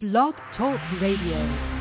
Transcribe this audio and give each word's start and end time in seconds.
Blog 0.00 0.36
Talk 0.56 0.78
Radio. 1.00 1.77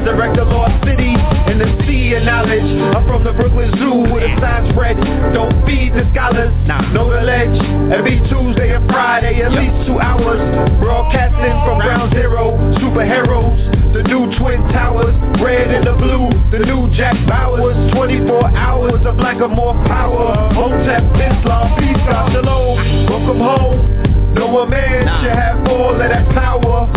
Resurrect 0.00 0.32
the 0.32 0.48
lost 0.48 0.80
city 0.88 1.12
in 1.52 1.60
the 1.60 1.68
sea 1.84 2.16
of 2.16 2.24
knowledge. 2.24 2.64
I'm 2.96 3.04
from 3.04 3.20
the 3.20 3.36
Brooklyn 3.36 3.68
Zoo 3.76 4.08
with 4.08 4.24
a 4.24 4.32
sign 4.40 4.72
spread. 4.72 4.96
Don't 5.36 5.52
feed 5.68 5.92
the 5.92 6.08
scholars, 6.16 6.48
know 6.96 7.12
the 7.12 7.20
ledge. 7.20 7.52
Every 7.92 8.16
Tuesday 8.32 8.72
and 8.72 8.88
Friday 8.88 9.44
at 9.44 9.52
least 9.52 9.76
two 9.84 10.00
hours. 10.00 10.40
Broadcasting 10.80 11.52
from 11.68 11.84
ground 11.84 12.16
zero 12.16 12.56
Superheroes, 12.80 13.60
the 13.92 14.00
new 14.08 14.24
Twin 14.40 14.64
Towers 14.72 15.12
Red 15.36 15.68
and 15.68 15.84
the 15.84 15.92
blue, 15.92 16.32
the 16.48 16.64
new 16.64 16.88
Jack 16.96 17.20
Bauers 17.28 17.76
24 17.92 18.56
hours 18.56 19.04
of 19.04 19.20
black 19.20 19.36
and 19.36 19.52
more 19.52 19.76
power. 19.84 20.32
Hotep, 20.56 21.04
Islam, 21.12 21.76
peace, 21.76 22.00
God, 22.08 22.32
shalom. 22.32 23.04
Welcome 23.04 23.40
home. 23.44 24.32
No 24.32 24.64
man 24.64 25.04
should 25.20 25.36
have 25.36 25.60
all 25.68 25.92
of 25.92 25.98
that 26.00 26.24
power. 26.32 26.88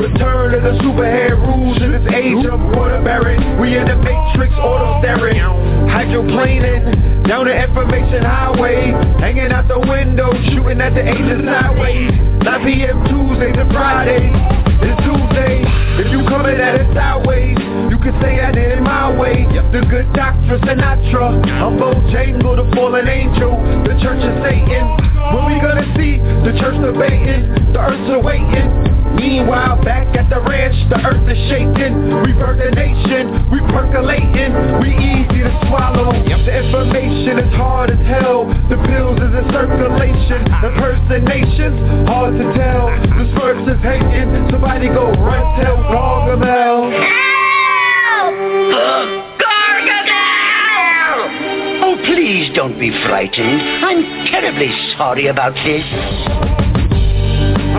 Return 0.00 0.52
to 0.52 0.60
the 0.60 0.76
superhead 0.80 0.86
rules 0.86 1.16
in 1.16 1.16
this 1.16 1.25
age 2.26 2.46
of 2.46 2.58
water 2.74 2.98
bearing. 3.06 3.38
We 3.60 3.78
in 3.78 3.86
the 3.86 3.94
matrix, 3.94 4.50
auto 4.58 4.98
staring. 4.98 5.38
Hydroplaning 5.86 7.26
down 7.26 7.46
the 7.46 7.54
information 7.54 8.26
highway. 8.26 8.90
Hanging 9.22 9.52
out 9.54 9.68
the 9.68 9.78
window, 9.78 10.34
shooting 10.50 10.80
at 10.80 10.94
the 10.94 11.06
angels 11.06 11.46
sideways. 11.46 12.10
9 12.42 12.66
p.m. 12.66 12.98
Tuesday 13.06 13.52
to 13.54 13.64
Friday. 13.70 14.26
It's 14.82 14.98
Tuesday. 15.06 15.62
If 16.02 16.10
you 16.10 16.26
coming 16.26 16.58
at 16.58 16.82
it 16.82 16.90
sideways, 16.94 17.58
you 17.90 17.98
can 18.02 18.14
say 18.20 18.42
I 18.42 18.50
did 18.50 18.74
it 18.74 18.82
my 18.82 19.06
way. 19.14 19.46
The 19.70 19.86
good 19.86 20.10
doctor 20.12 20.58
Sinatra. 20.66 21.46
I'm 21.46 21.78
Bojangle, 21.78 22.58
the 22.58 22.66
fallen 22.74 23.06
angel. 23.06 23.54
The 23.86 23.94
church 24.02 24.22
of 24.22 24.34
Satan. 24.42 24.84
When 25.30 25.46
we 25.46 25.62
gonna 25.62 25.86
see 25.94 26.18
the 26.42 26.58
church 26.58 26.78
debating, 26.82 27.72
the 27.72 27.80
earth's 27.80 28.10
awaiting. 28.10 28.85
Meanwhile, 29.16 29.82
back 29.84 30.14
at 30.16 30.28
the 30.28 30.40
ranch, 30.40 30.76
the 30.88 31.00
earth 31.00 31.26
is 31.28 31.40
shaking. 31.48 32.22
We 32.22 32.32
birth 32.36 32.60
the 32.60 32.70
nation, 32.70 33.48
we 33.50 33.58
percolating. 33.72 34.52
We 34.80 34.92
easy 34.94 35.42
to 35.42 35.52
swallow. 35.66 36.12
The 36.46 36.62
information 36.62 37.42
is 37.42 37.52
hard 37.56 37.90
as 37.90 37.98
hell. 38.06 38.46
The 38.70 38.78
pills 38.86 39.18
is 39.18 39.34
in 39.34 39.46
circulation. 39.50 40.46
Impersonations, 40.62 42.06
hard 42.06 42.38
to 42.38 42.46
tell. 42.54 42.86
This 43.18 43.34
verse 43.34 43.66
is 43.66 43.82
hating. 43.82 44.30
Somebody 44.54 44.86
go 44.86 45.10
run 45.10 45.42
tell 45.58 45.76
Gargamel. 45.90 46.86
Oh, 51.82 51.96
please 52.06 52.54
don't 52.54 52.78
be 52.78 52.90
frightened. 53.08 53.60
I'm 53.82 54.02
terribly 54.30 54.70
sorry 54.96 55.26
about 55.26 55.54
this. 55.66 56.45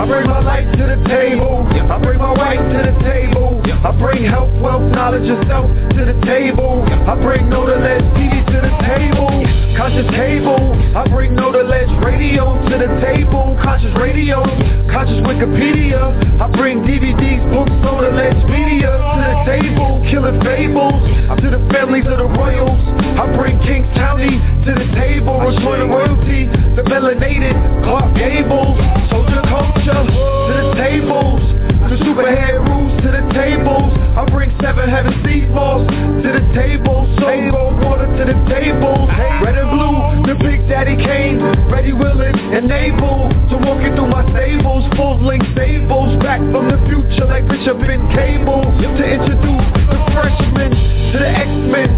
I 0.08 0.10
bring 0.10 0.30
my 0.32 0.40
life 0.40 0.72
to 0.80 0.84
the 0.88 1.04
table. 1.04 1.68
I 1.68 2.00
bring 2.00 2.18
my 2.18 2.32
wife 2.32 2.64
to 2.64 2.80
the 2.80 2.96
table. 3.04 3.60
I 3.84 3.92
bring 4.00 4.24
health, 4.24 4.56
wealth, 4.64 4.88
knowledge, 4.96 5.28
and 5.28 5.44
self 5.52 5.68
to 5.68 6.02
the 6.08 6.16
table. 6.24 6.80
I 6.88 7.20
bring 7.20 7.50
Know 7.52 7.68
the 7.68 7.76
Ledge 7.76 8.08
TV 8.16 8.40
to 8.40 8.58
the 8.64 8.72
table. 8.88 9.44
Conscious 9.76 10.08
table. 10.16 10.72
I 10.96 11.04
bring 11.12 11.36
Know 11.36 11.52
the 11.52 11.68
Ledge 11.68 11.92
radio 12.00 12.56
to 12.56 12.76
the 12.80 12.88
table. 13.04 13.60
Conscious 13.60 13.92
radio. 14.00 14.48
Conscious 14.88 15.20
Wikipedia. 15.28 16.00
I 16.40 16.56
bring 16.56 16.88
DVDs, 16.88 17.44
books, 17.52 17.76
Know 17.84 18.00
the 18.00 18.16
Ledge 18.16 18.40
media 18.48 18.88
to 18.88 19.24
the 19.28 19.40
table. 19.44 20.08
Killing 20.08 20.40
fables 20.40 21.04
to 21.44 21.52
the 21.52 21.60
families 21.76 22.08
of 22.08 22.16
the 22.24 22.32
royals. 22.32 22.80
I 23.20 23.28
bring 23.36 23.60
Kings 23.68 23.92
County 24.00 24.40
to 24.68 24.74
the 24.76 24.90
table. 25.00 25.40
Oh, 25.40 25.48
Restoring 25.48 25.88
the 25.88 25.90
royalty. 25.90 26.44
The 26.76 26.84
melanated 26.84 27.56
Clark 27.88 28.12
Gables. 28.20 28.76
Soldier 29.08 29.40
culture 29.48 30.04
to 30.04 30.54
the 30.60 30.76
tables. 30.76 31.40
The 31.88 31.96
superhead 32.04 32.60
rules 32.68 32.92
to 33.00 33.10
the 33.16 33.24
tables. 33.32 33.96
I 34.20 34.28
bring 34.28 34.52
seven 34.60 34.92
heaven 34.92 35.16
sea 35.24 35.48
balls 35.56 35.88
to 35.88 36.30
the 36.36 36.44
table. 36.52 37.08
Soul 37.16 37.80
water 37.80 38.12
to 38.12 38.24
the 38.28 38.38
table. 38.52 39.08
Red 39.40 39.56
and 39.56 39.72
blue, 39.72 40.28
the 40.28 40.36
big 40.36 40.68
daddy 40.68 41.00
came. 41.00 41.40
Ready, 41.72 41.94
willing, 41.96 42.36
and 42.36 42.68
able 42.68 43.32
to 43.48 43.56
walk 43.64 43.80
it 43.88 43.96
through 43.96 44.12
my 44.12 44.28
stables. 44.36 44.84
Full 45.00 45.24
length 45.24 45.48
stables. 45.56 46.20
Back 46.20 46.44
from 46.52 46.68
the 46.68 46.80
future 46.92 47.24
like 47.24 47.48
Bishop 47.48 47.80
and 47.80 48.04
Cable. 48.12 48.68
To 48.84 49.04
introduce 49.08 49.68
the 49.88 50.00
freshmen 50.12 50.97
to 51.14 51.18
the 51.20 51.30
X-Men. 51.30 51.90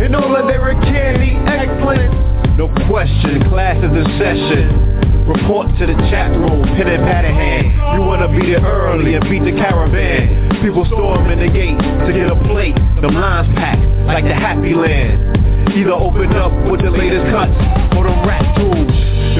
And 0.00 0.16
all 0.16 0.36
of 0.36 0.46
their 0.46 0.74
candy 0.80 1.36
excellent. 1.46 2.12
No 2.56 2.68
question, 2.88 3.48
class 3.48 3.76
is 3.76 3.92
in 3.92 4.06
session. 4.18 5.26
Report 5.28 5.68
to 5.78 5.86
the 5.86 5.94
chat 6.10 6.32
room, 6.32 6.64
pen 6.76 6.88
and 6.88 7.04
pad 7.04 7.24
in 7.24 7.34
hand. 7.34 7.66
You 7.94 8.02
wanna 8.04 8.28
be 8.28 8.52
there 8.52 8.60
early 8.60 9.14
and 9.14 9.24
beat 9.28 9.44
the 9.44 9.52
caravan. 9.52 10.60
People 10.60 10.84
storming 10.86 11.38
the 11.38 11.48
gate 11.48 11.78
to 11.78 12.10
get 12.12 12.28
a 12.28 12.36
plate. 12.48 12.74
The 13.00 13.08
lines 13.08 13.48
packed 13.54 13.84
like 14.06 14.24
the 14.24 14.34
happy 14.34 14.74
land. 14.74 15.72
Either 15.72 15.92
open 15.92 16.34
up 16.34 16.52
with 16.68 16.82
the 16.82 16.90
latest 16.90 17.30
cuts 17.30 17.54
or 17.96 18.04
them 18.04 18.26
rap 18.26 18.44
tools. 18.56 18.90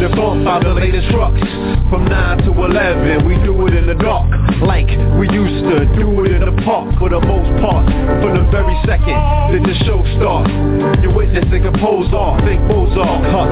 They 0.00 0.06
bump 0.16 0.47
out 0.47 0.62
the 0.62 0.72
latest 0.72 1.10
trucks. 1.10 1.41
From 1.91 2.06
9 2.09 2.38
to 2.44 2.53
11, 2.53 3.26
we 3.26 3.34
do 3.44 3.66
it 3.66 3.75
in 3.75 3.86
the 3.86 3.94
dark. 3.94 4.29
Like 4.60 4.93
we 5.16 5.25
used 5.32 5.65
to 5.72 5.88
do 5.97 6.21
it 6.25 6.37
in 6.37 6.44
the 6.44 6.53
park 6.69 6.93
for 7.00 7.09
the 7.09 7.21
most 7.21 7.48
part. 7.65 7.88
From 8.21 8.37
the 8.37 8.44
very 8.53 8.76
second 8.84 9.16
that 9.16 9.62
the 9.65 9.76
show 9.88 10.04
starts. 10.21 10.53
You 11.00 11.09
witness 11.10 11.48
witnessing 11.48 11.65
a 11.65 11.72
pose 11.81 12.12
off, 12.12 12.44
think 12.44 12.60
Mozart, 12.69 13.25
huh? 13.25 13.48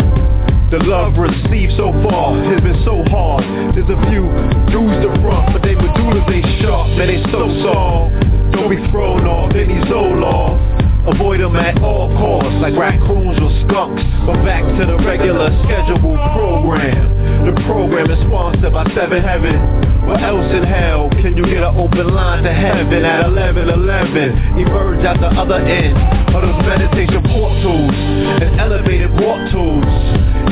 The 0.68 0.84
love 0.84 1.16
received 1.16 1.80
so 1.80 1.88
far 2.04 2.36
has 2.52 2.60
been 2.60 2.76
so 2.84 3.00
hard. 3.08 3.40
There's 3.72 3.88
a 3.88 4.00
few 4.12 4.28
dudes 4.68 5.00
to 5.00 5.08
front, 5.24 5.56
but 5.56 5.64
they 5.64 5.72
medullas 5.72 6.28
they 6.28 6.44
sharp, 6.60 6.92
man 7.00 7.08
they 7.08 7.24
so 7.32 7.48
soft. 7.64 8.12
Don't 8.52 8.68
be 8.68 8.76
thrown 8.92 9.24
off 9.24 9.56
any 9.56 9.80
Zoloft. 9.88 10.60
Avoid 11.08 11.40
them 11.40 11.56
at 11.56 11.80
all 11.80 12.12
costs, 12.20 12.52
like 12.60 12.76
raccoons 12.76 13.40
or 13.40 13.48
skunks. 13.64 14.04
But 14.28 14.44
back 14.44 14.60
to 14.76 14.84
the 14.84 15.00
regular 15.08 15.48
scheduled 15.64 16.20
program. 16.36 17.48
The 17.48 17.56
program 17.64 18.10
is 18.12 18.20
sponsored 18.28 18.72
by 18.76 18.84
Seven 18.92 19.24
Heaven. 19.24 19.87
What 20.08 20.22
else 20.22 20.50
in 20.56 20.64
hell 20.64 21.10
can 21.20 21.36
you 21.36 21.44
get 21.44 21.62
an 21.62 21.76
open 21.76 22.08
line 22.14 22.42
to 22.42 22.52
heaven 22.52 23.04
at 23.04 23.26
11:11? 23.26 24.56
Emerge 24.56 25.04
at 25.04 25.20
the 25.20 25.28
other 25.28 25.60
end 25.60 25.96
of 26.34 26.40
those 26.40 26.64
meditation 26.64 27.22
portals 27.28 27.92
and 28.40 28.58
elevated 28.58 29.12
walk 29.20 29.52
tools 29.52 29.84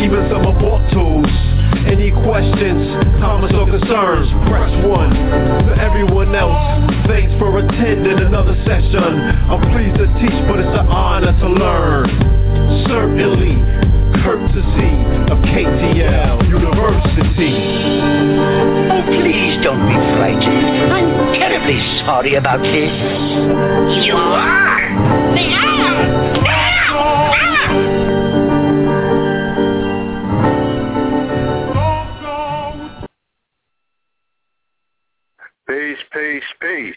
even 0.00 0.28
some 0.28 0.44
abort 0.44 0.82
tools. 0.92 1.30
Any 1.88 2.10
questions, 2.10 2.84
comments 3.18 3.54
or 3.56 3.66
concerns, 3.66 4.28
press 4.48 4.72
1. 4.84 5.10
To 5.66 5.72
everyone 5.80 6.34
else, 6.34 6.60
thanks 7.06 7.32
for 7.38 7.56
attending 7.58 8.18
another 8.20 8.54
session. 8.66 9.00
I'm 9.48 9.62
pleased 9.72 9.96
to 9.96 10.06
teach, 10.20 10.38
but 10.48 10.60
it's 10.60 10.76
an 10.76 10.86
honor 10.86 11.32
to 11.32 11.48
learn. 11.48 12.06
Certainly, 12.86 13.56
courtesy 14.22 14.92
of 15.32 15.38
KTL 15.44 16.48
University. 16.48 17.56
Oh, 18.92 19.02
please 19.06 19.62
don't 19.64 19.82
be 19.86 19.96
frightened. 20.16 20.92
I'm 20.92 21.34
terribly 21.34 21.78
sorry 22.04 22.34
about 22.34 22.62
this. 22.62 22.92
You 24.06 24.14
are? 24.14 24.90
Meow! 25.34 26.42
Meow! 26.42 27.32
Ah! 27.34 27.96
Peace, 35.68 35.98
peace, 36.12 36.44
peace. 36.60 36.94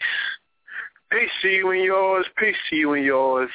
Peace 1.10 1.30
to 1.42 1.48
you 1.48 1.70
and 1.70 1.82
yours. 1.82 2.26
Peace 2.38 2.56
to 2.70 2.76
you 2.76 2.92
and 2.94 3.04
yours. 3.04 3.50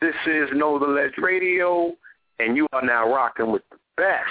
This 0.00 0.14
is 0.26 0.50
Know 0.52 0.78
the 0.78 0.86
Ledge 0.86 1.16
Radio, 1.18 1.94
and 2.40 2.56
you 2.56 2.66
are 2.72 2.82
now 2.82 3.12
rocking 3.12 3.50
with 3.50 3.62
the 3.70 3.76
best. 3.96 4.30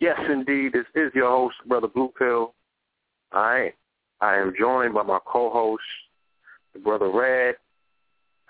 Yes, 0.00 0.18
indeed. 0.30 0.72
This 0.72 0.86
is 0.94 1.12
your 1.14 1.28
host, 1.28 1.56
Brother 1.66 1.88
Blue 1.88 2.12
Pill. 2.18 2.54
All 3.32 3.42
right. 3.42 3.74
I 4.20 4.36
am 4.36 4.52
joined 4.58 4.94
by 4.94 5.02
my 5.02 5.18
co-host, 5.24 5.82
the 6.72 6.78
Brother 6.80 7.10
Red. 7.10 7.54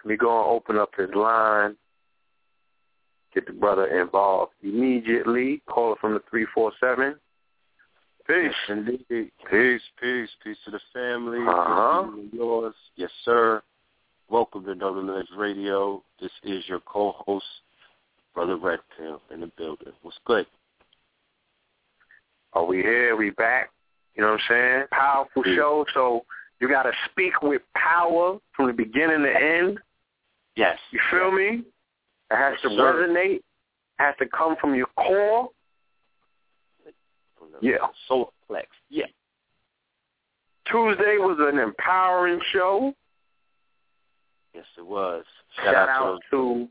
We 0.05 0.17
going 0.17 0.45
to 0.45 0.51
open 0.51 0.79
up 0.79 0.91
his 0.97 1.11
line, 1.15 1.77
get 3.35 3.47
the 3.47 3.53
brother 3.53 3.87
involved 4.01 4.53
immediately. 4.63 5.63
Call 5.69 5.93
it 5.93 5.99
from 6.01 6.15
the 6.15 6.23
347. 6.31 7.17
Peace. 8.27 8.53
Indeed. 8.69 9.31
Peace, 9.51 9.83
peace, 10.01 10.29
peace 10.43 10.57
to 10.65 10.71
the 10.71 10.81
family. 10.93 11.41
Uh-huh. 11.41 12.07
To 12.07 12.29
yours. 12.33 12.75
Yes, 12.97 13.11
sir. 13.25 13.63
Welcome 14.31 14.65
to 14.65 14.75
the 14.75 15.25
Radio. 15.37 16.03
This 16.21 16.31
is 16.45 16.65
your 16.69 16.81
co-host, 16.81 17.45
Brother 18.35 18.57
Red 18.57 18.81
Pill, 18.97 19.21
in 19.33 19.41
the 19.41 19.51
building. 19.59 19.93
What's 20.03 20.19
good? 20.25 20.47
Are 22.53 22.65
we 22.65 22.79
here? 22.79 23.15
Are 23.15 23.17
We 23.17 23.31
back? 23.31 23.71
You 24.15 24.23
know 24.23 24.33
what 24.33 24.41
I'm 24.41 24.47
saying? 24.49 24.87
Powerful 24.91 25.47
Yeah. 25.47 25.55
show. 25.57 25.87
So 25.95 26.27
you 26.61 26.69
got 26.69 26.83
to 26.85 26.93
speak 27.11 27.43
with 27.43 27.63
power 27.75 28.39
from 28.53 28.67
the 28.67 28.73
beginning 28.73 29.23
to 29.23 29.35
end. 29.35 29.79
Yes. 30.57 30.79
You 30.91 31.01
feel 31.11 31.31
me? 31.31 31.65
It 32.31 32.37
has 32.37 32.55
Yes, 32.55 32.63
to 32.63 32.77
sir. 32.77 32.93
resonate. 33.07 33.37
It 33.37 33.45
has 33.99 34.17
to 34.19 34.27
come 34.27 34.57
from 34.57 34.75
your 34.75 34.87
core. 34.97 35.51
Yeah. 37.61 37.89
Solar 38.07 38.31
flex. 38.47 38.69
Yeah. 38.89 39.07
Tuesday 40.67 41.19
was 41.19 41.39
an 41.41 41.59
empowering 41.59 42.41
show. 42.53 42.95
Yes, 44.55 44.67
it 44.77 44.87
was. 44.87 45.25
Shout, 45.57 45.89
out, 45.89 46.21
to 46.31 46.69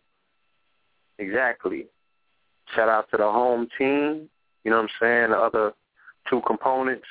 exactly. 1.19 1.85
Shout 2.75 2.89
out 2.89 3.09
to 3.11 3.17
the 3.17 3.23
home 3.23 3.67
team. 3.77 4.29
You 4.63 4.71
know 4.71 4.77
what 4.77 4.83
I'm 4.83 4.89
saying? 4.99 5.29
The 5.31 5.37
other 5.37 5.73
two 6.29 6.41
components, 6.45 7.07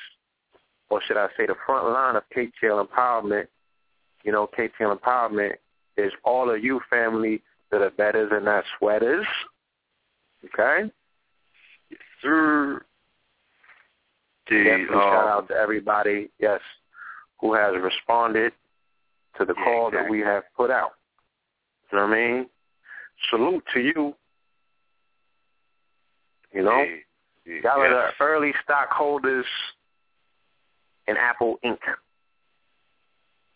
or 0.89 1.01
should 1.05 1.17
I 1.17 1.27
say, 1.37 1.45
the 1.45 1.55
front 1.65 1.87
line 1.87 2.15
of 2.15 2.23
KTL 2.35 2.85
Empowerment. 2.85 3.47
You 4.23 4.31
know, 4.31 4.49
KTL 4.57 4.97
Empowerment 4.97 5.53
is 5.97 6.11
all 6.23 6.53
of 6.53 6.63
you 6.63 6.81
family 6.89 7.41
that 7.71 7.81
are 7.81 7.91
betters 7.91 8.31
and 8.33 8.45
not 8.45 8.63
sweaters. 8.77 9.25
Okay. 10.45 10.89
Yes, 11.89 11.99
sir. 12.21 12.81
The, 14.49 14.63
Definitely 14.63 14.95
shout 14.95 15.23
um, 15.23 15.29
out 15.29 15.47
to 15.49 15.55
everybody, 15.55 16.29
yes, 16.39 16.59
who 17.39 17.53
has 17.53 17.73
responded 17.81 18.51
to 19.37 19.45
the 19.45 19.53
Yeah, 19.57 19.63
call 19.63 19.91
that 19.91 20.09
we 20.09 20.19
have 20.21 20.43
put 20.57 20.71
out. 20.71 20.93
You 21.91 21.99
know 21.99 22.07
what 22.07 22.13
I 22.13 22.17
mean? 22.17 22.49
Salute 23.29 23.63
to 23.73 23.79
you. 23.79 24.15
You 26.51 26.63
know, 26.63 26.83
the- 26.83 27.03
the- 27.45 27.59
y'all 27.61 27.81
are 27.81 27.89
the 27.89 28.13
early 28.19 28.53
stockholders 28.63 29.45
in 31.07 31.17
Apple 31.17 31.59
Inc. 31.63 31.79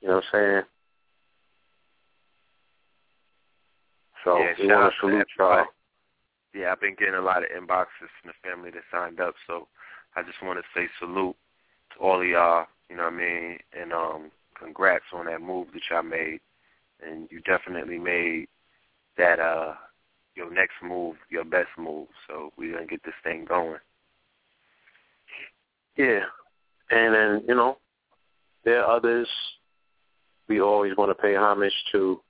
You 0.02 0.10
know 0.10 0.16
what 0.16 0.26
I'm 0.26 0.32
saying? 0.32 0.66
So 4.24 4.38
Yeah, 4.38 4.54
we 4.58 4.68
want 4.68 4.94
to 4.94 4.96
to 4.96 5.00
salute 5.00 5.28
y'all. 5.38 5.68
Yeah, 6.54 6.72
I've 6.72 6.80
been 6.80 6.96
getting 6.96 7.16
a 7.16 7.22
lot 7.22 7.44
of 7.44 7.50
inboxes 7.50 8.10
from 8.22 8.28
the 8.28 8.34
family 8.48 8.70
that 8.72 8.84
signed 8.92 9.20
up, 9.20 9.36
so 9.48 9.68
I 10.16 10.22
just 10.22 10.42
want 10.42 10.60
to 10.60 10.66
say 10.74 10.88
salute 11.00 11.36
to 11.94 12.00
all 12.00 12.22
of 12.22 12.28
y'all, 12.28 12.68
you 12.90 12.96
know 12.96 13.04
what 13.04 13.14
I 13.14 13.18
mean, 13.18 13.60
and 13.74 13.92
um 13.92 14.32
congrats 14.54 15.06
on 15.14 15.26
that 15.26 15.42
move 15.42 15.72
that 15.74 15.82
y'all 15.90 16.04
made. 16.04 16.40
And 17.02 17.30
you 17.32 17.42
definitely 17.42 17.98
made 17.98 18.48
that 19.18 19.40
uh 19.40 19.74
your 20.36 20.52
next 20.52 20.76
move 20.84 21.16
your 21.30 21.46
best 21.46 21.70
move. 21.78 22.08
So 22.28 22.52
we're 22.58 22.74
gonna 22.74 22.88
get 22.88 23.04
this 23.04 23.14
thing 23.24 23.46
going. 23.46 23.80
Yeah. 25.98 26.24
And 26.90 27.14
then, 27.14 27.44
you 27.48 27.56
know, 27.56 27.78
there 28.66 28.84
are 28.84 28.96
others 28.96 29.28
we 30.48 30.62
always 30.62 30.96
want 30.98 31.10
to 31.16 31.22
pay 31.22 31.36
homage 31.36 31.74
to 31.92 32.22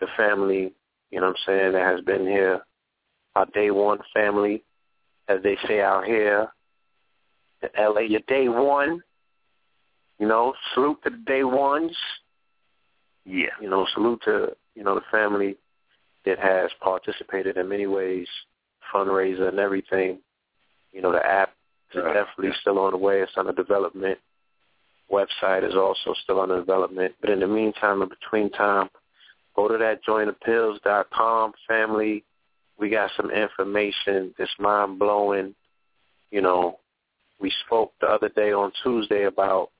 the 0.00 0.06
family, 0.16 0.72
you 1.10 1.20
know 1.20 1.28
what 1.28 1.36
I'm 1.36 1.44
saying, 1.46 1.72
that 1.72 1.82
has 1.82 2.00
been 2.02 2.26
here, 2.26 2.60
our 3.34 3.46
day 3.46 3.70
one 3.70 3.98
family, 4.12 4.62
as 5.28 5.42
they 5.42 5.56
say 5.66 5.80
out 5.80 6.04
here 6.04 6.48
in 7.62 7.68
LA, 7.78 8.00
your 8.00 8.20
day 8.28 8.48
one. 8.48 9.00
You 10.18 10.28
know, 10.28 10.54
salute 10.72 11.02
to 11.04 11.10
the 11.10 11.22
day 11.26 11.42
ones. 11.42 11.96
Yeah. 13.24 13.48
You 13.60 13.68
know, 13.68 13.86
salute 13.94 14.22
to, 14.26 14.56
you 14.76 14.84
know, 14.84 14.94
the 14.94 15.00
family 15.10 15.56
that 16.24 16.38
has 16.38 16.70
participated 16.80 17.56
in 17.56 17.68
many 17.68 17.86
ways, 17.86 18.28
fundraiser 18.92 19.48
and 19.48 19.58
everything. 19.58 20.18
You 20.92 21.02
know, 21.02 21.12
the 21.12 21.24
app 21.24 21.54
is 21.92 22.02
Right. 22.02 22.14
definitely 22.14 22.52
still 22.60 22.78
on 22.78 22.92
the 22.92 22.98
way. 22.98 23.20
It's 23.20 23.36
under 23.36 23.52
development. 23.52 24.18
Website 25.10 25.62
is 25.64 25.76
also 25.76 26.14
still 26.14 26.40
under 26.40 26.58
development. 26.58 27.14
But 27.20 27.30
in 27.30 27.40
the 27.40 27.46
meantime, 27.46 28.02
in 28.02 28.08
between 28.08 28.50
time, 28.50 28.88
go 29.54 29.68
to 29.68 29.78
that 29.78 30.02
jointhepills.com 30.04 31.52
family. 31.68 32.24
We 32.78 32.88
got 32.88 33.10
some 33.16 33.30
information 33.30 34.34
that's 34.36 34.58
mind 34.58 34.98
blowing. 34.98 35.54
You 36.30 36.40
know, 36.40 36.80
we 37.38 37.50
spoke 37.66 37.92
the 38.00 38.08
other 38.08 38.28
day 38.30 38.52
on 38.52 38.72
Tuesday 38.82 39.24
about, 39.24 39.70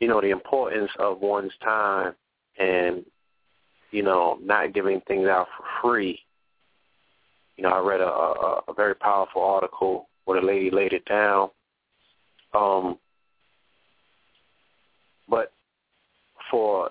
you 0.00 0.08
know, 0.08 0.20
the 0.20 0.30
importance 0.30 0.90
of 0.98 1.20
one's 1.20 1.52
time 1.62 2.14
and, 2.58 3.04
you 3.92 4.02
know, 4.02 4.38
not 4.42 4.72
giving 4.72 5.00
things 5.02 5.28
out 5.28 5.46
for 5.56 5.64
free. 5.80 6.18
You 7.56 7.64
know, 7.64 7.70
I 7.70 7.78
read 7.78 8.00
a, 8.00 8.08
a, 8.08 8.60
a 8.68 8.74
very 8.74 8.94
powerful 8.94 9.42
article 9.42 10.08
where 10.24 10.40
the 10.40 10.46
lady 10.46 10.70
laid 10.70 10.94
it 10.94 11.04
down. 11.04 11.50
Um, 12.54 12.98
but 15.28 15.52
for 16.50 16.90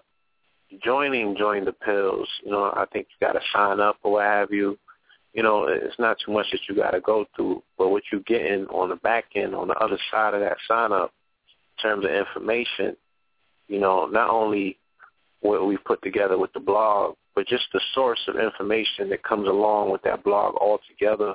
joining 0.84 1.36
Join 1.36 1.66
the 1.66 1.74
Pills, 1.74 2.30
you 2.46 2.52
know, 2.52 2.66
I 2.66 2.86
think 2.94 3.08
you 3.10 3.28
got 3.28 3.34
to 3.34 3.42
sign 3.54 3.80
up 3.80 3.98
or 4.04 4.14
what 4.14 4.26
have 4.26 4.52
you. 4.52 4.78
You 5.34 5.44
know, 5.44 5.66
it's 5.68 5.98
not 5.98 6.18
too 6.24 6.32
much 6.34 6.48
that 6.52 6.60
you 6.68 6.76
got 6.76 6.92
to 6.92 7.02
go 7.02 7.26
through, 7.36 7.64
but 7.78 7.90
what 7.90 8.04
you're 8.12 8.22
getting 8.22 8.66
on 8.66 8.90
the 8.90 8.98
back 8.98 9.26
end, 9.36 9.56
on 9.56 9.70
the 9.70 9.76
other 9.76 9.98
side 10.12 10.34
of 10.34 10.42
that 10.42 10.58
sign 10.68 10.92
up, 10.92 11.14
in 11.78 11.82
terms 11.82 12.06
of 12.06 12.12
information, 12.12 12.98
you 13.68 13.80
know, 13.80 14.08
not 14.08 14.30
only 14.30 14.78
what 15.42 15.66
we've 15.66 15.84
put 15.84 16.02
together 16.02 16.38
with 16.38 16.54
the 16.54 16.60
blog, 16.60 17.16
but 17.36 17.48
just 17.48 17.66
the 17.74 17.82
source 17.94 18.20
of 18.28 18.36
information 18.36 19.10
that 19.10 19.24
comes 19.24 19.48
along 19.48 19.92
with 19.92 20.02
that 20.04 20.24
blog 20.24 20.56
altogether 20.56 21.34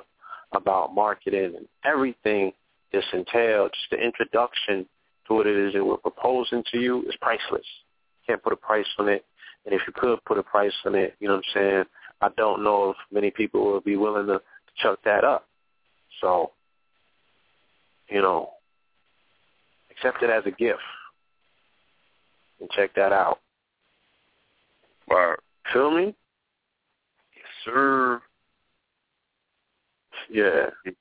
about 0.53 0.95
marketing 0.95 1.53
and 1.57 1.67
everything 1.85 2.51
that's 2.91 3.05
entailed, 3.13 3.71
just 3.73 3.89
the 3.91 3.97
introduction 3.97 4.85
to 5.27 5.33
what 5.33 5.47
it 5.47 5.57
is 5.57 5.73
that 5.73 5.83
we're 5.83 5.97
proposing 5.97 6.63
to 6.71 6.79
you 6.79 7.03
is 7.03 7.15
priceless. 7.21 7.65
Can't 8.25 8.41
put 8.41 8.53
a 8.53 8.57
price 8.57 8.85
on 8.97 9.09
it. 9.09 9.25
And 9.65 9.75
if 9.75 9.81
you 9.85 9.93
could 9.93 10.23
put 10.25 10.37
a 10.37 10.43
price 10.43 10.71
on 10.85 10.95
it, 10.95 11.15
you 11.19 11.27
know 11.27 11.35
what 11.35 11.43
I'm 11.55 11.61
saying, 11.61 11.83
I 12.21 12.29
don't 12.37 12.63
know 12.63 12.91
if 12.91 12.97
many 13.11 13.31
people 13.31 13.65
will 13.65 13.81
be 13.81 13.97
willing 13.97 14.27
to 14.27 14.41
chuck 14.81 14.99
that 15.03 15.25
up. 15.25 15.45
So, 16.21 16.51
you 18.09 18.21
know, 18.21 18.51
accept 19.91 20.23
it 20.23 20.29
as 20.29 20.43
a 20.45 20.51
gift 20.51 20.79
and 22.61 22.69
check 22.71 22.95
that 22.95 23.11
out. 23.11 23.39
Word. 25.07 25.39
Feel 25.71 25.91
me? 25.91 26.15
Yes, 27.35 27.45
sir. 27.65 28.21
Yeah. 30.29 30.69
Yes, 30.85 30.95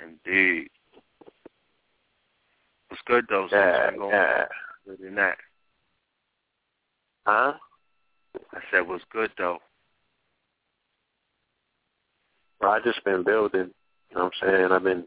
indeed. 0.00 0.68
What's 2.88 3.02
good 3.06 3.26
though? 3.28 3.48
Yeah. 3.50 3.90
yeah. 3.98 4.44
Than 4.86 5.14
that, 5.16 5.38
Huh? 7.26 7.54
I 8.52 8.60
said 8.70 8.86
what's 8.86 9.04
good 9.10 9.30
though. 9.36 9.58
Well, 12.60 12.70
I 12.70 12.80
just 12.80 13.04
been 13.04 13.24
building. 13.24 13.70
You 14.10 14.16
know 14.16 14.24
what 14.24 14.32
I'm 14.42 14.48
saying? 14.48 14.72
I've 14.72 14.84
been 14.84 15.04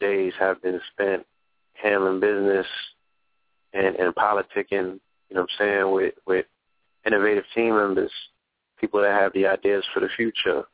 days 0.00 0.32
have 0.38 0.62
been 0.62 0.80
spent 0.92 1.26
handling 1.74 2.20
business 2.20 2.66
and 3.74 3.96
and 3.96 4.14
politicking. 4.14 5.00
You 5.28 5.36
know 5.36 5.42
what 5.42 5.50
I'm 5.50 5.58
saying 5.58 5.92
with 5.92 6.14
with 6.26 6.46
innovative 7.06 7.44
team 7.54 7.76
members, 7.76 8.12
people 8.80 9.02
that 9.02 9.20
have 9.20 9.32
the 9.34 9.46
ideas 9.46 9.84
for 9.92 10.00
the 10.00 10.08
future. 10.16 10.64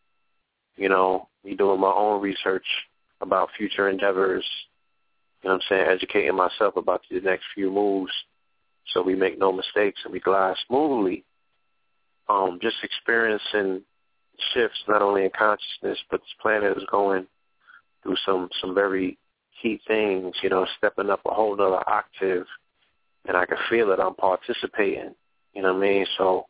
You 0.76 0.88
know, 0.88 1.28
me 1.45 1.57
doing 1.57 1.80
my 1.80 1.92
own 1.92 2.23
research 2.23 2.66
about 3.21 3.50
future 3.57 3.88
endeavors. 3.88 4.47
You 5.42 5.49
know 5.49 5.57
what 5.57 5.62
I'm 5.62 5.69
saying? 5.69 5.87
Educating 5.90 6.37
myself 6.37 6.76
about 6.76 7.02
the 7.11 7.21
next 7.21 7.45
few 7.54 7.71
moves 7.71 8.12
so 8.92 9.02
we 9.02 9.14
make 9.14 9.38
no 9.38 9.52
mistakes 9.52 10.00
and 10.04 10.12
we 10.12 10.21
glide 10.21 10.57
smoothly. 10.66 11.25
Um, 12.28 12.59
just 12.62 12.76
experiencing 12.83 13.83
shifts 14.54 14.78
not 14.88 15.02
only 15.02 15.25
in 15.25 15.30
consciousness, 15.37 15.99
but 16.11 16.21
this 16.21 16.35
planet 16.40 16.76
is 16.76 16.85
going 16.90 17.26
through 18.02 18.16
some 18.25 18.49
some 18.61 18.75
very 18.75 19.19
key 19.61 19.80
things, 19.87 20.35
you 20.42 20.49
know, 20.49 20.66
stepping 20.78 21.11
up 21.11 21.21
a 21.26 21.35
whole 21.35 21.54
other 21.54 21.88
octave 21.88 22.47
and 23.26 23.36
I 23.36 23.46
can 23.46 23.58
feel 23.68 23.92
it. 23.92 24.00
I'm 24.00 24.14
participating. 24.14 25.14
You 25.54 25.62
know 25.62 25.74
what 25.74 25.84
I 25.84 25.88
mean? 25.88 26.06
So 26.16 26.46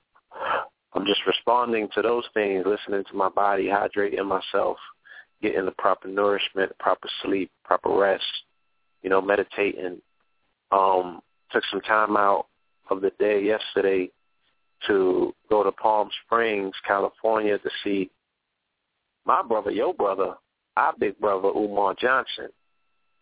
I'm 0.92 1.06
just 1.06 1.20
responding 1.26 1.88
to 1.94 2.02
those 2.02 2.24
things, 2.34 2.64
listening 2.66 3.04
to 3.10 3.16
my 3.16 3.28
body, 3.28 3.66
hydrating 3.66 4.26
myself, 4.26 4.76
getting 5.42 5.64
the 5.64 5.72
proper 5.72 6.08
nourishment, 6.08 6.72
proper 6.78 7.08
sleep, 7.22 7.50
proper 7.64 7.90
rest, 7.90 8.24
you 9.02 9.10
know, 9.10 9.20
meditating. 9.20 10.00
Um, 10.70 11.20
took 11.50 11.64
some 11.70 11.80
time 11.80 12.16
out 12.16 12.46
of 12.90 13.00
the 13.00 13.10
day 13.18 13.42
yesterday 13.42 14.10
to 14.86 15.34
go 15.48 15.62
to 15.62 15.72
Palm 15.72 16.08
Springs, 16.24 16.74
California 16.86 17.58
to 17.58 17.70
see 17.84 18.10
my 19.24 19.42
brother, 19.42 19.70
your 19.70 19.94
brother, 19.94 20.34
our 20.76 20.94
big 20.98 21.18
brother, 21.18 21.48
Umar 21.48 21.94
Johnson. 22.00 22.48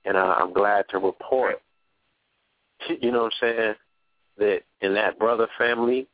And 0.04 0.16
uh, 0.16 0.36
I'm 0.38 0.52
glad 0.52 0.84
to 0.90 0.98
report, 0.98 1.60
you 3.00 3.10
know 3.10 3.24
what 3.24 3.32
I'm 3.42 3.56
saying, 3.56 3.74
that 4.38 4.60
in 4.80 4.94
that 4.94 5.18
brother 5.18 5.48
family, 5.58 6.06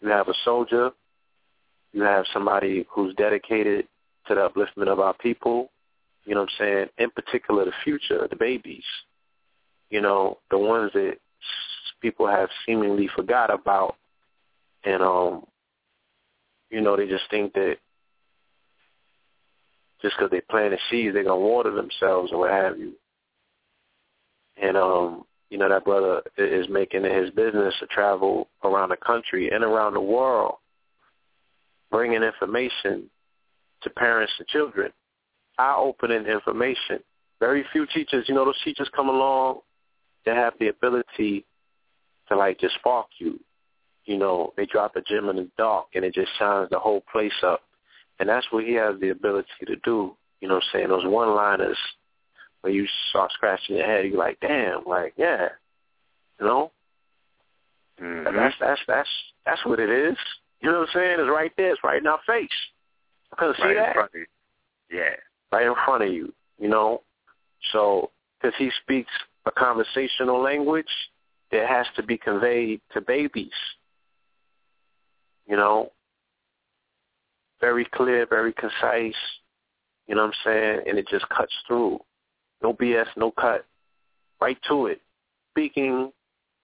you 0.00 0.08
have 0.08 0.28
a 0.28 0.34
soldier, 0.44 0.90
you 1.92 2.02
have 2.02 2.24
somebody 2.32 2.86
who's 2.90 3.14
dedicated 3.14 3.86
to 4.26 4.34
the 4.34 4.48
upliftment 4.48 4.88
of 4.88 5.00
our 5.00 5.14
people, 5.14 5.70
you 6.24 6.34
know 6.34 6.42
what 6.42 6.50
I'm 6.60 6.66
saying, 6.66 6.86
in 6.98 7.10
particular 7.10 7.64
the 7.64 7.72
future, 7.82 8.26
the 8.28 8.36
babies, 8.36 8.84
you 9.90 10.00
know, 10.00 10.38
the 10.50 10.58
ones 10.58 10.92
that 10.94 11.16
people 12.00 12.26
have 12.26 12.48
seemingly 12.66 13.08
forgot 13.14 13.52
about. 13.52 13.96
And 14.84 15.02
um 15.02 15.44
you 16.70 16.80
know 16.80 16.96
they 16.96 17.06
just 17.06 17.24
think 17.30 17.54
that 17.54 17.78
just 20.02 20.16
because 20.16 20.30
they 20.30 20.40
plant 20.40 20.70
the 20.70 20.78
seeds 20.90 21.14
they're 21.14 21.24
gonna 21.24 21.36
water 21.38 21.72
themselves 21.72 22.30
or 22.32 22.38
what 22.40 22.50
have 22.50 22.78
you. 22.78 22.92
And 24.60 24.76
um 24.76 25.24
you 25.50 25.58
know 25.58 25.68
that 25.68 25.84
brother 25.84 26.22
is 26.36 26.66
making 26.68 27.04
it 27.04 27.22
his 27.22 27.30
business 27.30 27.74
to 27.80 27.86
travel 27.86 28.48
around 28.64 28.90
the 28.90 28.96
country 28.96 29.50
and 29.50 29.64
around 29.64 29.94
the 29.94 30.00
world 30.00 30.56
bringing 31.90 32.22
information 32.22 33.08
to 33.82 33.90
parents 33.90 34.32
and 34.38 34.48
children 34.48 34.92
eye-opening 35.58 36.26
information 36.26 37.00
very 37.40 37.64
few 37.72 37.86
teachers 37.86 38.24
you 38.28 38.34
know 38.34 38.44
those 38.44 38.62
teachers 38.64 38.90
come 38.94 39.08
along 39.08 39.58
that 40.26 40.36
have 40.36 40.54
the 40.60 40.68
ability 40.68 41.44
to 42.28 42.36
like 42.36 42.58
just 42.60 42.74
spark 42.74 43.06
you 43.18 43.40
you 44.08 44.16
know, 44.16 44.54
they 44.56 44.64
drop 44.64 44.96
a 44.96 45.02
gem 45.02 45.28
in 45.28 45.36
the 45.36 45.48
dark 45.58 45.88
and 45.94 46.02
it 46.02 46.14
just 46.14 46.30
shines 46.38 46.70
the 46.70 46.78
whole 46.78 47.02
place 47.12 47.30
up. 47.44 47.60
And 48.18 48.28
that's 48.28 48.46
what 48.50 48.64
he 48.64 48.72
has 48.72 48.98
the 49.00 49.10
ability 49.10 49.48
to 49.66 49.76
do. 49.84 50.16
You 50.40 50.48
know 50.48 50.54
what 50.54 50.64
I'm 50.64 50.70
saying? 50.72 50.88
Those 50.88 51.04
one 51.04 51.34
liners 51.34 51.76
when 52.62 52.72
you 52.72 52.86
start 53.10 53.32
scratching 53.32 53.76
your 53.76 53.86
head, 53.86 54.06
you're 54.06 54.18
like, 54.18 54.38
damn, 54.40 54.84
like, 54.86 55.14
yeah. 55.16 55.48
You 56.40 56.46
know? 56.46 56.72
Mm-hmm. 58.00 58.36
That's 58.36 58.54
that's 58.60 58.80
that's 58.86 59.08
that's 59.44 59.66
what 59.66 59.80
it 59.80 59.90
is. 59.90 60.16
You 60.60 60.70
know 60.70 60.80
what 60.80 60.88
I'm 60.88 60.94
saying? 60.94 61.16
It's 61.20 61.30
right 61.30 61.52
there, 61.56 61.72
it's 61.72 61.84
right 61.84 62.00
in 62.00 62.06
our 62.06 62.20
face. 62.26 62.48
I 63.32 63.36
couldn't 63.36 63.58
right 63.58 63.70
see 63.70 63.74
that. 63.74 63.88
In 63.88 63.94
front 63.94 64.10
of 64.14 64.20
you. 64.20 64.26
Yeah. 64.92 65.16
Right 65.50 65.66
in 65.66 65.74
front 65.84 66.04
of 66.04 66.12
you, 66.12 66.32
you 66.58 66.68
know? 66.68 67.02
So 67.72 68.10
because 68.40 68.54
he 68.58 68.70
speaks 68.82 69.10
a 69.46 69.50
conversational 69.50 70.40
language, 70.40 70.86
it 71.50 71.66
has 71.66 71.86
to 71.96 72.02
be 72.02 72.16
conveyed 72.18 72.80
to 72.92 73.00
babies 73.00 73.50
you 75.48 75.56
know, 75.56 75.90
very 77.60 77.86
clear, 77.92 78.26
very 78.26 78.52
concise, 78.52 79.16
you 80.06 80.14
know 80.14 80.26
what 80.26 80.28
I'm 80.28 80.32
saying? 80.44 80.80
And 80.86 80.98
it 80.98 81.08
just 81.08 81.28
cuts 81.30 81.52
through. 81.66 81.98
No 82.62 82.74
BS, 82.74 83.06
no 83.16 83.30
cut. 83.30 83.64
Right 84.40 84.58
to 84.68 84.86
it. 84.86 85.00
Speaking 85.52 86.12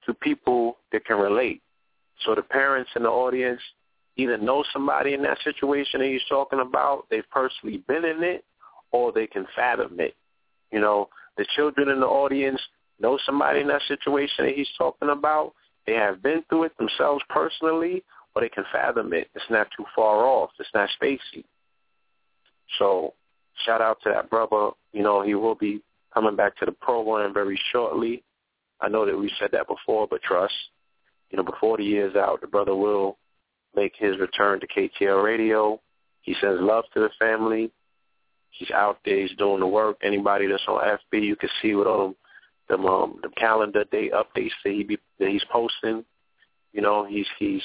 to 0.06 0.14
people 0.14 0.76
that 0.92 1.04
can 1.04 1.18
relate. 1.18 1.62
So 2.24 2.34
the 2.34 2.42
parents 2.42 2.90
in 2.94 3.02
the 3.02 3.08
audience 3.08 3.60
either 4.16 4.38
know 4.38 4.64
somebody 4.72 5.14
in 5.14 5.22
that 5.22 5.38
situation 5.42 6.00
that 6.00 6.08
he's 6.08 6.24
talking 6.28 6.60
about, 6.60 7.06
they've 7.10 7.28
personally 7.30 7.78
been 7.88 8.04
in 8.04 8.22
it, 8.22 8.44
or 8.92 9.12
they 9.12 9.26
can 9.26 9.46
fathom 9.56 9.98
it. 9.98 10.14
You 10.70 10.80
know, 10.80 11.08
the 11.36 11.46
children 11.56 11.88
in 11.88 12.00
the 12.00 12.06
audience 12.06 12.60
know 13.00 13.18
somebody 13.26 13.60
in 13.60 13.68
that 13.68 13.82
situation 13.88 14.46
that 14.46 14.54
he's 14.54 14.68
talking 14.78 15.10
about. 15.10 15.52
They 15.86 15.94
have 15.94 16.22
been 16.22 16.44
through 16.48 16.64
it 16.64 16.78
themselves 16.78 17.24
personally, 17.28 18.04
or 18.34 18.42
they 18.42 18.48
can 18.48 18.64
fathom 18.72 19.12
it. 19.12 19.28
It's 19.34 19.44
not 19.50 19.68
too 19.76 19.84
far 19.94 20.24
off. 20.24 20.50
It's 20.58 20.68
not 20.74 20.88
spacey. 21.00 21.44
So 22.78 23.14
shout 23.64 23.80
out 23.80 23.98
to 24.02 24.10
that 24.10 24.30
brother. 24.30 24.70
You 24.92 25.02
know, 25.02 25.22
he 25.22 25.34
will 25.34 25.54
be 25.54 25.82
coming 26.12 26.36
back 26.36 26.56
to 26.58 26.66
the 26.66 26.72
program 26.72 27.32
very 27.34 27.60
shortly. 27.72 28.22
I 28.80 28.88
know 28.88 29.06
that 29.06 29.18
we 29.18 29.32
said 29.38 29.50
that 29.52 29.66
before, 29.68 30.06
but 30.08 30.22
trust, 30.22 30.54
you 31.30 31.36
know, 31.36 31.44
before 31.44 31.76
the 31.76 31.84
year's 31.84 32.16
out, 32.16 32.40
the 32.40 32.46
brother 32.46 32.74
will 32.74 33.18
make 33.74 33.92
his 33.96 34.18
return 34.18 34.60
to 34.60 34.66
KTL 34.66 35.24
Radio. 35.24 35.80
He 36.22 36.34
sends 36.40 36.60
love 36.60 36.84
to 36.94 37.00
the 37.00 37.10
family. 37.18 37.70
He's 38.50 38.70
out 38.70 38.98
there. 39.04 39.20
He's 39.20 39.36
doing 39.36 39.60
the 39.60 39.66
work. 39.66 39.96
Anybody 40.02 40.46
that's 40.46 40.62
on 40.68 40.80
FB, 40.80 41.22
you 41.22 41.36
can 41.36 41.50
see 41.60 41.74
what 41.74 41.86
all 41.86 42.14
them 42.68 42.86
um 42.86 43.18
the 43.22 43.28
calendar 43.36 43.84
date 43.92 44.12
updates 44.12 44.52
that 44.64 44.72
he 44.72 44.84
be 44.84 44.98
that 45.18 45.28
he's 45.28 45.44
posting. 45.52 46.04
You 46.72 46.80
know, 46.80 47.04
he's 47.04 47.26
he's 47.38 47.62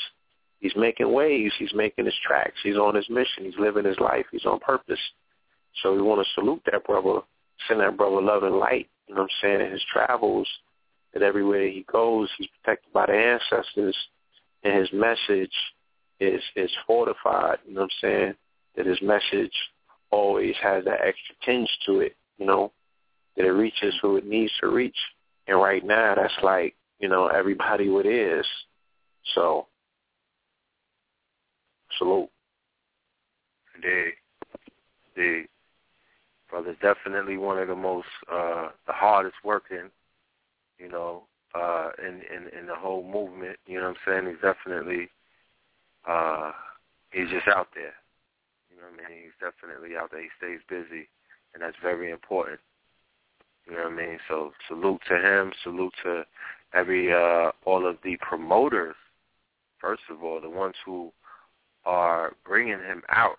He's 0.59 0.75
making 0.75 1.11
waves. 1.11 1.53
He's 1.57 1.73
making 1.73 2.05
his 2.05 2.17
tracks. 2.25 2.57
He's 2.63 2.75
on 2.75 2.95
his 2.95 3.09
mission. 3.09 3.45
He's 3.45 3.57
living 3.57 3.85
his 3.85 3.99
life. 3.99 4.25
He's 4.31 4.45
on 4.45 4.59
purpose. 4.59 4.99
So 5.81 5.93
we 5.93 6.01
want 6.01 6.25
to 6.25 6.33
salute 6.33 6.61
that 6.71 6.85
brother, 6.85 7.21
send 7.67 7.79
that 7.81 7.97
brother 7.97 8.21
love 8.21 8.43
and 8.43 8.55
light. 8.55 8.89
You 9.07 9.15
know 9.15 9.21
what 9.21 9.31
I'm 9.31 9.37
saying? 9.41 9.61
In 9.61 9.71
his 9.71 9.83
travels, 9.91 10.47
that 11.13 11.23
everywhere 11.23 11.67
he 11.67 11.85
goes, 11.91 12.29
he's 12.37 12.47
protected 12.61 12.93
by 12.93 13.07
the 13.07 13.13
ancestors, 13.13 13.97
and 14.63 14.77
his 14.77 14.89
message 14.93 15.53
is 16.19 16.41
is 16.55 16.71
fortified. 16.85 17.57
You 17.65 17.75
know 17.75 17.81
what 17.81 17.91
I'm 18.03 18.09
saying? 18.09 18.33
That 18.75 18.85
his 18.85 19.01
message 19.01 19.53
always 20.11 20.55
has 20.61 20.85
that 20.85 21.01
extra 21.01 21.35
tinge 21.45 21.69
to 21.87 22.01
it. 22.01 22.15
You 22.37 22.45
know, 22.45 22.71
that 23.35 23.45
it 23.45 23.51
reaches 23.51 23.95
who 24.01 24.17
it 24.17 24.25
needs 24.25 24.51
to 24.61 24.67
reach. 24.67 24.97
And 25.47 25.59
right 25.59 25.83
now, 25.83 26.15
that's 26.15 26.33
like 26.43 26.75
you 26.99 27.09
know 27.09 27.27
everybody 27.27 27.89
what 27.89 28.05
is. 28.05 28.45
So 29.35 29.67
Salute. 31.97 32.29
Indeed. 33.75 34.13
Indeed. 35.15 35.47
Brother's 36.49 36.77
definitely 36.81 37.37
one 37.37 37.57
of 37.59 37.67
the 37.67 37.75
most 37.75 38.07
uh 38.31 38.69
the 38.87 38.93
hardest 38.93 39.35
working, 39.43 39.89
you 40.77 40.89
know, 40.89 41.23
uh 41.55 41.89
in, 41.99 42.21
in 42.33 42.59
in 42.59 42.67
the 42.67 42.75
whole 42.75 43.03
movement, 43.03 43.57
you 43.65 43.79
know 43.79 43.89
what 43.89 43.97
I'm 44.07 44.23
saying? 44.23 44.33
He's 44.33 44.41
definitely 44.41 45.09
uh 46.07 46.51
he's 47.11 47.29
just 47.29 47.47
out 47.47 47.67
there. 47.75 47.93
You 48.69 48.77
know 48.77 48.87
what 48.91 49.05
I 49.05 49.09
mean? 49.09 49.23
He's 49.23 49.39
definitely 49.39 49.95
out 49.95 50.11
there. 50.11 50.21
He 50.21 50.29
stays 50.37 50.59
busy 50.69 51.07
and 51.53 51.61
that's 51.61 51.77
very 51.81 52.11
important. 52.11 52.59
You 53.65 53.75
know 53.75 53.83
what 53.83 53.93
I 53.93 53.95
mean? 53.95 54.19
So 54.27 54.51
salute 54.67 55.01
to 55.07 55.15
him, 55.15 55.51
salute 55.63 55.93
to 56.03 56.25
every 56.73 57.13
uh 57.13 57.51
all 57.65 57.85
of 57.87 57.97
the 58.03 58.17
promoters, 58.21 58.95
first 59.79 60.03
of 60.09 60.23
all, 60.23 60.41
the 60.41 60.49
ones 60.49 60.75
who 60.85 61.11
are 61.85 62.33
bringing 62.45 62.79
him 62.79 63.03
out. 63.09 63.37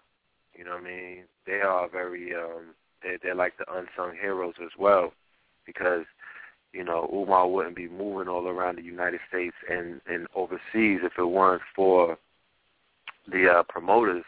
You 0.55 0.65
know 0.65 0.73
what 0.73 0.83
I 0.83 0.85
mean? 0.85 1.25
They 1.47 1.61
are 1.61 1.89
very 1.89 2.35
um 2.35 2.75
they 3.03 3.17
they're 3.23 3.35
like 3.35 3.55
the 3.59 3.65
unsung 3.73 4.17
heroes 4.21 4.55
as 4.63 4.71
well 4.79 5.13
because 5.67 6.05
you 6.73 6.85
know 6.85 7.09
Umar 7.13 7.49
wouldn't 7.49 7.77
be 7.77 7.89
moving 7.89 8.29
all 8.29 8.47
around 8.47 8.77
the 8.79 8.83
United 8.83 9.21
States 9.29 9.57
and 9.69 10.01
and 10.07 10.27
overseas 10.35 11.01
if 11.03 11.13
it 11.19 11.25
weren't 11.25 11.63
for 11.75 12.19
the 13.31 13.49
uh 13.49 13.63
promoters 13.65 14.25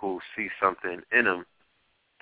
who 0.00 0.20
see 0.36 0.48
something 0.60 1.00
in 1.12 1.26
him 1.26 1.44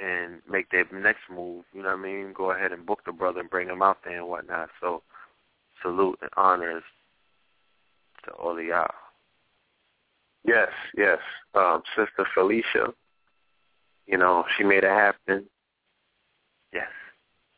and 0.01 0.41
make 0.49 0.71
their 0.71 0.87
next 0.93 1.23
move, 1.33 1.65
you 1.73 1.83
know 1.83 1.89
what 1.89 1.99
I 1.99 2.03
mean? 2.03 2.33
Go 2.33 2.53
ahead 2.53 2.73
and 2.73 2.87
book 2.87 3.01
the 3.05 3.13
brother 3.13 3.41
and 3.41 3.51
bring 3.51 3.69
him 3.69 3.83
out 3.83 3.99
there 4.05 4.19
and 4.19 4.29
whatnot. 4.29 4.69
So 4.81 5.03
salute 5.83 6.19
and 6.23 6.31
honors 6.37 6.85
to 8.25 8.31
all 8.33 8.59
of 8.59 8.65
y'all. 8.65 8.91
Yes, 10.45 10.69
yes. 10.97 11.19
Um, 11.55 11.83
Sister 11.97 12.27
Felicia, 12.35 12.93
you 14.07 14.17
know, 14.17 14.45
she 14.57 14.65
made 14.65 14.85
it 14.85 14.91
happen. 14.91 15.45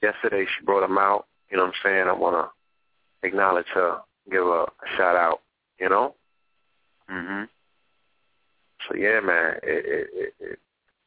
Yes. 0.02 0.14
Yesterday 0.22 0.46
she 0.46 0.64
brought 0.64 0.84
him 0.88 0.98
out. 0.98 1.26
You 1.50 1.56
know 1.56 1.64
what 1.64 1.74
I'm 1.74 1.80
saying? 1.90 2.06
I 2.08 2.12
want 2.12 2.36
to 2.36 3.26
acknowledge 3.26 3.66
her, 3.74 3.98
give 4.30 4.44
her 4.44 4.62
a 4.64 4.96
shout 4.96 5.16
out, 5.16 5.40
you 5.80 5.88
know? 5.88 6.14
Mhm. 7.10 7.48
So 8.88 8.94
yeah, 8.96 9.20
man, 9.20 9.56
it, 9.62 9.84
it, 9.86 10.08
it, 10.12 10.34
it, 10.40 10.58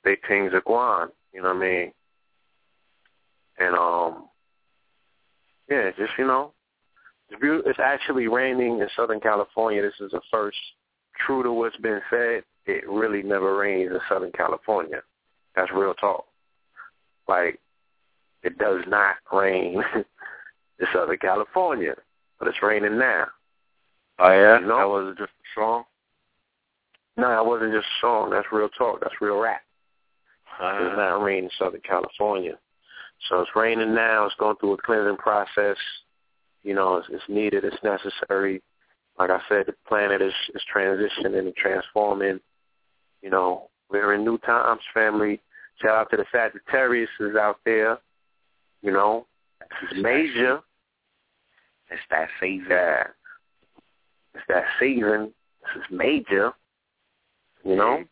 big 0.03 0.19
things 0.27 0.53
are 0.53 0.61
going. 0.61 1.09
You 1.33 1.41
know 1.41 1.53
what 1.53 1.63
I 1.63 1.67
mean? 1.67 1.91
And 3.57 3.75
um, 3.75 4.25
yeah, 5.69 5.89
just 5.97 6.11
you 6.17 6.27
know, 6.27 6.53
it's, 7.29 7.41
be- 7.41 7.69
it's 7.69 7.79
actually 7.79 8.27
raining 8.27 8.79
in 8.79 8.87
Southern 8.95 9.19
California. 9.19 9.81
This 9.81 9.93
is 9.99 10.11
the 10.11 10.21
first 10.29 10.57
true 11.25 11.43
to 11.43 11.51
what's 11.51 11.77
been 11.77 12.01
said, 12.09 12.43
it 12.65 12.87
really 12.89 13.23
never 13.23 13.55
rains 13.57 13.91
in 13.91 13.99
Southern 14.09 14.31
California. 14.31 15.01
That's 15.55 15.71
real 15.71 15.93
talk. 15.93 16.25
Like 17.27 17.59
it 18.43 18.57
does 18.57 18.81
not 18.87 19.15
rain 19.31 19.81
in 19.95 20.87
Southern 20.93 21.17
California, 21.17 21.95
but 22.39 22.47
it's 22.47 22.61
raining 22.61 22.97
now. 22.97 23.25
Oh 24.19 24.31
yeah, 24.31 24.59
You 24.59 24.67
know? 24.67 24.77
that 24.77 24.87
was 24.87 25.15
just 25.17 25.31
a 25.31 25.59
song. 25.59 25.83
No, 27.17 27.29
that 27.29 27.45
wasn't 27.45 27.73
just 27.73 27.85
a 27.85 28.01
song. 28.01 28.29
That's 28.31 28.47
real 28.51 28.69
talk. 28.69 28.99
That's 29.01 29.21
real 29.21 29.39
rap. 29.39 29.61
Uh-huh. 30.59 30.85
It's 30.85 30.97
not 30.97 31.23
raining 31.23 31.45
in 31.45 31.49
Southern 31.57 31.81
California. 31.81 32.57
So 33.29 33.39
it's 33.41 33.51
raining 33.55 33.93
now. 33.93 34.25
It's 34.25 34.35
going 34.35 34.55
through 34.57 34.73
a 34.73 34.77
cleansing 34.77 35.17
process. 35.17 35.77
You 36.63 36.73
know, 36.73 36.97
it's, 36.97 37.07
it's 37.11 37.23
needed. 37.27 37.63
It's 37.63 37.83
necessary. 37.83 38.61
Like 39.17 39.29
I 39.29 39.39
said, 39.47 39.65
the 39.67 39.75
planet 39.87 40.21
is, 40.21 40.33
is 40.55 40.61
transitioning 40.73 41.37
and 41.37 41.55
transforming. 41.55 42.39
You 43.21 43.29
know, 43.29 43.69
we're 43.89 44.15
in 44.15 44.25
new 44.25 44.37
times, 44.39 44.81
family. 44.93 45.39
Shout 45.81 45.95
out 45.95 46.11
to 46.11 46.17
the 46.17 46.25
Sagittarius 46.31 47.09
is 47.19 47.35
out 47.35 47.59
there. 47.65 47.97
You 48.83 48.91
know, 48.91 49.25
it's 49.61 50.01
major. 50.01 50.59
It's 51.89 52.01
that 52.11 52.27
season. 52.39 53.13
It's 54.35 54.43
that 54.49 54.65
season. 54.79 55.33
This 55.61 55.83
is 55.83 55.83
major. 55.89 56.51
You 57.63 57.75
know? 57.75 58.03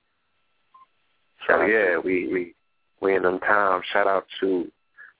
So 1.48 1.66
yeah, 1.66 1.98
we 1.98 2.28
we 2.32 2.56
we 3.01 3.16
in 3.16 3.24
them 3.24 3.40
times. 3.40 3.84
Shout 3.92 4.08
out 4.08 4.25
to 4.40 4.72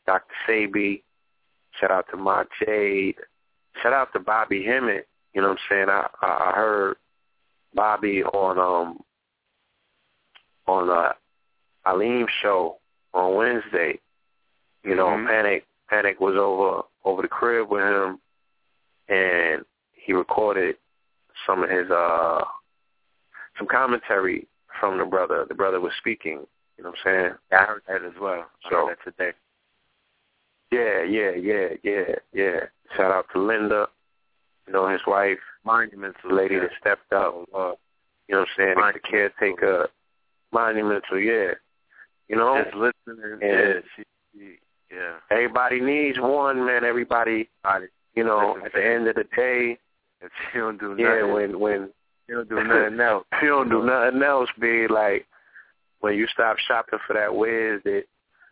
Dr. 0.06 0.24
Sebi. 0.48 1.02
Shout 1.80 1.92
out 1.92 2.06
to 2.12 2.18
Ma 2.18 2.44
Jade. 2.60 3.16
Shout 3.82 3.94
out 3.94 4.14
to 4.14 4.20
Bobby 4.20 4.64
Hemmitt. 4.64 5.08
You 5.34 5.42
know 5.42 5.50
what 5.50 5.60
I'm 5.70 5.88
saying? 5.88 5.90
I 5.90 6.08
I 6.22 6.52
heard 6.56 6.96
Bobby 7.74 8.24
on 8.24 8.58
um 8.60 9.00
on 10.68 10.90
uh 10.90 11.14
Aleem 11.88 12.28
show 12.42 12.78
on 13.14 13.36
Wednesday. 13.36 14.00
You 14.84 14.96
know, 14.96 15.08
Mhm. 15.08 15.28
Panic 15.28 15.66
Panic 15.90 16.20
was 16.20 16.36
over 16.36 16.84
over 17.04 17.22
the 17.22 17.28
crib 17.28 17.70
with 17.70 17.84
him 17.84 18.20
and 19.08 19.66
he 19.94 20.14
recorded 20.14 20.78
some 21.46 21.64
of 21.64 21.70
his 21.70 21.90
uh 21.92 22.44
some 23.58 23.68
commentary 23.68 24.48
from 24.80 24.98
the 24.98 25.06
brother. 25.06 25.46
The 25.46 25.54
brother 25.56 25.80
was 25.80 25.94
speaking. 25.96 26.48
You 26.78 26.84
know 26.84 26.92
what 26.92 27.00
I'm 27.00 27.04
saying? 27.04 27.38
I 27.52 27.66
heard 27.66 27.84
that 27.88 28.04
as 28.04 28.16
well. 28.20 28.50
I 28.66 28.70
So- 28.70 28.88
heard 28.88 28.98
that 28.98 29.04
today. 29.04 29.34
Yeah, 30.72 31.02
yeah, 31.04 31.32
yeah, 31.32 31.76
yeah, 31.84 32.16
yeah. 32.32 32.66
Shout 32.96 33.12
out 33.12 33.28
to 33.34 33.40
Linda, 33.40 33.90
you 34.66 34.74
know, 34.74 34.88
his 34.88 35.06
wife, 35.06 35.40
Monumental. 35.66 36.32
lady 36.32 36.56
yeah. 36.56 36.62
that 36.62 36.72
stepped 36.80 37.12
up. 37.14 37.34
Uh, 37.54 37.76
you 38.28 38.36
know 38.36 38.40
what 38.42 38.50
I'm 38.58 38.76
saying? 38.78 38.94
The 38.94 39.00
caretaker, 39.02 39.90
monumental, 40.54 41.20
yeah. 41.20 41.54
You 42.30 42.38
know, 42.38 42.64
Just 42.64 42.76
listening. 42.76 43.34
And- 43.34 43.42
yeah, 43.42 43.74
she, 43.96 44.04
she, 44.34 44.60
yeah. 44.94 45.16
everybody 45.30 45.80
needs 45.80 46.18
one, 46.20 46.66
man. 46.66 46.84
Everybody, 46.84 47.50
you 48.16 48.24
know, 48.24 48.58
at 48.64 48.74
the 48.74 48.86
end 48.86 49.08
of 49.08 49.16
the 49.16 49.26
day, 49.36 49.78
If 50.22 50.32
she 50.52 50.60
don't 50.60 50.80
do 50.80 50.90
nothing, 50.90 51.06
yeah, 51.06 51.24
when 51.24 51.60
when 51.60 51.90
she 52.28 52.34
don't 52.34 52.50
do 52.50 52.64
nothing 52.64 53.00
else. 53.02 53.26
if 53.32 53.42
you 53.42 53.50
don't 53.50 53.70
do 53.70 53.84
nothing 53.84 54.22
else, 54.22 54.50
be 54.60 54.88
like 54.88 55.26
when 56.00 56.16
you 56.16 56.28
stop 56.28 56.58
shopping 56.58 57.00
for 57.06 57.14
that 57.14 57.34
Wiz 57.34 57.82
that 57.84 58.04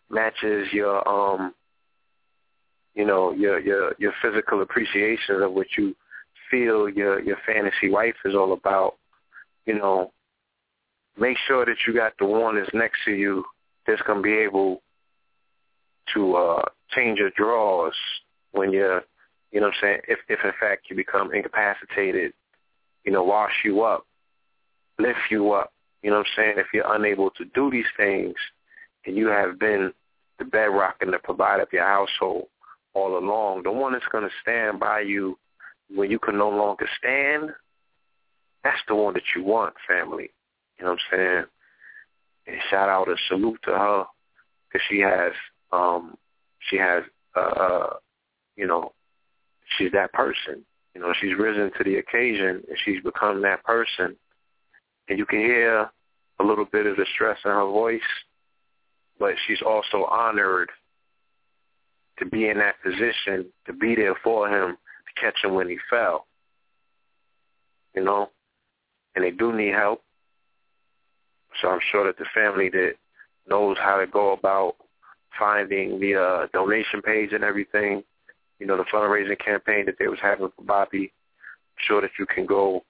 matches 0.09 0.67
your 0.71 1.07
um 1.07 1.53
you 2.95 3.05
know, 3.05 3.31
your 3.31 3.59
your 3.59 3.93
your 3.97 4.13
physical 4.21 4.61
appreciation 4.61 5.41
of 5.41 5.53
what 5.53 5.67
you 5.77 5.95
feel 6.49 6.89
your 6.89 7.21
your 7.21 7.37
fantasy 7.45 7.89
wife 7.89 8.15
is 8.25 8.35
all 8.35 8.53
about, 8.53 8.95
you 9.65 9.77
know, 9.77 10.11
make 11.17 11.37
sure 11.47 11.65
that 11.65 11.77
you 11.87 11.93
got 11.93 12.13
the 12.19 12.25
one 12.25 12.55
that's 12.55 12.73
next 12.73 12.99
to 13.05 13.11
you 13.11 13.43
that's 13.85 14.01
gonna 14.01 14.21
be 14.21 14.33
able 14.33 14.81
to 16.13 16.35
uh 16.35 16.63
change 16.91 17.19
your 17.19 17.31
drawers 17.31 17.95
when 18.51 18.71
you're 18.71 19.03
you 19.51 19.59
know 19.59 19.67
what 19.67 19.75
I'm 19.75 19.81
saying, 19.81 20.01
if 20.07 20.19
if 20.27 20.39
in 20.43 20.51
fact 20.59 20.89
you 20.89 20.95
become 20.95 21.33
incapacitated, 21.33 22.33
you 23.03 23.11
know, 23.11 23.23
wash 23.23 23.53
you 23.63 23.81
up, 23.81 24.05
lift 24.99 25.19
you 25.31 25.51
up. 25.53 25.73
You 26.03 26.11
know 26.11 26.17
what 26.17 26.27
I'm 26.27 26.43
saying? 26.43 26.53
If 26.57 26.67
you're 26.73 26.95
unable 26.95 27.31
to 27.31 27.45
do 27.53 27.71
these 27.71 27.89
things 27.97 28.35
and 29.05 29.17
you 29.17 29.27
have 29.27 29.59
been 29.59 29.91
the 30.37 30.45
bedrock 30.45 30.97
and 31.01 31.11
the 31.11 31.19
provider 31.19 31.63
of 31.63 31.73
your 31.73 31.85
household 31.85 32.47
all 32.93 33.17
along, 33.17 33.63
the 33.63 33.71
one 33.71 33.93
that's 33.93 34.05
going 34.11 34.23
to 34.23 34.29
stand 34.41 34.79
by 34.79 35.01
you 35.01 35.37
when 35.93 36.11
you 36.11 36.19
can 36.19 36.37
no 36.37 36.49
longer 36.49 36.87
stand, 36.97 37.49
that's 38.63 38.81
the 38.87 38.95
one 38.95 39.13
that 39.15 39.23
you 39.35 39.43
want, 39.43 39.73
family. 39.87 40.29
You 40.77 40.85
know 40.85 40.91
what 40.91 40.99
I'm 41.11 41.17
saying? 41.17 41.43
And 42.47 42.57
shout 42.69 42.89
out 42.89 43.07
and 43.07 43.19
salute 43.27 43.59
to 43.65 43.71
her 43.71 44.05
because 44.67 44.85
she 44.89 44.99
has, 44.99 45.33
um, 45.71 46.15
she 46.69 46.77
has, 46.77 47.03
uh, 47.35 47.39
uh, 47.39 47.93
you 48.55 48.67
know, 48.67 48.93
she's 49.77 49.91
that 49.91 50.13
person. 50.13 50.65
You 50.95 51.01
know, 51.01 51.13
she's 51.19 51.37
risen 51.37 51.71
to 51.77 51.83
the 51.83 51.97
occasion 51.97 52.63
and 52.67 52.77
she's 52.83 53.01
become 53.03 53.41
that 53.43 53.63
person. 53.63 54.15
And 55.07 55.17
you 55.17 55.25
can 55.25 55.39
hear 55.39 55.89
a 56.39 56.43
little 56.43 56.65
bit 56.65 56.85
of 56.85 56.97
the 56.97 57.05
stress 57.13 57.37
in 57.45 57.51
her 57.51 57.65
voice, 57.65 58.01
but 59.19 59.33
she's 59.47 59.61
also 59.61 60.05
honored 60.05 60.69
to 62.17 62.25
be 62.25 62.49
in 62.49 62.57
that 62.57 62.75
position, 62.83 63.45
to 63.65 63.73
be 63.73 63.95
there 63.95 64.15
for 64.23 64.47
him, 64.47 64.75
to 64.75 65.21
catch 65.21 65.43
him 65.43 65.53
when 65.53 65.69
he 65.69 65.77
fell. 65.89 66.25
You 67.95 68.03
know? 68.03 68.29
And 69.15 69.23
they 69.23 69.31
do 69.31 69.53
need 69.53 69.73
help. 69.73 70.03
So 71.61 71.69
I'm 71.69 71.79
sure 71.91 72.05
that 72.05 72.17
the 72.17 72.25
family 72.33 72.69
that 72.69 72.93
knows 73.47 73.77
how 73.79 73.99
to 73.99 74.07
go 74.07 74.33
about 74.33 74.75
finding 75.37 75.99
the 75.99 76.15
uh, 76.15 76.47
donation 76.53 77.01
page 77.01 77.31
and 77.33 77.43
everything, 77.43 78.03
you 78.59 78.65
know, 78.65 78.77
the 78.77 78.83
fundraising 78.93 79.39
campaign 79.43 79.85
that 79.85 79.95
they 79.99 80.07
was 80.07 80.19
having 80.21 80.49
for 80.55 80.63
Bobby, 80.63 81.11
I'm 81.77 81.83
sure 81.87 82.01
that 82.01 82.11
you 82.17 82.25
can 82.25 82.45
go 82.45 82.83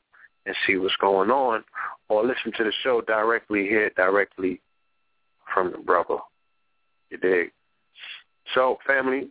and 0.46 0.56
see 0.66 0.78
what's 0.78 0.96
going 0.98 1.30
on 1.30 1.64
or 2.08 2.26
listen 2.26 2.52
to 2.58 2.64
the 2.64 2.74
show 2.84 3.02
directly, 3.02 3.64
hear 3.64 3.86
it 3.86 3.96
directly 3.96 4.62
from 5.54 5.72
the 5.72 5.78
brother. 5.78 6.18
You 7.10 7.18
dig? 7.18 7.52
So, 8.56 8.78
family, 8.86 9.30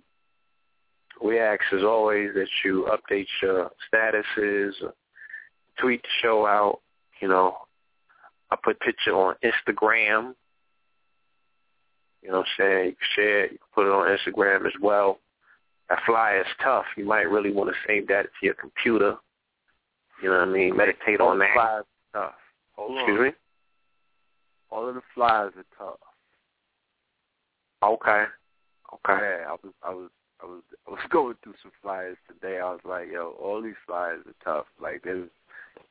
we 1.23 1.39
ask 1.39 1.61
as 1.73 1.83
always 1.83 2.31
that 2.35 2.49
you 2.65 2.89
update 2.91 3.27
your 3.43 3.71
statuses, 3.93 4.73
tweet 5.81 6.03
the 6.03 6.09
show 6.23 6.47
out. 6.47 6.81
You 7.21 7.29
know, 7.29 7.57
I 8.51 8.57
put 8.63 8.81
picture 8.81 9.13
on 9.13 9.35
Instagram. 9.45 10.35
You 12.29 12.35
know 12.35 12.41
what 12.41 12.47
I'm 12.59 12.63
saying? 12.63 12.87
You 12.89 12.93
can 12.93 13.09
share 13.17 13.45
it. 13.47 13.53
You 13.53 13.59
can 13.59 13.69
put 13.75 13.87
it 13.87 13.91
on 13.91 14.19
Instagram 14.19 14.67
as 14.67 14.75
well. 14.83 15.19
That 15.89 16.01
flyer 16.05 16.43
is 16.43 16.47
tough. 16.63 16.85
You 16.95 17.07
might 17.07 17.23
really 17.23 17.51
want 17.51 17.71
to 17.71 17.77
save 17.87 18.07
that 18.09 18.25
to 18.25 18.29
your 18.43 18.53
computer. 18.53 19.17
You 20.23 20.29
know 20.29 20.41
what 20.41 20.49
I 20.49 20.53
mean? 20.53 20.77
Meditate 20.77 21.23
on 21.23 21.39
that. 21.39 21.55
Flies 21.55 21.85
are 22.13 22.21
tough. 22.27 22.35
Hold 22.77 22.99
Excuse 22.99 23.19
on. 23.19 23.25
me? 23.25 23.31
All 24.69 24.87
of 24.87 24.95
the 24.95 25.01
flies 25.15 25.53
are 25.57 25.65
tough. 25.79 26.01
Okay. 27.83 28.25
Okay. 28.93 29.23
Yeah, 29.23 29.47
I 29.49 29.53
was, 29.53 29.73
I 29.83 29.91
was, 29.95 30.11
I 30.43 30.45
was, 30.45 30.63
I 30.87 30.91
was 30.91 31.01
going 31.11 31.37
through 31.43 31.55
some 31.63 31.73
flyers 31.81 32.19
today. 32.29 32.61
I 32.61 32.71
was 32.71 32.81
like, 32.85 33.07
yo, 33.11 33.37
all 33.43 33.63
these 33.63 33.73
flyers 33.87 34.21
are 34.27 34.45
tough. 34.45 34.67
Like, 34.83 35.01
there's, 35.03 35.31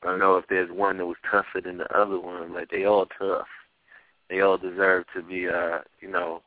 I 0.03 0.05
don't 0.05 0.19
know 0.19 0.37
if 0.37 0.45
there's 0.49 0.69
one 0.69 0.99
that 0.99 1.07
was 1.07 1.17
tougher 1.31 1.61
than 1.65 1.79
the 1.79 1.97
other 1.97 2.19
one. 2.19 2.53
Like, 2.53 2.69
they 2.69 2.85
all 2.85 3.07
tough. 3.17 3.47
They 4.29 4.41
all 4.41 4.57
deserve 4.57 5.05
to 5.15 5.21
be, 5.21 5.47
uh, 5.47 5.79
you 6.01 6.09
know, 6.09 6.41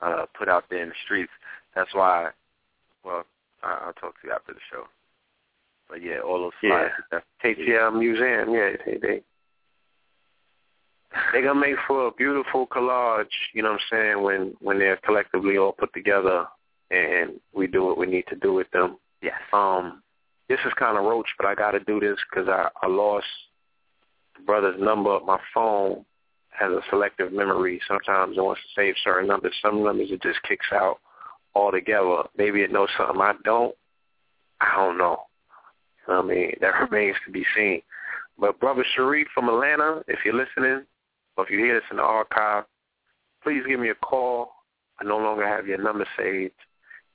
uh, 0.00 0.26
put 0.36 0.48
out 0.48 0.64
there 0.70 0.82
in 0.82 0.88
the 0.90 0.94
streets. 1.04 1.32
That's 1.74 1.94
why. 1.94 2.30
Well, 3.04 3.24
I, 3.62 3.78
I'll 3.86 3.92
talk 3.94 4.20
to 4.20 4.28
you 4.28 4.32
after 4.32 4.52
the 4.52 4.60
show. 4.70 4.84
But 5.88 6.02
yeah, 6.02 6.18
all 6.20 6.40
those 6.40 6.52
Yeah. 6.62 6.88
are 7.12 7.22
KTL 7.42 7.98
Museum, 7.98 8.52
yeah, 8.54 8.76
they 8.84 8.98
they 9.00 9.22
they're 11.32 11.42
gonna 11.42 11.58
make 11.58 11.76
for 11.86 12.08
a 12.08 12.12
beautiful 12.12 12.66
collage, 12.66 13.26
you 13.54 13.62
know 13.62 13.72
what 13.72 13.80
I'm 13.80 13.86
saying, 13.90 14.22
when 14.22 14.54
when 14.60 14.78
they're 14.78 14.98
collectively 14.98 15.56
all 15.56 15.72
put 15.72 15.92
together 15.94 16.46
and 16.90 17.40
we 17.54 17.66
do 17.66 17.84
what 17.84 17.98
we 17.98 18.06
need 18.06 18.26
to 18.28 18.36
do 18.36 18.52
with 18.52 18.70
them. 18.70 18.98
Yes. 19.22 19.34
Um, 19.52 20.02
this 20.48 20.58
is 20.66 20.72
kind 20.78 20.96
of 20.96 21.04
roach, 21.04 21.28
but 21.36 21.46
I 21.46 21.54
got 21.54 21.72
to 21.72 21.80
do 21.80 22.00
this 22.00 22.18
because 22.30 22.48
I, 22.48 22.68
I 22.82 22.86
lost 22.86 23.26
brother's 24.46 24.80
number. 24.80 25.18
My 25.26 25.38
phone 25.52 26.04
has 26.58 26.72
a 26.72 26.80
selective 26.90 27.32
memory. 27.32 27.80
Sometimes 27.86 28.36
it 28.36 28.40
wants 28.40 28.60
to 28.62 28.80
save 28.80 28.94
certain 29.02 29.28
numbers. 29.28 29.54
Some 29.62 29.84
numbers 29.84 30.10
it 30.10 30.22
just 30.22 30.42
kicks 30.42 30.66
out 30.72 30.98
altogether. 31.54 32.24
Maybe 32.36 32.62
it 32.62 32.72
knows 32.72 32.88
something 32.96 33.20
I 33.20 33.34
don't. 33.44 33.74
I 34.60 34.74
don't 34.76 34.98
know. 34.98 35.24
You 36.06 36.14
know 36.14 36.22
what 36.22 36.32
I 36.32 36.34
mean, 36.34 36.52
that 36.60 36.90
remains 36.90 37.16
to 37.26 37.32
be 37.32 37.44
seen. 37.54 37.82
But 38.38 38.60
brother 38.60 38.84
Sharif 38.94 39.28
from 39.34 39.48
Atlanta, 39.48 40.02
if 40.08 40.20
you're 40.24 40.34
listening, 40.34 40.84
or 41.36 41.44
if 41.44 41.50
you 41.50 41.58
hear 41.58 41.74
this 41.74 41.88
in 41.90 41.98
the 41.98 42.02
archive, 42.02 42.64
please 43.42 43.62
give 43.68 43.80
me 43.80 43.90
a 43.90 43.94
call. 43.94 44.52
I 45.00 45.04
no 45.04 45.18
longer 45.18 45.46
have 45.46 45.66
your 45.66 45.78
number 45.78 46.06
saved, 46.16 46.54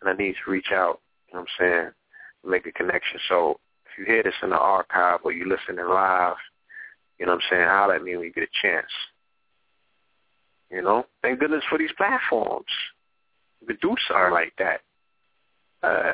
and 0.01 0.09
I 0.09 0.13
need 0.13 0.35
to 0.43 0.51
reach 0.51 0.71
out. 0.71 0.99
You 1.27 1.35
know 1.35 1.41
what 1.41 1.49
I'm 1.61 1.65
saying? 1.83 1.91
Make 2.45 2.65
a 2.65 2.71
connection. 2.71 3.19
So 3.27 3.59
if 3.85 3.97
you 3.97 4.05
hear 4.05 4.23
this 4.23 4.33
in 4.41 4.51
the 4.51 4.57
archive 4.57 5.19
or 5.23 5.31
you're 5.31 5.47
listening 5.47 5.85
live, 5.85 6.35
you 7.19 7.25
know 7.25 7.33
what 7.33 7.41
I'm 7.43 7.49
saying? 7.49 7.67
Holler 7.67 7.95
at 7.95 8.03
me 8.03 8.15
when 8.15 8.25
you 8.25 8.33
get 8.33 8.43
a 8.43 8.61
chance. 8.61 8.91
You 10.73 10.81
know, 10.81 11.05
thank 11.21 11.39
goodness 11.39 11.63
for 11.69 11.77
these 11.77 11.91
platforms. 11.95 12.65
You 13.61 13.67
to 13.67 13.73
do 13.75 13.95
something 14.07 14.31
like 14.31 14.53
that. 14.57 14.81
Uh, 15.83 16.13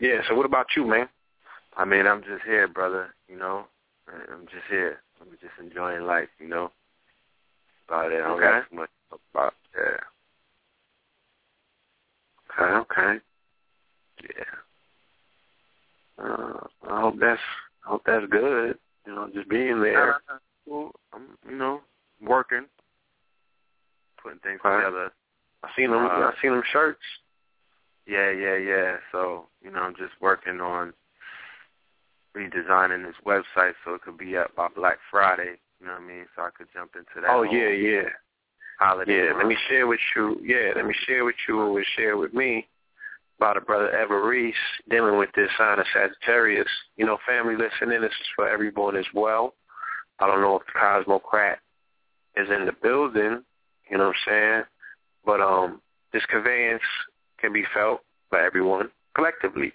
yeah. 0.00 0.22
So 0.28 0.34
what 0.34 0.44
about 0.44 0.66
you, 0.76 0.84
man? 0.84 1.08
I 1.76 1.84
mean, 1.84 2.06
I'm 2.06 2.22
just 2.22 2.42
here, 2.44 2.66
brother. 2.66 3.14
You 3.28 3.38
know, 3.38 3.66
I'm 4.08 4.46
just 4.46 4.64
here. 4.68 5.02
I'm 5.20 5.28
just 5.40 5.52
enjoying 5.62 6.04
life. 6.04 6.28
You 6.40 6.48
know, 6.48 6.72
about 7.88 8.10
it. 8.10 8.16
I 8.16 8.26
don't 8.26 8.42
Okay. 8.42 8.44
got 8.44 8.68
too 8.70 8.76
much 8.76 8.90
about 9.32 9.54
yeah. 9.78 9.98
Okay, 12.58 12.72
okay. 13.00 13.20
Yeah. 14.24 14.54
Uh, 16.24 16.66
I 16.88 17.00
hope 17.02 17.14
that's 17.20 17.40
I 17.86 17.90
hope 17.90 18.02
that's 18.04 18.26
good. 18.30 18.78
You 19.06 19.14
know, 19.14 19.30
just 19.32 19.48
being 19.48 19.80
there. 19.80 20.20
Well, 20.66 20.90
I'm, 21.12 21.38
you 21.48 21.56
know, 21.56 21.80
working, 22.20 22.66
putting 24.20 24.40
things 24.40 24.60
Okay. 24.64 24.76
together. 24.76 25.12
I 25.62 25.68
seen 25.76 25.90
them. 25.90 26.04
Uh, 26.04 26.08
I 26.08 26.32
seen 26.42 26.50
them 26.50 26.62
shirts. 26.72 27.00
Yeah, 28.06 28.30
yeah, 28.30 28.56
yeah. 28.56 28.96
So, 29.12 29.46
you 29.62 29.70
know, 29.70 29.80
I'm 29.80 29.94
just 29.94 30.12
working 30.20 30.60
on 30.60 30.92
redesigning 32.36 33.04
this 33.04 33.16
website 33.24 33.74
so 33.84 33.94
it 33.94 34.02
could 34.02 34.18
be 34.18 34.36
up 34.36 34.54
by 34.54 34.68
Black 34.68 34.98
Friday. 35.10 35.58
You 35.80 35.86
know 35.86 35.92
what 35.92 36.02
I 36.02 36.06
mean? 36.06 36.26
So 36.34 36.42
I 36.42 36.50
could 36.56 36.68
jump 36.74 36.92
into 36.96 37.20
that. 37.20 37.30
Oh 37.30 37.42
yeah, 37.42 37.68
yeah, 37.68 38.08
holiday. 38.80 39.26
yeah. 39.26 39.32
Let 39.36 39.46
me 39.46 39.56
share 39.68 39.86
with 39.86 40.00
you. 40.14 40.40
Yeah, 40.42 40.72
let 40.74 40.86
me 40.86 40.94
share 41.06 41.24
with 41.24 41.36
you 41.48 41.56
was 41.56 41.84
shared 41.96 42.18
with 42.18 42.34
me 42.34 42.68
about 43.38 43.56
a 43.56 43.60
brother 43.60 43.92
Everese 43.94 44.52
dealing 44.88 45.18
with 45.18 45.30
this 45.36 45.50
sign 45.58 45.78
of 45.78 45.86
Sagittarius. 45.92 46.68
You 46.96 47.06
know, 47.06 47.18
family 47.26 47.54
listening. 47.54 48.00
This 48.00 48.10
is 48.10 48.26
for 48.34 48.48
everyone 48.48 48.96
as 48.96 49.06
well. 49.14 49.54
I 50.18 50.26
don't 50.26 50.40
know 50.40 50.56
if 50.56 50.66
the 50.66 50.78
Cosmocrat 50.78 51.58
is 52.36 52.48
in 52.50 52.66
the 52.66 52.72
building. 52.82 53.42
You 53.90 53.98
know 53.98 54.06
what 54.08 54.16
I'm 54.28 54.32
saying? 54.32 54.62
But 55.24 55.40
um, 55.40 55.80
this 56.12 56.24
conveyance 56.26 56.82
can 57.38 57.52
be 57.52 57.64
felt 57.74 58.00
by 58.30 58.42
everyone 58.42 58.90
collectively. 59.14 59.72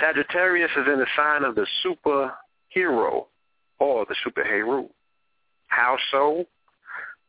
Sagittarius 0.00 0.70
is 0.76 0.86
in 0.86 0.98
the 0.98 1.06
sign 1.16 1.44
of 1.44 1.54
the 1.54 1.66
superhero 1.84 3.26
or 3.78 4.06
the 4.06 4.16
superhero. 4.26 4.88
How 5.68 5.96
so? 6.10 6.44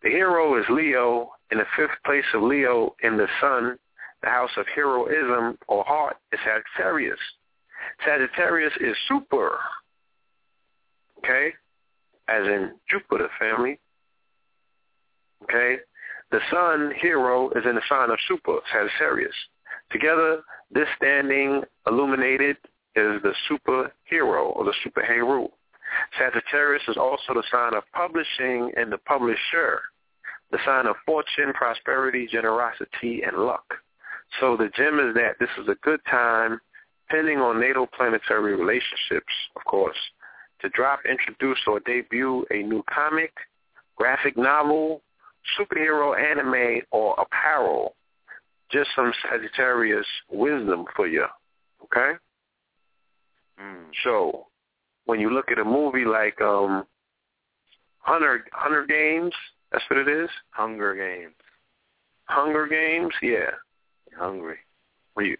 The 0.03 0.09
hero 0.09 0.59
is 0.59 0.65
Leo 0.69 1.31
in 1.51 1.59
the 1.59 1.65
fifth 1.75 1.97
place 2.05 2.25
of 2.33 2.43
Leo 2.43 2.95
in 3.01 3.17
the 3.17 3.27
sun. 3.39 3.77
The 4.25 4.31
house 4.31 4.49
of 4.57 4.65
heroism 4.73 5.55
or 5.67 5.83
heart 5.83 6.17
is 6.33 6.39
Sagittarius. 6.43 7.19
Sagittarius 8.03 8.73
is 8.81 8.97
super. 9.07 9.59
Okay? 11.19 11.53
As 12.27 12.47
in 12.47 12.71
Jupiter 12.89 13.29
family. 13.37 13.79
Okay? 15.43 15.77
The 16.31 16.39
sun 16.49 16.91
hero 16.99 17.51
is 17.51 17.65
in 17.69 17.75
the 17.75 17.83
sign 17.87 18.09
of 18.09 18.17
super, 18.27 18.57
Sagittarius. 18.73 19.35
Together, 19.91 20.41
this 20.71 20.87
standing 20.97 21.61
illuminated 21.85 22.57
is 22.95 23.21
the 23.21 23.35
superhero 23.47 24.55
or 24.55 24.65
the 24.65 24.73
super 24.83 25.03
superhero. 25.03 25.51
Sagittarius 26.17 26.81
is 26.87 26.97
also 26.97 27.35
the 27.35 27.43
sign 27.51 27.75
of 27.75 27.83
publishing 27.93 28.71
and 28.75 28.91
the 28.91 28.97
publisher, 28.97 29.81
the 30.49 30.57
sign 30.65 30.87
of 30.87 30.95
fortune, 31.05 31.53
prosperity, 31.53 32.25
generosity, 32.25 33.21
and 33.21 33.37
luck. 33.37 33.75
So 34.39 34.57
the 34.57 34.69
gem 34.75 34.99
is 34.99 35.13
that 35.15 35.35
this 35.39 35.49
is 35.57 35.67
a 35.67 35.75
good 35.83 35.99
time, 36.09 36.59
depending 37.07 37.39
on 37.39 37.59
natal 37.59 37.87
planetary 37.87 38.55
relationships, 38.55 39.33
of 39.55 39.63
course, 39.65 39.97
to 40.61 40.69
drop, 40.69 40.99
introduce, 41.09 41.59
or 41.67 41.79
debut 41.81 42.45
a 42.51 42.63
new 42.63 42.83
comic, 42.93 43.33
graphic 43.95 44.37
novel, 44.37 45.01
superhero 45.59 46.17
anime, 46.19 46.81
or 46.91 47.15
apparel. 47.19 47.95
Just 48.71 48.89
some 48.95 49.13
Sagittarius 49.29 50.07
wisdom 50.29 50.85
for 50.95 51.07
you, 51.07 51.25
okay? 51.83 52.17
Mm. 53.61 53.85
So 54.03 54.47
when 55.05 55.19
you 55.19 55.29
look 55.29 55.51
at 55.51 55.59
a 55.59 55.63
movie 55.63 56.05
like 56.05 56.41
um 56.41 56.85
Hunter 57.99 58.45
Hunter 58.51 58.85
Games, 58.87 59.33
that's 59.71 59.83
what 59.89 59.99
it 59.99 60.07
is. 60.07 60.29
Hunger 60.51 60.95
Games. 60.95 61.35
Hunger 62.25 62.67
Games, 62.67 63.13
yeah. 63.21 63.51
Hungry. 64.17 64.57
Were 65.15 65.23
you? 65.23 65.37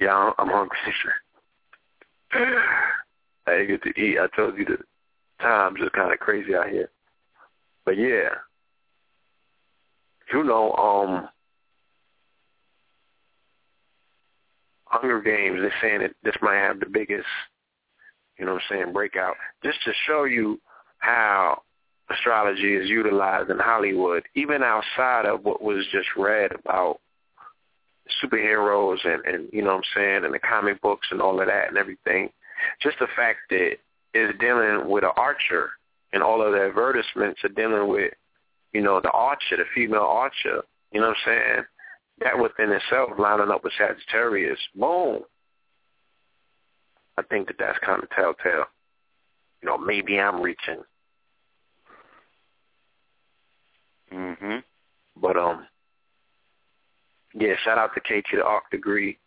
Yeah, 0.00 0.32
I'm, 0.38 0.48
hungry. 0.48 0.78
I 3.46 3.50
didn't 3.50 3.68
get 3.68 3.82
to 3.82 4.00
eat. 4.00 4.18
I 4.18 4.26
told 4.34 4.58
you 4.58 4.64
the 4.64 4.78
times 5.40 5.80
are 5.80 5.90
kind 5.90 6.12
of 6.12 6.18
crazy 6.18 6.54
out 6.54 6.68
here. 6.68 6.90
But 7.84 7.98
yeah, 7.98 8.30
you 10.32 10.42
know, 10.42 10.72
um, 10.72 11.28
Hunger 14.86 15.20
Games. 15.20 15.58
They're 15.60 15.74
saying 15.80 16.00
that 16.00 16.14
this 16.22 16.34
might 16.40 16.56
have 16.56 16.80
the 16.80 16.86
biggest, 16.86 17.26
you 18.38 18.46
know, 18.46 18.54
what 18.54 18.62
I'm 18.70 18.76
saying 18.78 18.92
breakout. 18.92 19.36
Just 19.62 19.78
to 19.84 19.92
show 20.06 20.24
you 20.24 20.60
how 20.98 21.62
astrology 22.10 22.74
is 22.74 22.88
utilized 22.88 23.50
in 23.50 23.58
Hollywood, 23.58 24.24
even 24.34 24.62
outside 24.62 25.26
of 25.26 25.44
what 25.44 25.62
was 25.62 25.84
just 25.92 26.08
read 26.16 26.52
about 26.52 27.00
superheroes 28.22 28.98
and, 29.04 29.24
and 29.24 29.48
you 29.52 29.62
know 29.62 29.76
what 29.76 29.76
I'm 29.76 29.82
saying, 29.94 30.24
and 30.24 30.34
the 30.34 30.38
comic 30.38 30.80
books 30.82 31.08
and 31.10 31.20
all 31.20 31.40
of 31.40 31.46
that 31.46 31.68
and 31.68 31.78
everything. 31.78 32.30
Just 32.82 32.98
the 32.98 33.08
fact 33.16 33.38
that 33.50 33.76
it's 34.12 34.38
dealing 34.38 34.88
with 34.88 35.04
an 35.04 35.10
archer 35.16 35.70
and 36.12 36.22
all 36.22 36.42
of 36.42 36.52
the 36.52 36.64
advertisements 36.66 37.42
are 37.44 37.48
dealing 37.48 37.88
with, 37.88 38.12
you 38.72 38.80
know, 38.80 39.00
the 39.00 39.10
archer, 39.10 39.56
the 39.56 39.64
female 39.74 40.02
archer, 40.02 40.62
you 40.92 41.00
know 41.00 41.08
what 41.08 41.16
I'm 41.26 41.34
saying? 41.56 41.64
That 42.20 42.38
within 42.38 42.70
itself 42.70 43.10
lining 43.18 43.50
up 43.50 43.64
with 43.64 43.72
Sagittarius, 43.76 44.58
boom. 44.74 45.22
I 47.18 47.22
think 47.22 47.48
that 47.48 47.56
that's 47.58 47.78
kind 47.78 48.02
of 48.02 48.10
telltale. 48.10 48.66
You 49.62 49.68
know, 49.68 49.78
maybe 49.78 50.18
I'm 50.20 50.40
reaching. 50.40 50.82
Mhm. 54.12 54.62
But 55.16 55.36
um 55.36 55.66
yeah, 57.34 57.54
shout 57.64 57.78
out 57.78 57.90
to 57.94 58.00
KT 58.00 58.26
the 58.32 58.44
Arc 58.44 58.70
Degree. 58.70 59.18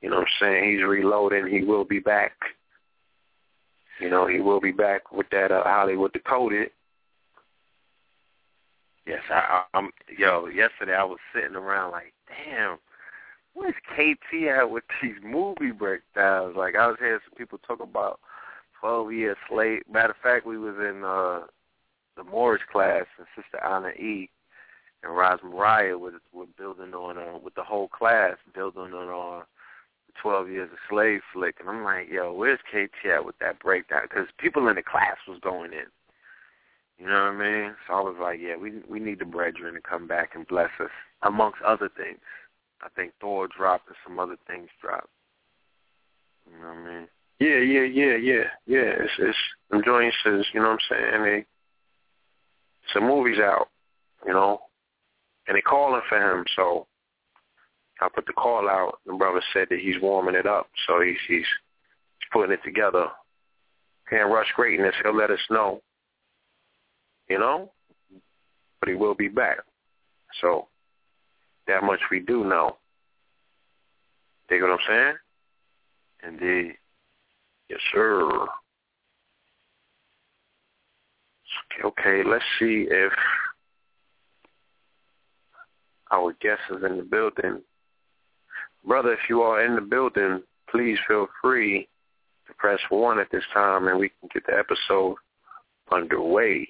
You 0.00 0.10
know 0.10 0.16
what 0.16 0.28
I'm 0.28 0.34
saying? 0.40 0.70
He's 0.70 0.82
reloading. 0.82 1.46
He 1.46 1.62
will 1.62 1.84
be 1.84 1.98
back. 1.98 2.32
You 4.00 4.08
know, 4.08 4.26
he 4.26 4.40
will 4.40 4.60
be 4.60 4.72
back 4.72 5.12
with 5.12 5.26
that 5.30 5.52
uh, 5.52 5.62
Hollywood 5.64 6.12
Decoded. 6.12 6.70
Yes, 9.06 9.22
I, 9.30 9.64
I'm. 9.74 9.90
Yo, 10.16 10.46
yesterday 10.46 10.94
I 10.94 11.04
was 11.04 11.18
sitting 11.34 11.56
around 11.56 11.90
like, 11.90 12.12
damn, 12.28 12.78
where's 13.54 13.74
KT 13.94 14.46
at 14.48 14.70
with 14.70 14.84
these 15.02 15.16
movie 15.22 15.72
breakdowns? 15.72 16.56
Like 16.56 16.76
I 16.76 16.86
was 16.86 16.96
hearing 16.98 17.20
some 17.28 17.36
people 17.36 17.58
talk 17.58 17.80
about 17.80 18.20
Twelve 18.80 19.12
Years 19.12 19.36
Slave. 19.48 19.82
Matter 19.90 20.10
of 20.10 20.16
fact, 20.22 20.46
we 20.46 20.56
was 20.56 20.76
in 20.76 21.02
uh 21.04 21.46
the 22.16 22.24
Morris 22.24 22.62
class, 22.70 23.06
and 23.18 23.26
Sister 23.34 23.62
Anna 23.64 23.88
E. 23.90 24.30
and 25.02 25.16
Raz 25.16 25.38
Mariah 25.42 25.96
were, 25.96 26.20
were 26.32 26.46
building 26.58 26.94
on 26.94 27.18
uh, 27.18 27.38
with 27.42 27.54
the 27.54 27.62
whole 27.62 27.88
class, 27.88 28.36
building 28.54 28.92
on 28.92 29.40
uh, 29.40 29.44
Twelve 30.20 30.48
Years 30.48 30.70
a 30.72 30.76
Slave 30.88 31.20
flick, 31.32 31.56
and 31.60 31.68
I'm 31.68 31.82
like, 31.84 32.08
yo, 32.10 32.32
where's 32.32 32.58
KT 32.70 33.08
at 33.08 33.24
with 33.24 33.38
that 33.38 33.58
breakdown? 33.60 34.02
Because 34.02 34.26
people 34.38 34.68
in 34.68 34.76
the 34.76 34.82
class 34.82 35.16
was 35.26 35.38
going 35.42 35.72
in. 35.72 35.86
You 36.98 37.06
know 37.06 37.32
what 37.32 37.42
I 37.42 37.62
mean? 37.62 37.74
So 37.86 37.94
I 37.94 38.00
was 38.00 38.16
like, 38.20 38.40
yeah, 38.42 38.56
we 38.56 38.72
we 38.88 39.00
need 39.00 39.20
the 39.20 39.24
brethren 39.24 39.74
to 39.74 39.80
come 39.80 40.06
back 40.06 40.30
and 40.34 40.46
bless 40.46 40.70
us, 40.80 40.90
amongst 41.22 41.62
other 41.62 41.88
things. 41.88 42.18
I 42.82 42.88
think 42.94 43.12
Thor 43.20 43.48
dropped 43.48 43.88
and 43.88 43.96
some 44.06 44.18
other 44.18 44.36
things 44.46 44.68
dropped. 44.80 45.08
You 46.46 46.60
know 46.60 46.68
what 46.68 46.76
I 46.76 46.98
mean? 46.98 47.08
Yeah, 47.38 47.58
yeah, 47.58 47.84
yeah, 47.84 48.16
yeah, 48.16 48.44
yeah. 48.66 48.92
It's 49.00 49.12
it's 49.18 49.38
them 49.70 49.82
joints 49.84 50.16
is, 50.26 50.46
you 50.52 50.60
know 50.60 50.68
what 50.68 50.80
I'm 50.90 51.12
saying? 51.12 51.22
They 51.22 51.46
some 52.92 53.04
movies 53.06 53.38
out, 53.38 53.68
you 54.26 54.32
know, 54.32 54.60
and 55.46 55.56
they 55.56 55.60
calling 55.60 56.02
for 56.08 56.18
him. 56.18 56.44
So 56.56 56.86
I 58.00 58.08
put 58.14 58.26
the 58.26 58.32
call 58.32 58.68
out. 58.68 58.98
The 59.06 59.12
brother 59.12 59.42
said 59.52 59.68
that 59.70 59.80
he's 59.80 60.00
warming 60.00 60.34
it 60.34 60.46
up, 60.46 60.68
so 60.86 61.00
he's 61.00 61.18
he's 61.28 61.46
putting 62.32 62.52
it 62.52 62.60
together. 62.64 63.06
Can't 64.08 64.30
rush 64.30 64.48
greatness. 64.56 64.94
He'll 65.02 65.16
let 65.16 65.30
us 65.30 65.40
know, 65.50 65.82
you 67.28 67.38
know, 67.38 67.70
but 68.80 68.88
he 68.88 68.94
will 68.94 69.14
be 69.14 69.28
back. 69.28 69.58
So 70.40 70.68
that 71.66 71.84
much 71.84 72.00
we 72.10 72.20
do 72.20 72.44
know. 72.44 72.76
Dig 74.48 74.62
what 74.62 74.72
I'm 74.72 74.78
saying? 74.88 75.14
Indeed. 76.26 76.74
Yes, 77.68 77.78
sir. 77.92 78.46
Okay, 81.84 82.22
let's 82.26 82.44
see 82.58 82.86
if 82.90 83.12
our 86.12 86.32
guest 86.40 86.60
is 86.70 86.82
in 86.84 86.96
the 86.96 87.02
building. 87.02 87.62
Brother, 88.84 89.12
if 89.12 89.20
you 89.28 89.42
are 89.42 89.64
in 89.64 89.74
the 89.74 89.80
building, 89.80 90.42
please 90.70 90.98
feel 91.06 91.26
free 91.42 91.88
to 92.46 92.54
press 92.54 92.80
1 92.88 93.18
at 93.18 93.30
this 93.30 93.44
time 93.52 93.88
and 93.88 93.98
we 93.98 94.08
can 94.08 94.28
get 94.32 94.46
the 94.46 94.58
episode 94.58 95.16
underway. 95.92 96.68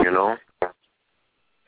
You 0.00 0.10
know? 0.10 0.36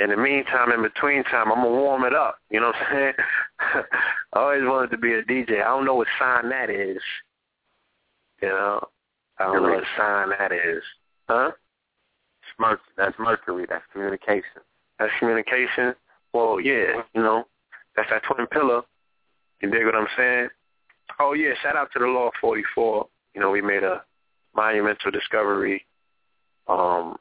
In 0.01 0.11
the 0.11 0.17
meantime, 0.17 0.73
in 0.73 0.83
between 0.83 1.23
time, 1.25 1.53
I'm 1.53 1.63
going 1.63 1.73
to 1.73 1.81
warm 1.81 2.05
it 2.05 2.15
up. 2.15 2.39
You 2.51 2.61
know 2.61 2.67
what 2.67 2.77
I'm 2.77 2.93
saying? 2.93 3.13
I 4.33 4.39
always 4.39 4.63
wanted 4.65 4.91
to 4.91 4.99
be 4.99 5.15
a 5.15 5.23
DJ. 5.23 5.63
I 5.63 5.69
don't 5.69 5.85
know 5.85 5.95
what 5.95 6.09
sign 6.19 6.49
that 6.49 6.69
is. 6.69 7.01
You 8.43 8.49
know? 8.49 8.89
I 9.39 9.45
don't 9.45 9.63
know 9.63 9.75
what 9.75 9.85
sign 9.97 10.31
that 10.31 10.53
is. 10.53 10.83
Huh? 11.29 11.53
Merc- 12.59 12.81
that's 12.97 13.17
Mercury. 13.19 13.67
That's 13.69 13.85
communication. 13.93 14.63
That's 14.99 15.13
communication. 15.19 15.95
Well, 16.33 16.61
yeah, 16.61 17.03
you 17.15 17.23
know, 17.23 17.45
that's 17.97 18.11
that 18.11 18.23
twin 18.25 18.47
pillar. 18.47 18.83
You 19.61 19.71
dig 19.71 19.85
what 19.85 19.95
I'm 19.95 20.07
saying? 20.17 20.49
Oh 21.21 21.33
yeah, 21.33 21.55
shout 21.63 21.77
out 21.77 21.91
to 21.93 21.99
the 21.99 22.07
Law 22.07 22.31
44. 22.41 23.07
You 23.35 23.41
know, 23.41 23.51
we 23.51 23.63
made 23.63 23.83
a 23.83 24.03
monumental 24.55 25.11
discovery. 25.11 25.85
Um, 26.67 27.17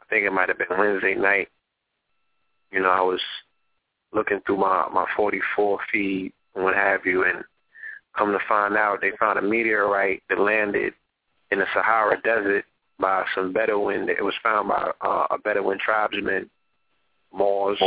I 0.00 0.04
think 0.10 0.26
it 0.26 0.32
might 0.32 0.48
have 0.48 0.58
been 0.58 0.78
Wednesday 0.78 1.14
night. 1.14 1.48
You 2.70 2.80
know, 2.80 2.90
I 2.90 3.00
was 3.00 3.20
looking 4.12 4.40
through 4.46 4.58
my 4.58 4.88
my 4.92 5.06
44 5.16 5.78
feed 5.92 6.32
and 6.54 6.64
what 6.64 6.74
have 6.74 7.04
you, 7.04 7.24
and 7.24 7.44
come 8.16 8.32
to 8.32 8.38
find 8.48 8.76
out, 8.76 9.00
they 9.00 9.10
found 9.18 9.38
a 9.38 9.42
meteorite 9.42 10.22
that 10.28 10.38
landed 10.38 10.94
in 11.50 11.58
the 11.58 11.66
Sahara 11.74 12.20
Desert 12.22 12.64
by 12.98 13.24
some 13.34 13.52
Bedouin. 13.52 14.08
It 14.08 14.24
was 14.24 14.34
found 14.42 14.68
by 14.68 14.90
uh, 15.00 15.26
a 15.30 15.38
Bedouin 15.38 15.78
tribesman, 15.78 16.50
Moors. 17.32 17.78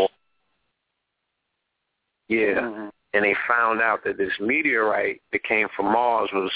Yeah, 2.29 2.59
Mm-hmm. 2.59 2.87
and 3.13 3.23
they 3.23 3.35
found 3.47 3.81
out 3.81 4.03
that 4.03 4.17
this 4.17 4.33
meteorite 4.41 5.21
that 5.31 5.43
came 5.43 5.67
from 5.75 5.85
Mars 5.85 6.29
was 6.33 6.51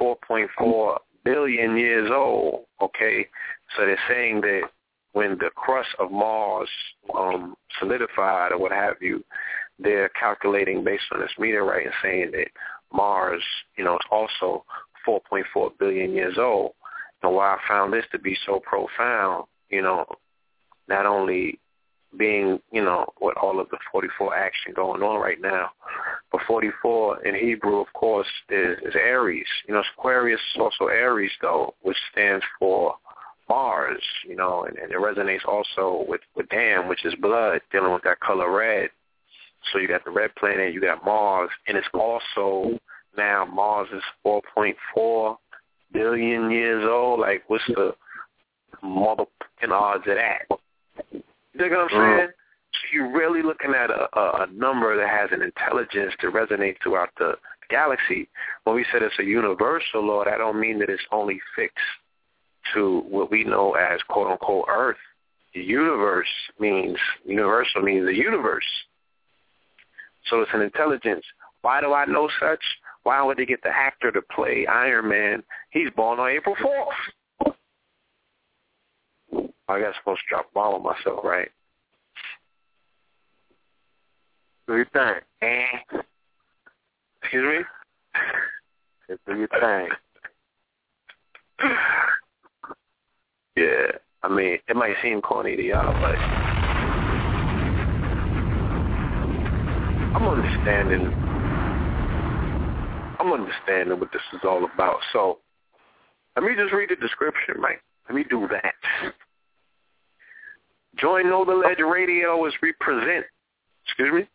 4.4 0.00 0.98
billion 1.24 1.76
years 1.76 2.10
old. 2.12 2.64
Okay, 2.82 3.28
so 3.76 3.86
they're 3.86 3.98
saying 4.08 4.40
that 4.40 4.62
when 5.12 5.38
the 5.38 5.50
crust 5.54 5.90
of 6.00 6.10
Mars 6.10 6.68
um, 7.16 7.54
solidified 7.78 8.50
or 8.50 8.58
what 8.58 8.72
have 8.72 8.96
you, 9.00 9.24
they're 9.78 10.10
calculating 10.10 10.84
based 10.84 11.04
on 11.12 11.20
this 11.20 11.30
meteorite 11.38 11.86
and 11.86 11.94
saying 12.02 12.30
that 12.32 12.48
Mars, 12.92 13.42
you 13.76 13.84
know, 13.84 13.94
is 13.94 14.06
also 14.10 14.64
4.4 15.06 15.70
billion 15.78 16.12
years 16.12 16.36
old. 16.38 16.72
And 17.24 17.34
why 17.34 17.54
I 17.54 17.58
found 17.66 17.92
this 17.92 18.04
to 18.12 18.18
be 18.18 18.36
so 18.44 18.60
profound, 18.60 19.44
you 19.70 19.80
know, 19.80 20.04
not 20.88 21.06
only 21.06 21.58
being, 22.18 22.60
you 22.70 22.84
know, 22.84 23.06
with 23.20 23.34
all 23.40 23.58
of 23.58 23.68
the 23.70 23.78
44 23.90 24.36
action 24.36 24.72
going 24.76 25.02
on 25.02 25.20
right 25.20 25.40
now, 25.40 25.70
but 26.30 26.42
44 26.46 27.24
in 27.24 27.34
Hebrew, 27.34 27.80
of 27.80 27.90
course, 27.94 28.28
is, 28.50 28.76
is 28.84 28.94
Aries. 28.94 29.46
You 29.66 29.74
know, 29.74 29.82
Aquarius 29.96 30.40
is 30.54 30.60
also 30.60 30.88
Aries, 30.88 31.32
though, 31.40 31.74
which 31.80 31.96
stands 32.12 32.44
for 32.58 32.94
Mars, 33.48 34.02
you 34.28 34.36
know, 34.36 34.64
and, 34.64 34.76
and 34.76 34.92
it 34.92 34.98
resonates 34.98 35.46
also 35.48 36.04
with, 36.06 36.20
with 36.36 36.48
Dam, 36.50 36.88
which 36.88 37.06
is 37.06 37.14
blood, 37.14 37.62
dealing 37.72 37.92
with 37.94 38.02
that 38.02 38.20
color 38.20 38.54
red. 38.54 38.90
So 39.72 39.78
you 39.78 39.88
got 39.88 40.04
the 40.04 40.10
red 40.10 40.34
planet, 40.34 40.74
you 40.74 40.80
got 40.80 41.06
Mars, 41.06 41.50
and 41.66 41.76
it's 41.78 41.88
also 41.94 42.78
now 43.16 43.46
Mars 43.46 43.88
is 43.94 44.02
4.4 44.26 45.36
billion 45.94 46.50
years 46.50 46.84
old. 46.86 47.20
Like, 47.20 47.44
what's 47.46 47.64
the 47.68 47.94
motherfucking 48.82 49.70
odds 49.70 50.04
of 50.06 50.16
that? 50.16 50.58
You 51.12 51.22
dig 51.56 51.70
what 51.70 51.80
I'm 51.80 51.88
mm. 51.88 52.18
saying? 52.18 52.28
So 52.72 52.80
you're 52.92 53.16
really 53.16 53.42
looking 53.42 53.72
at 53.72 53.88
a, 53.88 54.08
a, 54.18 54.44
a 54.44 54.46
number 54.52 54.96
that 54.96 55.08
has 55.08 55.30
an 55.32 55.42
intelligence 55.42 56.12
that 56.20 56.32
resonates 56.32 56.76
throughout 56.82 57.10
the 57.18 57.34
galaxy. 57.70 58.28
When 58.64 58.76
we 58.76 58.84
said 58.92 59.02
it's 59.02 59.18
a 59.18 59.24
universal 59.24 60.04
law, 60.04 60.24
that 60.24 60.38
don't 60.38 60.60
mean 60.60 60.78
that 60.80 60.90
it's 60.90 61.02
only 61.12 61.40
fixed 61.56 61.78
to 62.74 63.00
what 63.08 63.30
we 63.30 63.44
know 63.44 63.74
as 63.74 64.00
quote 64.08 64.30
unquote 64.30 64.66
Earth. 64.68 64.96
The 65.54 65.60
universe 65.60 66.28
means 66.58 66.98
universal 67.24 67.82
means 67.82 68.06
the 68.06 68.14
universe. 68.14 68.66
So 70.28 70.40
it's 70.40 70.50
an 70.52 70.62
intelligence. 70.62 71.24
Why 71.62 71.80
do 71.80 71.92
I 71.92 72.06
know 72.06 72.28
such? 72.40 72.62
Why 73.04 73.22
would 73.22 73.36
they 73.36 73.46
get 73.46 73.62
the 73.62 73.68
actor 73.68 74.10
to 74.10 74.22
play 74.34 74.66
Iron 74.66 75.08
Man? 75.08 75.42
He's 75.70 75.90
born 75.94 76.18
on 76.18 76.30
April 76.30 76.56
fourth. 76.60 76.88
I 79.68 79.80
got 79.80 79.94
supposed 79.98 80.20
to 80.20 80.28
drop 80.28 80.46
a 80.50 80.54
bomb 80.54 80.74
on 80.74 80.82
myself, 80.82 81.20
right? 81.22 81.50
Do 84.66 84.76
your 84.76 84.86
thing. 84.86 85.20
Eh. 85.42 85.98
Excuse 87.22 87.58
me? 87.58 87.64
Just 89.08 89.20
do 89.26 89.36
your 89.36 89.48
thing. 89.48 89.88
Yeah. 93.56 93.98
I 94.22 94.28
mean, 94.28 94.58
it 94.66 94.76
might 94.76 94.96
seem 95.02 95.20
corny 95.20 95.56
to 95.56 95.62
y'all, 95.62 95.92
but 96.00 96.18
I'm 100.16 100.26
understanding. 100.26 101.43
I'm 103.24 103.32
understanding 103.32 103.98
what 103.98 104.12
this 104.12 104.22
is 104.34 104.40
all 104.44 104.68
about. 104.74 104.98
So 105.12 105.38
let 106.36 106.44
me 106.44 106.54
just 106.54 106.72
read 106.74 106.90
the 106.90 106.96
description, 106.96 107.54
Mike. 107.58 107.82
Let 108.08 108.16
me 108.16 108.24
do 108.28 108.46
that. 108.48 108.74
Join 110.96 111.30
Know 111.30 111.44
the 111.44 111.54
Ledge 111.54 111.78
Radio 111.78 112.44
as 112.44 112.52
we 112.62 112.72
present. 112.80 113.24
Excuse 113.86 114.12
me? 114.12 114.28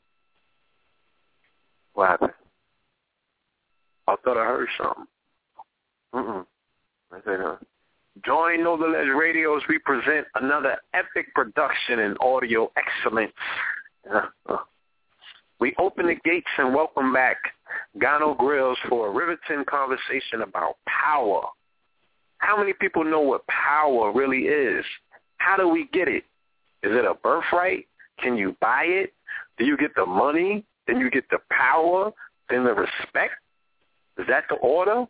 What 1.94 2.10
happened? 2.10 2.34
I 4.08 4.16
thought 4.24 4.38
I 4.38 4.46
heard 4.46 4.68
something. 4.78 5.06
Mm-mm. 6.16 6.46
I 7.12 7.18
said, 7.26 7.42
uh, 7.42 7.56
Join 8.26 8.64
Know 8.64 8.76
the 8.76 8.88
Ledge 8.88 9.08
Radio 9.16 9.56
as 9.56 9.64
we 9.70 9.78
present 9.78 10.26
another 10.36 10.78
epic 10.94 11.34
production 11.36 12.00
in 12.00 12.16
audio 12.22 12.72
excellence. 12.76 13.34
Uh, 14.12 14.58
We 15.60 15.76
open 15.78 16.08
the 16.08 16.16
gates 16.24 16.48
and 16.58 16.74
welcome 16.74 17.12
back 17.12 17.36
Gano 17.98 18.34
Grills 18.34 18.78
for 18.88 19.08
a 19.08 19.12
riveting 19.12 19.66
conversation 19.70 20.42
about 20.42 20.78
power. 20.88 21.42
How 22.38 22.58
many 22.58 22.72
people 22.72 23.04
know 23.04 23.20
what 23.20 23.46
power 23.48 24.14
really 24.14 24.44
is? 24.44 24.86
How 25.36 25.58
do 25.58 25.68
we 25.68 25.90
get 25.92 26.08
it? 26.08 26.24
Is 26.82 26.96
it 26.96 27.04
a 27.04 27.14
birthright? 27.14 27.88
Can 28.20 28.38
you 28.38 28.56
buy 28.62 28.84
it? 28.86 29.14
Do 29.58 29.66
you 29.66 29.76
get 29.76 29.94
the 29.96 30.06
money? 30.06 30.64
Then 30.88 31.02
you 31.02 31.12
get 31.12 31.30
the 31.30 31.40
power? 31.52 32.14
Then 32.50 32.64
the 32.64 32.74
respect? 32.74 33.34
Is 34.18 34.28
that 34.30 34.46
the 34.48 34.56
order? 34.56 35.06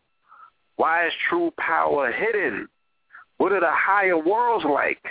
Why 0.78 1.06
is 1.06 1.14
true 1.30 1.54
power 1.60 2.12
hidden? 2.12 2.68
What 3.38 3.52
are 3.52 3.60
the 3.60 3.72
higher 3.72 4.18
worlds 4.18 4.66
like? 4.66 5.04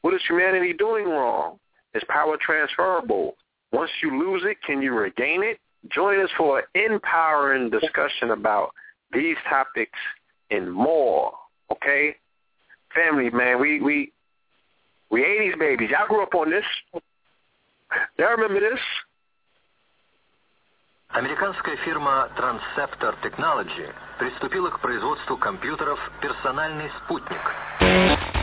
What 0.00 0.14
is 0.14 0.22
humanity 0.26 0.72
doing 0.72 1.04
wrong? 1.04 1.58
Is 1.94 2.02
power 2.08 2.38
transferable? 2.40 3.36
Once 3.73 3.91
you 4.01 4.17
lose 4.17 4.43
it, 4.45 4.57
can 4.65 4.81
you 4.81 4.93
regain 4.93 5.43
it? 5.43 5.59
Join 5.89 6.19
us 6.19 6.29
for 6.37 6.59
an 6.59 6.65
empowering 6.93 7.69
discussion 7.69 8.31
about 8.31 8.71
these 9.13 9.37
topics 9.49 9.97
and 10.51 10.71
more. 10.71 11.31
Okay? 11.71 12.15
Family, 12.93 13.29
man, 13.29 13.61
we 13.61 13.79
we 13.81 14.11
we 15.09 15.21
80s 15.21 15.57
babies. 15.59 15.89
Y'all 15.91 16.07
grew 16.07 16.23
up 16.23 16.33
on 16.35 16.49
this. 16.49 16.65
Y'all 18.17 18.31
remember 18.31 18.59
this? 18.59 18.79
Американская 21.11 21.75
фирма 21.77 22.29
Transceptor 22.37 23.15
Technology 23.23 23.91
приступила 24.19 24.69
к 24.69 24.79
производству 24.79 25.37
компьютеров 25.37 25.99
«Персональный 26.21 26.91
спутник». 27.03 28.42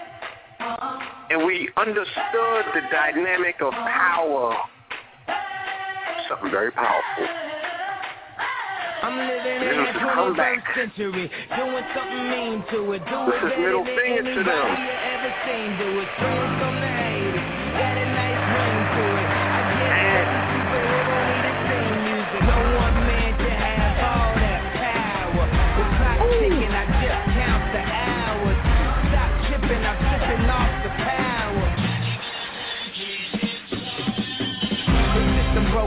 and 1.31 1.45
we 1.45 1.69
understood 1.77 2.65
the 2.73 2.81
dynamic 2.91 3.61
of 3.61 3.71
power. 3.71 4.57
Something 6.27 6.51
very 6.51 6.71
powerful. 6.71 7.25
I'm 9.01 9.17
living 9.17 9.61
This 9.61 9.71
in 9.71 9.77
the 9.85 9.93
the 9.93 9.99
comeback. 10.13 10.65
21st 10.65 10.75
century, 10.75 11.31
doing 11.55 11.85
something 11.95 12.29
mean 12.29 12.65
to 12.71 12.91
it. 12.91 13.05
Do 13.07 13.31
This 13.31 13.43
is 13.51 13.57
middle 13.59 13.85
finger 13.85 14.23
to 14.35 14.43
them. 14.43 14.77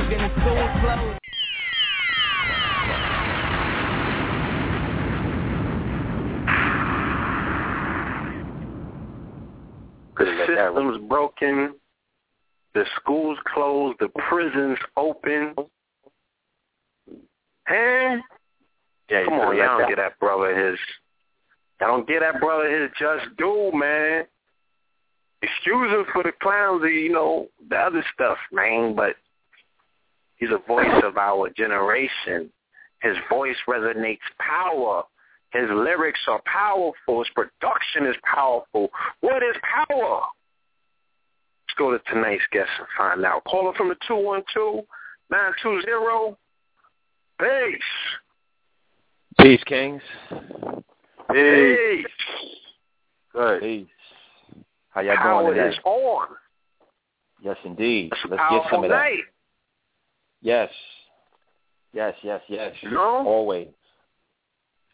Dog 0.05 0.13
and 0.13 0.31
the 0.31 0.41
school's 0.41 0.71
closed. 0.81 1.21
The 10.19 10.47
system's 10.47 11.09
broken. 11.09 11.75
The 12.75 12.85
schools 12.97 13.39
closed. 13.53 13.99
The 14.01 14.09
prisons 14.29 14.79
open. 14.97 15.55
Hey, 17.67 18.17
Yeah, 19.11 19.25
come 19.25 19.35
on, 19.35 19.57
y'all 19.57 19.79
don't 19.79 19.89
get 19.89 19.97
that 19.97 20.19
brother 20.19 20.71
his. 20.71 20.79
Y'all 21.81 21.97
don't 21.97 22.07
get 22.09 22.21
that 22.21 22.41
brother 22.41 22.71
his 22.71 22.91
just 22.99 23.37
due, 23.37 23.71
man. 23.75 24.25
Excuse 25.43 25.91
him 25.91 26.05
for 26.13 26.23
the 26.23 26.33
clowns, 26.41 26.83
you 26.85 27.13
know, 27.13 27.49
the 27.69 27.77
other 27.77 28.05
stuff, 28.15 28.39
man. 28.53 28.95
But 28.95 29.17
he's 30.37 30.51
a 30.51 30.59
voice 30.67 31.03
of 31.03 31.17
our 31.17 31.51
generation. 31.51 32.51
His 33.03 33.17
voice 33.29 33.57
resonates 33.69 34.19
power. 34.39 35.03
His 35.53 35.69
lyrics 35.71 36.21
are 36.27 36.41
powerful. 36.47 37.21
His 37.23 37.29
production 37.35 38.07
is 38.07 38.17
powerful. 38.25 38.91
What 39.21 39.43
is 39.43 39.57
power? 39.63 40.23
Let's 41.67 41.79
go 41.79 41.91
to 41.93 41.99
tonight's 42.13 42.43
guest 42.51 42.71
and 42.79 42.89
find 42.97 43.25
out. 43.25 43.45
Caller 43.45 43.73
from 43.75 43.89
the 43.89 43.97
212-920. 45.33 46.37
Peace. 47.41 47.83
Peace, 49.41 49.63
Kings. 49.65 50.03
Peace. 51.31 52.07
Good. 53.33 53.61
Peace. 53.61 53.87
How 54.91 55.01
y'all 55.01 55.17
Power 55.17 55.55
doing 55.55 55.67
is 55.67 55.79
on. 55.85 56.29
Yes, 57.43 57.57
indeed. 57.65 58.13
It's 58.13 58.21
Let's 58.31 58.43
get 58.51 58.63
some 58.71 58.85
of 58.85 58.91
that. 58.91 58.97
night. 58.97 59.25
Yes. 60.45 60.69
Yes, 61.95 62.15
yes, 62.23 62.43
yes. 62.49 62.75
You 62.83 62.91
know? 62.91 63.25
Always. 63.27 63.69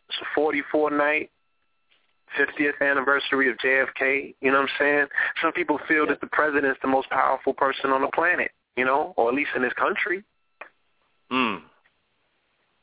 It's 0.09 0.19
a 0.23 0.25
44 0.35 0.93
night, 0.93 1.31
50th 2.39 2.81
anniversary 2.81 3.51
of 3.51 3.57
JFK. 3.59 4.35
You 4.41 4.53
know 4.53 4.61
what 4.61 4.71
I'm 4.71 4.77
saying? 4.79 5.07
Some 5.43 5.53
people 5.53 5.79
feel 5.89 6.07
that 6.07 6.21
the 6.21 6.29
president's 6.29 6.79
the 6.83 6.89
most 6.89 7.11
powerful 7.11 7.53
person 7.53 7.91
on 7.91 8.01
the 8.01 8.11
planet, 8.15 8.53
you 8.77 8.85
know, 8.85 9.13
or 9.17 9.29
at 9.29 9.35
least 9.35 9.51
in 9.57 9.63
this 9.63 9.73
country. 9.73 10.23
Mm. 11.33 11.63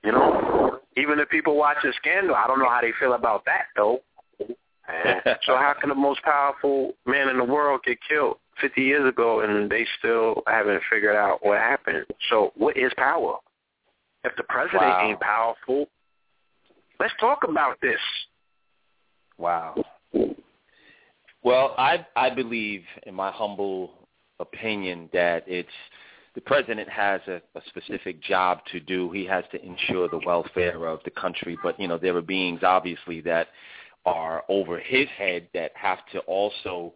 You 0.04 0.12
know, 0.12 0.80
even 0.98 1.20
if 1.20 1.30
people 1.30 1.56
watch 1.56 1.78
a 1.86 1.94
scandal, 1.94 2.36
I 2.36 2.48
don't 2.48 2.60
know 2.60 2.70
how 2.70 2.82
they 2.82 2.92
feel 3.00 3.14
about 3.14 3.46
that 3.46 3.66
though. 3.76 4.02
So 5.46 5.58
how 5.58 5.74
can 5.78 5.90
the 5.90 5.96
most 5.96 6.22
powerful 6.24 6.94
man 7.06 7.28
in 7.28 7.38
the 7.38 7.44
world 7.44 7.82
get 7.86 7.98
killed 8.08 8.38
50 8.62 8.82
years 8.82 9.08
ago 9.08 9.42
and 9.42 9.70
they 9.70 9.86
still 10.00 10.44
haven't 10.48 10.82
figured 10.92 11.16
out 11.16 11.46
what 11.46 11.60
happened? 11.60 12.06
So 12.30 12.52
what 12.56 12.78
is 12.78 12.92
power? 12.98 13.38
If 14.24 14.36
the 14.36 14.44
president 14.44 14.82
Wow. 14.82 15.10
ain't 15.10 15.20
powerful, 15.20 15.90
let's 17.00 17.14
talk 17.20 17.44
about 17.48 17.80
this. 17.82 18.00
Wow. 19.38 19.76
Well, 21.44 21.76
I 21.78 22.06
I 22.16 22.30
believe, 22.30 22.84
in 23.06 23.14
my 23.14 23.32
humble 23.32 24.08
opinion, 24.40 25.10
that 25.14 25.44
it's 25.48 25.70
the 26.36 26.42
president 26.42 26.90
has 26.90 27.22
a, 27.28 27.42
a 27.56 27.62
specific 27.68 28.22
job 28.22 28.60
to 28.72 28.80
do. 28.80 29.12
He 29.12 29.26
has 29.26 29.44
to 29.52 29.64
ensure 29.64 30.10
the 30.10 30.20
welfare 30.26 30.86
of 30.88 31.00
the 31.06 31.12
country, 31.12 31.58
but 31.64 31.80
you 31.80 31.88
know 31.88 31.98
there 31.98 32.16
are 32.18 32.22
beings 32.22 32.62
obviously 32.64 33.22
that 33.22 33.48
are 34.06 34.44
over 34.50 34.80
his 34.80 35.08
head 35.18 35.48
that 35.54 35.72
have 35.76 36.00
to 36.14 36.20
also 36.20 36.94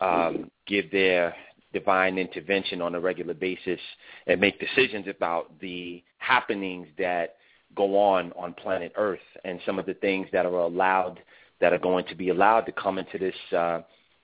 um, 0.00 0.50
give 0.66 0.90
their 0.90 1.34
divine 1.72 2.18
intervention 2.18 2.80
on 2.80 2.94
a 2.94 3.00
regular 3.00 3.34
basis 3.34 3.80
and 4.26 4.40
make 4.40 4.60
decisions 4.60 5.06
about 5.08 5.58
the 5.60 6.02
happenings 6.18 6.86
that 6.98 7.36
go 7.74 7.98
on 7.98 8.32
on 8.32 8.54
planet 8.54 8.92
Earth 8.96 9.18
and 9.44 9.60
some 9.66 9.78
of 9.78 9.86
the 9.86 9.94
things 9.94 10.28
that 10.32 10.46
are 10.46 10.60
allowed 10.60 11.20
that 11.60 11.72
are 11.72 11.78
going 11.78 12.04
to 12.06 12.14
be 12.14 12.28
allowed 12.28 12.62
to 12.62 12.72
come 12.72 12.98
into 12.98 13.18
this 13.18 13.34
uh, 13.56 13.80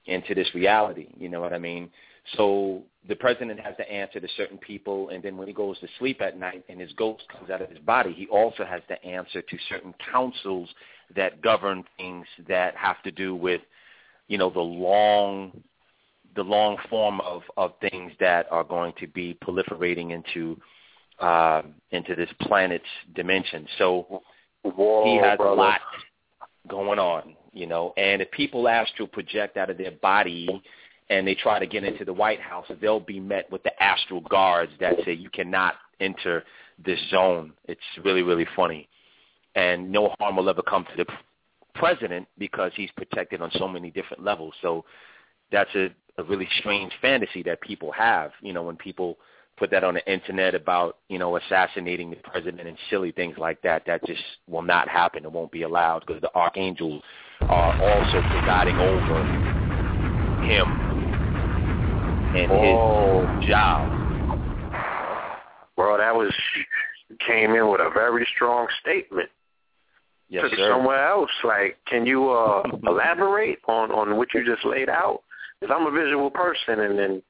into 0.07 0.35
this 0.35 0.49
reality. 0.55 1.09
You 1.19 1.29
know 1.29 1.41
what 1.41 1.53
I 1.53 1.59
mean? 1.59 1.91
So 2.37 2.83
the 3.09 3.17
president 3.17 3.59
has 3.61 3.77
to 3.77 3.91
answer 3.91 4.21
to 4.21 4.29
certain 4.37 4.59
people, 4.59 5.09
and 5.09 5.23
then 5.23 5.37
when 5.37 5.49
he 5.49 5.55
goes 5.55 5.79
to 5.81 5.89
sleep 5.99 6.21
at 6.21 6.39
night 6.39 6.65
and 6.69 6.81
his 6.81 6.93
ghost 6.93 7.25
comes 7.33 7.51
out 7.51 7.63
of 7.63 7.71
his 7.71 7.79
body, 7.79 8.13
he 8.13 8.27
also 8.29 8.65
has 8.65 8.83
to 8.89 9.05
answer 9.05 9.43
to 9.43 9.59
certain 9.69 9.95
councils 10.13 10.69
that 11.17 11.41
govern 11.41 11.83
things 11.97 12.27
that 12.47 12.77
have 12.77 13.03
to 13.03 13.11
do 13.11 13.35
with, 13.35 13.63
you 14.31 14.39
know, 14.39 14.49
the 14.49 14.61
long 14.61 15.61
the 16.37 16.43
long 16.43 16.77
form 16.89 17.21
of, 17.23 17.43
of 17.57 17.73
things 17.81 18.13
that 18.21 18.47
are 18.53 18.63
going 18.63 18.93
to 19.01 19.09
be 19.09 19.37
proliferating 19.45 20.13
into 20.13 20.57
uh, 21.19 21.63
into 21.91 22.15
this 22.15 22.31
planet's 22.41 22.85
dimension. 23.15 23.67
So 23.77 24.23
Whoa, 24.63 25.05
he 25.05 25.17
has 25.17 25.37
brother. 25.37 25.51
a 25.51 25.55
lot 25.55 25.81
going 26.69 27.01
on, 27.01 27.35
you 27.53 27.67
know. 27.67 27.93
And 27.97 28.23
if 28.23 28.31
people 28.31 28.69
astral 28.69 29.09
project 29.09 29.57
out 29.57 29.69
of 29.69 29.77
their 29.77 29.91
body 29.91 30.63
and 31.11 31.27
they 31.27 31.35
try 31.35 31.59
to 31.59 31.67
get 31.67 31.83
into 31.83 32.05
the 32.05 32.13
White 32.13 32.41
House, 32.41 32.67
they'll 32.81 33.01
be 33.01 33.19
met 33.19 33.51
with 33.51 33.65
the 33.65 33.83
astral 33.83 34.21
guards 34.21 34.71
that 34.79 34.95
say 35.05 35.13
you 35.13 35.29
cannot 35.31 35.75
enter 35.99 36.45
this 36.83 37.01
zone. 37.11 37.53
It's 37.65 37.81
really, 38.05 38.23
really 38.23 38.47
funny. 38.55 38.89
And 39.57 39.91
no 39.91 40.15
harm 40.21 40.37
will 40.37 40.49
ever 40.49 40.63
come 40.63 40.85
to 40.97 41.05
the 41.05 41.07
president 41.75 42.27
because 42.39 42.73
he's 42.75 42.91
protected 42.93 43.41
on 43.41 43.51
so 43.55 43.69
many 43.69 43.91
different 43.91 44.25
levels. 44.25 44.55
So 44.63 44.85
that's 45.51 45.75
a, 45.75 45.89
a 46.19 46.25
really 46.25 46.49
strange 46.59 46.93
fantasy 47.01 47.43
that 47.45 47.61
people 47.61 47.93
have, 47.93 48.33
you 48.41 48.53
know, 48.53 48.63
when 48.63 48.77
people 48.77 49.19
put 49.57 49.71
that 49.71 49.85
on 49.85 49.95
the 49.95 50.13
internet 50.13 50.55
about, 50.55 50.99
you 51.09 51.19
know, 51.19 51.37
assassinating 51.37 52.11
the 52.11 52.17
president 52.17 52.67
and 52.67 52.77
silly 52.89 53.13
things 53.13 53.37
like 53.37 53.61
that. 53.63 53.83
That 53.87 54.05
just 54.07 54.23
will 54.49 54.63
not 54.63 54.89
happen. 54.89 55.25
It 55.25 55.31
won't 55.31 55.53
be 55.53 55.63
allowed 55.63 56.01
because 56.07 56.21
the 56.23 56.35
archangels 56.35 57.03
are 57.43 57.73
also 57.81 58.23
presiding 58.31 58.77
over 58.77 59.23
him 60.47 60.67
and 62.35 62.51
Oh. 62.51 63.27
his 63.41 63.49
job. 63.49 63.87
Bro, 65.77 65.99
that 65.99 66.15
was 66.15 66.33
came 67.27 67.55
in 67.55 67.69
with 67.69 67.81
a 67.81 67.91
very 67.91 68.27
strong 68.35 68.67
statement. 68.81 69.29
Yes, 70.31 70.45
it 70.47 70.57
sir. 70.57 70.71
somewhere 70.71 71.07
else. 71.07 71.31
Like, 71.45 71.77
can 71.87 72.07
you 72.07 72.31
uh 72.31 72.63
elaborate 72.87 73.59
on 73.69 73.91
on 73.91 74.17
what 74.17 74.29
you 74.33 74.45
just 74.45 74.65
laid 74.65 74.89
out? 74.89 75.23
Because 75.61 75.77
I'm 75.77 75.87
a 75.87 75.91
visual 75.91 76.31
person, 76.31 76.81
and 76.81 76.99
then 76.99 77.23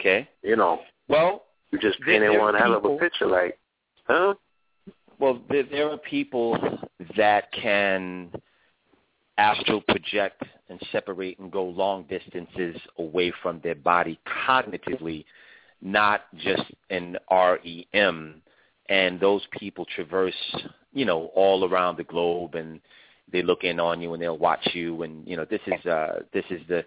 Okay. 0.00 0.28
you 0.42 0.56
know 0.56 0.80
Well, 1.08 1.44
you 1.70 1.78
just 1.78 2.00
painted 2.00 2.36
one 2.38 2.54
hell 2.54 2.74
of 2.74 2.84
a 2.84 2.96
picture. 2.98 3.26
Like, 3.26 3.58
huh? 4.08 4.34
Well, 5.20 5.40
there, 5.48 5.62
there 5.62 5.90
are 5.90 5.98
people 5.98 6.58
that 7.16 7.52
can 7.52 8.30
astral 9.38 9.80
project 9.82 10.42
and 10.68 10.80
separate 10.90 11.38
and 11.38 11.50
go 11.50 11.64
long 11.64 12.04
distances 12.04 12.76
away 12.98 13.32
from 13.42 13.60
their 13.62 13.74
body 13.74 14.18
cognitively, 14.48 15.24
not 15.82 16.22
just 16.38 16.64
in 16.90 17.16
REM. 17.30 18.42
And 18.88 19.20
those 19.20 19.42
people 19.58 19.86
traverse, 19.94 20.34
you 20.94 21.04
know, 21.04 21.26
all 21.34 21.68
around 21.68 21.98
the 21.98 22.04
globe, 22.04 22.54
and 22.54 22.80
they 23.30 23.42
look 23.42 23.64
in 23.64 23.78
on 23.78 24.00
you 24.00 24.14
and 24.14 24.22
they'll 24.22 24.38
watch 24.38 24.66
you. 24.72 25.02
And 25.02 25.26
you 25.26 25.36
know, 25.36 25.44
this 25.44 25.60
is 25.66 25.84
uh, 25.86 26.20
this 26.32 26.44
is 26.50 26.60
the 26.68 26.84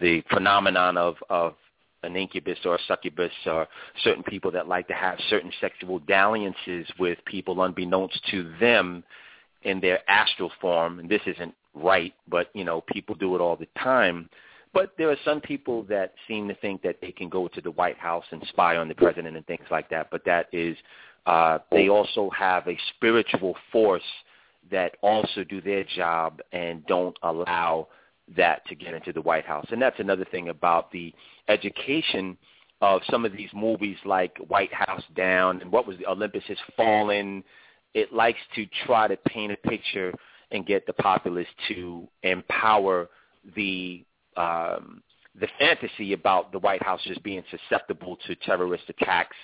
the 0.00 0.22
phenomenon 0.30 0.96
of 0.96 1.16
of 1.28 1.54
an 2.02 2.16
incubus 2.16 2.58
or 2.64 2.76
a 2.76 2.78
succubus 2.86 3.32
or 3.46 3.66
certain 4.02 4.22
people 4.22 4.50
that 4.50 4.68
like 4.68 4.88
to 4.88 4.94
have 4.94 5.18
certain 5.28 5.52
sexual 5.60 5.98
dalliances 6.00 6.86
with 6.98 7.18
people 7.26 7.62
unbeknownst 7.62 8.18
to 8.30 8.52
them 8.60 9.04
in 9.62 9.80
their 9.80 9.98
astral 10.10 10.50
form. 10.60 10.98
And 10.98 11.08
this 11.08 11.20
isn't 11.26 11.54
right, 11.74 12.14
but, 12.28 12.48
you 12.54 12.64
know, 12.64 12.82
people 12.92 13.14
do 13.14 13.34
it 13.34 13.40
all 13.40 13.56
the 13.56 13.68
time. 13.78 14.28
But 14.72 14.92
there 14.96 15.10
are 15.10 15.16
some 15.24 15.40
people 15.40 15.82
that 15.84 16.14
seem 16.28 16.48
to 16.48 16.54
think 16.54 16.80
that 16.82 16.96
they 17.02 17.10
can 17.10 17.28
go 17.28 17.48
to 17.48 17.60
the 17.60 17.72
White 17.72 17.98
House 17.98 18.24
and 18.30 18.42
spy 18.48 18.76
on 18.76 18.88
the 18.88 18.94
president 18.94 19.36
and 19.36 19.44
things 19.46 19.66
like 19.70 19.90
that. 19.90 20.08
But 20.10 20.24
that 20.24 20.46
is, 20.52 20.76
uh, 21.30 21.58
they 21.70 21.88
also 21.88 22.28
have 22.36 22.66
a 22.66 22.76
spiritual 22.96 23.54
force 23.70 24.02
that 24.68 24.96
also 25.00 25.44
do 25.44 25.60
their 25.60 25.84
job 25.84 26.40
and 26.50 26.84
don't 26.86 27.16
allow 27.22 27.86
that 28.36 28.66
to 28.66 28.74
get 28.74 28.94
into 28.94 29.12
the 29.12 29.20
White 29.20 29.44
House. 29.44 29.64
And 29.70 29.80
that's 29.80 30.00
another 30.00 30.24
thing 30.24 30.48
about 30.48 30.90
the 30.90 31.14
education 31.46 32.36
of 32.80 33.00
some 33.08 33.24
of 33.24 33.30
these 33.30 33.50
movies 33.54 33.96
like 34.04 34.36
White 34.48 34.74
House 34.74 35.04
Down 35.14 35.60
and 35.60 35.70
what 35.70 35.86
was 35.86 35.96
the 35.98 36.06
Olympus 36.06 36.42
Has 36.48 36.58
Fallen. 36.76 37.44
It 37.94 38.12
likes 38.12 38.40
to 38.56 38.66
try 38.84 39.06
to 39.06 39.16
paint 39.28 39.52
a 39.52 39.56
picture 39.68 40.12
and 40.50 40.66
get 40.66 40.84
the 40.88 40.94
populace 40.94 41.46
to 41.68 42.08
empower 42.24 43.08
the 43.54 44.04
um, 44.36 45.00
the 45.40 45.46
fantasy 45.60 46.12
about 46.12 46.50
the 46.50 46.58
White 46.58 46.82
House 46.82 47.00
just 47.04 47.22
being 47.22 47.44
susceptible 47.52 48.18
to 48.26 48.34
terrorist 48.34 48.84
attacks 48.88 49.36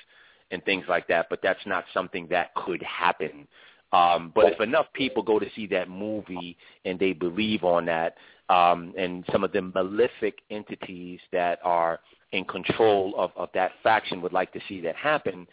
and 0.51 0.65
things 0.65 0.85
like 0.89 1.09
that. 1.09 1.27
But 1.29 1.41
that's 1.43 1.65
not 1.67 1.85
something 1.93 2.27
that 2.31 2.55
could 2.55 2.83
happen. 2.83 3.47
Um, 3.93 4.33
but 4.35 4.53
if 4.53 4.61
enough 4.61 4.87
people 4.95 5.23
go 5.23 5.39
to 5.39 5.47
see 5.55 5.67
that 5.69 5.89
movie 5.89 6.57
and 6.85 6.99
they 6.99 7.13
believe 7.13 7.65
on 7.65 7.87
that, 7.87 8.17
um, 8.49 8.93
and 8.97 9.25
some 9.33 9.45
of 9.45 9.53
the 9.53 9.63
malefic 9.63 10.39
entities 10.51 11.21
that 11.33 11.59
are 11.65 12.01
in 12.33 12.45
control 12.45 13.15
of, 13.17 13.31
of 13.37 13.49
that 13.55 13.73
faction 13.83 14.21
would 14.23 14.33
like 14.33 14.53
to 14.53 14.61
see 14.69 14.81
that 14.83 14.97
happen, 14.97 15.47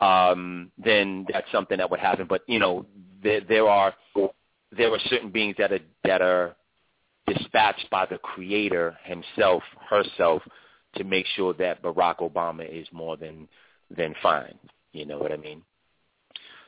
um, 0.00 0.70
then 0.82 1.26
that's 1.32 1.50
something 1.52 1.78
that 1.78 1.90
would 1.90 2.00
happen. 2.00 2.26
But 2.28 2.42
you 2.46 2.58
know, 2.58 2.86
there, 3.22 3.40
there 3.40 3.68
are 3.68 3.94
there 4.76 4.92
are 4.92 4.98
certain 5.08 5.30
beings 5.30 5.56
that 5.58 5.72
are 5.72 5.80
that 6.04 6.22
are 6.22 6.56
dispatched 7.26 7.88
by 7.90 8.06
the 8.06 8.18
creator 8.18 8.96
himself, 9.04 9.62
herself, 9.88 10.42
to 10.96 11.04
make 11.04 11.26
sure 11.36 11.54
that 11.54 11.82
Barack 11.82 12.18
Obama 12.18 12.68
is 12.68 12.86
more 12.92 13.16
than 13.16 13.48
than 13.96 14.14
fine. 14.22 14.58
You 14.92 15.06
know 15.06 15.18
what 15.18 15.32
I 15.32 15.36
mean? 15.36 15.62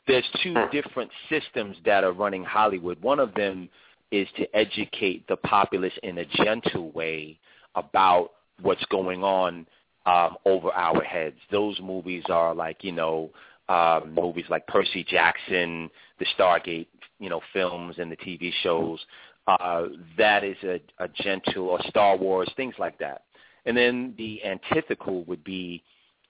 There's 0.07 0.25
two 0.43 0.55
different 0.71 1.11
systems 1.31 1.77
that 1.85 2.05
are 2.05 2.13
running 2.13 2.45
Hollywood. 2.45 3.01
One 3.03 3.19
of 3.19 3.35
them 3.35 3.69
is 4.11 4.29
to 4.37 4.57
educate 4.57 5.27
the 5.29 5.37
populace 5.37 5.95
in 6.03 6.19
a 6.19 6.25
gentle 6.25 6.91
way 6.93 7.39
about 7.75 8.31
what's 8.61 8.85
going 8.87 9.25
on 9.25 9.67
um, 10.07 10.37
over 10.45 10.71
our 10.73 11.03
heads. 11.03 11.37
Those 11.51 11.79
movies 11.81 12.25
are 12.29 12.55
like, 12.55 12.85
you 12.85 12.93
know, 12.93 13.31
um, 13.69 14.15
movies 14.15 14.45
like 14.51 14.67
Percy 14.67 15.05
Jackson, 15.05 15.91
the 16.19 16.27
Stargate, 16.39 16.87
you 17.19 17.31
know, 17.31 17.41
films 17.53 17.97
and 17.99 18.13
the 18.13 18.17
TV 18.17 18.53
shows. 18.63 19.01
Uh, 19.47 19.87
that 20.19 20.45
is 20.45 20.57
a, 20.65 20.81
a 20.99 21.09
gentle, 21.09 21.69
or 21.69 21.81
Star 21.89 22.17
Wars, 22.17 22.51
things 22.57 22.75
like 22.79 22.99
that. 22.99 23.23
And 23.67 23.77
then 23.77 24.15
the 24.19 24.45
antithetical 24.45 25.25
would 25.25 25.43
be 25.45 25.83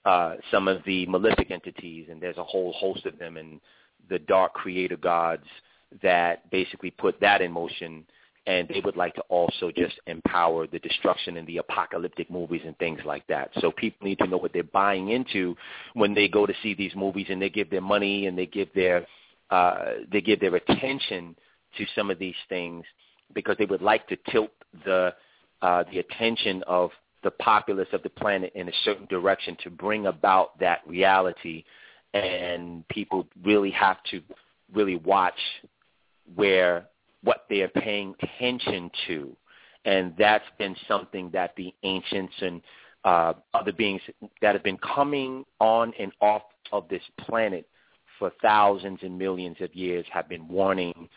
uh, 0.05 0.35
some 0.51 0.69
of 0.69 0.83
the 0.85 1.07
malefic 1.07 1.51
entities, 1.51 2.09
and 2.11 2.21
there's 2.21 2.37
a 2.37 2.45
whole 2.45 2.73
host 2.73 3.07
of 3.07 3.19
them, 3.19 3.37
and 3.37 3.61
the 4.09 4.19
dark 4.19 4.53
creator 4.55 4.97
gods 4.97 5.47
that 6.03 6.51
basically 6.51 6.91
put 6.91 7.21
that 7.21 7.41
in 7.41 7.53
motion 7.53 8.05
and 8.47 8.69
they 8.69 8.81
would 8.81 8.97
like 8.97 9.15
to 9.15 9.23
also 9.23 9.71
just 9.75 9.95
empower 10.07 10.67
the 10.67 10.79
destruction 10.81 11.37
in 11.37 11.47
the 11.47 11.59
apocalyptic 11.59 12.31
movies 12.31 12.61
and 12.67 12.77
things 12.79 13.01
like 13.05 13.27
that. 13.27 13.51
So 13.61 13.71
people 13.71 14.07
need 14.07 14.19
to 14.19 14.27
know 14.27 14.37
what 14.37 14.53
they're 14.53 14.63
buying 14.63 15.11
into 15.11 15.57
when 15.95 16.13
they 16.13 16.29
go 16.29 16.45
to 16.45 16.53
see 16.63 16.75
these 16.75 16.95
movies 16.95 17.27
and 17.31 17.41
they 17.41 17.49
give 17.49 17.71
their 17.71 17.81
money 17.81 18.27
and 18.27 18.37
they 18.37 18.47
give 18.47 18.69
their 18.75 19.07
uh, 19.51 19.85
they 20.11 20.21
give 20.21 20.41
their 20.41 20.57
attention 20.57 21.37
to 21.79 21.85
some 21.95 22.11
of 22.11 22.19
these 22.19 22.35
things 22.49 22.85
because 23.35 23.57
they 23.59 23.67
would 23.67 23.83
like 23.83 24.07
to 24.09 24.17
tilt 24.31 24.51
the 24.85 25.15
uh, 25.63 25.85
the 25.91 25.99
attention 25.99 26.63
of 26.67 26.91
the 27.25 27.33
populace 27.33 27.89
of 27.93 28.03
the 28.03 28.11
planet 28.11 28.53
in 28.55 28.69
a 28.69 28.73
certain 28.85 29.07
direction 29.07 29.57
to 29.65 29.71
bring 29.71 30.07
about 30.07 30.59
that 30.61 30.81
reality 30.87 31.65
and 32.13 32.87
people 32.89 33.27
really 33.43 33.73
have 33.73 33.97
to 34.11 34.23
really 34.73 34.97
watch 34.97 35.39
where 36.37 36.87
what 37.23 37.47
they 37.51 37.63
are 37.63 37.69
paying 37.69 38.15
attention 38.23 38.91
to. 39.07 39.37
And 39.85 40.15
that's 40.17 40.45
been 40.59 40.77
something 40.87 41.31
that 41.33 41.55
the 41.57 41.75
ancients 41.83 42.35
and 42.41 42.63
uh, 43.05 43.35
other 43.53 43.73
beings 43.73 44.01
that 44.41 44.55
have 44.55 44.63
been 44.63 44.79
coming 44.79 45.45
on 45.61 45.93
and 45.99 46.13
off 46.21 46.43
of 46.73 46.89
this 46.89 47.03
planet 47.19 47.67
for 48.19 48.33
thousands 48.41 49.01
and 49.03 49.19
millions 49.19 49.57
of 49.61 49.75
years 49.75 50.07
have 50.11 50.29
been 50.29 50.47
warning 50.49 51.09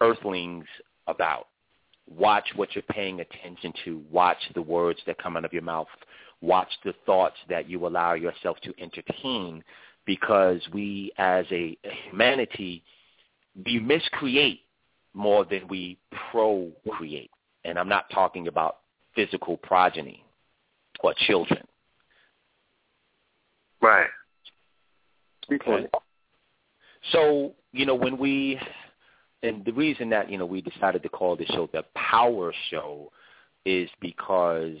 earthlings 0.00 0.66
about. 1.06 1.48
Watch 2.08 2.48
what 2.56 2.74
you're 2.74 2.82
paying 2.82 3.20
attention 3.20 3.72
to. 3.84 4.02
Watch 4.10 4.38
the 4.54 4.62
words 4.62 5.00
that 5.06 5.18
come 5.18 5.36
out 5.36 5.44
of 5.44 5.52
your 5.52 5.62
mouth. 5.62 5.88
Watch 6.40 6.68
the 6.84 6.94
thoughts 7.06 7.36
that 7.48 7.68
you 7.68 7.86
allow 7.86 8.14
yourself 8.14 8.58
to 8.64 8.74
entertain 8.80 9.64
because 10.04 10.60
we 10.72 11.12
as 11.16 11.46
a 11.50 11.78
humanity, 12.10 12.82
we 13.64 13.78
miscreate 13.78 14.60
more 15.14 15.44
than 15.44 15.66
we 15.68 15.96
procreate. 16.30 17.30
And 17.64 17.78
I'm 17.78 17.88
not 17.88 18.10
talking 18.10 18.48
about 18.48 18.78
physical 19.14 19.56
progeny 19.56 20.24
or 21.00 21.14
children. 21.26 21.64
Right. 23.80 24.08
Okay. 25.50 25.88
So, 27.12 27.52
you 27.72 27.86
know, 27.86 27.94
when 27.94 28.18
we, 28.18 28.58
and 29.44 29.64
the 29.64 29.72
reason 29.72 30.08
that, 30.10 30.30
you 30.30 30.38
know, 30.38 30.46
we 30.46 30.62
decided 30.62 31.02
to 31.02 31.08
call 31.08 31.36
this 31.36 31.48
show 31.48 31.68
the 31.72 31.84
Power 31.94 32.52
Show 32.70 33.12
is 33.64 33.88
because 34.00 34.76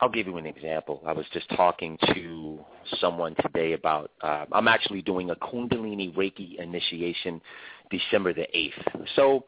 I'll 0.00 0.10
give 0.10 0.26
you 0.26 0.36
an 0.36 0.46
example. 0.46 1.02
I 1.06 1.12
was 1.12 1.26
just 1.32 1.48
talking 1.50 1.96
to 2.12 2.58
someone 3.00 3.34
today 3.40 3.72
about, 3.72 4.10
uh, 4.20 4.46
I'm 4.52 4.68
actually 4.68 5.00
doing 5.00 5.30
a 5.30 5.36
Kundalini 5.36 6.14
Reiki 6.14 6.58
initiation 6.58 7.40
December 7.90 8.34
the 8.34 8.46
8th. 8.54 9.06
So 9.16 9.44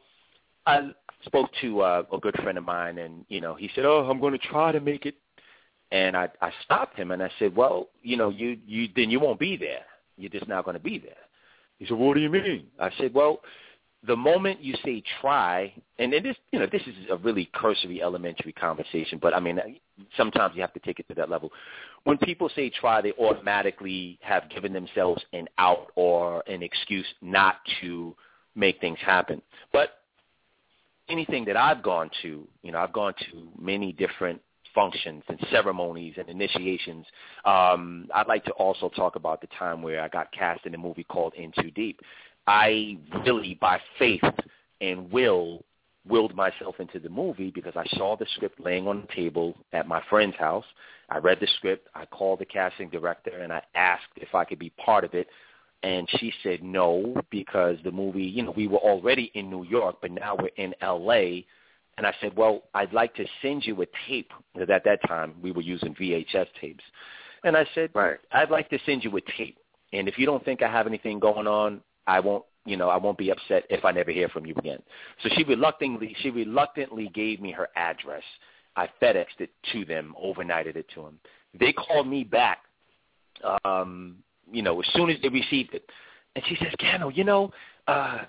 I 0.67 0.91
spoke 1.25 1.51
to 1.61 1.81
uh, 1.81 2.03
a 2.13 2.19
good 2.19 2.37
friend 2.43 2.57
of 2.57 2.65
mine, 2.65 2.99
and, 2.99 3.25
you 3.29 3.41
know, 3.41 3.55
he 3.55 3.69
said, 3.75 3.85
oh, 3.85 4.09
I'm 4.09 4.21
going 4.21 4.33
to 4.33 4.39
try 4.39 4.73
to 4.73 4.81
make 4.81 5.07
it. 5.07 5.17
And 5.91 6.17
I, 6.17 6.29
I 6.41 6.51
stopped 6.65 6.97
him, 6.97 7.11
and 7.11 7.23
I 7.23 7.31
said, 7.39 7.55
well, 7.55 7.89
you 8.03 8.17
know, 8.17 8.31
you, 8.31 8.59
you 8.67 8.89
then 8.97 9.11
you 9.11 9.21
won't 9.21 9.39
be 9.39 9.57
there. 9.57 9.83
You're 10.17 10.31
just 10.31 10.49
not 10.49 10.65
going 10.65 10.77
to 10.77 10.83
be 10.83 10.99
there. 10.99 11.13
He 11.79 11.87
said, 11.87 11.97
what 11.97 12.15
do 12.15 12.21
you 12.21 12.31
mean? 12.31 12.67
I 12.79 12.91
said, 12.99 13.13
well, 13.13 13.41
the 14.07 14.17
moment 14.17 14.61
you 14.63 14.75
say 14.85 15.03
try, 15.21 15.73
and 15.99 16.13
this, 16.13 16.37
you 16.53 16.59
know, 16.59 16.67
this 16.71 16.83
is 16.83 16.95
a 17.11 17.17
really 17.17 17.49
cursory 17.55 18.03
elementary 18.03 18.53
conversation, 18.53 19.19
but 19.21 19.35
I 19.35 19.41
mean, 19.41 19.61
sometimes 20.17 20.55
you 20.55 20.61
have 20.63 20.73
to 20.75 20.81
take 20.81 20.99
it 20.99 21.09
to 21.09 21.15
that 21.15 21.31
level. 21.31 21.51
When 22.05 22.19
people 22.19 22.51
say 22.55 22.71
try, 22.71 23.01
they 23.01 23.13
automatically 23.13 24.19
have 24.23 24.51
given 24.51 24.73
themselves 24.73 25.23
an 25.33 25.49
out 25.59 25.93
or 25.95 26.43
an 26.47 26.63
excuse 26.63 27.07
not 27.23 27.57
to 27.81 28.15
make 28.55 28.81
things 28.81 28.99
happen. 29.01 29.41
But 29.73 29.99
anything 31.09 31.45
that 31.47 31.57
I've 31.57 31.83
gone 31.83 32.11
to, 32.23 32.47
you 32.63 32.73
know, 32.73 32.79
I've 32.79 32.93
gone 32.93 33.15
to 33.31 33.49
many 33.59 33.93
different 33.93 34.41
functions 34.75 35.23
and 35.29 35.39
ceremonies 35.51 36.15
and 36.19 36.29
initiations. 36.29 37.07
Um, 37.45 38.09
I'd 38.15 38.27
like 38.27 38.45
to 38.47 38.51
also 38.53 38.89
talk 38.89 39.17
about 39.17 39.41
the 39.41 39.47
time 39.59 39.83
where 39.83 40.03
I 40.03 40.09
got 40.09 40.33
cast 40.33 40.67
in 40.67 40.75
a 40.75 40.79
movie 40.79 41.05
called 41.05 41.35
In 41.35 41.53
Too 41.53 41.71
Deep. 41.71 42.01
I 42.47 42.99
really, 43.25 43.59
by 43.61 43.81
faith 43.99 44.23
and 44.81 45.11
will, 45.11 45.65
willed 46.07 46.35
myself 46.35 46.77
into 46.79 46.99
the 46.99 47.09
movie 47.09 47.51
because 47.51 47.75
I 47.77 47.85
saw 47.97 48.17
the 48.17 48.27
script 48.35 48.61
laying 48.61 48.87
on 48.87 49.03
the 49.03 49.15
table 49.15 49.57
at 49.73 49.89
my 49.89 50.03
friend's 50.11 50.37
house. 50.37 50.65
I 51.09 51.19
read 51.19 51.41
the 51.41 51.49
script. 51.57 51.89
I 51.95 52.05
called 52.07 52.41
the 52.41 52.45
casting 52.45 52.91
director 52.91 53.39
and 53.39 53.53
I 53.53 53.63
asked 53.75 54.13
if 54.17 54.35
I 54.35 54.45
could 54.45 54.59
be 54.59 54.71
part 54.71 55.05
of 55.05 55.15
it. 55.15 55.29
And 55.83 56.09
she 56.19 56.33
said 56.43 56.63
no 56.63 57.15
because 57.31 57.77
the 57.85 57.91
movie, 57.91 58.25
you 58.25 58.43
know, 58.43 58.55
we 58.57 58.69
were 58.69 58.79
already 58.79 59.31
in 59.35 59.51
New 59.51 59.65
York, 59.65 59.97
but 60.01 60.11
now 60.11 60.35
we're 60.35 60.49
in 60.57 60.75
L.A. 60.81 61.45
And 61.99 62.07
I 62.07 62.15
said, 62.21 62.35
well, 62.37 62.63
I'd 62.75 62.93
like 62.93 63.15
to 63.17 63.27
send 63.43 63.67
you 63.67 63.83
a 63.83 63.87
tape. 64.09 64.33
Because 64.55 64.71
at 64.71 64.85
that 64.85 65.07
time, 65.07 65.35
we 65.43 65.53
were 65.53 65.61
using 65.61 65.95
VHS 65.95 66.47
tapes. 66.59 66.85
And 67.45 67.57
I 67.57 67.67
said, 67.75 67.91
right. 67.95 68.19
I'd 68.33 68.51
like 68.51 68.71
to 68.71 68.79
send 68.87 69.05
you 69.05 69.15
a 69.17 69.21
tape. 69.37 69.59
And 69.93 70.09
if 70.09 70.19
you 70.19 70.25
don't 70.25 70.45
think 70.45 70.63
I 70.63 70.71
have 70.71 70.87
anything 70.87 71.19
going 71.19 71.47
on, 71.47 71.83
I 72.07 72.21
won't, 72.21 72.45
you 72.65 72.77
know, 72.77 72.89
I 72.89 72.97
won't 72.97 73.19
be 73.19 73.31
upset 73.31 73.65
if 73.71 73.85
I 73.85 73.93
never 73.93 74.11
hear 74.11 74.29
from 74.29 74.47
you 74.47 74.55
again. 74.57 74.81
So 75.23 75.29
she 75.37 75.45
reluctantly, 75.45 76.15
she 76.21 76.31
reluctantly 76.31 77.11
gave 77.15 77.41
me 77.41 77.53
her 77.53 77.69
address. 77.77 78.23
I 78.77 78.89
FedExed 79.01 79.41
it 79.41 79.51
to 79.73 79.85
them, 79.85 80.15
overnighted 80.23 80.77
it 80.77 80.87
to 80.95 81.03
them. 81.03 81.19
They 81.59 81.73
called 81.73 82.09
me 82.09 82.25
back, 82.25 82.59
um, 83.65 84.17
you 84.51 84.63
know, 84.63 84.81
as 84.81 84.87
soon 84.95 85.11
as 85.11 85.17
they 85.23 85.29
received 85.29 85.75
it, 85.75 85.89
and 86.35 86.45
she 86.49 86.57
says, 86.57 86.73
"Gano, 86.79 87.09
you 87.09 87.25
know, 87.25 87.53
uh, 87.87 88.23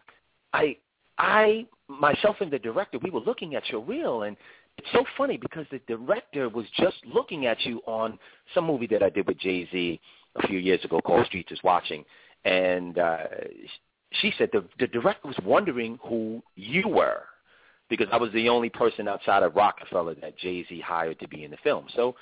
I, 0.54 0.78
I, 1.18 1.66
myself 1.88 2.38
and 2.42 2.52
the 2.52 2.60
director, 2.60 3.00
we 3.00 3.10
were 3.10 3.22
looking 3.22 3.56
at 3.56 3.68
your 3.70 3.82
reel, 3.82 4.24
and 4.24 4.38
it's 4.78 4.88
so 4.94 5.04
funny 5.18 5.38
because 5.38 5.66
the 5.72 5.80
director 5.88 6.50
was 6.50 6.66
just 6.78 6.98
looking 7.12 7.48
at 7.48 7.66
you 7.66 7.82
on 7.88 8.20
some 8.54 8.66
movie 8.66 8.88
that 8.88 9.02
I 9.02 9.10
did 9.10 9.28
with 9.28 9.40
Jay 9.40 9.68
Z 9.72 10.00
a 10.36 10.48
few 10.48 10.60
years 10.60 10.84
ago 10.84 11.02
called 11.02 11.26
Streets 11.26 11.52
is 11.52 11.60
Watching." 11.64 12.06
And 12.46 12.98
uh, 13.00 13.18
she 14.22 14.32
said 14.38 14.50
the, 14.54 14.64
the 14.80 14.88
director 14.88 15.28
was 15.28 15.38
wondering 15.44 16.00
who 16.04 16.42
you 16.56 16.88
were 16.88 17.24
because 17.90 18.08
I 18.12 18.18
was 18.18 18.32
the 18.34 18.50
only 18.50 18.70
person 18.70 19.08
outside 19.08 19.44
of 19.44 19.56
Rockefeller 19.56 20.16
that 20.16 20.38
Jay 20.38 20.66
Z 20.68 20.80
hired 20.80 21.20
to 21.20 21.28
be 21.28 21.44
in 21.44 21.52
the 21.52 21.58
film. 21.58 21.88
So 21.96 22.16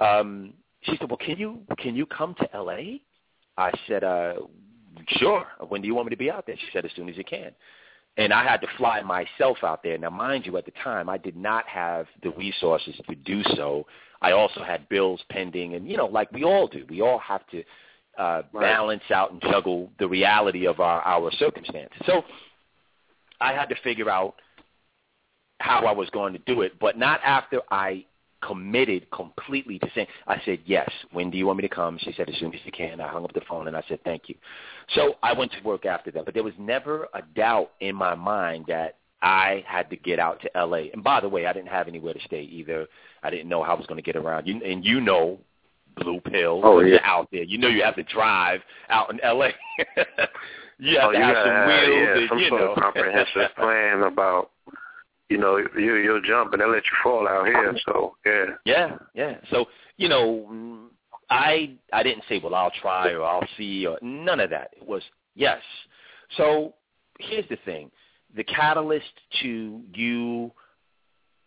um, 0.00 0.54
she 0.82 0.96
said, 0.98 1.08
"Well, 1.08 1.18
can 1.18 1.38
you 1.38 1.60
can 1.78 1.94
you 1.94 2.06
come 2.06 2.34
to 2.40 2.54
L.A.?" 2.54 3.02
I 3.56 3.70
said, 3.86 4.04
uh, 4.04 4.34
"Sure. 5.18 5.46
When 5.68 5.82
do 5.82 5.86
you 5.86 5.94
want 5.94 6.06
me 6.06 6.10
to 6.10 6.16
be 6.16 6.30
out 6.30 6.46
there?" 6.46 6.56
She 6.56 6.66
said, 6.72 6.84
"As 6.84 6.90
soon 6.96 7.08
as 7.08 7.16
you 7.16 7.24
can." 7.24 7.52
And 8.16 8.32
I 8.32 8.44
had 8.44 8.60
to 8.60 8.68
fly 8.76 9.02
myself 9.02 9.58
out 9.64 9.82
there. 9.82 9.98
Now, 9.98 10.10
mind 10.10 10.46
you, 10.46 10.56
at 10.56 10.64
the 10.64 10.72
time, 10.84 11.08
I 11.08 11.18
did 11.18 11.36
not 11.36 11.66
have 11.66 12.06
the 12.22 12.30
resources 12.30 12.94
to 13.08 13.16
do 13.16 13.42
so. 13.56 13.86
I 14.22 14.30
also 14.30 14.62
had 14.62 14.88
bills 14.88 15.20
pending, 15.30 15.74
and 15.74 15.88
you 15.88 15.96
know, 15.96 16.06
like 16.06 16.30
we 16.32 16.44
all 16.44 16.68
do, 16.68 16.84
we 16.88 17.00
all 17.00 17.18
have 17.18 17.44
to 17.48 17.64
uh, 18.18 18.42
right. 18.52 18.62
balance 18.62 19.02
out 19.12 19.32
and 19.32 19.40
juggle 19.42 19.90
the 19.98 20.08
reality 20.08 20.66
of 20.66 20.80
our, 20.80 21.00
our 21.02 21.30
circumstances. 21.32 22.00
So 22.06 22.22
I 23.40 23.52
had 23.52 23.68
to 23.70 23.76
figure 23.82 24.10
out 24.10 24.34
how 25.60 25.86
I 25.86 25.92
was 25.92 26.10
going 26.10 26.32
to 26.32 26.40
do 26.40 26.62
it, 26.62 26.78
but 26.78 26.98
not 26.98 27.20
after 27.24 27.60
I 27.70 28.04
committed 28.46 29.10
completely 29.10 29.78
to 29.78 29.88
saying, 29.94 30.06
I 30.26 30.40
said, 30.44 30.58
yes, 30.66 30.90
when 31.12 31.30
do 31.30 31.38
you 31.38 31.46
want 31.46 31.58
me 31.58 31.62
to 31.62 31.74
come? 31.74 31.98
She 32.00 32.12
said, 32.16 32.28
as 32.28 32.36
soon 32.38 32.52
as 32.54 32.60
you 32.64 32.72
can. 32.72 33.00
I 33.00 33.08
hung 33.08 33.24
up 33.24 33.32
the 33.32 33.40
phone 33.48 33.68
and 33.68 33.76
I 33.76 33.82
said, 33.88 34.00
thank 34.04 34.28
you. 34.28 34.34
So 34.94 35.14
I 35.22 35.32
went 35.32 35.52
to 35.52 35.62
work 35.62 35.86
after 35.86 36.10
that. 36.10 36.24
But 36.24 36.34
there 36.34 36.42
was 36.42 36.54
never 36.58 37.08
a 37.14 37.22
doubt 37.34 37.70
in 37.80 37.96
my 37.96 38.14
mind 38.14 38.66
that 38.68 38.98
I 39.22 39.64
had 39.66 39.88
to 39.90 39.96
get 39.96 40.18
out 40.18 40.42
to 40.42 40.56
L.A. 40.56 40.90
And 40.92 41.02
by 41.02 41.20
the 41.20 41.28
way, 41.28 41.46
I 41.46 41.52
didn't 41.54 41.68
have 41.68 41.88
anywhere 41.88 42.12
to 42.12 42.20
stay 42.26 42.42
either. 42.42 42.86
I 43.22 43.30
didn't 43.30 43.48
know 43.48 43.62
how 43.62 43.74
I 43.74 43.78
was 43.78 43.86
going 43.86 43.96
to 43.96 44.02
get 44.02 44.16
around. 44.16 44.46
You, 44.46 44.60
and 44.62 44.84
you 44.84 45.00
know, 45.00 45.38
blue 45.96 46.20
pill. 46.20 46.60
Oh, 46.64 46.80
yeah. 46.80 46.88
You're 46.88 47.04
out 47.04 47.28
there. 47.32 47.42
You 47.42 47.58
know 47.58 47.68
you 47.68 47.82
have 47.82 47.96
to 47.96 48.02
drive 48.04 48.60
out 48.90 49.10
in 49.10 49.20
L.A. 49.20 49.52
you 50.78 50.98
have 50.98 51.08
oh, 51.08 51.12
to 51.12 51.18
you 51.18 51.24
have 51.24 51.34
gotta 51.34 51.48
some 51.48 51.54
have, 51.54 51.68
wheels. 51.68 51.88
yeah, 51.88 52.18
and, 52.18 52.28
some 52.28 52.38
you 52.38 52.48
sort 52.48 52.60
know. 52.60 52.72
of 52.72 52.78
comprehensive 52.78 53.54
plan 53.56 54.02
about, 54.02 54.50
you 55.28 55.38
know, 55.38 55.56
you 55.56 55.96
you'll 55.96 56.22
jump 56.22 56.52
and 56.52 56.60
they'll 56.60 56.70
let 56.70 56.84
you 56.84 56.96
fall 57.02 57.28
out 57.28 57.46
here. 57.46 57.74
So 57.86 58.16
yeah, 58.26 58.44
Yeah, 58.64 58.96
yeah. 59.14 59.34
So 59.50 59.66
you 59.96 60.08
know, 60.08 60.46
mm, 60.50 60.86
I 61.30 61.70
I 61.92 62.02
didn't 62.02 62.24
say, 62.28 62.40
well, 62.42 62.54
I'll 62.54 62.72
try 62.82 63.12
or 63.12 63.22
I'll 63.22 63.46
see 63.56 63.86
or 63.86 63.98
none 64.02 64.40
of 64.40 64.50
that. 64.50 64.70
It 64.76 64.86
was 64.86 65.02
yes. 65.34 65.60
So 66.36 66.74
here's 67.18 67.48
the 67.48 67.58
thing: 67.64 67.90
the 68.36 68.44
catalyst 68.44 69.06
to 69.42 69.80
you 69.94 70.52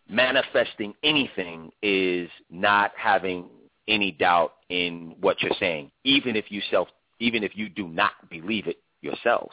manifesting 0.08 0.94
anything 1.04 1.70
is 1.82 2.28
not 2.50 2.92
having 2.96 3.46
any 3.88 4.12
doubt 4.12 4.54
in 4.68 5.14
what 5.20 5.42
you're 5.42 5.56
saying, 5.58 5.90
even 6.04 6.36
if 6.36 6.46
you 6.50 6.60
self, 6.70 6.88
even 7.18 7.42
if 7.42 7.56
you 7.56 7.68
do 7.68 7.88
not 7.88 8.12
believe 8.30 8.68
it 8.68 8.76
yourself. 9.00 9.50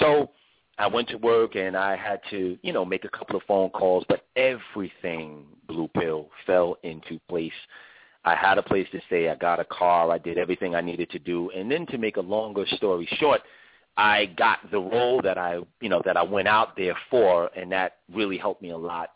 So 0.00 0.30
I 0.78 0.86
went 0.86 1.08
to 1.08 1.16
work 1.16 1.54
and 1.54 1.76
I 1.76 1.96
had 1.96 2.20
to, 2.30 2.58
you 2.62 2.72
know, 2.72 2.84
make 2.84 3.04
a 3.04 3.08
couple 3.08 3.36
of 3.36 3.42
phone 3.44 3.70
calls, 3.70 4.04
but 4.08 4.24
everything 4.36 5.44
blue 5.68 5.88
pill 5.88 6.28
fell 6.46 6.78
into 6.82 7.18
place. 7.28 7.52
I 8.24 8.34
had 8.34 8.58
a 8.58 8.62
place 8.62 8.88
to 8.92 9.00
stay. 9.06 9.28
I 9.28 9.36
got 9.36 9.60
a 9.60 9.64
car. 9.64 10.10
I 10.10 10.18
did 10.18 10.36
everything 10.36 10.74
I 10.74 10.80
needed 10.80 11.10
to 11.10 11.18
do. 11.18 11.50
And 11.50 11.70
then 11.70 11.86
to 11.86 11.98
make 11.98 12.16
a 12.16 12.20
longer 12.20 12.66
story 12.66 13.08
short, 13.18 13.40
I 13.96 14.26
got 14.36 14.58
the 14.70 14.80
role 14.80 15.22
that 15.22 15.38
I, 15.38 15.60
you 15.80 15.88
know, 15.88 16.02
that 16.04 16.16
I 16.16 16.22
went 16.22 16.48
out 16.48 16.76
there 16.76 16.96
for, 17.08 17.50
and 17.56 17.70
that 17.72 17.98
really 18.12 18.36
helped 18.36 18.60
me 18.60 18.70
a 18.70 18.76
lot 18.76 19.10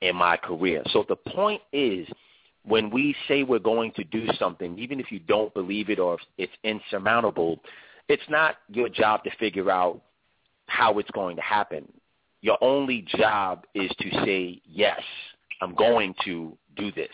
in 0.00 0.16
my 0.16 0.36
career. 0.36 0.82
So 0.90 1.04
the 1.08 1.16
point 1.16 1.60
is, 1.72 2.08
when 2.66 2.90
we 2.90 3.14
say 3.28 3.42
we're 3.44 3.58
going 3.58 3.92
to 3.92 4.04
do 4.04 4.26
something, 4.38 4.78
even 4.78 4.98
if 4.98 5.12
you 5.12 5.20
don't 5.20 5.54
believe 5.54 5.88
it 5.88 5.98
or 5.98 6.18
it's 6.36 6.52
insurmountable, 6.64 7.60
it's 8.08 8.28
not 8.28 8.56
your 8.68 8.88
job 8.88 9.22
to 9.24 9.30
figure 9.38 9.70
out 9.70 10.00
how 10.66 10.98
it's 10.98 11.10
going 11.12 11.36
to 11.36 11.42
happen. 11.42 11.86
Your 12.40 12.58
only 12.60 13.06
job 13.16 13.64
is 13.74 13.90
to 14.00 14.10
say, 14.24 14.60
yes, 14.66 15.00
I'm 15.60 15.74
going 15.74 16.14
to 16.24 16.56
do 16.76 16.92
this. 16.92 17.10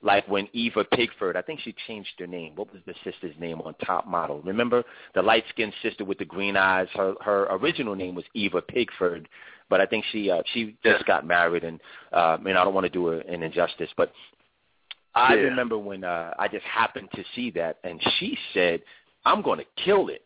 Like 0.00 0.28
when 0.28 0.48
Eva 0.52 0.84
Pigford, 0.84 1.36
I 1.36 1.42
think 1.42 1.60
she 1.60 1.74
changed 1.86 2.10
her 2.18 2.26
name. 2.26 2.52
What 2.54 2.72
was 2.72 2.82
the 2.86 2.94
sister's 3.02 3.34
name 3.40 3.60
on 3.62 3.74
Top 3.84 4.06
Model? 4.06 4.40
Remember 4.42 4.84
the 5.14 5.22
light-skinned 5.22 5.72
sister 5.82 6.04
with 6.04 6.18
the 6.18 6.24
green 6.24 6.56
eyes? 6.56 6.86
Her 6.94 7.14
her 7.20 7.48
original 7.50 7.96
name 7.96 8.14
was 8.14 8.24
Eva 8.32 8.62
Pigford, 8.62 9.26
but 9.68 9.80
I 9.80 9.86
think 9.86 10.04
she 10.12 10.30
uh, 10.30 10.42
she 10.54 10.76
just 10.84 11.04
got 11.06 11.26
married, 11.26 11.64
and 11.64 11.80
uh, 12.12 12.16
I 12.16 12.36
mean 12.36 12.56
I 12.56 12.62
don't 12.62 12.74
want 12.74 12.84
to 12.84 12.90
do 12.90 13.06
her 13.06 13.20
an 13.22 13.42
injustice, 13.42 13.90
but 13.96 14.12
I 15.14 15.34
Yeah. 15.34 15.42
remember 15.42 15.78
when 15.78 16.04
uh, 16.04 16.34
I 16.38 16.48
just 16.48 16.64
happened 16.64 17.08
to 17.14 17.24
see 17.34 17.50
that, 17.52 17.78
and 17.84 18.00
she 18.18 18.38
said, 18.52 18.82
"I'm 19.24 19.42
going 19.42 19.58
to 19.58 19.66
kill 19.76 20.08
it," 20.08 20.24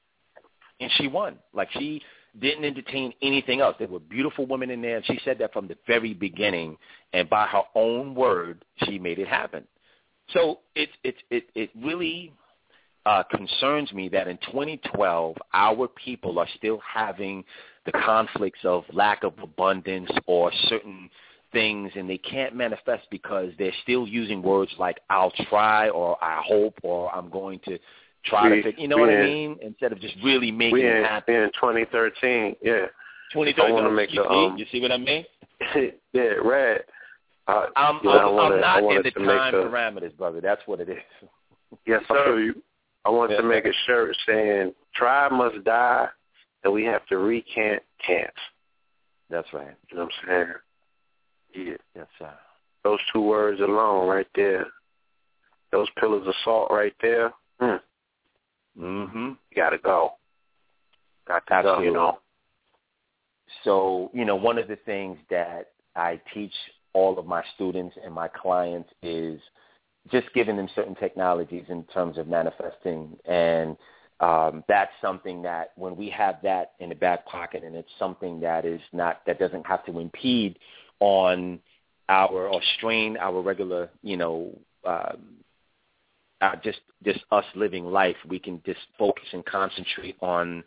and 0.80 0.90
she 0.92 1.08
won. 1.08 1.38
Like 1.52 1.70
she 1.72 2.02
didn't 2.40 2.64
entertain 2.64 3.12
anything 3.22 3.60
else. 3.60 3.76
There 3.78 3.88
were 3.88 4.00
beautiful 4.00 4.46
women 4.46 4.70
in 4.70 4.80
there, 4.82 4.96
and 4.96 5.06
she 5.06 5.18
said 5.24 5.38
that 5.38 5.52
from 5.52 5.68
the 5.68 5.76
very 5.86 6.14
beginning. 6.14 6.76
And 7.12 7.28
by 7.28 7.46
her 7.46 7.62
own 7.74 8.14
word, 8.14 8.64
she 8.84 8.98
made 8.98 9.18
it 9.18 9.28
happen. 9.28 9.64
So 10.32 10.60
it 10.74 10.90
it 11.04 11.16
it 11.30 11.44
it 11.54 11.70
really 11.76 12.32
uh, 13.04 13.22
concerns 13.24 13.92
me 13.92 14.08
that 14.08 14.28
in 14.28 14.38
2012, 14.38 15.36
our 15.52 15.88
people 15.88 16.38
are 16.38 16.48
still 16.56 16.80
having 16.80 17.44
the 17.84 17.92
conflicts 17.92 18.60
of 18.64 18.84
lack 18.92 19.24
of 19.24 19.34
abundance 19.42 20.10
or 20.26 20.52
certain 20.68 21.10
things, 21.52 21.92
and 21.94 22.08
they 22.08 22.18
can't 22.18 22.54
manifest 22.54 23.06
because 23.10 23.50
they're 23.58 23.74
still 23.82 24.06
using 24.06 24.42
words 24.42 24.72
like 24.78 24.98
"I'll 25.10 25.32
try" 25.48 25.88
or 25.90 26.22
"I 26.22 26.42
hope" 26.44 26.74
or 26.82 27.14
"I'm 27.14 27.28
going 27.30 27.60
to 27.66 27.78
try 28.24 28.48
We- 28.50 28.56
to." 28.56 28.62
Fit, 28.62 28.78
you 28.78 28.88
know 28.88 28.96
what 28.96 29.10
I 29.10 29.22
mean? 29.22 29.58
Instead 29.62 29.92
of 29.92 30.00
just 30.00 30.14
really 30.24 30.50
making 30.50 30.72
we 30.74 30.84
it 30.86 31.04
happen. 31.04 31.34
in 31.34 31.50
2013. 31.52 32.56
Yeah, 32.62 32.86
2013. 33.32 33.64
I 33.64 33.70
wanna 33.72 33.90
make 33.90 34.12
you, 34.12 34.22
the, 34.22 34.28
see? 34.28 34.46
um, 34.46 34.56
you 34.56 34.66
see 34.72 34.80
what 34.80 34.92
I 34.92 34.96
mean? 34.98 35.24
yeah, 36.12 36.22
Rad. 36.42 36.84
Uh, 37.48 37.66
I'm 37.76 38.00
yeah, 38.04 38.10
I'm, 38.12 38.34
wanted, 38.34 38.62
I'm 38.62 38.84
not 38.84 38.96
in 38.96 39.02
the 39.02 39.10
time 39.10 39.54
a, 39.54 39.58
parameters, 39.58 40.16
brother. 40.16 40.40
That's 40.40 40.62
what 40.66 40.80
it 40.80 40.88
is. 40.88 40.98
Yes, 41.86 42.02
sir. 42.06 42.38
You, 42.38 42.62
I 43.06 43.08
want 43.10 43.30
Yeah. 43.30 43.38
to 43.38 43.42
make 43.44 43.64
a 43.64 43.72
shirt 43.86 44.14
saying 44.26 44.74
"Try 44.94 45.28
must 45.30 45.64
die," 45.64 46.06
and 46.64 46.72
we 46.72 46.84
have 46.84 47.04
to 47.06 47.16
recant 47.16 47.82
can't. 48.06 48.30
That's 49.30 49.48
right. 49.54 49.74
You 49.90 49.96
know 49.96 50.04
what 50.04 50.12
I'm 50.22 50.28
saying? 50.28 50.52
Yeah. 51.54 51.74
Yes, 51.94 52.06
sir. 52.18 52.32
Those 52.84 52.98
two 53.12 53.20
words 53.20 53.60
alone, 53.60 54.08
right 54.08 54.26
there. 54.34 54.66
Those 55.70 55.88
pillars 55.98 56.26
of 56.26 56.34
salt, 56.44 56.70
right 56.70 56.94
there. 57.00 57.32
Hmm. 57.60 57.76
Mm-hmm. 58.78 59.28
You 59.28 59.56
gotta 59.56 59.78
go. 59.78 60.12
Got 61.28 61.46
to 61.46 61.54
Absolutely. 61.54 61.84
go. 61.84 61.90
You 61.90 61.94
know. 61.94 62.18
So, 63.64 64.10
you 64.12 64.24
know, 64.24 64.36
one 64.36 64.58
of 64.58 64.68
the 64.68 64.76
things 64.86 65.18
that 65.30 65.70
I 65.94 66.20
teach 66.32 66.52
all 66.94 67.18
of 67.18 67.26
my 67.26 67.42
students 67.54 67.96
and 68.02 68.12
my 68.12 68.28
clients 68.28 68.90
is 69.02 69.40
just 70.10 70.32
giving 70.34 70.56
them 70.56 70.68
certain 70.74 70.94
technologies 70.94 71.64
in 71.68 71.84
terms 71.84 72.18
of 72.18 72.26
manifesting. 72.26 73.16
And 73.24 73.76
um, 74.20 74.64
that's 74.68 74.92
something 75.00 75.42
that 75.42 75.72
when 75.76 75.96
we 75.96 76.10
have 76.10 76.36
that 76.42 76.72
in 76.80 76.88
the 76.88 76.94
back 76.94 77.26
pocket 77.26 77.62
and 77.64 77.74
it's 77.74 77.88
something 77.98 78.40
that 78.40 78.64
is 78.64 78.80
not, 78.92 79.20
that 79.26 79.38
doesn't 79.38 79.66
have 79.66 79.84
to 79.86 79.98
impede 79.98 80.58
on 81.02 81.58
our, 82.08 82.46
or 82.48 82.60
strain 82.76 83.16
our 83.18 83.40
regular, 83.42 83.90
you 84.02 84.16
know, 84.16 84.56
um, 84.84 85.18
uh, 86.40 86.54
just, 86.62 86.80
just 87.04 87.20
us 87.32 87.44
living 87.56 87.84
life, 87.86 88.16
we 88.28 88.38
can 88.38 88.62
just 88.64 88.80
focus 88.98 89.24
and 89.32 89.44
concentrate 89.44 90.16
on 90.20 90.62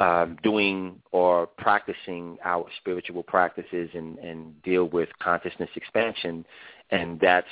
um, 0.00 0.36
doing 0.42 1.00
or 1.12 1.46
practicing 1.46 2.36
our 2.44 2.66
spiritual 2.80 3.22
practices 3.22 3.88
and, 3.94 4.18
and 4.18 4.60
deal 4.62 4.86
with 4.86 5.08
consciousness 5.22 5.70
expansion, 5.76 6.44
and 6.90 7.20
that's 7.20 7.46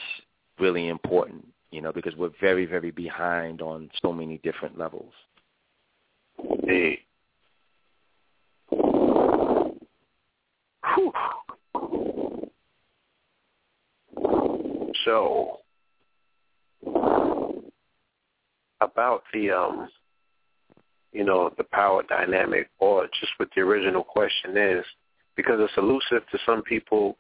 really 0.59 0.89
important, 0.89 1.47
you 1.71 1.81
know, 1.81 1.93
because 1.93 2.17
we're 2.17 2.31
very, 2.41 2.67
very 2.67 2.91
behind 2.91 3.63
on 3.63 3.89
so 4.03 4.13
many 4.13 4.39
different 4.39 4.77
levels. 4.77 5.13
Hey. 6.65 7.01
So 15.05 15.59
about 18.81 19.23
the 19.33 19.51
um 19.51 19.89
you 21.13 21.25
know, 21.25 21.53
the 21.59 21.65
power 21.65 22.03
dynamic 22.09 22.71
or 22.79 23.07
just 23.21 23.33
what 23.37 23.51
the 23.55 23.61
original 23.61 24.03
question 24.03 24.57
is, 24.57 24.85
because 25.37 25.57
it's 25.61 25.73
elusive 25.77 26.27
to 26.31 26.39
some 26.45 26.63
people 26.63 27.19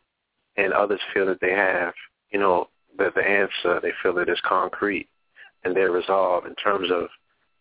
and 0.56 0.72
others 0.72 1.00
feel 1.12 1.26
that 1.26 1.40
they 1.40 1.52
have, 1.52 1.92
you 2.30 2.38
know, 2.38 2.68
that 2.98 3.14
the 3.14 3.22
answer, 3.22 3.80
they 3.80 3.92
feel 4.02 4.14
that 4.14 4.28
it's 4.28 4.40
concrete 4.46 5.08
and 5.64 5.76
their 5.76 5.90
resolve 5.90 6.46
in 6.46 6.54
terms 6.56 6.90
of 6.90 7.08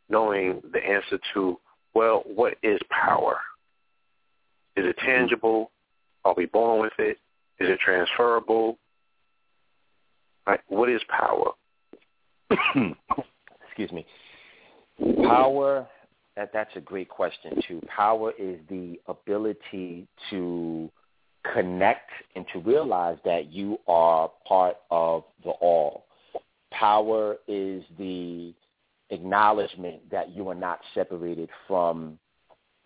knowing 0.09 0.61
the 0.73 0.79
answer 0.79 1.19
to, 1.33 1.59
well, 1.93 2.23
what 2.25 2.53
is 2.63 2.79
power? 2.89 3.39
Is 4.75 4.85
it 4.85 4.97
tangible? 4.97 5.71
Are 6.23 6.33
we 6.35 6.45
born 6.45 6.81
with 6.81 6.93
it? 6.97 7.17
Is 7.59 7.69
it 7.69 7.79
transferable? 7.79 8.77
What 10.67 10.89
is 10.89 11.01
power? 11.09 11.51
Excuse 13.67 13.91
me. 13.91 14.05
Power, 15.23 15.87
that, 16.35 16.51
that's 16.53 16.75
a 16.75 16.81
great 16.81 17.09
question, 17.09 17.61
too. 17.67 17.81
Power 17.87 18.33
is 18.37 18.59
the 18.69 18.99
ability 19.07 20.07
to 20.29 20.89
connect 21.53 22.09
and 22.35 22.45
to 22.53 22.59
realize 22.59 23.17
that 23.25 23.51
you 23.51 23.77
are 23.87 24.31
part 24.47 24.77
of 24.89 25.23
the 25.43 25.51
all. 25.51 26.05
Power 26.71 27.37
is 27.47 27.83
the 27.97 28.53
acknowledgement 29.09 30.09
that 30.11 30.29
you 30.29 30.47
are 30.49 30.55
not 30.55 30.79
separated 30.93 31.49
from 31.67 32.17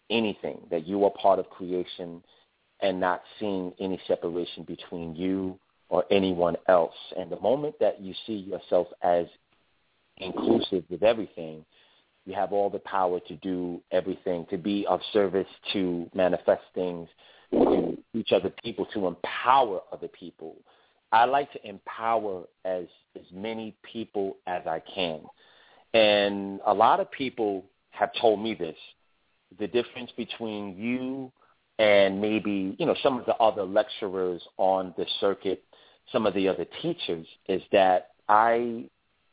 anything, 0.10 0.60
that 0.72 0.88
you 0.88 1.03
are 1.03 1.12
part 1.12 1.39
of 1.39 1.49
creation 1.49 2.24
and 2.82 2.99
not 2.99 3.22
seeing 3.39 3.74
any 3.80 3.99
separation 4.08 4.64
between 4.64 5.16
you 5.16 5.58
or 5.89 6.03
anyone 6.11 6.55
else. 6.67 6.95
And 7.17 7.31
the 7.31 7.39
moment 7.39 7.75
that 7.79 8.01
you 8.01 8.13
see 8.25 8.33
yourself 8.33 8.88
as 9.01 9.25
inclusive 10.17 10.83
with 10.89 11.03
everything, 11.03 11.65
you 12.25 12.33
have 12.33 12.53
all 12.53 12.69
the 12.69 12.79
power 12.79 13.19
to 13.27 13.36
do 13.38 13.81
everything, 13.91 14.47
to 14.49 14.57
be 14.57 14.86
of 14.88 14.99
service, 15.13 15.47
to 15.73 16.09
manifest 16.15 16.63
things, 16.73 17.07
to 17.51 17.97
reach 18.13 18.31
other 18.31 18.51
people, 18.63 18.86
to 18.93 19.07
empower 19.07 19.81
other 19.91 20.07
people. 20.07 20.55
I 21.11 21.25
like 21.25 21.51
to 21.53 21.67
empower 21.67 22.43
as 22.65 22.86
as 23.15 23.25
many 23.31 23.75
people 23.83 24.38
as 24.47 24.63
I 24.65 24.81
can. 24.93 25.21
And 25.93 26.59
a 26.65 26.73
lot 26.73 26.99
of 26.99 27.09
people 27.11 27.63
have 27.91 28.09
told 28.19 28.41
me 28.41 28.53
this. 28.53 28.75
The 29.59 29.67
difference 29.67 30.11
between 30.17 30.75
you 30.75 31.31
and 31.79 32.19
maybe, 32.19 32.75
you 32.77 32.86
know, 32.86 32.95
some 33.01 33.17
of 33.19 33.25
the 33.25 33.36
other 33.36 33.63
lecturers 33.63 34.41
on 34.57 34.93
the 34.97 35.05
circuit, 35.21 35.63
some 36.12 36.26
of 36.26 36.34
the 36.34 36.47
other 36.47 36.66
teachers 36.82 37.26
is 37.47 37.62
that 37.72 38.12
I 38.30 38.86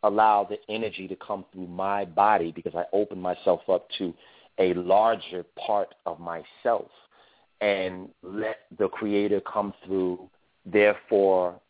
allow 0.03 0.45
the 0.45 0.59
energy 0.73 1.07
to 1.09 1.17
come 1.17 1.45
through 1.53 1.69
my 1.69 2.05
body 2.05 2.53
because 2.55 2.75
I 2.75 2.85
open 2.93 3.21
myself 3.21 3.61
up 3.69 3.89
to 3.99 4.15
a 4.59 4.75
larger 4.75 5.45
part 5.67 5.95
of 6.07 6.19
myself 6.19 6.91
and 7.61 8.09
let 8.23 8.57
the 8.79 8.89
creator 8.89 9.41
come 9.41 9.73
through. 9.85 10.29
Therefore, 10.67 11.61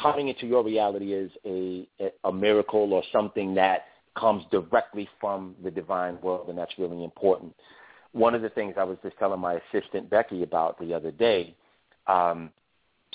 coming 0.00 0.28
into 0.28 0.46
your 0.46 0.64
reality 0.64 1.12
is 1.12 1.30
a, 1.46 1.88
a 2.24 2.32
miracle 2.32 2.92
or 2.92 3.02
something 3.12 3.54
that 3.54 3.86
comes 4.18 4.44
directly 4.50 5.08
from 5.20 5.54
the 5.62 5.70
divine 5.70 6.20
world, 6.20 6.48
and 6.48 6.58
that's 6.58 6.72
really 6.78 7.04
important. 7.04 7.54
One 8.12 8.34
of 8.34 8.42
the 8.42 8.48
things 8.50 8.74
I 8.76 8.84
was 8.84 8.98
just 9.02 9.16
telling 9.18 9.40
my 9.40 9.60
assistant 9.72 10.10
Becky 10.10 10.42
about 10.42 10.78
the 10.80 10.92
other 10.92 11.10
day, 11.10 11.54
um, 12.06 12.50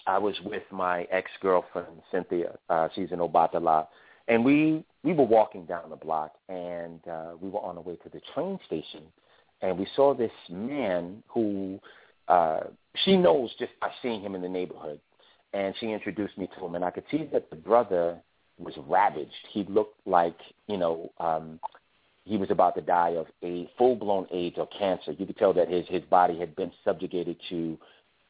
I 0.08 0.18
was 0.18 0.36
with 0.44 0.64
my 0.72 1.04
ex-girlfriend 1.12 2.02
Cynthia. 2.12 2.58
Uh, 2.70 2.90
she's 2.94 3.12
in 3.12 3.20
Obatala, 3.20 3.88
and 4.28 4.44
we 4.46 4.84
we 5.04 5.14
were 5.14 5.26
walking 5.26 5.66
down 5.66 5.90
the 5.90 5.96
block, 5.96 6.34
and 6.50 7.00
uh, 7.08 7.32
we 7.40 7.50
were 7.50 7.60
on 7.60 7.78
our 7.78 7.84
way 7.84 7.96
to 7.98 8.10
the 8.10 8.22
train 8.34 8.60
station, 8.66 9.04
and 9.62 9.78
we 9.78 9.88
saw 9.96 10.14
this 10.14 10.32
man 10.50 11.24
who 11.28 11.80
uh, 12.28 12.62
she 13.04 13.18
knows 13.18 13.52
just 13.60 13.72
by 13.80 13.90
seeing 14.02 14.22
him 14.22 14.36
in 14.36 14.42
the 14.42 14.50
neighborhood, 14.50 15.00
and 15.54 15.76
she 15.80 15.92
introduced 15.92 16.38
me 16.38 16.50
to 16.58 16.66
him, 16.66 16.76
and 16.76 16.84
I 16.84 16.92
could 16.92 17.06
see 17.10 17.28
that 17.34 17.50
the 17.50 17.56
brother 17.56 18.18
was 18.58 18.74
ravaged. 18.88 19.32
He 19.52 19.64
looked 19.64 20.00
like 20.06 20.38
you 20.68 20.78
know 20.78 21.12
um, 21.20 21.60
he 22.26 22.38
was 22.38 22.52
about 22.52 22.76
to 22.76 22.82
die 22.82 23.16
of 23.18 23.28
a 23.44 23.70
full-blown 23.78 24.28
AIDS 24.32 24.58
or 24.58 24.68
cancer. 24.68 25.12
You 25.12 25.26
could 25.26 25.38
tell 25.38 25.54
that 25.54 25.70
his 25.70 25.88
his 25.88 26.04
body 26.04 26.38
had 26.40 26.56
been 26.56 26.72
subjugated 26.84 27.38
to 27.50 27.78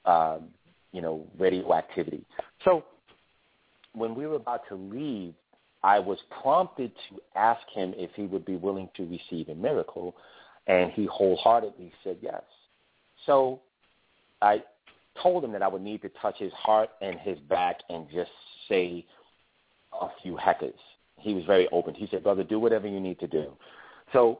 um, 0.06 0.50
you 0.96 1.02
know 1.02 1.28
radioactivity. 1.38 2.24
So 2.64 2.86
when 3.94 4.16
we 4.16 4.26
were 4.26 4.36
about 4.36 4.62
to 4.70 4.76
leave, 4.76 5.34
I 5.84 6.00
was 6.00 6.18
prompted 6.42 6.92
to 7.10 7.22
ask 7.36 7.62
him 7.74 7.94
if 7.98 8.10
he 8.16 8.24
would 8.24 8.46
be 8.46 8.56
willing 8.56 8.90
to 8.96 9.04
receive 9.04 9.50
a 9.50 9.56
miracle, 9.56 10.16
and 10.68 10.92
he 10.94 11.06
wholeheartedly 11.06 11.92
said 12.04 12.18
yes. 12.22 12.42
So 13.26 13.60
I 14.42 14.64
told 15.22 15.44
him 15.44 15.52
that 15.52 15.62
I 15.62 15.68
would 15.68 15.82
need 15.82 16.02
to 16.04 16.10
touch 16.22 16.38
his 16.38 16.54
heart 16.54 16.90
and 17.02 17.20
his 17.20 17.38
back 17.50 17.80
and 17.90 18.08
just 18.14 18.32
say 18.70 19.06
a 20.02 20.08
few 20.24 20.38
heckers. 20.38 20.80
He 21.20 21.34
was 21.34 21.44
very 21.46 21.68
open. 21.72 21.94
He 21.94 22.08
said, 22.12 22.24
brother, 22.24 22.44
do 22.44 22.60
whatever 22.60 22.88
you 22.88 23.00
need 23.00 23.20
to 23.20 23.28
do. 23.28 23.54
So 24.14 24.40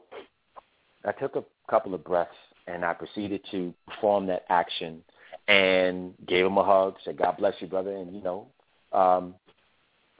I 1.04 1.12
took 1.12 1.36
a 1.36 1.44
couple 1.70 1.94
of 1.94 2.04
breaths 2.04 2.30
and 2.66 2.84
I 2.84 2.92
proceeded 2.92 3.40
to 3.50 3.72
perform 3.88 4.26
that 4.26 4.44
action 4.48 5.02
and 5.48 6.14
gave 6.26 6.44
him 6.44 6.56
a 6.56 6.64
hug, 6.64 6.96
said, 7.04 7.16
God 7.16 7.36
bless 7.38 7.54
you, 7.60 7.66
brother, 7.66 7.94
and, 7.94 8.14
you 8.14 8.22
know, 8.22 8.48
um, 8.92 9.34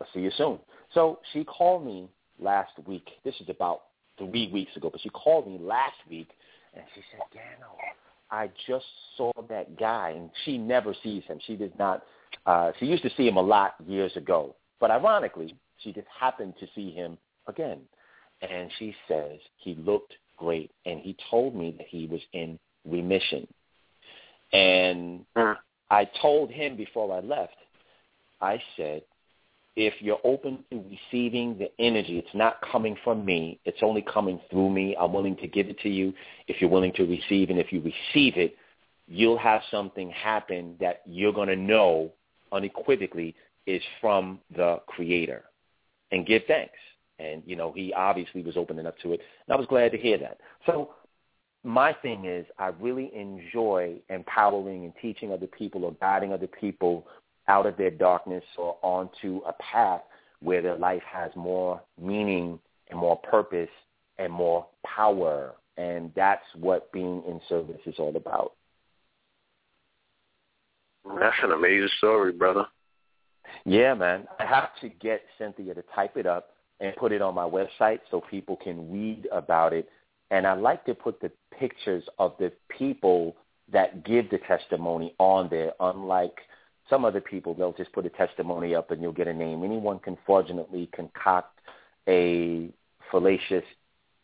I'll 0.00 0.06
see 0.14 0.20
you 0.20 0.30
soon. 0.36 0.58
So 0.94 1.20
she 1.32 1.44
called 1.44 1.84
me 1.84 2.08
last 2.38 2.72
week. 2.86 3.08
This 3.24 3.34
is 3.40 3.48
about 3.48 3.82
three 4.18 4.50
weeks 4.52 4.76
ago, 4.76 4.90
but 4.90 5.00
she 5.00 5.08
called 5.10 5.46
me 5.46 5.58
last 5.60 5.96
week 6.08 6.28
and 6.74 6.84
she 6.94 7.00
said, 7.10 7.20
Gano, 7.32 7.76
I 8.30 8.50
just 8.66 8.84
saw 9.16 9.32
that 9.48 9.78
guy, 9.78 10.10
and 10.10 10.30
she 10.44 10.58
never 10.58 10.94
sees 11.02 11.24
him. 11.24 11.38
She 11.46 11.56
did 11.56 11.76
not. 11.78 12.02
Uh, 12.44 12.72
she 12.78 12.86
used 12.86 13.02
to 13.02 13.10
see 13.16 13.26
him 13.26 13.36
a 13.36 13.42
lot 13.42 13.74
years 13.86 14.14
ago, 14.16 14.54
but 14.78 14.90
ironically, 14.90 15.56
she 15.78 15.92
just 15.92 16.06
happened 16.18 16.54
to 16.60 16.66
see 16.74 16.90
him 16.92 17.16
again. 17.46 17.80
And 18.42 18.70
she 18.78 18.94
says 19.08 19.38
he 19.56 19.74
looked 19.76 20.14
great, 20.36 20.70
and 20.84 21.00
he 21.00 21.16
told 21.30 21.54
me 21.54 21.74
that 21.78 21.86
he 21.88 22.06
was 22.06 22.20
in 22.32 22.58
remission. 22.84 23.46
And 24.52 25.24
I 25.90 26.08
told 26.20 26.50
him 26.50 26.76
before 26.76 27.14
I 27.16 27.20
left, 27.20 27.56
I 28.40 28.62
said, 28.76 29.02
if 29.76 29.94
you're 30.00 30.20
open 30.24 30.64
to 30.70 30.82
receiving 30.88 31.58
the 31.58 31.70
energy, 31.78 32.18
it's 32.18 32.34
not 32.34 32.56
coming 32.72 32.96
from 33.04 33.24
me. 33.24 33.60
It's 33.66 33.82
only 33.82 34.02
coming 34.02 34.40
through 34.50 34.70
me. 34.70 34.96
I'm 34.98 35.12
willing 35.12 35.36
to 35.36 35.46
give 35.46 35.68
it 35.68 35.78
to 35.80 35.90
you 35.90 36.14
if 36.48 36.60
you're 36.60 36.70
willing 36.70 36.94
to 36.94 37.04
receive. 37.04 37.50
And 37.50 37.58
if 37.58 37.72
you 37.72 37.80
receive 37.80 38.38
it, 38.38 38.56
you'll 39.06 39.38
have 39.38 39.60
something 39.70 40.10
happen 40.10 40.76
that 40.80 41.02
you're 41.04 41.32
going 41.32 41.48
to 41.48 41.56
know 41.56 42.10
unequivocally 42.52 43.34
is 43.66 43.82
from 44.00 44.40
the 44.54 44.80
creator 44.86 45.44
and 46.10 46.26
give 46.26 46.42
thanks. 46.46 46.78
And, 47.18 47.42
you 47.44 47.56
know, 47.56 47.72
he 47.72 47.92
obviously 47.92 48.42
was 48.42 48.56
open 48.56 48.78
enough 48.78 48.94
to 49.02 49.12
it. 49.12 49.20
And 49.46 49.54
I 49.54 49.56
was 49.56 49.66
glad 49.66 49.92
to 49.92 49.98
hear 49.98 50.18
that. 50.18 50.38
So 50.64 50.90
my 51.66 51.92
thing 51.92 52.26
is 52.26 52.46
I 52.60 52.68
really 52.80 53.10
enjoy 53.12 53.96
empowering 54.08 54.84
and 54.84 54.92
teaching 55.02 55.32
other 55.32 55.48
people 55.48 55.84
or 55.84 55.92
guiding 56.00 56.32
other 56.32 56.46
people 56.46 57.06
out 57.48 57.66
of 57.66 57.76
their 57.76 57.90
darkness 57.90 58.44
or 58.56 58.76
onto 58.82 59.40
a 59.46 59.52
path 59.54 60.02
where 60.40 60.62
their 60.62 60.76
life 60.76 61.02
has 61.10 61.32
more 61.34 61.82
meaning 62.00 62.60
and 62.88 63.00
more 63.00 63.16
purpose 63.16 63.68
and 64.18 64.32
more 64.32 64.64
power. 64.86 65.54
And 65.76 66.12
that's 66.14 66.44
what 66.54 66.92
being 66.92 67.24
in 67.26 67.40
service 67.48 67.80
is 67.84 67.96
all 67.98 68.16
about. 68.16 68.52
That's 71.18 71.36
an 71.42 71.50
amazing 71.50 71.90
story, 71.98 72.32
brother. 72.32 72.66
Yeah, 73.64 73.94
man. 73.94 74.28
I 74.38 74.46
have 74.46 74.68
to 74.82 74.88
get 74.88 75.22
Cynthia 75.36 75.74
to 75.74 75.82
type 75.94 76.16
it 76.16 76.26
up 76.26 76.50
and 76.78 76.94
put 76.94 77.10
it 77.10 77.22
on 77.22 77.34
my 77.34 77.44
website 77.44 78.00
so 78.10 78.22
people 78.30 78.56
can 78.56 78.92
read 78.92 79.26
about 79.32 79.72
it. 79.72 79.88
And 80.30 80.46
I 80.46 80.54
like 80.54 80.84
to 80.86 80.94
put 80.94 81.20
the 81.20 81.30
pictures 81.58 82.04
of 82.18 82.34
the 82.38 82.52
people 82.68 83.36
that 83.72 84.04
give 84.04 84.30
the 84.30 84.38
testimony 84.38 85.14
on 85.18 85.48
there, 85.50 85.72
unlike– 85.80 86.38
some 86.88 87.04
other 87.04 87.20
people, 87.20 87.54
they'll 87.54 87.72
just 87.72 87.92
put 87.92 88.06
a 88.06 88.10
testimony 88.10 88.74
up 88.74 88.90
and 88.90 89.02
you'll 89.02 89.12
get 89.12 89.26
a 89.26 89.32
name. 89.32 89.64
Anyone 89.64 89.98
can 89.98 90.16
fraudulently 90.24 90.88
concoct 90.92 91.58
a 92.08 92.68
fallacious, 93.10 93.64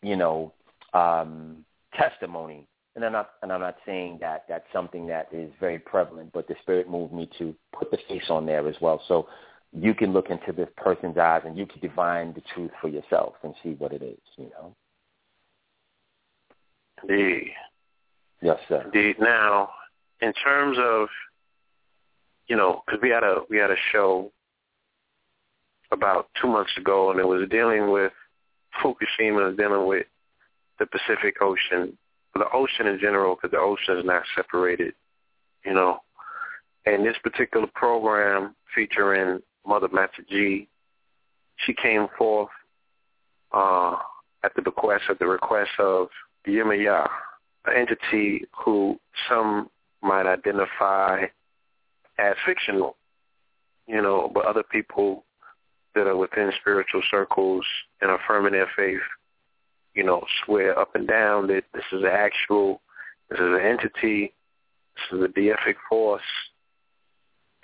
you 0.03 0.17
know, 0.17 0.53
um, 0.95 1.65
testimony. 1.95 2.67
And 2.95 3.05
I'm 3.05 3.13
not, 3.13 3.31
and 3.43 3.51
I'm 3.51 3.61
not 3.61 3.77
saying 3.87 4.19
that 4.21 4.45
that's 4.49 4.67
something 4.73 5.07
that 5.09 5.29
is 5.33 5.51
very 5.59 5.79
prevalent, 5.79 6.31
but 6.33 6.47
the 6.47 6.55
Spirit 6.63 6.89
moved 6.89 7.13
me 7.13 7.29
to 7.39 7.55
put 7.77 7.91
the 7.91 7.99
face 8.09 8.29
on 8.29 8.47
there 8.47 8.69
as 8.69 8.77
well. 8.81 9.03
So 9.09 9.29
you 9.73 9.95
can 9.95 10.13
look 10.13 10.29
into 10.29 10.53
this 10.53 10.69
person's 10.77 11.17
eyes 11.17 11.43
and 11.45 11.57
you 11.57 11.67
can 11.67 11.81
divine 11.81 12.35
the 12.35 12.43
truth 12.55 12.71
for 12.81 12.89
yourself 12.89 13.35
and 13.43 13.55
see 13.63 13.71
what 13.71 13.93
it 13.93 14.03
is, 14.03 14.19
you 14.37 14.51
know. 14.51 14.75
Indeed. 17.03 17.53
Yes, 18.41 18.59
sir. 18.69 18.83
Indeed. 18.85 19.17
Now, 19.21 19.71
in 20.21 20.33
terms 20.33 20.79
of 20.81 21.09
you 22.49 22.57
know, 22.57 22.83
because 22.85 23.01
we 23.01 23.11
had 23.11 23.23
a 23.23 23.37
we 23.49 23.57
had 23.57 23.71
a 23.71 23.77
show 23.93 24.31
about 25.91 26.29
two 26.41 26.49
months 26.49 26.73
ago, 26.77 27.11
and 27.11 27.21
it 27.21 27.27
was 27.27 27.49
dealing 27.49 27.91
with 27.91 28.13
Fukushima, 28.83 29.57
dealing 29.57 29.87
with 29.87 30.07
the 30.79 30.87
Pacific 30.87 31.37
Ocean, 31.41 31.97
the 32.35 32.45
ocean 32.53 32.87
in 32.87 32.99
general, 32.99 33.37
because 33.37 33.51
the 33.51 33.59
ocean 33.59 33.99
is 33.99 34.05
not 34.05 34.23
separated, 34.35 34.95
you 35.65 35.75
know. 35.75 35.99
And 36.85 37.07
this 37.07 37.17
particular 37.23 37.69
program 37.75 38.55
featuring 38.75 39.41
Mother 39.67 39.89
G, 40.29 40.67
she 41.59 41.75
came 41.75 42.09
forth 42.19 42.51
uh, 43.53 43.97
at 44.43 44.55
the 44.57 44.63
bequest 44.63 45.05
at 45.09 45.19
the 45.19 45.27
request 45.27 45.71
of 45.79 46.09
Yemaya, 46.51 47.09
an 47.67 47.77
entity 47.77 48.45
who 48.65 48.99
some 49.29 49.69
might 50.03 50.27
identify 50.27 51.25
as 52.19 52.35
fictional, 52.45 52.97
you 53.87 54.03
know, 54.03 54.31
but 54.33 54.45
other 54.45 54.63
people 54.63 55.25
that 55.95 56.07
are 56.07 56.17
within 56.17 56.51
spiritual 56.61 57.03
circles 57.11 57.65
and 58.01 58.11
affirming 58.11 58.53
their 58.53 58.71
faith, 58.77 59.01
you 59.95 60.03
know, 60.03 60.25
swear 60.45 60.79
up 60.79 60.95
and 60.95 61.07
down 61.07 61.47
that 61.49 61.65
this 61.75 61.85
is 61.93 62.03
an 62.03 62.11
actual, 62.11 62.81
this 63.31 63.39
is 63.39 63.47
an 63.47 63.61
entity, 63.61 64.33
this 64.97 65.19
is 65.19 65.25
a 65.25 65.29
deific 65.29 65.77
force, 65.89 66.23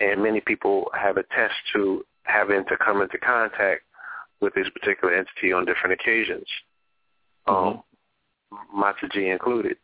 and 0.01 0.23
many 0.23 0.41
people 0.41 0.91
have 0.95 1.17
attest 1.17 1.55
to 1.73 2.05
having 2.25 2.65
to 2.67 2.77
come 2.77 3.01
into 3.01 3.19
contact 3.19 3.83
with 4.41 4.55
this 4.55 4.69
particular 4.71 5.15
entity 5.15 5.53
on 5.53 5.65
different 5.65 5.99
occasions, 5.99 6.47
mm-hmm. 7.49 7.69
um, 7.69 7.83
Mataji 8.75 9.31
included. 9.33 9.77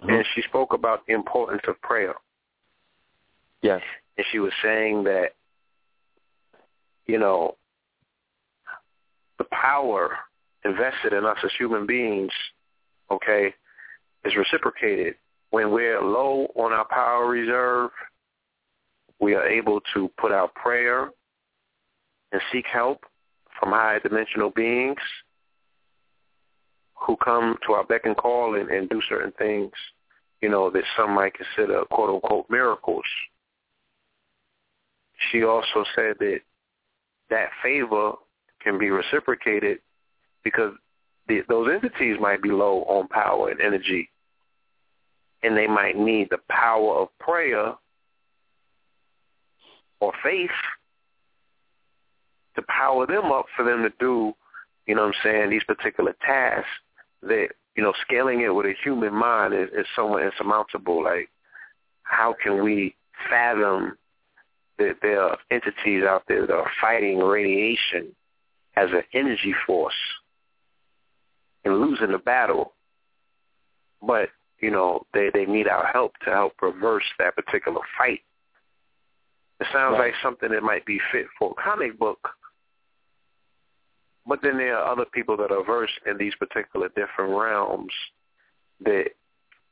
Mm-hmm. 0.00 0.10
And 0.10 0.24
she 0.34 0.42
spoke 0.42 0.72
about 0.72 1.06
the 1.06 1.14
importance 1.14 1.62
of 1.66 1.80
prayer. 1.82 2.14
Yes. 3.62 3.82
And 4.16 4.26
she 4.30 4.38
was 4.38 4.52
saying 4.62 5.04
that, 5.04 5.30
you 7.06 7.18
know, 7.18 7.56
the 9.38 9.44
power 9.44 10.16
invested 10.64 11.12
in 11.12 11.24
us 11.24 11.38
as 11.44 11.50
human 11.58 11.86
beings, 11.86 12.32
okay, 13.10 13.54
is 14.24 14.36
reciprocated 14.36 15.14
when 15.50 15.70
we're 15.70 16.02
low 16.02 16.46
on 16.56 16.72
our 16.72 16.84
power 16.84 17.26
reserve. 17.26 17.90
we 19.20 19.34
are 19.34 19.46
able 19.46 19.80
to 19.94 20.08
put 20.16 20.30
out 20.30 20.54
prayer 20.54 21.10
and 22.30 22.40
seek 22.52 22.66
help 22.66 23.04
from 23.58 23.70
higher 23.70 23.98
dimensional 23.98 24.50
beings 24.50 24.98
who 27.00 27.16
come 27.16 27.56
to 27.66 27.72
our 27.72 27.84
beck 27.84 28.02
and 28.04 28.16
call 28.16 28.54
and, 28.54 28.68
and 28.70 28.88
do 28.88 29.00
certain 29.08 29.32
things, 29.38 29.72
you 30.40 30.48
know, 30.48 30.70
that 30.70 30.84
some 30.96 31.14
might 31.14 31.32
consider 31.34 31.84
quote 31.90 32.10
unquote 32.10 32.46
miracles. 32.50 33.04
She 35.30 35.42
also 35.44 35.84
said 35.94 36.16
that 36.20 36.40
that 37.30 37.48
favor 37.62 38.12
can 38.62 38.78
be 38.78 38.90
reciprocated 38.90 39.78
because 40.44 40.72
the, 41.28 41.42
those 41.48 41.68
entities 41.72 42.16
might 42.20 42.42
be 42.42 42.50
low 42.50 42.84
on 42.84 43.08
power 43.08 43.50
and 43.50 43.60
energy, 43.60 44.10
and 45.42 45.56
they 45.56 45.66
might 45.66 45.96
need 45.96 46.28
the 46.30 46.38
power 46.48 46.96
of 46.96 47.08
prayer 47.18 47.74
or 50.00 50.12
faith 50.22 50.50
to 52.56 52.62
power 52.62 53.06
them 53.06 53.26
up 53.26 53.46
for 53.56 53.64
them 53.64 53.82
to 53.82 53.92
do, 54.00 54.32
you 54.86 54.94
know 54.94 55.02
what 55.02 55.14
I'm 55.16 55.20
saying, 55.22 55.50
these 55.50 55.64
particular 55.64 56.16
tasks 56.24 56.68
that, 57.22 57.48
you 57.76 57.82
know, 57.82 57.92
scaling 58.02 58.40
it 58.40 58.54
with 58.54 58.66
a 58.66 58.74
human 58.82 59.14
mind 59.14 59.54
is, 59.54 59.68
is 59.76 59.86
somewhat 59.94 60.24
insurmountable. 60.24 61.02
Like, 61.04 61.28
how 62.02 62.34
can 62.42 62.62
we 62.62 62.94
fathom 63.28 63.96
that 64.78 64.96
there 65.02 65.22
are 65.22 65.38
entities 65.50 66.04
out 66.04 66.22
there 66.28 66.46
that 66.46 66.54
are 66.54 66.70
fighting 66.80 67.18
radiation 67.18 68.14
as 68.76 68.90
an 68.92 69.02
energy 69.12 69.54
force 69.66 69.92
and 71.64 71.80
losing 71.80 72.12
the 72.12 72.18
battle, 72.18 72.72
but, 74.00 74.28
you 74.60 74.70
know, 74.70 75.04
they, 75.12 75.30
they 75.34 75.46
need 75.46 75.66
our 75.66 75.86
help 75.86 76.12
to 76.24 76.30
help 76.30 76.52
reverse 76.62 77.04
that 77.18 77.34
particular 77.34 77.80
fight. 77.96 78.20
It 79.60 79.66
sounds 79.72 79.94
right. 79.98 80.06
like 80.06 80.14
something 80.22 80.50
that 80.50 80.62
might 80.62 80.86
be 80.86 81.00
fit 81.10 81.26
for 81.38 81.50
a 81.58 81.62
comic 81.62 81.98
book, 81.98 82.28
but 84.28 84.40
then 84.42 84.58
there 84.58 84.76
are 84.76 84.92
other 84.92 85.06
people 85.06 85.36
that 85.38 85.50
are 85.50 85.64
versed 85.64 85.98
in 86.06 86.18
these 86.18 86.34
particular 86.34 86.88
different 86.88 87.34
realms 87.34 87.92
that 88.84 89.06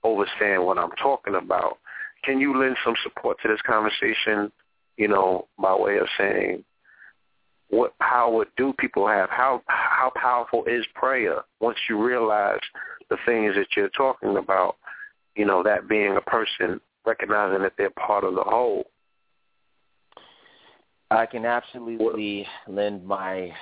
understand 0.04 0.64
what 0.64 0.78
I'm 0.78 0.90
talking 1.02 1.34
about. 1.34 1.78
Can 2.24 2.40
you 2.40 2.58
lend 2.58 2.76
some 2.84 2.94
support 3.02 3.36
to 3.42 3.48
this 3.48 3.60
conversation, 3.66 4.50
you 4.96 5.08
know, 5.08 5.46
by 5.58 5.76
way 5.76 5.98
of 5.98 6.08
saying 6.18 6.64
what 7.68 7.98
power 7.98 8.44
do 8.56 8.72
people 8.78 9.06
have? 9.08 9.28
How 9.30 9.62
how 9.66 10.12
powerful 10.14 10.64
is 10.66 10.84
prayer 10.94 11.42
once 11.60 11.76
you 11.88 12.02
realize 12.02 12.60
the 13.10 13.16
things 13.26 13.54
that 13.56 13.68
you're 13.76 13.88
talking 13.90 14.36
about? 14.36 14.76
You 15.34 15.44
know, 15.44 15.62
that 15.62 15.88
being 15.88 16.16
a 16.16 16.20
person 16.20 16.80
recognizing 17.04 17.62
that 17.62 17.74
they're 17.76 17.90
part 17.90 18.24
of 18.24 18.34
the 18.34 18.42
whole. 18.42 18.84
I 21.10 21.26
can 21.26 21.44
absolutely 21.44 22.46
lend 22.66 23.04
my 23.04 23.52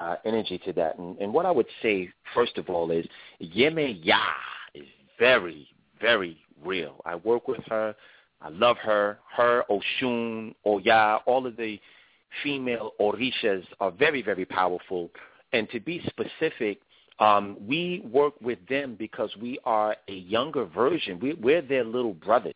uh, 0.00 0.16
energy 0.24 0.58
to 0.64 0.72
that. 0.74 0.98
And, 0.98 1.18
and 1.18 1.32
what 1.32 1.46
I 1.46 1.50
would 1.50 1.66
say, 1.82 2.08
first 2.34 2.58
of 2.58 2.68
all, 2.68 2.90
is 2.90 3.06
Yemaya 3.40 4.20
is 4.74 4.86
very, 5.18 5.68
very 6.00 6.36
real. 6.64 7.00
I 7.04 7.16
work 7.16 7.48
with 7.48 7.64
her. 7.68 7.94
I 8.40 8.48
love 8.48 8.76
her. 8.78 9.18
Her, 9.36 9.64
Oshun, 9.70 10.54
Oya, 10.66 11.20
all 11.26 11.46
of 11.46 11.56
the 11.56 11.78
female 12.42 12.92
Orishas 13.00 13.64
are 13.80 13.90
very, 13.90 14.22
very 14.22 14.44
powerful. 14.44 15.10
And 15.52 15.68
to 15.70 15.80
be 15.80 16.02
specific, 16.06 16.80
um, 17.18 17.56
we 17.60 18.02
work 18.10 18.34
with 18.40 18.58
them 18.68 18.96
because 18.98 19.30
we 19.40 19.58
are 19.64 19.96
a 20.08 20.12
younger 20.12 20.64
version. 20.64 21.20
We, 21.20 21.34
we're 21.34 21.62
their 21.62 21.84
little 21.84 22.14
brothers 22.14 22.54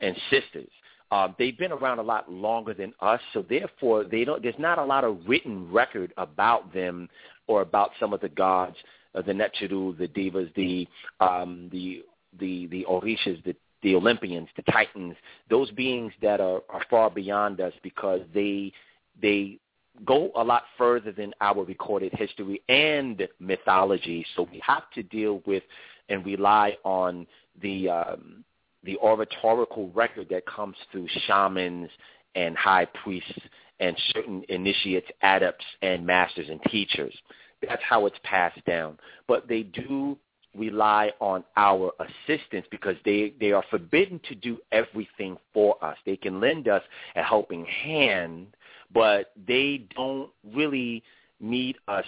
and 0.00 0.14
sisters. 0.30 0.68
Uh, 1.10 1.28
they've 1.38 1.56
been 1.56 1.72
around 1.72 1.98
a 1.98 2.02
lot 2.02 2.30
longer 2.30 2.74
than 2.74 2.92
us, 3.00 3.20
so 3.32 3.42
therefore 3.48 4.04
they 4.04 4.24
don't. 4.24 4.42
There's 4.42 4.54
not 4.58 4.78
a 4.78 4.84
lot 4.84 5.04
of 5.04 5.18
written 5.26 5.70
record 5.72 6.12
about 6.18 6.72
them 6.74 7.08
or 7.46 7.62
about 7.62 7.90
some 7.98 8.12
of 8.12 8.20
the 8.20 8.28
gods, 8.28 8.76
uh, 9.14 9.22
the 9.22 9.32
Neteru, 9.32 9.96
the 9.96 10.08
Devas, 10.08 10.48
the 10.54 10.86
um, 11.20 11.68
the 11.72 12.04
the 12.38 12.66
the 12.66 12.84
Orishas, 12.88 13.42
the 13.44 13.56
the 13.82 13.94
Olympians, 13.94 14.48
the 14.56 14.62
Titans, 14.70 15.14
those 15.48 15.70
beings 15.70 16.12
that 16.20 16.40
are, 16.40 16.60
are 16.68 16.84
far 16.90 17.10
beyond 17.10 17.60
us 17.60 17.72
because 17.82 18.20
they 18.34 18.72
they 19.20 19.58
go 20.04 20.30
a 20.36 20.44
lot 20.44 20.64
further 20.76 21.12
than 21.12 21.32
our 21.40 21.64
recorded 21.64 22.12
history 22.12 22.62
and 22.68 23.26
mythology. 23.40 24.24
So 24.36 24.48
we 24.50 24.60
have 24.64 24.84
to 24.94 25.02
deal 25.02 25.42
with 25.46 25.62
and 26.08 26.24
rely 26.24 26.76
on 26.84 27.26
the 27.60 27.88
um, 27.88 28.44
the 28.84 28.96
oratorical 28.98 29.90
record 29.90 30.28
that 30.30 30.46
comes 30.46 30.76
through 30.90 31.08
shamans 31.26 31.90
and 32.34 32.56
high 32.56 32.86
priests 33.02 33.40
and 33.80 33.96
certain 34.12 34.44
initiates, 34.48 35.08
adepts, 35.22 35.64
and 35.82 36.04
masters 36.04 36.48
and 36.48 36.60
teachers. 36.64 37.14
That's 37.66 37.82
how 37.82 38.06
it's 38.06 38.18
passed 38.22 38.64
down. 38.64 38.98
But 39.26 39.48
they 39.48 39.62
do 39.64 40.16
rely 40.56 41.12
on 41.20 41.44
our 41.56 41.92
assistance 42.00 42.66
because 42.70 42.96
they, 43.04 43.34
they 43.40 43.52
are 43.52 43.64
forbidden 43.70 44.20
to 44.28 44.34
do 44.34 44.58
everything 44.72 45.36
for 45.52 45.82
us. 45.84 45.96
They 46.06 46.16
can 46.16 46.40
lend 46.40 46.68
us 46.68 46.82
a 47.16 47.22
helping 47.22 47.64
hand, 47.64 48.48
but 48.92 49.32
they 49.46 49.86
don't 49.94 50.30
really 50.54 51.02
need 51.40 51.76
us 51.86 52.04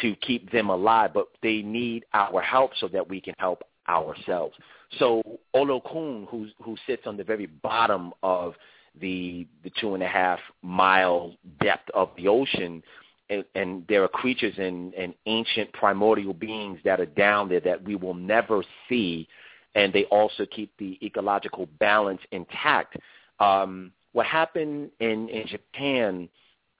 to 0.00 0.14
keep 0.16 0.50
them 0.50 0.70
alive, 0.70 1.10
but 1.14 1.28
they 1.42 1.62
need 1.62 2.04
our 2.14 2.40
help 2.40 2.72
so 2.78 2.88
that 2.88 3.08
we 3.08 3.20
can 3.20 3.34
help 3.38 3.62
ourselves. 3.88 4.54
So 4.98 5.22
Olokun, 5.54 6.28
who 6.28 6.48
who 6.62 6.76
sits 6.86 7.02
on 7.06 7.16
the 7.16 7.24
very 7.24 7.46
bottom 7.46 8.12
of 8.22 8.54
the 9.00 9.46
the 9.62 9.70
two 9.80 9.94
and 9.94 10.02
a 10.02 10.08
half 10.08 10.38
mile 10.62 11.34
depth 11.60 11.90
of 11.94 12.10
the 12.16 12.28
ocean, 12.28 12.82
and, 13.30 13.44
and 13.54 13.84
there 13.88 14.02
are 14.04 14.08
creatures 14.08 14.54
and, 14.58 14.94
and 14.94 15.14
ancient 15.26 15.72
primordial 15.72 16.34
beings 16.34 16.78
that 16.84 17.00
are 17.00 17.06
down 17.06 17.48
there 17.48 17.60
that 17.60 17.82
we 17.82 17.96
will 17.96 18.14
never 18.14 18.62
see, 18.88 19.26
and 19.74 19.92
they 19.92 20.04
also 20.04 20.46
keep 20.46 20.72
the 20.78 20.98
ecological 21.02 21.66
balance 21.78 22.20
intact. 22.30 22.96
Um, 23.40 23.92
what 24.12 24.26
happened 24.26 24.90
in 25.00 25.28
in 25.28 25.46
Japan 25.48 26.28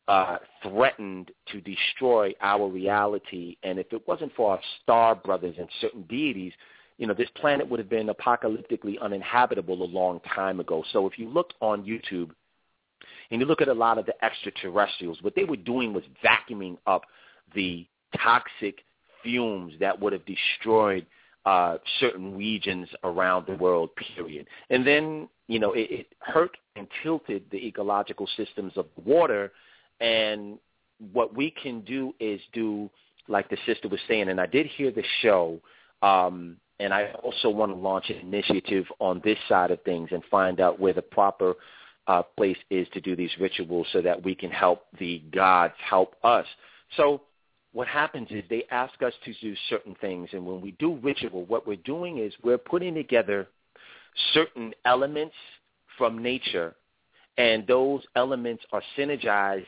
uh, 0.06 0.36
threatened 0.62 1.30
to 1.50 1.60
destroy 1.60 2.32
our 2.40 2.68
reality, 2.68 3.56
and 3.62 3.78
if 3.78 3.92
it 3.92 4.06
wasn't 4.06 4.32
for 4.34 4.52
our 4.52 4.60
star 4.82 5.14
brothers 5.14 5.56
and 5.58 5.68
certain 5.80 6.02
deities, 6.02 6.52
you 6.99 7.07
know, 7.07 7.14
this 7.14 7.28
planet 7.34 7.68
would 7.68 7.80
have 7.80 7.88
been 7.88 8.09
apocalyptically 8.09 9.01
uninhabitable 9.01 9.82
a 9.82 9.84
long 9.84 10.20
time 10.20 10.61
ago. 10.61 10.84
So 10.92 11.07
if 11.07 11.18
you 11.18 11.28
look 11.28 11.53
on 11.61 11.82
YouTube 11.82 12.30
and 13.30 13.40
you 13.40 13.47
look 13.47 13.61
at 13.61 13.68
a 13.68 13.74
lot 13.74 13.99
of 13.99 14.07
the 14.07 14.24
extraterrestrials, 14.24 15.22
what 15.22 15.34
they 15.34 15.45
were 15.45 15.57
doing 15.57 15.92
was 15.92 16.05
vacuuming 16.24 16.78
up 16.86 17.03
the 17.55 17.86
toxic 18.22 18.84
fumes 19.22 19.72
that 19.80 19.99
would 20.01 20.12
have 20.12 20.22
destroyed 20.24 21.07
uh, 21.47 21.78
certain 22.01 22.36
regions 22.36 22.88
around 23.03 23.47
the 23.47 23.57
world, 23.57 23.90
period. 24.16 24.47
And 24.70 24.86
then, 24.86 25.28
you 25.49 25.59
know, 25.59 25.72
it, 25.72 25.90
it 25.90 26.07
hurt 26.20 26.57
and 26.76 26.86
tilted 27.03 27.45
the 27.51 27.66
ecological 27.66 28.28
systems 28.36 28.72
of 28.76 28.86
water. 29.05 29.53
And 30.01 30.59
what 31.12 31.34
we 31.34 31.51
can 31.51 31.80
do 31.82 32.14
is 32.20 32.40
do, 32.53 32.88
like 33.28 33.51
the 33.51 33.59
sister 33.66 33.88
was 33.88 34.01
saying, 34.09 34.28
and 34.28 34.40
I 34.40 34.47
did 34.47 34.66
hear 34.66 34.90
the 34.90 35.05
show, 35.20 35.61
um, 36.03 36.57
and 36.81 36.93
I 36.93 37.12
also 37.22 37.49
want 37.49 37.72
to 37.72 37.79
launch 37.79 38.11
an 38.11 38.16
initiative 38.16 38.87
on 38.99 39.20
this 39.25 39.39
side 39.49 39.70
of 39.70 39.83
things 39.83 40.09
and 40.12 40.22
find 40.31 40.61
out 40.61 40.81
where 40.81 40.93
the 40.93 41.03
proper 41.03 41.55
uh, 42.07 42.22
place 42.37 42.57
is 42.70 42.87
to 42.93 43.01
do 43.01 43.16
these 43.16 43.31
rituals 43.39 43.87
so 43.93 44.03
that 44.03 44.22
we 44.25 44.35
can 44.35 44.51
help 44.51 44.87
the 44.99 45.22
gods 45.33 45.75
help 45.79 46.16
us. 46.25 46.47
So 46.97 47.22
what 47.72 47.89
happens 47.89 48.29
is 48.31 48.43
they 48.49 48.64
ask 48.70 49.03
us 49.03 49.12
to 49.25 49.35
do 49.41 49.55
certain 49.68 49.97
things, 50.01 50.29
and 50.33 50.45
when 50.47 50.61
we 50.61 50.72
do 50.72 50.97
ritual, 51.03 51.45
what 51.47 51.66
we're 51.66 51.77
doing 51.77 52.18
is 52.18 52.33
we're 52.43 52.59
putting 52.59 52.95
together 52.95 53.49
certain 54.33 54.72
elements 54.85 55.35
from 55.99 56.22
nature, 56.22 56.75
and 57.37 57.66
those 57.66 58.03
elements 58.14 58.62
are 58.72 58.83
synergized, 58.97 59.66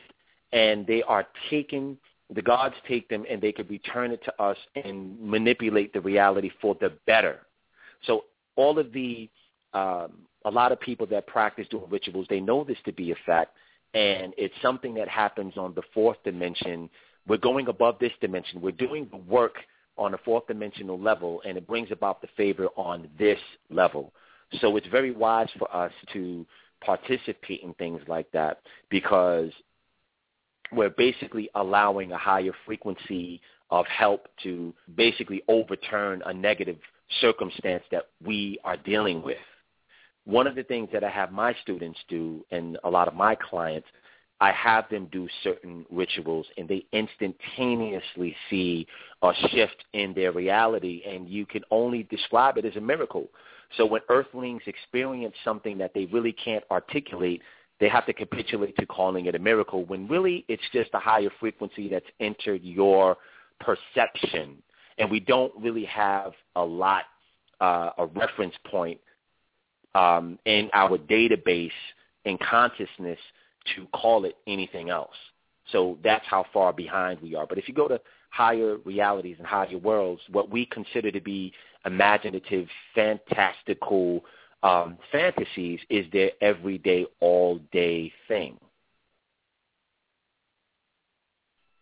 and 0.53 0.87
they 0.87 1.03
are 1.03 1.27
taken 1.49 1.97
the 2.33 2.41
gods 2.41 2.75
take 2.87 3.07
them 3.09 3.25
and 3.29 3.41
they 3.41 3.51
could 3.51 3.69
return 3.69 4.11
it 4.11 4.23
to 4.25 4.41
us 4.41 4.57
and 4.75 5.19
manipulate 5.19 5.93
the 5.93 6.01
reality 6.01 6.51
for 6.61 6.75
the 6.79 6.91
better. 7.05 7.39
So 8.05 8.25
all 8.55 8.77
of 8.79 8.91
the, 8.91 9.29
um, 9.73 10.11
a 10.45 10.51
lot 10.51 10.71
of 10.71 10.79
people 10.79 11.05
that 11.07 11.27
practice 11.27 11.67
doing 11.69 11.85
rituals, 11.89 12.27
they 12.29 12.39
know 12.39 12.63
this 12.63 12.77
to 12.85 12.91
be 12.91 13.11
a 13.11 13.15
fact, 13.25 13.55
and 13.93 14.33
it's 14.37 14.53
something 14.61 14.93
that 14.95 15.07
happens 15.07 15.57
on 15.57 15.73
the 15.73 15.81
fourth 15.93 16.17
dimension. 16.23 16.89
We're 17.27 17.37
going 17.37 17.67
above 17.67 17.97
this 17.99 18.11
dimension. 18.19 18.61
We're 18.61 18.71
doing 18.71 19.07
the 19.11 19.17
work 19.17 19.55
on 19.97 20.13
a 20.13 20.17
fourth 20.19 20.47
dimensional 20.47 20.99
level, 20.99 21.41
and 21.45 21.57
it 21.57 21.65
brings 21.65 21.91
about 21.91 22.21
the 22.21 22.27
favor 22.35 22.67
on 22.75 23.07
this 23.17 23.39
level. 23.69 24.13
So 24.61 24.77
it's 24.77 24.87
very 24.87 25.11
wise 25.11 25.49
for 25.57 25.73
us 25.75 25.91
to 26.13 26.45
participate 26.81 27.61
in 27.63 27.73
things 27.75 28.01
like 28.07 28.31
that 28.31 28.59
because 28.89 29.51
we're 30.71 30.89
basically 30.89 31.49
allowing 31.55 32.11
a 32.11 32.17
higher 32.17 32.53
frequency 32.65 33.41
of 33.69 33.85
help 33.87 34.27
to 34.43 34.73
basically 34.95 35.41
overturn 35.47 36.21
a 36.25 36.33
negative 36.33 36.77
circumstance 37.21 37.83
that 37.91 38.07
we 38.25 38.59
are 38.63 38.77
dealing 38.77 39.21
with. 39.21 39.37
one 40.27 40.45
of 40.45 40.55
the 40.55 40.63
things 40.63 40.89
that 40.91 41.05
I 41.05 41.09
have 41.09 41.31
my 41.31 41.55
students 41.63 41.97
do 42.09 42.45
and 42.51 42.77
a 42.83 42.89
lot 42.89 43.07
of 43.07 43.13
my 43.15 43.33
clients, 43.33 43.87
I 44.41 44.51
have 44.51 44.87
them 44.89 45.07
do 45.09 45.27
certain 45.41 45.85
rituals 45.89 46.45
and 46.57 46.67
they 46.67 46.85
instantaneously 46.91 48.35
see 48.49 48.85
a 49.23 49.31
shift 49.49 49.85
in 49.93 50.13
their 50.13 50.33
reality 50.33 51.01
and 51.07 51.29
you 51.29 51.45
can 51.45 51.63
only 51.71 52.03
describe 52.03 52.57
it 52.57 52.65
as 52.65 52.75
a 52.75 52.81
miracle. 52.81 53.27
So 53.77 53.85
when 53.85 54.01
earthlings 54.09 54.61
experience 54.67 55.33
something 55.43 55.77
that 55.79 55.93
they 55.93 56.05
really 56.05 56.33
can't 56.33 56.63
articulate, 56.69 57.41
they 57.79 57.89
have 57.89 58.05
to 58.07 58.13
capitulate 58.13 58.75
to 58.77 58.85
calling 58.85 59.27
it 59.27 59.35
a 59.35 59.39
miracle 59.39 59.85
when 59.85 60.07
really 60.07 60.45
it's 60.47 60.63
just 60.73 60.89
a 60.93 60.99
higher 60.99 61.29
frequency 61.39 61.87
that's 61.89 62.05
entered 62.19 62.63
your 62.63 63.17
perception. 63.59 64.61
And 64.97 65.11
we 65.11 65.19
don't 65.19 65.53
really 65.59 65.85
have 65.85 66.33
a 66.55 66.63
lot, 66.63 67.03
uh, 67.61 67.91
a 67.97 68.05
reference 68.07 68.55
point 68.65 68.99
um, 69.93 70.39
in 70.45 70.69
our 70.73 70.97
database 70.97 71.71
and 72.25 72.39
consciousness 72.39 73.19
to 73.75 73.85
call 73.93 74.25
it 74.25 74.35
anything 74.47 74.89
else. 74.89 75.15
So 75.71 75.97
that's 76.03 76.25
how 76.25 76.45
far 76.53 76.73
behind 76.73 77.21
we 77.21 77.35
are. 77.35 77.45
But 77.45 77.57
if 77.57 77.67
you 77.67 77.73
go 77.73 77.87
to 77.87 77.99
higher 78.29 78.77
realities 78.85 79.35
and 79.37 79.47
higher 79.47 79.77
worlds, 79.77 80.21
what 80.31 80.49
we 80.49 80.65
consider 80.65 81.11
to 81.11 81.21
be 81.21 81.53
imaginative, 81.85 82.67
fantastical 82.95 84.23
um, 84.63 84.97
fantasies 85.11 85.79
is 85.89 86.05
their 86.11 86.31
everyday, 86.41 87.05
all-day 87.19 88.11
thing. 88.27 88.57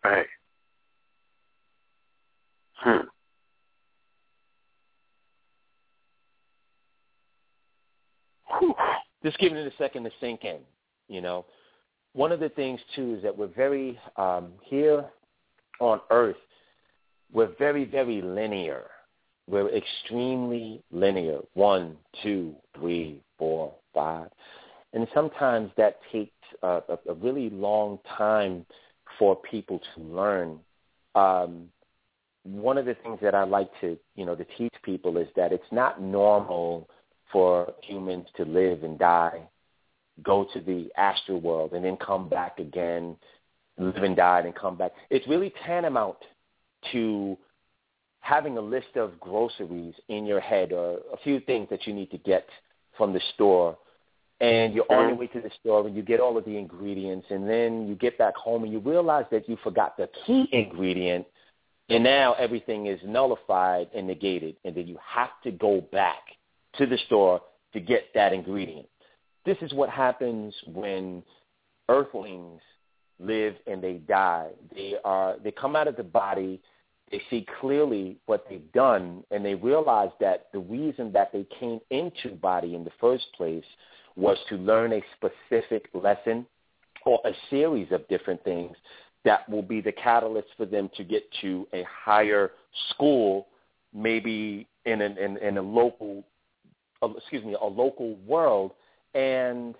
Right. 0.04 0.26
Hmm. 2.74 3.06
Just 9.24 9.38
giving 9.38 9.58
it 9.58 9.66
a 9.66 9.76
second 9.76 10.04
to 10.04 10.10
sink 10.20 10.44
in, 10.44 10.58
you 11.08 11.20
know. 11.20 11.46
One 12.12 12.30
of 12.30 12.38
the 12.38 12.48
things 12.50 12.80
too 12.94 13.16
is 13.16 13.22
that 13.24 13.36
we're 13.36 13.48
very 13.48 13.98
um, 14.16 14.52
here 14.62 15.04
on 15.80 16.00
Earth. 16.10 16.36
We're 17.32 17.54
very, 17.58 17.84
very 17.84 18.22
linear. 18.22 18.84
We're 19.48 19.68
extremely 19.74 20.82
linear. 20.90 21.40
One, 21.54 21.96
two, 22.22 22.54
three, 22.76 23.20
four, 23.38 23.74
five, 23.94 24.28
and 24.92 25.06
sometimes 25.14 25.70
that 25.76 25.98
takes 26.10 26.32
a, 26.62 26.82
a, 27.08 27.14
really 27.14 27.50
long 27.50 27.98
time 28.16 28.64
for 29.18 29.36
people 29.36 29.80
to 29.94 30.02
learn. 30.02 30.58
Um, 31.14 31.68
one 32.44 32.78
of 32.78 32.86
the 32.86 32.94
things 32.94 33.18
that 33.22 33.34
I 33.34 33.44
like 33.44 33.70
to, 33.80 33.98
you 34.14 34.24
know, 34.24 34.34
to 34.34 34.46
teach 34.56 34.74
people 34.82 35.16
is 35.18 35.28
that 35.36 35.52
it's 35.52 35.70
not 35.70 36.00
normal 36.00 36.88
for 37.32 37.72
humans 37.82 38.26
to 38.36 38.44
live 38.44 38.84
and 38.84 38.98
die, 38.98 39.42
go 40.22 40.46
to 40.54 40.60
the 40.60 40.88
astral 40.96 41.40
world, 41.40 41.72
and 41.72 41.84
then 41.84 41.96
come 41.96 42.28
back 42.28 42.58
again, 42.58 43.16
live 43.78 43.96
and 43.96 44.16
die, 44.16 44.40
and 44.40 44.54
come 44.54 44.76
back. 44.76 44.92
It's 45.10 45.26
really 45.26 45.52
tantamount 45.66 46.18
to 46.92 47.36
having 48.26 48.58
a 48.58 48.60
list 48.60 48.96
of 48.96 49.18
groceries 49.20 49.94
in 50.08 50.26
your 50.26 50.40
head 50.40 50.72
or 50.72 50.98
a 51.12 51.16
few 51.22 51.38
things 51.40 51.68
that 51.70 51.86
you 51.86 51.94
need 51.94 52.10
to 52.10 52.18
get 52.18 52.48
from 52.96 53.12
the 53.12 53.20
store 53.34 53.78
and 54.40 54.74
you're 54.74 54.84
on 54.90 54.98
your 54.98 55.10
mm-hmm. 55.10 55.20
way 55.20 55.26
to 55.28 55.40
the 55.40 55.50
store 55.60 55.86
and 55.86 55.96
you 55.96 56.02
get 56.02 56.18
all 56.18 56.36
of 56.36 56.44
the 56.44 56.56
ingredients 56.56 57.26
and 57.30 57.48
then 57.48 57.86
you 57.86 57.94
get 57.94 58.18
back 58.18 58.34
home 58.34 58.64
and 58.64 58.72
you 58.72 58.80
realize 58.80 59.24
that 59.30 59.48
you 59.48 59.56
forgot 59.62 59.96
the 59.96 60.08
key 60.26 60.48
ingredient 60.50 61.24
and 61.88 62.02
now 62.02 62.32
everything 62.34 62.86
is 62.86 62.98
nullified 63.04 63.88
and 63.94 64.08
negated 64.08 64.56
and 64.64 64.74
then 64.74 64.88
you 64.88 64.98
have 65.06 65.30
to 65.44 65.52
go 65.52 65.80
back 65.92 66.22
to 66.76 66.84
the 66.84 66.98
store 67.06 67.40
to 67.72 67.80
get 67.80 68.06
that 68.14 68.32
ingredient. 68.32 68.88
This 69.44 69.56
is 69.62 69.72
what 69.72 69.88
happens 69.88 70.52
when 70.66 71.22
earthlings 71.88 72.60
live 73.20 73.54
and 73.68 73.80
they 73.80 73.94
die. 73.94 74.48
They 74.74 74.94
are 75.04 75.36
they 75.42 75.52
come 75.52 75.76
out 75.76 75.86
of 75.86 75.96
the 75.96 76.02
body, 76.02 76.60
they 77.10 77.22
see 77.30 77.46
clearly 77.60 78.16
what 78.26 78.46
they've 78.48 78.72
done, 78.72 79.22
and 79.30 79.44
they 79.44 79.54
realize 79.54 80.10
that 80.20 80.46
the 80.52 80.58
reason 80.58 81.12
that 81.12 81.32
they 81.32 81.46
came 81.58 81.80
into 81.90 82.34
body 82.36 82.74
in 82.74 82.84
the 82.84 82.90
first 83.00 83.26
place 83.36 83.64
was 84.16 84.38
to 84.48 84.56
learn 84.56 84.92
a 84.92 85.02
specific 85.16 85.88
lesson 85.94 86.46
or 87.04 87.20
a 87.24 87.32
series 87.50 87.92
of 87.92 88.06
different 88.08 88.42
things 88.42 88.76
that 89.24 89.48
will 89.48 89.62
be 89.62 89.80
the 89.80 89.92
catalyst 89.92 90.48
for 90.56 90.66
them 90.66 90.90
to 90.96 91.04
get 91.04 91.22
to 91.40 91.66
a 91.72 91.84
higher 91.84 92.52
school, 92.90 93.48
maybe 93.94 94.66
in, 94.84 95.00
an, 95.00 95.16
in, 95.18 95.36
in 95.38 95.58
a 95.58 95.62
local 95.62 96.24
a, 97.02 97.08
excuse 97.16 97.44
me, 97.44 97.56
a 97.60 97.66
local 97.66 98.16
world. 98.26 98.72
And 99.14 99.74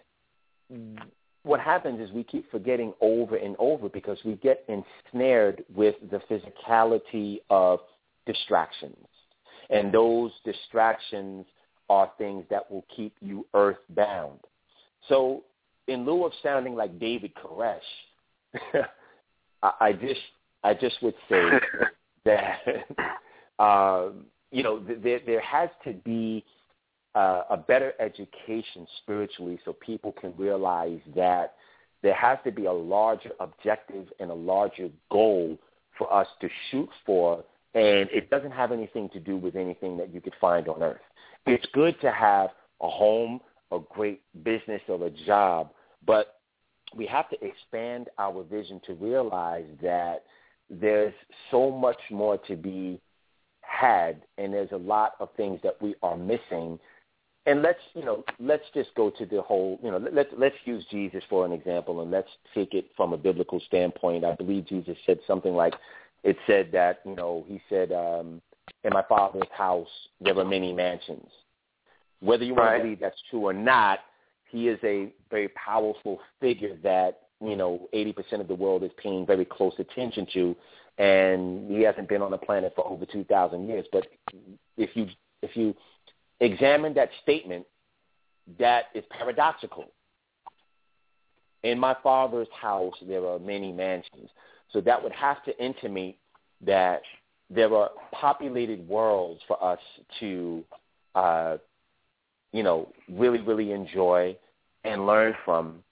what 1.47 1.61
happens 1.61 2.01
is 2.01 2.11
we 2.11 2.25
keep 2.25 2.51
forgetting 2.51 2.93
over 3.01 3.37
and 3.37 3.55
over 3.61 3.89
because 3.89 4.19
we 4.25 4.35
get 4.37 4.65
ensnared 4.69 5.65
with 5.73 5.95
the 6.11 6.21
physicality 6.29 7.39
of 7.51 7.79
distractions. 8.27 9.07
And 9.71 9.93
those 9.93 10.33
distractions 10.45 11.47
are 11.89 12.11
things 12.19 12.45
that 12.51 12.69
will 12.69 12.85
keep 12.95 13.15
you 13.21 13.47
earthbound. 13.55 14.41
So 15.09 15.45
in 15.87 16.05
lieu 16.05 16.25
of 16.25 16.33
sounding 16.43 16.75
like 16.75 16.99
David 16.99 17.33
Koresh, 17.37 17.79
I, 19.63 19.73
I 19.81 19.93
just 19.93 20.21
I 20.65 20.75
just 20.75 21.01
would 21.01 21.15
say 21.29 21.49
that 22.25 22.59
um, 23.63 24.27
you 24.51 24.65
know 24.65 24.81
there 24.81 25.21
there 25.25 25.41
has 25.41 25.71
to 25.85 25.93
be 25.93 26.45
uh, 27.17 27.45
a 27.49 27.57
better 27.57 27.95
education 27.99 28.87
spiritually 28.99 29.59
so 29.64 29.73
people 29.73 30.12
can 30.12 30.35
realize 30.37 31.01
that 31.17 31.55
there 32.03 32.14
has 32.14 32.39
to 32.45 32.53
be 32.53 32.67
a 32.67 32.73
larger 32.73 33.31
objective 33.41 34.07
and 34.21 34.31
a 34.31 34.35
larger 34.35 34.91
goal 35.11 35.59
for 35.97 36.12
us 36.12 36.27
to 36.43 36.49
shoot 36.71 36.89
for, 37.07 37.43
and 37.75 38.09
it 38.12 38.29
doesn't 38.29 38.51
have 38.51 38.71
anything 38.71 39.09
to 39.14 39.19
do 39.19 39.37
with 39.37 39.57
anything 39.57 39.97
that 39.97 40.12
you 40.12 40.21
could 40.21 40.35
find 40.39 40.69
on 40.69 40.83
earth. 40.83 41.01
It's 41.47 41.67
good 41.73 41.99
to 42.03 42.12
have 42.12 42.51
a 42.83 42.89
home, 42.89 43.41
a 43.73 43.79
great 43.95 44.21
business, 44.45 44.83
or 44.87 45.03
a 45.07 45.11
job, 45.11 45.71
but 46.07 46.41
we 46.95 47.07
have 47.07 47.31
to 47.31 47.37
expand 47.43 48.09
our 48.19 48.45
vision 48.45 48.79
to 48.87 48.93
realize 48.95 49.67
that 49.83 50.25
there's 50.69 51.14
so 51.51 51.71
much 51.71 51.99
more 52.11 52.37
to 52.47 52.57
be 52.57 53.01
had, 53.62 54.23
and 54.37 54.53
there's 54.53 54.73
a 54.73 54.77
lot 54.77 55.12
of 55.19 55.31
things 55.37 55.61
that 55.62 55.81
we 55.81 55.95
are 56.03 56.17
missing 56.17 56.79
and 57.47 57.63
let's 57.63 57.79
you 57.95 58.05
know 58.05 58.25
let's 58.41 58.65
just 58.75 58.91
go 58.97 59.11
to 59.11 59.25
the 59.25 59.41
whole 59.41 59.79
you 59.83 59.91
know 59.91 60.05
let's 60.13 60.31
let's 60.37 60.57
use 60.65 60.85
Jesus 60.91 61.23
for 61.31 61.47
an 61.47 61.53
example 61.53 62.03
and 62.03 62.11
let's 62.11 62.29
take 62.55 62.75
it 62.75 62.87
from 62.97 63.13
a 63.13 63.17
biblical 63.17 63.61
standpoint. 63.67 64.25
I 64.25 64.35
believe 64.35 64.67
Jesus 64.67 64.97
said 65.07 65.21
something 65.27 65.55
like 65.55 65.75
it 66.25 66.37
said 66.47 66.71
that 66.73 67.01
you 67.05 67.15
know 67.15 67.45
he 67.49 67.61
said 67.69 67.93
um, 67.93 68.43
in 68.85 68.93
my 68.93 69.03
father's 69.09 69.49
house 69.57 69.89
there 70.21 70.39
are 70.39 70.45
many 70.45 70.73
mansions. 70.73 71.29
Whether 72.21 72.45
you 72.45 72.55
want 72.55 72.77
to 72.77 72.83
believe 72.83 73.01
that's 73.01 73.21
true 73.31 73.47
or 73.47 73.53
not, 73.53 74.01
he 74.49 74.69
is 74.69 74.79
a 74.83 75.13
very 75.31 75.49
powerful 75.49 76.19
figure 76.41 76.77
that 76.83 77.21
you 77.41 77.57
know 77.57 77.89
80% 77.95 78.41
of 78.41 78.49
the 78.49 78.55
world 78.55 78.83
is 78.83 78.91
paying 79.01 79.25
very 79.25 79.45
close 79.45 79.75
attention 79.79 80.27
to, 80.33 80.57
and 80.99 81.71
he 81.71 81.83
hasn't 81.83 82.09
been 82.09 82.23
on 82.23 82.33
the 82.33 82.39
planet 82.39 82.73
for 82.75 82.87
over 82.87 83.07
2,000 83.07 83.69
years. 83.69 83.87
But 83.93 84.07
if 84.77 84.91
you 84.97 85.07
if 85.43 85.55
you 85.55 85.75
examine 86.41 86.95
that 86.95 87.11
statement, 87.22 87.66
that 88.59 88.84
is 88.95 89.05
paradoxical. 89.11 89.87
In 91.62 91.78
my 91.78 91.97
father's 92.03 92.49
house, 92.61 92.95
there 93.07 93.26
are 93.26 93.39
many 93.39 93.72
mansions. 93.72 94.30
So 94.72 94.80
that 94.82 95.03
would 95.03 95.12
have 95.12 95.43
to 95.45 95.64
intimate 95.64 96.18
that 96.64 97.03
there 97.51 97.72
are 97.74 97.91
populated 98.12 98.87
worlds 98.89 99.41
for 99.47 99.62
us 99.62 99.78
to, 100.20 100.64
uh, 101.14 101.57
you 102.53 102.62
know, 102.62 102.89
really, 103.09 103.41
really 103.41 103.72
enjoy 103.72 104.37
and 104.84 105.07
learn 105.07 105.34
from. 105.45 105.82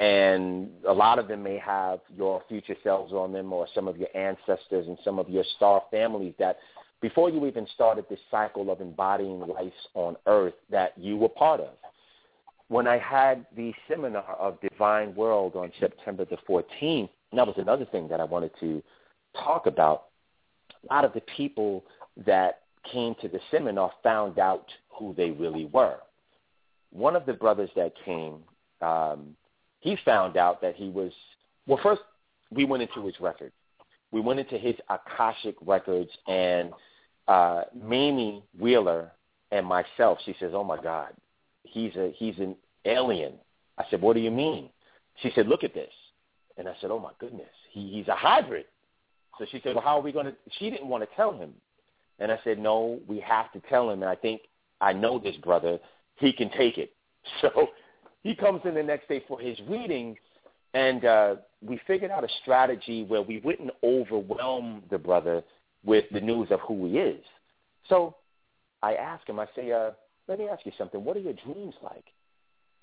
And 0.00 0.70
a 0.88 0.92
lot 0.92 1.18
of 1.18 1.28
them 1.28 1.42
may 1.42 1.58
have 1.58 2.00
your 2.16 2.42
future 2.48 2.74
selves 2.82 3.12
on 3.12 3.32
them 3.32 3.52
or 3.52 3.66
some 3.74 3.86
of 3.86 3.96
your 3.96 4.08
ancestors 4.14 4.86
and 4.86 4.98
some 5.04 5.18
of 5.18 5.28
your 5.28 5.44
star 5.56 5.82
families 5.90 6.34
that 6.38 6.58
before 7.04 7.28
you 7.28 7.44
even 7.44 7.66
started 7.74 8.06
this 8.08 8.18
cycle 8.30 8.70
of 8.70 8.80
embodying 8.80 9.38
life 9.40 9.74
on 9.92 10.16
earth 10.24 10.54
that 10.70 10.96
you 10.96 11.18
were 11.18 11.28
part 11.28 11.60
of. 11.60 11.74
When 12.68 12.86
I 12.86 12.96
had 12.96 13.44
the 13.54 13.74
seminar 13.86 14.34
of 14.40 14.58
Divine 14.62 15.14
World 15.14 15.54
on 15.54 15.70
September 15.78 16.24
the 16.24 16.38
14th, 16.48 17.10
and 17.30 17.38
that 17.38 17.46
was 17.46 17.56
another 17.58 17.84
thing 17.84 18.08
that 18.08 18.20
I 18.20 18.24
wanted 18.24 18.52
to 18.60 18.82
talk 19.34 19.66
about, 19.66 20.04
a 20.88 20.94
lot 20.94 21.04
of 21.04 21.12
the 21.12 21.20
people 21.36 21.84
that 22.24 22.60
came 22.90 23.14
to 23.20 23.28
the 23.28 23.40
seminar 23.50 23.92
found 24.02 24.38
out 24.38 24.64
who 24.88 25.12
they 25.14 25.30
really 25.30 25.66
were. 25.66 25.98
One 26.90 27.16
of 27.16 27.26
the 27.26 27.34
brothers 27.34 27.68
that 27.76 27.92
came, 28.06 28.36
um, 28.80 29.36
he 29.80 29.98
found 30.06 30.38
out 30.38 30.62
that 30.62 30.74
he 30.74 30.88
was, 30.88 31.12
well, 31.66 31.80
first 31.82 32.00
we 32.50 32.64
went 32.64 32.82
into 32.82 33.04
his 33.04 33.20
record. 33.20 33.52
We 34.10 34.22
went 34.22 34.40
into 34.40 34.56
his 34.56 34.76
Akashic 34.88 35.56
records 35.66 36.10
and 36.26 36.72
uh, 37.28 37.62
Mamie 37.80 38.42
Wheeler 38.58 39.12
and 39.50 39.66
myself, 39.66 40.18
she 40.24 40.34
says, 40.40 40.52
oh 40.54 40.64
my 40.64 40.80
God, 40.80 41.10
he's 41.62 41.94
a 41.96 42.12
he's 42.16 42.38
an 42.38 42.56
alien. 42.84 43.34
I 43.78 43.84
said, 43.90 44.00
what 44.00 44.14
do 44.14 44.20
you 44.20 44.30
mean? 44.30 44.68
She 45.22 45.32
said, 45.34 45.46
look 45.48 45.64
at 45.64 45.74
this. 45.74 45.92
And 46.56 46.68
I 46.68 46.74
said, 46.80 46.90
oh 46.90 46.98
my 46.98 47.10
goodness, 47.18 47.48
he, 47.70 47.90
he's 47.90 48.08
a 48.08 48.14
hybrid. 48.14 48.66
So 49.38 49.46
she 49.50 49.60
said, 49.64 49.74
well, 49.74 49.84
how 49.84 49.98
are 49.98 50.02
we 50.02 50.12
going 50.12 50.26
to? 50.26 50.34
She 50.58 50.70
didn't 50.70 50.88
want 50.88 51.08
to 51.08 51.16
tell 51.16 51.32
him. 51.32 51.52
And 52.20 52.30
I 52.30 52.38
said, 52.44 52.58
no, 52.58 53.00
we 53.08 53.18
have 53.20 53.50
to 53.52 53.60
tell 53.68 53.90
him. 53.90 54.02
And 54.02 54.10
I 54.10 54.14
think 54.14 54.42
I 54.80 54.92
know 54.92 55.18
this 55.18 55.36
brother. 55.36 55.78
He 56.16 56.32
can 56.32 56.50
take 56.50 56.78
it. 56.78 56.92
So 57.40 57.68
he 58.22 58.34
comes 58.34 58.60
in 58.64 58.74
the 58.74 58.82
next 58.82 59.08
day 59.08 59.22
for 59.26 59.38
his 59.38 59.58
reading, 59.68 60.16
and 60.72 61.04
uh, 61.04 61.36
we 61.62 61.80
figured 61.86 62.10
out 62.10 62.24
a 62.24 62.28
strategy 62.42 63.04
where 63.04 63.22
we 63.22 63.38
wouldn't 63.40 63.70
overwhelm 63.82 64.82
the 64.90 64.98
brother 64.98 65.42
with 65.84 66.04
the 66.12 66.20
news 66.20 66.48
of 66.50 66.60
who 66.60 66.86
he 66.86 66.98
is. 66.98 67.24
So 67.88 68.16
I 68.82 68.94
ask 68.94 69.28
him, 69.28 69.38
I 69.38 69.46
say, 69.54 69.72
uh, 69.72 69.90
let 70.28 70.38
me 70.38 70.48
ask 70.48 70.64
you 70.64 70.72
something. 70.78 71.04
What 71.04 71.16
are 71.16 71.20
your 71.20 71.34
dreams 71.34 71.74
like? 71.82 72.04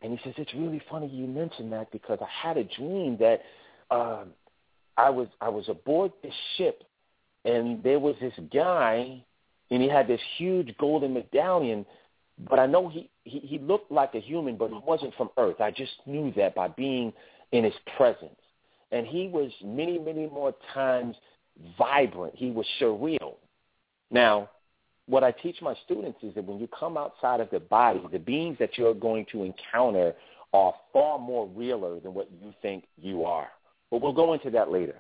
And 0.04 0.18
he 0.18 0.20
says, 0.24 0.34
it's 0.38 0.54
really 0.54 0.82
funny 0.90 1.08
you 1.08 1.28
mentioned 1.28 1.72
that 1.74 1.92
because 1.92 2.20
I 2.22 2.48
had 2.48 2.58
a 2.58 2.64
dream 2.64 3.18
that 3.20 3.42
um, 3.92 4.30
I 4.98 5.10
was 5.10 5.28
I 5.40 5.50
was 5.50 5.68
aboard 5.70 6.12
this 6.24 6.34
ship, 6.58 6.84
and 7.46 7.84
there 7.84 8.00
was 8.00 8.16
this 8.20 8.34
guy, 8.54 9.24
and 9.70 9.82
he 9.82 9.90
had 9.90 10.08
this 10.08 10.22
huge 10.38 10.76
golden 10.78 11.14
medallion, 11.14 11.86
but 12.50 12.60
I 12.60 12.66
know 12.66 12.90
he, 12.90 13.10
he 13.24 13.40
he 13.40 13.60
looked 13.60 13.92
like 13.92 14.16
a 14.16 14.20
human, 14.20 14.58
but 14.58 14.70
he 14.70 14.80
wasn't 14.86 15.14
from 15.16 15.30
Earth. 15.38 15.60
I 15.60 15.72
just 15.72 15.92
knew 16.06 16.34
that 16.36 16.56
by 16.56 16.68
being 16.70 17.14
in 17.52 17.64
his 17.64 17.74
presence, 17.98 18.40
and 18.92 19.06
he 19.06 19.28
was 19.28 19.52
many 19.64 20.00
many 20.00 20.28
more 20.28 20.54
times 20.74 21.16
vibrant. 21.78 22.34
He 22.36 22.52
was 22.52 22.66
surreal. 22.80 23.36
Now, 24.10 24.50
what 25.08 25.24
I 25.24 25.32
teach 25.32 25.62
my 25.62 25.76
students 25.86 26.20
is 26.24 26.34
that 26.36 26.46
when 26.46 26.60
you 26.60 26.68
come 26.68 26.98
outside 26.98 27.40
of 27.40 27.50
the 27.50 27.60
body, 27.60 28.02
the 28.12 28.20
beings 28.20 28.58
that 28.60 28.78
you're 28.78 28.94
going 28.94 29.26
to 29.32 29.44
encounter 29.44 30.14
are 30.54 30.74
far 30.94 31.18
more 31.18 31.48
realer 31.48 32.00
than 32.00 32.14
what 32.14 32.30
you 32.42 32.54
think 32.62 32.86
you 33.02 33.24
are. 33.26 33.48
But 33.90 34.02
we'll 34.02 34.14
go 34.14 34.34
into 34.34 34.50
that 34.52 34.72
later. 34.72 34.96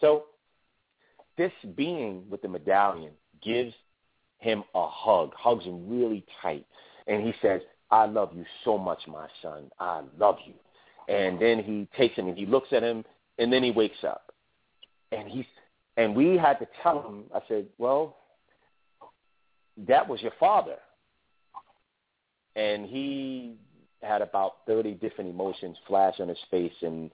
So 0.00 0.24
this 1.36 1.52
being 1.76 2.24
with 2.30 2.42
the 2.42 2.48
medallion 2.48 3.12
gives 3.42 3.74
him 4.38 4.64
a 4.74 4.88
hug, 4.88 5.32
hugs 5.34 5.64
him 5.64 5.88
really 5.88 6.24
tight. 6.42 6.66
And 7.06 7.24
he 7.24 7.32
says, 7.40 7.62
I 7.90 8.06
love 8.06 8.30
you 8.34 8.44
so 8.64 8.76
much, 8.76 9.00
my 9.06 9.26
son. 9.42 9.70
I 9.80 10.02
love 10.18 10.36
you. 10.46 10.54
And 11.12 11.40
then 11.40 11.62
he 11.62 11.88
takes 11.96 12.14
him 12.16 12.28
and 12.28 12.36
he 12.36 12.44
looks 12.44 12.68
at 12.72 12.82
him 12.82 13.04
and 13.38 13.52
then 13.52 13.62
he 13.62 13.70
wakes 13.70 14.04
up. 14.04 14.32
And 15.10 15.28
he's 15.28 15.46
and 15.98 16.14
we 16.14 16.38
had 16.38 16.54
to 16.60 16.68
tell 16.82 17.02
him, 17.02 17.24
I 17.34 17.40
said, 17.48 17.66
Well, 17.76 18.16
that 19.86 20.08
was 20.08 20.22
your 20.22 20.32
father. 20.38 20.76
And 22.56 22.86
he 22.86 23.56
had 24.02 24.22
about 24.22 24.58
30 24.66 24.94
different 24.94 25.28
emotions 25.28 25.76
flash 25.86 26.14
on 26.20 26.28
his 26.28 26.38
face 26.50 26.72
in 26.82 27.10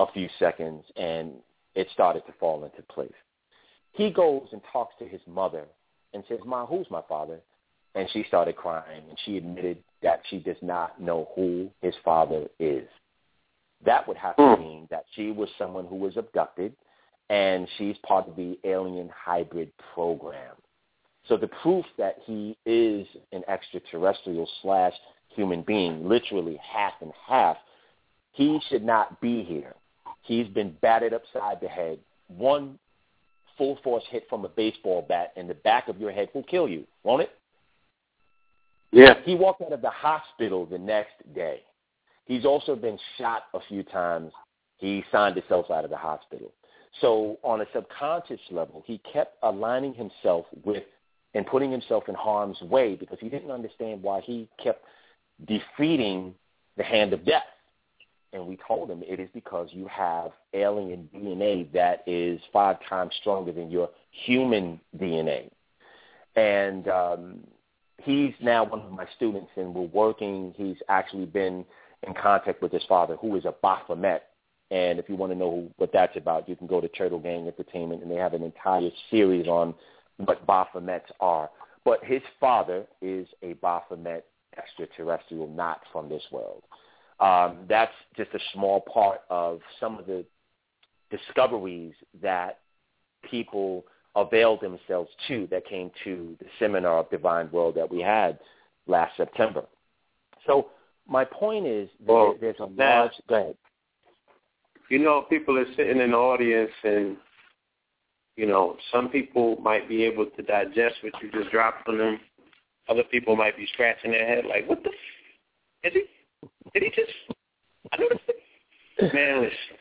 a 0.00 0.06
few 0.12 0.28
seconds, 0.38 0.84
and 0.96 1.32
it 1.76 1.86
started 1.92 2.26
to 2.26 2.32
fall 2.38 2.64
into 2.64 2.82
place. 2.92 3.12
He 3.92 4.10
goes 4.10 4.48
and 4.50 4.60
talks 4.72 4.94
to 4.98 5.06
his 5.06 5.20
mother 5.28 5.64
and 6.12 6.24
says, 6.28 6.40
Ma, 6.44 6.66
who's 6.66 6.86
my 6.90 7.02
father? 7.08 7.38
And 7.94 8.08
she 8.12 8.24
started 8.26 8.56
crying, 8.56 9.02
and 9.08 9.16
she 9.24 9.36
admitted 9.36 9.78
that 10.02 10.22
she 10.28 10.40
does 10.40 10.56
not 10.60 11.00
know 11.00 11.28
who 11.36 11.70
his 11.80 11.94
father 12.04 12.48
is. 12.58 12.88
That 13.86 14.08
would 14.08 14.16
have 14.16 14.34
to 14.36 14.56
hmm. 14.56 14.60
mean 14.60 14.88
that 14.90 15.04
she 15.14 15.30
was 15.30 15.48
someone 15.56 15.86
who 15.86 15.96
was 15.96 16.16
abducted, 16.16 16.74
and 17.30 17.68
she's 17.78 17.96
part 18.06 18.28
of 18.28 18.36
the 18.36 18.58
alien 18.64 19.10
hybrid 19.14 19.72
program. 19.94 20.54
So 21.28 21.36
the 21.36 21.48
proof 21.48 21.84
that 21.96 22.16
he 22.24 22.56
is 22.66 23.06
an 23.32 23.42
extraterrestrial 23.48 24.48
slash 24.62 24.92
human 25.28 25.62
being, 25.62 26.06
literally 26.06 26.58
half 26.62 26.92
and 27.00 27.12
half, 27.26 27.56
he 28.32 28.60
should 28.68 28.84
not 28.84 29.20
be 29.20 29.42
here. 29.42 29.74
He's 30.22 30.48
been 30.48 30.76
batted 30.82 31.14
upside 31.14 31.60
the 31.60 31.68
head. 31.68 31.98
One 32.28 32.78
full 33.56 33.78
force 33.82 34.04
hit 34.10 34.26
from 34.28 34.44
a 34.44 34.48
baseball 34.48 35.04
bat 35.08 35.32
in 35.36 35.46
the 35.46 35.54
back 35.54 35.88
of 35.88 35.98
your 35.98 36.12
head 36.12 36.28
will 36.34 36.42
kill 36.42 36.68
you, 36.68 36.84
won't 37.04 37.22
it? 37.22 37.30
Yeah. 38.90 39.14
He 39.24 39.34
walked 39.34 39.62
out 39.62 39.72
of 39.72 39.82
the 39.82 39.90
hospital 39.90 40.66
the 40.66 40.78
next 40.78 41.14
day. 41.34 41.62
He's 42.26 42.44
also 42.44 42.74
been 42.74 42.98
shot 43.18 43.44
a 43.52 43.60
few 43.68 43.82
times. 43.82 44.32
He 44.78 45.04
signed 45.12 45.36
himself 45.36 45.70
out 45.70 45.84
of 45.84 45.90
the 45.90 45.96
hospital. 45.96 46.52
So 47.00 47.38
on 47.42 47.60
a 47.60 47.66
subconscious 47.72 48.40
level, 48.50 48.82
he 48.86 48.98
kept 49.12 49.36
aligning 49.42 49.94
himself 49.94 50.46
with 50.64 50.84
and 51.34 51.46
putting 51.46 51.70
himself 51.70 52.04
in 52.08 52.14
harm's 52.14 52.60
way 52.62 52.94
because 52.94 53.18
he 53.20 53.28
didn't 53.28 53.50
understand 53.50 54.02
why 54.02 54.20
he 54.20 54.48
kept 54.62 54.84
defeating 55.46 56.34
the 56.76 56.84
hand 56.84 57.12
of 57.12 57.24
death. 57.24 57.42
And 58.32 58.46
we 58.46 58.58
told 58.66 58.90
him 58.90 59.02
it 59.06 59.20
is 59.20 59.28
because 59.32 59.68
you 59.72 59.86
have 59.88 60.32
alien 60.54 61.08
DNA 61.14 61.70
that 61.72 62.02
is 62.06 62.40
five 62.52 62.76
times 62.88 63.12
stronger 63.20 63.52
than 63.52 63.70
your 63.70 63.88
human 64.10 64.80
DNA. 64.96 65.50
And 66.36 66.88
um, 66.88 67.38
he's 68.02 68.32
now 68.40 68.64
one 68.64 68.80
of 68.80 68.90
my 68.90 69.06
students, 69.16 69.50
and 69.56 69.72
we're 69.72 69.82
working. 69.82 70.52
He's 70.56 70.76
actually 70.88 71.26
been 71.26 71.64
in 72.04 72.14
contact 72.14 72.60
with 72.60 72.72
his 72.72 72.82
father, 72.88 73.16
who 73.16 73.36
is 73.36 73.44
a 73.44 73.54
Baphomet. 73.62 74.24
And 74.70 74.98
if 74.98 75.08
you 75.08 75.16
want 75.16 75.32
to 75.32 75.38
know 75.38 75.68
what 75.76 75.92
that's 75.92 76.16
about, 76.16 76.48
you 76.48 76.56
can 76.56 76.66
go 76.66 76.80
to 76.80 76.88
Turtle 76.88 77.20
Gang 77.20 77.46
Entertainment, 77.46 78.02
and 78.02 78.10
they 78.10 78.16
have 78.16 78.34
an 78.34 78.42
entire 78.42 78.90
series 79.10 79.46
on 79.46 79.74
what 80.16 80.46
Baphomets 80.46 81.10
are. 81.20 81.50
But 81.84 82.02
his 82.04 82.22
father 82.40 82.86
is 83.02 83.26
a 83.42 83.52
Baphomet 83.54 84.24
extraterrestrial, 84.56 85.48
not 85.48 85.80
from 85.92 86.08
this 86.08 86.22
world. 86.30 86.62
Um, 87.20 87.58
that's 87.68 87.92
just 88.16 88.30
a 88.34 88.38
small 88.52 88.80
part 88.80 89.20
of 89.30 89.60
some 89.78 89.98
of 89.98 90.06
the 90.06 90.24
discoveries 91.10 91.94
that 92.22 92.60
people 93.30 93.84
availed 94.16 94.60
themselves 94.60 95.10
to 95.28 95.46
that 95.50 95.66
came 95.66 95.90
to 96.04 96.36
the 96.40 96.46
seminar 96.58 96.98
of 96.98 97.10
Divine 97.10 97.50
World 97.50 97.74
that 97.76 97.90
we 97.90 98.00
had 98.00 98.38
last 98.86 99.16
September. 99.16 99.64
So 100.46 100.68
my 101.08 101.24
point 101.24 101.66
is 101.66 101.88
well, 102.04 102.36
there's 102.40 102.56
a 102.60 102.66
large. 102.66 103.12
Go 103.28 103.34
ahead. 103.34 103.56
You 104.90 104.98
know, 104.98 105.22
people 105.22 105.58
are 105.58 105.66
sitting 105.76 106.00
in 106.00 106.10
the 106.10 106.16
audience 106.16 106.70
and 106.82 107.16
you 108.36 108.46
know, 108.46 108.76
some 108.92 109.08
people 109.08 109.56
might 109.62 109.88
be 109.88 110.02
able 110.02 110.26
to 110.26 110.42
digest 110.42 110.96
what 111.02 111.12
you 111.22 111.30
just 111.30 111.50
dropped 111.52 111.88
on 111.88 111.98
them. 111.98 112.20
Other 112.88 113.04
people 113.04 113.36
might 113.36 113.56
be 113.56 113.66
scratching 113.72 114.10
their 114.10 114.26
head 114.26 114.44
like, 114.44 114.68
what 114.68 114.82
the 114.82 114.90
f- 114.90 114.94
is 115.84 115.92
he? 115.92 116.04
Did 116.72 116.82
he 116.82 116.90
just? 116.90 117.12
I 117.92 117.96
know 117.98 118.08
this. 118.10 119.12
Man, 119.12 119.42
listen. 119.42 119.78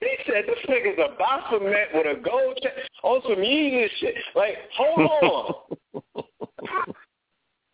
He 0.00 0.16
said 0.26 0.44
this 0.46 0.58
nigga's 0.68 0.98
a 0.98 1.16
Baphomet 1.16 1.88
with 1.94 2.06
a 2.06 2.20
gold 2.20 2.58
check 2.62 2.72
on 3.04 3.20
some 3.22 3.36
Yeezy 3.36 3.86
shit. 4.00 4.14
Like, 4.34 4.56
hold 4.76 5.10
on. 5.22 6.24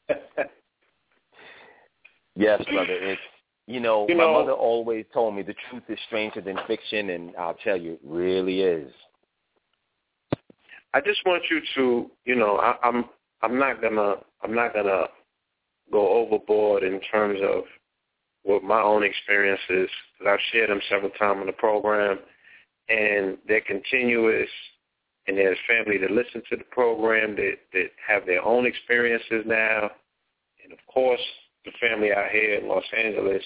yes, 2.36 2.62
brother. 2.70 2.92
It's 2.92 3.20
you 3.68 3.80
know, 3.80 4.06
you 4.08 4.16
my 4.16 4.24
know, 4.24 4.32
mother 4.32 4.52
always 4.52 5.04
told 5.12 5.36
me 5.36 5.42
the 5.42 5.54
truth 5.68 5.82
is 5.90 5.98
stranger 6.06 6.40
than 6.40 6.58
fiction, 6.66 7.10
and 7.10 7.36
I'll 7.36 7.58
tell 7.62 7.76
you, 7.76 7.92
it 7.92 8.00
really 8.02 8.62
is. 8.62 8.90
I 10.94 11.02
just 11.02 11.20
want 11.26 11.42
you 11.50 11.60
to, 11.76 12.10
you 12.24 12.34
know, 12.34 12.56
I, 12.56 12.76
I'm 12.82 13.04
I'm 13.42 13.58
not 13.58 13.82
gonna 13.82 14.14
I'm 14.42 14.54
not 14.54 14.72
gonna 14.72 15.04
go 15.92 16.08
overboard 16.08 16.82
in 16.82 16.98
terms 17.12 17.40
of 17.42 17.64
what 18.42 18.64
my 18.64 18.80
own 18.80 19.04
experiences. 19.04 19.90
Cause 20.16 20.26
I've 20.26 20.38
shared 20.50 20.70
them 20.70 20.80
several 20.88 21.10
times 21.10 21.40
on 21.40 21.46
the 21.46 21.52
program, 21.52 22.20
and 22.88 23.36
they're 23.46 23.60
continuous. 23.60 24.48
And 25.26 25.36
there's 25.36 25.58
family 25.68 25.98
that 25.98 26.10
listen 26.10 26.40
to 26.48 26.56
the 26.56 26.64
program 26.70 27.36
that 27.36 27.56
that 27.74 27.90
have 28.08 28.24
their 28.24 28.42
own 28.42 28.64
experiences 28.64 29.44
now, 29.44 29.90
and 30.64 30.72
of 30.72 30.78
course 30.90 31.20
the 31.72 31.88
family 31.88 32.12
out 32.12 32.30
here 32.30 32.54
in 32.54 32.68
Los 32.68 32.84
Angeles, 32.96 33.42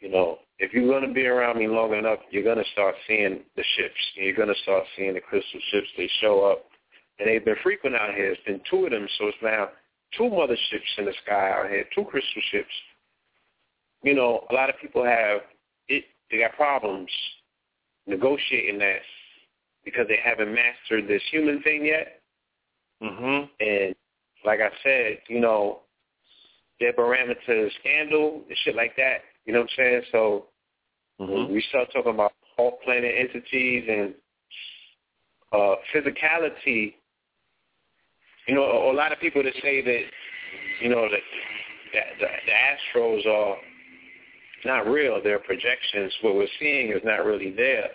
you 0.00 0.10
know, 0.10 0.38
if 0.58 0.72
you're 0.72 0.86
going 0.86 1.06
to 1.06 1.14
be 1.14 1.26
around 1.26 1.58
me 1.58 1.66
long 1.66 1.94
enough, 1.94 2.18
you're 2.30 2.44
going 2.44 2.58
to 2.58 2.70
start 2.72 2.94
seeing 3.06 3.40
the 3.56 3.64
ships. 3.76 3.94
You're 4.14 4.34
going 4.34 4.48
to 4.48 4.62
start 4.62 4.84
seeing 4.96 5.14
the 5.14 5.20
crystal 5.20 5.60
ships. 5.70 5.88
They 5.96 6.08
show 6.20 6.44
up, 6.50 6.66
and 7.18 7.28
they've 7.28 7.44
been 7.44 7.56
frequent 7.62 7.96
out 7.96 8.14
here. 8.14 8.32
It's 8.32 8.42
been 8.44 8.60
two 8.70 8.84
of 8.84 8.90
them, 8.90 9.06
so 9.18 9.26
it's 9.26 9.36
now 9.42 9.68
two 10.16 10.24
motherships 10.24 10.98
in 10.98 11.04
the 11.04 11.14
sky 11.24 11.50
out 11.50 11.68
here, 11.68 11.84
two 11.94 12.04
crystal 12.04 12.42
ships. 12.50 12.72
You 14.02 14.14
know, 14.14 14.46
a 14.50 14.54
lot 14.54 14.70
of 14.70 14.76
people 14.80 15.04
have 15.04 15.40
it. 15.88 16.04
They 16.30 16.38
got 16.38 16.54
problems 16.54 17.10
negotiating 18.06 18.78
that 18.78 19.00
because 19.84 20.06
they 20.08 20.18
haven't 20.22 20.54
mastered 20.54 21.08
this 21.08 21.22
human 21.30 21.62
thing 21.62 21.86
yet. 21.86 22.20
Mhm. 23.02 23.48
And 23.60 23.94
like 24.44 24.60
I 24.60 24.70
said, 24.82 25.22
you 25.28 25.40
know, 25.40 25.82
their 26.80 26.92
barometer 26.92 27.70
scandal 27.80 28.42
and 28.48 28.58
shit 28.64 28.76
like 28.76 28.94
that. 28.96 29.18
You 29.44 29.52
know 29.52 29.60
what 29.60 29.70
I'm 29.70 29.76
saying? 29.76 30.02
So 30.12 30.46
mm-hmm. 31.20 31.52
we 31.52 31.64
start 31.68 31.88
talking 31.92 32.14
about 32.14 32.32
off-planet 32.58 33.14
entities 33.18 33.84
and 33.88 34.14
uh, 35.52 35.76
physicality. 35.94 36.94
You 38.46 38.54
know, 38.54 38.62
a, 38.62 38.92
a 38.92 38.94
lot 38.94 39.12
of 39.12 39.20
people 39.20 39.42
that 39.42 39.54
say 39.62 39.82
that, 39.82 40.02
you 40.82 40.88
know, 40.88 41.08
that 41.08 41.20
the, 41.92 42.00
the, 42.20 42.26
the 42.46 43.00
Astros 43.00 43.26
are 43.26 43.56
not 44.64 44.86
real. 44.86 45.20
They're 45.22 45.38
projections. 45.38 46.12
What 46.22 46.34
we're 46.34 46.48
seeing 46.58 46.92
is 46.92 47.00
not 47.04 47.24
really 47.24 47.52
there. 47.52 47.88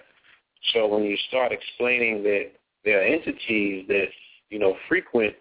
So 0.73 0.87
when 0.87 1.03
you 1.03 1.17
start 1.27 1.51
explaining 1.51 2.23
that 2.23 2.51
there 2.85 2.99
are 3.01 3.03
entities 3.03 3.85
that 3.87 4.07
you 4.49 4.59
know 4.59 4.75
frequent 4.87 5.35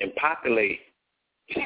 and 0.00 0.14
populate 0.16 0.80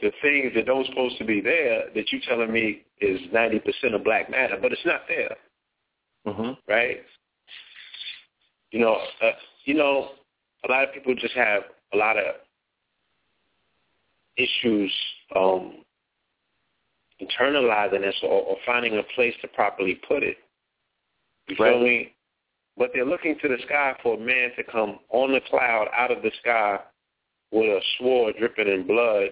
the 0.00 0.12
things 0.22 0.52
that 0.54 0.66
don't 0.66 0.86
supposed 0.86 1.18
to 1.18 1.24
be 1.24 1.40
there, 1.40 1.84
that 1.94 2.12
you 2.12 2.20
telling 2.28 2.52
me 2.52 2.82
is 3.00 3.20
ninety 3.32 3.58
percent 3.58 3.94
of 3.94 4.04
black 4.04 4.30
matter, 4.30 4.56
but 4.60 4.72
it's 4.72 4.84
not 4.84 5.02
there, 5.08 5.36
mm-hmm. 6.26 6.52
right? 6.68 6.98
You 8.70 8.80
know, 8.80 8.96
uh, 9.22 9.32
you 9.64 9.74
know, 9.74 10.10
a 10.68 10.70
lot 10.70 10.84
of 10.84 10.94
people 10.94 11.14
just 11.14 11.34
have 11.34 11.62
a 11.92 11.96
lot 11.96 12.16
of 12.16 12.34
issues 14.36 14.92
um, 15.36 15.84
internalizing 17.20 18.00
this 18.00 18.16
or, 18.22 18.42
or 18.42 18.56
finding 18.64 18.96
a 18.98 19.02
place 19.14 19.34
to 19.42 19.48
properly 19.48 20.00
put 20.08 20.22
it. 20.22 20.36
You 21.48 21.56
right. 21.58 21.72
feel 21.72 21.82
me? 21.82 22.14
But 22.76 22.90
they're 22.94 23.04
looking 23.04 23.36
to 23.42 23.48
the 23.48 23.58
sky 23.66 23.94
for 24.02 24.14
a 24.14 24.20
man 24.20 24.50
to 24.56 24.64
come 24.64 25.00
on 25.10 25.32
the 25.32 25.40
cloud 25.50 25.88
out 25.96 26.10
of 26.10 26.22
the 26.22 26.30
sky 26.40 26.78
with 27.52 27.66
a 27.66 27.80
sword 27.98 28.36
dripping 28.38 28.68
in 28.68 28.86
blood 28.86 29.30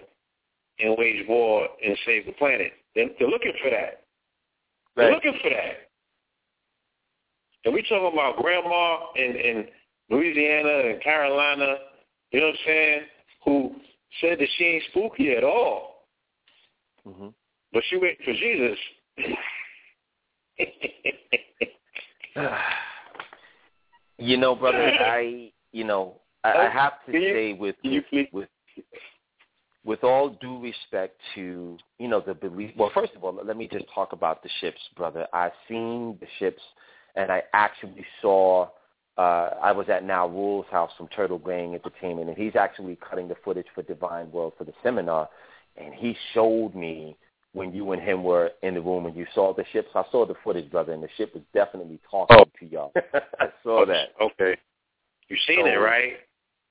and 0.79 0.95
wage 0.97 1.25
war 1.27 1.67
and 1.85 1.97
save 2.05 2.25
the 2.25 2.31
planet. 2.33 2.73
They're, 2.95 3.09
they're 3.17 3.27
looking 3.27 3.53
for 3.61 3.69
that. 3.69 4.03
They're 4.95 5.05
Right. 5.07 5.13
looking 5.13 5.39
for 5.41 5.49
that. 5.49 5.89
And 7.65 7.73
we 7.73 7.81
talking 7.83 8.11
about 8.13 8.37
grandma 8.37 9.11
in, 9.15 9.35
in 9.35 9.67
Louisiana 10.09 10.89
and 10.89 11.01
Carolina, 11.01 11.75
you 12.31 12.39
know 12.39 12.47
what 12.47 12.55
I'm 12.55 12.59
saying, 12.65 13.01
who 13.45 13.75
said 14.21 14.39
that 14.39 14.47
she 14.57 14.63
ain't 14.63 14.83
spooky 14.91 15.31
at 15.33 15.43
all. 15.43 16.05
Mm-hmm. 17.07 17.27
But 17.71 17.83
she 17.89 17.97
waiting 17.97 18.25
for 18.25 18.33
Jesus. 18.33 18.79
You 24.21 24.35
know, 24.35 24.53
brother, 24.53 24.77
I 24.99 25.49
you 25.71 25.85
know 25.85 26.19
I, 26.43 26.51
I 26.51 26.69
have 26.69 26.93
to 27.05 27.11
say 27.13 27.53
with 27.53 27.75
you 27.83 28.03
with 28.33 28.49
with 29.85 30.03
all 30.03 30.29
due 30.29 30.59
respect 30.59 31.19
to 31.35 31.77
you 31.97 32.07
know 32.07 32.21
the 32.25 32.33
belief. 32.33 32.71
Well, 32.77 32.91
first 32.93 33.13
of 33.15 33.23
all, 33.23 33.39
let 33.43 33.57
me 33.57 33.67
just 33.71 33.85
talk 33.93 34.13
about 34.13 34.43
the 34.43 34.49
ships, 34.61 34.79
brother. 34.95 35.27
I've 35.33 35.53
seen 35.67 36.17
the 36.19 36.27
ships, 36.39 36.61
and 37.15 37.31
I 37.31 37.43
actually 37.53 38.05
saw. 38.21 38.69
Uh, 39.17 39.55
I 39.61 39.73
was 39.73 39.89
at 39.89 40.05
Now 40.05 40.27
Rules 40.29 40.65
House 40.71 40.91
from 40.97 41.09
Turtle 41.09 41.39
Gang 41.39 41.75
Entertainment, 41.75 42.29
and 42.29 42.37
he's 42.37 42.55
actually 42.55 42.97
cutting 42.97 43.27
the 43.27 43.35
footage 43.43 43.65
for 43.75 43.81
Divine 43.83 44.31
World 44.31 44.53
for 44.57 44.63
the 44.63 44.71
seminar, 44.81 45.27
and 45.75 45.93
he 45.93 46.15
showed 46.33 46.73
me 46.73 47.17
when 47.53 47.73
you 47.73 47.91
and 47.91 48.01
him 48.01 48.23
were 48.23 48.51
in 48.63 48.75
the 48.75 48.81
room 48.81 49.05
and 49.05 49.15
you 49.15 49.25
saw 49.33 49.53
the 49.53 49.65
ships. 49.73 49.89
I 49.95 50.03
saw 50.11 50.25
the 50.25 50.35
footage, 50.43 50.69
brother, 50.71 50.93
and 50.93 51.03
the 51.03 51.09
ship 51.17 51.33
was 51.33 51.43
definitely 51.53 51.99
talking 52.09 52.37
Oh. 52.39 52.45
to 52.59 52.65
y'all. 52.65 52.93
I 53.39 53.49
saw 53.63 53.85
that. 53.85 54.09
Okay. 54.21 54.55
You 55.27 55.37
seen 55.47 55.67
it, 55.67 55.75
right? 55.75 56.13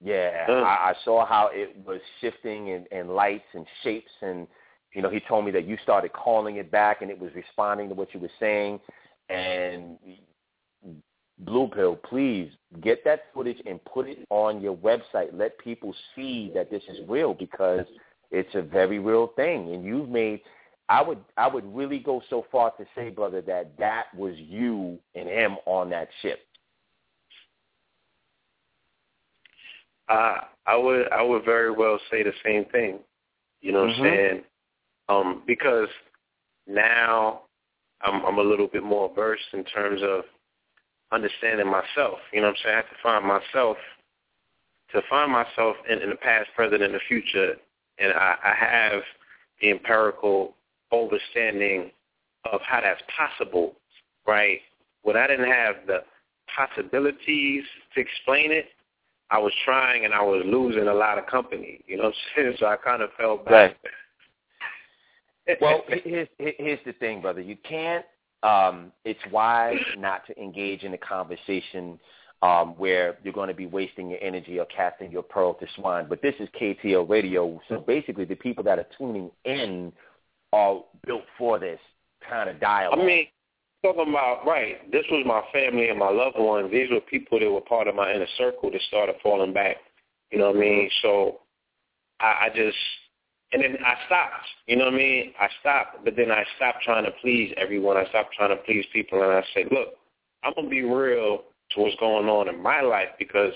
Yeah, 0.00 0.46
Uh. 0.48 0.52
I, 0.52 0.90
I 0.90 0.94
saw 1.04 1.26
how 1.26 1.50
it 1.52 1.76
was 1.84 2.00
shifting 2.20 2.70
and, 2.70 2.86
and 2.92 3.10
lights 3.10 3.48
and 3.54 3.66
shapes, 3.82 4.12
and 4.22 4.46
you 4.92 5.02
know, 5.02 5.10
he 5.10 5.20
told 5.20 5.44
me 5.44 5.50
that 5.52 5.66
you 5.66 5.76
started 5.82 6.12
calling 6.12 6.56
it 6.56 6.70
back, 6.70 7.02
and 7.02 7.10
it 7.10 7.18
was 7.18 7.30
responding 7.34 7.88
to 7.88 7.94
what 7.94 8.14
you 8.14 8.20
were 8.20 8.30
saying. 8.40 8.80
And 9.28 9.98
Blue 11.40 11.68
Pill, 11.68 11.96
please 11.96 12.50
get 12.80 13.04
that 13.04 13.24
footage 13.34 13.58
and 13.66 13.84
put 13.84 14.08
it 14.08 14.26
on 14.30 14.60
your 14.60 14.76
website. 14.76 15.28
Let 15.32 15.58
people 15.58 15.94
see 16.14 16.50
that 16.54 16.70
this 16.70 16.82
is 16.88 16.98
real 17.08 17.34
because 17.34 17.84
it's 18.30 18.54
a 18.54 18.62
very 18.62 18.98
real 18.98 19.28
thing. 19.36 19.72
And 19.74 19.84
you've 19.84 20.08
made. 20.08 20.40
I 20.88 21.02
would 21.02 21.18
I 21.36 21.48
would 21.48 21.64
really 21.76 21.98
go 21.98 22.22
so 22.30 22.46
far 22.50 22.70
to 22.72 22.86
say, 22.94 23.10
brother, 23.10 23.42
that 23.42 23.76
that 23.78 24.06
was 24.16 24.34
you 24.36 24.98
and 25.14 25.28
him 25.28 25.56
on 25.66 25.90
that 25.90 26.08
ship. 26.22 26.40
Uh, 30.08 30.40
I 30.66 30.76
would 30.76 31.10
I 31.12 31.22
would 31.22 31.44
very 31.44 31.70
well 31.70 31.98
say 32.10 32.22
the 32.22 32.32
same 32.44 32.64
thing. 32.66 32.98
You 33.60 33.72
know 33.72 33.82
what 33.86 33.90
Mhm. 33.90 33.98
I'm 33.98 34.04
saying? 34.04 34.44
Um, 35.08 35.42
because 35.46 35.88
now 36.66 37.42
I'm 38.02 38.24
I'm 38.24 38.38
a 38.38 38.42
little 38.42 38.68
bit 38.68 38.82
more 38.82 39.12
versed 39.14 39.52
in 39.52 39.64
terms 39.64 40.02
of 40.02 40.24
understanding 41.10 41.66
myself. 41.66 42.20
You 42.32 42.40
know 42.40 42.48
what 42.48 42.56
I'm 42.58 42.62
saying? 42.64 42.74
I 42.74 42.76
have 42.76 42.90
to 42.90 42.96
find 43.02 43.24
myself 43.24 43.78
to 44.92 45.02
find 45.10 45.30
myself 45.30 45.76
in, 45.88 46.00
in 46.00 46.10
the 46.10 46.16
past, 46.16 46.48
present, 46.54 46.82
and 46.82 46.94
the 46.94 47.00
future, 47.08 47.56
and 47.98 48.12
I, 48.12 48.36
I 48.42 48.54
have 48.54 49.02
the 49.60 49.70
empirical 49.70 50.54
understanding 50.92 51.90
of 52.50 52.60
how 52.62 52.80
that's 52.80 53.02
possible, 53.14 53.76
right? 54.26 54.60
When 55.02 55.16
I 55.16 55.26
didn't 55.26 55.50
have 55.50 55.76
the 55.86 56.04
possibilities 56.54 57.64
to 57.94 58.00
explain 58.00 58.50
it, 58.52 58.66
I 59.30 59.38
was 59.38 59.52
trying 59.64 60.04
and 60.04 60.14
I 60.14 60.22
was 60.22 60.42
losing 60.46 60.88
a 60.88 60.94
lot 60.94 61.18
of 61.18 61.26
company. 61.26 61.80
You 61.86 61.98
know 61.98 62.04
what 62.04 62.14
I'm 62.36 62.44
saying? 62.44 62.56
So 62.60 62.66
I 62.66 62.76
kind 62.76 63.02
of 63.02 63.10
fell 63.18 63.38
back. 63.38 63.76
well, 65.60 65.82
here's 65.88 66.28
here's 66.38 66.80
the 66.84 66.92
thing, 66.94 67.20
brother. 67.20 67.40
You 67.40 67.56
can't. 67.68 68.04
Um, 68.42 68.92
it's 69.04 69.20
wise 69.32 69.76
not 69.96 70.26
to 70.26 70.40
engage 70.40 70.84
in 70.84 70.94
a 70.94 70.98
conversation 70.98 71.98
um, 72.42 72.74
where 72.78 73.18
you're 73.24 73.32
going 73.32 73.48
to 73.48 73.54
be 73.54 73.66
wasting 73.66 74.10
your 74.10 74.20
energy 74.22 74.60
or 74.60 74.66
casting 74.66 75.10
your 75.10 75.24
pearl 75.24 75.54
to 75.54 75.66
swine. 75.74 76.06
But 76.08 76.22
this 76.22 76.34
is 76.38 76.48
KTL 76.60 77.08
Radio, 77.08 77.60
so 77.68 77.80
basically 77.80 78.24
the 78.24 78.36
people 78.36 78.62
that 78.64 78.78
are 78.78 78.86
tuning 78.96 79.30
in 79.44 79.92
are 80.52 80.84
built 81.04 81.24
for 81.36 81.58
this 81.58 81.80
kind 82.28 82.48
of 82.48 82.56
I 82.56 82.60
dialogue. 82.60 82.98
mean, 83.04 83.26
talking 83.82 84.10
about 84.10 84.46
right. 84.46 84.90
This 84.90 85.04
was 85.10 85.24
my 85.26 85.42
family 85.52 85.88
and 85.88 85.98
my 85.98 86.10
loved 86.10 86.38
ones. 86.38 86.70
These 86.70 86.90
were 86.90 87.00
people 87.00 87.38
that 87.38 87.50
were 87.50 87.60
part 87.60 87.88
of 87.88 87.94
my 87.94 88.12
inner 88.12 88.26
circle 88.36 88.70
that 88.70 88.80
started 88.88 89.16
falling 89.22 89.52
back. 89.52 89.76
You 90.30 90.38
know 90.38 90.48
what 90.48 90.56
I 90.56 90.60
mean? 90.60 90.90
So 91.02 91.40
I, 92.20 92.46
I 92.46 92.48
just 92.54 92.76
and 93.52 93.62
then 93.62 93.76
I 93.84 93.94
stopped. 94.06 94.46
You 94.66 94.76
know 94.76 94.86
what 94.86 94.94
I 94.94 94.98
mean? 94.98 95.32
I 95.40 95.48
stopped, 95.60 96.04
but 96.04 96.16
then 96.16 96.30
I 96.30 96.44
stopped 96.56 96.82
trying 96.82 97.04
to 97.04 97.10
please 97.22 97.52
everyone. 97.56 97.96
I 97.96 98.06
stopped 98.08 98.34
trying 98.34 98.50
to 98.50 98.62
please 98.64 98.84
people, 98.92 99.22
and 99.22 99.32
I 99.32 99.44
said, 99.54 99.66
look, 99.70 99.94
I'm 100.44 100.52
gonna 100.54 100.68
be 100.68 100.82
real 100.82 101.42
to 101.70 101.80
what's 101.80 101.96
going 101.96 102.28
on 102.28 102.48
in 102.48 102.62
my 102.62 102.80
life 102.80 103.08
because 103.18 103.52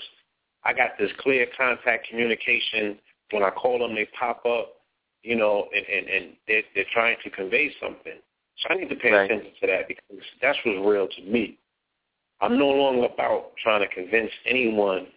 I 0.63 0.73
got 0.73 0.91
this 0.97 1.11
clear 1.19 1.45
contact 1.57 2.07
communication. 2.07 2.97
When 3.31 3.43
I 3.43 3.49
call 3.49 3.79
them, 3.79 3.95
they 3.95 4.07
pop 4.17 4.45
up. 4.45 4.73
You 5.21 5.37
know, 5.37 5.67
and 5.73 5.85
and, 5.85 6.09
and 6.09 6.33
they're, 6.47 6.63
they're 6.75 6.85
trying 6.91 7.17
to 7.23 7.29
convey 7.29 7.73
something. 7.81 8.19
So 8.57 8.69
I 8.69 8.75
need 8.75 8.89
to 8.89 8.95
pay 8.95 9.11
Right. 9.11 9.25
attention 9.29 9.51
to 9.61 9.67
that 9.67 9.87
because 9.87 10.23
that's 10.41 10.57
what's 10.63 10.79
real 10.79 11.07
to 11.07 11.21
me. 11.23 11.57
I'm 12.41 12.51
mm-hmm. 12.51 12.59
no 12.59 12.69
longer 12.69 13.05
about 13.05 13.55
trying 13.57 13.81
to 13.81 13.87
convince 13.93 14.31
anyone 14.45 15.07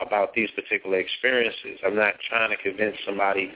about 0.00 0.34
these 0.34 0.50
particular 0.52 0.98
experiences. 0.98 1.78
I'm 1.84 1.96
not 1.96 2.14
trying 2.28 2.50
to 2.50 2.56
convince 2.56 2.96
somebody 3.06 3.50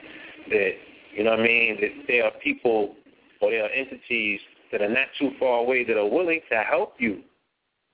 that, 0.49 0.71
you 1.13 1.23
know 1.23 1.31
what 1.31 1.41
I 1.41 1.43
mean, 1.43 1.81
that 1.81 2.07
there 2.07 2.25
are 2.25 2.31
people 2.43 2.95
or 3.41 3.51
there 3.51 3.65
are 3.65 3.69
entities 3.69 4.39
that 4.71 4.81
are 4.81 4.89
not 4.89 5.07
too 5.17 5.31
far 5.39 5.59
away 5.59 5.83
that 5.83 5.97
are 5.97 6.07
willing 6.07 6.41
to 6.49 6.57
help 6.57 6.95
you. 6.99 7.23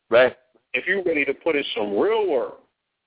right? 0.10 0.36
If 0.74 0.86
you're 0.88 1.04
ready 1.04 1.26
to 1.26 1.34
put 1.34 1.56
in 1.56 1.64
some 1.76 1.98
real 1.98 2.30
work, 2.30 2.60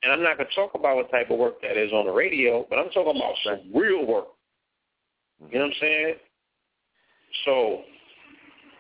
and 0.03 0.13
I'm 0.13 0.23
not 0.23 0.39
going 0.39 0.49
to 0.49 0.55
talk 0.55 0.75
about 0.75 0.97
what 0.97 1.11
type 1.11 1.31
of 1.31 1.39
work 1.39 1.61
that 1.63 1.77
is 1.77 1.93
on 1.93 2.07
the 2.07 2.13
radio, 2.13 2.67
but 2.71 2.79
I'm 2.79 2.89
talking 2.91 3.17
about 3.17 3.35
some 3.45 3.61
real 3.75 4.07
work. 4.07 4.29
You 5.41 5.47
know 5.47 5.47
mm-hmm. 5.49 5.59
what 5.59 5.67
I'm 5.67 5.73
saying? 5.81 6.15
So 7.45 7.83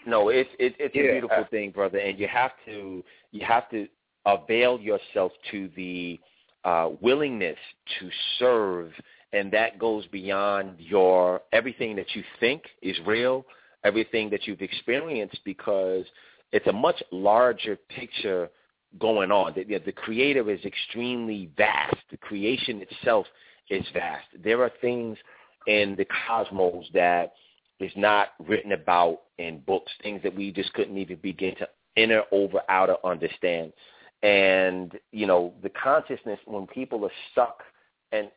No, 0.06 0.28
it's 0.28 0.50
it, 0.58 0.74
it's 0.78 0.94
Yeah. 0.94 1.02
a 1.02 1.12
beautiful 1.12 1.44
thing, 1.50 1.70
brother, 1.70 1.98
and 1.98 2.18
you 2.18 2.28
have 2.28 2.52
to 2.66 3.04
you 3.32 3.44
have 3.44 3.68
to 3.70 3.88
avail 4.26 4.78
yourself 4.80 5.32
to 5.50 5.68
the 5.76 6.18
uh, 6.64 6.90
willingness 7.00 7.58
to 7.98 8.10
serve, 8.38 8.92
and 9.32 9.50
that 9.52 9.78
goes 9.78 10.06
beyond 10.08 10.74
your 10.78 11.42
everything 11.52 11.96
that 11.96 12.14
you 12.14 12.22
think 12.40 12.62
is 12.82 12.96
real, 13.06 13.44
everything 13.84 14.28
that 14.30 14.46
you've 14.46 14.60
experienced, 14.62 15.38
because 15.44 16.04
it's 16.52 16.66
a 16.66 16.72
much 16.72 17.02
larger 17.12 17.76
picture 17.88 18.50
going 18.98 19.30
on. 19.30 19.54
The, 19.54 19.78
the 19.78 19.92
creator 19.92 20.50
is 20.50 20.64
extremely 20.64 21.50
vast. 21.56 21.96
The 22.10 22.16
creation 22.16 22.82
itself 22.82 23.26
is 23.70 23.84
vast. 23.92 24.26
There 24.42 24.62
are 24.62 24.72
things 24.80 25.16
in 25.66 25.94
the 25.96 26.06
cosmos 26.26 26.86
that 26.94 27.34
is 27.80 27.92
not 27.96 28.28
written 28.46 28.72
about 28.72 29.20
in 29.38 29.60
books, 29.60 29.92
things 30.02 30.22
that 30.22 30.34
we 30.34 30.50
just 30.50 30.72
couldn't 30.74 30.98
even 30.98 31.18
begin 31.22 31.54
to 31.56 31.68
inner, 31.96 32.22
over, 32.32 32.60
outer 32.68 32.96
understand. 33.04 33.72
And, 34.22 34.92
you 35.12 35.26
know, 35.26 35.54
the 35.62 35.70
consciousness 35.70 36.40
when 36.46 36.66
people 36.66 37.04
are 37.04 37.12
stuck 37.32 37.62
and 38.10 38.28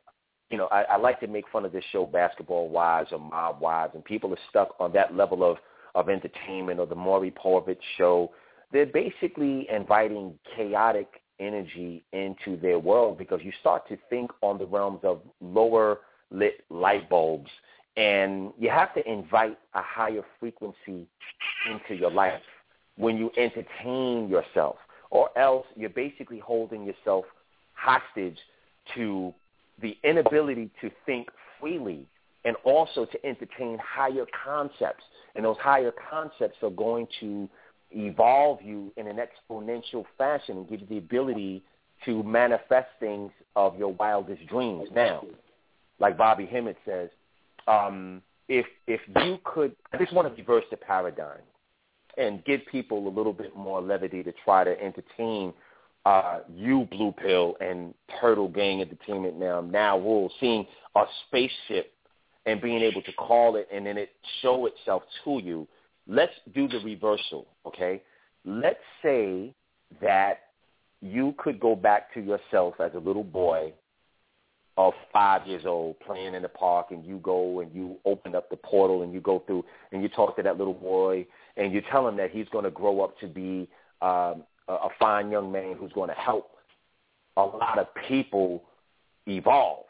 you 0.51 0.57
know, 0.57 0.67
I, 0.67 0.81
I 0.83 0.97
like 0.97 1.19
to 1.21 1.27
make 1.27 1.45
fun 1.49 1.65
of 1.65 1.71
this 1.71 1.83
show 1.91 2.05
Basketball 2.05 2.67
Wives 2.67 3.09
or 3.13 3.19
Mob 3.19 3.61
Wives 3.61 3.93
and 3.95 4.03
people 4.03 4.33
are 4.33 4.39
stuck 4.49 4.75
on 4.79 4.91
that 4.93 5.15
level 5.15 5.49
of, 5.49 5.57
of 5.95 6.09
entertainment 6.09 6.79
or 6.79 6.85
the 6.85 6.95
Maury 6.95 7.31
Povich 7.31 7.77
show. 7.97 8.31
They're 8.73 8.85
basically 8.85 9.67
inviting 9.73 10.37
chaotic 10.55 11.07
energy 11.39 12.03
into 12.11 12.57
their 12.61 12.79
world 12.79 13.17
because 13.17 13.39
you 13.43 13.51
start 13.61 13.87
to 13.87 13.97
think 14.09 14.29
on 14.41 14.57
the 14.57 14.65
realms 14.65 14.99
of 15.03 15.21
lower 15.39 15.99
lit 16.31 16.65
light 16.69 17.09
bulbs 17.09 17.49
And 17.97 18.53
you 18.57 18.69
have 18.69 18.93
to 18.93 19.11
invite 19.11 19.57
a 19.73 19.81
higher 19.81 20.23
frequency 20.39 21.07
into 21.69 21.95
your 21.95 22.11
life 22.11 22.41
when 22.97 23.17
you 23.17 23.31
entertain 23.37 24.29
yourself, 24.29 24.77
or 25.09 25.37
else 25.37 25.65
you're 25.75 25.89
basically 25.89 26.39
holding 26.39 26.85
yourself 26.85 27.25
hostage 27.73 28.37
to 28.95 29.33
the 29.81 29.97
inability 30.03 30.69
to 30.79 30.89
think 31.05 31.27
freely 31.59 32.05
and 32.45 32.55
also 32.63 33.05
to 33.05 33.25
entertain 33.25 33.77
higher 33.79 34.25
concepts. 34.43 35.03
And 35.35 35.45
those 35.45 35.57
higher 35.57 35.91
concepts 36.09 36.57
are 36.61 36.69
going 36.69 37.07
to 37.19 37.49
evolve 37.91 38.61
you 38.61 38.91
in 38.97 39.07
an 39.07 39.17
exponential 39.17 40.05
fashion 40.17 40.57
and 40.57 40.69
give 40.69 40.81
you 40.81 40.87
the 40.87 40.97
ability 40.97 41.63
to 42.05 42.23
manifest 42.23 42.87
things 42.99 43.31
of 43.55 43.77
your 43.77 43.93
wildest 43.93 44.45
dreams. 44.47 44.89
Now, 44.93 45.23
like 45.99 46.17
Bobby 46.17 46.45
Hemmitt 46.45 46.77
says, 46.85 47.09
um, 47.67 48.21
if 48.47 48.65
if 48.87 49.01
you 49.23 49.37
could, 49.43 49.75
I 49.93 49.97
just 49.97 50.13
want 50.13 50.27
to 50.27 50.41
reverse 50.41 50.65
the 50.71 50.77
paradigm 50.77 51.41
and 52.17 52.43
give 52.45 52.61
people 52.69 53.07
a 53.07 53.09
little 53.09 53.33
bit 53.33 53.55
more 53.55 53.81
levity 53.81 54.23
to 54.23 54.33
try 54.43 54.63
to 54.63 54.81
entertain 54.81 55.53
uh, 56.05 56.39
you, 56.53 56.87
Blue 56.91 57.11
Pill, 57.11 57.55
and 57.61 57.93
Turtle 58.19 58.47
Gang 58.47 58.81
Entertainment 58.81 59.37
now, 59.37 59.61
now 59.61 59.97
Rule, 59.97 60.31
seeing 60.39 60.65
a 60.95 61.03
spaceship 61.27 61.93
and 62.45 62.61
being 62.61 62.81
able 62.81 63.01
to 63.03 63.13
call 63.13 63.55
it 63.55 63.67
and 63.71 63.85
then 63.85 63.97
it 63.97 64.09
show 64.41 64.65
itself 64.65 65.03
to 65.23 65.39
you. 65.43 65.67
Let's 66.07 66.33
do 66.53 66.67
the 66.67 66.79
reversal, 66.79 67.47
okay? 67.65 68.01
Let's 68.43 68.79
say 69.03 69.53
that 70.01 70.39
you 71.01 71.35
could 71.37 71.59
go 71.59 71.75
back 71.75 72.13
to 72.15 72.19
yourself 72.19 72.75
as 72.79 72.91
a 72.95 72.99
little 72.99 73.23
boy 73.23 73.73
of 74.77 74.93
five 75.11 75.45
years 75.45 75.65
old 75.65 75.99
playing 75.99 76.33
in 76.33 76.41
the 76.41 76.49
park 76.49 76.87
and 76.91 77.05
you 77.05 77.17
go 77.17 77.59
and 77.59 77.73
you 77.73 77.97
open 78.05 78.35
up 78.35 78.49
the 78.49 78.55
portal 78.55 79.03
and 79.03 79.13
you 79.13 79.19
go 79.19 79.43
through 79.45 79.63
and 79.91 80.01
you 80.01 80.09
talk 80.09 80.35
to 80.35 80.43
that 80.43 80.57
little 80.57 80.73
boy 80.73 81.25
and 81.57 81.73
you 81.73 81.81
tell 81.91 82.07
him 82.07 82.15
that 82.17 82.31
he's 82.31 82.47
going 82.49 82.63
to 82.63 82.71
grow 82.71 83.01
up 83.01 83.17
to 83.19 83.27
be 83.27 83.67
um, 84.01 84.43
a, 84.67 84.73
a 84.73 84.89
fine 84.97 85.29
young 85.29 85.51
man 85.51 85.75
who's 85.77 85.91
going 85.91 86.09
to 86.09 86.15
help 86.15 86.51
a 87.37 87.41
lot 87.41 87.79
of 87.79 87.87
people 88.07 88.63
evolve. 89.27 89.85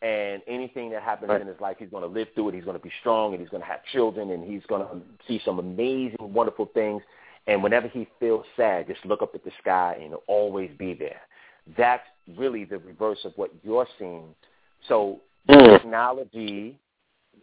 And 0.00 0.42
anything 0.46 0.90
that 0.90 1.02
happens 1.02 1.28
right. 1.28 1.40
in 1.40 1.46
his 1.46 1.60
life, 1.60 1.76
he's 1.78 1.90
going 1.90 2.02
to 2.02 2.08
live 2.08 2.28
through 2.34 2.50
it. 2.50 2.54
He's 2.54 2.64
going 2.64 2.76
to 2.76 2.82
be 2.82 2.92
strong, 3.00 3.32
and 3.32 3.40
he's 3.40 3.50
going 3.50 3.62
to 3.62 3.68
have 3.68 3.80
children, 3.92 4.30
and 4.30 4.44
he's 4.44 4.62
going 4.68 4.82
to 4.82 5.02
see 5.26 5.40
some 5.44 5.58
amazing, 5.58 6.16
wonderful 6.20 6.66
things. 6.72 7.02
And 7.48 7.62
whenever 7.62 7.88
he 7.88 8.06
feels 8.20 8.44
sad, 8.56 8.86
just 8.86 9.04
look 9.04 9.22
up 9.22 9.34
at 9.34 9.44
the 9.44 9.50
sky, 9.60 9.94
and 9.96 10.06
it'll 10.06 10.22
always 10.28 10.70
be 10.78 10.94
there. 10.94 11.20
That's 11.76 12.02
really 12.36 12.64
the 12.64 12.78
reverse 12.78 13.18
of 13.24 13.32
what 13.36 13.50
you're 13.62 13.86
seeing. 13.98 14.34
So 14.88 15.20
the 15.46 15.54
mm. 15.54 15.78
technology 15.78 16.78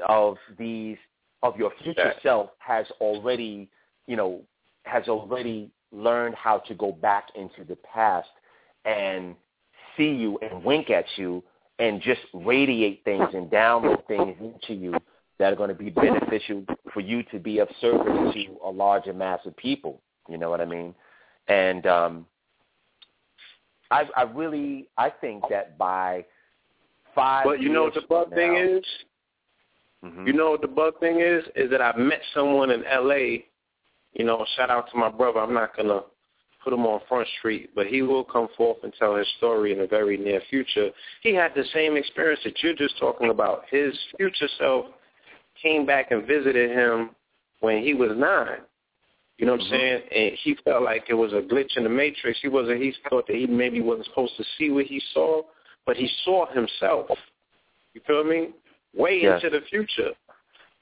of 0.08 0.38
these 0.58 0.98
of 1.44 1.58
your 1.58 1.72
future 1.84 2.14
self 2.24 2.50
has 2.60 2.86
already, 3.00 3.70
you 4.08 4.16
know, 4.16 4.42
has 4.84 5.08
already 5.08 5.70
learned 5.92 6.36
how 6.36 6.58
to 6.60 6.74
go 6.74 6.92
back 6.92 7.28
into 7.36 7.64
the 7.68 7.76
past 7.76 8.30
and 8.84 9.36
see 9.96 10.10
you 10.10 10.38
and 10.40 10.64
wink 10.64 10.90
at 10.90 11.06
you 11.16 11.44
and 11.80 12.02
just 12.02 12.22
radiate 12.34 13.04
things 13.04 13.28
and 13.34 13.50
download 13.50 14.06
things 14.08 14.36
into 14.40 14.74
you 14.74 14.94
that 15.38 15.52
are 15.52 15.56
going 15.56 15.70
to 15.70 15.76
be 15.76 15.90
beneficial 15.90 16.64
for 16.94 17.02
you 17.02 17.24
to 17.24 17.40
be 17.40 17.60
of 17.60 17.68
service 17.82 18.34
to 18.34 18.58
a 18.64 18.70
larger 18.70 19.14
mass 19.14 19.40
of 19.46 19.56
people. 19.58 20.02
You 20.30 20.38
know 20.38 20.50
what 20.50 20.62
I 20.62 20.66
mean? 20.66 20.96
And 21.48 21.86
um, 21.86 22.26
I, 23.92 24.04
I 24.16 24.24
really, 24.24 24.88
I 24.98 25.10
think 25.10 25.44
that 25.50 25.78
by 25.78 26.26
five. 27.14 27.46
But 27.46 27.62
you 27.62 27.72
know 27.72 27.84
what 27.84 27.94
the 27.94 28.02
bug 28.02 28.30
now, 28.32 28.36
thing 28.36 28.56
is? 28.58 28.84
Mm-hmm. 30.04 30.28
You 30.28 30.34
know 30.34 30.52
what 30.52 30.62
the 30.62 30.68
bug 30.68 31.00
thing 31.00 31.20
is? 31.20 31.44
Is 31.56 31.72
that 31.72 31.82
I 31.82 31.96
met 31.98 32.22
someone 32.34 32.72
in 32.72 32.84
L.A. 32.86 33.46
You 34.14 34.26
know, 34.26 34.46
shout 34.56 34.70
out 34.70 34.90
to 34.92 34.98
my 34.98 35.10
brother. 35.10 35.40
I'm 35.40 35.54
not 35.54 35.76
gonna 35.76 36.02
put 36.64 36.74
him 36.74 36.86
on 36.86 37.00
Front 37.08 37.28
Street, 37.40 37.70
but 37.76 37.88
he 37.88 38.02
will 38.02 38.24
come 38.24 38.48
forth 38.58 38.78
and 38.84 38.94
tell 38.98 39.16
his 39.16 39.28
story 39.38 39.72
in 39.72 39.80
the 39.80 39.88
very 39.88 40.18
near 40.18 40.42
future. 40.50 40.90
He 41.22 41.34
had 41.34 41.54
the 41.56 41.64
same 41.74 41.96
experience 41.96 42.42
that 42.44 42.62
you're 42.62 42.76
just 42.76 42.98
talking 43.00 43.30
about. 43.30 43.64
His 43.70 43.98
future 44.18 44.50
self 44.58 44.88
came 45.62 45.86
back 45.86 46.12
and 46.12 46.26
visited 46.26 46.72
him 46.72 47.12
when 47.60 47.84
he 47.84 47.94
was 47.94 48.12
nine. 48.16 48.60
You 49.38 49.46
know 49.46 49.54
what 49.54 49.62
I'm 49.62 49.68
mm-hmm. 49.68 49.76
saying? 49.76 50.02
And 50.16 50.38
he 50.44 50.56
felt 50.64 50.84
like 50.84 51.06
it 51.10 51.14
was 51.14 51.34
a 51.34 51.42
glitch 51.42 51.76
in 51.76 51.84
the 51.84 51.90
matrix. 51.90 52.40
He 52.42 52.48
wasn't. 52.48 52.82
He 52.82 52.94
thought 53.10 53.28
that 53.28 53.36
he 53.36 53.48
maybe 53.48 53.82
wasn't 53.82 54.08
supposed 54.08 54.34
to 54.38 54.44
see 54.58 54.70
what 54.70 54.86
he 54.86 55.02
saw, 55.14 55.42
but 55.86 55.98
he 55.98 56.10
saw 56.24 56.46
himself. 56.54 57.08
You 57.94 58.02
feel 58.08 58.24
me? 58.24 58.50
Way 58.96 59.20
yes. 59.22 59.42
into 59.44 59.60
the 59.60 59.66
future, 59.66 60.12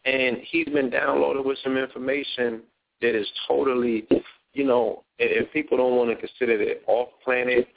and 0.05 0.37
he's 0.43 0.67
been 0.67 0.91
downloaded 0.91 1.43
with 1.43 1.57
some 1.63 1.77
information 1.77 2.61
that 3.01 3.15
is 3.15 3.27
totally, 3.47 4.07
you 4.53 4.65
know, 4.65 5.03
if 5.17 5.51
people 5.51 5.77
don't 5.77 5.95
want 5.95 6.11
to 6.11 6.15
consider 6.15 6.61
it 6.61 6.83
off 6.87 7.09
planet, 7.23 7.67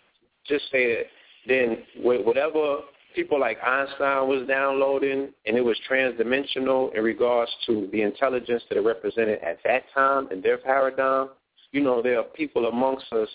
just 0.47 0.65
say 0.71 0.95
that 0.95 1.05
then 1.49 1.79
whatever 2.03 2.81
people 3.17 3.41
like 3.41 3.59
Einstein 3.65 4.29
was 4.29 4.47
downloading, 4.47 5.33
and 5.47 5.57
it 5.57 5.65
was 5.65 5.77
transdimensional 5.91 6.95
in 6.95 7.03
regards 7.03 7.51
to 7.67 7.89
the 7.91 8.03
intelligence 8.03 8.63
that 8.69 8.77
it 8.77 8.83
represented 8.83 9.41
at 9.41 9.59
that 9.65 9.85
time 9.95 10.29
in 10.31 10.43
their 10.43 10.59
paradigm. 10.59 11.31
You 11.73 11.81
know, 11.81 12.03
there 12.03 12.19
are 12.19 12.25
people 12.25 12.67
amongst 12.67 13.11
us 13.13 13.29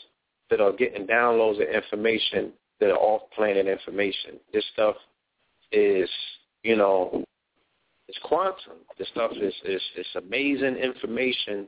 that 0.51 0.61
are 0.61 0.71
getting 0.71 1.07
downloads 1.07 1.61
of 1.61 1.67
information 1.73 2.53
that 2.79 2.91
are 2.91 2.97
off-planet 2.97 3.67
information. 3.67 4.39
This 4.53 4.63
stuff 4.73 4.95
is, 5.71 6.09
you 6.63 6.75
know, 6.75 7.25
it's 8.07 8.19
quantum. 8.23 8.77
This 8.99 9.07
stuff 9.09 9.31
is 9.31 9.53
is, 9.65 9.81
is 9.97 10.05
amazing 10.15 10.75
information 10.75 11.67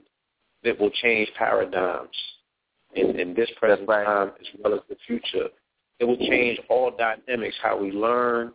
that 0.63 0.79
will 0.79 0.91
change 1.01 1.29
paradigms 1.37 2.15
in, 2.95 3.19
in 3.19 3.33
this 3.33 3.49
present 3.57 3.87
right. 3.87 4.05
time 4.05 4.31
as 4.39 4.47
well 4.61 4.73
as 4.75 4.81
the 4.89 4.97
future. 5.07 5.49
It 5.99 6.05
will 6.05 6.17
change 6.17 6.59
all 6.69 6.91
dynamics, 6.91 7.55
how 7.61 7.77
we 7.77 7.91
learn, 7.91 8.51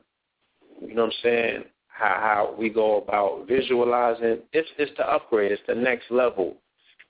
you 0.81 0.95
know 0.95 1.05
what 1.05 1.15
I'm 1.15 1.23
saying, 1.23 1.65
how, 1.87 2.07
how 2.07 2.55
we 2.59 2.69
go 2.69 2.99
about 2.99 3.47
visualizing. 3.49 4.39
It's, 4.53 4.69
it's 4.79 4.93
the 4.97 5.11
upgrade. 5.11 5.53
It's 5.53 5.63
the 5.67 5.75
next 5.75 6.11
level. 6.11 6.57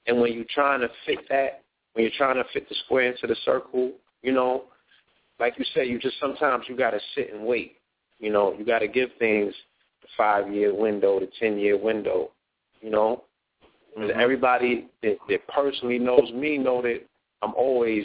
And 0.06 0.20
when 0.20 0.32
you're 0.32 0.44
trying 0.48 0.80
to 0.80 0.88
fit 1.06 1.18
that, 1.28 1.62
when 1.92 2.04
you're 2.04 2.12
trying 2.16 2.36
to 2.36 2.44
fit 2.52 2.68
the 2.68 2.74
square 2.84 3.10
into 3.10 3.26
the 3.26 3.36
circle, 3.44 3.92
you 4.22 4.32
know, 4.32 4.64
like 5.38 5.54
you 5.58 5.64
said, 5.74 5.88
you 5.88 5.98
just 5.98 6.18
sometimes 6.20 6.64
you 6.68 6.76
got 6.76 6.90
to 6.90 7.00
sit 7.14 7.32
and 7.32 7.44
wait. 7.44 7.76
You 8.18 8.30
know, 8.30 8.54
you 8.56 8.64
got 8.64 8.80
to 8.80 8.88
give 8.88 9.10
things 9.18 9.54
the 10.02 10.08
five-year 10.16 10.74
window, 10.74 11.20
the 11.20 11.28
ten-year 11.38 11.78
window. 11.78 12.30
You 12.80 12.90
know, 12.90 13.24
mm-hmm. 13.98 14.18
everybody 14.18 14.88
that, 15.02 15.18
that 15.28 15.46
personally 15.48 15.98
knows 15.98 16.32
me 16.32 16.58
know 16.58 16.82
that 16.82 17.00
I'm 17.42 17.54
always 17.54 18.04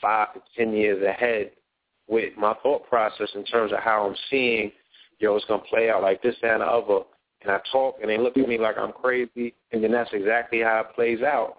five 0.00 0.34
to 0.34 0.40
ten 0.56 0.72
years 0.72 1.04
ahead 1.04 1.52
with 2.08 2.36
my 2.36 2.54
thought 2.62 2.88
process 2.88 3.28
in 3.34 3.44
terms 3.44 3.72
of 3.72 3.78
how 3.78 4.08
I'm 4.08 4.16
seeing, 4.30 4.72
yo, 5.18 5.36
it's 5.36 5.44
gonna 5.46 5.62
play 5.62 5.90
out 5.90 6.02
like 6.02 6.22
this 6.22 6.36
and 6.42 6.62
the 6.62 6.66
other. 6.66 7.04
And 7.42 7.52
I 7.52 7.60
talk 7.70 7.96
and 8.00 8.10
they 8.10 8.18
look 8.18 8.36
at 8.36 8.48
me 8.48 8.58
like 8.58 8.76
I'm 8.78 8.92
crazy 8.92 9.54
and 9.72 9.82
then 9.82 9.92
that's 9.92 10.10
exactly 10.12 10.60
how 10.60 10.80
it 10.80 10.94
plays 10.94 11.22
out. 11.22 11.58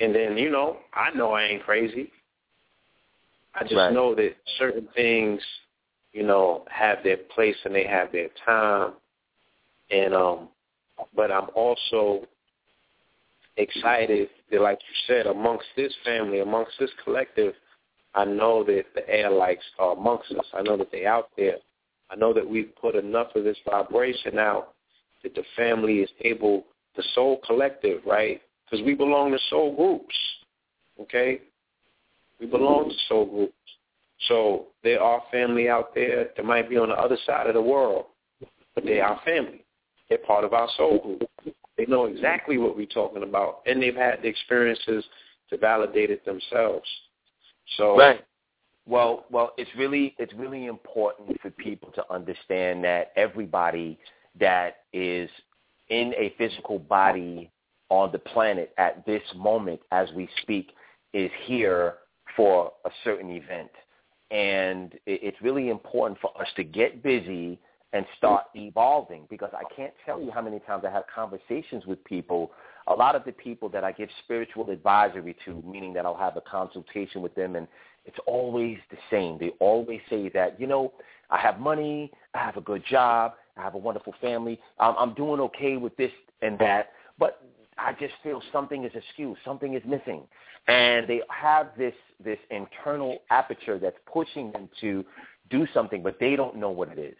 And 0.00 0.14
then, 0.14 0.36
you 0.36 0.50
know, 0.50 0.78
I 0.92 1.10
know 1.16 1.32
I 1.32 1.44
ain't 1.44 1.62
crazy. 1.62 2.10
I 3.54 3.62
just 3.62 3.74
right. 3.74 3.92
know 3.92 4.14
that 4.14 4.34
certain 4.58 4.88
things, 4.96 5.40
you 6.12 6.24
know, 6.24 6.64
have 6.68 6.98
their 7.04 7.18
place 7.18 7.56
and 7.64 7.74
they 7.74 7.86
have 7.86 8.10
their 8.10 8.28
time. 8.44 8.94
And 9.90 10.14
um 10.14 10.48
but 11.14 11.30
I'm 11.30 11.48
also 11.54 12.26
excited 13.56 14.28
that, 14.50 14.60
like 14.60 14.78
you 14.80 15.14
said, 15.14 15.26
amongst 15.26 15.66
this 15.76 15.92
family, 16.04 16.40
amongst 16.40 16.72
this 16.78 16.90
collective, 17.04 17.54
I 18.14 18.24
know 18.24 18.62
that 18.64 18.84
the 18.94 19.08
air 19.08 19.30
lights 19.30 19.64
are 19.78 19.92
amongst 19.92 20.30
us. 20.32 20.46
I 20.52 20.62
know 20.62 20.76
that 20.76 20.90
they're 20.92 21.08
out 21.08 21.30
there. 21.36 21.56
I 22.10 22.16
know 22.16 22.34
that 22.34 22.48
we've 22.48 22.74
put 22.80 22.94
enough 22.94 23.28
of 23.34 23.44
this 23.44 23.56
vibration 23.68 24.38
out 24.38 24.74
that 25.22 25.34
the 25.34 25.44
family 25.56 26.00
is 26.00 26.10
able, 26.22 26.64
the 26.96 27.02
soul 27.14 27.40
collective, 27.46 28.02
right? 28.06 28.40
Because 28.64 28.84
we 28.84 28.94
belong 28.94 29.32
to 29.32 29.38
soul 29.48 29.74
groups, 29.74 30.14
okay? 31.00 31.40
We 32.38 32.46
belong 32.46 32.90
to 32.90 32.94
soul 33.08 33.26
groups. 33.26 33.54
So 34.28 34.66
there 34.82 35.00
are 35.00 35.22
family 35.30 35.68
out 35.68 35.94
there 35.94 36.28
that 36.36 36.44
might 36.44 36.68
be 36.68 36.76
on 36.76 36.90
the 36.90 36.94
other 36.94 37.16
side 37.26 37.46
of 37.46 37.54
the 37.54 37.62
world, 37.62 38.06
but 38.74 38.84
they 38.84 39.00
are 39.00 39.20
family. 39.24 39.64
They're 40.08 40.18
part 40.18 40.44
of 40.44 40.52
our 40.52 40.68
soul 40.76 40.98
group. 40.98 41.56
They 41.78 41.86
know 41.86 42.04
exactly 42.04 42.58
what 42.58 42.76
we're 42.76 42.86
talking 42.86 43.22
about, 43.22 43.60
and 43.66 43.82
they've 43.82 43.94
had 43.94 44.22
the 44.22 44.28
experiences 44.28 45.04
to 45.50 45.56
validate 45.56 46.10
it 46.10 46.24
themselves. 46.24 46.86
So 47.76 47.96
right. 47.96 48.24
Well, 48.86 49.26
well, 49.30 49.52
it's 49.56 49.70
really 49.76 50.14
it's 50.18 50.32
really 50.34 50.66
important 50.66 51.40
for 51.40 51.50
people 51.50 51.92
to 51.92 52.04
understand 52.12 52.82
that 52.84 53.12
everybody 53.16 53.98
that 54.40 54.84
is 54.92 55.30
in 55.88 56.12
a 56.16 56.34
physical 56.38 56.78
body 56.78 57.50
on 57.90 58.10
the 58.10 58.18
planet 58.18 58.72
at 58.78 59.04
this 59.06 59.22
moment 59.36 59.80
as 59.92 60.08
we 60.16 60.28
speak 60.40 60.72
is 61.12 61.30
here 61.44 61.96
for 62.36 62.72
a 62.84 62.90
certain 63.04 63.30
event. 63.30 63.70
And 64.30 64.94
it's 65.06 65.36
really 65.42 65.68
important 65.68 66.18
for 66.20 66.30
us 66.40 66.48
to 66.56 66.64
get 66.64 67.02
busy 67.02 67.60
and 67.92 68.06
start 68.16 68.44
evolving 68.54 69.26
because 69.28 69.50
I 69.52 69.62
can't 69.74 69.92
tell 70.06 70.20
you 70.22 70.30
how 70.30 70.40
many 70.40 70.58
times 70.60 70.84
I 70.86 70.90
have 70.90 71.04
conversations 71.14 71.84
with 71.84 72.02
people. 72.04 72.52
A 72.88 72.92
lot 72.94 73.14
of 73.14 73.24
the 73.24 73.32
people 73.32 73.68
that 73.70 73.84
I 73.84 73.92
give 73.92 74.08
spiritual 74.24 74.70
advisory 74.70 75.36
to, 75.44 75.62
meaning 75.66 75.92
that 75.94 76.04
I'll 76.04 76.16
have 76.16 76.36
a 76.36 76.40
consultation 76.40 77.22
with 77.22 77.34
them, 77.34 77.56
and 77.56 77.68
it's 78.04 78.18
always 78.26 78.78
the 78.90 78.96
same. 79.10 79.38
They 79.38 79.50
always 79.60 80.00
say 80.10 80.28
that, 80.30 80.60
you 80.60 80.66
know, 80.66 80.92
I 81.30 81.38
have 81.38 81.60
money, 81.60 82.10
I 82.34 82.38
have 82.38 82.56
a 82.56 82.60
good 82.60 82.84
job, 82.88 83.34
I 83.56 83.62
have 83.62 83.74
a 83.74 83.78
wonderful 83.78 84.14
family, 84.20 84.58
I'm, 84.78 84.94
I'm 84.98 85.14
doing 85.14 85.40
okay 85.40 85.76
with 85.76 85.96
this 85.96 86.10
and 86.42 86.58
that, 86.58 86.90
but 87.18 87.42
I 87.78 87.92
just 87.92 88.14
feel 88.22 88.42
something 88.52 88.84
is 88.84 88.92
askew, 88.94 89.36
something 89.44 89.74
is 89.74 89.82
missing, 89.86 90.22
and 90.68 91.08
they 91.08 91.22
have 91.28 91.68
this 91.76 91.94
this 92.22 92.38
internal 92.50 93.18
aperture 93.30 93.78
that's 93.78 93.96
pushing 94.12 94.52
them 94.52 94.68
to 94.80 95.04
do 95.50 95.66
something, 95.74 96.02
but 96.02 96.18
they 96.20 96.36
don't 96.36 96.56
know 96.56 96.70
what 96.70 96.88
it 96.88 96.98
is. 96.98 97.16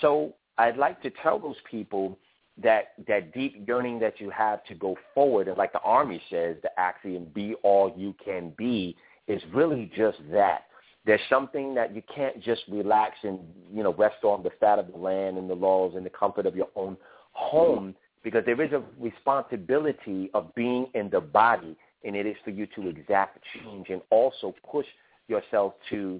So 0.00 0.34
I'd 0.58 0.76
like 0.76 1.02
to 1.02 1.10
tell 1.22 1.38
those 1.38 1.56
people 1.70 2.18
that 2.62 2.92
that 3.06 3.32
deep 3.34 3.64
yearning 3.66 3.98
that 4.00 4.20
you 4.20 4.30
have 4.30 4.64
to 4.64 4.74
go 4.74 4.96
forward, 5.14 5.48
and 5.48 5.56
like 5.56 5.72
the 5.72 5.80
army 5.80 6.20
says, 6.30 6.56
the 6.62 6.70
axiom 6.78 7.26
"Be 7.34 7.54
all 7.62 7.92
you 7.96 8.14
can 8.24 8.52
be" 8.56 8.96
is 9.28 9.42
really 9.52 9.90
just 9.96 10.18
that. 10.32 10.64
There's 11.04 11.20
something 11.28 11.74
that 11.74 11.94
you 11.94 12.02
can't 12.12 12.42
just 12.42 12.62
relax 12.68 13.16
and 13.22 13.38
you 13.72 13.82
know 13.82 13.94
rest 13.94 14.24
on 14.24 14.42
the 14.42 14.50
fat 14.58 14.78
of 14.78 14.90
the 14.90 14.98
land 14.98 15.38
and 15.38 15.48
the 15.48 15.54
laws 15.54 15.94
and 15.96 16.04
the 16.04 16.10
comfort 16.10 16.46
of 16.46 16.56
your 16.56 16.68
own 16.76 16.96
home 17.32 17.94
because 18.22 18.44
there 18.44 18.60
is 18.60 18.72
a 18.72 18.82
responsibility 18.98 20.30
of 20.34 20.52
being 20.54 20.88
in 20.94 21.08
the 21.10 21.20
body 21.20 21.76
and 22.04 22.16
it 22.16 22.26
is 22.26 22.36
for 22.44 22.50
you 22.50 22.66
to 22.74 22.88
exact 22.88 23.38
change 23.54 23.88
and 23.90 24.00
also 24.10 24.54
push 24.68 24.86
yourself 25.28 25.74
to 25.90 26.18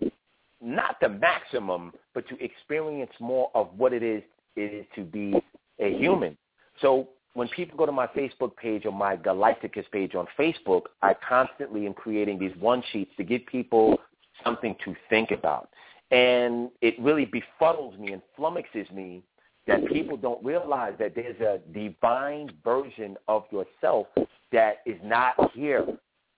not 0.61 0.97
the 1.01 1.09
maximum, 1.09 1.93
but 2.15 2.27
to 2.29 2.43
experience 2.43 3.11
more 3.21 3.51
of 3.55 3.69
what 3.77 3.93
it 3.93 4.03
is 4.03 4.23
it 4.57 4.73
is 4.73 4.87
to 4.95 5.03
be 5.03 5.35
a 5.79 5.97
human. 5.99 6.37
So 6.81 7.09
when 7.35 7.49
people 7.49 7.77
go 7.77 7.87
to 7.87 7.93
my 7.93 8.07
Facebook 8.09 8.57
page 8.57 8.87
or 8.87 8.93
my 8.93 9.17
Galacticus 9.17 9.91
page 9.91 10.15
on 10.15 10.27
Facebook, 10.39 10.83
I 11.03 11.15
constantly 11.15 11.87
am 11.87 11.93
creating 11.93 12.39
these 12.39 12.57
one 12.59 12.83
sheets 12.93 13.11
to 13.19 13.25
give 13.25 13.45
people 13.47 13.99
something 14.45 14.75
to 14.85 14.95
think 15.11 15.31
about. 15.31 15.69
And 16.11 16.71
it 16.81 16.95
really 17.01 17.27
befuddles 17.27 17.99
me 17.99 18.13
and 18.13 18.23
flummoxes 18.39 18.91
me 18.93 19.23
that 19.67 19.85
people 19.87 20.17
don't 20.17 20.43
realize 20.45 20.95
that 20.99 21.15
there's 21.15 21.41
a 21.41 21.59
divine 21.73 22.51
version 22.65 23.17
of 23.27 23.45
yourself 23.51 24.07
that 24.53 24.77
is 24.87 24.99
not 25.03 25.35
here. 25.53 25.85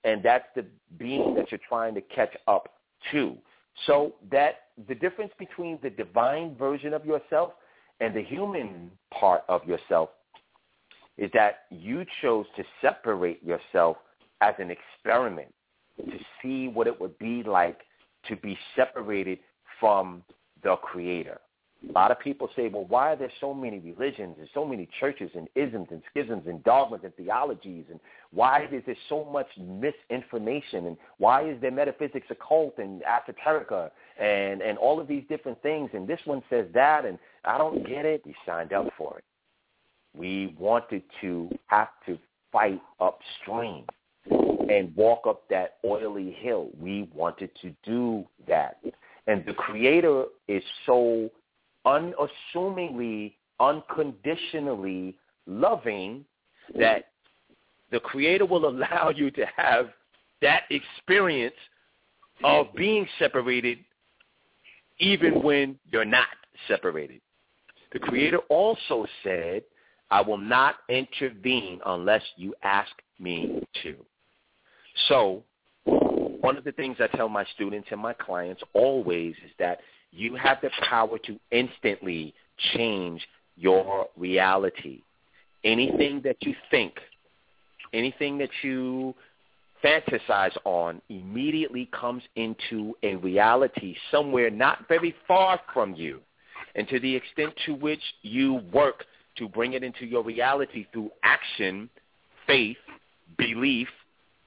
And 0.05 0.23
that's 0.23 0.47
the 0.57 0.65
being 0.99 1.35
that 1.35 1.51
you're 1.51 1.61
trying 1.69 1.95
to 1.95 2.01
catch 2.01 2.35
up 2.47 2.71
to. 3.13 3.37
So 3.87 4.15
that 4.33 4.63
the 4.89 4.95
difference 4.95 5.33
between 5.39 5.79
the 5.83 5.91
divine 5.91 6.57
version 6.57 6.95
of 6.95 7.05
yourself 7.05 7.53
and 8.01 8.15
the 8.15 8.23
human 8.23 8.91
part 9.13 9.43
of 9.49 9.65
yourself 9.65 10.11
is 11.17 11.31
that 11.35 11.65
you 11.71 12.05
chose 12.23 12.47
to 12.57 12.65
separate 12.81 13.43
yourself 13.43 13.97
as 14.41 14.55
an 14.59 14.71
experiment 14.71 15.53
to 15.99 16.19
see 16.41 16.69
what 16.69 16.87
it 16.87 17.01
would 17.01 17.19
be 17.19 17.43
like 17.43 17.81
to 18.29 18.37
be 18.37 18.57
separated 18.77 19.39
from 19.81 20.23
the 20.63 20.77
creator. 20.77 21.41
A 21.89 21.93
lot 21.93 22.11
of 22.11 22.19
people 22.19 22.51
say, 22.57 22.69
well, 22.69 22.87
why 22.89 23.13
are 23.13 23.17
there 23.17 23.31
so 23.41 23.55
many 23.55 23.79
religions 23.79 24.35
and 24.41 24.49
so 24.53 24.65
many 24.65 24.89
churches 24.99 25.31
and 25.37 25.49
isms 25.55 25.87
and 25.93 26.03
schisms 26.11 26.43
and 26.49 26.63
dogmas 26.65 27.03
and 27.05 27.15
theologies? 27.15 27.85
And 27.89 28.01
why 28.33 28.69
is 28.73 28.83
there 28.85 28.97
so 29.09 29.25
much 29.25 29.47
misinformation? 29.57 30.87
And 30.87 30.97
why 31.19 31.49
is 31.49 31.61
there 31.61 31.71
metaphysics 31.71 32.27
occult 32.31 32.79
and 32.79 33.03
esoterica 33.03 33.91
and, 34.21 34.61
and 34.61 34.77
all 34.77 34.99
of 34.99 35.07
these 35.07 35.23
different 35.29 35.63
things? 35.63 35.91
And 35.93 36.09
this 36.09 36.19
one 36.25 36.43
says 36.51 36.67
that, 36.75 37.05
and 37.05 37.17
I 37.49 37.57
don't 37.57 37.87
get 37.87 38.05
it. 38.05 38.23
We 38.27 38.35
signed 38.45 38.75
up 38.75 38.89
for 38.99 39.19
it. 39.19 39.25
We 40.15 40.55
wanted 40.59 41.03
to 41.23 41.49
have 41.69 41.89
to 42.05 42.19
fight 42.53 42.81
upstream 43.01 43.85
and 44.31 44.95
walk 44.95 45.23
up 45.27 45.49
that 45.49 45.79
oily 45.83 46.33
hill. 46.33 46.69
We 46.79 47.09
wanted 47.15 47.51
to 47.63 47.75
do 47.85 48.27
that. 48.47 48.77
And 49.27 49.45
the 49.47 49.55
Creator 49.55 50.25
is 50.47 50.63
so 50.85 51.31
unassumingly, 51.87 53.37
unconditionally 53.61 55.17
loving 55.47 56.27
that 56.79 57.07
the 57.91 58.01
Creator 58.01 58.45
will 58.45 58.69
allow 58.69 59.11
you 59.15 59.31
to 59.31 59.47
have 59.57 59.87
that 60.43 60.65
experience 60.71 61.55
of 62.45 62.67
being 62.75 63.07
separated 63.19 63.79
even 64.99 65.43
when 65.43 65.79
you're 65.91 66.05
not 66.05 66.27
separated. 66.67 67.21
The 67.93 67.99
Creator 67.99 68.39
also 68.49 69.07
said, 69.23 69.63
I 70.11 70.21
will 70.21 70.39
not 70.39 70.77
intervene 70.89 71.81
unless 71.85 72.23
you 72.37 72.55
ask 72.63 72.91
me 73.19 73.63
to. 73.83 73.97
So 75.09 75.43
one 75.85 76.57
of 76.57 76.65
the 76.65 76.73
things 76.73 76.97
I 77.01 77.07
tell 77.17 77.29
my 77.29 77.45
students 77.55 77.89
and 77.91 78.01
my 78.01 78.13
clients 78.13 78.63
always 78.75 79.35
is 79.45 79.51
that 79.59 79.81
you 80.13 80.35
have 80.37 80.59
the 80.63 80.71
power 80.89 81.19
to 81.19 81.39
instantly 81.51 82.35
change 82.75 83.27
your 83.57 84.07
reality. 84.17 85.03
Anything 85.65 86.21
that 86.25 86.37
you 86.41 86.55
think, 86.71 86.95
anything 87.93 88.39
that 88.39 88.51
you 88.63 89.15
fantasize 89.85 90.57
on 90.65 91.01
immediately 91.09 91.89
comes 91.93 92.23
into 92.37 92.95
a 93.03 93.17
reality 93.17 93.97
somewhere 94.11 94.51
not 94.51 94.89
very 94.89 95.15
far 95.27 95.61
from 95.73 95.95
you. 95.95 96.21
And 96.79 96.87
to 96.91 97.01
the 97.01 97.17
extent 97.17 97.53
to 97.67 97.75
which 97.75 98.01
you 98.23 98.61
work 98.73 99.05
to 99.37 99.49
bring 99.49 99.73
it 99.73 99.83
into 99.83 100.07
your 100.07 100.23
reality 100.23 100.87
through 100.93 101.11
action, 101.25 101.91
faith, 102.47 102.77
belief, 103.37 103.89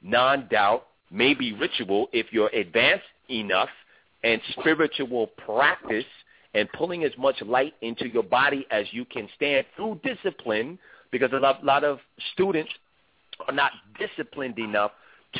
non-doubt, 0.02 0.88
maybe 1.12 1.52
ritual 1.52 2.08
if 2.14 2.28
you're 2.32 2.48
advanced 2.56 3.03
enough, 3.30 3.68
and 4.24 4.41
spiritual 4.58 5.28
practice 5.45 6.06
and 6.53 6.72
pulling 6.72 7.03
as 7.03 7.12
much 7.18 7.41
light 7.41 7.74
into 7.82 8.08
your 8.08 8.24
body 8.24 8.66
as 8.72 8.86
you 8.91 9.03
can 9.03 9.28
stand 9.36 9.66
through 9.76 9.99
discipline 10.02 10.80
because 11.12 11.34
a 11.34 11.38
lot, 11.66 11.84
of 11.84 11.99
students 12.32 12.72
are 13.45 13.53
not 13.53 13.74
disciplined 13.99 14.58
enough 14.58 14.91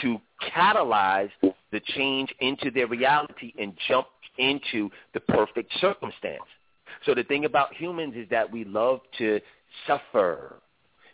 to 0.02 0.20
catalyze 0.54 1.32
the 1.72 1.80
change 1.96 2.34
into 2.42 2.70
their 2.70 2.88
reality 2.88 3.54
and 3.58 3.74
jump 3.88 4.08
into 4.38 4.90
the 5.14 5.22
perfect 5.22 5.72
circumstance. 5.80 6.42
So 7.06 7.16
the 7.16 7.24
thing 7.24 7.46
about 7.46 7.74
humans 7.74 8.14
is 8.16 8.28
that 8.30 8.52
we 8.52 8.64
love 8.64 9.02
to 9.18 9.40
suffer. 9.88 10.62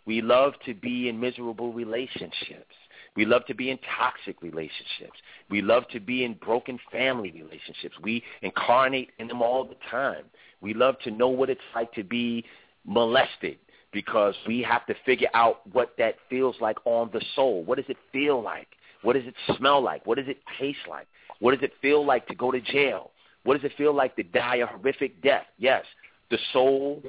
We 0.06 0.20
love 0.20 0.54
to 0.66 0.74
be 0.74 1.08
in 1.08 1.18
miserable 1.18 1.72
relationships. 1.72 2.74
We 3.16 3.24
love 3.24 3.44
to 3.46 3.54
be 3.54 3.70
in 3.70 3.78
toxic 3.98 4.42
relationships. 4.42 5.18
We 5.50 5.60
love 5.60 5.88
to 5.88 6.00
be 6.00 6.24
in 6.24 6.34
broken 6.34 6.78
family 6.92 7.32
relationships. 7.32 7.96
We 8.02 8.22
incarnate 8.42 9.10
in 9.18 9.28
them 9.28 9.42
all 9.42 9.64
the 9.64 9.76
time. 9.90 10.24
We 10.60 10.74
love 10.74 10.98
to 11.00 11.10
know 11.10 11.28
what 11.28 11.50
it's 11.50 11.60
like 11.74 11.92
to 11.94 12.04
be 12.04 12.44
molested 12.84 13.58
because 13.92 14.34
we 14.46 14.62
have 14.62 14.86
to 14.86 14.94
figure 15.06 15.28
out 15.34 15.66
what 15.72 15.94
that 15.98 16.16
feels 16.28 16.56
like 16.60 16.76
on 16.84 17.10
the 17.12 17.24
soul. 17.34 17.64
What 17.64 17.76
does 17.76 17.88
it 17.88 17.96
feel 18.12 18.42
like? 18.42 18.68
What 19.02 19.14
does 19.14 19.26
it 19.26 19.34
smell 19.56 19.82
like? 19.82 20.06
What 20.06 20.18
does 20.18 20.28
it 20.28 20.38
taste 20.58 20.86
like? 20.88 21.06
What 21.40 21.52
does 21.52 21.62
it 21.62 21.72
feel 21.80 22.04
like 22.04 22.26
to 22.28 22.34
go 22.34 22.50
to 22.50 22.60
jail? 22.60 23.10
What 23.44 23.54
does 23.54 23.70
it 23.70 23.76
feel 23.76 23.94
like 23.94 24.16
to 24.16 24.22
die 24.22 24.56
a 24.56 24.66
horrific 24.66 25.22
death? 25.22 25.46
Yes, 25.58 25.84
the 26.30 26.38
soul 26.52 27.02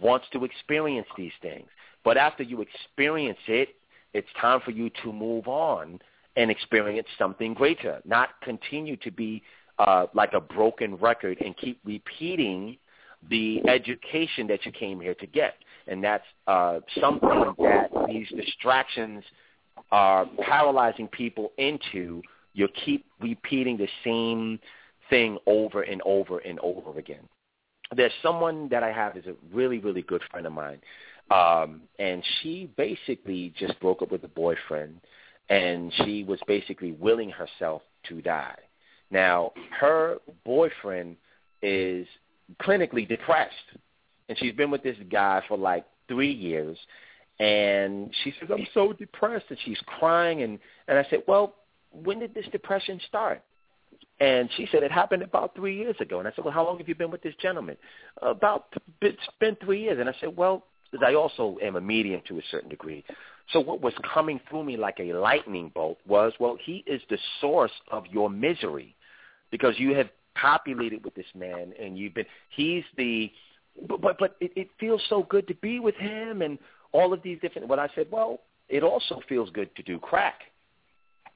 wants 0.00 0.26
to 0.32 0.44
experience 0.44 1.08
these 1.16 1.32
things. 1.42 1.68
But 2.04 2.16
after 2.16 2.42
you 2.42 2.62
experience 2.62 3.38
it, 3.46 3.70
it's 4.14 4.28
time 4.40 4.60
for 4.64 4.70
you 4.70 4.90
to 5.02 5.12
move 5.12 5.48
on 5.48 6.00
and 6.36 6.50
experience 6.50 7.06
something 7.18 7.54
greater, 7.54 8.00
not 8.04 8.30
continue 8.42 8.96
to 8.96 9.10
be 9.10 9.42
uh, 9.78 10.06
like 10.14 10.32
a 10.32 10.40
broken 10.40 10.96
record 10.96 11.38
and 11.44 11.56
keep 11.56 11.78
repeating 11.84 12.76
the 13.30 13.60
education 13.68 14.46
that 14.48 14.64
you 14.64 14.72
came 14.72 15.00
here 15.00 15.14
to 15.14 15.26
get. 15.26 15.54
And 15.86 16.02
that's 16.02 16.24
uh, 16.46 16.80
something 17.00 17.54
that 17.58 17.90
these 18.08 18.28
distractions 18.28 19.24
are 19.90 20.26
paralyzing 20.42 21.08
people 21.08 21.52
into. 21.58 22.22
You 22.54 22.68
keep 22.84 23.06
repeating 23.20 23.76
the 23.76 23.88
same 24.04 24.58
thing 25.12 25.36
over 25.46 25.82
and 25.82 26.00
over 26.04 26.38
and 26.38 26.58
over 26.60 26.98
again. 26.98 27.28
There's 27.94 28.12
someone 28.22 28.68
that 28.70 28.82
I 28.82 28.90
have 28.90 29.16
is 29.16 29.26
a 29.26 29.34
really, 29.52 29.78
really 29.78 30.02
good 30.02 30.22
friend 30.30 30.46
of 30.46 30.52
mine 30.52 30.80
um, 31.30 31.82
and 31.98 32.22
she 32.40 32.70
basically 32.76 33.54
just 33.58 33.78
broke 33.80 34.02
up 34.02 34.10
with 34.10 34.24
a 34.24 34.28
boyfriend, 34.28 35.00
and 35.48 35.92
she 36.04 36.24
was 36.24 36.38
basically 36.46 36.92
willing 36.92 37.30
herself 37.30 37.82
to 38.08 38.20
die. 38.20 38.58
Now, 39.10 39.52
her 39.78 40.18
boyfriend 40.44 41.16
is 41.62 42.06
clinically 42.60 43.08
depressed, 43.08 43.54
and 44.28 44.38
she's 44.38 44.54
been 44.54 44.70
with 44.70 44.82
this 44.82 44.96
guy 45.10 45.42
for 45.48 45.56
like 45.56 45.86
three 46.08 46.32
years. 46.32 46.76
And 47.38 48.14
she 48.22 48.34
says, 48.38 48.50
I'm 48.52 48.66
so 48.74 48.92
depressed, 48.92 49.46
and 49.48 49.58
she's 49.64 49.80
crying. 49.86 50.42
And, 50.42 50.58
and 50.86 50.98
I 50.98 51.06
said, 51.08 51.22
well, 51.26 51.56
when 51.90 52.18
did 52.18 52.34
this 52.34 52.46
depression 52.52 53.00
start? 53.08 53.42
And 54.22 54.48
she 54.56 54.68
said, 54.70 54.84
it 54.84 54.92
happened 54.92 55.24
about 55.24 55.56
three 55.56 55.76
years 55.76 55.96
ago. 55.98 56.20
And 56.20 56.28
I 56.28 56.32
said, 56.36 56.44
well, 56.44 56.54
how 56.54 56.64
long 56.64 56.78
have 56.78 56.88
you 56.88 56.94
been 56.94 57.10
with 57.10 57.22
this 57.22 57.34
gentleman? 57.42 57.76
About, 58.22 58.66
it's 59.00 59.18
been 59.40 59.56
three 59.56 59.82
years. 59.82 59.98
And 59.98 60.08
I 60.08 60.14
said, 60.20 60.36
well, 60.36 60.62
I 61.04 61.14
also 61.14 61.56
am 61.60 61.74
a 61.74 61.80
medium 61.80 62.22
to 62.28 62.38
a 62.38 62.42
certain 62.48 62.68
degree. 62.68 63.04
So 63.52 63.58
what 63.58 63.80
was 63.80 63.94
coming 64.14 64.38
through 64.48 64.62
me 64.62 64.76
like 64.76 65.00
a 65.00 65.12
lightning 65.12 65.72
bolt 65.74 65.98
was, 66.06 66.32
well, 66.38 66.56
he 66.64 66.84
is 66.86 67.02
the 67.10 67.18
source 67.40 67.72
of 67.90 68.06
your 68.12 68.30
misery 68.30 68.94
because 69.50 69.74
you 69.78 69.92
have 69.96 70.08
populated 70.36 71.04
with 71.04 71.16
this 71.16 71.26
man 71.34 71.72
and 71.82 71.98
you've 71.98 72.14
been, 72.14 72.26
he's 72.50 72.84
the, 72.96 73.28
but, 73.88 74.00
but, 74.00 74.18
but 74.20 74.36
it, 74.40 74.52
it 74.54 74.68
feels 74.78 75.02
so 75.08 75.24
good 75.24 75.48
to 75.48 75.54
be 75.56 75.80
with 75.80 75.96
him 75.96 76.42
and 76.42 76.60
all 76.92 77.12
of 77.12 77.24
these 77.24 77.40
different, 77.40 77.66
what 77.66 77.80
I 77.80 77.88
said, 77.96 78.06
well, 78.12 78.38
it 78.68 78.84
also 78.84 79.20
feels 79.28 79.50
good 79.50 79.74
to 79.74 79.82
do 79.82 79.98
crack 79.98 80.42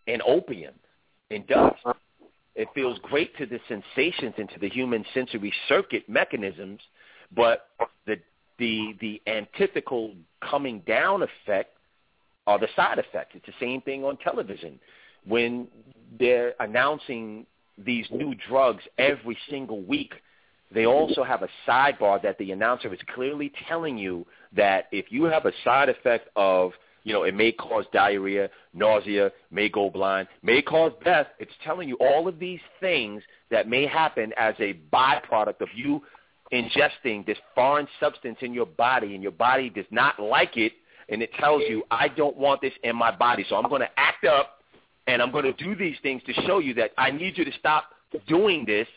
and 0.07 0.23
opium 0.23 0.75
and 1.33 1.45
dust 1.49 1.83
it 2.57 2.69
feels 2.74 2.99
great 3.03 3.37
to 3.37 3.47
the 3.47 3.61
sensations 3.69 4.35
and 4.39 4.49
to 4.49 4.59
the 4.59 4.69
human 4.69 5.05
sensory 5.12 5.53
circuit 5.69 6.09
mechanisms, 6.09 6.81
but 7.35 7.69
the 8.07 8.16
the 8.59 8.97
the 9.01 9.23
antithetical 9.27 10.15
coming 10.41 10.81
down 10.87 11.23
effect 11.23 11.77
are 12.47 12.59
the 12.59 12.69
side 12.74 12.99
effects. 12.99 13.35
It's 13.35 13.47
the 13.47 13.53
same 13.61 13.83
thing 13.83 14.05
on 14.05 14.16
television 14.16 14.81
when 15.27 15.69
they're 16.19 16.55
announcing 16.61 17.45
these 17.77 18.07
new 18.11 18.35
drugs 18.49 18.83
every 18.97 19.37
single 19.51 19.83
week. 19.83 20.15
They 20.73 20.87
also 20.87 21.23
have 21.23 21.43
a 21.43 21.49
sidebar 21.69 22.23
that 22.23 22.39
the 22.39 22.53
announcer 22.53 22.93
is 22.93 23.01
clearly 23.15 23.53
telling 23.69 23.99
you 23.99 24.27
that 24.55 24.87
if 24.93 25.07
you 25.11 25.24
have 25.24 25.45
a 25.45 25.53
side 25.62 25.89
effect 25.89 26.28
of 26.37 26.73
you 27.07 27.12
know, 27.12 27.23
it 27.23 27.37
may 27.37 27.53
cause 27.53 27.85
diarrhea, 27.93 28.51
nausea, 28.74 29.31
may 29.53 29.69
go 29.69 29.89
blind, 29.89 30.27
may 30.43 30.61
cause 30.61 30.91
death. 31.05 31.28
It's 31.39 31.53
telling 31.62 31.89
you 31.89 31.97
all 32.01 32.27
of 32.27 32.41
these 32.41 32.59
things 32.81 33.23
that 33.49 33.69
may 33.69 33.87
happen 33.87 34.33
as 34.37 34.57
a 34.59 34.77
byproduct 34.93 35.61
of 35.61 35.69
you 35.73 36.03
ingesting 36.53 37.24
this 37.24 37.39
foreign 37.55 37.87
substance 38.01 38.39
in 38.41 38.53
your 38.53 38.66
body 38.66 39.15
and 39.15 39.23
your 39.23 39.31
body 39.31 39.70
does 39.70 39.85
not 39.93 40.19
like 40.19 40.57
it 40.57 40.73
and 41.09 41.23
it 41.23 41.33
tells 41.35 41.62
you, 41.69 41.85
I 41.93 42.09
don't 42.09 42.37
want 42.37 42.61
this 42.61 42.73
in 42.83 42.97
my 42.97 43.15
body. 43.15 43.47
So 43.49 43.55
I'm 43.55 43.69
going 43.69 43.83
to 43.83 43.91
act 43.97 44.24
up 44.24 44.59
and 45.07 45.23
I'm 45.23 45.31
going 45.31 45.45
to 45.45 45.53
do 45.53 45.77
these 45.77 45.97
things 46.03 46.23
to 46.24 46.33
show 46.45 46.59
you 46.59 46.74
that 46.74 46.91
I 46.99 47.12
need 47.12 47.39
you 47.39 47.45
to 47.45 47.53
stop 47.53 47.85
doing 48.27 48.65
this. 48.66 48.89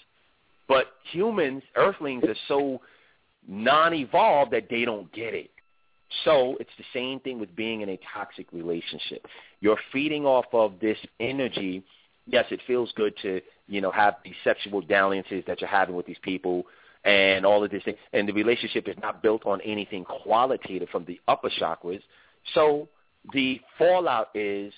But 0.68 0.88
humans, 1.11 1.61
earthlings, 1.76 2.23
are 2.23 2.36
so 2.48 2.81
non-evolved 3.48 4.52
that 4.53 4.68
they 4.68 4.84
don't 4.84 5.11
get 5.14 5.36
it. 5.36 5.52
So 6.26 6.57
it's 6.60 6.69
the 6.77 6.86
same 6.94 7.19
thing 7.19 7.40
with 7.40 7.56
being 7.56 7.81
in 7.81 7.90
a 7.90 7.99
toxic 8.14 8.48
relationship. 8.52 9.26
You're 9.61 9.80
feeding 9.91 10.26
off 10.26 10.45
of 10.53 10.73
this 10.81 10.98
energy. 11.19 11.84
Yes, 12.26 12.45
it 12.52 12.61
feels 12.65 12.91
good 12.95 13.14
to, 13.22 13.41
you 13.68 13.81
know, 13.81 13.91
have 13.91 14.15
these 14.23 14.36
sexual 14.44 14.81
dalliances 14.81 15.44
that 15.48 15.61
you're 15.61 15.69
having 15.69 15.95
with 15.95 16.06
these 16.06 16.18
people 16.22 16.64
and 17.03 17.45
all 17.45 17.64
of 17.64 17.72
this 17.72 17.84
thing. 17.84 17.95
And 18.14 18.27
the 18.27 18.34
relationship 18.34 18.88
is 18.88 18.95
not 19.02 19.22
built 19.22 19.45
on 19.45 19.61
anything 19.61 20.03
qualitative 20.03 20.90
from 20.90 21.06
the 21.06 21.19
upper 21.27 21.49
chakras. 21.49 22.02
So 22.53 22.90
the 23.34 23.61
fallout 23.77 24.30
is 24.34 24.73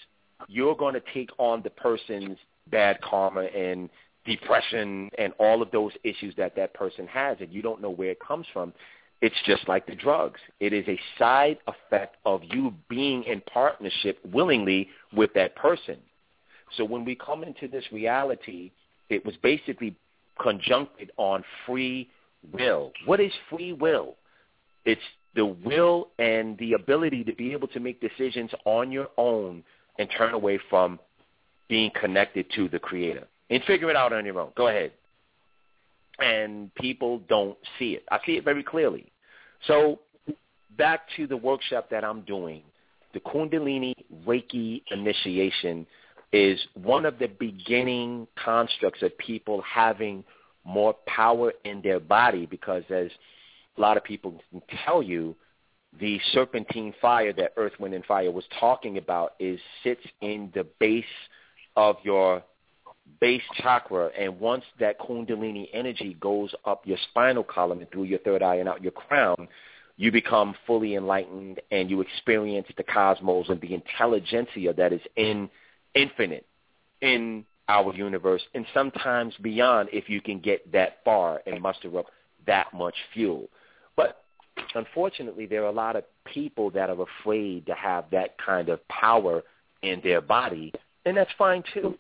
you're 0.48 0.76
going 0.76 0.94
to 0.94 1.02
take 1.14 1.30
on 1.38 1.62
the 1.62 1.70
person's 1.70 2.38
bad 2.70 3.00
karma 3.02 3.42
and 3.42 3.90
depression 4.26 5.10
and 5.18 5.34
all 5.40 5.62
of 5.62 5.72
those 5.72 5.92
issues 6.04 6.36
that 6.38 6.56
that 6.56 6.74
person 6.74 7.08
has, 7.08 7.38
and 7.40 7.52
you 7.52 7.62
don't 7.62 7.82
know 7.82 7.90
where 7.90 8.12
it 8.12 8.20
comes 8.20 8.46
from. 8.54 8.74
It's 9.22 9.36
just 9.46 9.68
like 9.68 9.86
the 9.86 9.96
drugs. 9.96 10.40
It 10.60 10.74
is 10.74 10.88
a 10.88 11.00
side 11.20 11.60
effect 11.68 12.18
of 12.26 12.42
you 12.44 12.74
being 12.90 13.24
in 13.24 13.42
partnership 13.42 14.20
willingly 14.26 14.90
with 15.14 15.32
that 15.36 15.56
person. 15.56 15.98
So 16.76 16.86
when 16.86 17.06
we 17.06 17.16
come 17.16 17.44
into 17.44 17.68
this 17.68 17.84
reality, 17.92 18.72
it 19.10 19.24
was 19.26 19.36
basically 19.44 19.96
conjuncted 20.42 21.12
on 21.18 21.44
free 21.66 22.10
will. 22.52 22.92
What 23.06 23.20
is 23.20 23.32
free 23.50 23.74
will? 23.74 24.16
It's 24.86 25.02
the 25.36 25.46
will 25.46 26.10
and 26.18 26.58
the 26.58 26.74
ability 26.74 27.24
to 27.26 27.36
be 27.36 27.52
able 27.52 27.68
to 27.70 27.80
make 27.80 28.02
decisions 28.02 28.52
on 28.66 28.92
your 28.92 29.10
own 29.18 29.64
and 30.00 30.10
turn 30.18 30.34
away 30.34 30.60
from 30.70 31.00
being 31.70 31.92
connected 32.00 32.48
to 32.56 32.68
the 32.70 32.80
creator 32.80 33.28
and 33.50 33.64
figure 33.64 33.90
it 33.90 33.96
out 33.96 34.14
on 34.14 34.26
your 34.26 34.40
own. 34.40 34.52
Go 34.56 34.68
ahead. 34.68 34.92
And 36.20 36.74
people 36.76 37.22
don't 37.30 37.58
see 37.78 37.94
it. 37.94 38.04
I 38.12 38.20
see 38.26 38.34
it 38.34 38.44
very 38.44 38.64
clearly. 38.64 39.11
So 39.68 40.00
back 40.78 41.02
to 41.18 41.28
the 41.28 41.38
workshop 41.38 41.90
that 41.92 42.04
I'm 42.04 42.22
doing, 42.22 42.64
the 43.14 43.20
Kundalini 43.20 43.94
Reiki 44.26 44.82
initiation 44.92 45.86
is 46.34 46.60
one 46.76 47.06
of 47.06 47.20
the 47.20 47.28
beginning 47.28 48.28
constructs 48.42 49.02
of 49.02 49.18
people 49.18 49.62
having 49.62 50.24
more 50.64 50.96
power 51.06 51.52
in 51.66 51.82
their 51.82 52.00
body 52.00 52.46
because 52.46 52.84
as 52.90 53.10
a 53.78 53.82
lot 53.82 53.98
of 53.98 54.04
people 54.04 54.42
can 54.52 54.62
tell 54.86 55.04
you, 55.04 55.36
the 56.00 56.20
serpentine 56.32 56.94
fire 57.02 57.34
that 57.34 57.52
Earth, 57.58 57.74
Wind, 57.80 57.94
and 57.94 58.06
Fire 58.06 58.32
was 58.32 58.46
talking 58.60 58.98
about 58.98 59.34
is 59.40 59.60
sits 59.84 60.02
in 60.22 60.50
the 60.54 60.66
base 60.80 61.04
of 61.76 61.98
your 62.04 62.44
base 63.20 63.44
chakra. 63.56 64.10
And 64.18 64.40
once 64.40 64.64
that 64.80 65.00
kundalini 65.00 65.68
energy 65.74 66.16
goes 66.20 66.54
up 66.66 66.86
your 66.86 66.98
spinal 67.10 67.44
column 67.44 67.80
and 67.80 67.92
through 67.92 68.04
your 68.04 68.20
third 68.20 68.42
eye 68.42 68.56
and 68.56 68.70
out 68.70 68.82
your 68.82 68.92
crown, 68.92 69.48
you 69.98 70.12
become 70.12 70.56
fully 70.66 70.96
enlightened 70.96 71.62
and 71.72 71.90
you 71.90 72.02
experience 72.02 72.68
the 72.78 72.84
cosmos 72.84 73.50
and 73.50 73.62
the 73.62 73.74
intelligentsia 73.74 74.74
that 74.74 74.94
is 74.94 75.02
in 75.16 75.50
infinite 75.94 76.46
in 77.02 77.46
our 77.68 77.94
universe 77.94 78.42
and 78.54 78.66
sometimes 78.74 79.34
beyond 79.42 79.90
if 79.92 80.10
you 80.10 80.22
can 80.22 80.40
get 80.40 80.72
that 80.72 80.98
far 81.06 81.42
and 81.46 81.62
muster 81.62 81.98
up 82.00 82.06
that 82.46 82.74
much 82.74 82.96
fuel. 83.14 83.48
But 83.96 84.24
unfortunately, 84.74 85.46
there 85.46 85.64
are 85.64 85.70
a 85.70 85.72
lot 85.72 85.96
of 85.96 86.04
people 86.26 86.70
that 86.72 86.90
are 86.90 87.06
afraid 87.22 87.66
to 87.68 87.74
have 87.74 88.06
that 88.12 88.38
kind 88.44 88.70
of 88.70 88.86
power 88.88 89.44
in 89.84 90.02
their 90.04 90.22
body, 90.22 90.74
and 91.06 91.16
that's 91.16 91.32
fine 91.38 91.64
too. 91.74 91.98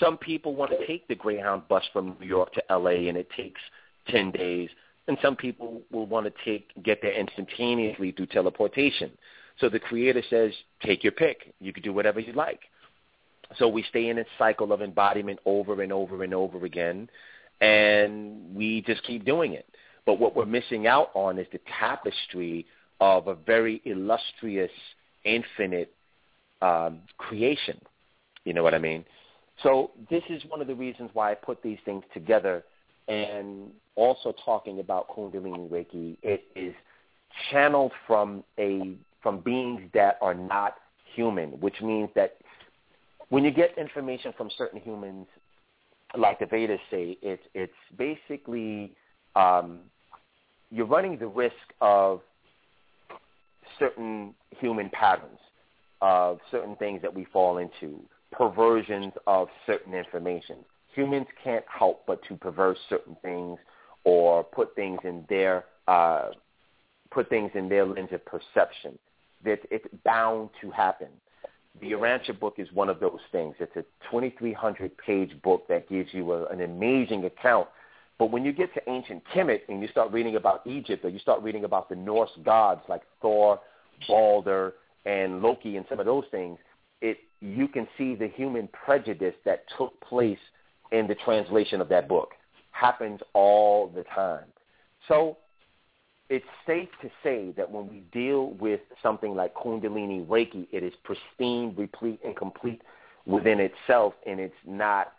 Some 0.00 0.18
people 0.18 0.54
want 0.54 0.72
to 0.72 0.86
take 0.86 1.08
the 1.08 1.14
Greyhound 1.14 1.68
bus 1.68 1.84
from 1.92 2.16
New 2.20 2.26
York 2.26 2.52
to 2.54 2.62
LA 2.70 3.08
and 3.08 3.16
it 3.16 3.28
takes 3.36 3.60
10 4.08 4.30
days. 4.30 4.68
And 5.08 5.16
some 5.22 5.36
people 5.36 5.82
will 5.90 6.06
want 6.06 6.26
to 6.26 6.32
take 6.44 6.70
get 6.82 7.00
there 7.00 7.12
instantaneously 7.12 8.12
through 8.12 8.26
teleportation. 8.26 9.12
So 9.60 9.68
the 9.68 9.78
creator 9.78 10.22
says, 10.28 10.52
take 10.82 11.02
your 11.02 11.12
pick. 11.12 11.54
You 11.60 11.72
can 11.72 11.82
do 11.82 11.92
whatever 11.92 12.20
you 12.20 12.32
like. 12.32 12.60
So 13.58 13.68
we 13.68 13.84
stay 13.84 14.08
in 14.08 14.18
a 14.18 14.24
cycle 14.38 14.72
of 14.72 14.82
embodiment 14.82 15.38
over 15.46 15.80
and 15.82 15.92
over 15.92 16.24
and 16.24 16.34
over 16.34 16.64
again, 16.64 17.08
and 17.60 18.54
we 18.54 18.82
just 18.82 19.02
keep 19.04 19.24
doing 19.24 19.52
it. 19.52 19.66
But 20.04 20.18
what 20.18 20.36
we're 20.36 20.46
missing 20.46 20.86
out 20.86 21.10
on 21.14 21.38
is 21.38 21.46
the 21.52 21.60
tapestry 21.78 22.66
of 23.00 23.28
a 23.28 23.34
very 23.34 23.80
illustrious, 23.84 24.70
infinite 25.24 25.92
um, 26.60 27.00
creation. 27.18 27.80
You 28.44 28.52
know 28.52 28.62
what 28.62 28.74
I 28.74 28.78
mean? 28.78 29.04
So 29.62 29.92
this 30.10 30.22
is 30.28 30.42
one 30.48 30.60
of 30.60 30.66
the 30.66 30.74
reasons 30.74 31.10
why 31.12 31.32
I 31.32 31.34
put 31.34 31.62
these 31.62 31.78
things 31.84 32.04
together 32.12 32.64
and 33.08 33.70
also 33.94 34.34
talking 34.44 34.80
about 34.80 35.08
Kundalini 35.08 35.68
Reiki. 35.70 36.16
It 36.22 36.44
is 36.54 36.74
channeled 37.50 37.92
from 38.06 38.44
a 38.58 38.96
from 39.22 39.40
beings 39.40 39.80
that 39.94 40.18
are 40.20 40.34
not 40.34 40.76
human, 41.14 41.50
which 41.60 41.80
means 41.80 42.10
that 42.14 42.36
when 43.28 43.44
you 43.44 43.50
get 43.50 43.76
information 43.76 44.32
from 44.36 44.50
certain 44.56 44.80
humans, 44.80 45.26
like 46.16 46.38
the 46.38 46.46
Vedas 46.46 46.80
say, 46.90 47.18
it's 47.22 47.42
it's 47.54 47.72
basically 47.96 48.92
um, 49.34 49.80
you're 50.70 50.86
running 50.86 51.18
the 51.18 51.26
risk 51.26 51.54
of 51.80 52.20
certain 53.78 54.34
human 54.58 54.90
patterns, 54.90 55.38
of 56.00 56.38
certain 56.50 56.76
things 56.76 57.02
that 57.02 57.12
we 57.12 57.24
fall 57.32 57.58
into 57.58 58.00
perversions 58.36 59.12
of 59.26 59.48
certain 59.66 59.94
information. 59.94 60.56
Humans 60.94 61.26
can't 61.42 61.64
help 61.68 62.04
but 62.06 62.20
to 62.28 62.36
perverse 62.36 62.78
certain 62.88 63.16
things 63.22 63.58
or 64.04 64.44
put 64.44 64.74
things 64.74 64.98
in 65.04 65.24
their 65.28 65.64
uh, 65.88 66.30
put 67.10 67.28
things 67.28 67.50
in 67.54 67.68
their 67.68 67.86
lens 67.86 68.10
of 68.12 68.24
perception. 68.24 68.98
That 69.44 69.60
it's 69.70 69.86
bound 70.04 70.50
to 70.60 70.70
happen. 70.70 71.08
The 71.80 71.92
Urantia 71.92 72.38
book 72.38 72.54
is 72.58 72.68
one 72.72 72.88
of 72.88 73.00
those 73.00 73.20
things. 73.32 73.54
It's 73.60 73.76
a 73.76 73.84
2,300 74.10 74.96
page 74.96 75.30
book 75.42 75.68
that 75.68 75.88
gives 75.88 76.12
you 76.12 76.32
a, 76.32 76.46
an 76.46 76.62
amazing 76.62 77.24
account. 77.26 77.68
But 78.18 78.30
when 78.30 78.44
you 78.44 78.52
get 78.52 78.72
to 78.74 78.90
ancient 78.90 79.22
Kemet 79.34 79.60
and 79.68 79.82
you 79.82 79.88
start 79.88 80.10
reading 80.10 80.36
about 80.36 80.66
Egypt 80.66 81.04
or 81.04 81.10
you 81.10 81.18
start 81.18 81.42
reading 81.42 81.64
about 81.64 81.90
the 81.90 81.96
Norse 81.96 82.30
gods 82.44 82.80
like 82.88 83.02
Thor, 83.20 83.60
Balder, 84.08 84.74
and 85.04 85.42
Loki 85.42 85.76
and 85.76 85.84
some 85.88 86.00
of 86.00 86.06
those 86.06 86.24
things, 86.30 86.58
it 87.02 87.18
you 87.40 87.68
can 87.68 87.86
see 87.98 88.14
the 88.14 88.28
human 88.28 88.68
prejudice 88.68 89.34
that 89.44 89.64
took 89.76 89.98
place 90.00 90.38
in 90.92 91.06
the 91.06 91.14
translation 91.16 91.80
of 91.80 91.88
that 91.88 92.08
book 92.08 92.30
happens 92.70 93.20
all 93.34 93.88
the 93.88 94.04
time. 94.14 94.44
So 95.08 95.38
it's 96.28 96.44
safe 96.66 96.88
to 97.02 97.10
say 97.22 97.52
that 97.56 97.70
when 97.70 97.88
we 97.88 98.00
deal 98.12 98.50
with 98.54 98.80
something 99.02 99.34
like 99.34 99.54
Kundalini 99.54 100.26
Reiki, 100.26 100.66
it 100.72 100.82
is 100.82 100.92
pristine, 101.04 101.74
replete, 101.76 102.20
and 102.24 102.36
complete 102.36 102.82
within 103.26 103.60
itself, 103.60 104.14
and 104.26 104.40
it's 104.40 104.54
not 104.66 105.12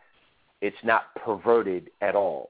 it's 0.60 0.78
not 0.84 1.14
perverted 1.24 1.92
at 2.02 2.16
all. 2.16 2.50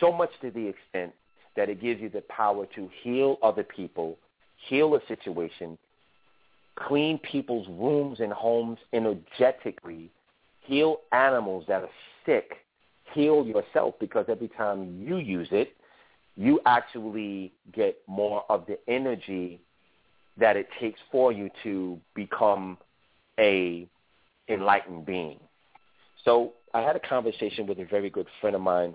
So 0.00 0.12
much 0.12 0.30
to 0.42 0.50
the 0.50 0.66
extent 0.66 1.12
that 1.56 1.68
it 1.68 1.80
gives 1.80 2.00
you 2.00 2.08
the 2.08 2.22
power 2.22 2.66
to 2.74 2.90
heal 3.02 3.38
other 3.42 3.62
people, 3.62 4.18
heal 4.68 4.94
a 4.96 5.00
situation, 5.06 5.78
clean 6.86 7.18
people's 7.18 7.66
rooms 7.68 8.20
and 8.20 8.32
homes 8.32 8.78
energetically, 8.92 10.10
heal 10.60 11.00
animals 11.12 11.64
that 11.68 11.82
are 11.82 11.90
sick, 12.24 12.58
heal 13.12 13.46
yourself 13.46 13.94
because 13.98 14.26
every 14.28 14.48
time 14.48 15.02
you 15.04 15.16
use 15.16 15.48
it, 15.50 15.74
you 16.36 16.60
actually 16.66 17.52
get 17.72 17.98
more 18.06 18.44
of 18.48 18.64
the 18.66 18.78
energy 18.86 19.60
that 20.38 20.56
it 20.56 20.68
takes 20.80 21.00
for 21.10 21.32
you 21.32 21.50
to 21.64 21.98
become 22.14 22.78
a 23.40 23.88
enlightened 24.48 25.04
being. 25.04 25.38
So 26.24 26.52
I 26.74 26.82
had 26.82 26.96
a 26.96 27.00
conversation 27.00 27.66
with 27.66 27.78
a 27.78 27.84
very 27.84 28.10
good 28.10 28.26
friend 28.40 28.54
of 28.54 28.62
mine 28.62 28.94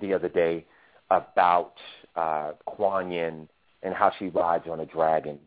the 0.00 0.14
other 0.14 0.28
day 0.28 0.64
about 1.10 1.74
uh, 2.16 2.52
Kuan 2.66 3.12
Yin 3.12 3.48
and 3.82 3.94
how 3.94 4.12
she 4.18 4.28
rides 4.28 4.64
on 4.70 4.80
a 4.80 4.86
dragon. 4.86 5.38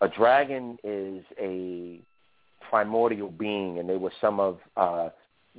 A 0.00 0.08
dragon 0.08 0.78
is 0.84 1.24
a 1.40 2.00
primordial 2.68 3.30
being, 3.30 3.78
and 3.78 3.88
they 3.88 3.96
were 3.96 4.12
some 4.20 4.38
of 4.38 4.58
uh, 4.76 5.08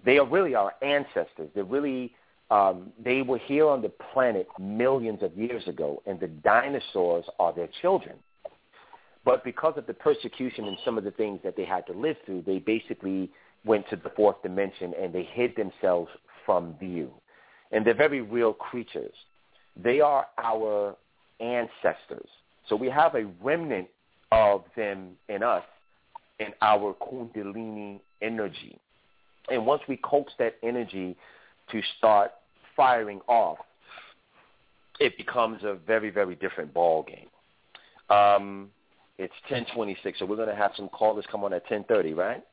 they 0.05 0.17
are 0.17 0.25
really 0.25 0.55
our 0.55 0.73
ancestors. 0.81 1.49
They're 1.53 1.63
really 1.63 2.13
um, 2.49 2.91
they 3.03 3.21
were 3.21 3.37
here 3.37 3.67
on 3.67 3.81
the 3.81 3.91
planet 4.13 4.47
millions 4.59 5.21
of 5.21 5.37
years 5.37 5.67
ago, 5.67 6.01
and 6.05 6.19
the 6.19 6.27
dinosaurs 6.27 7.25
are 7.39 7.53
their 7.53 7.69
children. 7.81 8.15
But 9.25 9.43
because 9.43 9.73
of 9.77 9.85
the 9.85 9.93
persecution 9.93 10.65
and 10.65 10.77
some 10.83 10.97
of 10.97 11.03
the 11.03 11.11
things 11.11 11.39
that 11.43 11.55
they 11.55 11.65
had 11.65 11.85
to 11.87 11.93
live 11.93 12.15
through, 12.25 12.43
they 12.43 12.59
basically 12.59 13.29
went 13.65 13.87
to 13.89 13.95
the 13.97 14.09
fourth 14.15 14.41
dimension 14.41 14.93
and 14.99 15.13
they 15.13 15.23
hid 15.23 15.55
themselves 15.55 16.09
from 16.45 16.75
view. 16.79 17.11
And 17.71 17.85
they're 17.85 17.93
very 17.93 18.21
real 18.21 18.53
creatures. 18.53 19.13
They 19.75 19.99
are 19.99 20.25
our 20.37 20.95
ancestors. 21.39 22.27
So 22.67 22.75
we 22.75 22.89
have 22.89 23.15
a 23.15 23.25
remnant 23.43 23.87
of 24.31 24.64
them 24.76 25.11
in 25.27 25.43
us 25.43 25.64
in 26.39 26.47
our 26.61 26.95
kundalini 26.95 27.99
energy. 28.22 28.80
And 29.51 29.65
once 29.65 29.81
we 29.88 29.97
coax 29.97 30.31
that 30.39 30.56
energy 30.64 31.15
to 31.72 31.81
start 31.97 32.31
firing 32.76 33.19
off, 33.27 33.57
it 34.99 35.18
becomes 35.18 35.64
a 35.64 35.76
very, 35.88 36.10
very 36.10 36.35
different 36.35 36.73
ball 36.73 37.03
game. 37.03 37.27
Um, 38.15 38.69
it's 39.18 39.34
10:26, 39.49 40.19
so 40.19 40.26
we're 40.26 40.35
going 40.35 40.49
to 40.49 40.56
have 40.56 40.72
some 40.76 40.89
callers 40.89 41.26
come 41.30 41.43
on 41.43 41.53
at 41.53 41.68
10:30, 41.68 42.15
right? 42.15 42.43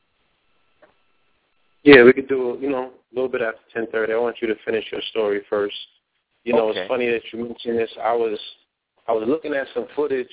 Yeah, 1.83 2.03
we 2.03 2.11
could 2.13 2.27
do 2.27 2.57
you 2.59 2.69
know 2.69 2.91
a 3.11 3.15
little 3.15 3.29
bit 3.29 3.41
after 3.41 3.61
10:30. 3.73 4.13
I 4.13 4.17
want 4.17 4.41
you 4.41 4.47
to 4.47 4.55
finish 4.65 4.85
your 4.91 5.01
story 5.09 5.41
first. 5.49 5.75
You 6.43 6.53
know, 6.53 6.69
Okay. 6.69 6.81
it's 6.81 6.87
funny 6.87 7.09
that 7.09 7.21
you 7.31 7.45
mentioned 7.45 7.77
this. 7.77 7.91
I 8.01 8.13
was 8.13 8.39
I 9.07 9.13
was 9.13 9.27
looking 9.27 9.53
at 9.53 9.67
some 9.73 9.87
footage 9.95 10.27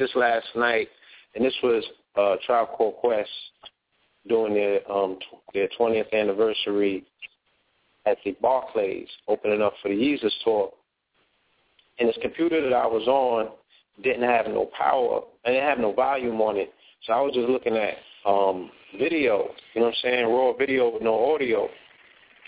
just 0.00 0.16
last 0.16 0.46
night, 0.56 0.88
and 1.34 1.44
this 1.44 1.54
was 1.62 1.84
uh, 2.16 2.36
Tribe 2.46 2.68
Called 2.76 2.96
Quest 2.96 3.28
doing 4.28 4.54
their 4.54 4.90
um 4.90 5.18
their 5.54 5.68
20th 5.78 6.12
anniversary 6.12 7.04
at 8.06 8.16
the 8.24 8.32
Barclays, 8.40 9.08
opening 9.28 9.62
up 9.62 9.74
for 9.82 9.88
the 9.88 9.94
Yeezus 9.94 10.32
tour. 10.42 10.72
And 11.98 12.08
this 12.08 12.18
computer 12.22 12.62
that 12.62 12.74
I 12.74 12.86
was 12.86 13.06
on 13.06 13.50
didn't 14.02 14.28
have 14.28 14.46
no 14.46 14.70
power 14.76 15.20
and 15.44 15.54
it 15.54 15.62
had 15.62 15.78
no 15.78 15.92
volume 15.92 16.40
on 16.40 16.56
it. 16.56 16.72
So 17.06 17.12
I 17.12 17.20
was 17.20 17.34
just 17.34 17.48
looking 17.48 17.76
at 17.76 17.94
um 18.26 18.70
video, 18.98 19.50
you 19.74 19.82
know 19.82 19.88
what 19.88 19.94
I'm 19.96 20.02
saying, 20.02 20.26
raw 20.26 20.52
video 20.54 20.94
with 20.94 21.02
no 21.02 21.34
audio. 21.34 21.68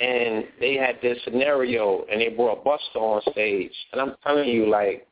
And 0.00 0.44
they 0.58 0.74
had 0.74 0.96
this 1.02 1.18
scenario 1.24 2.04
and 2.10 2.20
they 2.20 2.28
brought 2.30 2.64
Busta 2.64 2.96
on 2.96 3.20
stage. 3.30 3.72
And 3.92 4.00
I'm 4.00 4.14
telling 4.24 4.48
you, 4.48 4.68
like 4.70 5.06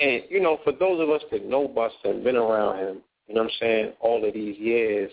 and 0.00 0.22
you 0.28 0.40
know, 0.40 0.58
for 0.64 0.72
those 0.72 1.00
of 1.00 1.10
us 1.10 1.22
that 1.30 1.44
know 1.46 1.66
Busta 1.68 2.10
and 2.10 2.24
been 2.24 2.36
around 2.36 2.78
him, 2.78 2.98
you 3.26 3.34
know 3.34 3.42
what 3.42 3.50
I'm 3.52 3.56
saying, 3.60 3.92
all 4.00 4.24
of 4.26 4.34
these 4.34 4.58
years, 4.58 5.10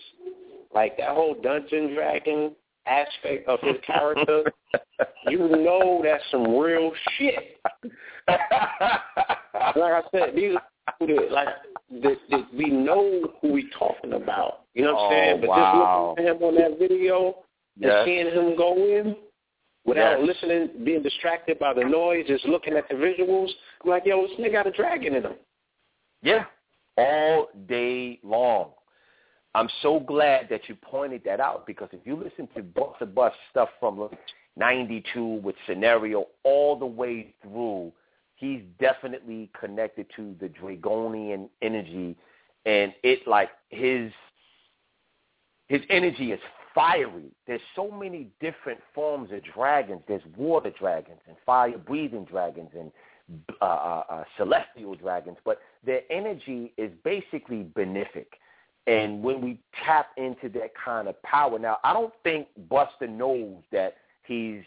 like 0.74 0.96
that 0.98 1.10
whole 1.10 1.34
Dungeon 1.42 1.94
Dragon 1.94 2.52
aspect 2.86 3.48
of 3.48 3.58
his 3.60 3.76
character, 3.86 4.52
you 5.28 5.38
know 5.38 6.00
that's 6.04 6.22
some 6.30 6.56
real 6.56 6.92
shit. 7.18 7.60
like 8.28 8.40
I 9.78 10.02
said, 10.12 10.34
these 10.34 10.54
are 10.56 11.30
like 11.30 11.48
that, 12.02 12.16
that 12.30 12.46
we 12.56 12.66
know 12.66 13.32
who 13.40 13.52
we 13.52 13.70
talking 13.78 14.12
about. 14.14 14.60
You 14.74 14.84
know 14.84 14.94
what 14.94 15.00
I'm 15.00 15.06
Oh, 15.06 15.10
saying? 15.10 15.40
But 15.40 15.48
wow. 15.50 16.14
just 16.16 16.24
looking 16.24 16.30
at 16.30 16.36
him 16.36 16.42
on 16.42 16.54
that 16.56 16.78
video 16.78 17.36
Yes. 17.76 17.92
and 17.92 18.06
seeing 18.06 18.26
him 18.26 18.56
go 18.56 18.76
in 18.76 19.16
without 19.84 20.18
Yes. 20.18 20.26
listening, 20.26 20.84
being 20.84 21.02
distracted 21.02 21.58
by 21.58 21.72
the 21.72 21.84
noise, 21.84 22.26
just 22.26 22.44
looking 22.46 22.74
at 22.76 22.88
the 22.88 22.94
visuals, 22.94 23.50
I'm 23.82 23.90
like, 23.90 24.06
yo, 24.06 24.26
this 24.26 24.36
nigga 24.38 24.52
got 24.52 24.66
a 24.66 24.70
dragon 24.70 25.14
in 25.14 25.24
him. 25.24 25.34
Yeah, 26.22 26.46
all 26.96 27.48
day 27.66 28.18
long. 28.22 28.72
I'm 29.54 29.68
so 29.82 30.00
glad 30.00 30.48
that 30.48 30.68
you 30.68 30.74
pointed 30.74 31.22
that 31.24 31.38
out 31.38 31.66
because 31.66 31.88
if 31.92 32.00
you 32.04 32.16
listen 32.16 32.48
to 32.56 32.62
Bus 32.62 32.96
to 32.98 33.06
Bus 33.06 33.32
stuff 33.50 33.68
from 33.78 34.00
like 34.00 34.18
92 34.56 35.22
with 35.22 35.54
scenario 35.66 36.26
all 36.42 36.76
the 36.76 36.86
way 36.86 37.34
through, 37.42 37.92
he's 38.34 38.62
definitely 38.80 39.50
connected 39.58 40.06
to 40.16 40.34
the 40.40 40.48
Dragonian 40.48 41.48
energy 41.62 42.16
and 42.66 42.94
it 43.02 43.26
like 43.26 43.50
his 43.68 44.10
his 45.68 45.80
energy 45.90 46.32
is 46.32 46.40
fiery. 46.74 47.30
There's 47.46 47.60
so 47.76 47.90
many 47.90 48.28
different 48.40 48.80
forms 48.94 49.30
of 49.32 49.42
dragons. 49.44 50.02
There's 50.08 50.22
water 50.36 50.72
dragons 50.76 51.20
and 51.28 51.36
fire-breathing 51.46 52.24
dragons 52.24 52.70
and 52.78 52.90
uh, 53.62 53.64
uh, 53.64 54.04
uh, 54.10 54.24
celestial 54.36 54.94
dragons, 54.96 55.38
but 55.44 55.58
their 55.84 56.02
energy 56.10 56.72
is 56.76 56.90
basically 57.04 57.64
benefic. 57.74 58.26
And 58.86 59.22
when 59.22 59.40
we 59.40 59.58
tap 59.82 60.08
into 60.18 60.50
that 60.50 60.72
kind 60.74 61.08
of 61.08 61.20
power, 61.22 61.58
now 61.58 61.78
I 61.84 61.94
don't 61.94 62.12
think 62.22 62.48
Busta 62.68 63.08
knows 63.08 63.62
that 63.72 63.96
he's 64.24 64.62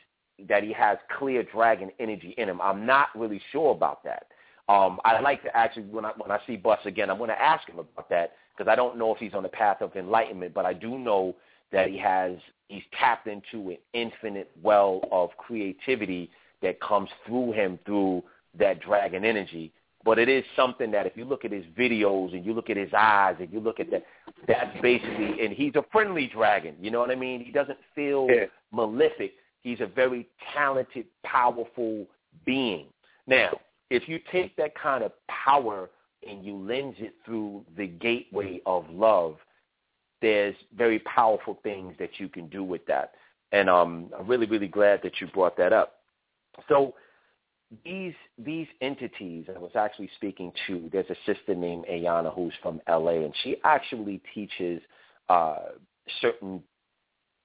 that 0.47 0.63
he 0.63 0.71
has 0.73 0.97
clear 1.17 1.43
dragon 1.43 1.91
energy 1.99 2.33
in 2.37 2.49
him. 2.49 2.61
I'm 2.61 2.85
not 2.85 3.09
really 3.15 3.41
sure 3.51 3.71
about 3.71 4.03
that. 4.03 4.27
Um, 4.69 4.99
I'd 5.05 5.21
like 5.21 5.43
to 5.43 5.55
actually 5.55 5.83
when 5.83 6.05
I 6.05 6.11
when 6.17 6.31
I 6.31 6.39
see 6.47 6.57
Busta 6.57 6.87
again, 6.87 7.11
I'm 7.11 7.17
going 7.19 7.29
to 7.29 7.39
ask 7.39 7.67
him 7.69 7.77
about 7.77 8.09
that 8.09 8.33
because 8.57 8.71
I 8.71 8.75
don't 8.75 8.97
know 8.97 9.13
if 9.13 9.19
he's 9.19 9.35
on 9.35 9.43
the 9.43 9.49
path 9.49 9.81
of 9.81 9.95
enlightenment, 9.95 10.55
but 10.55 10.65
I 10.65 10.73
do 10.73 10.97
know 10.97 11.35
that 11.71 11.89
he 11.89 11.97
has 11.97 12.33
he's 12.69 12.83
tapped 12.97 13.27
into 13.27 13.69
an 13.69 13.77
infinite 13.93 14.51
well 14.61 15.01
of 15.11 15.29
creativity 15.37 16.29
that 16.61 16.79
comes 16.81 17.09
through 17.25 17.53
him 17.53 17.79
through 17.85 18.23
that 18.57 18.81
dragon 18.81 19.23
energy. 19.23 19.71
But 20.03 20.19
it 20.19 20.29
is 20.29 20.43
something 20.55 20.91
that 20.91 21.05
if 21.05 21.17
you 21.17 21.25
look 21.25 21.43
at 21.43 21.51
his 21.51 21.65
videos 21.77 22.33
and 22.33 22.45
you 22.45 22.53
look 22.53 22.69
at 22.69 22.77
his 22.77 22.93
eyes 22.97 23.35
and 23.39 23.51
you 23.51 23.59
look 23.59 23.79
at 23.79 23.91
that, 23.91 24.05
that's 24.47 24.79
basically, 24.81 25.43
and 25.43 25.53
he's 25.53 25.75
a 25.75 25.83
friendly 25.91 26.27
dragon. 26.27 26.75
You 26.79 26.91
know 26.91 26.99
what 26.99 27.11
I 27.11 27.15
mean? 27.15 27.43
He 27.43 27.51
doesn't 27.51 27.79
feel 27.93 28.27
Yeah. 28.29 28.45
malefic. 28.71 29.33
He's 29.63 29.81
a 29.81 29.85
very 29.85 30.27
talented, 30.53 31.07
powerful 31.23 32.07
being. 32.45 32.87
Now, 33.25 33.59
if 33.89 34.07
you 34.07 34.19
take 34.31 34.55
that 34.55 34.75
kind 34.75 35.03
of 35.03 35.11
power 35.27 35.89
and 36.25 36.45
you 36.45 36.55
lens 36.55 36.95
it 36.99 37.13
through 37.25 37.65
the 37.75 37.87
gateway 37.87 38.61
of 38.65 38.89
love, 38.89 39.37
there's 40.21 40.55
very 40.75 40.99
powerful 40.99 41.59
things 41.63 41.93
that 41.99 42.19
you 42.19 42.29
can 42.29 42.47
do 42.47 42.63
with 42.63 42.85
that. 42.87 43.13
And 43.51 43.69
um, 43.69 44.09
I'm 44.17 44.27
really, 44.27 44.45
really 44.45 44.67
glad 44.67 45.01
that 45.03 45.21
you 45.21 45.27
brought 45.27 45.57
that 45.57 45.73
up. 45.73 45.97
So 46.67 46.95
these 47.83 48.13
these 48.37 48.67
entities, 48.81 49.45
I 49.53 49.59
was 49.59 49.71
actually 49.75 50.09
speaking 50.15 50.51
to. 50.67 50.89
There's 50.91 51.09
a 51.09 51.15
sister 51.25 51.53
named 51.53 51.85
Ayana 51.91 52.33
who's 52.33 52.53
from 52.61 52.81
LA, 52.87 53.23
and 53.23 53.33
she 53.43 53.57
actually 53.63 54.21
teaches 54.33 54.81
uh, 55.29 55.57
certain. 56.21 56.63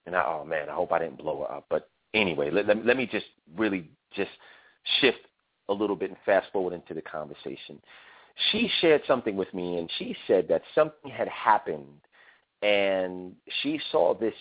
And 0.07 0.17
I, 0.17 0.25
oh 0.25 0.45
man, 0.45 0.69
I 0.69 0.75
hope 0.75 0.93
I 0.93 0.99
didn't 0.99 1.19
blow 1.19 1.41
her 1.41 1.57
up. 1.57 1.67
But 1.69 1.91
anyway, 2.15 2.51
let, 2.51 2.67
let, 2.67 2.85
let 2.85 2.97
me 2.97 3.07
just 3.07 3.27
really 3.57 3.89
just 4.15 4.31
shift 5.01 5.19
a 5.69 5.73
little 5.73 5.97
bit 5.97 6.11
and 6.11 6.19
fast 6.25 6.47
forward 6.53 6.73
into 6.73 6.95
the 6.95 7.03
conversation. 7.03 7.81
She 8.51 8.71
shared 8.81 9.03
something 9.07 9.37
with 9.37 9.53
me, 9.53 9.79
and 9.79 9.91
she 9.99 10.17
said 10.27 10.49
that 10.49 10.63
something 10.75 11.11
had 11.11 11.29
happened, 11.29 12.01
and 12.63 13.35
she 13.63 13.81
saw 13.91 14.15
this 14.15 14.35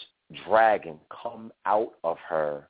dragon 0.46 1.00
come 1.24 1.52
out 1.66 1.94
of 2.04 2.18
her 2.28 2.68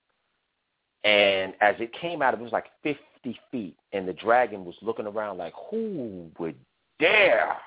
and 1.04 1.54
as 1.62 1.76
it 1.80 1.92
came 2.00 2.22
out, 2.22 2.34
of 2.34 2.40
it 2.40 2.44
was 2.44 2.52
like 2.52 2.68
50 2.84 3.40
feet, 3.52 3.76
and 3.94 4.08
the 4.08 4.14
dragon 4.14 4.66
was 4.66 4.76
looking 4.82 5.08
around 5.08 5.38
like, 5.38 5.54
who 5.70 6.30
would 6.38 6.56
dare? 7.00 7.58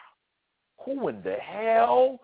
Who 0.84 1.08
in 1.08 1.20
the 1.22 1.34
hell? 1.34 2.20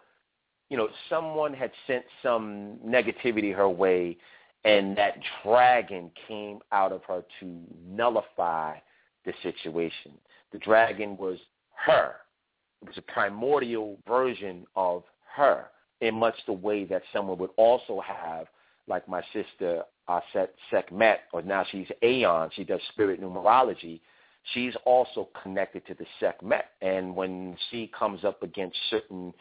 You 0.68 0.76
know, 0.76 0.88
someone 1.08 1.52
had 1.52 1.72
sent 1.86 2.04
some 2.22 2.78
negativity 2.86 3.54
her 3.54 3.68
way, 3.68 4.16
and 4.64 4.96
that 4.96 5.18
dragon 5.42 6.10
came 6.28 6.60
out 6.70 6.92
of 6.92 7.02
her 7.04 7.24
to 7.40 7.60
nullify 7.88 8.76
the 9.24 9.32
situation. 9.42 10.12
The 10.52 10.58
dragon 10.58 11.16
was 11.16 11.38
her. 11.86 12.16
It 12.82 12.88
was 12.88 12.98
a 12.98 13.12
primordial 13.12 13.98
version 14.06 14.64
of 14.76 15.02
her 15.34 15.66
in 16.00 16.14
much 16.14 16.34
the 16.46 16.52
way 16.52 16.84
that 16.84 17.02
someone 17.12 17.38
would 17.38 17.50
also 17.56 18.00
have 18.00 18.46
like 18.86 19.08
my 19.08 19.22
sister 19.32 19.82
Aset 20.08 20.48
Sekhmet, 20.70 21.20
or 21.32 21.42
now 21.42 21.64
she's 21.70 21.86
Aeon. 22.02 22.50
She 22.54 22.64
does 22.64 22.80
spirit 22.92 23.20
numerology. 23.22 24.00
She's 24.54 24.74
also 24.84 25.28
connected 25.42 25.86
to 25.86 25.94
the 25.94 26.06
Sekhmet, 26.18 26.64
and 26.80 27.14
when 27.14 27.56
she 27.70 27.90
comes 27.96 28.24
up 28.24 28.42
against 28.42 28.76
certain 28.88 29.32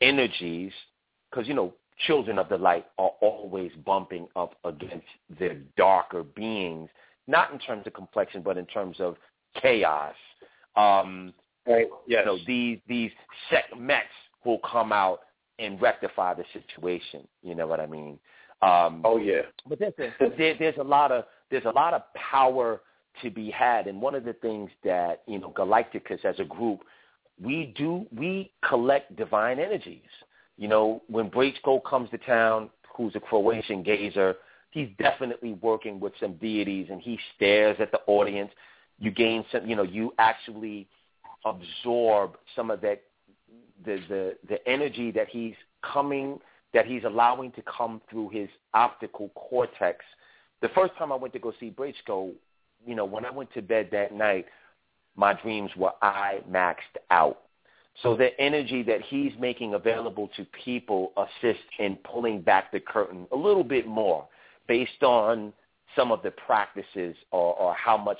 energies, 0.00 0.72
because 1.30 1.48
you 1.48 1.54
know 1.54 1.72
children 2.06 2.38
of 2.38 2.48
the 2.48 2.58
light 2.58 2.86
are 2.98 3.12
always 3.20 3.70
bumping 3.86 4.26
up 4.36 4.56
against 4.64 5.06
their 5.38 5.54
darker 5.76 6.22
beings, 6.22 6.90
not 7.26 7.52
in 7.52 7.58
terms 7.58 7.86
of 7.86 7.94
complexion, 7.94 8.42
but 8.42 8.58
in 8.58 8.66
terms 8.66 8.96
of 9.00 9.16
chaos. 9.60 10.14
Um, 10.76 11.32
right. 11.66 11.86
Yes. 12.06 12.24
You 12.26 12.32
know, 12.32 12.38
these 12.46 12.78
these 12.88 13.12
Sekhmets 13.50 14.02
will 14.44 14.58
come 14.58 14.92
out 14.92 15.20
and 15.58 15.80
rectify 15.80 16.34
the 16.34 16.44
situation. 16.52 17.26
You 17.42 17.54
know 17.54 17.66
what 17.66 17.80
I 17.80 17.86
mean? 17.86 18.18
Um, 18.62 19.02
oh 19.04 19.18
yeah. 19.18 19.42
But 19.68 19.78
there's 19.78 19.94
a, 19.98 20.36
there, 20.36 20.54
there's 20.58 20.78
a 20.78 20.84
lot 20.84 21.12
of 21.12 21.24
there's 21.50 21.64
a 21.64 21.70
lot 21.70 21.94
of 21.94 22.02
power 22.14 22.80
to 23.22 23.30
be 23.30 23.50
had, 23.50 23.86
and 23.86 24.00
one 24.00 24.14
of 24.14 24.24
the 24.24 24.32
things 24.34 24.70
that 24.84 25.22
you 25.26 25.38
know 25.38 25.52
Galacticus 25.56 26.24
as 26.24 26.38
a 26.38 26.44
group 26.44 26.80
we 27.42 27.74
do 27.76 28.06
we 28.16 28.52
collect 28.68 29.16
divine 29.16 29.58
energies. 29.58 30.02
You 30.56 30.68
know, 30.68 31.02
when 31.08 31.30
Braco 31.30 31.82
comes 31.84 32.10
to 32.10 32.18
town, 32.18 32.70
who's 32.96 33.14
a 33.16 33.20
Croatian 33.20 33.82
gazer, 33.82 34.36
he's 34.70 34.88
definitely 34.98 35.54
working 35.54 35.98
with 35.98 36.12
some 36.20 36.34
deities, 36.34 36.86
and 36.90 37.00
he 37.00 37.18
stares 37.34 37.76
at 37.80 37.90
the 37.90 38.00
audience. 38.06 38.50
You 39.00 39.10
gain 39.10 39.44
some, 39.50 39.66
you 39.68 39.74
know, 39.74 39.82
you 39.82 40.14
actually 40.18 40.86
absorb 41.44 42.36
some 42.54 42.70
of 42.70 42.80
that 42.82 43.02
the 43.84 44.00
the 44.08 44.36
the 44.48 44.68
energy 44.68 45.10
that 45.12 45.28
he's 45.28 45.54
coming 45.82 46.38
that 46.74 46.86
he's 46.86 47.04
allowing 47.04 47.52
to 47.52 47.62
come 47.62 48.02
through 48.10 48.28
his 48.30 48.48
optical 48.74 49.30
cortex. 49.30 50.04
The 50.60 50.68
first 50.70 50.94
time 50.96 51.12
I 51.12 51.14
went 51.14 51.32
to 51.34 51.38
go 51.38 51.52
see 51.60 51.70
Braco, 51.70 52.32
you 52.84 52.94
know, 52.94 53.04
when 53.04 53.24
I 53.24 53.30
went 53.30 53.54
to 53.54 53.62
bed 53.62 53.88
that 53.92 54.12
night, 54.12 54.46
my 55.16 55.32
dreams 55.40 55.70
were 55.76 55.92
I 56.02 56.40
maxed 56.50 56.98
out. 57.10 57.42
So 58.02 58.16
the 58.16 58.38
energy 58.40 58.82
that 58.82 59.02
he's 59.02 59.32
making 59.38 59.74
available 59.74 60.28
to 60.36 60.44
people 60.64 61.12
assists 61.16 61.62
in 61.78 61.96
pulling 61.96 62.40
back 62.40 62.72
the 62.72 62.80
curtain 62.80 63.26
a 63.30 63.36
little 63.36 63.62
bit 63.62 63.86
more 63.86 64.26
based 64.66 65.02
on 65.02 65.52
some 65.94 66.10
of 66.10 66.22
the 66.22 66.32
practices 66.32 67.14
or, 67.30 67.54
or 67.54 67.74
how 67.74 67.96
much 67.96 68.18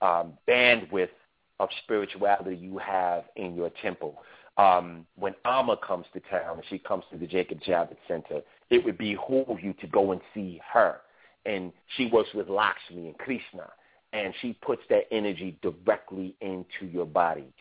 um, 0.00 0.32
bandwidth 0.48 1.10
of 1.58 1.68
spirituality 1.84 2.56
you 2.56 2.78
have 2.78 3.24
in 3.36 3.54
your 3.54 3.70
temple. 3.82 4.22
Um, 4.56 5.06
when 5.16 5.34
Amma 5.44 5.76
comes 5.76 6.06
to 6.12 6.20
town 6.20 6.56
and 6.56 6.64
she 6.68 6.78
comes 6.78 7.04
to 7.10 7.18
the 7.18 7.26
Jacob 7.26 7.60
Javits 7.60 7.96
Center, 8.06 8.42
it 8.68 8.84
would 8.84 8.98
behoove 8.98 9.60
you 9.62 9.72
to 9.80 9.86
go 9.86 10.12
and 10.12 10.20
see 10.34 10.60
her. 10.72 11.00
And 11.46 11.72
she 11.96 12.06
works 12.06 12.28
with 12.34 12.48
Lakshmi 12.48 13.06
and 13.08 13.18
Krishna, 13.18 13.70
and 14.12 14.34
she 14.42 14.52
puts 14.60 14.82
that 14.90 15.04
energy 15.10 15.58
directly 15.62 16.34
into 16.40 16.86
your 16.90 17.06
body. 17.06 17.52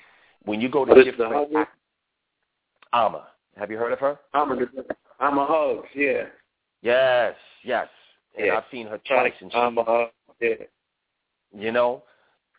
When 0.43 0.59
you 0.59 0.69
go 0.69 0.83
to 0.83 1.03
different 1.03 1.67
Amma, 2.91 3.27
have 3.55 3.69
you 3.69 3.77
heard 3.77 3.93
of 3.93 3.99
her? 3.99 4.19
Amma, 4.33 4.57
Amma 5.19 5.45
hugs, 5.47 5.87
yeah. 5.95 6.23
Yes, 6.81 7.35
yes. 7.63 7.87
And 8.37 8.47
yeah. 8.47 8.57
I've 8.57 8.63
seen 8.71 8.87
her 8.87 8.99
twice. 9.07 9.33
And 9.41 9.51
she, 9.51 9.57
Amma 9.57 9.83
hugs, 9.83 10.11
yeah. 10.41 10.55
You 11.57 11.71
know, 11.71 12.03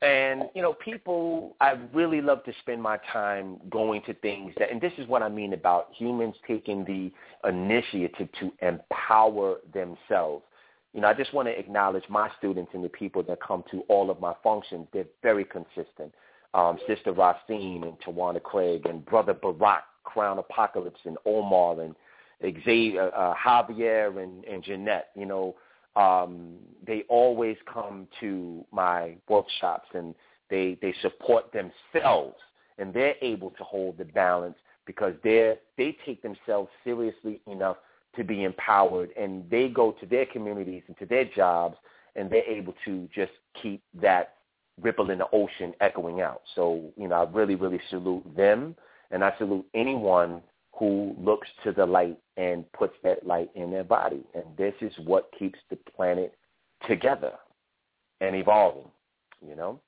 and 0.02 0.44
you 0.54 0.62
know, 0.62 0.72
people, 0.72 1.56
I 1.60 1.74
really 1.92 2.22
love 2.22 2.42
to 2.44 2.52
spend 2.60 2.82
my 2.82 2.98
time 3.12 3.58
going 3.68 4.02
to 4.06 4.14
things 4.14 4.54
that, 4.58 4.70
and 4.70 4.80
this 4.80 4.92
is 4.96 5.06
what 5.06 5.22
I 5.22 5.28
mean 5.28 5.52
about 5.52 5.88
humans 5.96 6.34
taking 6.46 6.84
the 6.84 7.12
initiative 7.48 8.28
to 8.40 8.52
empower 8.62 9.56
themselves. 9.74 10.44
You 10.94 11.02
know, 11.02 11.08
I 11.08 11.14
just 11.14 11.34
want 11.34 11.48
to 11.48 11.58
acknowledge 11.58 12.04
my 12.08 12.30
students 12.38 12.72
and 12.74 12.82
the 12.82 12.88
people 12.88 13.22
that 13.24 13.40
come 13.42 13.62
to 13.70 13.82
all 13.88 14.10
of 14.10 14.20
my 14.20 14.32
functions. 14.42 14.86
They're 14.92 15.04
very 15.22 15.44
consistent. 15.44 16.14
Um, 16.54 16.78
Sister 16.88 17.12
Racine 17.12 17.84
and 17.84 18.00
Tawana 18.00 18.42
Craig 18.42 18.86
and 18.86 19.04
Brother 19.04 19.34
Barack, 19.34 19.82
Crown 20.02 20.38
Apocalypse 20.38 20.98
and 21.04 21.16
Omar 21.26 21.80
and 21.80 21.94
Xavier, 22.64 23.14
uh, 23.14 23.34
Javier 23.34 24.20
and, 24.20 24.44
and 24.46 24.64
Jeanette. 24.64 25.10
You 25.14 25.26
know, 25.26 25.54
um, 25.96 26.54
they 26.86 27.04
always 27.08 27.56
come 27.72 28.06
to 28.20 28.64
my 28.72 29.16
workshops 29.28 29.88
and 29.94 30.14
they 30.48 30.78
they 30.82 30.94
support 31.02 31.52
themselves 31.52 32.36
and 32.78 32.92
they're 32.94 33.16
able 33.22 33.50
to 33.50 33.64
hold 33.64 33.98
the 33.98 34.04
balance 34.04 34.56
because 34.86 35.14
they 35.22 35.54
they 35.76 35.96
take 36.04 36.22
themselves 36.22 36.70
seriously 36.84 37.40
enough 37.46 37.76
to 38.16 38.24
be 38.24 38.44
empowered 38.44 39.10
and 39.16 39.48
they 39.50 39.68
go 39.68 39.92
to 39.92 40.06
their 40.06 40.26
communities 40.26 40.82
and 40.88 40.98
to 40.98 41.06
their 41.06 41.24
jobs 41.24 41.76
and 42.16 42.30
they're 42.30 42.48
able 42.48 42.74
to 42.84 43.08
just 43.14 43.32
keep 43.62 43.82
that 44.00 44.34
ripple 44.80 45.10
in 45.10 45.18
the 45.18 45.28
ocean 45.32 45.72
echoing 45.80 46.20
out. 46.20 46.42
So, 46.54 46.90
you 46.96 47.08
know, 47.08 47.16
I 47.16 47.30
really, 47.30 47.54
really 47.54 47.80
salute 47.88 48.24
them 48.36 48.74
and 49.10 49.22
I 49.22 49.32
salute 49.38 49.66
anyone 49.74 50.42
who 50.72 51.14
looks 51.18 51.48
to 51.64 51.72
the 51.72 51.86
light 51.86 52.18
and 52.40 52.64
puts 52.72 52.94
that 53.02 53.26
light 53.26 53.50
in 53.54 53.70
their 53.70 53.84
body. 53.84 54.24
And 54.34 54.44
this 54.56 54.72
is 54.80 54.92
what 55.04 55.30
keeps 55.38 55.58
the 55.68 55.76
planet 55.76 56.34
together 56.88 57.32
and 58.22 58.34
evolving, 58.34 58.90
you 59.46 59.54
know? 59.54 59.78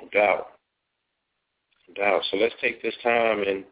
No 0.00 0.08
doubt. 0.10 0.46
No 1.86 1.94
doubt. 2.02 2.22
So 2.30 2.38
let's 2.38 2.54
take 2.62 2.82
this 2.82 2.94
time 3.02 3.42
and 3.42 3.62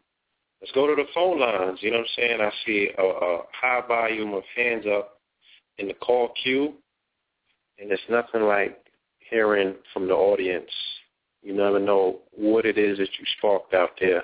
let's 0.61 0.71
go 0.73 0.85
to 0.85 0.95
the 0.95 1.09
phone 1.15 1.39
lines. 1.39 1.79
You 1.81 1.89
know 1.89 1.97
what 1.97 2.03
I'm 2.03 2.15
saying? 2.15 2.41
I 2.41 2.51
see 2.63 2.89
a, 2.95 3.03
a 3.03 3.41
high 3.59 3.81
volume 3.87 4.35
of 4.35 4.43
hands 4.55 4.85
up 4.85 5.19
in 5.79 5.87
the 5.87 5.95
call 5.95 6.29
queue, 6.43 6.75
and 7.79 7.91
it's 7.91 8.01
nothing 8.07 8.43
like 8.43 8.77
hearing 9.17 9.73
from 9.93 10.07
the 10.07 10.13
audience 10.13 10.69
you 11.41 11.53
never 11.53 11.79
know 11.79 12.19
what 12.31 12.65
it 12.65 12.77
is 12.77 12.99
that 12.99 13.09
you 13.19 13.25
sparked 13.37 13.73
out 13.73 13.91
there. 13.99 14.23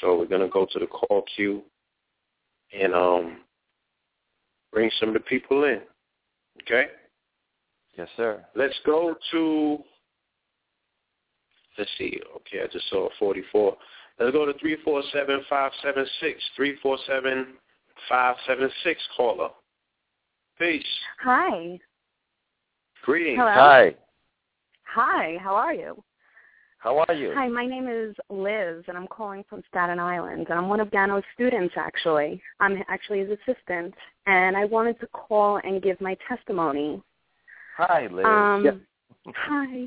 So 0.00 0.18
we're 0.18 0.26
gonna 0.26 0.48
go 0.48 0.66
to 0.70 0.78
the 0.78 0.86
call 0.86 1.24
queue 1.36 1.62
and 2.78 2.94
um 2.94 3.38
bring 4.72 4.90
some 4.98 5.10
of 5.10 5.14
the 5.14 5.20
people 5.20 5.64
in. 5.64 5.80
Okay? 6.62 6.86
Yes, 7.96 8.08
sir. 8.16 8.44
Let's 8.54 8.78
go 8.84 9.14
to 9.32 9.78
let's 11.78 11.90
see, 11.98 12.20
okay, 12.36 12.62
I 12.62 12.66
just 12.72 12.88
saw 12.90 13.08
forty 13.18 13.42
four. 13.52 13.76
Let's 14.18 14.32
go 14.32 14.46
to 14.46 14.58
three 14.58 14.76
four 14.84 15.02
seven 15.12 15.42
five 15.48 15.72
seven 15.82 16.06
six. 16.20 16.42
Three 16.56 16.76
four 16.82 16.98
seven 17.06 17.54
five 18.08 18.36
seven 18.46 18.70
six 18.82 19.00
caller. 19.16 19.50
Peace. 20.58 20.84
Hi. 21.20 21.78
Greetings. 23.02 23.38
Hello? 23.38 23.52
Hi. 23.52 23.94
Hi, 24.94 25.36
how 25.42 25.54
are 25.54 25.74
you? 25.74 26.02
How 26.84 26.98
are 27.08 27.14
you? 27.14 27.32
Hi, 27.34 27.48
my 27.48 27.64
name 27.64 27.88
is 27.88 28.14
Liz, 28.28 28.84
and 28.88 28.98
I'm 28.98 29.06
calling 29.06 29.42
from 29.48 29.62
Staten 29.70 29.98
Island, 29.98 30.48
and 30.50 30.58
I'm 30.58 30.68
one 30.68 30.80
of 30.80 30.90
Gano's 30.90 31.22
students, 31.32 31.72
actually. 31.78 32.42
I'm 32.60 32.84
actually 32.88 33.20
his 33.20 33.30
assistant, 33.30 33.94
and 34.26 34.54
I 34.54 34.66
wanted 34.66 35.00
to 35.00 35.06
call 35.06 35.62
and 35.64 35.82
give 35.82 35.98
my 36.02 36.14
testimony. 36.28 37.02
Hi, 37.78 38.06
Liz. 38.12 38.26
Um, 38.26 38.82
Hi. 39.34 39.86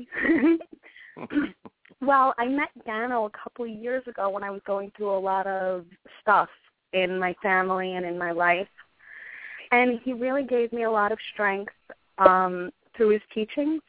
well, 2.00 2.34
I 2.36 2.48
met 2.48 2.70
Gano 2.84 3.26
a 3.26 3.30
couple 3.30 3.64
of 3.66 3.70
years 3.70 4.02
ago 4.08 4.28
when 4.28 4.42
I 4.42 4.50
was 4.50 4.60
going 4.66 4.90
through 4.96 5.16
a 5.16 5.20
lot 5.20 5.46
of 5.46 5.84
stuff 6.20 6.48
in 6.94 7.16
my 7.16 7.32
family 7.40 7.94
and 7.94 8.04
in 8.04 8.18
my 8.18 8.32
life, 8.32 8.66
and 9.70 10.00
he 10.02 10.14
really 10.14 10.42
gave 10.42 10.72
me 10.72 10.82
a 10.82 10.90
lot 10.90 11.12
of 11.12 11.18
strength 11.32 11.72
um, 12.18 12.72
through 12.96 13.10
his 13.10 13.22
teachings 13.32 13.82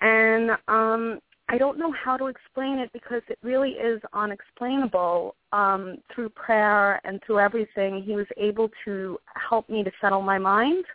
and 0.00 0.52
um, 0.68 1.20
I 1.52 1.58
don't 1.58 1.78
know 1.78 1.92
how 1.92 2.16
to 2.16 2.28
explain 2.28 2.78
it 2.78 2.90
because 2.94 3.20
it 3.28 3.38
really 3.42 3.72
is 3.72 4.00
unexplainable. 4.14 5.36
Um, 5.52 5.98
through 6.12 6.30
prayer 6.30 6.98
and 7.04 7.20
through 7.22 7.40
everything, 7.40 8.02
he 8.02 8.16
was 8.16 8.26
able 8.38 8.70
to 8.86 9.18
help 9.34 9.68
me 9.68 9.84
to 9.84 9.92
settle 10.00 10.22
my 10.22 10.38
mind. 10.38 10.86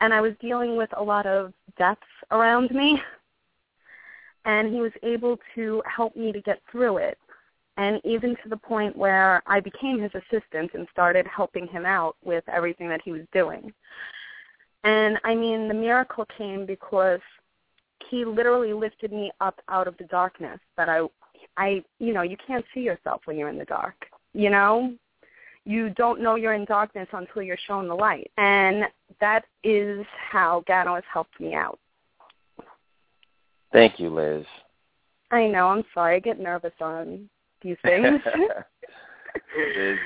And 0.00 0.12
I 0.12 0.20
was 0.20 0.32
dealing 0.40 0.76
with 0.76 0.90
a 0.96 1.02
lot 1.02 1.24
of 1.24 1.52
deaths 1.78 2.00
around 2.32 2.72
me. 2.72 3.00
And 4.44 4.74
he 4.74 4.80
was 4.80 4.90
able 5.04 5.38
to 5.54 5.82
help 5.86 6.16
me 6.16 6.32
to 6.32 6.40
get 6.40 6.60
through 6.70 6.96
it. 6.96 7.16
And 7.76 8.00
even 8.04 8.30
to 8.42 8.48
the 8.48 8.56
point 8.56 8.96
where 8.96 9.40
I 9.46 9.60
became 9.60 10.00
his 10.00 10.12
assistant 10.14 10.72
and 10.74 10.88
started 10.90 11.28
helping 11.28 11.68
him 11.68 11.86
out 11.86 12.16
with 12.24 12.42
everything 12.48 12.88
that 12.88 13.02
he 13.04 13.12
was 13.12 13.22
doing. 13.32 13.72
And 14.82 15.18
I 15.24 15.36
mean, 15.36 15.68
the 15.68 15.74
miracle 15.74 16.26
came 16.36 16.66
because 16.66 17.20
he 18.10 18.24
literally 18.24 18.72
lifted 18.72 19.12
me 19.12 19.30
up 19.40 19.60
out 19.68 19.88
of 19.88 19.96
the 19.98 20.04
darkness 20.04 20.58
that 20.76 20.88
I 20.88 21.06
I 21.56 21.82
you 21.98 22.12
know, 22.12 22.22
you 22.22 22.36
can't 22.46 22.64
see 22.74 22.80
yourself 22.80 23.22
when 23.24 23.36
you're 23.36 23.48
in 23.48 23.58
the 23.58 23.64
dark. 23.64 24.06
You 24.32 24.50
know? 24.50 24.94
You 25.64 25.90
don't 25.90 26.22
know 26.22 26.36
you're 26.36 26.54
in 26.54 26.64
darkness 26.64 27.08
until 27.12 27.42
you're 27.42 27.58
shown 27.66 27.88
the 27.88 27.94
light. 27.94 28.30
And 28.36 28.84
that 29.20 29.44
is 29.64 30.06
how 30.30 30.62
Gano 30.68 30.94
has 30.94 31.04
helped 31.12 31.40
me 31.40 31.54
out. 31.54 31.80
Thank 33.72 33.98
you, 33.98 34.10
Liz. 34.10 34.44
I 35.32 35.48
know, 35.48 35.68
I'm 35.68 35.84
sorry, 35.92 36.16
I 36.16 36.18
get 36.20 36.38
nervous 36.38 36.72
on 36.80 37.28
these 37.62 37.76
things. 37.82 38.20
Liz, 39.76 39.98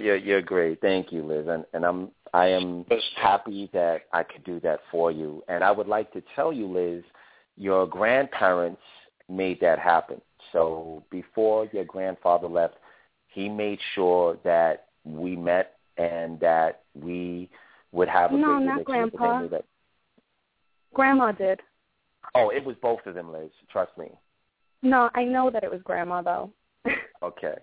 you're 0.00 0.16
you're 0.16 0.42
great. 0.42 0.80
Thank 0.80 1.10
you, 1.10 1.24
Liz, 1.24 1.46
and 1.48 1.64
and 1.72 1.84
I'm 1.84 2.10
I 2.34 2.48
am 2.48 2.84
happy 3.16 3.70
that 3.72 4.02
I 4.12 4.22
could 4.22 4.44
do 4.44 4.60
that 4.60 4.80
for 4.90 5.10
you. 5.10 5.42
And 5.48 5.64
I 5.64 5.70
would 5.70 5.88
like 5.88 6.12
to 6.12 6.22
tell 6.36 6.52
you, 6.52 6.66
Liz, 6.66 7.02
your 7.58 7.86
grandparents 7.86 8.80
made 9.28 9.60
that 9.60 9.78
happen. 9.78 10.20
So 10.52 11.02
before 11.10 11.68
your 11.72 11.84
grandfather 11.84 12.46
left, 12.46 12.76
he 13.28 13.48
made 13.48 13.78
sure 13.94 14.38
that 14.44 14.86
we 15.04 15.36
met 15.36 15.74
and 15.96 16.38
that 16.40 16.82
we 16.94 17.50
would 17.92 18.08
have 18.08 18.32
a 18.32 18.36
no, 18.36 18.58
not 18.58 18.84
grandpa. 18.84 19.46
That- 19.48 19.64
Grandma 20.94 21.32
did. 21.32 21.60
Oh, 22.34 22.50
it 22.50 22.64
was 22.64 22.76
both 22.80 23.00
of 23.06 23.14
them, 23.14 23.32
Liz. 23.32 23.50
Trust 23.70 23.96
me. 23.98 24.10
No, 24.82 25.10
I 25.14 25.24
know 25.24 25.50
that 25.50 25.64
it 25.64 25.70
was 25.70 25.80
grandma 25.82 26.22
though. 26.22 26.50
Okay. 27.20 27.56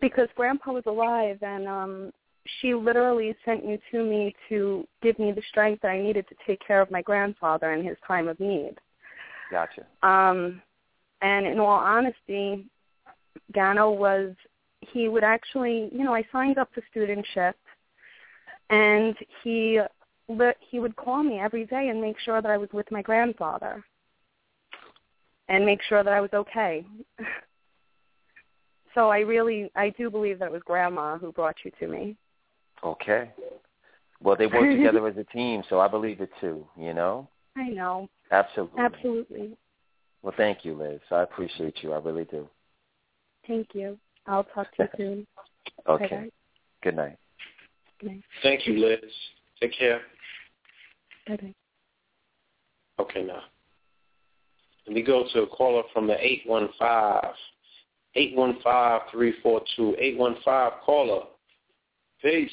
because 0.00 0.28
grandpa 0.36 0.70
was 0.72 0.84
alive 0.86 1.38
and 1.42 1.66
um 1.66 2.12
she 2.60 2.72
literally 2.72 3.34
sent 3.44 3.64
you 3.64 3.78
to 3.90 4.04
me 4.04 4.32
to 4.48 4.86
give 5.02 5.18
me 5.18 5.32
the 5.32 5.42
strength 5.48 5.82
that 5.82 5.88
I 5.90 6.00
needed 6.00 6.28
to 6.28 6.36
take 6.46 6.64
care 6.64 6.80
of 6.80 6.90
my 6.92 7.02
grandfather 7.02 7.72
in 7.72 7.84
his 7.84 7.96
time 8.06 8.28
of 8.28 8.38
need. 8.38 8.76
Gotcha. 9.50 9.86
Um 10.02 10.62
and 11.22 11.46
in 11.46 11.58
all 11.58 11.78
honesty, 11.78 12.66
Gano 13.52 13.90
was 13.90 14.34
he 14.80 15.08
would 15.08 15.24
actually, 15.24 15.88
you 15.92 16.04
know, 16.04 16.14
I 16.14 16.24
signed 16.30 16.58
up 16.58 16.70
for 16.74 16.82
studentship 16.94 17.54
and 18.70 19.16
he 19.42 19.80
he 20.70 20.80
would 20.80 20.96
call 20.96 21.22
me 21.22 21.38
every 21.38 21.64
day 21.66 21.88
and 21.88 22.00
make 22.00 22.18
sure 22.18 22.42
that 22.42 22.50
I 22.50 22.56
was 22.56 22.68
with 22.72 22.90
my 22.90 23.02
grandfather 23.02 23.84
and 25.48 25.64
make 25.64 25.80
sure 25.88 26.02
that 26.02 26.12
I 26.12 26.20
was 26.20 26.30
okay. 26.34 26.84
so 28.94 29.08
I 29.08 29.20
really 29.20 29.70
I 29.76 29.90
do 29.90 30.10
believe 30.10 30.38
that 30.40 30.46
it 30.46 30.52
was 30.52 30.62
grandma 30.64 31.18
who 31.18 31.32
brought 31.32 31.56
you 31.64 31.70
to 31.78 31.86
me. 31.86 32.16
Okay. 32.84 33.30
Well, 34.20 34.36
they 34.36 34.46
work 34.46 34.70
together 34.70 35.06
as 35.08 35.16
a 35.16 35.24
team, 35.24 35.62
so 35.68 35.78
I 35.78 35.88
believe 35.88 36.20
it 36.20 36.30
too. 36.40 36.66
You 36.76 36.94
know. 36.94 37.28
I 37.56 37.68
know. 37.68 38.08
Absolutely. 38.30 38.80
Absolutely. 38.80 39.56
Well, 40.22 40.34
thank 40.36 40.64
you, 40.64 40.74
Liz. 40.74 41.00
I 41.10 41.22
appreciate 41.22 41.82
you. 41.82 41.92
I 41.92 41.98
really 41.98 42.24
do. 42.24 42.48
Thank 43.46 43.74
you. 43.74 43.98
I'll 44.26 44.44
talk 44.44 44.74
to 44.76 44.82
you 44.82 44.88
soon. 44.96 45.26
Okay. 45.88 46.08
Bye-bye. 46.08 46.30
Good 46.82 46.96
night. 46.96 47.18
Good 48.00 48.10
night. 48.10 48.24
Thank 48.42 48.66
you, 48.66 48.78
Liz. 48.78 48.98
Take 49.60 49.78
care. 49.78 50.00
Bye-bye. 51.28 51.54
Okay, 52.98 53.22
now. 53.22 53.42
Let 54.86 54.94
me 54.94 55.02
go 55.02 55.24
to 55.32 55.42
a 55.42 55.46
caller 55.46 55.82
from 55.92 56.06
the 56.06 56.16
815. 56.18 57.34
815-342. 58.16 59.94
815 59.98 60.80
caller. 60.84 61.24
Peace. 62.22 62.50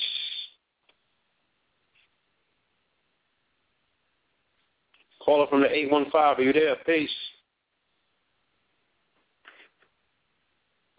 Caller 5.23 5.47
from 5.47 5.61
the 5.61 5.71
815. 5.71 6.13
Are 6.13 6.41
you 6.41 6.53
there? 6.53 6.75
Peace. 6.85 7.09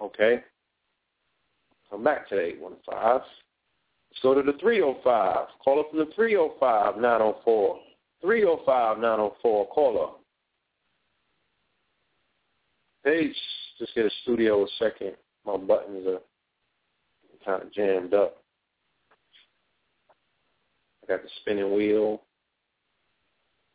Okay. 0.01 0.43
Come 1.91 2.05
back 2.05 2.29
to 2.29 2.37
the 2.37 2.43
815. 2.43 2.95
Let's 2.95 4.23
go 4.23 4.35
to 4.35 4.43
the 4.43 4.59
305. 4.59 5.47
Caller 5.63 5.83
from 5.91 5.99
the 5.99 6.09
305 6.15 6.97
904. 6.97 7.79
305 8.23 8.99
904. 8.99 9.69
Caller. 9.69 10.13
Peace. 13.05 13.37
Just 13.79 13.95
get 13.95 14.07
a 14.07 14.11
studio 14.23 14.65
a 14.65 14.67
second. 14.79 15.13
My 15.45 15.57
buttons 15.57 16.07
are 16.07 16.21
kind 17.45 17.63
of 17.63 17.73
jammed 17.73 18.15
up. 18.15 18.39
I 21.03 21.13
got 21.13 21.23
the 21.23 21.29
spinning 21.43 21.75
wheel. 21.75 22.23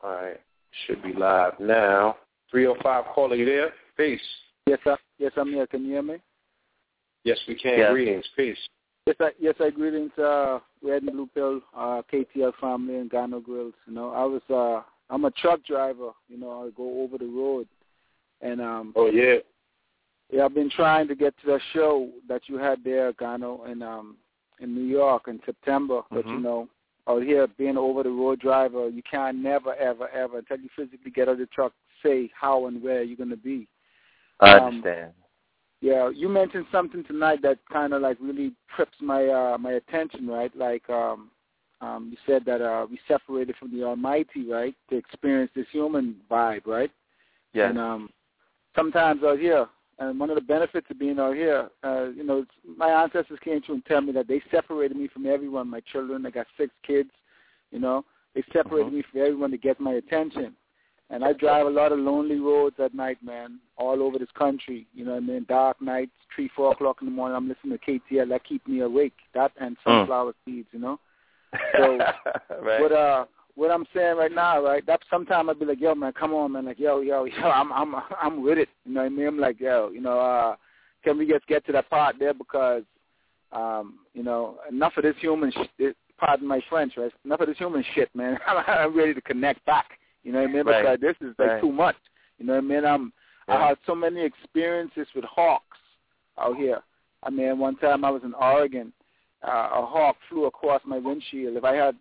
All 0.02 0.12
right. 0.12 0.40
Should 0.86 1.02
be 1.04 1.14
live 1.14 1.54
now. 1.60 2.18
305 2.52 3.06
caller, 3.14 3.36
you 3.36 3.46
there? 3.46 3.74
Peace. 3.98 4.22
Yes, 4.66 4.80
sir. 4.84 4.98
Yes, 5.18 5.32
I'm 5.38 5.52
here. 5.52 5.68
Can 5.68 5.84
you 5.84 5.94
hear 5.94 6.02
me? 6.04 6.18
Yes, 7.24 7.38
we 7.48 7.56
can. 7.56 7.78
Yes. 7.80 7.92
Greetings. 7.92 8.26
Peace. 8.36 8.58
Yes, 9.06 9.16
I, 9.20 9.30
yes, 9.40 9.56
I 9.60 9.72
greetings, 9.72 10.12
uh, 10.20 10.60
Red 10.84 11.04
and 11.04 11.12
Blue 11.12 11.28
Pill, 11.34 11.62
uh, 11.76 12.02
KTL 12.14 12.54
family 12.62 12.98
and 12.98 13.10
Gano 13.10 13.40
Grills. 13.40 13.74
You 13.88 13.94
know, 13.94 14.12
I 14.12 14.24
was, 14.24 14.42
uh, 14.50 14.84
I'm 15.12 15.26
a 15.26 15.32
truck 15.32 15.64
driver. 15.66 16.12
You 16.28 16.38
know, 16.38 16.66
I 16.66 16.70
go 16.78 17.02
over 17.02 17.18
the 17.18 17.26
road, 17.26 17.68
and 18.42 18.62
um, 18.62 18.94
Oh, 18.96 19.10
yeah. 19.10 19.38
yeah, 20.32 20.46
I've 20.46 20.54
been 20.54 20.70
trying 20.70 21.08
to 21.08 21.16
get 21.16 21.34
to 21.40 21.48
the 21.48 21.60
show 21.74 22.10
that 22.28 22.44
you 22.48 22.58
had 22.58 22.84
there, 22.84 23.12
Gano, 23.14 23.66
in 23.66 23.82
um, 23.82 24.18
in 24.60 24.76
New 24.76 24.86
York 24.86 25.28
in 25.28 25.40
September. 25.46 26.02
But 26.12 26.26
you 26.28 26.34
Mhm. 26.34 26.42
know, 26.44 26.70
out 27.10 27.24
here 27.24 27.48
being 27.58 27.78
over 27.78 28.04
the 28.04 28.10
road 28.10 28.40
driver, 28.40 28.88
you 28.88 29.02
can't 29.10 29.38
never, 29.38 29.76
ever, 29.76 30.08
ever 30.10 30.38
until 30.38 30.60
you 30.60 30.70
physically 30.76 31.12
get 31.12 31.28
out 31.28 31.34
of 31.34 31.40
the 31.40 31.48
truck 31.48 31.74
say 32.04 32.30
how 32.40 32.68
and 32.68 32.82
where 32.82 33.04
you're 33.04 33.18
going 33.18 33.30
to 33.30 33.36
be. 33.38 33.68
I 34.40 34.58
Um, 34.58 34.64
understand. 34.64 35.14
Yeah, 35.82 36.10
you 36.10 36.28
mentioned 36.28 36.66
something 36.72 37.04
tonight 37.06 37.42
that 37.42 37.60
kind 37.72 37.94
of 37.94 38.02
like 38.02 38.18
really 38.20 38.54
trips 38.76 38.98
my 39.02 39.28
uh 39.28 39.58
my 39.58 39.74
attention, 39.74 40.28
right? 40.28 40.54
Like 40.56 40.90
um 40.90 41.32
um 41.82 42.10
you 42.12 42.18
said 42.26 42.44
that 42.46 42.62
uh 42.62 42.86
we 42.90 43.00
separated 43.08 43.56
from 43.58 43.72
the 43.72 43.84
Almighty, 43.86 44.50
right, 44.50 44.76
to 44.90 44.98
experience 44.98 45.52
this 45.56 45.68
human 45.72 46.18
vibe, 46.30 46.68
right? 46.68 46.92
yes. 47.54 47.70
And 47.70 47.80
um 47.80 48.10
sometimes 48.76 49.24
out 49.24 49.40
here, 49.40 49.68
and 50.00 50.20
one 50.20 50.30
of 50.30 50.36
the 50.36 50.42
benefits 50.42 50.88
of 50.90 50.98
being 50.98 51.20
out 51.20 51.36
here, 51.36 51.70
uh, 51.84 52.06
you 52.06 52.24
know, 52.24 52.40
it's, 52.40 52.78
my 52.78 52.90
ancestors 52.90 53.40
came 53.44 53.62
to 53.64 53.74
and 53.74 53.86
tell 53.86 54.02
me 54.02 54.12
that 54.14 54.28
they 54.28 54.42
separated 54.50 54.96
me 54.96 55.08
from 55.08 55.26
everyone, 55.26 55.70
my 55.70 55.82
children, 55.92 56.26
I 56.26 56.30
got 56.30 56.48
six 56.58 56.74
kids, 56.88 57.10
you 57.72 57.80
know, 57.80 58.06
they 58.34 58.44
separated 58.54 58.92
Mhm. 58.92 58.96
me 58.96 59.02
from 59.02 59.22
everyone 59.22 59.52
to 59.52 59.58
get 59.58 59.80
my 59.80 59.94
attention. 59.94 60.56
And 61.12 61.26
I 61.26 61.34
drive 61.34 61.66
a 61.66 61.72
lot 61.72 61.92
of 61.92 61.98
lonely 61.98 62.40
roads 62.40 62.80
at 62.80 62.94
night, 62.94 63.18
man, 63.24 63.60
all 63.78 64.04
over 64.04 64.20
this 64.20 64.32
country. 64.32 64.86
You 64.94 65.06
know 65.06 65.12
what 65.12 65.24
I 65.24 65.26
mean? 65.26 65.46
Dark 65.50 65.82
nights, 65.82 66.12
three, 66.34 66.50
four 66.50 66.72
o'clock 66.72 66.98
in 67.02 67.08
the 67.08 67.12
morning, 67.12 67.36
I'm 67.36 67.48
listening 67.48 67.78
to 67.80 67.84
KTL. 67.84 68.30
That 68.30 68.44
keep 68.44 68.66
me 68.68 68.82
awake. 68.82 69.16
That 69.34 69.52
and 69.60 69.76
sunflower 69.84 70.36
seeds, 70.46 70.68
you 70.72 70.78
know? 70.80 71.00
So, 71.76 71.98
right. 72.62 72.80
What 72.80 72.92
uh 72.92 73.26
what 73.56 73.72
I'm 73.72 73.86
saying 73.94 74.18
right 74.18 74.32
now, 74.32 74.64
right? 74.64 74.86
That 74.86 75.02
sometimes 75.10 75.50
I'd 75.50 75.60
be 75.60 75.66
like, 75.66 75.82
yo, 75.82 75.94
man, 75.96 76.14
come 76.14 76.34
on, 76.34 76.54
man, 76.54 76.66
like, 76.66 76.80
yo, 76.80 77.02
yo, 77.02 77.26
yo, 77.26 77.42
I'm 77.50 77.72
I'm 77.74 77.96
I'm 78.22 78.44
with 78.44 78.58
it. 78.58 78.70
You 78.86 78.94
know 78.94 79.02
what 79.02 79.08
I 79.08 79.10
mean? 79.10 79.28
I'm 79.28 79.40
like, 79.40 79.60
yo, 79.60 79.90
you 79.94 80.02
know, 80.02 80.20
uh, 80.20 80.56
can 81.04 81.18
we 81.18 81.28
just 81.28 81.48
get 81.48 81.66
to 81.66 81.72
that 81.74 81.90
part 81.90 82.18
there 82.20 82.34
because, 82.34 82.84
um, 83.52 84.00
you 84.14 84.24
know, 84.24 84.58
enough 84.70 84.94
of 84.98 85.04
this 85.04 85.16
human, 85.20 85.52
sh- 85.52 85.84
pardon 86.18 86.48
my 86.48 86.62
French, 86.70 86.94
right? 86.98 87.12
Enough 87.26 87.42
of 87.42 87.48
this 87.48 87.58
human 87.58 87.84
shit, 87.96 88.14
man. 88.16 88.38
I'm 88.48 88.96
ready 88.96 89.14
to 89.14 89.22
connect 89.22 89.66
back. 89.66 89.92
You 90.24 90.34
know 90.34 90.42
what 90.42 90.50
I 90.50 90.54
mean? 90.54 90.66
Right. 90.66 90.82
Because 90.82 91.00
this 91.00 91.28
is 91.28 91.36
like 91.40 91.48
Right. 91.50 91.62
too 91.62 91.72
much. 91.72 91.96
You 92.38 92.46
know 92.46 92.54
what 92.54 92.64
I 92.64 92.68
mean? 92.68 92.86
I'm 92.86 93.14
Yeah. 93.48 93.56
I 93.56 93.68
had 93.70 93.78
so 93.86 93.96
many 93.96 94.22
experiences 94.22 95.08
with 95.16 95.24
hawks 95.26 95.78
out 96.38 96.56
here. 96.58 96.82
I 97.24 97.30
mean, 97.30 97.58
one 97.60 97.76
time 97.78 98.06
I 98.06 98.10
was 98.12 98.24
in 98.24 98.34
Oregon, 98.34 98.94
uh, 99.46 99.70
a 99.74 99.86
hawk 99.86 100.18
flew 100.30 100.46
across 100.46 100.82
my 100.86 100.98
windshield. 100.98 101.56
If 101.58 101.64
I 101.64 101.76
had 101.76 101.96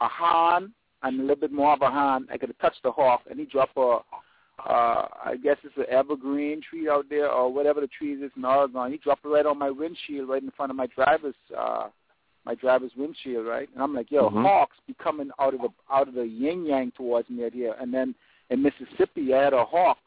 a 0.00 0.08
horn 0.08 0.72
and 1.02 1.18
a 1.18 1.22
little 1.22 1.36
bit 1.36 1.52
more 1.52 1.76
horn, 1.76 2.28
I 2.30 2.38
could 2.38 2.50
have 2.50 2.58
touched 2.58 2.82
the 2.82 2.92
hawk, 2.92 3.22
and 3.28 3.38
he 3.38 3.46
dropped 3.46 3.76
a, 3.76 3.98
uh, 4.68 5.08
I 5.24 5.36
guess 5.42 5.56
it's 5.64 5.76
an 5.76 5.86
evergreen 5.88 6.60
tree 6.68 6.88
out 6.88 7.06
there 7.08 7.30
or 7.30 7.52
whatever 7.52 7.80
the 7.80 7.88
tree 7.88 8.12
is 8.12 8.30
in 8.36 8.44
Oregon. 8.44 8.92
He 8.92 8.98
dropped 8.98 9.24
it 9.24 9.28
right 9.28 9.46
on 9.46 9.58
my 9.58 9.70
windshield, 9.70 10.28
right 10.28 10.42
in 10.42 10.50
front 10.52 10.70
of 10.70 10.76
my 10.76 10.86
driver's, 10.86 11.34
uh, 11.56 11.88
my 12.44 12.54
driver's 12.54 12.92
windshield, 12.96 13.46
right? 13.46 13.68
And 13.72 13.82
I'm 13.82 13.94
like, 13.94 14.10
yo, 14.10 14.28
Mhm. 14.28 14.42
hawks 14.42 14.76
be 14.86 14.94
coming 14.94 15.30
out 15.38 15.54
of 15.54 15.60
the 15.60 15.72
out 15.90 16.08
of 16.08 16.14
the 16.14 16.26
yin 16.26 16.66
yang 16.66 16.90
towards 16.92 17.30
me 17.30 17.44
out 17.44 17.52
here. 17.52 17.74
And 17.80 17.94
then 17.94 18.14
in 18.50 18.62
Mississippi, 18.62 19.32
I 19.32 19.44
had 19.44 19.52
a 19.52 19.64
hawk 19.64 19.98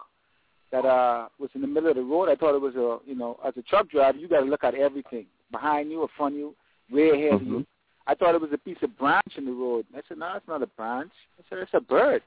that 0.71 0.85
uh 0.85 1.29
was 1.39 1.49
in 1.55 1.61
the 1.61 1.67
middle 1.67 1.89
of 1.89 1.95
the 1.95 2.03
road. 2.03 2.27
I 2.27 2.35
thought 2.35 2.55
it 2.55 2.61
was 2.61 2.75
a 2.75 2.99
you 3.09 3.15
know, 3.15 3.39
as 3.45 3.55
a 3.57 3.61
truck 3.61 3.87
driver, 3.89 4.17
you 4.17 4.27
got 4.27 4.41
to 4.41 4.45
look 4.45 4.63
at 4.63 4.75
everything 4.75 5.27
behind 5.51 5.91
you, 5.91 6.01
in 6.01 6.07
front 6.17 6.35
of 6.35 6.39
you, 6.39 6.55
way 6.91 7.09
ahead 7.11 7.33
of 7.35 7.43
you. 7.43 7.65
I 8.07 8.13
thought 8.13 8.35
it 8.35 8.41
was 8.41 8.53
a 8.53 8.57
piece 8.57 8.77
of 8.83 8.97
branch 8.97 9.33
in 9.37 9.45
the 9.45 9.51
road. 9.51 9.85
I 9.95 10.01
said, 10.07 10.19
no, 10.19 10.33
it's 10.35 10.47
not 10.47 10.61
a 10.61 10.67
branch. 10.67 11.11
I 11.39 11.43
said, 11.49 11.59
it's 11.59 11.73
a 11.73 11.81
bird. 11.81 12.21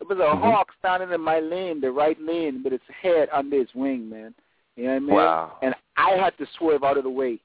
It 0.00 0.08
was 0.08 0.18
a 0.18 0.22
Mhm. 0.22 0.40
hawk 0.40 0.72
standing 0.78 1.12
in 1.12 1.20
my 1.20 1.38
lane, 1.40 1.80
the 1.80 1.92
right 1.92 2.18
lane, 2.20 2.62
with 2.62 2.72
its 2.72 2.84
head 2.86 3.28
under 3.30 3.56
its 3.56 3.74
wing, 3.74 4.08
man. 4.08 4.34
You 4.76 4.84
know 4.84 4.90
what 4.90 4.96
I 4.96 4.98
mean? 5.00 5.14
Wow. 5.16 5.58
And 5.62 5.74
I 5.96 6.10
had 6.12 6.36
to 6.38 6.46
swerve 6.58 6.82
out 6.82 6.96
of 6.96 7.04
the 7.04 7.10
way, 7.10 7.38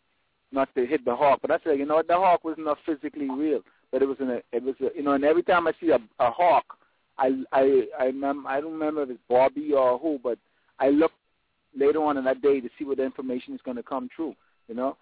not 0.52 0.74
to 0.76 0.86
hit 0.86 1.04
the 1.04 1.16
hawk. 1.16 1.40
But 1.42 1.52
I 1.52 1.60
said, 1.64 1.78
you 1.78 1.86
know 1.86 1.96
what? 1.96 2.08
The 2.08 2.16
hawk 2.16 2.44
was 2.44 2.58
not 2.58 2.80
physically 2.86 3.30
real, 3.30 3.62
but 3.92 4.02
it 4.02 4.08
was 4.08 4.20
in 4.20 4.30
a, 4.32 4.42
it 4.52 4.64
was, 4.64 4.76
a, 4.80 4.96
you 4.96 5.04
know. 5.04 5.12
And 5.12 5.26
every 5.26 5.44
time 5.44 5.68
I 5.68 5.74
see 5.80 5.90
a, 5.90 6.00
a 6.20 6.32
hawk, 6.32 6.78
I, 7.18 7.44
I, 7.52 7.88
I 8.00 8.06
remember, 8.06 8.48
I 8.48 8.62
don't 8.62 8.74
remember 8.74 9.04
if 9.04 9.10
it's 9.10 9.20
Bobby 9.28 9.74
or 9.74 10.00
who, 10.00 10.20
but 10.24 10.40
I 10.80 10.90
look 10.90 11.12
later 11.76 12.02
on 12.02 12.18
in 12.18 12.24
that 12.24 12.42
day 12.42 12.62
to 12.62 12.70
see 12.80 12.86
what 12.86 12.98
the 12.98 13.04
information 13.04 13.54
is 13.54 13.62
going 13.66 13.78
to 13.78 13.84
come 13.84 14.10
true. 14.16 14.36
You 14.68 14.76
know. 14.76 14.98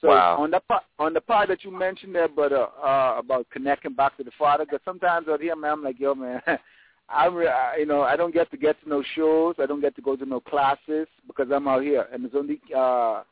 So 0.00 0.08
Wow. 0.08 0.36
on 0.38 0.50
the 0.50 0.60
part 0.60 0.84
on 0.98 1.12
the 1.12 1.20
part 1.20 1.48
that 1.48 1.64
you 1.64 1.70
mentioned 1.72 2.14
there, 2.14 2.28
but 2.28 2.52
uh, 2.52 2.68
uh, 2.82 3.16
about 3.18 3.48
connecting 3.50 3.94
back 3.94 4.16
to 4.16 4.24
the 4.24 4.30
Father, 4.38 4.64
because 4.64 4.80
sometimes 4.84 5.26
out 5.28 5.40
here, 5.40 5.56
man, 5.56 5.72
I'm 5.72 5.82
like, 5.82 5.98
yo, 5.98 6.14
man, 6.14 6.40
I'm, 7.08 7.34
re- 7.34 7.48
I, 7.48 7.76
you 7.78 7.86
know, 7.86 8.02
I 8.02 8.16
don't 8.16 8.34
get 8.34 8.50
to 8.52 8.56
get 8.56 8.80
to 8.82 8.88
no 8.88 9.02
shows, 9.16 9.56
I 9.58 9.66
don't 9.66 9.80
get 9.80 9.96
to 9.96 10.02
go 10.02 10.14
to 10.14 10.24
no 10.24 10.40
classes 10.40 11.08
because 11.26 11.48
I'm 11.52 11.66
out 11.66 11.82
here, 11.82 12.06
and 12.12 12.22
there's 12.22 12.34
only 12.36 12.60
uh, 12.74 13.22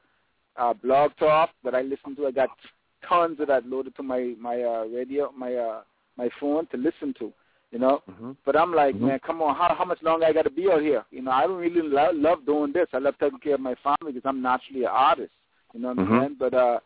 uh, 0.56 0.74
Blog 0.82 1.12
Talk 1.18 1.50
that 1.62 1.74
I 1.74 1.82
listen 1.82 2.16
to. 2.16 2.26
I 2.26 2.30
got 2.32 2.48
tons 3.08 3.38
of 3.38 3.48
that 3.48 3.66
loaded 3.66 3.94
to 3.96 4.02
my 4.02 4.34
my 4.40 4.62
uh, 4.62 4.86
radio, 4.86 5.30
my 5.36 5.54
uh, 5.54 5.82
my 6.16 6.28
phone 6.40 6.66
to 6.68 6.76
listen 6.76 7.14
to. 7.20 7.32
You 7.72 7.80
know, 7.80 8.02
mm-hmm. 8.10 8.32
but 8.44 8.56
I'm 8.56 8.72
like, 8.72 8.94
mm-hmm. 8.94 9.06
man, 9.06 9.20
come 9.24 9.42
on, 9.42 9.54
how 9.54 9.74
how 9.76 9.84
much 9.84 10.02
longer 10.02 10.24
I 10.24 10.32
got 10.32 10.42
to 10.42 10.50
be 10.50 10.70
out 10.70 10.82
here? 10.82 11.04
You 11.10 11.22
know, 11.22 11.32
I 11.32 11.42
don't 11.42 11.58
really 11.58 11.82
lo- 11.82 12.12
love 12.14 12.46
doing 12.46 12.72
this. 12.72 12.86
I 12.92 12.98
love 12.98 13.14
taking 13.20 13.40
care 13.40 13.54
of 13.54 13.60
my 13.60 13.74
family 13.82 14.12
because 14.12 14.28
I'm 14.28 14.40
naturally 14.40 14.84
an 14.84 14.90
artist. 14.90 15.32
You 15.76 15.82
know 15.82 15.88
what 15.88 15.98
I'm 15.98 16.06
Mhm. 16.06 16.20
saying? 16.20 16.36
But 16.38 16.54
uh, 16.54 16.80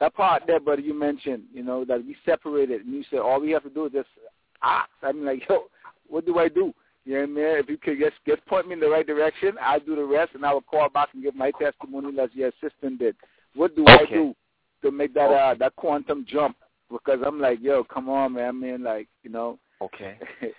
that 0.00 0.14
part 0.14 0.46
there, 0.46 0.60
brother, 0.60 0.82
you 0.82 0.92
mentioned, 0.92 1.44
you 1.52 1.62
know, 1.62 1.84
that 1.86 2.04
we 2.04 2.14
separated, 2.26 2.84
and 2.84 2.94
you 2.94 3.02
said 3.04 3.20
all 3.20 3.40
we 3.40 3.52
have 3.52 3.62
to 3.62 3.70
do 3.70 3.86
is 3.86 3.92
just 3.92 4.08
ask. 4.62 4.90
I'm 5.02 5.24
like, 5.24 5.42
yo, 5.48 5.70
what 6.08 6.26
do 6.26 6.38
I 6.38 6.48
do? 6.48 6.74
You 7.06 7.14
know 7.14 7.20
what 7.20 7.22
I 7.22 7.26
mean? 7.26 7.58
If 7.58 7.68
you 7.70 7.78
could 7.78 7.98
just 7.98 8.16
just 8.26 8.44
point 8.46 8.68
me 8.68 8.74
in 8.74 8.80
the 8.80 8.88
right 8.88 9.06
direction, 9.06 9.56
I'll 9.60 9.80
do 9.80 9.96
the 9.96 10.04
rest, 10.04 10.34
and 10.34 10.44
I 10.44 10.52
will 10.52 10.60
call 10.60 10.88
back 10.90 11.08
and 11.14 11.22
give 11.22 11.34
my 11.34 11.52
testimony 11.52 12.18
as 12.20 12.30
your 12.34 12.48
assistant 12.48 12.98
did. 12.98 13.16
What 13.54 13.74
do 13.76 13.86
I 13.86 14.04
do 14.04 14.34
to 14.82 14.90
make 14.90 15.14
that 15.14 15.30
uh, 15.30 15.54
that 15.54 15.76
quantum 15.76 16.26
jump? 16.28 16.56
Because 16.90 17.20
I'm 17.24 17.40
like, 17.40 17.60
yo, 17.62 17.82
come 17.84 18.10
on, 18.10 18.34
man. 18.34 18.48
I 18.48 18.52
mean, 18.52 18.82
like, 18.82 19.08
you 19.22 19.30
know. 19.30 19.58
Okay. 19.80 20.18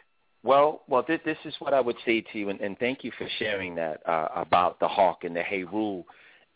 Well, 0.44 0.84
well, 0.88 1.04
this, 1.08 1.20
this 1.26 1.40
is 1.44 1.56
what 1.58 1.74
I 1.74 1.82
would 1.82 1.96
say 2.06 2.22
to 2.22 2.38
you, 2.38 2.50
and, 2.50 2.62
and 2.62 2.78
thank 2.78 3.04
you 3.04 3.12
for 3.18 3.28
sharing 3.40 3.74
that 3.76 4.08
uh, 4.08 4.28
about 4.36 4.80
the 4.80 4.88
hawk 4.88 5.24
and 5.24 5.36
the 5.36 5.42
Heru. 5.42 6.04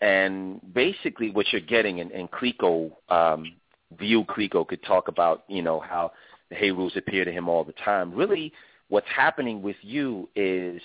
And 0.01 0.61
basically, 0.73 1.29
what 1.29 1.47
you're 1.51 1.61
getting, 1.61 1.99
and, 1.99 2.11
and 2.11 2.29
Clico, 2.31 2.91
um, 3.09 3.53
View 3.97 4.23
Clico 4.23 4.67
could 4.67 4.83
talk 4.83 5.07
about, 5.07 5.43
you 5.47 5.61
know, 5.61 5.79
how 5.79 6.11
the 6.49 6.55
Herus 6.55 6.95
appear 6.95 7.25
to 7.25 7.31
him 7.31 7.49
all 7.49 7.63
the 7.63 7.73
time. 7.73 8.13
Really, 8.13 8.53
what's 8.87 9.07
happening 9.13 9.61
with 9.61 9.75
you 9.81 10.29
is 10.35 10.81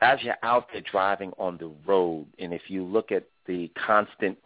as 0.00 0.18
you're 0.22 0.36
out 0.42 0.66
there 0.72 0.82
driving 0.90 1.32
on 1.38 1.58
the 1.58 1.70
road, 1.86 2.26
and 2.38 2.52
if 2.52 2.62
you 2.68 2.84
look 2.84 3.12
at 3.12 3.24
the 3.46 3.70
constant 3.86 4.38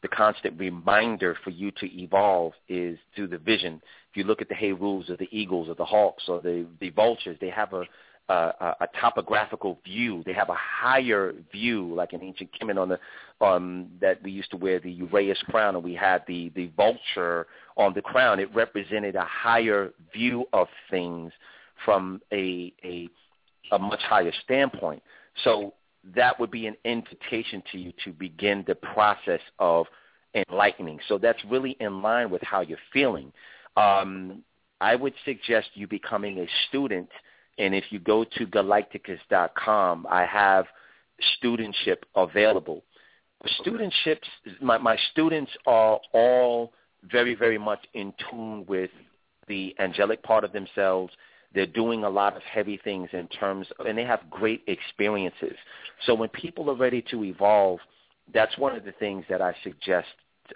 the 0.00 0.08
constant 0.08 0.58
reminder 0.60 1.36
for 1.42 1.50
you 1.50 1.72
to 1.72 2.00
evolve 2.00 2.52
is 2.68 2.96
through 3.16 3.26
the 3.26 3.38
vision. 3.38 3.80
If 4.12 4.16
you 4.16 4.22
look 4.22 4.40
at 4.40 4.48
the 4.48 4.54
Herus 4.54 5.10
or 5.10 5.16
the 5.16 5.28
Eagles 5.32 5.68
or 5.68 5.74
the 5.74 5.84
Hawks 5.84 6.24
or 6.28 6.40
the 6.40 6.66
the 6.80 6.90
Vultures, 6.90 7.36
they 7.40 7.50
have 7.50 7.72
a 7.72 7.84
a, 8.28 8.76
a 8.80 8.88
topographical 9.00 9.78
view. 9.84 10.22
They 10.24 10.32
have 10.32 10.50
a 10.50 10.54
higher 10.54 11.32
view, 11.52 11.94
like 11.94 12.12
in 12.12 12.22
ancient 12.22 12.50
Kemet 12.52 12.78
on 12.80 12.88
the 12.88 12.98
um, 13.44 13.88
that 14.00 14.22
we 14.22 14.30
used 14.30 14.50
to 14.50 14.56
wear 14.56 14.80
the 14.80 15.00
Uraeus 15.00 15.38
crown, 15.44 15.74
and 15.76 15.84
we 15.84 15.94
had 15.94 16.22
the 16.26 16.50
the 16.54 16.70
vulture 16.76 17.46
on 17.76 17.94
the 17.94 18.02
crown. 18.02 18.40
It 18.40 18.54
represented 18.54 19.14
a 19.16 19.24
higher 19.24 19.92
view 20.12 20.46
of 20.52 20.68
things 20.90 21.32
from 21.84 22.20
a 22.32 22.72
a 22.84 23.08
a 23.72 23.78
much 23.78 24.00
higher 24.02 24.32
standpoint. 24.44 25.02
So 25.44 25.74
that 26.14 26.38
would 26.40 26.50
be 26.50 26.66
an 26.66 26.76
invitation 26.84 27.62
to 27.72 27.78
you 27.78 27.92
to 28.04 28.12
begin 28.12 28.64
the 28.66 28.74
process 28.74 29.40
of 29.58 29.86
enlightening. 30.34 31.00
So 31.08 31.18
that's 31.18 31.42
really 31.44 31.76
in 31.80 32.02
line 32.02 32.30
with 32.30 32.42
how 32.42 32.60
you're 32.60 32.78
feeling. 32.92 33.32
Um, 33.76 34.42
I 34.80 34.94
would 34.94 35.14
suggest 35.24 35.70
you 35.74 35.86
becoming 35.86 36.38
a 36.38 36.48
student, 36.68 37.08
and 37.58 37.74
if 37.74 37.84
you 37.90 37.98
go 37.98 38.24
to 38.24 38.46
galacticus.com, 38.46 40.06
I 40.08 40.24
have 40.24 40.66
studentship 41.42 41.98
available. 42.14 42.84
Studentships, 43.60 44.26
my, 44.60 44.78
my 44.78 44.96
students 45.12 45.50
are 45.66 46.00
all 46.12 46.72
very, 47.10 47.34
very 47.34 47.58
much 47.58 47.80
in 47.94 48.12
tune 48.30 48.64
with 48.66 48.90
the 49.48 49.74
angelic 49.78 50.22
part 50.22 50.44
of 50.44 50.52
themselves. 50.52 51.12
They're 51.54 51.66
doing 51.66 52.04
a 52.04 52.10
lot 52.10 52.36
of 52.36 52.42
heavy 52.42 52.80
things 52.82 53.08
in 53.12 53.26
terms, 53.28 53.66
of, 53.78 53.86
and 53.86 53.96
they 53.96 54.04
have 54.04 54.28
great 54.30 54.62
experiences. 54.66 55.56
So 56.04 56.14
when 56.14 56.28
people 56.30 56.70
are 56.70 56.76
ready 56.76 57.02
to 57.10 57.24
evolve, 57.24 57.80
that's 58.32 58.56
one 58.58 58.76
of 58.76 58.84
the 58.84 58.92
things 58.92 59.24
that 59.28 59.40
I 59.40 59.54
suggest 59.62 60.08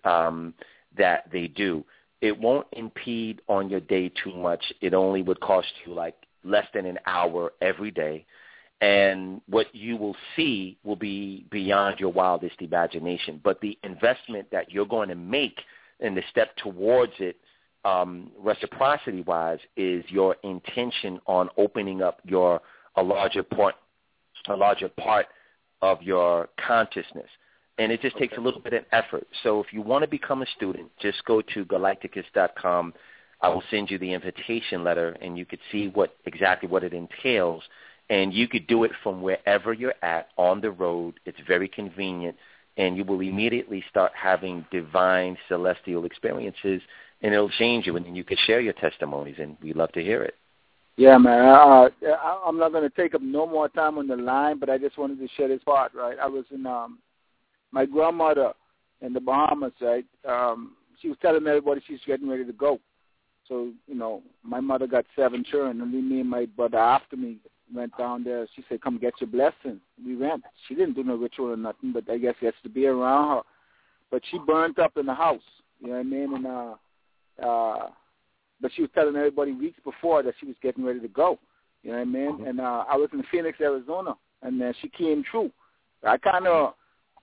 um, 0.05 0.55
that 0.97 1.31
they 1.33 1.49
do. 1.49 1.85
It 2.21 2.39
won't 2.39 2.67
impede 2.73 3.41
on 3.49 3.71
your 3.71 3.81
day 3.81 4.13
too 4.23 4.35
much. 4.35 4.63
It 4.81 4.93
only 4.95 5.23
would 5.23 5.41
cost 5.41 5.73
you 5.87 5.95
like 5.95 6.17
less 6.45 6.67
than 6.75 6.87
an 6.87 6.99
hour 7.07 7.53
every 7.61 7.91
day. 7.91 8.27
And 8.81 9.41
what 9.49 9.73
you 9.73 9.97
will 9.97 10.17
see 10.35 10.77
will 10.83 10.97
be 10.97 11.47
beyond 11.51 12.01
your 12.01 12.13
wildest 12.13 12.61
imagination. 12.61 13.41
But 13.43 13.61
the 13.61 13.79
investment 13.85 14.49
that 14.51 14.73
you're 14.73 14.87
going 14.87 15.09
to 15.09 15.15
make 15.15 15.61
and 16.01 16.17
the 16.17 16.23
step 16.31 16.57
towards 16.57 17.13
it 17.21 17.37
um, 17.85 18.31
reciprocity-wise 18.39 19.59
is 19.77 20.05
your 20.09 20.37
intention 20.43 21.21
on 21.27 21.49
opening 21.57 22.03
up 22.03 22.21
your 22.25 22.61
a 22.97 23.03
larger 23.03 23.43
part, 23.43 23.75
a 24.49 24.57
larger 24.57 24.89
part 24.89 25.27
of 25.81 26.03
your 26.03 26.49
consciousness. 26.65 27.29
And 27.79 27.91
it 27.91 28.03
just 28.03 28.17
takes 28.19 28.37
a 28.37 28.41
little 28.41 28.61
bit 28.61 28.75
of 28.75 28.85
effort. 28.93 29.27
So 29.43 29.61
if 29.61 29.73
you 29.73 29.81
want 29.81 30.03
to 30.03 30.09
become 30.09 30.43
a 30.43 30.47
student, 30.57 30.91
just 31.01 31.25
go 31.25 31.41
to 31.41 31.65
galacticus.com. 31.65 32.95
I 33.43 33.49
will 33.49 33.63
send 33.71 33.91
you 33.91 33.99
the 33.99 34.13
invitation 34.13 34.85
letter, 34.85 35.17
and 35.21 35.37
you 35.37 35.45
could 35.45 35.61
see 35.71 35.89
what 35.89 36.17
exactly 36.27 36.69
what 36.69 36.85
it 36.85 36.93
entails. 36.93 37.63
And 38.11 38.33
you 38.33 38.49
could 38.49 38.67
do 38.67 38.85
it 38.85 38.93
from 39.03 39.23
wherever 39.23 39.73
you're 39.73 39.95
at 40.03 40.29
on 40.37 40.61
the 40.61 40.71
road. 40.71 41.19
It's 41.25 41.39
very 41.47 41.69
convenient, 41.69 42.37
and 42.77 42.97
you 42.97 43.05
will 43.05 43.21
immediately 43.21 43.83
start 43.89 44.13
having 44.15 44.67
divine 44.71 45.37
celestial 45.49 46.05
experiences 46.05 46.83
and 47.23 47.33
it'll 47.33 47.51
change 47.51 47.87
you, 47.87 47.97
and 47.97 48.05
then 48.05 48.17
you 48.17 48.25
can 48.25 48.37
share 48.47 48.61
your 48.61 48.73
testimonies, 48.75 49.37
and 49.39 49.57
we'd 49.63 49.77
love 49.77 49.93
to 49.93 50.03
hear 50.03 50.23
it. 50.23 50.35
Yeah, 50.97 51.17
man. 51.19 51.47
Uh, 51.49 51.89
I, 52.07 52.43
I'm 52.45 52.59
not 52.59 52.73
going 52.73 52.89
to 52.89 52.95
take 52.95 53.15
up 53.15 53.23
no 53.23 53.47
more 53.47 53.69
time 53.69 53.97
on 53.99 54.09
the 54.09 54.17
line, 54.17 54.59
but 54.59 54.69
I 54.69 54.77
just 54.77 54.99
wanted 54.99 55.19
to 55.21 55.29
share 55.37 55.49
this 55.49 55.63
part, 55.65 55.95
right? 55.95 56.19
I 56.21 56.27
was 56.27 56.45
in 56.51 56.67
um, 56.67 56.99
my 57.71 57.87
grandmother 57.87 58.53
in 59.01 59.13
the 59.13 59.21
Bahamas, 59.21 59.73
right? 59.81 60.05
Um, 60.29 60.73
she 61.01 61.09
was 61.09 61.17
telling 61.23 61.47
everybody 61.47 61.81
she's 61.87 62.01
getting 62.07 62.29
ready 62.29 62.45
to 62.45 62.53
go. 62.53 62.79
So, 63.49 63.73
you 63.87 63.95
know, 63.95 64.23
my 64.43 64.61
mother 64.61 64.87
got 64.87 65.05
seven 65.17 65.45
children, 65.45 65.81
and 65.81 65.93
me 65.93 66.21
and 66.21 66.31
my 66.31 66.47
brother 66.47 66.79
after 66.79 67.17
me 67.17 67.39
went 67.75 67.97
down 67.99 68.25
there. 68.25 68.47
She 68.55 68.65
said, 68.69 68.83
come 68.83 68.99
get 68.99 69.15
your 69.21 69.29
blessing. 69.29 69.81
We 70.05 70.17
went. 70.17 70.43
She 70.69 70.75
didn't 70.75 70.95
do 70.95 71.03
no 71.03 71.17
ritual 71.17 71.53
or 71.53 71.57
nothing, 71.57 71.93
but 71.93 72.09
I 72.11 72.19
guess 72.19 72.35
it 72.41 72.47
has 72.47 72.55
to 72.63 72.69
be 72.69 72.87
around 72.87 73.37
her. 73.37 73.43
But 74.11 74.23
she 74.31 74.39
burnt 74.39 74.79
up 74.79 74.97
in 74.97 75.07
the 75.07 75.15
house, 75.15 75.41
you 75.81 75.89
know 75.89 75.95
what 75.95 76.01
I 76.01 76.03
mean? 76.03 76.35
And 76.35 76.47
uh, 76.47 76.75
uh, 77.43 77.89
but 78.61 78.71
she 78.75 78.83
was 78.83 78.91
telling 78.95 79.17
everybody 79.17 79.53
weeks 79.53 79.81
before 79.85 80.23
that 80.23 80.35
she 80.39 80.47
was 80.47 80.55
getting 80.63 80.85
ready 80.85 81.01
to 81.01 81.09
go. 81.09 81.39
You 81.83 81.91
know 81.91 81.97
what 81.99 82.03
I 82.03 82.05
mean? 82.05 82.47
And 82.47 82.61
uh, 82.61 82.85
I 82.89 82.97
was 82.97 83.09
in 83.13 83.25
Phoenix, 83.31 83.61
Arizona, 83.61 84.15
and 84.43 84.61
then 84.61 84.73
she 84.81 84.89
came 84.89 85.25
true. 85.29 85.51
I 86.05 86.17
kind 86.17 86.47
of, 86.47 86.75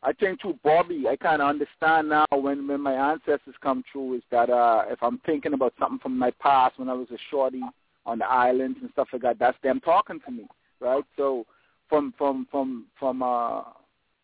I 0.02 0.14
think 0.14 0.42
through 0.42 0.60
Bobby, 0.64 1.06
I 1.10 1.18
kind 1.18 1.42
of 1.42 1.50
understand 1.50 2.10
now 2.10 2.26
when 2.32 2.68
when 2.68 2.82
my 2.82 2.94
ancestors 3.12 3.56
come 3.62 3.84
true 3.92 4.16
is 4.16 4.24
that 4.32 4.50
uh, 4.50 4.84
if 4.88 5.02
I'm 5.02 5.20
thinking 5.26 5.54
about 5.54 5.74
something 5.78 6.00
from 6.00 6.18
my 6.18 6.32
past 6.40 6.80
when 6.80 6.90
I 6.90 6.94
was 6.94 7.10
a 7.12 7.18
shorty 7.30 7.62
on 8.06 8.20
the 8.20 8.26
islands 8.26 8.78
and 8.82 8.90
stuff 8.92 9.10
like 9.12 9.24
that, 9.24 9.40
that's 9.40 9.58
them 9.62 9.82
talking 9.82 10.22
to 10.26 10.32
me, 10.32 10.48
right? 10.80 11.04
So 11.18 11.46
from 11.90 12.14
from 12.18 12.48
from 12.50 12.86
from 12.98 13.22
uh, 13.22 13.64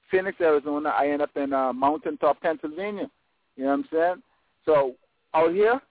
Phoenix, 0.10 0.40
Arizona, 0.40 0.94
I 0.98 1.10
end 1.10 1.22
up 1.22 1.36
in 1.36 1.52
uh, 1.52 1.74
Mountaintop, 1.74 2.40
Pennsylvania. 2.42 3.10
You 3.58 3.64
know 3.66 3.72
what 3.72 3.76
I'm 3.76 3.88
saying? 3.92 4.24
So 4.66 4.96
out 5.34 5.52
here, 5.54 5.82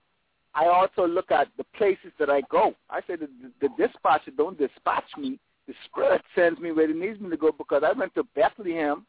I 0.55 0.65
also 0.65 1.05
look 1.05 1.31
at 1.31 1.49
the 1.57 1.65
places 1.77 2.11
that 2.17 2.29
I 2.29 2.41
go. 2.49 2.73
I 2.89 3.01
say 3.01 3.17
the, 3.17 3.29
the, 3.61 3.67
the 3.67 3.87
dispatcher 3.87 4.31
don't 4.35 4.57
dispatch 4.57 5.09
me. 5.17 5.37
The 5.67 5.73
Spirit 5.85 6.21
sends 6.33 6.59
me 6.59 6.71
where 6.71 6.89
it 6.89 6.95
needs 6.95 7.19
me 7.19 7.29
to 7.29 7.37
go 7.37 7.51
because 7.51 7.83
I 7.85 7.91
went 7.91 8.15
to 8.15 8.23
Bethlehem 8.35 9.05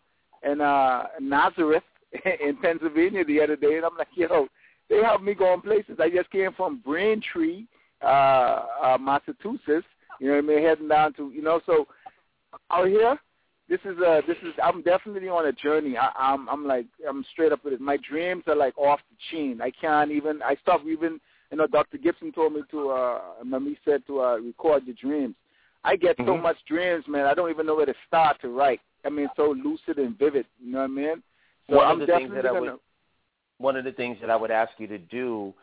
and 0.47 0.62
uh, 0.62 1.05
Nazareth 1.20 1.82
in 2.47 2.56
Pennsylvania 2.62 3.24
the 3.24 3.40
other 3.43 3.56
day, 3.56 3.77
and 3.77 3.85
I'm 3.85 3.97
like, 3.98 4.09
yo, 4.14 4.47
they 4.89 4.98
help 5.02 5.23
me 5.23 5.35
go 5.35 5.47
on 5.52 5.60
places. 5.60 5.98
I 6.01 6.09
just 6.10 6.31
came 6.31 6.52
from 6.56 6.81
Braintree, 6.85 7.64
uh, 8.02 8.06
uh, 8.86 8.98
Massachusetts. 9.01 9.86
You 10.20 10.28
know 10.28 10.36
what 10.36 10.44
I 10.44 10.48
mean? 10.48 10.62
Heading 10.62 10.89
down 10.89 11.12
to, 11.14 11.31
you 11.35 11.43
know, 11.43 11.60
so 11.66 11.86
out 12.70 12.86
here, 12.89 13.18
this 13.68 13.81
is 13.85 13.98
a 13.98 14.23
this 14.28 14.36
is 14.44 14.55
I'm 14.62 14.81
definitely 14.82 15.28
on 15.28 15.47
a 15.47 15.52
journey. 15.52 15.97
I, 15.98 16.10
I'm 16.16 16.48
I'm 16.48 16.64
like 16.66 16.86
I'm 17.09 17.24
straight 17.32 17.52
up 17.52 17.64
with 17.64 17.74
it. 17.74 17.81
My 17.81 17.98
dreams 18.09 18.44
are 18.47 18.55
like 18.56 18.78
off 18.78 19.01
the 19.10 19.16
chain. 19.31 19.60
I 19.60 19.70
can't 19.73 20.10
even. 20.12 20.40
I 20.43 20.56
stopped 20.62 20.86
even. 20.86 21.20
You 21.51 21.59
know, 21.59 21.66
Dr. 21.66 21.98
Gibson 21.98 22.32
told 22.32 22.52
me 22.55 22.62
to. 22.70 22.90
uh 22.90 23.20
Mami 23.44 23.77
said 23.85 24.06
to 24.06 24.20
uh, 24.23 24.36
record 24.36 24.85
your 24.86 24.97
dreams. 25.01 25.35
I 25.85 25.97
get 25.97 26.16
Mm-hmm. 26.16 26.28
so 26.31 26.36
much 26.39 26.56
dreams, 26.66 27.05
man. 27.09 27.27
I 27.27 27.35
don't 27.35 27.51
even 27.51 27.66
know 27.66 27.74
where 27.77 27.86
to 27.86 27.94
start 28.09 28.40
to 28.43 28.48
write. 28.48 28.81
I 29.07 29.09
mean, 29.09 29.28
so 29.37 29.55
lucid 29.65 29.99
and 29.99 30.19
vivid. 30.19 30.47
You 30.62 30.73
know 30.73 30.78
what 30.78 30.85
I 30.85 30.89
mean? 30.89 31.23
So 31.70 31.77
one 31.77 31.87
I'm 31.87 32.01
of 32.01 32.07
the 32.07 32.15
things 32.15 32.31
that 32.35 32.47
I 32.47 32.53
would 32.53 32.73
one 33.59 33.77
of 33.77 33.85
the 33.85 33.93
things 33.93 34.19
that 34.20 34.28
I 34.31 34.37
would 34.37 34.51
ask 34.51 34.73
you 34.78 34.87
to 34.89 34.99
do 34.99 35.55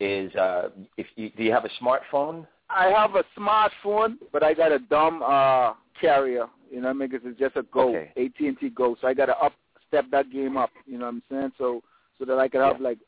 is 0.00 0.34
uh 0.36 0.70
if 0.96 1.06
you 1.16 1.30
do 1.36 1.42
you 1.42 1.52
have 1.52 1.64
a 1.64 1.70
smartphone? 1.82 2.46
I 2.70 2.86
have 2.88 3.14
a 3.14 3.24
smartphone, 3.38 4.16
but 4.32 4.42
I 4.42 4.54
got 4.54 4.72
a 4.72 4.78
dumb 4.78 5.22
uh 5.22 5.74
carrier. 6.00 6.46
You 6.70 6.80
know 6.80 6.88
what 6.88 6.96
I 6.96 6.98
mean? 6.98 7.10
'Cause 7.10 7.20
it's 7.24 7.38
just 7.38 7.56
a 7.56 7.62
Go, 7.64 7.90
Okay. 7.90 8.12
AT&T 8.16 8.70
Go. 8.70 8.96
So 9.00 9.06
I 9.06 9.12
got 9.14 9.26
to 9.26 9.38
up 9.38 9.52
step 9.88 10.06
that 10.10 10.30
game 10.30 10.56
up. 10.56 10.70
You 10.86 10.98
know 10.98 11.04
what 11.04 11.10
I'm 11.10 11.22
saying? 11.30 11.52
So 11.58 11.82
so 12.18 12.24
that 12.24 12.38
I 12.38 12.48
could 12.48 12.62
have 12.62 12.80
like 12.80 12.98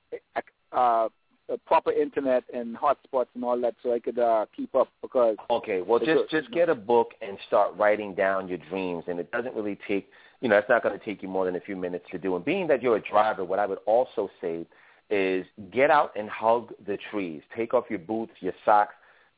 uh 0.73 1.09
a 1.51 1.59
proper 1.59 1.93
internet 1.93 2.45
and 2.53 2.77
hotspots 2.77 3.27
and 3.35 3.45
all 3.45 3.61
that, 3.61 3.75
so 3.83 3.93
I 3.93 3.99
could 3.99 4.19
uh 4.19 4.47
keep 4.57 4.75
up. 4.75 4.89
Because 5.03 5.37
Okay, 5.51 5.83
well 5.83 5.99
just 5.99 6.31
just 6.31 6.51
get 6.53 6.69
a 6.69 6.75
book 6.75 7.12
and 7.21 7.39
start 7.47 7.77
writing 7.77 8.15
down 8.15 8.49
your 8.49 8.59
dreams 8.71 9.05
and 9.09 9.19
it 9.19 9.31
doesn't 9.31 9.55
really 9.55 9.79
take 9.87 10.09
you 10.45 10.51
know, 10.51 10.59
it's 10.59 10.69
not 10.69 10.83
going 10.83 10.99
to 10.99 11.03
take 11.03 11.23
you 11.23 11.29
more 11.29 11.47
than 11.47 11.57
a 11.57 11.61
few 11.61 11.75
minutes 11.75 12.05
to 12.11 12.19
do. 12.19 12.37
And 12.37 12.45
being 12.45 12.66
that 12.66 12.83
you're 12.83 12.97
a 12.97 13.01
driver, 13.01 13.45
what 13.45 13.59
I 13.59 13.65
would 13.65 13.79
also 13.87 14.29
say 14.43 14.66
is 15.09 15.47
get 15.73 15.91
out 15.91 16.12
and 16.16 16.29
hug 16.29 16.73
the 16.87 16.99
trees. 17.11 17.41
Take 17.57 17.73
off 17.73 17.85
your 17.89 18.01
boots, 18.01 18.33
your 18.41 18.53
socks, 18.62 18.95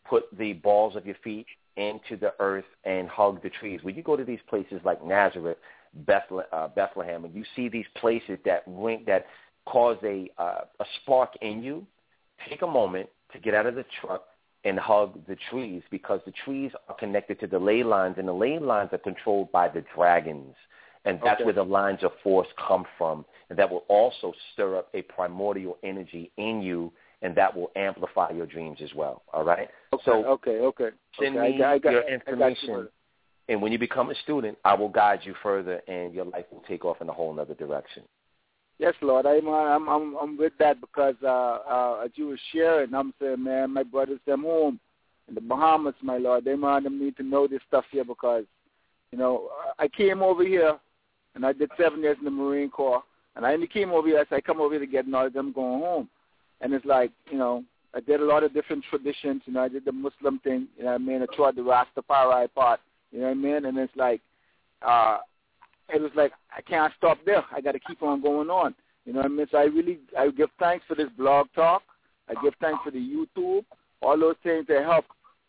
put 0.08 0.24
the 0.36 0.54
balls 0.54 0.96
of 0.96 1.06
your 1.06 1.14
feet 1.22 1.46
into 1.76 2.16
the 2.20 2.32
earth 2.40 2.64
and 2.84 3.08
hug 3.08 3.40
the 3.42 3.50
trees. 3.50 3.80
When 3.84 3.94
you 3.94 4.02
go 4.02 4.16
to 4.16 4.24
these 4.24 4.40
places 4.48 4.80
like 4.84 5.04
Nazareth, 5.04 5.58
uh, 6.08 6.68
Bethlehem, 6.74 7.24
and 7.24 7.32
you 7.32 7.44
see 7.54 7.68
these 7.68 7.86
places 7.96 8.38
that 8.44 8.64
ring, 8.66 9.04
that 9.06 9.26
cause 9.66 9.98
a 10.02 10.28
uh, 10.38 10.62
a 10.80 10.84
spark 11.02 11.34
in 11.40 11.62
you, 11.62 11.86
take 12.48 12.62
a 12.62 12.66
moment 12.66 13.08
to 13.32 13.38
get 13.38 13.54
out 13.54 13.66
of 13.66 13.74
the 13.74 13.84
truck 14.00 14.24
and 14.64 14.78
hug 14.78 15.24
the 15.26 15.36
trees 15.50 15.82
because 15.90 16.20
the 16.26 16.32
trees 16.44 16.72
are 16.88 16.94
connected 16.96 17.38
to 17.40 17.46
the 17.46 17.58
ley 17.58 17.82
lines, 17.82 18.16
and 18.18 18.26
the 18.26 18.32
ley 18.32 18.58
lines 18.58 18.90
are 18.92 18.98
controlled 18.98 19.50
by 19.52 19.68
the 19.68 19.84
dragons, 19.94 20.54
and 21.04 21.20
that's 21.22 21.36
Okay. 21.40 21.44
where 21.44 21.54
the 21.54 21.62
lines 21.64 22.02
of 22.02 22.12
force 22.22 22.48
come 22.56 22.84
from, 22.98 23.24
and 23.48 23.58
that 23.58 23.70
will 23.70 23.84
also 23.88 24.32
stir 24.52 24.76
up 24.76 24.88
a 24.94 25.02
primordial 25.02 25.78
energy 25.82 26.32
in 26.36 26.62
you, 26.62 26.92
and 27.22 27.34
that 27.36 27.54
will 27.54 27.70
amplify 27.76 28.30
your 28.30 28.46
dreams 28.46 28.80
as 28.82 28.92
well. 28.94 29.22
All 29.32 29.44
right. 29.44 29.70
Okay, 29.92 30.02
So 30.04 30.24
okay, 30.24 30.58
okay. 30.60 30.90
send 31.18 31.36
okay. 31.38 31.48
me 31.50 31.54
I 31.56 31.58
got, 31.58 31.72
I 31.72 31.78
got, 31.78 31.92
your 31.92 32.08
information, 32.12 32.88
and 33.48 33.62
when 33.62 33.70
you 33.70 33.78
become 33.78 34.10
a 34.10 34.14
student, 34.16 34.58
I 34.64 34.74
will 34.74 34.88
guide 34.88 35.20
you 35.22 35.34
further, 35.42 35.80
and 35.86 36.12
your 36.12 36.24
life 36.24 36.46
will 36.50 36.64
take 36.66 36.84
off 36.84 37.00
in 37.00 37.08
a 37.08 37.12
whole 37.12 37.38
other 37.38 37.54
direction. 37.54 38.02
Yes, 38.78 38.94
Lord. 39.00 39.24
I'm 39.24 39.48
uh, 39.48 39.52
I'm 39.52 39.88
I'm 39.88 40.16
I'm 40.16 40.36
with 40.36 40.52
that 40.58 40.80
because 40.80 41.14
uh, 41.22 41.26
uh, 41.26 42.02
as 42.04 42.10
you 42.14 42.28
were 42.28 42.38
sharing, 42.52 42.94
I'm 42.94 43.14
saying, 43.20 43.42
man, 43.42 43.72
my 43.72 43.82
brothers 43.82 44.20
them 44.26 44.42
home 44.42 44.78
in 45.28 45.34
the 45.34 45.40
Bahamas, 45.40 45.94
my 46.02 46.18
Lord. 46.18 46.44
They 46.44 46.54
man 46.56 46.84
them 46.84 47.00
need 47.00 47.16
to 47.16 47.22
know 47.22 47.46
this 47.46 47.62
stuff 47.66 47.84
here 47.90 48.04
because, 48.04 48.44
you 49.12 49.18
know, 49.18 49.48
I 49.78 49.88
came 49.88 50.22
over 50.22 50.44
here 50.44 50.78
and 51.34 51.46
I 51.46 51.52
did 51.52 51.70
seven 51.78 52.02
years 52.02 52.18
in 52.18 52.24
the 52.26 52.30
Marine 52.30 52.70
Corps, 52.70 53.02
and 53.34 53.46
I 53.46 53.54
only 53.54 53.66
came 53.66 53.92
over 53.92 54.08
here. 54.08 54.24
So 54.28 54.36
I 54.36 54.40
come 54.40 54.60
over 54.60 54.74
here 54.74 54.80
to 54.80 54.86
get 54.86 55.08
knowledge. 55.08 55.34
I'm 55.36 55.52
going 55.52 55.80
home, 55.80 56.08
and 56.60 56.74
it's 56.74 56.84
like, 56.84 57.12
you 57.30 57.38
know, 57.38 57.64
I 57.94 58.00
did 58.00 58.20
a 58.20 58.24
lot 58.26 58.44
of 58.44 58.52
different 58.52 58.84
traditions. 58.90 59.40
You 59.46 59.54
know, 59.54 59.62
I 59.62 59.68
did 59.68 59.86
the 59.86 59.92
Muslim 59.92 60.38
thing. 60.40 60.68
You 60.76 60.84
know 60.84 60.90
what 60.90 61.00
I 61.00 61.04
mean? 61.04 61.22
I 61.22 61.34
tried 61.34 61.56
the 61.56 61.62
Rastafari 61.62 62.48
part. 62.54 62.80
You 63.10 63.20
know 63.20 63.26
what 63.26 63.30
I 63.30 63.34
mean? 63.34 63.64
And 63.64 63.78
it's 63.78 63.96
like, 63.96 64.20
uh, 64.82 65.18
it 65.92 66.00
was 66.00 66.12
like 66.14 66.32
I 66.56 66.60
can't 66.60 66.92
stop 66.96 67.18
there. 67.24 67.44
I 67.54 67.60
got 67.60 67.72
to 67.72 67.80
keep 67.80 68.02
on 68.02 68.20
going 68.20 68.50
on. 68.50 68.74
You 69.04 69.12
know 69.12 69.20
what 69.20 69.26
I 69.26 69.28
mean? 69.28 69.46
So 69.50 69.58
I 69.58 69.64
really 69.64 69.98
I 70.18 70.28
give 70.30 70.50
thanks 70.58 70.84
for 70.88 70.94
this 70.94 71.08
blog 71.16 71.46
talk. 71.54 71.82
I 72.28 72.34
give 72.42 72.54
thanks 72.60 72.80
for 72.84 72.90
the 72.90 72.98
YouTube. 72.98 73.64
All 74.02 74.18
those 74.18 74.34
things 74.42 74.66
that 74.68 74.84
help 74.84 75.04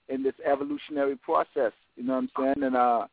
in 0.10 0.24
this 0.24 0.36
evolutionary 0.46 1.16
process. 1.16 1.72
You 1.96 2.04
know 2.04 2.14
what 2.14 2.26
I'm 2.38 2.56
saying? 2.56 2.64
And 2.64 2.76
uh, 2.76 3.08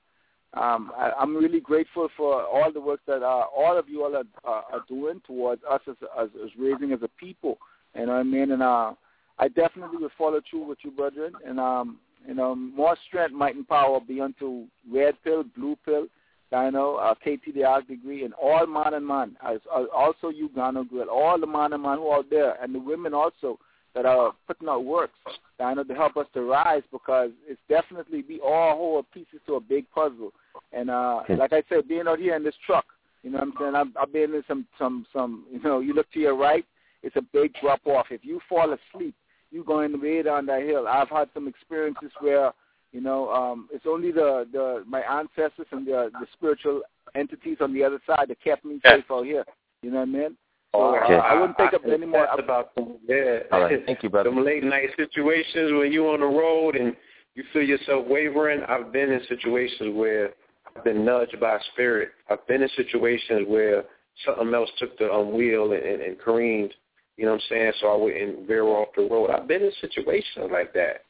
um, 0.54 0.92
I, 0.96 1.12
I'm 1.18 1.34
really 1.34 1.60
grateful 1.60 2.08
for 2.16 2.44
all 2.44 2.70
the 2.72 2.80
work 2.80 3.00
that 3.06 3.22
uh, 3.22 3.44
all 3.56 3.76
of 3.76 3.88
you 3.88 4.04
all 4.04 4.14
are, 4.14 4.24
uh, 4.46 4.62
are 4.72 4.84
doing 4.88 5.20
towards 5.26 5.62
us 5.68 5.80
as, 5.88 5.96
as 6.20 6.28
as 6.44 6.50
raising 6.58 6.92
as 6.92 7.00
a 7.02 7.08
people. 7.18 7.58
You 7.96 8.06
know 8.06 8.12
what 8.12 8.20
I 8.20 8.22
mean? 8.24 8.52
And 8.52 8.62
uh, 8.62 8.92
I 9.38 9.48
definitely 9.48 9.96
will 9.96 10.10
follow 10.16 10.40
through 10.48 10.64
with 10.68 10.78
you, 10.82 10.90
brethren. 10.90 11.32
And 11.46 11.58
um, 11.58 11.98
you 12.26 12.34
know, 12.34 12.54
more 12.54 12.96
strength, 13.06 13.34
might, 13.34 13.54
and 13.54 13.68
power 13.68 14.00
be 14.00 14.20
unto 14.20 14.64
red 14.90 15.14
pill, 15.24 15.44
blue 15.56 15.76
pill, 15.84 16.06
I 16.54 16.70
know, 16.70 16.96
uh, 16.96 17.14
KT 17.14 17.54
the 17.54 17.64
Arc 17.64 17.88
degree, 17.88 18.24
and 18.24 18.34
all 18.34 18.66
man 18.66 18.94
and 18.94 19.06
man, 19.06 19.36
as, 19.44 19.56
as 19.76 19.86
also 19.94 20.28
you, 20.28 20.50
Gano 20.54 20.84
Grill, 20.84 21.08
all 21.08 21.38
the 21.38 21.46
man 21.46 21.72
and 21.72 21.82
man 21.82 21.98
who 21.98 22.08
are 22.08 22.18
out 22.18 22.30
there, 22.30 22.56
and 22.62 22.74
the 22.74 22.78
women 22.78 23.14
also 23.14 23.58
that 23.94 24.06
are 24.06 24.32
putting 24.46 24.68
out 24.68 24.84
works, 24.84 25.18
I 25.60 25.72
know, 25.74 25.84
to 25.84 25.94
help 25.94 26.16
us 26.16 26.26
to 26.34 26.42
rise 26.42 26.82
because 26.90 27.30
it's 27.46 27.60
definitely 27.68 28.24
we 28.28 28.40
all 28.40 28.76
hold 28.76 29.06
pieces 29.12 29.40
to 29.46 29.54
a 29.54 29.60
big 29.60 29.84
puzzle. 29.94 30.32
And 30.72 30.90
uh, 30.90 31.20
like 31.28 31.52
I 31.52 31.62
said, 31.68 31.88
being 31.88 32.08
out 32.08 32.18
here 32.18 32.34
in 32.34 32.42
this 32.42 32.56
truck, 32.66 32.86
you 33.22 33.30
know 33.30 33.38
what 33.38 33.48
I'm 33.48 33.54
saying? 33.58 33.74
I've, 33.76 34.02
I've 34.02 34.12
been 34.12 34.34
in 34.34 34.42
some, 34.48 34.66
some, 34.78 35.06
some, 35.12 35.44
you 35.52 35.62
know, 35.62 35.80
you 35.80 35.94
look 35.94 36.10
to 36.12 36.18
your 36.18 36.36
right, 36.36 36.64
it's 37.02 37.16
a 37.16 37.22
big 37.22 37.52
drop 37.60 37.80
off. 37.86 38.06
If 38.10 38.24
you 38.24 38.40
fall 38.48 38.74
asleep, 38.74 39.14
you're 39.50 39.64
going 39.64 40.00
way 40.00 40.22
down 40.22 40.46
that 40.46 40.62
hill. 40.62 40.88
I've 40.88 41.08
had 41.08 41.28
some 41.32 41.46
experiences 41.46 42.10
where 42.20 42.52
you 42.94 43.00
know, 43.00 43.28
um, 43.30 43.68
it's 43.72 43.86
only 43.88 44.12
the, 44.12 44.46
the 44.52 44.84
my 44.86 45.00
ancestors 45.00 45.66
and 45.72 45.84
the 45.84 46.10
the 46.12 46.26
spiritual 46.32 46.82
entities 47.16 47.58
on 47.60 47.74
the 47.74 47.82
other 47.82 48.00
side 48.06 48.28
that 48.28 48.40
kept 48.40 48.64
me 48.64 48.80
safe 48.86 49.04
out 49.10 49.26
here. 49.26 49.44
You 49.82 49.90
know 49.90 49.98
what 49.98 50.08
I 50.08 50.12
mean? 50.12 50.36
So 50.72 50.96
Okay. 50.96 51.14
uh, 51.14 51.18
I 51.18 51.34
wouldn't 51.34 51.58
take 51.58 51.74
up 51.74 51.82
I 51.84 51.92
any 51.92 52.06
more. 52.06 52.26
That's 52.30 52.40
about 52.40 52.70
yeah. 53.06 53.40
All 53.50 53.62
right. 53.62 53.84
Thank 53.84 54.04
you, 54.04 54.08
brother. 54.10 54.30
Them 54.30 54.44
late 54.44 54.62
night 54.62 54.90
situations 54.96 55.72
when 55.72 55.90
you 55.90 56.08
on 56.08 56.20
the 56.20 56.26
road 56.26 56.76
and 56.76 56.94
you 57.34 57.42
feel 57.52 57.62
yourself 57.62 58.06
wavering. 58.06 58.62
I've 58.68 58.92
been 58.92 59.10
in 59.10 59.20
situations 59.28 59.96
where 59.96 60.30
I've 60.76 60.84
been 60.84 61.04
nudged 61.04 61.38
by 61.40 61.58
spirit. 61.72 62.10
I've 62.30 62.46
been 62.46 62.62
in 62.62 62.68
situations 62.76 63.46
where 63.48 63.84
something 64.24 64.54
else 64.54 64.70
took 64.78 64.96
the 64.98 65.12
um, 65.12 65.32
wheel 65.34 65.72
and, 65.72 65.82
and, 65.82 66.00
and 66.00 66.18
careened. 66.20 66.72
You 67.16 67.24
know 67.24 67.32
what 67.32 67.42
I'm 67.42 67.56
saying? 67.56 67.72
So 67.80 67.88
I 67.88 67.96
wouldn't 67.96 68.46
veer 68.46 68.64
off 68.64 68.88
the 68.96 69.08
road. 69.08 69.30
I've 69.30 69.48
been 69.48 69.62
in 69.62 69.72
situations 69.80 70.50
like 70.52 70.72
that. 70.74 71.03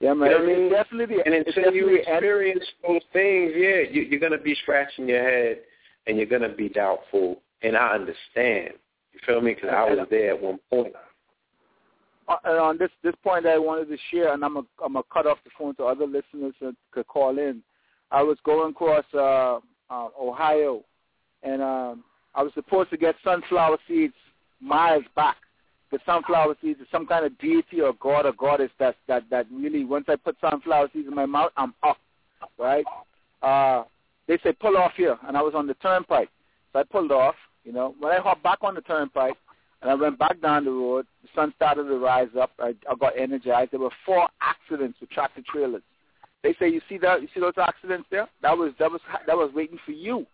Yeah, 0.00 0.12
man. 0.14 0.30
You 0.30 0.38
know 0.38 0.44
I 0.44 0.46
mean? 0.46 0.70
Definitely, 0.70 1.16
And 1.24 1.34
until 1.34 1.72
you 1.72 1.96
experience 1.96 2.64
those 2.86 3.00
things, 3.12 3.52
yeah, 3.56 3.80
you, 3.90 4.02
you're 4.02 4.20
going 4.20 4.32
to 4.32 4.38
be 4.38 4.54
scratching 4.62 5.08
your 5.08 5.22
head 5.22 5.60
and 6.06 6.16
you're 6.16 6.26
going 6.26 6.42
to 6.42 6.50
be 6.50 6.68
doubtful. 6.68 7.40
And 7.62 7.76
I 7.76 7.94
understand. 7.94 8.74
You 9.12 9.20
feel 9.24 9.40
me? 9.40 9.54
Because 9.54 9.70
I 9.72 9.84
was 9.84 10.06
there 10.10 10.34
at 10.34 10.42
one 10.42 10.58
point. 10.70 10.92
uh, 12.28 12.36
and 12.44 12.58
on 12.58 12.78
this 12.78 12.90
this 13.02 13.14
point 13.24 13.44
that 13.44 13.54
I 13.54 13.58
wanted 13.58 13.88
to 13.88 13.96
share, 14.10 14.34
and 14.34 14.44
I'm 14.44 14.54
gonna 14.54 14.66
I'm 14.84 14.92
gonna 14.92 15.04
cut 15.10 15.26
off 15.26 15.38
the 15.44 15.50
phone 15.58 15.74
so 15.76 15.86
other 15.86 16.06
listeners 16.06 16.54
that 16.60 16.74
could 16.90 17.06
call 17.06 17.38
in. 17.38 17.62
I 18.10 18.22
was 18.22 18.36
going 18.44 18.72
across 18.72 19.04
uh, 19.14 19.58
uh, 19.90 20.08
Ohio, 20.20 20.84
and 21.42 21.62
um, 21.62 22.04
I 22.34 22.42
was 22.42 22.52
supposed 22.54 22.90
to 22.90 22.98
get 22.98 23.14
sunflower 23.24 23.78
seeds 23.88 24.14
miles 24.60 25.04
back. 25.14 25.36
The 25.92 25.98
sunflower 26.04 26.56
seeds 26.60 26.80
is 26.80 26.86
some 26.90 27.06
kind 27.06 27.24
of 27.24 27.38
deity 27.38 27.80
or 27.80 27.92
god 28.00 28.26
or 28.26 28.32
goddess 28.32 28.70
that 28.78 28.96
that 29.06 29.24
that 29.30 29.46
really 29.52 29.84
once 29.84 30.06
I 30.08 30.16
put 30.16 30.36
sunflower 30.40 30.90
seeds 30.92 31.06
in 31.06 31.14
my 31.14 31.26
mouth, 31.26 31.52
I'm 31.56 31.74
up, 31.82 31.98
right? 32.58 32.84
Uh, 33.42 33.84
they 34.26 34.38
said 34.42 34.58
pull 34.58 34.76
off 34.76 34.92
here, 34.96 35.16
and 35.26 35.36
I 35.36 35.42
was 35.42 35.54
on 35.54 35.66
the 35.66 35.74
turnpike, 35.74 36.30
so 36.72 36.80
I 36.80 36.82
pulled 36.82 37.12
off. 37.12 37.36
You 37.64 37.72
know, 37.72 37.94
when 37.98 38.12
I 38.12 38.20
hopped 38.20 38.42
back 38.42 38.58
on 38.62 38.74
the 38.74 38.80
turnpike, 38.80 39.36
and 39.82 39.90
I 39.90 39.94
went 39.94 40.18
back 40.18 40.40
down 40.40 40.64
the 40.64 40.70
road. 40.70 41.06
The 41.22 41.28
sun 41.34 41.52
started 41.56 41.84
to 41.84 41.98
rise 41.98 42.28
up. 42.40 42.50
I, 42.58 42.74
I 42.90 42.94
got 42.98 43.18
energized. 43.18 43.72
There 43.72 43.80
were 43.80 43.90
four 44.04 44.28
accidents 44.40 44.98
with 45.00 45.10
tractor 45.10 45.42
trailers. 45.46 45.82
They 46.42 46.54
say, 46.58 46.68
you 46.68 46.80
see 46.88 46.98
that? 46.98 47.22
You 47.22 47.28
see 47.34 47.40
those 47.40 47.54
accidents 47.56 48.06
there? 48.10 48.28
That 48.42 48.56
was 48.56 48.72
that 48.78 48.90
was 48.90 49.00
that 49.26 49.36
was 49.36 49.50
waiting 49.54 49.78
for 49.84 49.92
you. 49.92 50.26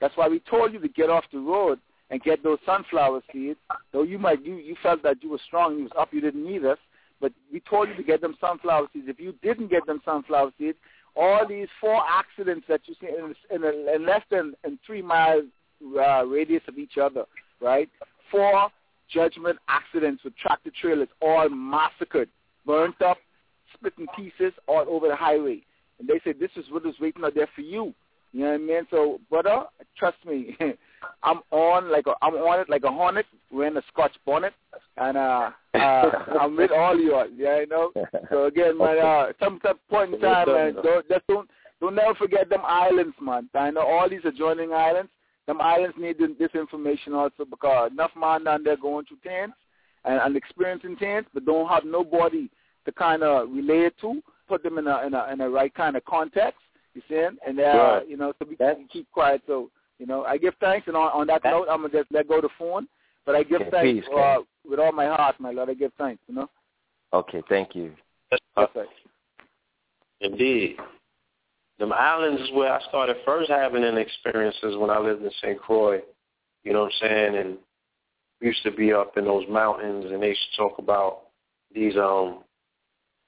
That's 0.00 0.16
why 0.16 0.28
we 0.28 0.40
told 0.40 0.72
you 0.72 0.80
to 0.80 0.88
get 0.88 1.10
off 1.10 1.24
the 1.32 1.38
road 1.38 1.78
and 2.10 2.22
get 2.22 2.42
those 2.42 2.58
sunflower 2.66 3.22
seeds. 3.32 3.58
Though 3.92 4.02
you 4.02 4.18
might 4.18 4.44
you 4.44 4.56
you 4.56 4.76
felt 4.82 5.02
that 5.02 5.22
you 5.22 5.30
were 5.30 5.40
strong, 5.46 5.76
you 5.76 5.84
was 5.84 5.92
up, 5.98 6.12
you 6.12 6.20
didn't 6.20 6.44
need 6.44 6.64
us. 6.64 6.78
But 7.20 7.32
we 7.52 7.60
told 7.60 7.88
you 7.88 7.94
to 7.96 8.02
get 8.02 8.20
them 8.20 8.36
sunflower 8.40 8.88
seeds. 8.92 9.06
If 9.08 9.20
you 9.20 9.34
didn't 9.42 9.70
get 9.70 9.86
them 9.86 10.00
sunflower 10.04 10.52
seeds, 10.58 10.78
all 11.16 11.46
these 11.46 11.68
four 11.80 12.02
accidents 12.08 12.66
that 12.68 12.80
you 12.86 12.94
see 13.00 13.08
in, 13.08 13.34
in, 13.54 13.64
a, 13.64 13.94
in 13.94 14.06
less 14.06 14.22
than 14.30 14.54
in 14.64 14.78
three 14.86 15.02
miles 15.02 15.44
uh, 15.98 16.24
radius 16.24 16.62
of 16.68 16.78
each 16.78 16.98
other, 17.00 17.24
right? 17.60 17.88
Four 18.30 18.70
judgment 19.12 19.58
accidents 19.68 20.24
with 20.24 20.36
tractor 20.36 20.70
trailers, 20.80 21.08
all 21.20 21.48
massacred, 21.48 22.28
burnt 22.64 23.00
up, 23.02 23.18
split 23.74 23.92
in 23.98 24.06
pieces 24.16 24.52
all 24.66 24.84
over 24.88 25.08
the 25.08 25.16
highway. 25.16 25.60
And 25.98 26.08
they 26.08 26.20
said, 26.24 26.36
this 26.38 26.50
is 26.56 26.64
what 26.70 26.86
is 26.86 26.94
waiting 27.00 27.24
out 27.24 27.34
there 27.34 27.48
for 27.54 27.62
you. 27.62 27.92
You 28.32 28.40
know 28.40 28.46
what 28.46 28.54
I 28.54 28.58
mean? 28.58 28.86
So, 28.90 29.20
brother, 29.28 29.64
trust 29.98 30.18
me, 30.24 30.56
I'm 31.22 31.40
on 31.50 31.90
like 31.90 32.06
a, 32.06 32.14
I'm 32.22 32.34
on 32.34 32.60
it 32.60 32.68
like 32.68 32.84
a 32.84 32.90
hornet 32.90 33.26
wearing 33.50 33.76
a 33.76 33.82
Scotch 33.92 34.12
bonnet, 34.26 34.52
and 34.96 35.16
uh, 35.16 35.50
uh, 35.74 35.78
I'm 36.40 36.56
with 36.56 36.70
all 36.70 36.94
of 36.94 37.00
you. 37.00 37.12
Yeah, 37.36 37.60
you 37.60 37.66
know. 37.66 37.92
So 38.30 38.46
again, 38.46 38.78
man, 38.78 38.98
uh, 38.98 39.32
some 39.40 39.60
some 39.64 39.78
point 39.88 40.14
in 40.14 40.20
time, 40.20 40.48
man, 40.48 40.74
don't 40.82 41.08
just 41.08 41.26
don't 41.26 41.48
don't 41.80 41.94
never 41.94 42.14
forget 42.14 42.48
them 42.48 42.62
islands, 42.64 43.14
man. 43.20 43.48
I 43.54 43.70
know 43.70 43.82
all 43.86 44.08
these 44.08 44.24
adjoining 44.24 44.72
islands. 44.72 45.10
Them 45.46 45.60
islands 45.60 45.96
need 45.98 46.16
this 46.18 46.54
information 46.54 47.12
also 47.14 47.44
because 47.44 47.90
enough 47.90 48.12
man 48.16 48.44
down 48.44 48.62
there 48.62 48.76
going 48.76 49.06
through 49.06 49.18
tents 49.24 49.56
and, 50.04 50.20
and 50.20 50.36
experiencing 50.36 50.96
tents, 50.96 51.28
but 51.34 51.44
don't 51.44 51.68
have 51.68 51.84
nobody 51.84 52.48
to 52.84 52.92
kind 52.92 53.22
of 53.22 53.50
relate 53.50 53.86
it 53.86 53.94
to, 54.00 54.22
put 54.48 54.62
them 54.62 54.78
in 54.78 54.86
a 54.86 55.06
in 55.06 55.14
a 55.14 55.26
in 55.32 55.40
a 55.40 55.48
right 55.50 55.74
kind 55.74 55.96
of 55.96 56.04
context. 56.04 56.60
You 56.94 57.02
see, 57.08 57.16
and 57.46 57.58
uh, 57.58 57.62
Right. 57.62 58.08
you 58.08 58.16
know, 58.16 58.32
so 58.38 58.46
we 58.48 58.56
can 58.56 58.86
keep 58.92 59.10
quiet. 59.12 59.42
So 59.46 59.70
you 60.00 60.06
know, 60.06 60.24
I 60.24 60.38
give 60.38 60.54
thanks, 60.60 60.88
and 60.88 60.96
on, 60.96 61.12
on 61.12 61.26
that 61.26 61.44
note, 61.44 61.66
I'm 61.70 61.82
gonna 61.82 61.92
just 61.92 62.10
let 62.10 62.26
go 62.26 62.40
the 62.40 62.48
phone. 62.58 62.88
But 63.26 63.36
I 63.36 63.42
give 63.42 63.60
Okay, 63.60 63.70
thanks 63.70 64.08
please, 64.08 64.16
uh, 64.18 64.38
with 64.68 64.80
all 64.80 64.92
my 64.92 65.06
heart, 65.06 65.38
my 65.38 65.50
Lord. 65.50 65.68
I 65.68 65.74
give 65.74 65.92
thanks. 65.98 66.22
You 66.26 66.34
know. 66.34 66.50
Okay, 67.12 67.42
thank 67.48 67.74
you. 67.74 67.92
Perfect. 68.56 68.90
Indeed. 70.20 70.76
Them 71.78 71.92
islands 71.92 72.42
is 72.42 72.50
where 72.52 72.72
I 72.72 72.80
started 72.88 73.16
first 73.24 73.50
having 73.50 73.84
an 73.84 73.96
experiences 73.96 74.76
when 74.76 74.90
I 74.90 74.98
lived 74.98 75.22
in 75.22 75.30
St. 75.42 75.58
Croix. 75.58 76.00
You 76.62 76.72
know 76.72 76.82
what 76.82 76.92
I'm 77.02 77.08
saying? 77.08 77.36
And 77.36 77.58
we 78.40 78.48
used 78.48 78.62
to 78.64 78.70
be 78.70 78.92
up 78.92 79.16
in 79.16 79.24
those 79.24 79.44
mountains 79.48 80.06
and 80.10 80.22
they 80.22 80.28
used 80.28 80.40
to 80.52 80.56
talk 80.58 80.78
about 80.78 81.22
these 81.74 81.96
um 81.96 82.40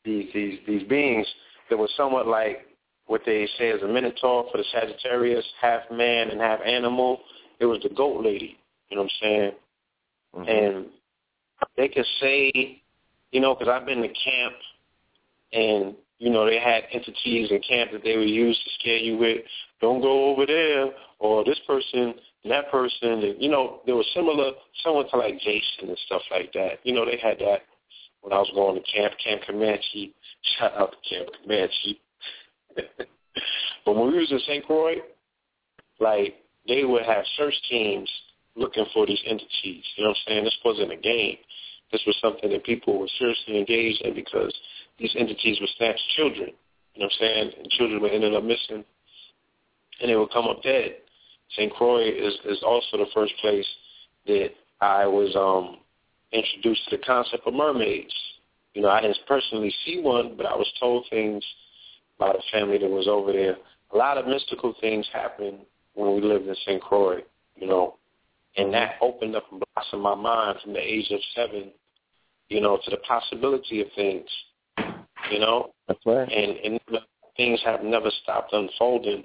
these 0.04 0.28
these 0.34 0.58
these 0.66 0.82
beings 0.84 1.26
that 1.70 1.78
were 1.78 1.88
somewhat 1.96 2.26
like 2.26 2.66
what 3.06 3.22
they 3.26 3.48
say 3.58 3.68
is 3.68 3.82
a 3.82 3.88
minotaur 3.88 4.46
for 4.50 4.58
the 4.58 4.64
Sagittarius, 4.72 5.44
half 5.60 5.82
man 5.90 6.30
and 6.30 6.40
half 6.40 6.60
animal. 6.64 7.20
It 7.60 7.66
was 7.66 7.80
the 7.82 7.94
goat 7.94 8.24
lady. 8.24 8.58
You 8.88 8.96
know 8.96 9.02
what 9.02 9.10
I'm 9.12 9.28
saying? 9.28 9.52
Mm-hmm. 10.34 10.48
And 10.48 10.86
they 11.76 11.88
could 11.88 12.06
say, 12.20 12.82
you 13.30 13.40
know, 13.40 13.54
because 13.54 13.68
I've 13.68 13.86
been 13.86 14.02
to 14.02 14.08
camp, 14.08 14.54
and 15.52 15.94
you 16.18 16.30
know 16.30 16.46
they 16.46 16.58
had 16.58 16.84
entities 16.92 17.50
in 17.50 17.60
camp 17.68 17.92
that 17.92 18.02
they 18.02 18.16
would 18.16 18.28
use 18.28 18.58
to 18.64 18.70
scare 18.80 18.96
you 18.96 19.16
with. 19.16 19.44
Don't 19.80 20.00
go 20.00 20.30
over 20.30 20.46
there, 20.46 20.90
or 21.18 21.44
this 21.44 21.60
person, 21.66 22.14
that 22.48 22.70
person. 22.70 23.10
And, 23.10 23.42
you 23.42 23.50
know, 23.50 23.80
there 23.86 23.96
was 23.96 24.06
similar, 24.14 24.52
similar 24.84 25.08
to 25.08 25.16
like 25.16 25.38
Jason 25.40 25.88
and 25.88 25.98
stuff 26.06 26.22
like 26.30 26.52
that. 26.52 26.80
You 26.84 26.94
know, 26.94 27.04
they 27.04 27.18
had 27.22 27.38
that 27.38 27.62
when 28.22 28.32
I 28.32 28.38
was 28.38 28.50
going 28.54 28.76
to 28.76 28.92
camp, 28.92 29.14
Camp 29.22 29.42
Comanche. 29.46 30.14
Shout 30.58 30.76
out 30.76 30.92
to 30.92 31.14
Camp 31.14 31.28
Comanche. 31.42 32.00
but 33.84 33.96
when 33.96 34.12
we 34.12 34.18
was 34.18 34.30
in 34.30 34.38
St. 34.40 34.64
Croix, 34.64 34.96
like 36.00 36.34
they 36.66 36.84
would 36.84 37.04
have 37.04 37.24
search 37.36 37.54
teams 37.68 38.10
looking 38.54 38.84
for 38.92 39.06
these 39.06 39.22
entities. 39.26 39.84
You 39.96 40.04
know 40.04 40.10
what 40.10 40.16
I'm 40.16 40.22
saying? 40.26 40.44
This 40.44 40.58
wasn't 40.64 40.92
a 40.92 40.96
game. 40.96 41.36
This 41.90 42.02
was 42.06 42.16
something 42.20 42.50
that 42.50 42.64
people 42.64 42.98
were 42.98 43.08
seriously 43.18 43.58
engaged 43.58 44.02
in 44.02 44.14
because 44.14 44.54
these 44.98 45.14
entities 45.18 45.58
would 45.60 45.70
snatch 45.76 46.00
children. 46.16 46.50
You 46.94 47.00
know 47.00 47.06
what 47.06 47.12
I'm 47.12 47.18
saying? 47.20 47.50
And 47.58 47.70
children 47.70 48.02
would 48.02 48.12
end 48.12 48.24
up 48.34 48.44
missing, 48.44 48.84
and 50.00 50.10
they 50.10 50.16
would 50.16 50.30
come 50.30 50.46
up 50.46 50.62
dead. 50.62 50.96
St. 51.56 51.72
Croix 51.72 52.08
is 52.08 52.34
is 52.46 52.62
also 52.62 52.96
the 52.98 53.10
first 53.14 53.34
place 53.40 53.66
that 54.26 54.50
I 54.80 55.06
was 55.06 55.34
um 55.36 55.78
introduced 56.32 56.88
to 56.88 56.96
the 56.96 57.02
concept 57.02 57.46
of 57.46 57.54
mermaids. 57.54 58.14
You 58.74 58.82
know, 58.82 58.88
I 58.88 59.02
didn't 59.02 59.18
personally 59.28 59.72
see 59.84 60.00
one, 60.00 60.34
but 60.36 60.46
I 60.46 60.54
was 60.54 60.70
told 60.80 61.06
things 61.10 61.44
a 62.20 62.34
family 62.52 62.78
that 62.78 62.88
was 62.88 63.08
over 63.08 63.32
there. 63.32 63.56
A 63.92 63.96
lot 63.96 64.18
of 64.18 64.26
mystical 64.26 64.74
things 64.80 65.06
happened 65.12 65.58
when 65.94 66.14
we 66.14 66.20
lived 66.22 66.46
in 66.46 66.54
St. 66.64 66.80
Croix, 66.80 67.18
you 67.56 67.66
know, 67.66 67.96
and 68.56 68.72
that 68.74 68.94
opened 69.00 69.36
up 69.36 69.44
and 69.50 69.62
blossomed 69.74 70.02
my 70.02 70.14
mind 70.14 70.58
from 70.62 70.72
the 70.72 70.80
age 70.80 71.10
of 71.10 71.20
seven, 71.34 71.70
you 72.48 72.60
know, 72.60 72.78
to 72.84 72.90
the 72.90 72.96
possibility 72.98 73.80
of 73.80 73.88
things, 73.94 74.26
you 75.30 75.38
know. 75.38 75.72
That's 75.88 76.00
right. 76.06 76.30
And 76.30 76.56
and 76.58 76.80
things 77.36 77.60
have 77.64 77.82
never 77.82 78.10
stopped 78.22 78.52
unfolding, 78.52 79.24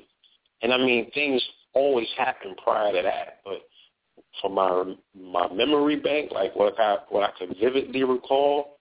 and 0.62 0.74
I 0.74 0.78
mean 0.78 1.12
things 1.12 1.44
always 1.74 2.08
happen 2.18 2.56
prior 2.64 2.92
to 2.94 3.02
that, 3.04 3.42
but 3.44 3.62
for 4.42 4.50
my 4.50 4.96
my 5.16 5.52
memory 5.54 5.98
bank, 5.98 6.32
like 6.32 6.56
what 6.56 6.80
I 6.80 6.98
what 7.10 7.24
I 7.24 7.32
could 7.38 7.56
vividly 7.60 8.04
recall, 8.04 8.77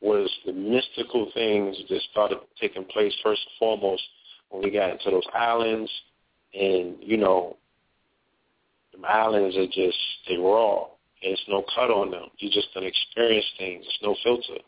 was 0.00 0.30
the 0.46 0.52
mystical 0.52 1.30
things 1.34 1.76
that 1.88 2.00
started 2.10 2.38
taking 2.60 2.84
place 2.84 3.14
first 3.22 3.42
and 3.44 3.52
foremost 3.58 4.02
when 4.48 4.62
we 4.62 4.70
got 4.70 4.90
into 4.90 5.10
those 5.10 5.26
islands, 5.34 5.90
and 6.54 6.96
you 7.00 7.16
know 7.16 7.56
the 8.92 9.06
islands 9.06 9.56
are 9.56 9.66
just 9.66 9.98
they 10.28 10.36
raw. 10.36 10.84
And 11.22 11.32
there's 11.32 11.44
no 11.48 11.64
cut 11.74 11.90
on 11.90 12.10
them. 12.10 12.28
You 12.38 12.48
just 12.50 12.68
don't 12.72 12.86
experience 12.86 13.44
things. 13.58 13.84
There's 13.84 13.98
no 14.02 14.16
filter. 14.24 14.62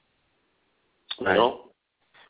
You 1.18 1.26
right. 1.26 1.36
know? 1.36 1.60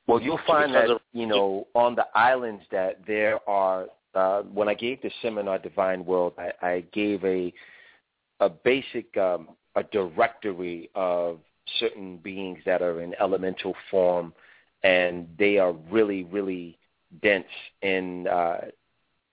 Well, 0.06 0.20
you'll 0.20 0.40
find 0.46 0.74
that, 0.74 0.90
of, 0.90 1.00
you 1.12 1.26
know, 1.26 1.66
on 1.74 1.94
the 1.94 2.06
islands 2.14 2.62
that 2.70 3.00
there 3.06 3.38
are, 3.48 3.86
uh, 4.14 4.42
when 4.42 4.68
I 4.68 4.74
gave 4.74 5.00
the 5.02 5.10
seminar 5.22 5.58
Divine 5.58 6.04
World, 6.04 6.34
I, 6.38 6.52
I 6.64 6.84
gave 6.92 7.24
a, 7.24 7.52
a 8.40 8.48
basic, 8.48 9.16
um, 9.16 9.48
a 9.74 9.82
directory 9.84 10.90
of 10.94 11.38
certain 11.78 12.18
beings 12.18 12.58
that 12.66 12.82
are 12.82 13.00
in 13.00 13.14
elemental 13.20 13.74
form, 13.90 14.32
and 14.82 15.28
they 15.38 15.58
are 15.58 15.72
really, 15.72 16.24
really 16.24 16.78
dense 17.20 17.44
in 17.82 18.26
uh, 18.26 18.62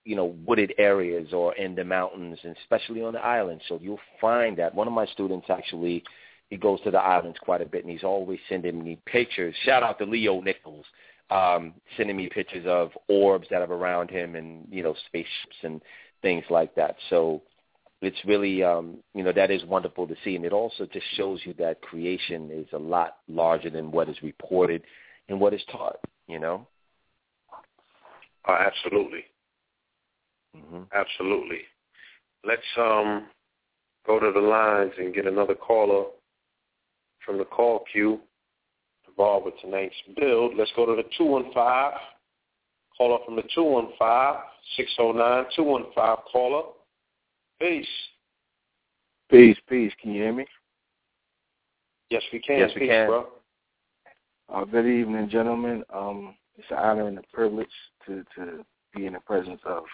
you 0.04 0.16
know, 0.16 0.34
wooded 0.46 0.74
areas 0.78 1.32
or 1.32 1.54
in 1.54 1.74
the 1.74 1.84
mountains, 1.84 2.38
and 2.42 2.56
especially 2.62 3.02
on 3.02 3.12
the 3.12 3.20
islands. 3.20 3.62
So 3.68 3.78
you'll 3.82 4.00
find 4.20 4.56
that 4.58 4.74
one 4.74 4.86
of 4.86 4.92
my 4.92 5.06
students 5.06 5.46
actually, 5.50 6.02
he 6.48 6.56
goes 6.56 6.80
to 6.82 6.90
the 6.90 6.98
islands 6.98 7.38
quite 7.42 7.60
a 7.60 7.66
bit, 7.66 7.84
and 7.84 7.92
he's 7.92 8.04
always 8.04 8.40
sending 8.48 8.82
me 8.82 8.98
pictures. 9.06 9.54
Shout 9.64 9.82
out 9.82 9.98
to 9.98 10.04
Leo 10.06 10.40
Nichols, 10.40 10.86
um, 11.30 11.74
sending 11.96 12.16
me 12.16 12.28
pictures 12.28 12.64
of 12.66 12.90
orbs 13.08 13.46
that 13.50 13.62
are 13.62 13.72
around 13.72 14.10
him, 14.10 14.36
and 14.36 14.66
you 14.70 14.82
know, 14.82 14.94
spaceships 15.06 15.56
and 15.62 15.80
things 16.22 16.44
like 16.50 16.74
that. 16.74 16.96
So 17.10 17.42
it's 18.02 18.16
really, 18.24 18.62
um, 18.62 18.98
you 19.14 19.22
know, 19.22 19.32
that 19.32 19.50
is 19.50 19.64
wonderful 19.64 20.06
to 20.06 20.16
see, 20.24 20.36
and 20.36 20.44
it 20.44 20.52
also 20.52 20.86
just 20.86 21.06
shows 21.16 21.40
you 21.44 21.54
that 21.58 21.82
creation 21.82 22.50
is 22.50 22.66
a 22.72 22.78
lot 22.78 23.16
larger 23.28 23.70
than 23.70 23.90
what 23.90 24.08
is 24.08 24.16
reported 24.22 24.82
and 25.28 25.38
what 25.38 25.54
is 25.54 25.62
taught. 25.70 25.96
You 26.26 26.38
know. 26.38 26.66
Uh, 28.48 28.56
absolutely. 28.58 29.24
Mm-hmm. 30.56 30.82
Absolutely. 30.94 31.60
Let's 32.44 32.62
um 32.78 33.26
go 34.06 34.18
to 34.18 34.32
the 34.32 34.40
lines 34.40 34.92
and 34.98 35.14
get 35.14 35.26
another 35.26 35.54
caller 35.54 36.06
from 37.24 37.38
the 37.38 37.44
call 37.44 37.84
queue 37.92 38.18
involved 39.06 39.46
with 39.46 39.54
tonight's 39.60 39.94
build. 40.18 40.56
Let's 40.56 40.72
go 40.74 40.86
to 40.86 40.96
the 40.96 41.04
215. 41.18 42.00
Caller 42.96 43.18
from 43.24 43.36
the 43.36 43.44
215-609-215 43.56 46.16
caller. 46.30 46.64
Peace. 47.60 47.86
Peace, 49.30 49.56
peace. 49.68 49.92
Can 50.00 50.12
you 50.12 50.22
hear 50.22 50.32
me? 50.32 50.46
Yes, 52.08 52.22
we 52.32 52.40
can. 52.40 52.58
Yes, 52.58 52.70
we 52.74 52.80
peace, 52.80 52.90
can. 52.90 53.06
Bro. 53.06 53.26
Uh, 54.48 54.64
good 54.64 54.86
evening, 54.86 55.28
gentlemen. 55.28 55.84
Um, 55.94 56.34
it's 56.56 56.70
an 56.70 56.78
honor 56.78 57.06
and 57.06 57.18
a 57.18 57.22
privilege 57.32 57.68
to, 58.06 58.24
to 58.34 58.64
be 58.94 59.06
in 59.06 59.12
the 59.12 59.20
presence 59.20 59.60
of 59.66 59.84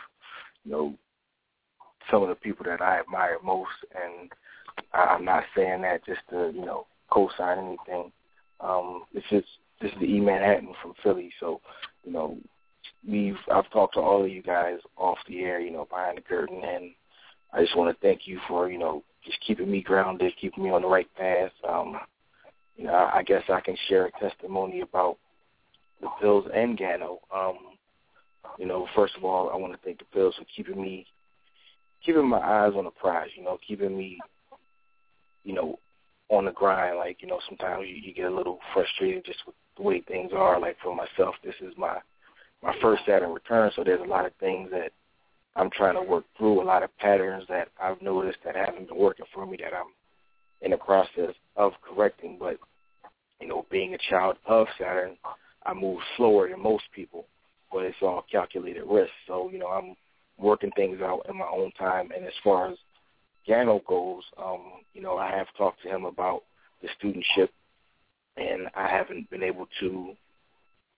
you 0.65 0.71
know, 0.73 0.95
some 2.11 2.23
of 2.23 2.29
the 2.29 2.37
people 2.37 2.65
that 2.67 2.81
I 2.81 3.01
admire 3.01 3.39
most, 3.45 3.69
and 3.95 4.31
I'm 4.93 5.25
not 5.25 5.43
saying 5.57 5.83
that 5.83 6.07
just 6.07 6.21
to, 6.31 6.53
you 6.55 6.65
know, 6.65 6.87
co-sign 7.11 7.59
anything. 7.59 8.13
Um, 8.61 9.03
it's 9.13 9.27
just 9.29 9.49
this 9.83 9.91
is 9.91 9.99
the 9.99 10.07
E 10.07 10.21
Manhattan 10.21 10.73
from 10.81 10.95
Philly, 11.03 11.31
so 11.41 11.61
you 12.05 12.13
know, 12.13 12.39
we've 13.07 13.37
I've 13.53 13.71
talked 13.71 13.95
to 13.95 14.01
all 14.01 14.25
of 14.25 14.31
you 14.31 14.41
guys 14.41 14.79
off 14.97 15.19
the 15.29 15.41
air, 15.41 15.61
you 15.61 15.73
know, 15.73 15.87
behind 15.91 16.17
the 16.17 16.23
curtain, 16.23 16.63
and 16.65 16.93
I 17.53 17.63
just 17.63 17.77
want 17.77 17.95
to 17.95 18.07
thank 18.07 18.27
you 18.27 18.39
for 18.49 18.71
you 18.71 18.79
know 18.79 19.03
just 19.25 19.39
keeping 19.47 19.71
me 19.71 19.83
grounded, 19.83 20.33
keeping 20.41 20.65
me 20.65 20.71
on 20.71 20.83
the 20.83 20.89
right 20.89 21.09
path. 21.17 21.51
Um, 21.69 21.99
you 22.77 22.85
know, 22.85 22.93
I, 22.93 23.19
I 23.19 23.23
guess 23.23 23.43
I 23.49 23.61
can 23.61 23.77
share 23.89 24.07
a 24.07 24.13
testimony 24.21 24.81
about 24.81 25.19
the 26.01 26.09
pills 26.21 26.47
and 26.55 26.79
Gano. 26.79 27.19
Um, 27.35 27.57
you 28.59 28.67
know, 28.67 28.87
first 28.95 29.17
of 29.17 29.25
all, 29.25 29.51
I 29.51 29.57
want 29.57 29.73
to 29.73 29.79
thank 29.85 29.99
the 29.99 30.05
Bills 30.15 30.35
for 30.39 30.45
keeping 30.55 30.81
me, 30.81 31.07
keeping 32.05 32.29
my 32.29 32.39
eyes 32.39 32.73
on 32.77 32.85
the 32.85 32.91
prize. 32.91 33.29
You 33.37 33.45
know, 33.45 33.59
keeping 33.67 33.97
me, 33.97 34.19
you 35.45 35.55
know, 35.55 35.79
on 36.29 36.45
the 36.45 36.53
grind. 36.53 36.99
Like, 36.99 37.19
you 37.21 37.29
know, 37.29 37.41
sometimes 37.49 37.87
you, 37.89 37.97
you 37.97 38.15
get 38.15 38.31
a 38.31 38.35
little 38.35 38.59
frustrated 38.73 39.25
just 39.25 39.39
with 39.47 39.57
the 39.77 39.83
way 39.83 40.01
things 40.03 40.33
are. 40.35 40.61
Like 40.61 40.77
for 40.83 40.95
myself, 40.95 41.35
this 41.45 41.55
is 41.61 41.75
my 41.77 41.99
my 42.63 42.75
first 42.81 43.03
Saturn 43.07 43.33
return, 43.33 43.71
so 43.77 43.85
there's 43.85 44.01
a 44.01 44.11
lot 44.11 44.27
of 44.27 44.33
things 44.41 44.71
that 44.71 44.93
I'm 45.57 45.71
trying 45.71 45.95
to 45.95 46.03
work 46.03 46.25
through. 46.37 46.63
A 46.63 46.65
lot 46.65 46.83
of 46.83 46.97
patterns 46.99 47.45
that 47.49 47.69
I've 47.83 48.01
noticed 48.03 48.39
that 48.45 48.57
haven't 48.57 48.89
been 48.89 48.99
working 48.99 49.27
for 49.35 49.47
me 49.47 49.57
that 49.59 49.75
I'm 49.75 49.93
in 50.61 50.71
the 50.71 50.77
process 50.77 51.35
of 51.57 51.73
correcting. 51.83 52.37
But 52.39 52.59
you 53.41 53.49
know, 53.49 53.67
being 53.71 53.95
a 53.95 53.99
child 54.11 54.37
of 54.47 54.67
Saturn, 54.79 55.17
I 55.65 55.75
move 55.75 55.99
slower 56.17 56.49
than 56.49 56.63
most 56.63 56.85
people 56.95 57.27
but 57.73 57.85
it's 57.85 57.97
all 58.03 58.25
calculated 58.31 58.85
risk. 58.89 59.11
So, 59.27 59.51
you 59.51 59.59
know, 59.59 59.69
I'm 59.69 59.95
working 60.39 60.71
things 60.77 61.01
out 61.03 61.27
in 61.29 61.37
my 61.37 61.47
own 61.47 61.73
time. 61.73 62.11
And 62.17 62.25
as 62.25 62.33
far 62.43 62.71
as 62.71 62.79
Gano 63.47 63.83
goes, 63.87 64.23
um, 64.43 64.63
you 64.95 65.03
know, 65.03 65.17
I 65.17 65.31
have 65.31 65.49
talked 65.57 65.83
to 65.83 65.89
him 65.89 66.05
about 66.05 66.43
the 66.83 66.89
studentship, 66.99 67.49
and 68.37 68.69
I 68.75 68.89
haven't 68.89 69.31
been 69.31 69.43
able 69.43 69.67
to, 69.81 70.15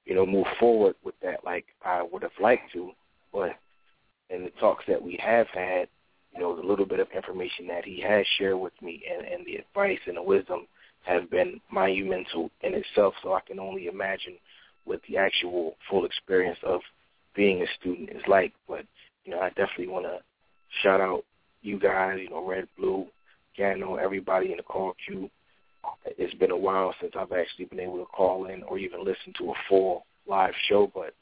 you 0.04 0.14
know, 0.14 0.26
move 0.26 0.46
forward 0.58 0.94
with 1.04 1.14
that 1.22 1.44
like 1.44 1.66
I 1.84 2.02
would 2.02 2.22
have 2.22 2.32
liked 2.40 2.72
to. 2.72 2.92
But 3.32 3.56
in 4.30 4.44
the 4.44 4.50
talks 4.60 4.84
that 4.88 5.02
we 5.02 5.18
have 5.22 5.46
had, 5.48 5.88
you 6.34 6.40
know, 6.40 6.54
the 6.54 6.66
little 6.66 6.86
bit 6.86 7.00
of 7.00 7.08
information 7.14 7.66
that 7.68 7.84
he 7.84 8.00
has 8.00 8.26
shared 8.38 8.58
with 8.58 8.74
me 8.82 9.02
and, 9.10 9.26
and 9.26 9.46
the 9.46 9.56
advice 9.56 9.98
and 10.06 10.16
the 10.16 10.22
wisdom 10.22 10.66
have 11.04 11.30
been 11.30 11.60
monumental 11.72 12.50
in 12.62 12.74
itself. 12.74 13.14
So 13.22 13.32
I 13.32 13.40
can 13.40 13.58
only 13.58 13.86
imagine 13.86 14.34
what 14.84 15.00
the 15.08 15.16
actual 15.16 15.76
full 15.88 16.04
experience 16.04 16.58
of 16.62 16.80
being 17.34 17.62
a 17.62 17.66
student 17.80 18.10
is 18.10 18.22
like. 18.26 18.52
But 18.68 18.84
you 19.24 19.32
know, 19.32 19.40
I 19.40 19.48
definitely 19.50 19.88
want 19.88 20.04
to 20.06 20.18
shout 20.82 21.00
out 21.00 21.24
you 21.62 21.78
guys. 21.78 22.18
You 22.22 22.30
know, 22.30 22.46
Red, 22.46 22.68
Blue, 22.78 23.06
Gano, 23.56 23.96
everybody 23.96 24.50
in 24.50 24.58
the 24.58 24.62
call 24.62 24.94
queue. 25.06 25.30
It's 26.04 26.34
been 26.34 26.50
a 26.50 26.56
while 26.56 26.94
since 27.00 27.12
I've 27.16 27.32
actually 27.32 27.66
been 27.66 27.80
able 27.80 27.98
to 27.98 28.04
call 28.06 28.46
in 28.46 28.62
or 28.64 28.78
even 28.78 29.04
listen 29.04 29.32
to 29.38 29.50
a 29.50 29.54
full 29.68 30.04
live 30.26 30.52
show, 30.68 30.90
but 30.94 31.14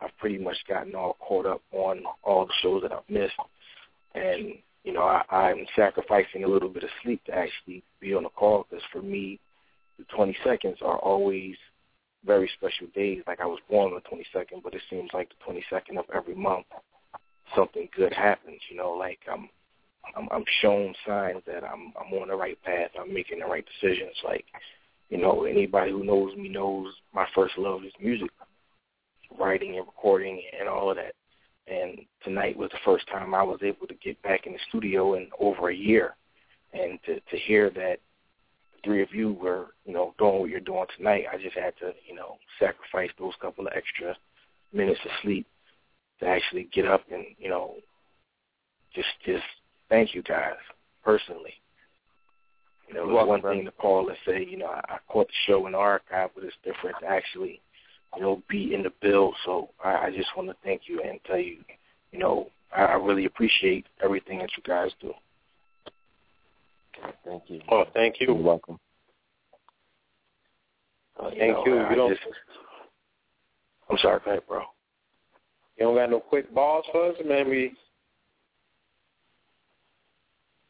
I've 0.00 0.16
pretty 0.18 0.38
much 0.38 0.56
gotten 0.68 0.94
all 0.94 1.16
caught 1.20 1.46
up 1.46 1.62
on 1.72 2.02
all 2.22 2.46
the 2.46 2.52
shows 2.62 2.82
that 2.82 2.92
I've 2.92 3.08
missed. 3.08 3.34
And, 4.14 4.54
you 4.84 4.92
know, 4.92 5.02
I, 5.02 5.22
I'm 5.30 5.66
sacrificing 5.76 6.44
a 6.44 6.48
little 6.48 6.68
bit 6.68 6.84
of 6.84 6.90
sleep 7.02 7.22
to 7.26 7.34
actually 7.34 7.82
be 8.00 8.14
on 8.14 8.22
the 8.22 8.30
call 8.30 8.66
because 8.68 8.84
for 8.92 9.02
me, 9.02 9.38
the 9.98 10.04
20 10.14 10.36
seconds 10.44 10.78
are 10.82 10.98
always 10.98 11.54
very 12.24 12.50
special 12.56 12.86
days. 12.94 13.22
Like 13.26 13.40
I 13.40 13.46
was 13.46 13.60
born 13.68 13.92
on 13.92 14.00
the 14.02 14.16
22nd, 14.16 14.62
but 14.62 14.74
it 14.74 14.82
seems 14.88 15.10
like 15.12 15.28
the 15.28 15.52
22nd 15.52 15.98
of 15.98 16.04
every 16.14 16.34
month, 16.34 16.66
something 17.54 17.88
good 17.96 18.12
happens. 18.12 18.60
You 18.70 18.76
know, 18.76 18.92
like 18.92 19.20
I'm, 19.30 19.48
I'm, 20.16 20.28
I'm 20.30 20.44
shown 20.62 20.94
signs 21.06 21.42
that 21.46 21.62
I'm, 21.64 21.92
I'm 22.00 22.12
on 22.18 22.28
the 22.28 22.36
right 22.36 22.60
path. 22.62 22.90
I'm 22.98 23.12
making 23.12 23.40
the 23.40 23.46
right 23.46 23.64
decisions. 23.80 24.16
Like, 24.24 24.46
you 25.10 25.18
know, 25.18 25.44
anybody 25.44 25.90
who 25.90 26.04
knows 26.04 26.36
me 26.36 26.48
knows 26.48 26.86
my 27.14 27.26
first 27.34 27.58
love 27.58 27.84
is 27.84 27.92
music, 28.00 28.30
writing 29.38 29.76
and 29.76 29.86
recording 29.86 30.42
and 30.58 30.68
all 30.68 30.90
of 30.90 30.96
that. 30.96 31.14
And 31.66 32.00
tonight 32.24 32.56
was 32.56 32.70
the 32.70 32.78
first 32.84 33.06
time 33.08 33.34
I 33.34 33.42
was 33.42 33.60
able 33.62 33.86
to 33.86 33.94
get 33.94 34.20
back 34.22 34.46
in 34.46 34.52
the 34.52 34.58
studio 34.68 35.14
in 35.14 35.28
over 35.38 35.70
a 35.70 35.74
year, 35.74 36.16
and 36.72 36.98
to 37.06 37.20
to 37.20 37.36
hear 37.36 37.70
that 37.70 37.98
three 38.82 39.02
of 39.02 39.14
you 39.14 39.32
were, 39.34 39.68
you 39.84 39.92
know, 39.92 40.14
doing 40.18 40.40
what 40.40 40.50
you're 40.50 40.60
doing 40.60 40.86
tonight, 40.96 41.26
I 41.32 41.36
just 41.36 41.56
had 41.56 41.76
to, 41.80 41.92
you 42.08 42.14
know, 42.14 42.38
sacrifice 42.58 43.10
those 43.18 43.34
couple 43.40 43.66
of 43.66 43.72
extra 43.74 44.16
minutes 44.72 45.00
of 45.04 45.10
sleep 45.22 45.46
to 46.20 46.26
actually 46.26 46.68
get 46.72 46.86
up 46.86 47.02
and, 47.12 47.24
you 47.38 47.48
know, 47.48 47.74
just 48.94 49.08
just 49.24 49.44
thank 49.88 50.14
you 50.14 50.22
guys 50.22 50.56
personally. 51.04 51.54
You 52.88 52.94
know, 52.94 53.20
it's 53.20 53.28
one 53.28 53.42
thing 53.42 53.64
to 53.64 53.70
call 53.72 54.08
and 54.08 54.18
say, 54.26 54.44
you 54.44 54.56
know, 54.56 54.66
I, 54.66 54.94
I 54.94 54.98
caught 55.08 55.28
the 55.28 55.32
show 55.46 55.66
in 55.66 55.72
the 55.72 55.78
archive, 55.78 56.30
but 56.34 56.42
it's 56.42 56.56
different 56.64 56.96
to 57.00 57.06
actually, 57.06 57.60
you 58.16 58.22
know, 58.22 58.42
be 58.48 58.74
in 58.74 58.82
the 58.82 58.92
bill. 59.00 59.32
So 59.44 59.70
I, 59.84 60.06
I 60.06 60.10
just 60.14 60.28
want 60.36 60.48
to 60.48 60.56
thank 60.64 60.82
you 60.86 61.02
and 61.02 61.20
tell 61.26 61.38
you, 61.38 61.58
you 62.12 62.18
know, 62.18 62.48
I, 62.74 62.82
I 62.82 62.94
really 62.94 63.24
appreciate 63.24 63.86
everything 64.02 64.38
that 64.38 64.50
you 64.56 64.62
guys 64.66 64.90
do. 65.00 65.12
Thank 67.24 67.44
you. 67.46 67.60
Oh, 67.70 67.84
thank 67.94 68.20
you. 68.20 68.28
You're 68.28 68.36
welcome. 68.36 68.78
Uh, 71.18 71.30
Thank 71.30 71.54
know, 71.54 71.64
you. 71.66 71.78
I 71.78 71.90
You 71.90 71.96
don't. 71.96 72.10
just, 72.10 72.20
I'm 73.90 73.98
sorry, 73.98 74.20
go 74.24 74.30
ahead, 74.32 74.42
bro. 74.48 74.60
You 75.76 75.86
don't 75.86 75.94
got 75.94 76.10
no 76.10 76.20
quick 76.20 76.52
balls 76.54 76.84
for 76.92 77.10
us, 77.10 77.16
man. 77.24 77.48
We. 77.48 77.72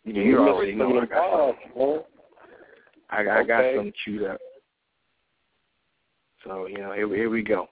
You, 0.04 0.22
you 0.22 0.38
already 0.38 0.74
know 0.74 0.98
I 0.98 1.06
got 1.06 1.30
balls, 1.30 1.56
some, 1.74 1.88
man. 1.88 2.00
I, 3.10 3.20
I 3.40 3.44
got 3.44 3.60
Okay. 3.60 3.76
something 3.76 3.92
queued 4.04 4.24
up. 4.24 4.40
So, 6.44 6.66
you 6.66 6.78
know, 6.78 6.92
here, 6.92 7.08
here 7.14 7.30
we 7.30 7.42
go. 7.42 7.68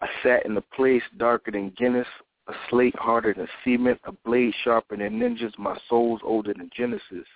I 0.00 0.08
sat 0.22 0.46
in 0.46 0.56
a 0.56 0.60
place 0.60 1.02
darker 1.16 1.50
than 1.50 1.70
Guinness, 1.76 2.06
a 2.48 2.52
slate 2.70 2.96
harder 2.96 3.34
than 3.34 3.48
cement, 3.64 4.00
a 4.04 4.12
blade 4.12 4.54
sharper 4.64 4.96
than 4.96 5.18
ninjas, 5.18 5.56
my 5.58 5.76
soul's 5.88 6.20
older 6.24 6.54
than 6.54 6.70
Genesis. 6.74 7.26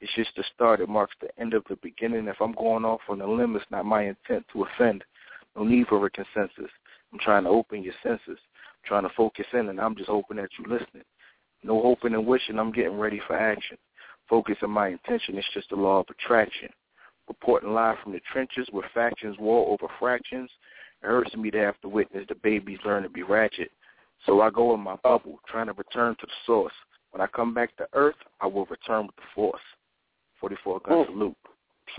It's 0.00 0.14
just 0.14 0.30
the 0.36 0.44
start, 0.54 0.80
it 0.80 0.88
marks 0.88 1.14
the 1.20 1.28
end 1.40 1.54
of 1.54 1.62
the 1.68 1.76
beginning. 1.76 2.26
If 2.26 2.40
I'm 2.40 2.52
going 2.52 2.84
off 2.84 3.00
on 3.08 3.20
a 3.20 3.26
limb, 3.26 3.54
it's 3.56 3.64
not 3.70 3.86
my 3.86 4.02
intent 4.02 4.44
to 4.52 4.64
offend. 4.64 5.04
No 5.56 5.64
need 5.64 5.86
for 5.86 6.04
a 6.04 6.10
consensus. 6.10 6.70
I'm 7.12 7.18
trying 7.20 7.44
to 7.44 7.50
open 7.50 7.82
your 7.82 7.94
senses. 8.02 8.38
I'm 8.38 8.86
trying 8.86 9.04
to 9.04 9.14
focus 9.16 9.46
in, 9.52 9.68
and 9.68 9.80
I'm 9.80 9.94
just 9.94 10.08
hoping 10.08 10.38
that 10.38 10.50
you're 10.58 10.78
listening. 10.78 11.04
No 11.62 11.80
hoping 11.80 12.14
and 12.14 12.26
wishing, 12.26 12.58
I'm 12.58 12.72
getting 12.72 12.98
ready 12.98 13.20
for 13.26 13.36
action. 13.36 13.78
Focus 14.28 14.56
on 14.62 14.70
my 14.70 14.88
intention, 14.88 15.38
it's 15.38 15.46
just 15.54 15.70
the 15.70 15.76
law 15.76 16.00
of 16.00 16.06
attraction. 16.10 16.70
Reporting 17.28 17.74
live 17.74 17.96
from 18.02 18.12
the 18.12 18.20
trenches 18.32 18.68
where 18.70 18.88
factions 18.94 19.36
war 19.38 19.68
over 19.68 19.92
fractions. 19.98 20.50
It 21.02 21.06
hurts 21.06 21.34
me 21.34 21.50
to 21.50 21.58
have 21.58 21.80
to 21.80 21.88
witness 21.88 22.24
the 22.28 22.36
babies 22.36 22.78
learn 22.84 23.02
to 23.02 23.08
be 23.08 23.22
ratchet. 23.22 23.70
So 24.24 24.40
I 24.40 24.50
go 24.50 24.74
in 24.74 24.80
my 24.80 24.96
bubble, 25.02 25.40
trying 25.48 25.66
to 25.66 25.72
return 25.72 26.16
to 26.20 26.26
the 26.26 26.32
source. 26.46 26.72
When 27.10 27.20
I 27.20 27.26
come 27.26 27.52
back 27.54 27.76
to 27.76 27.86
earth, 27.92 28.16
I 28.40 28.46
will 28.46 28.66
return 28.66 29.06
with 29.06 29.16
the 29.16 29.22
force. 29.34 29.60
44 30.40 30.80
gun 30.80 30.94
oh. 30.94 31.06
salute. 31.06 31.36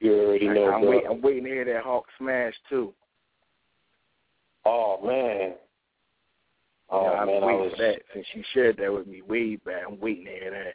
you 0.00 0.14
already 0.14 0.48
know, 0.48 0.70
I'm, 0.72 0.86
wait, 0.86 1.04
I'm 1.08 1.20
waiting 1.20 1.44
to 1.44 1.50
hear 1.50 1.64
that 1.64 1.82
Hawk 1.84 2.06
smash, 2.18 2.54
too. 2.68 2.92
Oh 4.64 5.00
man. 5.04 5.54
Oh 6.90 7.04
Yeah, 7.04 7.24
man, 7.24 7.42
I 7.42 7.46
was. 7.52 7.72
for 7.76 7.82
that 7.82 8.02
since 8.12 8.26
she 8.32 8.42
shared 8.52 8.76
that 8.78 8.92
with 8.92 9.06
me 9.06 9.22
way 9.22 9.56
back. 9.56 9.82
I'm 9.88 9.98
waiting 10.00 10.24
to 10.26 10.30
hear 10.30 10.50
that. 10.50 10.74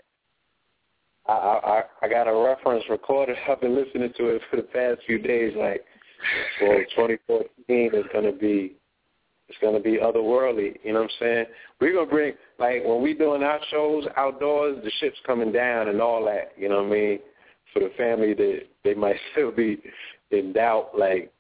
I, 1.28 1.34
I 1.34 1.84
I 2.06 2.10
got 2.10 2.28
a 2.28 2.34
reference 2.36 2.84
recorded. 2.90 3.36
I've 3.50 3.62
been 3.62 3.76
listening 3.76 4.14
to 4.18 4.28
it 4.30 4.42
for 4.50 4.58
the 4.58 4.64
past 4.64 5.02
few 5.06 5.18
days. 5.18 5.54
Like, 5.58 5.84
well, 6.62 6.78
2014 6.96 7.50
is 7.94 8.06
gonna 8.14 8.32
be, 8.32 8.76
it's 9.50 9.58
gonna 9.62 9.80
be 9.80 9.98
otherworldly. 9.98 10.76
You 10.84 10.94
know 10.94 11.02
what 11.02 11.12
I'm 11.12 11.18
saying? 11.20 11.46
We're 11.82 11.94
gonna 11.94 12.10
bring 12.10 12.34
like 12.60 12.84
when 12.86 13.02
we 13.02 13.14
doing 13.14 13.44
our 13.44 13.60
shows 13.72 14.06
outdoors, 14.18 14.78
the 14.84 14.92
ship's 15.00 15.18
coming 15.26 15.52
down 15.52 15.90
and 15.90 16.00
all 16.02 16.24
that. 16.26 16.54
You 16.58 16.70
know 16.70 16.84
what 16.84 16.92
I 16.92 16.98
mean? 16.98 17.20
For 17.74 17.80
the 17.80 17.92
family 17.98 18.34
that 18.36 18.62
they 18.84 18.94
might 18.94 19.18
still 19.32 19.52
be 19.52 19.82
in 20.32 20.54
doubt, 20.54 20.92
like, 20.98 21.32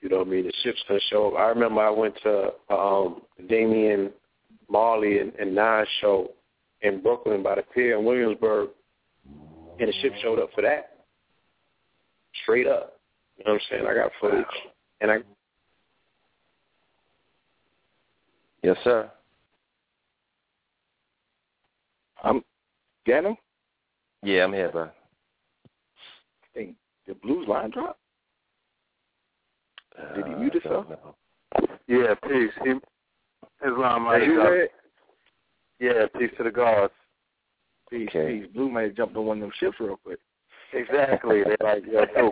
you 0.00 0.08
know 0.08 0.18
what 0.18 0.28
I 0.28 0.30
mean? 0.30 0.44
The 0.44 0.52
ship's 0.62 0.82
gonna 0.88 1.00
show 1.10 1.28
up. 1.28 1.38
I 1.38 1.48
remember 1.48 1.80
I 1.80 1.90
went 1.90 2.14
to 2.22 2.50
um 2.70 3.22
Damian 3.48 4.10
Marley 4.68 5.18
and, 5.18 5.32
and 5.34 5.54
Nas 5.54 5.88
show 6.00 6.32
in 6.82 7.02
Brooklyn 7.02 7.42
by 7.42 7.56
the 7.56 7.62
pier 7.74 7.98
in 7.98 8.04
Williamsburg, 8.04 8.70
and 9.80 9.88
the 9.88 9.92
ship 10.00 10.12
showed 10.22 10.38
up 10.38 10.50
for 10.54 10.62
that. 10.62 10.98
Straight 12.42 12.66
up. 12.66 13.00
You 13.36 13.44
know 13.44 13.52
what 13.54 13.62
I'm 13.62 13.66
saying? 13.70 13.86
I 13.86 13.94
got 13.94 14.12
footage. 14.20 14.44
And 15.00 15.10
I 15.10 15.18
Yes, 18.62 18.76
sir. 18.82 19.10
I'm 22.22 22.42
getting 23.06 23.30
him. 23.30 23.36
Yeah, 24.22 24.44
I'm 24.44 24.52
here, 24.52 24.70
bro. 24.70 24.90
think 26.54 26.74
the 27.06 27.14
blues 27.14 27.46
line 27.46 27.70
drop. 27.70 27.97
Did 30.14 30.26
he 30.26 30.34
Uh, 30.34 30.38
mute 30.38 30.52
himself? 30.54 30.86
Yeah, 31.86 32.14
peace. 32.26 32.52
He, 32.62 32.74
Islam 33.66 34.06
Are 34.06 34.18
you 34.20 34.42
read? 34.42 34.70
Yeah, 35.80 36.06
peace 36.18 36.30
to 36.36 36.44
the 36.44 36.50
gods. 36.50 36.92
Peace, 37.90 38.08
Okay. 38.08 38.40
peace. 38.40 38.50
Blue 38.52 38.68
might 38.68 38.82
have 38.82 38.94
jumped 38.94 39.16
on 39.16 39.26
one 39.26 39.38
of 39.38 39.42
them 39.42 39.52
ships 39.58 39.80
real 39.80 39.96
quick. 39.96 40.18
Exactly. 40.72 41.42
They're 41.44 41.56
like, 41.60 41.84
yo, 41.86 42.30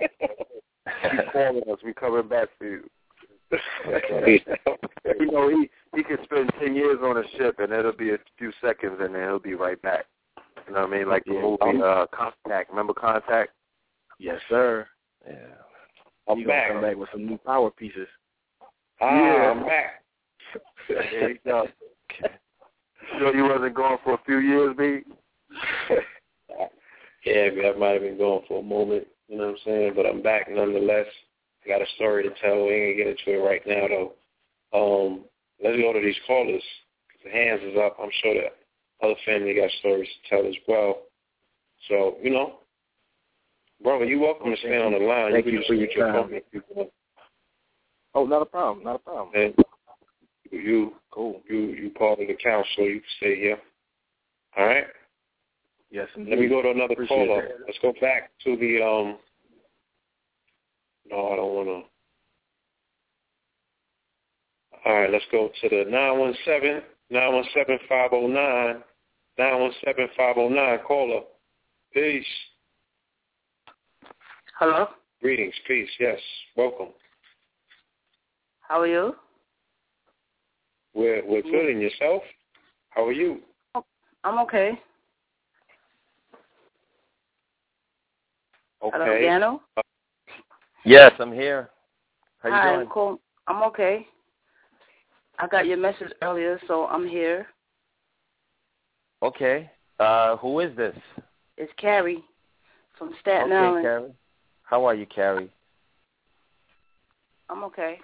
keep 1.11 1.21
calling 1.33 1.63
us. 1.71 1.79
We 1.85 1.95
coming 1.95 2.29
back 2.29 2.49
for 2.59 2.67
you. 2.67 2.91
you 5.19 5.31
know, 5.31 5.49
he 5.49 5.71
he 5.95 6.03
could 6.03 6.19
spend 6.25 6.51
ten 6.61 6.75
years 6.75 6.99
on 7.03 7.17
a 7.17 7.23
ship 7.37 7.61
and 7.61 7.73
it'll 7.73 7.93
be 7.93 8.11
a 8.11 8.19
few 8.37 8.53
seconds 8.61 8.99
and 9.01 9.15
then 9.15 9.23
he'll 9.23 9.39
be 9.39 9.55
right 9.55 9.81
back. 9.83 10.07
You 10.67 10.75
know 10.75 10.81
what 10.83 10.93
I 10.93 10.99
mean? 10.99 11.09
Like 11.09 11.25
the 11.25 11.35
Yeah, 11.35 11.43
movie 11.43 11.83
uh 11.83 12.07
Contact. 12.13 12.71
Remember 12.71 12.93
Contact? 12.93 13.53
Yes, 14.19 14.41
sir. 14.49 14.87
Yeah. 15.27 15.35
I'm 16.28 16.39
you 16.39 16.47
gonna 16.47 16.59
back. 16.59 16.73
come 16.73 16.82
back 16.82 16.97
with 16.97 17.09
some 17.12 17.27
new 17.27 17.39
power 17.39 17.70
pieces. 17.70 18.09
Ah, 19.01 19.15
Yeah. 19.15 19.51
I'm 19.51 19.65
back. 19.66 20.03
There 20.89 21.31
you 21.31 21.39
go. 21.44 21.66
Sure 23.19 23.36
you 23.36 23.44
wasn't 23.44 23.74
gone 23.74 23.98
for 24.05 24.15
a 24.15 24.20
few 24.24 24.39
years, 24.39 24.74
B? 24.77 25.01
Yeah, 27.24 27.48
I 27.66 27.77
might 27.77 27.94
have 27.94 28.03
been 28.03 28.19
gone 28.19 28.43
for 28.47 28.61
a 28.61 28.62
moment, 28.62 29.05
you 29.27 29.36
know 29.36 29.47
what 29.47 29.51
I'm 29.55 29.59
saying? 29.65 29.93
But 29.97 30.07
I'm 30.07 30.23
back 30.23 30.47
nonetheless. 30.48 31.07
I 31.65 31.69
got 31.69 31.82
a 31.82 31.86
story 31.97 32.23
to 32.23 32.31
tell. 32.40 32.66
We 32.66 32.73
ain't 32.73 32.98
gonna 32.98 33.11
get 33.15 33.19
into 33.27 33.40
it 33.40 33.44
right 33.44 33.62
now 33.66 33.89
though. 33.89 34.12
Um, 34.73 35.24
let's 35.62 35.77
go 35.77 35.93
to 35.93 36.01
these 36.01 36.15
callers. 36.24 36.62
The 37.24 37.31
hands 37.31 37.62
is 37.65 37.77
up. 37.77 37.97
I'm 38.01 38.11
sure 38.23 38.35
that 38.35 38.57
other 39.03 39.16
family 39.24 39.55
got 39.55 39.70
stories 39.81 40.09
to 40.09 40.28
tell 40.36 40.47
as 40.47 40.55
well. 40.69 41.03
So, 41.89 42.16
you 42.23 42.31
know, 42.31 42.61
brother, 43.82 44.05
you're 44.05 44.20
welcome 44.20 44.51
to 44.51 44.57
stay 44.59 44.81
on 44.81 44.93
the 44.93 44.98
line. 44.98 45.32
Thank 45.32 45.47
you 45.47 45.53
you 45.53 45.59
can 45.61 45.66
for 45.66 45.74
just 45.85 45.97
your 45.97 46.07
with 46.07 46.15
your 46.15 46.23
phone 46.23 46.35
if 46.35 46.44
you 46.53 46.62
want. 46.74 46.90
Oh, 48.15 48.24
not 48.24 48.43
a 48.43 48.47
problem. 48.47 48.85
Not 48.85 48.97
a 48.97 48.98
problem. 48.98 49.35
And 49.35 49.55
you 50.51 50.94
Cool. 51.11 51.40
you 51.48 51.59
you 51.69 51.90
part 51.90 52.20
of 52.20 52.28
the 52.28 52.35
council, 52.35 52.85
you 52.85 53.01
can 53.01 53.11
stay 53.16 53.40
here. 53.40 53.59
All 54.57 54.66
right? 54.66 54.85
Yes, 55.90 56.09
indeed. 56.15 56.31
Let 56.31 56.39
me 56.40 56.48
go 56.48 56.62
to 56.62 56.70
another 56.70 56.93
Appreciate 56.93 57.27
caller. 57.27 57.43
that. 57.43 57.66
Let's 57.66 57.78
go 57.81 57.94
back 58.01 58.32
to 58.44 58.57
the 58.57 58.82
um 58.82 59.19
no, 61.09 61.32
I 61.32 61.36
don't 61.36 61.55
wanna 61.55 61.82
all 64.85 65.01
right, 65.01 65.11
let's 65.11 65.24
go 65.32 65.51
to 65.62 65.69
the 65.69 65.90
nine 65.90 66.19
one 66.19 66.35
seven 66.44 66.82
nine 67.11 67.32
one 67.32 67.44
seven 67.55 67.78
five 67.89 68.11
oh 68.12 68.27
nine 68.27 68.82
nine 69.39 69.61
one 69.61 69.73
seven 69.85 70.09
five 70.16 70.36
oh 70.36 70.48
nine 70.48 70.78
caller. 70.86 71.23
Peace. 71.93 72.24
Hello. 74.59 74.87
Greetings, 75.20 75.53
peace, 75.69 75.91
yes. 76.01 76.19
Welcome. 76.57 76.89
How 78.62 78.81
are 78.81 78.87
you? 78.87 79.15
We're 80.95 81.23
we're 81.27 81.43
good 81.43 81.69
and 81.69 81.83
yourself? 81.83 82.23
How 82.89 83.05
are 83.05 83.12
you? 83.12 83.41
I'm 84.24 84.39
okay. 84.39 84.81
Okay. 88.83 88.97
Hello, 88.97 89.05
Okay. 89.05 89.27
Daniel. 89.27 89.62
Yes, 90.87 91.12
I'm 91.19 91.33
here. 91.35 91.69
How 92.39 92.49
you 92.49 92.55
Hi, 92.55 92.73
doing? 92.73 92.87
I'm 92.87 92.93
cool. 92.93 93.20
I'm 93.47 93.62
okay. 93.65 94.07
I 95.39 95.49
got 95.49 95.66
your 95.66 95.77
message 95.77 96.12
earlier, 96.23 96.59
so 96.66 96.87
I'm 96.87 97.07
here. 97.07 97.47
Okay. 99.23 99.70
Uh, 99.99 100.37
who 100.39 100.61
is 100.61 100.74
this? 100.78 100.97
It's 101.59 101.73
Carrie 101.77 102.24
from 102.97 103.15
Staten 103.20 103.53
okay, 103.53 103.57
Island. 103.57 103.85
Carrie. 103.85 104.12
How 104.67 104.85
are 104.85 104.95
you, 104.95 105.07
Carrie? 105.07 105.51
I'm 107.49 107.63
okay. 107.65 108.01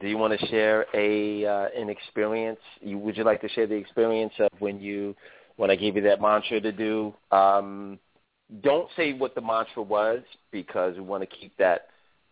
Do 0.00 0.06
you 0.06 0.16
want 0.16 0.38
to 0.38 0.46
share 0.46 0.86
a 0.94 1.44
uh, 1.44 1.66
an 1.76 1.90
experience? 1.90 2.60
You, 2.80 2.96
would 2.98 3.16
you 3.16 3.24
like 3.24 3.40
to 3.40 3.48
share 3.48 3.66
the 3.66 3.74
experience 3.74 4.32
of 4.38 4.48
when 4.60 4.80
you 4.80 5.16
when 5.56 5.68
I 5.68 5.74
gave 5.76 5.96
you 5.96 6.02
that 6.02 6.20
mantra 6.20 6.60
to 6.60 6.70
do? 6.70 7.12
Um, 7.32 7.98
don't 8.62 8.88
say 8.96 9.12
what 9.12 9.34
the 9.34 9.40
mantra 9.40 9.82
was 9.82 10.20
because 10.52 10.94
we 10.94 11.02
want 11.02 11.28
to 11.28 11.36
keep 11.36 11.56
that 11.58 11.88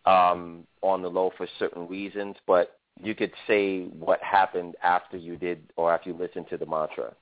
um, 0.06 0.64
on 0.82 1.02
the 1.02 1.08
low 1.08 1.32
for 1.36 1.48
certain 1.58 1.88
reasons. 1.88 2.36
But 2.46 2.78
you 3.02 3.16
could 3.16 3.32
say 3.48 3.86
what 3.86 4.22
happened 4.22 4.76
after 4.84 5.16
you 5.16 5.36
did 5.36 5.60
or 5.74 5.92
after 5.92 6.10
you 6.10 6.16
listened 6.16 6.46
to 6.50 6.56
the 6.56 6.66
mantra. 6.66 7.12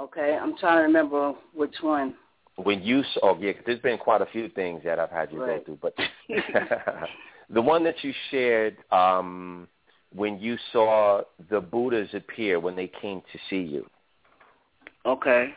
Okay, 0.00 0.36
I'm 0.40 0.56
trying 0.58 0.78
to 0.78 0.82
remember 0.82 1.34
which 1.54 1.76
one. 1.80 2.14
When 2.62 2.82
you 2.82 3.04
oh 3.22 3.38
yeah, 3.38 3.52
'cause 3.52 3.62
there's 3.66 3.78
been 3.80 3.98
quite 3.98 4.20
a 4.20 4.26
few 4.26 4.48
things 4.48 4.82
that 4.84 4.98
I've 4.98 5.10
had 5.10 5.30
you 5.32 5.40
Right. 5.40 5.64
go 5.64 5.76
through, 5.76 5.78
but 5.80 5.94
the 7.50 7.62
one 7.62 7.84
that 7.84 8.02
you 8.02 8.12
shared 8.30 8.76
um, 8.90 9.68
when 10.12 10.40
you 10.40 10.56
saw 10.72 11.22
the 11.50 11.60
Buddhas 11.60 12.08
appear 12.14 12.58
when 12.58 12.74
they 12.74 12.88
came 12.88 13.22
to 13.32 13.38
see 13.48 13.60
you. 13.60 13.88
Okay. 15.06 15.54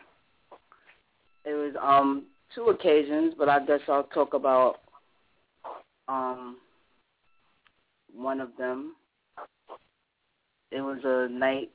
It 1.44 1.54
was 1.54 1.74
um 1.82 2.26
two 2.54 2.66
occasions, 2.66 3.34
but 3.36 3.48
I 3.48 3.64
guess 3.64 3.80
I'll 3.88 4.04
talk 4.04 4.34
about 4.34 4.76
um 6.06 6.58
one 8.14 8.40
of 8.40 8.50
them. 8.56 8.94
It 10.70 10.80
was 10.80 11.00
a 11.04 11.28
night, 11.28 11.70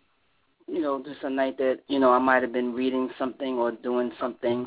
you 0.68 0.82
know, 0.82 1.04
just 1.04 1.22
a 1.24 1.30
night 1.30 1.58
that, 1.58 1.82
you 1.88 2.00
know, 2.00 2.12
I 2.12 2.18
might 2.20 2.42
have 2.42 2.54
been 2.54 2.74
reading 2.74 3.10
something 3.20 3.56
or 3.56 3.72
doing 3.72 4.12
something. 4.20 4.66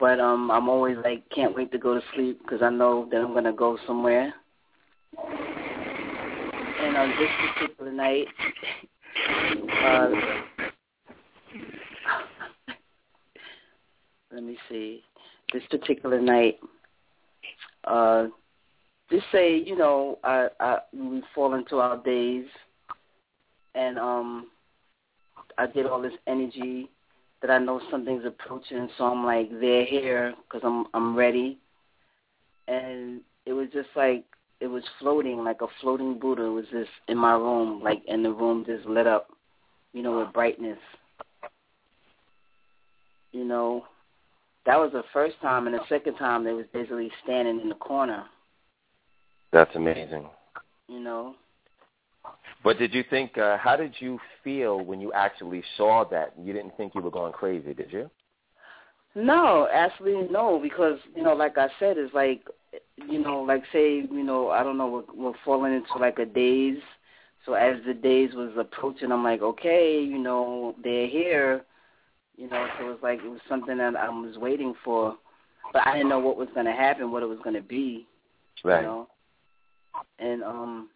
But 0.00 0.18
um 0.18 0.50
I'm 0.50 0.68
always 0.68 0.96
like 1.04 1.28
can't 1.30 1.54
wait 1.54 1.70
to 1.72 1.78
go 1.78 1.94
to 1.94 2.00
sleep 2.14 2.40
because 2.42 2.62
I 2.62 2.70
know 2.70 3.06
that 3.12 3.18
I'm 3.18 3.34
to 3.44 3.52
go 3.52 3.78
somewhere. 3.86 4.34
And 6.82 6.96
on 6.96 7.10
this 7.10 7.30
particular 7.54 7.92
night, 7.92 8.26
uh 9.84 10.10
let 14.32 14.42
me 14.42 14.56
see, 14.68 15.02
this 15.52 15.62
particular 15.70 16.20
night, 16.20 16.58
uh, 17.84 18.26
just 19.10 19.26
say, 19.32 19.56
you 19.56 19.76
know, 19.76 20.18
I, 20.22 20.48
I 20.60 20.78
we 20.92 21.22
fall 21.34 21.54
into 21.54 21.76
our 21.76 21.96
days, 21.98 22.46
and 23.74 23.98
um, 23.98 24.48
I 25.58 25.66
get 25.66 25.86
all 25.86 26.00
this 26.00 26.12
energy 26.26 26.88
that 27.42 27.50
I 27.50 27.58
know 27.58 27.80
something's 27.90 28.24
approaching, 28.24 28.88
so 28.96 29.04
I'm 29.04 29.24
like, 29.24 29.50
they're 29.60 29.84
here 29.84 30.34
because 30.44 30.60
I'm 30.64 30.86
I'm 30.94 31.16
ready, 31.16 31.58
and 32.68 33.20
it 33.46 33.52
was 33.52 33.68
just 33.72 33.88
like 33.96 34.24
it 34.60 34.66
was 34.66 34.82
floating 34.98 35.42
like 35.42 35.62
a 35.62 35.66
floating 35.80 36.18
Buddha. 36.18 36.42
Was 36.42 36.66
just 36.70 36.90
in 37.08 37.16
my 37.16 37.32
room, 37.32 37.82
like, 37.82 38.02
and 38.08 38.24
the 38.24 38.32
room 38.32 38.64
just 38.66 38.86
lit 38.86 39.06
up, 39.06 39.30
you 39.92 40.02
know, 40.02 40.18
with 40.18 40.32
brightness. 40.32 40.78
You 43.32 43.44
know, 43.44 43.84
that 44.66 44.78
was 44.78 44.90
the 44.92 45.04
first 45.12 45.36
time, 45.40 45.66
and 45.66 45.74
the 45.74 45.80
second 45.88 46.16
time 46.16 46.44
they 46.44 46.52
was 46.52 46.66
basically 46.72 47.10
standing 47.24 47.60
in 47.60 47.68
the 47.68 47.74
corner. 47.76 48.24
That's 49.52 49.74
amazing. 49.74 50.28
You 50.88 51.00
know, 51.00 51.34
But 52.62 52.78
did 52.78 52.94
you 52.94 53.04
think? 53.08 53.38
Uh, 53.38 53.56
how 53.56 53.76
did 53.76 53.94
you 54.00 54.18
feel 54.44 54.80
when 54.80 55.00
you 55.00 55.12
actually 55.12 55.62
saw 55.76 56.04
that? 56.10 56.34
You 56.38 56.52
didn't 56.52 56.76
think 56.76 56.94
you 56.94 57.00
were 57.00 57.10
going 57.10 57.32
crazy, 57.32 57.72
did 57.74 57.92
you? 57.92 58.10
no, 59.14 59.68
actually 59.72 60.28
no, 60.30 60.60
because 60.62 60.98
you 61.16 61.22
know, 61.22 61.34
like 61.34 61.58
I 61.58 61.68
said, 61.78 61.98
it's 61.98 62.14
like, 62.14 62.42
you 63.08 63.18
know, 63.18 63.40
like 63.40 63.62
say, 63.72 63.96
you 63.96 64.22
know, 64.22 64.50
I 64.50 64.62
don't 64.62 64.78
know, 64.78 64.88
we're, 64.88 65.24
we're 65.24 65.38
falling 65.44 65.74
into 65.74 65.98
like 65.98 66.18
a 66.18 66.26
daze. 66.26 66.82
So 67.46 67.54
as 67.54 67.76
the 67.86 67.94
days 67.94 68.30
was 68.34 68.52
approaching, 68.58 69.10
I'm 69.10 69.24
like, 69.24 69.40
okay, 69.40 70.00
you 70.00 70.18
know, 70.18 70.74
they're 70.82 71.08
here. 71.08 71.64
You 72.36 72.48
know, 72.48 72.68
so 72.78 72.86
it 72.86 72.88
was 72.88 72.98
like 73.02 73.20
it 73.20 73.28
was 73.28 73.40
something 73.48 73.78
that 73.78 73.96
I 73.96 74.08
was 74.08 74.36
waiting 74.38 74.74
for, 74.84 75.16
but 75.72 75.86
I 75.86 75.94
didn't 75.96 76.08
know 76.08 76.20
what 76.20 76.36
was 76.36 76.48
going 76.54 76.66
to 76.66 76.72
happen, 76.72 77.10
what 77.10 77.22
it 77.22 77.26
was 77.26 77.38
going 77.42 77.56
to 77.56 77.62
be. 77.62 78.06
Right. 78.64 78.80
You 78.80 78.86
know, 78.86 79.08
and 80.18 80.42
um, 80.42 80.88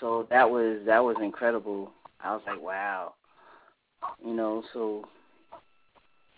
so 0.00 0.26
that 0.30 0.48
was 0.48 0.80
that 0.86 1.02
was 1.02 1.16
incredible. 1.22 1.92
I 2.20 2.32
was 2.34 2.42
like, 2.46 2.60
wow. 2.60 3.14
You 4.24 4.34
know, 4.34 4.62
so 4.72 5.04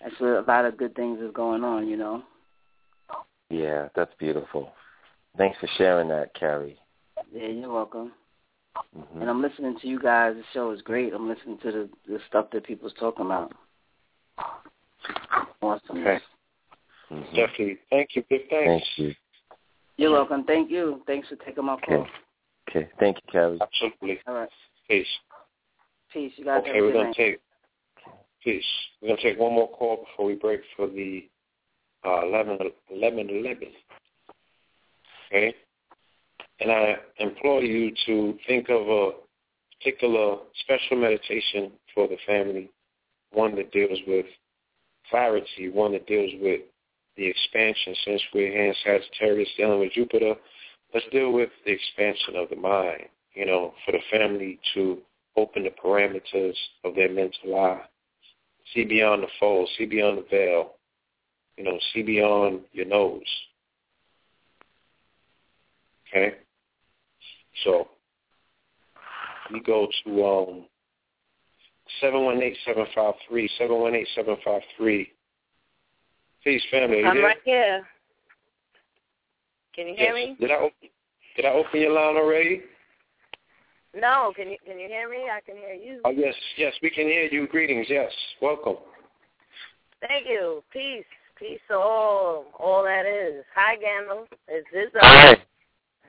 that's 0.00 0.18
where 0.18 0.38
a 0.38 0.42
lot 0.42 0.64
of 0.64 0.76
good 0.76 0.94
things 0.94 1.20
is 1.20 1.32
going 1.32 1.64
on. 1.64 1.88
You 1.88 1.96
know. 1.96 2.22
Yeah, 3.50 3.88
that's 3.94 4.12
beautiful. 4.18 4.72
Thanks 5.36 5.58
for 5.58 5.68
sharing 5.76 6.08
that, 6.08 6.34
Carrie. 6.34 6.78
Yeah, 7.32 7.48
you're 7.48 7.72
welcome. 7.72 8.12
hmm 8.94 9.20
And 9.20 9.28
I'm 9.28 9.42
listening 9.42 9.76
to 9.80 9.88
you 9.88 10.00
guys. 10.00 10.34
The 10.36 10.42
show 10.52 10.70
is 10.70 10.82
great. 10.82 11.12
I'm 11.12 11.28
listening 11.28 11.58
to 11.62 11.72
the 11.72 11.88
the 12.06 12.18
stuff 12.28 12.46
that 12.52 12.64
people's 12.64 12.94
talking 12.98 13.26
about. 13.26 13.52
Awesome. 15.62 15.98
Okay. 15.98 16.20
Mhm. 17.10 17.34
Definitely. 17.34 17.78
Thank 17.90 18.10
you. 18.14 18.24
Big 18.30 18.48
thanks. 18.48 18.84
Thank 18.86 18.98
you. 18.98 19.14
You're 19.96 20.12
welcome. 20.12 20.44
Thank 20.44 20.70
you. 20.70 21.02
Thanks 21.06 21.28
for 21.28 21.36
taking 21.36 21.64
my 21.64 21.76
call. 21.80 22.02
Okay. 22.02 22.10
Okay. 22.70 22.88
Thank 22.98 23.16
you, 23.16 23.22
Carrie. 23.32 23.58
Absolutely. 23.60 24.20
All 24.26 24.34
right. 24.34 24.48
Peace. 24.88 25.06
Peace. 26.12 26.32
You 26.36 26.44
guys 26.44 26.60
Okay, 26.60 26.68
have 26.68 26.76
a 26.76 26.80
we're 26.80 26.92
gonna 26.92 27.04
night. 27.06 27.16
take 27.16 27.40
peace. 28.42 28.64
We're 29.00 29.08
gonna 29.08 29.22
take 29.22 29.38
one 29.38 29.52
more 29.54 29.68
call 29.70 30.04
before 30.04 30.26
we 30.26 30.34
break 30.34 30.60
for 30.76 30.86
the 30.86 31.28
uh, 32.04 32.26
11, 32.26 32.58
11, 32.90 33.30
11. 33.30 33.68
Okay, 35.28 35.54
and 36.60 36.72
I 36.72 36.96
implore 37.18 37.62
you 37.62 37.92
to 38.06 38.38
think 38.46 38.68
of 38.68 38.88
a 38.88 39.10
particular 39.78 40.38
special 40.62 40.96
meditation 40.96 41.72
for 41.94 42.08
the 42.08 42.16
family, 42.26 42.70
one 43.32 43.54
that 43.56 43.70
deals 43.72 43.98
with 44.06 44.26
clarity, 45.08 45.68
one 45.68 45.92
that 45.92 46.06
deals 46.06 46.32
with 46.40 46.62
the 47.16 47.26
expansion. 47.26 47.94
Since 48.04 48.22
we're 48.34 48.50
here 48.50 48.66
in 48.66 48.74
Sagittarius 48.84 49.48
dealing 49.56 49.80
with 49.80 49.92
Jupiter, 49.92 50.34
let's 50.92 51.06
deal 51.12 51.32
with 51.32 51.50
the 51.64 51.72
expansion 51.72 52.36
of 52.36 52.48
the 52.50 52.56
mind. 52.56 53.04
You 53.34 53.46
know, 53.46 53.74
for 53.84 53.92
the 53.92 54.00
family 54.10 54.58
to 54.74 54.98
open 55.36 55.64
the 55.64 55.70
parameters 55.70 56.56
of 56.84 56.94
their 56.94 57.08
mental 57.08 57.56
eye. 57.56 57.82
See 58.74 58.84
beyond 58.84 59.22
the 59.22 59.28
fold, 59.38 59.68
see 59.78 59.86
beyond 59.86 60.18
the 60.18 60.26
veil, 60.30 60.72
you 61.56 61.64
know, 61.64 61.78
see 61.92 62.02
beyond 62.02 62.60
your 62.72 62.86
nose. 62.86 63.22
Okay? 66.08 66.36
So 67.64 67.88
we 69.52 69.60
go 69.60 69.88
to 70.04 70.24
um 70.24 70.64
seven 72.00 72.24
one 72.24 72.42
eight 72.42 72.56
seven 72.64 72.86
five 72.94 73.14
three, 73.28 73.48
seven 73.58 73.78
one 73.80 73.94
eight 73.94 74.08
seven 74.14 74.36
five 74.44 74.62
three. 74.76 75.12
Peace 76.44 76.62
family, 76.70 77.04
I'm 77.04 77.22
right 77.22 77.36
here. 77.44 77.86
Can 79.74 79.86
you 79.88 79.94
hear 79.94 80.16
Yes. 80.16 80.28
me? 80.28 80.36
Did 80.40 80.50
I 80.50 80.56
open 80.56 80.88
did 81.36 81.44
I 81.44 81.50
open 81.50 81.80
your 81.80 81.92
line 81.92 82.16
already? 82.16 82.62
No. 83.94 84.32
Can 84.34 84.50
you 84.50 84.58
can 84.64 84.78
you 84.78 84.88
hear 84.88 85.08
me? 85.08 85.28
I 85.30 85.40
can 85.40 85.56
hear 85.56 85.74
you. 85.74 86.00
Oh 86.04 86.10
yes, 86.10 86.34
yes, 86.56 86.74
we 86.82 86.90
can 86.90 87.06
hear 87.06 87.24
you. 87.24 87.46
Greetings, 87.46 87.86
yes. 87.88 88.12
Welcome. 88.42 88.76
Thank 90.00 90.26
you. 90.26 90.62
Peace. 90.72 91.04
Peace 91.36 91.60
to 91.68 91.74
all. 91.74 92.46
All 92.58 92.82
that 92.84 93.06
is. 93.06 93.44
Hi, 93.54 93.76
Gandalf. 93.76 94.26
It's 94.48 94.68
Izzo. 94.74 95.00
Hi. 95.00 95.36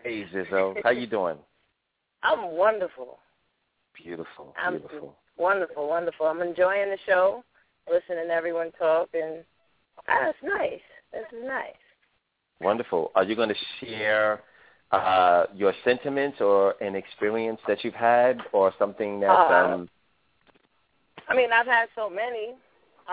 Hey, 0.04 0.26
Zizzo. 0.34 0.76
How 0.84 0.90
you 0.90 1.08
doing? 1.08 1.38
I'm 2.24 2.52
wonderful. 2.52 3.20
Beautiful. 3.96 4.54
I'm 4.62 4.80
Beautiful. 4.80 5.16
wonderful, 5.38 5.88
wonderful. 5.88 6.26
I'm 6.28 6.42
enjoying 6.42 6.90
the 6.90 6.98
show, 7.06 7.44
listening 7.90 8.28
to 8.28 8.34
everyone 8.34 8.72
talk, 8.78 9.10
and 9.14 9.44
that's 10.08 10.38
nice. 10.44 10.82
This 11.14 11.24
is 11.32 11.46
nice. 11.46 11.74
Wonderful. 12.62 13.12
Are 13.16 13.24
you 13.24 13.36
going 13.36 13.50
to 13.50 13.56
share 13.80 14.42
uh, 14.92 15.46
your 15.56 15.74
sentiments 15.84 16.40
or 16.42 16.76
an 16.82 16.96
experience 16.96 17.60
that 17.68 17.84
you've 17.84 17.94
had 17.94 18.40
or 18.52 18.74
something 18.78 19.20
that 19.22 19.30
Uh, 19.30 19.74
um, 19.74 19.90
I 21.28 21.36
mean, 21.36 21.52
I've 21.52 21.68
had 21.68 21.88
so 21.96 22.10
many. 22.10 22.54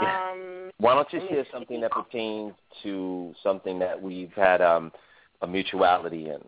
Um, 0.01 0.71
Why 0.79 0.95
don't 0.95 1.13
you 1.13 1.21
share 1.29 1.47
something 1.53 1.81
that 1.81 1.93
pertains 1.93 2.53
to 2.83 3.35
something 3.43 3.79
that 3.79 4.01
we've 4.01 4.33
had 4.33 4.61
um, 4.61 4.93
a 5.41 5.47
mutuality 5.47 6.29
in? 6.29 6.41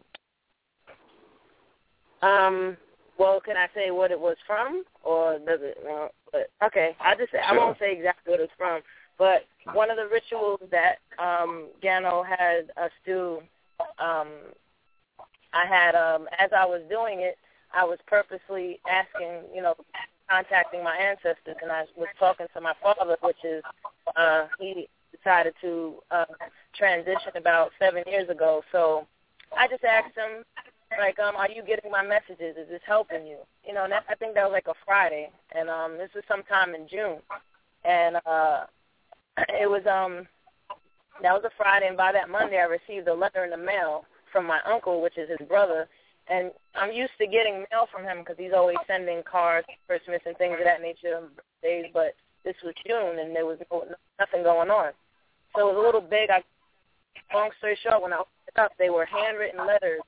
Um. 2.23 2.77
Well, 3.19 3.39
can 3.39 3.55
I 3.57 3.69
say 3.75 3.91
what 3.91 4.11
it 4.11 4.19
was 4.19 4.37
from, 4.47 4.83
or 5.05 5.39
does 5.41 5.61
it? 5.63 5.77
Uh, 5.87 6.09
but 6.33 6.51
okay, 6.65 6.97
I 7.01 7.15
just 7.17 7.33
say 7.33 7.39
I 7.39 7.53
won't 7.53 7.79
say 7.79 7.93
exactly 7.93 8.31
what 8.31 8.41
it's 8.41 8.53
from. 8.57 8.81
But 9.21 9.45
one 9.75 9.91
of 9.91 9.99
the 9.99 10.09
rituals 10.09 10.61
that 10.71 10.97
um 11.19 11.69
Gano 11.83 12.23
had 12.23 12.71
us 12.83 12.91
do, 13.05 13.43
um, 13.99 14.29
I 15.53 15.67
had 15.69 15.95
um 15.95 16.27
as 16.39 16.51
I 16.57 16.65
was 16.65 16.81
doing 16.89 17.21
it, 17.21 17.37
I 17.75 17.85
was 17.85 17.99
purposely 18.07 18.81
asking, 18.91 19.43
you 19.55 19.61
know, 19.61 19.75
contacting 20.31 20.83
my 20.83 20.97
ancestors, 20.97 21.57
and 21.61 21.71
I 21.71 21.85
was 21.99 22.09
talking 22.19 22.47
to 22.55 22.61
my 22.63 22.73
father, 22.83 23.19
which 23.21 23.45
is 23.45 23.63
uh, 24.17 24.47
he 24.59 24.89
decided 25.15 25.53
to 25.61 25.97
uh, 26.11 26.25
transition 26.75 27.37
about 27.37 27.73
seven 27.79 28.03
years 28.07 28.31
ago. 28.31 28.63
So 28.73 29.07
I 29.55 29.69
just 29.69 29.85
asked 29.85 30.17
him, 30.17 30.45
like, 30.99 31.19
um, 31.19 31.37
are 31.37 31.51
you 31.51 31.63
getting 31.63 31.91
my 31.91 32.03
messages? 32.03 32.57
Is 32.57 32.69
this 32.71 32.81
helping 32.87 33.27
you? 33.27 33.37
You 33.67 33.75
know, 33.75 33.85
and 33.85 33.93
that, 33.93 34.05
I 34.09 34.15
think 34.15 34.35
that 34.35 34.45
was 34.45 34.53
like 34.53 34.69
a 34.69 34.79
Friday, 34.87 35.29
and 35.55 35.69
um, 35.69 35.99
this 35.99 36.11
was 36.15 36.25
sometime 36.27 36.75
in 36.75 36.89
June, 36.89 37.19
and 37.85 38.17
uh, 38.25 38.65
it 39.49 39.69
was 39.69 39.83
um, 39.87 40.27
that 41.23 41.33
was 41.33 41.43
a 41.45 41.51
Friday, 41.57 41.89
and 41.89 41.97
by 41.97 42.13
that 42.13 42.29
Monday, 42.29 42.59
I 42.59 42.65
received 42.65 43.09
a 43.09 43.15
letter 43.15 43.45
in 43.45 43.51
the 43.51 43.57
mail 43.57 44.05
from 44.33 44.47
my 44.47 44.61
uncle, 44.67 45.03
which 45.03 45.19
is 45.19 45.29
his 45.29 45.47
brother, 45.49 45.89
and 46.29 46.51
I'm 46.75 46.93
used 46.93 47.13
to 47.19 47.27
getting 47.27 47.65
mail 47.71 47.87
from 47.93 48.05
him 48.05 48.19
because 48.21 48.37
he's 48.39 48.53
always 48.55 48.79
sending 48.87 49.23
cards, 49.31 49.67
for 49.87 49.99
Christmas, 49.99 50.23
and 50.27 50.37
things 50.37 50.57
of 50.59 50.65
that 50.65 50.81
nature, 50.81 51.21
days. 51.63 51.87
But 51.93 52.15
this 52.45 52.57
was 52.65 52.75
June, 52.87 53.19
and 53.19 53.35
there 53.35 53.47
was 53.47 53.59
no, 53.71 53.85
nothing 54.19 54.43
going 54.43 54.71
on, 54.71 54.93
so 55.55 55.69
it 55.69 55.75
was 55.75 55.83
a 55.83 55.87
little 55.87 56.01
big. 56.01 56.31
I, 56.31 56.43
long 57.35 57.51
story 57.59 57.79
short, 57.83 58.03
when 58.03 58.13
I 58.13 58.17
opened 58.17 58.49
it 58.49 58.61
up, 58.61 58.73
they 58.79 58.91
were 58.91 59.05
handwritten 59.05 59.67
letters 59.67 60.01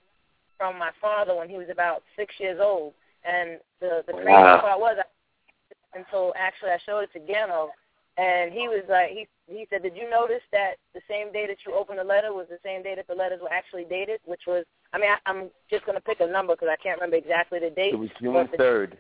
from 0.57 0.79
my 0.79 0.91
father 1.01 1.35
when 1.35 1.49
he 1.49 1.57
was 1.59 1.69
about 1.71 2.03
six 2.17 2.35
years 2.39 2.61
old, 2.63 2.95
and 3.25 3.59
the 3.81 4.03
the 4.07 4.13
crazy 4.13 4.31
Wow. 4.31 4.61
part 4.61 4.81
was 4.81 4.97
I, 4.99 5.99
until 5.99 6.33
actually 6.39 6.71
I 6.71 6.79
showed 6.87 7.01
it 7.01 7.13
to 7.13 7.21
Gano, 7.21 7.71
and 8.17 8.53
he 8.53 8.69
was 8.69 8.85
like, 8.89 9.11
he 9.11 9.27
he 9.47 9.67
said, 9.71 9.83
did 9.83 9.97
you 9.97 10.09
notice 10.09 10.43
that 10.53 10.75
the 10.95 11.01
same 11.09 11.33
day 11.33 11.47
that 11.47 11.59
you 11.67 11.75
opened 11.75 11.99
the 11.99 12.05
letter 12.05 12.33
was 12.33 12.47
the 12.49 12.59
same 12.65 12.83
day 12.83 12.95
that 12.95 13.07
the 13.07 13.15
letters 13.15 13.41
were 13.43 13.53
actually 13.53 13.85
dated, 13.85 14.21
which 14.25 14.43
was, 14.47 14.65
I 14.93 14.99
mean, 14.99 15.11
I, 15.11 15.19
I'm 15.29 15.51
just 15.69 15.85
going 15.85 15.97
to 15.97 16.03
pick 16.03 16.21
a 16.21 16.27
number 16.27 16.55
because 16.55 16.69
I 16.71 16.81
can't 16.83 17.01
remember 17.01 17.17
exactly 17.17 17.59
the 17.59 17.71
date. 17.71 17.95
It 17.95 17.99
was 17.99 18.11
June 18.21 18.49
third, 18.57 18.97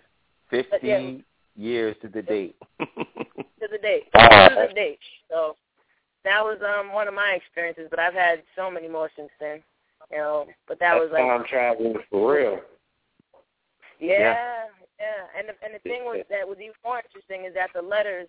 fifty 0.50 0.86
yeah. 0.86 1.12
years 1.56 1.96
to 2.02 2.08
the 2.08 2.22
date. 2.22 2.56
to 2.80 3.68
the 3.70 3.78
date. 3.78 4.04
Wow. 4.14 4.48
To 4.48 4.66
the 4.68 4.74
date. 4.74 4.98
So 5.30 5.56
that 6.24 6.42
was 6.42 6.58
um 6.62 6.92
one 6.92 7.08
of 7.08 7.14
my 7.14 7.36
experiences, 7.36 7.88
but 7.90 7.98
I've 7.98 8.14
had 8.14 8.42
so 8.56 8.70
many 8.70 8.88
more 8.88 9.10
since 9.16 9.30
then. 9.40 9.62
You 10.10 10.18
know, 10.18 10.46
but 10.68 10.78
that 10.80 10.94
was 10.94 11.10
like 11.12 11.22
time 11.22 11.44
traveling 11.48 11.96
for 12.10 12.34
real. 12.34 12.60
yeah, 14.00 14.66
yeah. 15.00 15.22
And 15.38 15.48
the, 15.48 15.54
and 15.64 15.74
the 15.74 15.78
thing 15.88 16.04
was 16.04 16.24
that 16.28 16.46
was 16.46 16.58
even 16.60 16.74
more 16.84 17.00
interesting 17.00 17.46
is 17.46 17.54
that 17.54 17.70
the 17.74 17.80
letters, 17.80 18.28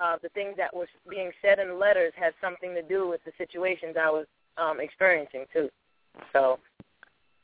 uh, 0.00 0.16
the 0.22 0.28
things 0.30 0.54
that 0.56 0.74
was 0.74 0.88
being 1.08 1.30
said 1.42 1.58
in 1.58 1.68
the 1.68 1.74
letters 1.74 2.12
had 2.16 2.32
something 2.40 2.74
to 2.74 2.82
do 2.82 3.08
with 3.08 3.20
the 3.24 3.32
situations 3.38 3.96
I 4.00 4.10
was 4.10 4.26
um 4.56 4.80
experiencing 4.80 5.44
too. 5.52 5.68
So, 6.32 6.58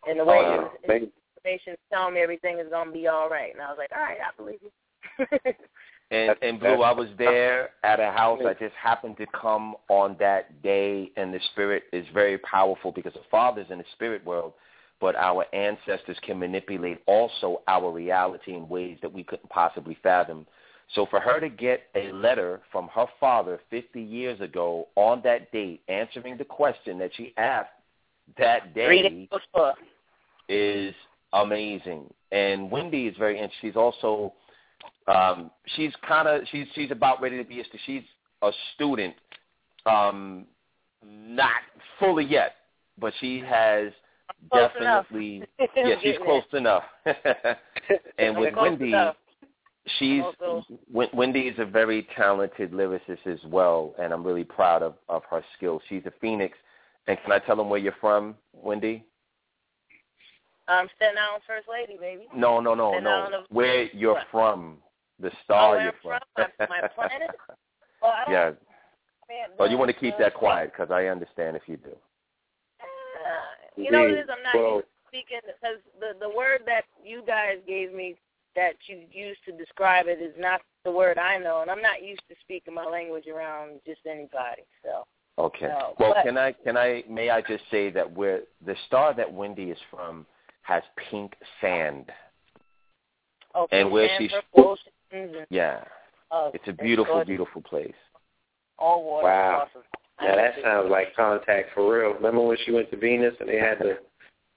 in 0.09 0.18
the 0.18 0.24
way 0.24 0.39
Uh, 0.39 0.52
it 0.52 0.60
was, 0.60 0.70
maybe- 0.89 1.12
information 1.36 1.76
telling 1.93 2.14
me 2.14 2.20
everything 2.20 2.59
is 2.59 2.68
gonna 2.70 2.90
be 2.90 3.06
all 3.09 3.28
right, 3.28 3.52
and 3.52 3.62
I 3.62 3.68
was 3.68 3.78
like, 3.78 3.93
all 3.93 4.02
right, 4.02 4.18
I 4.20 4.31
believe 4.36 4.60
you. 4.62 4.70
And 6.10 6.36
and 6.43 6.60
Blue, 6.60 6.82
I 6.82 6.93
was 6.93 7.09
there 7.16 7.70
at 7.82 7.98
a 7.98 8.12
house. 8.12 8.39
I 8.44 8.52
just 8.52 8.74
happened 8.74 9.16
to 9.16 9.26
come 9.28 9.74
on 9.89 10.16
that 10.20 10.62
day, 10.62 11.10
and 11.16 11.32
the 11.32 11.40
spirit 11.52 11.85
is 11.93 12.06
very 12.12 12.39
powerful 12.39 12.93
because 12.93 13.14
the 13.14 13.22
Father's 13.31 13.66
in 13.70 13.78
the 13.78 13.85
spirit 13.94 14.24
world, 14.24 14.52
but 15.01 15.16
our 15.16 15.47
ancestors 15.55 16.18
can 16.22 16.39
manipulate 16.39 17.01
also 17.06 17.62
our 17.68 17.90
reality 17.90 18.55
in 18.55 18.68
ways 18.68 18.98
that 19.01 19.12
we 19.12 19.24
couldn't 19.24 19.48
possibly 19.48 19.97
fathom. 20.02 20.47
So 20.94 21.06
for 21.06 21.20
her 21.20 21.40
to 21.40 21.48
get 21.48 21.85
a 21.94 22.12
letter 22.12 22.61
from 22.70 22.89
her 22.89 23.06
father 23.19 23.61
50 23.70 24.01
years 24.01 24.40
ago 24.40 24.89
on 24.97 25.23
that 25.24 25.51
date, 25.51 25.82
answering 25.89 26.36
the 26.36 26.44
question 26.44 26.98
that 26.98 27.11
she 27.16 27.32
asked 27.36 27.70
that 28.39 28.74
day 28.74 29.28
is 30.48 30.94
amazing. 31.32 32.12
And 32.32 32.70
Wendy 32.70 33.06
is 33.06 33.16
very 33.16 33.39
interesting. 33.39 33.70
She's 33.70 33.77
also 33.77 34.32
um 35.06 35.51
she's 35.77 35.93
kind 36.06 36.28
of 36.28 36.43
she's 36.51 36.66
she's 36.74 36.90
about 36.90 37.20
ready 37.20 37.36
to 37.36 37.44
be 37.44 37.61
a 37.61 37.65
she's 37.86 38.02
a 38.43 38.51
student 38.74 39.15
um 39.86 40.47
not 41.05 41.62
fully 41.98 42.24
yet, 42.24 42.56
but 42.98 43.12
she 43.20 43.40
has 43.40 43.93
Close 44.51 44.70
definitely 44.73 45.43
yeah, 45.77 45.97
she's 46.02 46.16
close 46.24 46.44
enough. 46.52 46.85
and 48.19 48.39
with 48.39 48.55
Wendy 48.56 48.89
enough. 48.89 49.16
She's 49.98 50.23
Also- 50.23 50.65
Wendy 51.12 51.48
is 51.48 51.59
a 51.59 51.65
very 51.65 52.02
talented 52.16 52.73
lyricist 52.73 53.27
as 53.27 53.43
well, 53.44 53.94
and 53.98 54.12
I'm 54.12 54.24
really 54.24 54.44
proud 54.44 54.82
of 54.82 54.94
of 55.09 55.24
her 55.31 55.43
skills. 55.56 55.82
She's 55.89 56.05
a 56.06 56.12
phoenix. 56.20 56.56
And 57.06 57.20
can 57.23 57.32
I 57.32 57.39
tell 57.39 57.55
them 57.56 57.69
where 57.69 57.78
you're 57.78 57.93
from, 58.01 58.35
Wendy? 58.55 59.05
Um, 60.69 60.89
Staten 60.97 61.19
Island 61.19 61.43
First 61.47 61.69
Lady, 61.69 61.98
baby. 61.98 62.27
No, 62.35 62.61
no, 62.61 62.74
no, 62.74 62.93
Staten 62.93 63.05
no. 63.05 63.40
Of- 63.40 63.47
Where 63.51 63.85
you're 63.93 64.15
What? 64.15 64.27
from, 64.31 64.78
the 65.19 65.28
Oh, 65.28 65.36
star 65.44 65.70
where 65.73 65.82
you're 65.82 65.93
I'm 65.93 65.98
from. 66.02 66.20
from? 66.56 66.69
My, 66.70 66.81
my 66.81 66.89
planet? 66.89 67.31
Well, 68.02 68.12
I 68.12 68.24
don't, 68.27 68.32
yeah. 68.35 68.51
man, 69.31 69.48
Well, 69.59 69.70
you 69.70 69.78
want 69.78 69.90
to 69.90 69.97
keep 69.98 70.19
that 70.19 70.35
quiet 70.35 70.73
because 70.73 70.90
I 70.90 71.06
understand 71.06 71.56
if 71.56 71.62
you 71.66 71.78
do. 71.78 71.97
Uh, 72.81 72.85
you 73.77 73.90
know 73.90 74.01
what 74.02 74.11
it 74.11 74.19
is? 74.19 74.28
I'm 74.31 74.43
not 74.43 74.55
Well- 74.55 74.82
speaking 75.09 75.40
because 75.47 75.78
the 76.01 76.12
the 76.20 76.28
word 76.28 76.62
that 76.66 76.85
you 77.02 77.23
guys 77.27 77.59
gave 77.66 77.94
me 77.94 78.16
that 78.56 78.74
you 78.86 79.02
used 79.10 79.40
to 79.47 79.52
describe 79.52 80.06
it 80.06 80.20
is 80.22 80.35
not 80.39 80.60
the 80.85 80.90
word 80.93 81.18
I 81.18 81.39
know, 81.39 81.62
and 81.62 81.70
I'm 81.70 81.82
not 81.82 82.02
used 82.02 82.22
to 82.28 82.35
speaking 82.40 82.74
my 82.74 82.85
language 82.85 83.26
around 83.26 83.81
just 83.86 84.01
anybody. 84.06 84.62
So 84.82 85.05
Okay. 85.36 85.66
No, 85.66 85.94
well, 85.98 86.14
but- 86.14 86.24
can 86.24 86.39
I 86.39 86.52
can 86.52 86.76
I 86.76 87.02
may 87.09 87.31
I 87.31 87.40
just 87.40 87.64
say 87.70 87.90
that 87.90 88.10
where 88.12 88.43
the 88.64 88.76
star 88.86 89.12
that 89.14 89.32
Wendy 89.32 89.70
is 89.70 89.78
from 89.90 90.26
has 90.62 90.82
pink 91.10 91.35
sand. 91.60 92.10
okay, 93.55 93.81
And 93.81 93.90
where 93.90 94.09
and 94.09 94.18
she's- 94.18 94.32
purple 94.32 94.70
oceans 94.72 94.94
and, 95.10 95.31
mm-hmm. 95.31 95.55
Yeah. 95.55 95.85
oh, 96.31 96.51
It's 96.55 96.66
a 96.68 96.72
beautiful, 96.72 97.14
gorgeous. 97.14 97.28
beautiful 97.28 97.62
place. 97.62 97.94
all 98.78 99.05
water. 99.05 99.26
Wow. 99.26 99.66
Awesome. 99.68 99.82
Now 100.20 100.36
that 100.36 100.55
sounds 100.62 100.90
like 100.90 101.14
contact 101.16 101.70
for 101.74 101.93
real. 101.98 102.14
Remember 102.14 102.40
when 102.43 102.56
she 102.64 102.70
went 102.72 102.90
to 102.90 102.97
Venus 102.97 103.35
and 103.40 103.48
they 103.48 103.59
had 103.59 103.78
the 103.78 103.98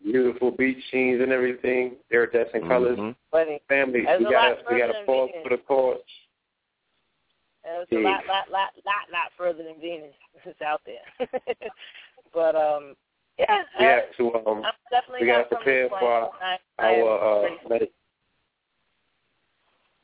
beautiful 0.03 0.51
beach 0.51 0.77
scenes 0.91 1.21
and 1.21 1.31
everything, 1.31 1.95
iridescent 2.11 2.67
colors. 2.67 2.97
Mhm. 2.97 3.15
Funny. 3.31 3.59
Family, 3.67 4.01
There's 4.05 4.19
we 4.19 4.25
a 4.25 4.29
got 4.29 4.49
lot 4.49 4.59
to 4.67 4.73
we 4.73 4.79
got 4.79 4.87
to 4.87 4.93
than 4.93 5.05
pause 5.05 5.29
Venus. 5.31 5.43
for 5.43 5.49
the 5.49 5.63
cause. 5.63 6.01
Uh, 7.65 7.81
It's 7.81 7.91
a 7.91 7.95
Yeah. 7.95 8.01
lot, 8.01 8.25
lot, 8.27 8.49
lot, 8.49 8.73
lot, 8.85 9.09
lot 9.11 9.31
further 9.37 9.63
than 9.63 9.79
Venus. 9.81 10.15
It's 10.45 10.61
out 10.61 10.81
there. 10.85 11.27
but 12.33 12.55
um, 12.55 12.95
yeah, 13.37 13.63
We 13.79 13.85
uh, 13.85 13.89
have 13.89 14.15
to 14.17 14.35
um 14.47 14.63
we 15.19 15.25
got 15.27 15.49
to 15.49 15.55
prepare 15.55 15.89
for 15.89 15.97
our 15.97 16.31
I, 16.41 16.57
I 16.79 17.01
our 17.01 17.45
uh 17.45 17.49
med- 17.69 17.89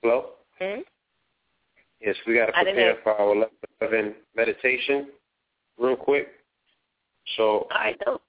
Hello. 0.02 0.32
Hmm? 0.60 0.82
Yes, 2.02 2.16
we 2.28 2.36
got 2.36 2.48
to 2.48 2.52
prepare 2.52 2.74
hear. 2.76 2.98
for 3.04 3.14
our 3.14 3.48
11 3.82 4.16
meditation 4.36 5.08
real 5.78 5.96
quick. 5.96 6.28
So 7.38 7.44
All 7.44 7.68
right, 7.72 7.98
dope. 8.06 8.22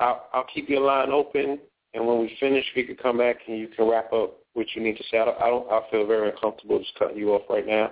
I'll, 0.00 0.28
I'll 0.32 0.46
keep 0.52 0.68
your 0.68 0.80
line 0.82 1.10
open, 1.10 1.58
and 1.94 2.06
when 2.06 2.20
we 2.20 2.36
finish, 2.38 2.64
we 2.74 2.84
can 2.84 2.96
come 2.96 3.18
back 3.18 3.36
and 3.48 3.58
you 3.58 3.68
can 3.68 3.88
wrap 3.88 4.12
up 4.12 4.38
what 4.54 4.66
you 4.74 4.82
need 4.82 4.96
to 4.96 5.04
say. 5.10 5.18
I 5.18 5.24
don't, 5.24 5.40
I 5.40 5.48
don't. 5.48 5.70
I 5.70 5.80
feel 5.90 6.06
very 6.06 6.30
uncomfortable 6.30 6.78
just 6.78 6.94
cutting 6.98 7.16
you 7.16 7.30
off 7.30 7.42
right 7.48 7.66
now. 7.66 7.90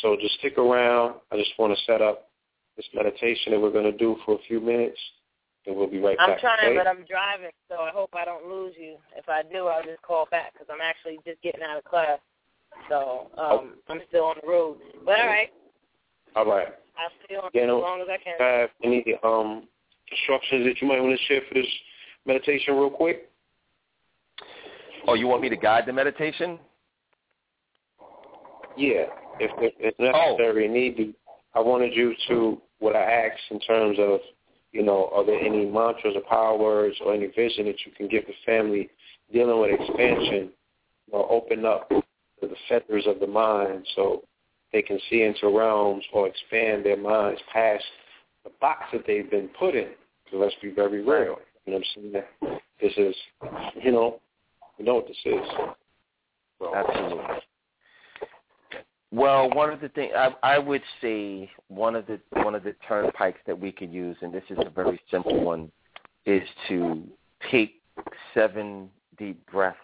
So 0.00 0.16
just 0.20 0.34
stick 0.38 0.58
around. 0.58 1.16
I 1.30 1.36
just 1.36 1.52
want 1.58 1.76
to 1.76 1.84
set 1.84 2.00
up 2.00 2.28
this 2.76 2.86
meditation 2.94 3.52
that 3.52 3.60
we're 3.60 3.72
going 3.72 3.90
to 3.90 3.96
do 3.96 4.16
for 4.24 4.36
a 4.36 4.42
few 4.48 4.60
minutes, 4.60 4.98
and 5.66 5.76
we'll 5.76 5.90
be 5.90 5.98
right 6.00 6.16
back. 6.16 6.30
I'm 6.30 6.38
trying, 6.40 6.58
okay? 6.66 6.76
but 6.76 6.86
I'm 6.86 7.04
driving, 7.04 7.50
so 7.68 7.76
I 7.76 7.90
hope 7.90 8.10
I 8.14 8.24
don't 8.24 8.48
lose 8.48 8.74
you. 8.78 8.96
If 9.16 9.28
I 9.28 9.42
do, 9.42 9.66
I'll 9.66 9.82
just 9.82 10.02
call 10.02 10.26
back 10.30 10.52
because 10.52 10.68
I'm 10.72 10.80
actually 10.80 11.18
just 11.26 11.42
getting 11.42 11.62
out 11.62 11.78
of 11.78 11.84
class. 11.84 12.18
So 12.88 13.30
um, 13.36 13.74
I'm 13.88 14.00
still 14.08 14.24
on 14.24 14.36
the 14.42 14.48
road. 14.48 14.78
But 15.04 15.20
all 15.20 15.26
right, 15.26 15.50
All 16.36 16.46
right. 16.46 16.68
I'll 16.96 17.10
stay 17.24 17.36
on 17.36 17.50
You 17.52 17.62
as 17.62 17.66
know, 17.66 17.78
long 17.80 18.00
as 18.00 18.08
I 18.08 18.16
can. 18.22 18.34
Have 18.38 18.70
any 18.82 19.04
um 19.22 19.68
instructions 20.12 20.66
that 20.66 20.80
you 20.80 20.88
might 20.88 21.00
want 21.00 21.18
to 21.18 21.24
share 21.26 21.40
for 21.48 21.54
this 21.54 21.66
meditation, 22.26 22.74
real 22.74 22.90
quick? 22.90 23.28
Oh, 25.06 25.14
you 25.14 25.26
want 25.26 25.42
me 25.42 25.48
to 25.48 25.56
guide 25.56 25.84
the 25.86 25.92
meditation? 25.92 26.58
Yeah, 28.76 29.06
if 29.40 29.50
if, 29.78 29.94
Oh. 30.00 30.04
necessary, 30.04 30.68
need 30.68 30.96
be. 30.96 31.14
I 31.54 31.60
wanted 31.60 31.94
you 31.94 32.14
to 32.28 32.60
what 32.78 32.96
I 32.96 33.02
asked 33.02 33.50
in 33.50 33.60
terms 33.60 33.98
of, 33.98 34.20
you 34.72 34.82
know, 34.82 35.10
are 35.12 35.24
there 35.24 35.38
any 35.38 35.66
mantras 35.66 36.16
or 36.16 36.22
power 36.22 36.56
words 36.56 36.96
or 37.04 37.12
any 37.14 37.26
vision 37.26 37.66
that 37.66 37.84
you 37.84 37.92
can 37.92 38.08
give 38.08 38.26
the 38.26 38.32
family 38.46 38.88
dealing 39.32 39.60
with 39.60 39.78
expansion, 39.78 40.50
or 41.10 41.30
open 41.30 41.64
up 41.66 41.90
the 41.90 42.56
feathers 42.68 43.06
of 43.06 43.20
the 43.20 43.26
mind 43.26 43.86
so 43.94 44.22
they 44.72 44.82
can 44.82 44.98
see 45.10 45.22
into 45.22 45.48
realms 45.48 46.04
or 46.12 46.26
expand 46.26 46.84
their 46.84 46.96
minds 46.96 47.40
past 47.52 47.84
the 48.44 48.50
box 48.60 48.84
that 48.92 49.06
they've 49.06 49.30
been 49.30 49.48
put 49.48 49.74
in. 49.74 49.90
So 50.32 50.38
let's 50.38 50.54
be 50.60 50.70
very 50.70 51.02
real. 51.04 51.36
You 51.66 51.74
know 51.74 51.78
what 51.78 51.84
I'm 51.96 52.12
saying? 52.12 52.60
This 52.80 52.92
is, 52.96 53.14
you 53.80 53.92
know, 53.92 54.20
you 54.78 54.84
know 54.84 54.96
what 54.96 55.06
this 55.06 55.16
is. 55.24 55.40
So, 56.58 56.74
Absolutely. 56.74 57.22
Well, 59.12 59.50
one 59.50 59.70
of 59.70 59.80
the 59.80 59.90
things 59.90 60.12
I, 60.16 60.34
I 60.42 60.58
would 60.58 60.82
say 61.00 61.50
one 61.68 61.94
of 61.94 62.06
the 62.06 62.18
one 62.42 62.54
of 62.54 62.64
the 62.64 62.74
turnpikes 62.88 63.38
that 63.46 63.58
we 63.58 63.70
could 63.70 63.92
use, 63.92 64.16
and 64.22 64.32
this 64.32 64.42
is 64.48 64.58
a 64.64 64.70
very 64.70 64.98
simple 65.10 65.44
one, 65.44 65.70
is 66.24 66.42
to 66.68 67.04
take 67.50 67.82
seven 68.32 68.88
deep 69.18 69.38
breaths 69.50 69.78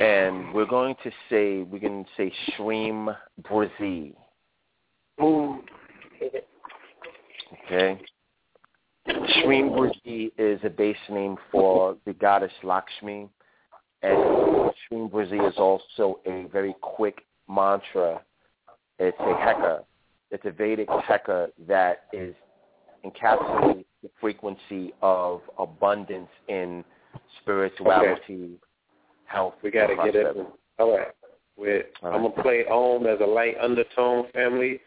and 0.00 0.52
we're 0.52 0.66
going 0.66 0.94
to 1.02 1.10
say 1.28 1.62
we're 1.62 1.78
going 1.78 2.04
to 2.04 2.10
say 2.16 2.32
Shreem 2.52 3.16
Brzee. 3.42 4.14
Okay. 7.66 8.00
Shreem 9.08 9.90
is 10.38 10.60
a 10.64 10.70
base 10.70 10.96
name 11.10 11.36
for 11.52 11.96
the 12.06 12.14
goddess 12.14 12.52
Lakshmi, 12.62 13.28
and 14.02 14.72
Shreem 14.90 15.48
is 15.48 15.54
also 15.58 16.20
a 16.26 16.46
very 16.52 16.74
quick 16.80 17.22
mantra. 17.48 18.22
It's 18.98 19.16
a 19.20 19.22
heka. 19.22 19.84
It's 20.30 20.44
a 20.46 20.50
Vedic 20.50 20.88
heka 20.88 21.48
that 21.68 22.04
is 22.12 22.34
encapsulates 23.04 23.84
the 24.02 24.10
frequency 24.20 24.94
of 25.02 25.42
abundance 25.58 26.28
in 26.48 26.84
spirituality, 27.42 28.16
okay. 28.30 28.54
health. 29.26 29.54
We 29.62 29.70
got 29.70 29.88
to 29.88 29.96
get 29.96 30.14
it. 30.14 30.36
All 30.78 30.96
right. 30.96 31.08
With, 31.56 31.86
All 32.02 32.10
right. 32.10 32.16
I'm 32.16 32.22
gonna 32.22 32.42
play 32.42 32.64
Om 32.66 33.06
as 33.06 33.20
a 33.20 33.26
light 33.26 33.56
undertone, 33.62 34.26
family, 34.32 34.80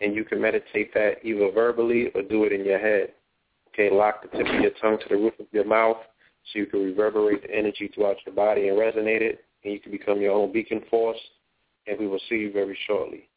and 0.00 0.14
you 0.14 0.24
can 0.24 0.40
meditate 0.40 0.94
that 0.94 1.16
either 1.24 1.50
verbally 1.52 2.10
or 2.14 2.22
do 2.22 2.44
it 2.44 2.52
in 2.52 2.64
your 2.64 2.78
head. 2.78 3.12
Okay, 3.78 3.94
lock 3.94 4.22
the 4.22 4.28
tip 4.28 4.46
of 4.46 4.62
your 4.62 4.70
tongue 4.80 4.96
to 4.98 5.08
the 5.10 5.16
roof 5.16 5.34
of 5.38 5.44
your 5.52 5.66
mouth 5.66 5.98
so 6.50 6.58
you 6.58 6.64
can 6.64 6.82
reverberate 6.82 7.42
the 7.42 7.54
energy 7.54 7.90
throughout 7.94 8.16
your 8.24 8.34
body 8.34 8.68
and 8.68 8.78
resonate 8.78 9.20
it, 9.20 9.44
and 9.64 9.74
you 9.74 9.80
can 9.80 9.92
become 9.92 10.18
your 10.18 10.32
own 10.32 10.50
beacon 10.50 10.80
force. 10.88 11.18
And 11.86 12.00
we 12.00 12.06
will 12.06 12.20
see 12.30 12.36
you 12.36 12.52
very 12.52 12.76
shortly. 12.86 13.28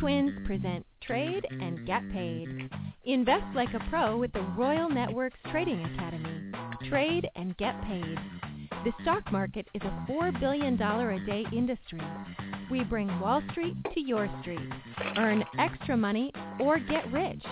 Twins 0.00 0.32
present 0.46 0.86
Trade 1.02 1.46
and 1.50 1.86
Get 1.86 2.02
Paid. 2.12 2.70
Invest 3.04 3.44
like 3.54 3.74
a 3.74 3.80
pro 3.90 4.16
with 4.16 4.32
the 4.32 4.42
Royal 4.56 4.88
Networks 4.88 5.36
Trading 5.50 5.84
Academy. 5.84 6.52
Trade 6.88 7.28
and 7.36 7.56
get 7.56 7.80
paid. 7.82 8.18
The 8.84 8.92
stock 9.02 9.30
market 9.30 9.68
is 9.74 9.82
a 9.82 10.06
$4 10.10 10.40
billion 10.40 10.80
a 10.80 11.26
day 11.26 11.44
industry. 11.52 12.00
We 12.70 12.82
bring 12.84 13.20
Wall 13.20 13.42
Street 13.52 13.76
to 13.94 14.00
your 14.00 14.28
street. 14.40 14.70
Earn 15.16 15.44
extra 15.58 15.96
money 15.96 16.32
or 16.60 16.78
get 16.78 17.10
rich. 17.12 17.42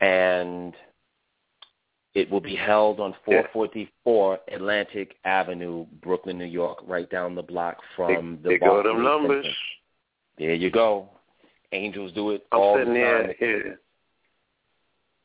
And 0.00 0.74
it 2.14 2.30
will 2.30 2.40
be 2.40 2.54
held 2.54 3.00
on 3.00 3.16
444 3.24 4.38
Atlantic 4.52 5.16
Avenue, 5.24 5.86
Brooklyn, 6.04 6.38
New 6.38 6.44
York, 6.44 6.78
right 6.86 7.10
down 7.10 7.34
the 7.34 7.42
block 7.42 7.78
from 7.96 8.38
the 8.44 8.50
There 8.50 8.60
go 8.60 8.66
Barclays 8.66 8.94
them 8.94 9.02
numbers. 9.02 9.44
Center. 9.44 9.56
There 10.38 10.54
you 10.54 10.70
go. 10.70 11.08
Angels 11.72 12.12
do 12.12 12.30
it 12.30 12.46
I'm 12.52 12.60
all 12.60 12.78
the 12.78 12.84
time. 12.84 12.94
there, 12.94 13.34
here, 13.40 13.80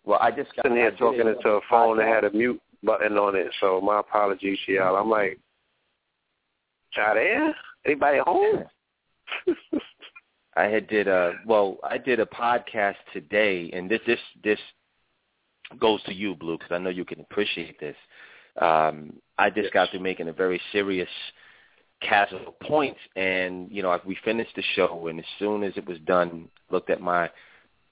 Well, 0.05 0.17
I 0.19 0.31
just 0.31 0.55
got 0.55 0.65
sitting 0.65 0.79
here 0.79 0.89
talking 0.89 1.27
into 1.27 1.49
a 1.49 1.61
phone 1.69 1.97
that 1.97 2.07
had 2.07 2.23
a 2.23 2.31
mute 2.31 2.59
button 2.81 3.15
on 3.19 3.35
it, 3.35 3.53
so 3.61 3.79
my 3.79 3.99
apologies 3.99 4.57
y'all. 4.65 4.95
I'm 4.95 5.11
like, 5.11 5.37
y'all 6.95 7.13
there? 7.13 7.55
Anybody 7.85 8.19
home? 8.25 8.65
I 10.55 10.63
had 10.63 10.87
did 10.87 11.07
a 11.07 11.33
well, 11.45 11.77
I 11.83 11.97
did 11.97 12.19
a 12.19 12.25
podcast 12.25 12.95
today, 13.13 13.69
and 13.73 13.89
this 13.89 14.01
this 14.05 14.19
this 14.43 14.59
goes 15.79 16.01
to 16.03 16.13
you, 16.13 16.35
Blue, 16.35 16.57
because 16.57 16.71
I 16.71 16.79
know 16.79 16.89
you 16.89 17.05
can 17.05 17.19
appreciate 17.19 17.79
this. 17.79 17.95
Um, 18.59 19.13
I 19.37 19.49
just 19.49 19.71
got 19.73 19.91
through 19.91 20.01
making 20.01 20.27
a 20.27 20.33
very 20.33 20.59
serious 20.71 21.07
cast 22.01 22.33
of 22.33 22.59
points, 22.59 22.99
and 23.15 23.69
you 23.71 23.81
know, 23.81 23.97
we 24.05 24.17
finished 24.25 24.55
the 24.55 24.63
show, 24.75 25.07
and 25.07 25.19
as 25.19 25.25
soon 25.37 25.63
as 25.63 25.73
it 25.75 25.87
was 25.87 25.99
done, 26.05 26.49
looked 26.71 26.89
at 26.89 27.01
my 27.01 27.29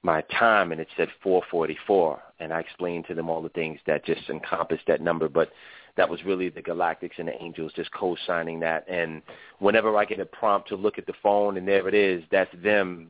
my 0.04 0.22
time, 0.40 0.72
and 0.72 0.82
it 0.82 0.88
said 0.98 1.10
4:44, 1.24 2.20
and 2.40 2.54
I 2.54 2.60
explained 2.60 3.06
to 3.08 3.16
them 3.16 3.30
all 3.30 3.42
the 3.42 3.50
things 3.50 3.80
that 3.88 4.06
just 4.06 4.30
encompassed 4.30 4.86
that 4.88 5.02
number, 5.02 5.30
but 5.30 5.52
that 5.98 6.08
was 6.08 6.24
really 6.24 6.50
the 6.50 6.62
Galactics 6.62 7.18
and 7.18 7.28
the 7.28 7.44
Angels 7.44 7.72
just 7.76 7.92
co-signing 7.92 8.60
that. 8.62 8.88
And 8.88 9.22
whenever 9.60 9.96
I 9.98 10.06
get 10.06 10.20
a 10.20 10.26
prompt 10.26 10.70
to 10.70 10.76
look 10.76 10.98
at 10.98 11.08
the 11.08 11.14
phone, 11.22 11.58
and 11.58 11.68
there 11.68 11.88
it 11.88 11.94
is, 11.94 12.24
that's 12.32 12.52
them 12.64 13.10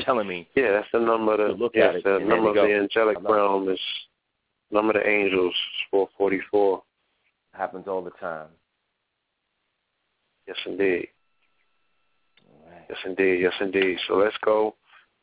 telling 0.00 0.26
me. 0.26 0.48
Yeah, 0.56 0.72
that's 0.72 0.88
the 0.92 1.00
number 1.00 1.32
of 1.32 1.38
to 1.38 1.44
the, 1.48 1.52
look 1.52 1.72
yes, 1.74 1.90
at 1.90 1.94
it. 1.96 2.04
the 2.04 2.18
number 2.18 2.48
of 2.48 2.54
the 2.54 2.74
angelic 2.74 3.18
I 3.18 3.20
love 3.20 3.30
it. 3.30 3.34
realm 3.34 3.68
is 3.68 3.80
number 4.70 4.98
of 4.98 5.04
the 5.04 5.08
angels 5.08 5.52
is 5.52 5.86
444. 5.90 6.82
Happens 7.52 7.86
all 7.88 8.02
the 8.02 8.10
time. 8.10 8.48
Yes, 10.46 10.56
indeed. 10.66 11.08
Yes, 12.88 12.98
indeed. 13.04 13.40
Yes, 13.42 13.52
indeed. 13.60 13.98
So 14.06 14.14
let's 14.14 14.36
go. 14.42 14.74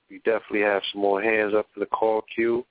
We 0.09 0.17
definitely 0.19 0.61
have 0.61 0.84
some 0.92 1.01
more 1.01 1.22
hands 1.22 1.53
up 1.58 1.66
in 1.75 1.80
the 1.80 1.88
call 1.88 2.24
queue. 2.34 2.66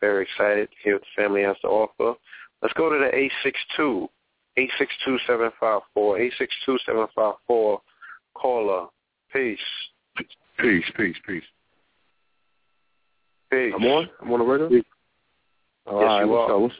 Very 0.00 0.24
excited 0.24 0.68
to 0.70 0.76
hear 0.82 0.94
what 0.94 1.02
the 1.02 1.22
family 1.22 1.42
has 1.42 1.56
to 1.62 1.68
offer. 1.68 2.18
Let's 2.64 2.74
go 2.74 2.88
to 2.88 2.98
the 2.98 3.14
862. 3.14 4.08
862-754. 4.56 6.30
862-754. 7.48 7.78
Caller. 8.34 8.86
Peace. 9.32 9.58
Peace, 10.58 10.84
peace, 10.96 11.16
peace. 11.26 11.42
Peace. 13.50 13.72
I'm 13.76 13.84
on? 13.84 14.08
I'm 14.22 14.32
on 14.32 14.38
the 14.38 14.44
radio? 14.44 14.68
Yes, 14.70 14.84
all 15.86 16.02
right, 16.02 16.24
what's 16.24 16.50
are. 16.50 16.54
up? 16.54 16.60
What's, 16.62 16.74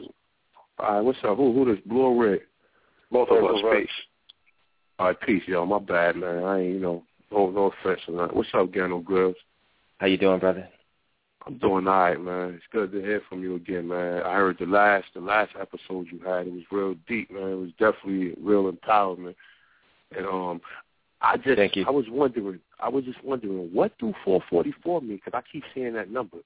all 0.79 0.95
right, 0.95 1.01
what's 1.01 1.19
up? 1.23 1.37
Who, 1.37 1.53
who 1.53 1.65
this? 1.65 1.83
Blue 1.85 2.01
or 2.01 2.23
red? 2.23 2.39
Both 3.11 3.29
of 3.29 3.43
us. 3.43 3.61
Peace. 3.73 3.89
All 4.97 5.07
right, 5.07 5.21
peace, 5.21 5.43
yo. 5.45 5.65
My 5.65 5.79
bad, 5.79 6.15
man. 6.15 6.43
I 6.43 6.61
ain't, 6.61 6.73
you 6.73 6.79
know, 6.79 7.03
no, 7.31 7.51
no 7.51 7.71
offense 7.71 8.01
or 8.07 8.15
nothing. 8.15 8.37
What's 8.37 8.49
up, 8.53 8.73
Gano 8.73 8.99
Grills? 8.99 9.35
How 9.99 10.07
you 10.07 10.17
doing, 10.17 10.39
brother? 10.39 10.67
I'm 11.45 11.57
doing 11.59 11.87
all 11.87 11.99
right, 11.99 12.19
man. 12.19 12.55
It's 12.55 12.63
good 12.71 12.91
to 12.91 13.01
hear 13.01 13.21
from 13.29 13.43
you 13.43 13.55
again, 13.55 13.87
man. 13.87 14.23
I 14.23 14.33
heard 14.33 14.57
the 14.59 14.65
last 14.65 15.05
the 15.13 15.21
last 15.21 15.51
episode 15.59 16.07
you 16.11 16.19
had. 16.25 16.47
It 16.47 16.53
was 16.53 16.63
real 16.71 16.95
deep, 17.07 17.29
man. 17.31 17.51
It 17.51 17.55
was 17.55 17.69
definitely 17.77 18.33
real 18.41 18.71
empowerment. 18.71 19.35
And 20.15 20.25
um, 20.25 20.61
I 21.21 21.37
just 21.37 21.57
Thank 21.57 21.75
you. 21.75 21.85
I 21.87 21.91
was 21.91 22.05
wondering. 22.09 22.59
I 22.79 22.89
was 22.89 23.05
just 23.05 23.23
wondering 23.23 23.69
what 23.71 23.97
do 23.99 24.13
444 24.23 25.01
mean? 25.01 25.21
Because 25.23 25.37
I 25.37 25.41
keep 25.51 25.63
seeing 25.73 25.93
that 25.93 26.09
number. 26.09 26.37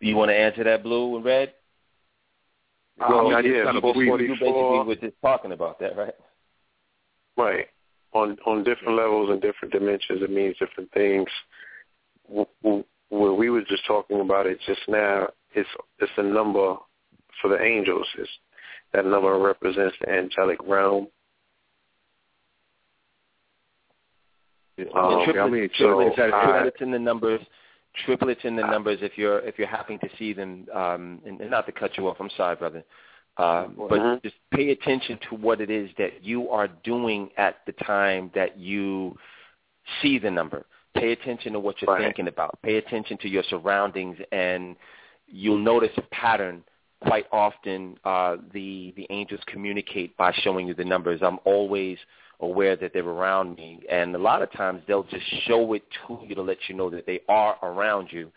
You 0.00 0.16
want 0.16 0.30
to 0.30 0.36
answer 0.36 0.64
that, 0.64 0.82
Blue 0.82 1.16
and 1.16 1.24
Red? 1.24 1.52
Oh, 3.00 3.30
you, 3.30 3.54
yeah, 3.54 3.72
just, 3.72 3.84
you, 3.84 4.18
you 4.18 4.28
basically 4.28 4.84
were 4.86 4.96
just 4.96 5.14
talking 5.20 5.52
about 5.52 5.80
that, 5.80 5.96
right? 5.96 6.14
Right. 7.36 7.66
On 8.12 8.36
on 8.46 8.64
different 8.64 8.96
levels 8.96 9.30
and 9.30 9.40
different 9.40 9.72
dimensions, 9.72 10.22
it 10.22 10.30
means 10.30 10.56
different 10.58 10.90
things. 10.92 11.28
Where 12.28 13.32
we 13.32 13.50
were 13.50 13.62
just 13.62 13.86
talking 13.86 14.20
about 14.20 14.46
it 14.46 14.58
just 14.66 14.80
now, 14.88 15.28
it's 15.54 15.68
it's 15.98 16.12
a 16.16 16.22
number 16.22 16.76
for 17.40 17.48
the 17.48 17.62
angels. 17.62 18.06
It's, 18.18 18.30
that 18.92 19.06
number 19.06 19.36
represents 19.38 19.96
the 20.00 20.10
angelic 20.10 20.58
realm. 20.66 21.08
Um, 24.94 25.24
triplets, 25.24 25.38
I 25.38 25.48
mean, 25.48 25.70
triplets, 25.76 26.16
so 26.16 26.22
I- 26.32 26.44
triplets 26.52 26.76
in 26.80 26.90
the 26.90 26.98
numbers, 26.98 27.40
triplets 28.04 28.40
in 28.44 28.56
the 28.56 28.62
numbers. 28.62 28.98
If 29.02 29.16
you're 29.16 29.40
if 29.40 29.58
you're 29.58 29.68
happy 29.68 29.98
to 29.98 30.08
see 30.18 30.32
them, 30.32 30.66
um, 30.72 31.20
and, 31.24 31.40
and 31.40 31.50
not 31.50 31.66
to 31.66 31.72
cut 31.72 31.96
you 31.96 32.08
off, 32.08 32.16
I'm 32.20 32.30
sorry, 32.36 32.56
brother. 32.56 32.82
Uh, 33.36 33.66
but 33.66 34.00
Mhm. 34.00 34.22
just 34.22 34.36
pay 34.52 34.70
attention 34.70 35.18
to 35.28 35.34
what 35.34 35.60
it 35.60 35.70
is 35.70 35.90
that 35.98 36.22
you 36.22 36.50
are 36.50 36.68
doing 36.68 37.30
at 37.36 37.64
the 37.66 37.72
time 37.72 38.30
that 38.34 38.56
you 38.56 39.16
see 40.00 40.18
the 40.18 40.30
number. 40.30 40.66
Pay 40.94 41.12
attention 41.12 41.52
to 41.52 41.60
what 41.60 41.80
you're 41.80 41.92
Right. 41.92 42.02
thinking 42.02 42.28
about. 42.28 42.60
Pay 42.62 42.76
attention 42.76 43.18
to 43.18 43.28
your 43.28 43.42
surroundings, 43.44 44.18
and 44.32 44.76
you'll 45.26 45.58
notice 45.58 45.96
a 45.96 46.02
pattern. 46.02 46.64
Quite 47.00 47.26
often, 47.32 47.98
uh, 48.04 48.36
the 48.52 48.92
the 48.96 49.06
angels 49.10 49.40
communicate 49.46 50.16
by 50.16 50.32
showing 50.32 50.66
you 50.68 50.74
the 50.74 50.84
numbers. 50.84 51.22
I'm 51.22 51.38
always 51.44 51.98
aware 52.40 52.76
that 52.76 52.92
they're 52.92 53.06
around 53.06 53.56
me, 53.56 53.80
and 53.90 54.14
a 54.14 54.18
lot 54.18 54.42
of 54.42 54.50
times 54.52 54.82
they'll 54.86 55.04
just 55.04 55.26
show 55.46 55.72
it 55.74 55.82
to 56.06 56.20
you 56.26 56.34
to 56.34 56.42
let 56.42 56.68
you 56.68 56.74
know 56.74 56.90
that 56.90 57.06
they 57.06 57.20
are 57.28 57.58
around 57.62 58.12
you. 58.12 58.32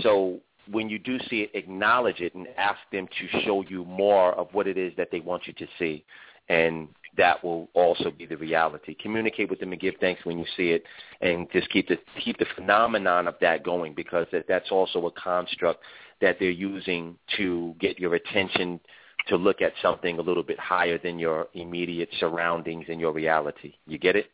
So 0.00 0.40
when 0.70 0.88
you 0.88 0.98
do 0.98 1.18
see 1.28 1.42
it, 1.42 1.50
acknowledge 1.54 2.20
it 2.20 2.34
and 2.34 2.46
ask 2.56 2.78
them 2.90 3.06
to 3.06 3.40
show 3.40 3.62
you 3.62 3.84
more 3.84 4.32
of 4.32 4.48
what 4.52 4.66
it 4.66 4.78
is 4.78 4.92
that 4.96 5.10
they 5.10 5.20
want 5.20 5.46
you 5.46 5.52
to 5.54 5.66
see. 5.78 6.04
And 6.48 6.88
that 7.16 7.42
will 7.44 7.68
also 7.74 8.10
be 8.10 8.26
the 8.26 8.36
reality. 8.36 8.96
Communicate 9.00 9.50
with 9.50 9.60
them 9.60 9.72
and 9.72 9.80
give 9.80 9.94
thanks 10.00 10.24
when 10.24 10.38
you 10.38 10.44
see 10.56 10.70
it, 10.70 10.84
and 11.20 11.46
just 11.52 11.70
keep 11.70 11.88
the 11.88 11.98
keep 12.22 12.38
the 12.38 12.46
phenomenon 12.54 13.28
of 13.28 13.34
that 13.40 13.64
going 13.64 13.94
because 13.94 14.26
that, 14.32 14.46
that's 14.48 14.70
also 14.70 15.06
a 15.06 15.10
construct 15.12 15.80
that 16.20 16.36
they're 16.38 16.50
using 16.50 17.16
to 17.36 17.74
get 17.80 17.98
your 17.98 18.14
attention 18.14 18.80
to 19.28 19.36
look 19.36 19.62
at 19.62 19.72
something 19.80 20.18
a 20.18 20.22
little 20.22 20.42
bit 20.42 20.58
higher 20.58 20.98
than 20.98 21.18
your 21.18 21.48
immediate 21.54 22.08
surroundings 22.18 22.84
and 22.88 23.00
your 23.00 23.12
reality. 23.12 23.74
You 23.86 23.98
get 23.98 24.16
it? 24.16 24.30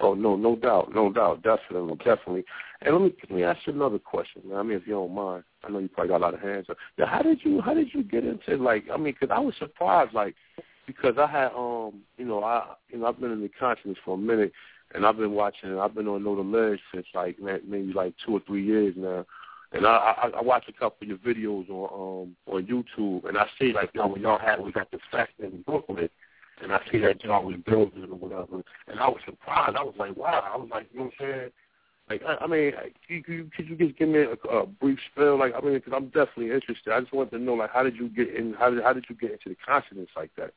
Oh 0.00 0.14
no, 0.14 0.36
no 0.36 0.56
doubt, 0.56 0.92
no 0.94 1.12
doubt, 1.12 1.42
definitely, 1.42 1.94
definitely. 1.98 2.44
And 2.82 2.94
let 2.94 3.02
me 3.02 3.14
let 3.22 3.36
me 3.36 3.44
ask 3.44 3.60
you 3.66 3.72
another 3.72 3.98
question. 3.98 4.42
I 4.54 4.62
mean, 4.62 4.76
if 4.76 4.86
you 4.86 4.94
don't 4.94 5.14
mind, 5.14 5.44
I 5.64 5.70
know 5.70 5.78
you 5.78 5.88
probably 5.88 6.08
got 6.08 6.18
a 6.18 6.24
lot 6.24 6.34
of 6.34 6.40
hands 6.40 6.66
up. 6.68 6.76
Now, 6.98 7.06
how 7.06 7.22
did 7.22 7.38
you 7.44 7.60
how 7.60 7.74
did 7.74 7.88
you 7.94 8.02
get 8.02 8.24
into 8.24 8.56
like? 8.56 8.84
I 8.92 8.96
mean, 8.96 9.14
because 9.18 9.34
I 9.34 9.38
was 9.38 9.54
surprised, 9.58 10.12
like, 10.12 10.34
because 10.86 11.14
I 11.18 11.26
had 11.26 11.48
um, 11.56 12.02
you 12.16 12.24
know, 12.24 12.42
I 12.42 12.74
you 12.90 12.98
know, 12.98 13.06
I've 13.06 13.20
been 13.20 13.32
in 13.32 13.42
the 13.42 13.50
consciousness 13.58 13.98
for 14.04 14.14
a 14.14 14.18
minute, 14.18 14.52
and 14.94 15.04
I've 15.06 15.16
been 15.16 15.32
watching. 15.32 15.78
I've 15.78 15.94
been 15.94 16.08
on 16.08 16.24
Know 16.24 16.36
the 16.36 16.42
Ledge 16.42 16.80
since 16.94 17.06
like 17.14 17.36
maybe 17.40 17.92
like 17.92 18.14
two 18.24 18.32
or 18.32 18.40
three 18.46 18.64
years 18.64 18.94
now. 18.96 19.24
And 19.72 19.86
I, 19.86 19.90
I 19.90 20.30
I 20.38 20.42
watch 20.42 20.64
a 20.68 20.72
couple 20.72 20.98
of 21.02 21.08
your 21.08 21.18
videos 21.18 21.68
on 21.68 22.26
um 22.26 22.54
on 22.54 22.66
YouTube, 22.66 23.28
and 23.28 23.36
I 23.36 23.46
see 23.58 23.72
like 23.72 23.90
you 23.94 24.00
know 24.00 24.08
when 24.08 24.22
y'all 24.22 24.38
had 24.38 24.60
we 24.60 24.72
got 24.72 24.90
the 24.90 24.98
fest 25.10 25.32
in 25.40 25.62
Brooklyn, 25.62 26.08
and 26.62 26.72
I 26.72 26.80
see 26.90 26.98
that 26.98 27.22
y'all 27.24 27.44
was 27.44 27.56
building 27.66 28.04
or 28.04 28.16
whatever, 28.16 28.62
and 28.88 29.00
I 29.00 29.08
was 29.08 29.20
surprised. 29.24 29.76
I 29.76 29.82
was 29.82 29.94
like, 29.98 30.16
wow. 30.16 30.50
I 30.52 30.56
was 30.56 30.68
like, 30.70 30.86
you 30.92 31.00
know 31.00 31.04
what 31.06 31.26
I'm 31.26 31.34
saying? 31.40 31.50
Like, 32.08 32.22
I, 32.22 32.44
I 32.44 32.46
mean, 32.46 32.72
could 33.08 33.32
you, 33.32 33.50
could 33.56 33.68
you 33.68 33.76
just 33.76 33.98
give 33.98 34.08
me 34.08 34.20
a, 34.20 34.48
a 34.48 34.66
brief 34.66 34.98
spell? 35.12 35.38
Like, 35.38 35.54
I 35.56 35.60
mean, 35.60 35.74
because 35.74 35.92
I'm 35.94 36.06
definitely 36.06 36.52
interested. 36.52 36.92
I 36.92 37.00
just 37.00 37.12
wanted 37.12 37.32
to 37.32 37.38
know, 37.40 37.54
like, 37.54 37.70
how 37.72 37.82
did 37.82 37.96
you 37.96 38.08
get 38.08 38.32
in? 38.34 38.54
How 38.54 38.70
did 38.70 38.82
how 38.82 38.92
did 38.92 39.06
you 39.08 39.16
get 39.16 39.32
into 39.32 39.48
the 39.48 39.56
consciousness 39.66 40.08
like 40.16 40.30
that? 40.36 40.52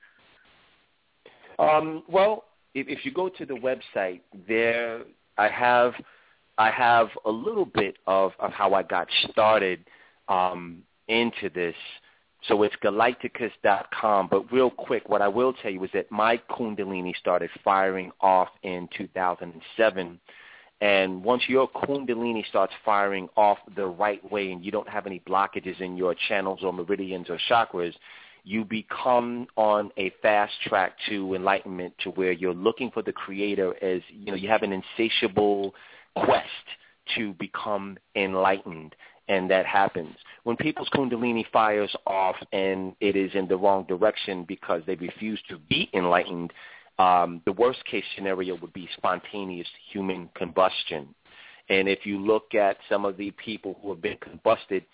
Um, 1.60 2.04
well, 2.08 2.46
if, 2.74 2.88
if 2.88 3.06
you 3.06 3.12
go 3.12 3.30
to 3.30 3.46
the 3.46 3.54
website, 3.54 4.22
there 4.48 5.02
I 5.38 5.50
have 5.50 5.94
I 6.58 6.72
have 6.72 7.08
a 7.26 7.32
little 7.32 7.66
bit 7.66 7.98
of, 8.06 8.34
of 8.40 8.52
how 8.52 8.74
I 8.74 8.84
got 8.84 9.08
started 9.30 9.80
um, 10.28 10.84
into 11.08 11.50
this. 11.50 11.76
So 12.48 12.64
it's 12.64 12.76
galighticus.com. 12.84 14.28
But 14.30 14.52
real 14.52 14.70
quick, 14.70 15.08
what 15.08 15.22
I 15.22 15.30
will 15.30 15.54
tell 15.54 15.72
you 15.72 15.84
is 15.86 15.90
that 15.94 16.12
my 16.12 16.38
Kundalini 16.50 17.16
started 17.16 17.50
firing 17.64 18.12
off 18.20 18.50
in 18.64 18.90
2007. 18.98 20.20
And 20.82 21.24
once 21.24 21.44
your 21.48 21.70
Kundalini 21.70 22.46
starts 22.48 22.74
firing 22.84 23.30
off 23.38 23.58
the 23.76 23.86
right 23.86 24.30
way 24.30 24.52
and 24.52 24.64
you 24.64 24.72
don't 24.72 24.88
have 24.88 25.06
any 25.06 25.22
blockages 25.22 25.80
in 25.80 25.96
your 25.96 26.16
channels 26.28 26.60
or 26.64 26.74
meridians 26.74 27.30
or 27.30 27.40
chakras, 27.50 27.94
you 28.50 28.66
become 28.66 29.46
on 29.58 29.92
a 29.98 30.12
fast 30.24 30.54
track 30.66 30.94
to 31.08 31.36
enlightenment 31.36 31.94
to 32.04 32.10
where 32.10 32.32
you're 32.32 32.52
looking 32.52 32.90
for 32.90 33.04
the 33.04 33.14
creator 33.14 33.76
as, 33.84 34.02
you 34.10 34.32
know, 34.32 34.36
you 34.36 34.50
have 34.50 34.64
an 34.64 34.74
insatiable 34.74 35.76
quest 36.16 36.48
to 37.16 37.34
become 37.34 37.96
enlightened 38.16 38.96
and 39.28 39.52
that 39.52 39.68
happens. 39.68 40.16
When 40.46 40.58
people's 40.58 40.90
kundalini 40.90 41.46
fires 41.54 41.96
off 42.08 42.38
and 42.52 42.96
it 43.00 43.16
is 43.16 43.30
in 43.36 43.48
the 43.48 43.56
wrong 43.56 43.86
direction 43.88 44.46
because 44.48 44.82
they 44.88 44.96
refuse 44.96 45.40
to 45.50 45.60
be 45.70 45.88
enlightened, 45.94 46.52
um, 46.98 47.44
the 47.46 47.52
worst 47.52 47.86
case 47.86 48.04
scenario 48.16 48.58
would 48.62 48.74
be 48.74 48.90
spontaneous 48.98 49.68
human 49.92 50.28
combustion. 50.34 51.14
And 51.70 51.88
if 51.88 52.00
you 52.04 52.18
look 52.18 52.56
at 52.56 52.78
some 52.90 53.06
of 53.06 53.16
the 53.16 53.30
people 53.30 53.78
who 53.80 53.92
have 53.92 54.02
been 54.02 54.18
combusted, 54.18 54.86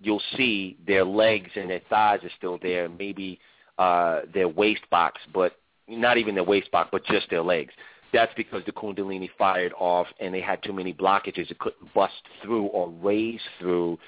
you'll 0.00 0.22
see 0.36 0.76
their 0.86 1.04
legs 1.04 1.50
and 1.54 1.70
their 1.70 1.82
thighs 1.88 2.20
are 2.22 2.30
still 2.36 2.58
there, 2.60 2.88
maybe 2.88 3.38
uh, 3.78 4.20
their 4.32 4.48
waist 4.48 4.82
box, 4.90 5.20
but 5.32 5.56
not 5.88 6.18
even 6.18 6.34
their 6.34 6.44
waist 6.44 6.70
box, 6.70 6.88
but 6.92 7.04
just 7.04 7.28
their 7.30 7.42
legs 7.42 7.72
that's 8.14 8.32
because 8.36 8.62
the 8.64 8.72
Kundalini 8.72 9.28
fired 9.36 9.72
off 9.78 10.06
and 10.20 10.32
they 10.32 10.40
had 10.40 10.62
too 10.62 10.72
many 10.72 10.94
blockages. 10.94 11.50
It 11.50 11.58
couldn't 11.58 11.92
bust 11.92 12.14
through 12.42 12.66
or 12.66 12.88
raise 13.02 13.40
through. 13.58 13.98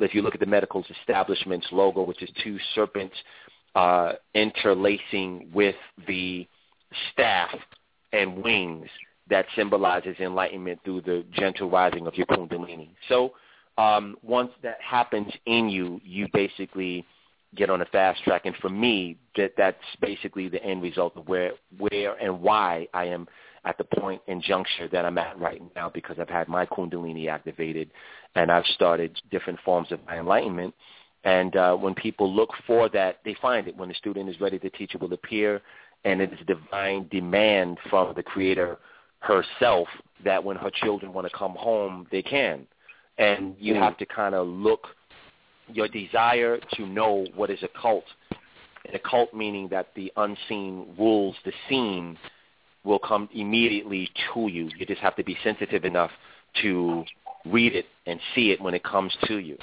If 0.00 0.14
you 0.14 0.22
look 0.22 0.34
at 0.34 0.40
the 0.40 0.46
medical 0.46 0.84
establishment's 1.00 1.66
logo, 1.72 2.02
which 2.02 2.22
is 2.22 2.30
two 2.42 2.58
serpents 2.74 3.16
uh, 3.74 4.12
interlacing 4.34 5.50
with 5.52 5.74
the 6.06 6.46
staff 7.12 7.50
and 8.12 8.42
wings, 8.42 8.88
that 9.28 9.46
symbolizes 9.56 10.14
enlightenment 10.20 10.78
through 10.84 11.00
the 11.00 11.24
gentle 11.32 11.68
rising 11.68 12.06
of 12.06 12.14
your 12.14 12.26
Kundalini. 12.26 12.90
So 13.08 13.32
um, 13.78 14.16
once 14.22 14.50
that 14.62 14.80
happens 14.80 15.32
in 15.46 15.68
you, 15.68 16.00
you 16.04 16.28
basically 16.32 17.04
get 17.54 17.70
on 17.70 17.80
a 17.80 17.86
fast 17.86 18.22
track. 18.24 18.42
And 18.44 18.56
for 18.56 18.68
me, 18.68 19.16
that 19.36 19.52
that's 19.56 19.76
basically 20.00 20.48
the 20.48 20.62
end 20.62 20.82
result 20.82 21.16
of 21.16 21.28
where 21.28 21.52
where 21.78 22.14
and 22.14 22.40
why 22.40 22.88
I 22.94 23.06
am 23.06 23.26
at 23.64 23.78
the 23.78 23.84
point 23.84 24.22
and 24.28 24.42
juncture 24.42 24.88
that 24.88 25.04
I'm 25.04 25.18
at 25.18 25.38
right 25.38 25.60
now 25.74 25.90
because 25.90 26.18
I've 26.18 26.28
had 26.28 26.48
my 26.48 26.64
kundalini 26.66 27.28
activated 27.28 27.90
and 28.36 28.50
I've 28.50 28.66
started 28.66 29.20
different 29.30 29.58
forms 29.64 29.90
of 29.90 29.98
my 30.06 30.18
enlightenment. 30.18 30.74
And 31.24 31.56
uh, 31.56 31.74
when 31.74 31.94
people 31.94 32.32
look 32.32 32.50
for 32.66 32.88
that, 32.90 33.18
they 33.24 33.34
find 33.42 33.66
it. 33.66 33.76
When 33.76 33.88
the 33.88 33.94
student 33.96 34.28
is 34.28 34.40
ready, 34.40 34.58
the 34.58 34.70
teacher 34.70 34.98
will 34.98 35.12
appear, 35.12 35.60
and 36.04 36.20
it 36.20 36.32
is 36.32 36.38
divine 36.46 37.08
demand 37.10 37.78
from 37.90 38.14
the 38.14 38.22
creator 38.22 38.78
herself 39.18 39.88
that 40.24 40.44
when 40.44 40.56
her 40.56 40.70
children 40.70 41.12
want 41.12 41.26
to 41.26 41.36
come 41.36 41.56
home, 41.56 42.06
they 42.12 42.22
can. 42.22 42.66
And 43.18 43.56
you 43.58 43.74
mm. 43.74 43.80
have 43.80 43.96
to 43.98 44.06
kind 44.06 44.34
of 44.34 44.46
look 44.46 44.86
your 45.72 45.88
desire 45.88 46.58
to 46.74 46.86
know 46.86 47.26
what 47.34 47.50
is 47.50 47.62
a 47.62 47.68
cult. 47.80 48.04
And 48.84 48.94
a 48.94 48.98
cult 48.98 49.34
meaning 49.34 49.68
that 49.70 49.88
the 49.96 50.12
unseen 50.16 50.94
rules 50.98 51.34
the 51.44 51.52
scene 51.68 52.16
will 52.84 53.00
come 53.00 53.28
immediately 53.34 54.08
to 54.32 54.48
you. 54.48 54.70
You 54.78 54.86
just 54.86 55.00
have 55.00 55.16
to 55.16 55.24
be 55.24 55.36
sensitive 55.42 55.84
enough 55.84 56.12
to 56.62 57.04
read 57.44 57.74
it 57.74 57.86
and 58.06 58.20
see 58.34 58.50
it 58.50 58.60
when 58.60 58.74
it 58.74 58.84
comes 58.84 59.14
to 59.26 59.38
you. 59.38 59.58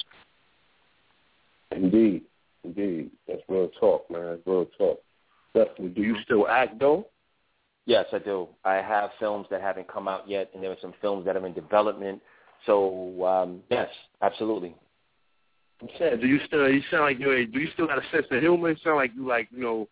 Indeed, 1.71 2.23
indeed. 2.63 3.11
That's 3.27 3.41
real 3.47 3.69
talk, 3.79 4.09
man. 4.11 4.39
real 4.45 4.67
talk. 4.77 4.99
Definitely. 5.53 5.89
Do 5.89 6.01
you 6.01 6.17
still 6.23 6.47
act 6.47 6.79
though? 6.79 7.07
Yes, 7.85 8.05
I 8.13 8.19
do. 8.19 8.47
I 8.63 8.75
have 8.75 9.11
films 9.19 9.47
that 9.51 9.61
haven't 9.61 9.91
come 9.91 10.07
out 10.07 10.27
yet, 10.27 10.49
and 10.53 10.63
there 10.63 10.71
are 10.71 10.77
some 10.81 10.93
films 11.01 11.25
that 11.25 11.35
are 11.35 11.45
in 11.45 11.53
development. 11.53 12.21
So 12.65 13.25
um, 13.25 13.61
yes, 13.69 13.89
absolutely. 14.21 14.75
I'm 15.81 16.19
do 16.19 16.27
you 16.27 16.39
still? 16.47 16.69
You 16.69 16.81
sound 16.89 17.03
like 17.03 17.19
you. 17.19 17.45
Do 17.47 17.59
you 17.59 17.67
still 17.73 17.87
got 17.87 17.97
a 17.97 18.09
sense 18.11 18.25
of 18.31 18.39
humor? 18.39 18.69
You 18.69 18.77
sound 18.83 18.97
like 18.97 19.11
you 19.15 19.27
like 19.27 19.49
you 19.51 19.61
know 19.61 19.87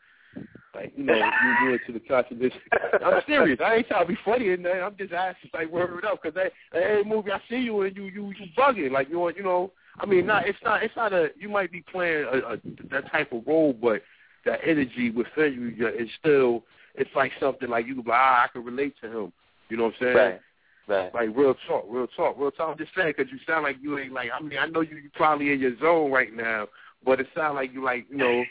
like, 0.73 0.93
you 0.95 1.03
know, 1.03 1.13
you 1.15 1.67
do 1.67 1.73
it 1.73 1.81
to 1.87 1.93
the 1.93 1.99
contradiction. 1.99 2.61
I'm 3.05 3.21
serious. 3.27 3.59
I 3.63 3.75
ain't 3.75 3.87
trying 3.87 4.07
to 4.07 4.13
be 4.13 4.17
funny 4.23 4.55
there. 4.55 4.83
I'm 4.83 4.95
just 4.97 5.11
asking, 5.11 5.51
like, 5.53 5.69
word 5.69 6.05
up, 6.05 6.21
because 6.23 6.49
every 6.73 7.03
movie 7.03 7.31
I 7.31 7.41
see 7.49 7.57
you 7.57 7.81
in, 7.81 7.95
you 7.95 8.05
you 8.05 8.27
you 8.27 8.45
bugging. 8.57 8.91
Like, 8.91 9.09
you 9.09 9.29
you 9.35 9.43
know, 9.43 9.71
I 9.99 10.05
mean, 10.05 10.25
not 10.25 10.47
it's 10.47 10.57
not 10.63 10.83
it's 10.83 10.95
not 10.95 11.11
a 11.11 11.29
you 11.37 11.49
might 11.49 11.71
be 11.71 11.83
playing 11.91 12.23
a, 12.23 12.53
a 12.53 12.57
that 12.89 13.11
type 13.11 13.33
of 13.33 13.45
role, 13.45 13.73
but 13.73 14.01
that 14.45 14.59
energy 14.65 15.11
within 15.11 15.75
you 15.77 15.87
is 15.87 16.09
still 16.19 16.63
it's 16.95 17.09
like 17.15 17.31
something 17.39 17.69
like 17.69 17.85
you 17.85 17.95
can 17.95 18.03
be, 18.03 18.11
ah, 18.13 18.45
I 18.45 18.47
can 18.47 18.63
relate 18.63 18.95
to 19.01 19.07
him. 19.07 19.33
You 19.69 19.77
know 19.77 19.85
what 19.85 19.93
I'm 19.99 20.05
saying? 20.05 20.15
Right. 20.15 20.41
Right. 20.87 21.13
Like 21.13 21.29
real 21.35 21.55
talk, 21.67 21.85
real 21.87 22.07
talk, 22.07 22.37
real 22.37 22.51
talk. 22.51 22.71
I'm 22.71 22.77
just 22.77 22.91
saying 22.95 23.13
because 23.15 23.31
you 23.31 23.39
sound 23.47 23.63
like 23.63 23.77
you 23.81 23.97
ain't 23.99 24.13
like. 24.13 24.29
I 24.33 24.41
mean, 24.41 24.59
I 24.59 24.65
know 24.65 24.81
you 24.81 24.97
you 24.97 25.09
probably 25.13 25.51
in 25.51 25.59
your 25.59 25.77
zone 25.79 26.11
right 26.11 26.33
now, 26.33 26.67
but 27.05 27.19
it 27.19 27.27
sounds 27.35 27.55
like 27.55 27.73
you 27.73 27.83
like 27.83 28.07
you 28.09 28.17
know 28.17 28.43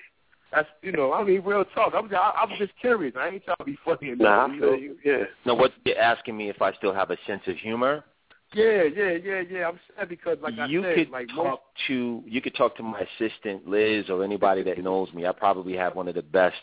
that's 0.52 0.68
you 0.82 0.92
know, 0.92 1.12
I 1.12 1.22
mean, 1.22 1.42
real 1.42 1.64
talk. 1.64 1.92
I'm 1.94 2.08
just, 2.08 2.20
I'm 2.20 2.58
just 2.58 2.72
curious. 2.80 3.14
I 3.16 3.28
ain't 3.28 3.44
trying 3.44 3.56
to 3.58 3.64
be 3.64 3.78
funny. 3.84 4.14
Nah, 4.16 4.46
I 4.46 4.58
feel 4.58 4.76
you. 4.76 4.96
Yeah. 5.04 5.24
No, 5.44 5.54
what 5.54 5.72
you're 5.84 5.98
asking 5.98 6.36
me 6.36 6.48
if 6.48 6.60
I 6.60 6.72
still 6.74 6.92
have 6.92 7.10
a 7.10 7.16
sense 7.26 7.42
of 7.46 7.56
humor? 7.56 8.04
Yeah, 8.52 8.82
yeah, 8.82 9.12
yeah, 9.12 9.42
yeah. 9.48 9.68
I'm 9.68 9.78
saying 9.96 10.08
because, 10.08 10.38
like 10.42 10.54
you 10.68 10.80
I 10.80 10.88
said, 10.88 10.94
could 10.96 11.10
like 11.10 11.28
talk 11.28 11.44
most... 11.44 11.60
to 11.86 12.22
you 12.26 12.40
could 12.40 12.56
talk 12.56 12.76
to 12.78 12.82
my 12.82 13.00
assistant 13.00 13.68
Liz 13.68 14.10
or 14.10 14.24
anybody 14.24 14.64
that 14.64 14.82
knows 14.82 15.12
me. 15.12 15.24
I 15.24 15.32
probably 15.32 15.76
have 15.76 15.94
one 15.94 16.08
of 16.08 16.16
the 16.16 16.22
best 16.22 16.56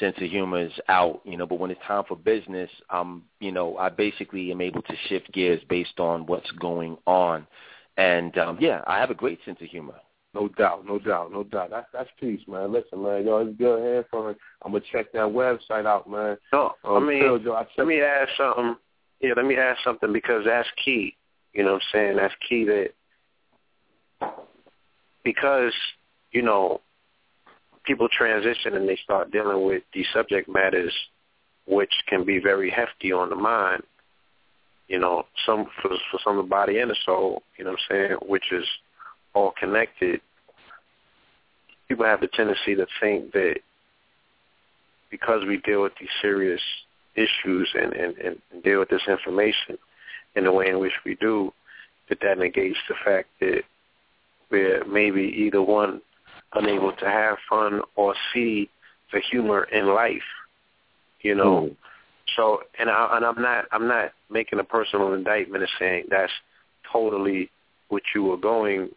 sense 0.00 0.16
of 0.18 0.30
humor 0.30 0.60
is 0.60 0.72
out, 0.88 1.20
you 1.24 1.36
know. 1.36 1.46
But 1.46 1.58
when 1.58 1.70
it's 1.70 1.80
time 1.86 2.04
for 2.06 2.16
business, 2.16 2.70
um, 2.90 3.22
you 3.40 3.52
know, 3.52 3.76
I 3.76 3.88
basically 3.88 4.50
am 4.50 4.60
able 4.60 4.82
to 4.82 4.94
shift 5.08 5.32
gears 5.32 5.60
based 5.68 5.98
on 5.98 6.26
what's 6.26 6.50
going 6.52 6.96
on, 7.06 7.46
and 7.96 8.36
um, 8.38 8.58
yeah, 8.60 8.82
I 8.86 8.98
have 8.98 9.10
a 9.10 9.14
great 9.14 9.38
sense 9.44 9.58
of 9.60 9.68
humor. 9.68 9.94
No 10.34 10.48
doubt, 10.48 10.84
no 10.84 10.98
doubt, 10.98 11.32
no 11.32 11.44
doubt. 11.44 11.70
That's 11.70 11.86
that's 11.92 12.10
peace, 12.18 12.40
man. 12.48 12.72
Listen, 12.72 13.02
man, 13.02 13.24
yo, 13.24 13.38
it's 13.38 13.56
good 13.56 13.80
hearing 13.80 14.04
from 14.10 14.30
it. 14.30 14.38
I'm 14.64 14.72
gonna 14.72 14.84
check 14.90 15.12
that 15.12 15.20
website 15.20 15.86
out, 15.86 16.10
man. 16.10 16.36
No, 16.52 16.72
um, 16.84 17.04
I 17.04 17.06
mean, 17.06 17.22
Phil, 17.22 17.38
Joe, 17.38 17.54
I 17.54 17.66
let 17.78 17.86
me 17.86 18.00
ask 18.00 18.30
something. 18.36 18.76
Yeah, 19.20 19.34
let 19.36 19.46
me 19.46 19.56
ask 19.56 19.78
something 19.84 20.12
because 20.12 20.44
that's 20.44 20.68
key. 20.84 21.16
You 21.52 21.62
know 21.62 21.74
what 21.74 21.82
I'm 21.82 21.88
saying? 21.92 22.16
That's 22.16 22.34
key 22.48 22.64
that 22.64 22.90
because 25.22 25.72
you 26.32 26.42
know 26.42 26.80
people 27.84 28.08
transition 28.08 28.74
and 28.74 28.88
they 28.88 28.98
start 29.02 29.30
dealing 29.30 29.66
with 29.66 29.82
these 29.92 30.06
subject 30.12 30.48
matters, 30.48 30.92
which 31.66 31.92
can 32.08 32.24
be 32.24 32.38
very 32.38 32.70
hefty 32.70 33.12
on 33.12 33.30
the 33.30 33.36
mind. 33.36 33.82
You 34.88 34.98
know, 34.98 35.24
some 35.46 35.66
for 35.80 35.90
for 36.10 36.20
some 36.22 36.38
of 36.38 36.44
the 36.44 36.50
body 36.50 36.78
and 36.78 36.90
the 36.90 36.96
soul. 37.06 37.42
You 37.56 37.64
know 37.64 37.70
what 37.72 37.80
I'm 37.90 37.96
saying? 37.96 38.18
Which 38.26 38.52
is 38.52 38.66
all 39.34 39.52
connected, 39.58 40.20
people 41.88 42.04
have 42.04 42.20
the 42.20 42.28
tendency 42.28 42.74
to 42.74 42.86
think 43.00 43.32
that 43.32 43.56
because 45.10 45.44
we 45.46 45.58
deal 45.58 45.82
with 45.82 45.92
these 46.00 46.08
serious 46.20 46.60
issues 47.14 47.68
and, 47.74 47.92
and, 47.92 48.16
and 48.18 48.62
deal 48.62 48.80
with 48.80 48.88
this 48.88 49.06
information 49.08 49.78
in 50.34 50.44
the 50.44 50.52
way 50.52 50.68
in 50.68 50.80
which 50.80 50.92
we 51.04 51.14
do, 51.16 51.52
that 52.08 52.18
that 52.22 52.38
negates 52.38 52.78
the 52.88 52.94
fact 53.04 53.28
that 53.40 53.62
we're 54.50 54.84
maybe 54.84 55.22
either 55.22 55.62
one 55.62 56.00
unable 56.54 56.92
to 56.92 57.04
have 57.06 57.36
fun 57.48 57.80
or 57.96 58.14
see 58.32 58.68
the 59.12 59.20
humor 59.30 59.64
in 59.64 59.88
life. 59.94 60.22
You 61.20 61.34
know, 61.34 61.70
So, 62.36 62.60
and 62.78 62.90
I, 62.90 63.16
and 63.16 63.24
I'm 63.24 63.40
not 63.40 63.64
I'm 63.72 63.88
not 63.88 64.12
making 64.30 64.58
a 64.58 64.64
personal 64.64 65.14
indictment 65.14 65.62
and 65.62 65.72
saying 65.78 66.04
that's 66.10 66.32
totally 66.92 67.50
what 67.88 68.02
you 68.14 68.24
were 68.24 68.36
going 68.36 68.90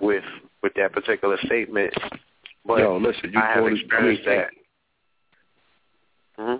with 0.00 0.24
with 0.62 0.72
that 0.76 0.92
particular 0.92 1.38
statement. 1.44 1.92
But 2.64 2.78
Yo, 2.78 2.96
listen, 2.96 3.32
you 3.32 3.40
I 3.40 3.54
have 3.54 3.66
experienced 3.66 4.24
that. 4.26 4.50
hmm 6.36 6.56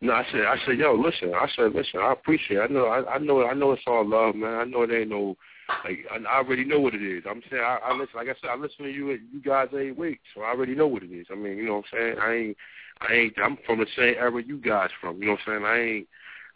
No, 0.00 0.12
I 0.12 0.24
said, 0.30 0.42
I 0.42 0.56
said, 0.64 0.78
yo, 0.78 0.94
listen. 0.94 1.32
I 1.34 1.48
said, 1.56 1.74
listen. 1.74 2.00
I 2.00 2.12
appreciate. 2.12 2.58
It. 2.58 2.70
I 2.70 2.72
know, 2.72 2.86
I, 2.86 3.14
I 3.14 3.18
know, 3.18 3.46
I 3.46 3.54
know 3.54 3.72
it's 3.72 3.82
all 3.86 4.06
love, 4.08 4.34
man. 4.34 4.54
I 4.54 4.64
know 4.64 4.82
it 4.82 4.90
ain't 4.92 5.10
no, 5.10 5.36
like, 5.84 6.06
I, 6.10 6.16
I 6.28 6.36
already 6.38 6.64
know 6.64 6.80
what 6.80 6.94
it 6.94 7.02
is. 7.02 7.24
I'm 7.28 7.42
saying, 7.50 7.62
I, 7.62 7.78
I 7.84 7.92
listen. 7.92 8.14
Like 8.16 8.28
I 8.28 8.34
said, 8.40 8.50
I 8.50 8.56
listen 8.56 8.84
to 8.84 8.90
you, 8.90 9.10
you 9.10 9.40
guys 9.44 9.68
every 9.72 9.92
week, 9.92 10.20
so 10.34 10.42
I 10.42 10.50
already 10.50 10.74
know 10.74 10.86
what 10.86 11.02
it 11.02 11.12
is. 11.12 11.26
I 11.30 11.34
mean, 11.34 11.56
you 11.56 11.66
know 11.66 11.76
what 11.76 11.84
I'm 11.92 11.98
saying? 11.98 12.16
I 12.20 12.32
ain't, 12.34 12.56
I 13.00 13.12
ain't. 13.14 13.34
I'm 13.42 13.58
from 13.66 13.78
the 13.80 13.86
same 13.96 14.14
era 14.18 14.42
you 14.42 14.58
guys 14.58 14.90
from. 15.00 15.18
You 15.18 15.26
know 15.26 15.32
what 15.32 15.40
I'm 15.46 15.62
saying? 15.62 15.64
I 15.64 15.78
ain't, 15.78 16.08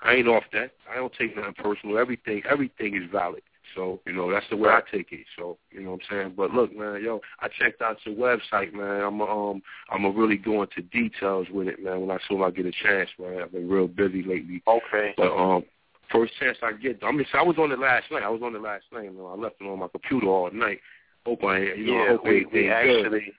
I 0.02 0.12
ain't 0.14 0.28
off 0.28 0.44
that. 0.52 0.72
I 0.90 0.96
don't 0.96 1.12
take 1.18 1.36
nothing 1.36 1.54
personal. 1.54 1.98
Everything, 1.98 2.42
everything 2.48 2.96
is 2.96 3.10
valid. 3.10 3.42
So, 3.74 4.00
you 4.06 4.12
know, 4.12 4.30
that's 4.30 4.46
the 4.50 4.56
way 4.56 4.70
I 4.70 4.80
take 4.92 5.10
it. 5.12 5.26
So, 5.36 5.58
you 5.72 5.82
know 5.82 5.92
what 5.92 6.00
I'm 6.10 6.16
saying? 6.16 6.34
But 6.36 6.52
look, 6.52 6.76
man, 6.76 7.02
yo, 7.02 7.20
I 7.40 7.48
checked 7.48 7.82
out 7.82 7.96
your 8.04 8.14
website, 8.14 8.72
man. 8.72 9.02
I'm 9.02 9.20
um 9.20 9.62
I'm 9.90 10.02
gonna 10.02 10.16
really 10.16 10.36
go 10.36 10.62
into 10.62 10.82
details 10.82 11.48
with 11.50 11.68
it, 11.68 11.82
man, 11.82 12.00
when 12.00 12.10
I 12.10 12.18
soon 12.28 12.42
I 12.42 12.50
get 12.50 12.66
a 12.66 12.72
chance, 12.82 13.10
man. 13.18 13.42
I've 13.42 13.52
been 13.52 13.68
real 13.68 13.88
busy 13.88 14.22
lately. 14.22 14.62
Okay. 14.66 15.14
But 15.16 15.34
um 15.34 15.64
first 16.10 16.32
chance 16.40 16.58
I 16.62 16.72
get 16.72 17.02
I 17.02 17.12
mean 17.12 17.26
so 17.32 17.38
I 17.38 17.42
was 17.42 17.56
on 17.58 17.72
it 17.72 17.78
last 17.78 18.10
night. 18.10 18.22
I 18.22 18.28
was 18.28 18.42
on 18.42 18.54
it 18.54 18.62
last 18.62 18.84
night, 18.92 19.14
man. 19.14 19.24
I 19.26 19.34
left 19.34 19.56
it 19.60 19.64
on 19.64 19.78
my 19.78 19.88
computer 19.88 20.26
all 20.26 20.50
night. 20.50 20.80
Hope 21.26 21.42
I 21.44 21.58
you 21.58 21.86
know, 21.86 21.92
yeah, 21.92 22.08
hope 22.08 22.24
we, 22.24 22.46
we 22.52 22.70
actually. 22.70 23.32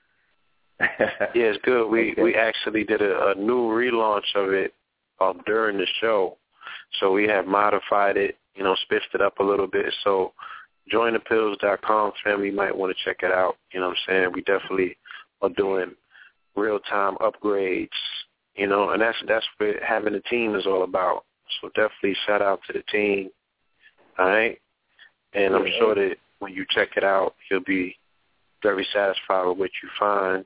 yeah, 0.80 0.88
it's 1.34 1.64
good. 1.64 1.88
We 1.88 2.12
Okay. 2.12 2.22
we 2.22 2.34
actually 2.34 2.84
did 2.84 3.00
a, 3.00 3.28
a 3.28 3.34
new 3.34 3.68
relaunch 3.68 4.34
of 4.34 4.52
it 4.52 4.74
um, 5.20 5.40
during 5.46 5.78
the 5.78 5.86
show, 6.00 6.36
so 7.00 7.12
we 7.12 7.24
have 7.28 7.46
modified 7.46 8.16
it, 8.16 8.36
you 8.54 8.62
know, 8.62 8.74
spiffed 8.82 9.14
it 9.14 9.22
up 9.22 9.38
a 9.38 9.42
little 9.42 9.66
bit. 9.66 9.94
So 10.04 10.32
jointhepills.com 10.92 12.12
family 12.22 12.50
might 12.50 12.76
want 12.76 12.94
to 12.96 13.04
check 13.04 13.18
it 13.22 13.32
out. 13.32 13.56
You 13.72 13.80
know 13.80 13.88
what 13.88 13.96
I'm 14.08 14.14
saying? 14.14 14.30
We 14.34 14.42
definitely 14.42 14.96
are 15.42 15.48
doing 15.50 15.94
real 16.56 16.78
time 16.80 17.16
upgrades, 17.16 17.88
you 18.56 18.66
know, 18.66 18.90
and 18.90 19.00
that's 19.00 19.18
that's 19.28 19.46
what 19.58 19.76
having 19.86 20.14
a 20.14 20.20
team 20.22 20.54
is 20.54 20.66
all 20.66 20.82
about. 20.82 21.24
So 21.60 21.68
definitely 21.68 22.16
shout 22.26 22.42
out 22.42 22.60
to 22.66 22.72
the 22.72 22.82
team. 22.90 23.30
All 24.18 24.26
right. 24.26 24.58
And 25.34 25.54
I'm 25.54 25.66
sure 25.78 25.94
that 25.94 26.16
when 26.38 26.52
you 26.52 26.64
check 26.70 26.90
it 26.96 27.04
out, 27.04 27.34
you'll 27.50 27.60
be 27.60 27.96
very 28.62 28.86
satisfied 28.92 29.46
with 29.46 29.58
what 29.58 29.70
you 29.82 29.88
find. 29.98 30.44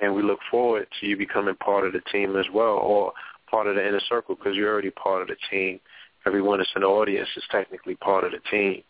And 0.00 0.14
we 0.14 0.22
look 0.22 0.40
forward 0.50 0.86
to 1.00 1.06
you 1.06 1.16
becoming 1.16 1.54
part 1.56 1.86
of 1.86 1.92
the 1.92 2.00
team 2.12 2.36
as 2.36 2.46
well, 2.52 2.76
or 2.76 3.12
part 3.50 3.66
of 3.66 3.76
the 3.76 3.86
inner 3.86 4.00
circle, 4.08 4.34
because 4.34 4.56
you're 4.56 4.72
already 4.72 4.90
part 4.90 5.22
of 5.22 5.28
the 5.28 5.36
team. 5.50 5.80
Everyone 6.26 6.58
that's 6.58 6.70
in 6.74 6.82
the 6.82 6.88
audience 6.88 7.28
is 7.36 7.44
technically 7.50 7.94
part 7.96 8.24
of 8.24 8.32
the 8.32 8.40
team. 8.50 8.82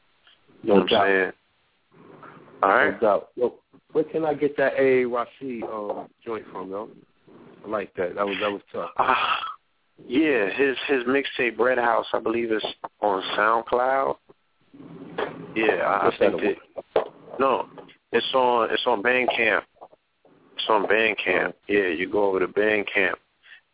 You 0.62 0.68
know 0.68 0.74
No 0.74 0.74
what 0.74 0.82
I'm 0.82 0.88
doubt. 0.88 1.06
saying? 1.06 1.32
All 2.62 2.68
right. 2.70 2.92
No 2.92 3.00
doubt. 3.00 3.28
Yo, 3.34 3.54
where 3.92 4.04
can 4.04 4.24
I 4.24 4.34
get 4.34 4.56
that 4.56 4.74
A. 4.78 5.04
Rashid 5.04 5.64
um 5.64 6.08
joint 6.24 6.44
from, 6.52 6.70
yo? 6.70 6.88
I 7.64 7.68
like 7.68 7.92
that. 7.94 8.14
That 8.14 8.26
was 8.26 8.36
that 8.40 8.50
was 8.50 8.62
tough. 8.72 8.90
Ah, 10.00 10.02
yeah, 10.06 10.50
his 10.50 10.76
his 10.88 11.04
mixtape 11.04 11.58
Red 11.58 11.78
House, 11.78 12.06
I 12.12 12.20
believe, 12.20 12.52
is 12.52 12.64
on 13.00 13.22
SoundCloud. 13.36 14.16
Yeah, 15.54 15.74
I, 15.74 16.06
What's 16.06 16.18
think 16.18 16.40
that. 16.40 17.04
No, 17.38 17.68
it's 18.12 18.26
on 18.34 18.70
it's 18.70 18.86
on 18.86 19.02
Bandcamp. 19.02 19.62
It's 20.56 20.66
on 20.68 20.86
Bandcamp. 20.86 21.54
Yeah, 21.68 21.88
you 21.88 22.10
go 22.10 22.24
over 22.24 22.40
to 22.40 22.48
Bandcamp 22.48 23.14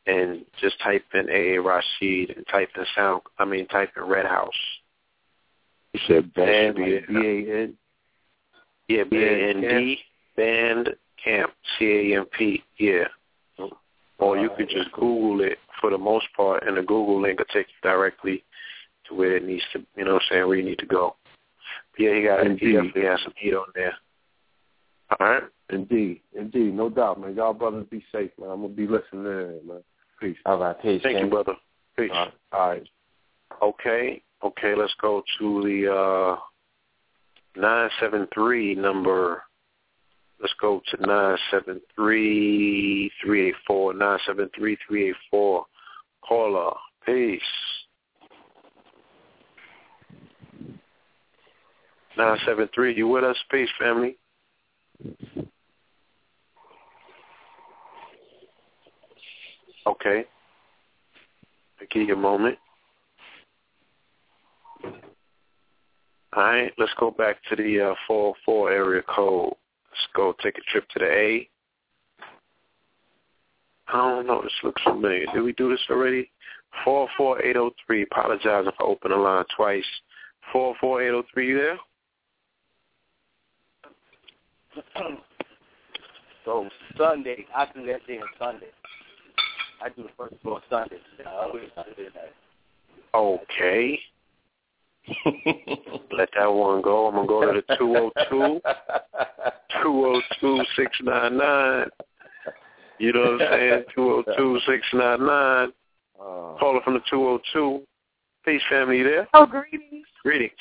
and 0.07 0.44
just 0.60 0.81
type 0.82 1.05
in 1.15 1.28
AA 1.28 1.60
Rashid 1.60 2.36
and 2.36 2.47
type 2.50 2.70
in 2.76 2.84
sound. 2.94 3.23
I 3.39 3.44
mean, 3.44 3.66
type 3.68 3.90
in 3.97 4.05
Red 4.05 4.26
House. 4.26 4.52
You 5.92 6.00
said 6.07 6.32
band, 6.34 6.78
like. 6.78 7.07
B 7.08 7.15
A 7.16 7.62
N. 7.62 7.74
Yeah, 8.89 9.05
B 9.05 9.16
A 9.16 9.50
N 9.50 9.60
D 9.60 9.99
Band 10.36 10.90
Camp 11.23 11.52
C 11.78 12.12
A 12.12 12.18
M 12.18 12.26
P. 12.36 12.62
Yeah. 12.78 13.05
Or 14.20 14.36
you 14.39 14.50
could 14.57 14.68
just 14.68 14.92
Google 14.92 15.40
it 15.40 15.58
for 15.81 15.90
the 15.90 15.99
most 15.99 16.26
part, 16.36 16.66
and 16.66 16.76
the 16.76 16.82
Google 16.82 17.20
link 17.20 17.39
will 17.39 17.47
take 17.47 17.66
you 17.68 17.89
directly 17.90 18.44
to 19.08 19.15
where 19.15 19.36
it 19.36 19.44
needs 19.44 19.65
to. 19.73 19.82
You 19.97 20.05
know 20.05 20.15
what 20.15 20.23
I'm 20.23 20.28
saying? 20.31 20.47
Where 20.47 20.57
you 20.57 20.65
need 20.65 20.78
to 20.78 20.86
go. 20.86 21.16
But 21.92 22.00
yeah, 22.00 22.15
he 22.15 22.23
got 22.23 22.47
indeed. 22.47 22.60
he 22.60 22.66
Indeed. 22.74 22.89
definitely 22.89 23.10
has 23.10 23.20
some 23.23 23.32
heat 23.36 23.55
on 23.55 23.66
there. 23.74 23.94
All 25.18 25.26
right. 25.26 25.42
Indeed, 25.70 26.20
indeed, 26.36 26.74
no 26.74 26.89
doubt, 26.89 27.20
man. 27.20 27.34
Y'all 27.34 27.52
brothers 27.55 27.86
be 27.90 28.05
safe, 28.12 28.31
man. 28.40 28.50
I'm 28.50 28.60
gonna 28.62 28.74
be 28.74 28.86
listening 28.86 29.24
in, 29.24 29.60
man. 29.66 29.82
Peace. 30.20 30.36
All 30.44 30.58
right, 30.58 30.81
peace. 30.82 31.00
Thank 31.02 31.18
you, 31.20 31.26
brother. 31.31 31.55
Peace. 31.97 32.10
All 32.12 32.24
right. 32.26 32.34
All 32.52 32.68
right. 32.68 32.89
Okay. 33.62 34.23
Okay, 34.42 34.74
let's 34.74 34.94
go 35.00 35.23
to 35.39 35.62
the 35.62 35.92
uh 35.92 37.60
nine 37.60 37.90
seven 38.00 38.26
three 38.34 38.74
number. 38.74 39.44
Let's 40.41 40.55
go 40.60 40.81
to 40.91 41.07
nine 41.07 41.36
seven 41.51 41.81
three 41.94 43.10
three 43.23 43.49
eight 43.49 43.55
four 43.67 43.93
nine 43.93 44.19
seven 44.27 44.49
three 44.57 44.78
three 44.86 45.10
eight 45.10 45.17
four. 45.31 45.67
Caller, 46.27 46.73
peace. 47.05 47.41
Nine 52.17 52.39
seven 52.47 52.69
three, 52.75 52.97
you 52.97 53.09
with 53.09 53.25
us? 53.25 53.36
Peace, 53.51 53.69
family. 53.78 54.17
Okay. 59.86 60.25
I'll 61.81 61.86
give 61.91 62.09
you 62.09 62.15
a 62.15 62.17
moment. 62.17 62.59
All 66.33 66.44
right, 66.44 66.73
let's 66.78 66.93
go 66.99 67.10
back 67.10 67.39
to 67.49 67.57
the 67.57 67.91
uh, 67.91 67.94
404 68.07 68.70
area 68.70 69.02
code. 69.02 69.55
Let's 69.91 70.07
go 70.15 70.35
take 70.43 70.59
a 70.59 70.70
trip 70.70 70.89
to 70.91 70.99
the 70.99 71.07
A. 71.07 71.49
I 73.89 73.93
don't 73.93 74.27
know. 74.27 74.43
This 74.43 74.52
looks 74.62 74.83
familiar. 74.83 75.27
Did 75.33 75.43
we 75.43 75.52
do 75.52 75.70
this 75.70 75.81
already? 75.91 76.31
44803. 76.85 78.02
Apologizing 78.02 78.73
for 78.78 78.86
opening 78.86 79.19
the 79.19 79.23
line 79.23 79.44
twice. 79.57 79.85
44803, 80.52 81.49
you 81.49 81.59
there? 81.59 81.78
So 86.44 86.69
Sunday, 86.97 87.44
I 87.55 87.67
do 87.67 87.85
that 87.86 88.07
day 88.07 88.19
on 88.19 88.27
Sunday. 88.39 88.69
I 89.85 89.91
do 89.91 90.05
the 90.05 90.09
first 90.17 90.35
floor 90.43 90.62
Sunday. 90.70 90.97
I 91.27 91.44
always 91.44 91.69
do 91.97 92.05
that. 92.15 92.33
Okay. 93.15 94.01
Let 96.12 96.28
that 96.39 96.52
one 96.52 96.82
go. 96.82 97.06
I'm 97.08 97.26
going 97.26 97.48
to 97.48 97.55
go 97.55 97.55
to 97.55 97.62
the 97.68 97.76
202. 97.76 98.60
202-699. 99.84 101.89
You 102.98 103.12
know 103.14 103.32
what 103.39 103.40
I'm 103.40 103.48
saying? 103.50 103.84
202-699. 104.92 105.72
Caller 106.18 106.80
from 106.84 106.94
the 106.94 107.00
202. 107.08 107.82
Peace, 108.44 108.60
family. 108.68 108.98
You 108.98 109.05
there? 109.05 109.28
Oh, 109.32 109.47
greetings. 109.47 110.06
Greetings. 110.22 110.52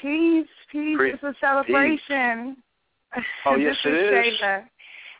Peace, 0.00 0.46
peace. 0.72 0.96
Great- 0.96 1.14
It's 1.14 1.22
a 1.22 1.34
celebration. 1.38 2.56
Oh, 3.44 3.56
yes, 3.60 3.76
it 3.84 3.92
is 3.92 4.26
is. 4.34 4.40
Shayla. 4.40 4.64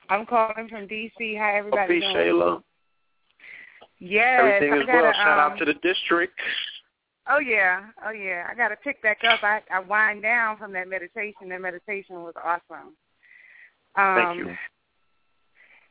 I'm 0.08 0.24
calling 0.24 0.68
from 0.70 0.86
D.C. 0.86 1.34
How 1.34 1.50
Oh, 1.52 1.56
everybody 1.58 2.00
peace, 2.00 2.04
doing? 2.04 2.16
Shayla. 2.16 2.62
Yes. 3.98 4.40
Everything 4.40 4.72
I 4.72 4.76
is 4.78 4.86
gotta, 4.86 5.02
well. 5.02 5.12
Shout 5.12 5.38
um, 5.38 5.52
out 5.52 5.58
to 5.58 5.64
the 5.66 5.74
district. 5.74 6.40
Oh 7.28 7.38
yeah, 7.38 7.86
oh 8.06 8.10
yeah. 8.10 8.46
I 8.50 8.54
got 8.54 8.68
to 8.68 8.76
pick 8.76 9.02
back 9.02 9.18
up. 9.24 9.42
I 9.42 9.60
I 9.70 9.80
wind 9.80 10.22
down 10.22 10.56
from 10.58 10.72
that 10.72 10.88
meditation. 10.88 11.48
That 11.48 11.60
meditation 11.60 12.22
was 12.22 12.34
awesome. 12.42 12.94
Um, 13.96 14.16
Thank 14.16 14.38
you. 14.38 14.56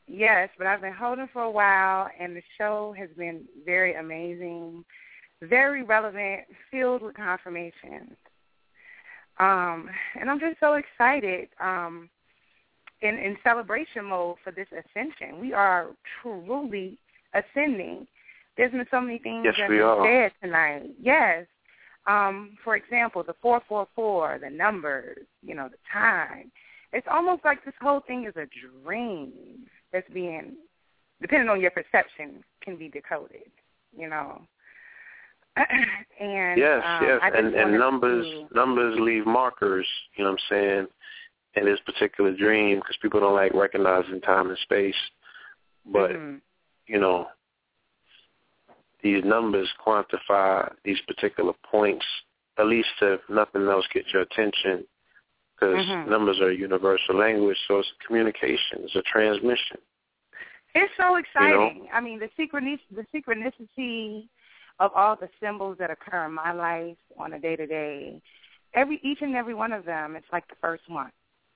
Yes, 0.07 0.49
but 0.57 0.67
I've 0.67 0.81
been 0.81 0.93
holding 0.93 1.27
for 1.33 1.43
a 1.43 1.51
while, 1.51 2.09
and 2.17 2.35
the 2.35 2.41
show 2.57 2.95
has 2.97 3.09
been 3.17 3.41
very 3.65 3.95
amazing, 3.95 4.85
very 5.41 5.83
relevant, 5.83 6.43
filled 6.71 7.01
with 7.01 7.15
confirmation. 7.15 8.15
Um, 9.39 9.89
and 10.19 10.29
I'm 10.29 10.39
just 10.39 10.59
so 10.61 10.73
excited 10.73 11.49
um, 11.59 12.09
in, 13.01 13.15
in 13.17 13.37
celebration 13.43 14.05
mode 14.05 14.37
for 14.43 14.51
this 14.51 14.67
ascension. 14.71 15.39
We 15.41 15.53
are 15.53 15.87
truly 16.21 16.97
ascending. 17.33 18.07
There's 18.57 18.71
been 18.71 18.85
so 18.89 18.99
many 18.99 19.19
things 19.19 19.45
Yes, 19.45 19.55
that 19.59 19.69
we 19.69 19.79
are. 19.79 20.03
been 20.03 20.29
said 20.31 20.31
tonight. 20.47 20.89
Yes. 21.01 21.45
Um, 22.07 22.57
for 22.63 22.75
example, 22.75 23.21
the 23.23 23.35
444, 23.41 24.39
the 24.41 24.49
numbers, 24.49 25.25
you 25.45 25.53
know, 25.55 25.67
the 25.69 25.77
time. 25.91 26.51
It's 26.93 27.07
almost 27.11 27.43
like 27.43 27.63
this 27.65 27.73
whole 27.81 27.99
thing 27.99 28.25
is 28.25 28.35
a 28.37 28.47
dream 28.83 29.31
that's 29.91 30.09
being, 30.13 30.53
depending 31.21 31.49
on 31.49 31.59
your 31.61 31.71
perception, 31.71 32.43
can 32.61 32.77
be 32.77 32.87
decoded, 32.87 33.51
you 33.95 34.09
know. 34.09 34.41
and 36.19 36.57
yes, 36.59 36.83
um, 36.85 37.07
yes, 37.07 37.19
and 37.35 37.55
and 37.55 37.79
numbers 37.79 38.25
to- 38.25 38.55
numbers 38.55 38.95
leave 38.99 39.25
markers. 39.25 39.87
You 40.15 40.23
know 40.23 40.31
what 40.31 40.39
I'm 40.51 40.57
saying? 40.57 40.87
In 41.55 41.65
this 41.65 41.79
particular 41.83 42.35
dream, 42.35 42.77
because 42.77 42.95
people 43.01 43.19
don't 43.19 43.33
like 43.33 43.53
recognizing 43.55 44.21
time 44.21 44.49
and 44.49 44.57
space. 44.59 44.95
But 45.91 46.11
Mhm. 46.11 46.41
you 46.85 46.99
know, 46.99 47.27
these 49.01 49.23
numbers 49.23 49.69
quantify 49.85 50.71
these 50.83 50.99
particular 51.07 51.53
points, 51.69 52.05
at 52.57 52.67
least 52.67 52.89
if 53.01 53.21
nothing 53.29 53.67
else 53.67 53.85
gets 53.93 54.11
your 54.11 54.23
attention, 54.23 54.85
because 55.55 55.85
Mhm. 55.85 56.07
numbers 56.07 56.39
are 56.39 56.49
a 56.49 56.55
universal 56.55 57.15
language, 57.15 57.57
so 57.67 57.79
it's 57.79 57.91
communication, 58.05 58.83
it's 58.83 58.95
a 58.95 59.01
transmission. 59.03 59.77
It's 60.75 60.95
so 60.95 61.15
exciting. 61.15 61.89
I 61.91 61.99
mean, 62.01 62.19
the 62.19 62.29
synchronicity, 62.37 62.81
the 62.91 63.05
synchronicity 63.13 64.29
of 64.79 64.91
all 64.93 65.15
the 65.15 65.29
symbols 65.39 65.77
that 65.79 65.89
occur 65.89 66.25
in 66.25 66.33
my 66.33 66.51
life 66.51 66.97
on 67.17 67.33
a 67.33 67.39
day 67.39 67.55
to 67.55 67.65
day. 67.65 68.21
Every 68.73 68.99
each 69.01 69.21
and 69.21 69.35
every 69.35 69.53
one 69.53 69.71
of 69.71 69.85
them, 69.85 70.15
it's 70.15 70.31
like 70.31 70.47
the 70.47 70.55
first 70.61 70.87
one, 70.87 71.11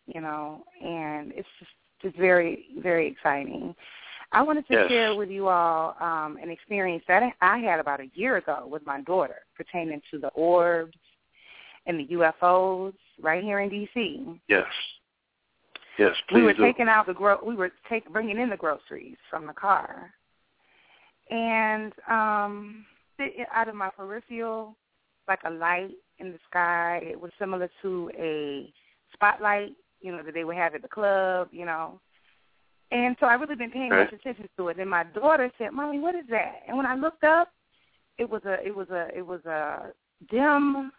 you 0.08 0.22
know, 0.22 0.66
and 0.82 1.32
it's 1.34 1.48
just 1.60 1.72
just 2.02 2.16
very 2.16 2.68
very 2.80 3.08
exciting. 3.08 3.76
I 4.34 4.42
wanted 4.42 4.66
to 4.68 4.74
Yes. 4.74 4.88
share 4.90 5.16
with 5.16 5.30
you 5.30 5.50
all 5.50 5.96
um, 6.00 6.38
an 6.42 6.50
experience 6.50 7.04
that 7.08 7.24
I 7.42 7.58
had 7.60 7.80
about 7.80 8.00
a 8.00 8.10
year 8.14 8.38
ago 8.38 8.66
with 8.66 8.86
my 8.86 9.02
daughter 9.02 9.40
pertaining 9.56 10.02
to 10.12 10.20
the 10.20 10.30
orbs 10.30 10.98
and 11.86 12.00
the 12.00 12.08
UFOs 12.16 12.94
right 13.22 13.44
here 13.44 13.60
in 13.60 13.70
DC. 13.70 14.40
Yes. 14.48 14.66
Yes, 15.98 16.16
please 16.30 16.36
we 16.38 16.44
were 16.44 16.54
do. 16.54 16.64
taking 16.64 16.88
out 16.88 17.06
the 17.06 17.14
gro- 17.14 17.44
we 17.44 17.56
were 17.56 17.72
take 17.90 18.10
bringing 18.12 18.40
in 18.40 18.50
the 18.50 18.58
groceries 18.58 19.18
from 19.30 19.46
the 19.46 19.54
car, 19.54 20.12
and 21.30 21.92
um, 22.10 22.86
out 23.54 23.68
of 23.68 23.76
my 23.76 23.90
peripheral, 23.90 24.76
like 25.28 25.42
a 25.46 25.50
light 25.50 25.92
in 26.20 26.32
the 26.32 26.40
sky. 26.50 27.02
It 27.04 27.20
was 27.20 27.32
similar 27.38 27.70
to 27.82 28.10
a 28.18 28.74
spotlight, 29.14 29.74
you 30.00 30.12
know, 30.14 30.24
that 30.24 30.34
they 30.34 30.46
would 30.46 30.56
have 30.56 30.76
at 30.76 30.82
the 30.82 30.88
club, 30.88 31.50
you 31.52 31.66
know. 31.66 32.00
And 32.92 33.16
so 33.20 33.26
I 33.26 33.36
really 33.36 33.56
been 33.56 33.72
paying 33.72 33.90
much 33.90 34.12
attention 34.12 34.50
to 34.58 34.68
it. 34.68 34.80
And 34.80 34.90
my 34.90 35.04
daughter 35.04 35.50
said, 35.58 35.72
"Mommy, 35.72 36.00
what 36.00 36.14
is 36.14 36.26
that?" 36.30 36.62
And 36.68 36.76
when 36.76 36.86
I 36.86 36.96
looked 36.96 37.24
up, 37.24 37.50
it 38.18 38.30
was 38.30 38.44
a 38.46 38.66
it 38.66 38.76
was 38.76 38.90
a 38.90 39.08
it 39.16 39.26
was 39.26 39.44
a 39.46 39.92
dim 40.30 40.92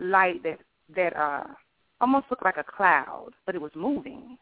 light 0.00 0.42
that 0.42 0.58
that 0.94 1.16
uh 1.16 1.44
almost 2.00 2.26
looked 2.30 2.44
like 2.44 2.56
a 2.56 2.64
cloud, 2.64 3.30
but 3.46 3.54
it 3.54 3.60
was 3.60 3.70
moving. 3.74 4.36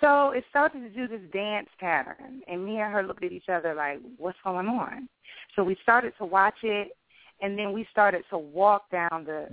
So 0.00 0.30
it 0.30 0.44
started 0.48 0.80
to 0.80 0.88
do 0.90 1.08
this 1.08 1.28
dance 1.32 1.68
pattern, 1.80 2.42
and 2.46 2.64
me 2.64 2.78
and 2.78 2.92
her 2.92 3.02
looked 3.02 3.24
at 3.24 3.32
each 3.32 3.48
other 3.48 3.74
like, 3.74 3.98
"What's 4.16 4.38
going 4.44 4.68
on?" 4.68 5.08
So 5.56 5.64
we 5.64 5.76
started 5.82 6.12
to 6.18 6.24
watch 6.24 6.62
it, 6.62 6.96
and 7.40 7.58
then 7.58 7.72
we 7.72 7.86
started 7.90 8.22
to 8.30 8.38
walk 8.38 8.88
down 8.90 9.24
the 9.24 9.48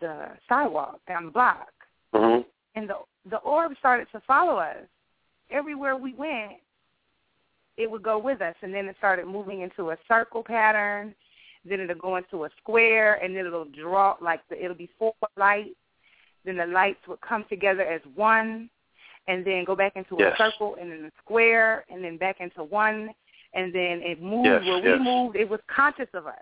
the 0.00 0.36
sidewalk 0.46 1.00
down 1.08 1.24
the 1.26 1.30
block, 1.30 1.72
hmm 2.14 2.40
and 2.74 2.90
the 2.90 2.96
the 3.30 3.38
orb 3.38 3.72
started 3.78 4.06
to 4.12 4.20
follow 4.26 4.56
us 4.56 4.84
everywhere 5.50 5.96
we 5.96 6.14
went. 6.14 6.52
It 7.76 7.88
would 7.90 8.02
go 8.02 8.18
with 8.18 8.40
us, 8.42 8.56
and 8.62 8.74
then 8.74 8.86
it 8.88 8.96
started 8.98 9.26
moving 9.26 9.60
into 9.60 9.90
a 9.90 9.96
circle 10.08 10.42
pattern. 10.42 11.14
Then 11.64 11.80
it'll 11.80 11.96
go 11.96 12.16
into 12.16 12.44
a 12.44 12.50
square, 12.60 13.14
and 13.22 13.36
then 13.36 13.46
it'll 13.46 13.66
draw 13.66 14.16
like 14.20 14.40
the, 14.48 14.62
it'll 14.62 14.76
be 14.76 14.90
four 14.98 15.12
lights. 15.36 15.76
Then 16.44 16.56
the 16.56 16.66
lights 16.66 17.00
would 17.06 17.20
come 17.20 17.44
together 17.48 17.82
as 17.82 18.00
one, 18.14 18.68
and 19.28 19.44
then 19.44 19.64
go 19.64 19.76
back 19.76 19.92
into 19.96 20.16
Yes. 20.18 20.34
a 20.38 20.50
circle, 20.50 20.76
and 20.80 20.90
then 20.90 21.04
a 21.04 21.12
square, 21.22 21.84
and 21.90 22.02
then 22.02 22.16
back 22.16 22.40
into 22.40 22.64
one, 22.64 23.10
and 23.54 23.72
then 23.72 24.00
it 24.02 24.20
moved 24.20 24.46
Yes, 24.46 24.64
where 24.64 24.78
yes. 24.84 24.98
we 24.98 25.04
moved. 25.04 25.36
It 25.36 25.48
was 25.48 25.60
conscious 25.68 26.08
of 26.14 26.26
us. 26.26 26.34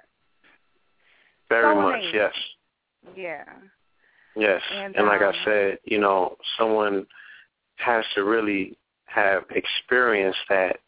Very 1.48 1.74
So 1.74 1.80
much, 1.80 1.94
amazing. 1.96 2.14
yes. 2.14 2.34
Yeah. 3.14 3.44
Yes. 4.36 4.62
And, 4.72 4.96
And, 4.96 5.06
like 5.06 5.22
um, 5.22 5.32
I 5.34 5.44
said, 5.44 5.78
you 5.84 5.98
know, 5.98 6.36
someone 6.58 7.06
has 7.76 8.04
to 8.14 8.24
really 8.24 8.76
have 9.06 9.44
experienced 9.50 10.38
that 10.48 10.78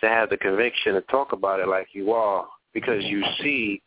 to 0.00 0.08
have 0.08 0.30
the 0.30 0.36
conviction 0.36 0.94
to 0.94 1.00
talk 1.02 1.32
about 1.32 1.60
it 1.60 1.68
like 1.68 1.88
you 1.92 2.12
are 2.12 2.46
because 2.74 3.02
you 3.04 3.24
see 3.42 3.80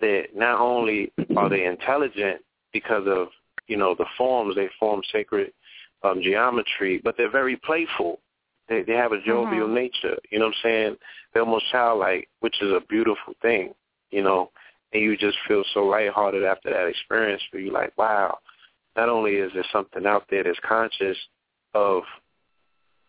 that 0.00 0.28
not 0.34 0.60
only 0.60 1.12
are 1.36 1.50
they 1.50 1.66
intelligent 1.66 2.40
because 2.72 3.06
of, 3.06 3.28
you 3.66 3.76
know, 3.76 3.94
the 3.94 4.06
forms, 4.16 4.54
they 4.54 4.68
form 4.78 5.02
sacred 5.12 5.52
um, 6.02 6.22
geometry, 6.22 7.00
but 7.04 7.14
they're 7.18 7.30
very 7.30 7.56
playful. 7.56 8.20
They 8.68 8.82
they 8.82 8.94
have 8.94 9.12
a 9.12 9.20
jovial 9.20 9.68
Mhm. 9.68 9.74
nature. 9.74 10.16
You 10.30 10.38
know 10.38 10.46
what 10.46 10.54
I'm 10.56 10.62
saying? 10.62 10.96
They're 11.32 11.42
almost 11.42 11.66
childlike, 11.70 12.28
which 12.40 12.62
is 12.62 12.72
a 12.72 12.80
beautiful 12.80 13.34
thing, 13.42 13.74
you 14.10 14.22
know 14.22 14.50
and 14.92 15.02
you 15.02 15.16
just 15.16 15.36
feel 15.46 15.62
so 15.72 15.84
lighthearted 15.84 16.44
after 16.44 16.70
that 16.70 16.86
experience 16.86 17.42
where 17.50 17.62
you're 17.62 17.72
like, 17.72 17.96
wow, 17.96 18.38
not 18.96 19.08
only 19.08 19.36
is 19.36 19.52
there 19.54 19.64
something 19.72 20.06
out 20.06 20.24
there 20.30 20.42
that's 20.42 20.58
conscious 20.66 21.16
of 21.74 22.02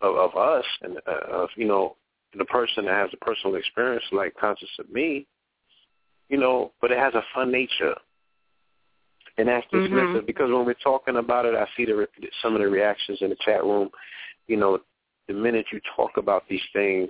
of, 0.02 0.16
of 0.16 0.36
us 0.36 0.66
and 0.82 0.98
uh, 1.08 1.32
of, 1.32 1.50
you 1.56 1.68
know, 1.68 1.96
the 2.38 2.46
person 2.46 2.86
that 2.86 2.94
has 2.94 3.10
a 3.14 3.26
personal 3.26 3.56
experience 3.56 4.04
like 4.12 4.36
conscious 4.36 4.70
of 4.80 4.90
me, 4.90 5.28
you 6.30 6.38
know, 6.38 6.72
but 6.80 6.92
it 6.92 6.98
has 6.98 7.14
a 7.14 7.24
fun 7.34 7.52
nature. 7.52 7.96
And 9.38 9.48
that's 9.48 9.66
dismissive 9.68 10.22
Mhm. 10.22 10.26
because 10.26 10.52
when 10.52 10.66
we're 10.66 10.74
talking 10.76 11.18
about 11.18 11.46
it, 11.46 11.56
I 11.56 11.68
see 11.76 11.86
the 11.86 12.08
some 12.42 12.54
of 12.54 12.62
the 12.62 12.68
reactions 12.68 13.22
in 13.22 13.30
the 13.30 13.38
chat 13.38 13.64
room. 13.64 13.90
You 14.48 14.58
know, 14.58 14.80
the 15.28 15.34
minute 15.34 15.66
you 15.72 15.80
talk 15.96 16.18
about 16.18 16.48
these 16.48 16.64
things, 16.74 17.10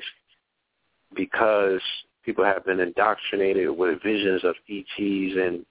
because 1.15 1.81
people 2.23 2.43
have 2.43 2.65
been 2.65 2.79
indoctrinated 2.79 3.69
with 3.69 4.01
visions 4.03 4.43
of 4.43 4.55
ETs 4.69 5.35
and 5.35 5.65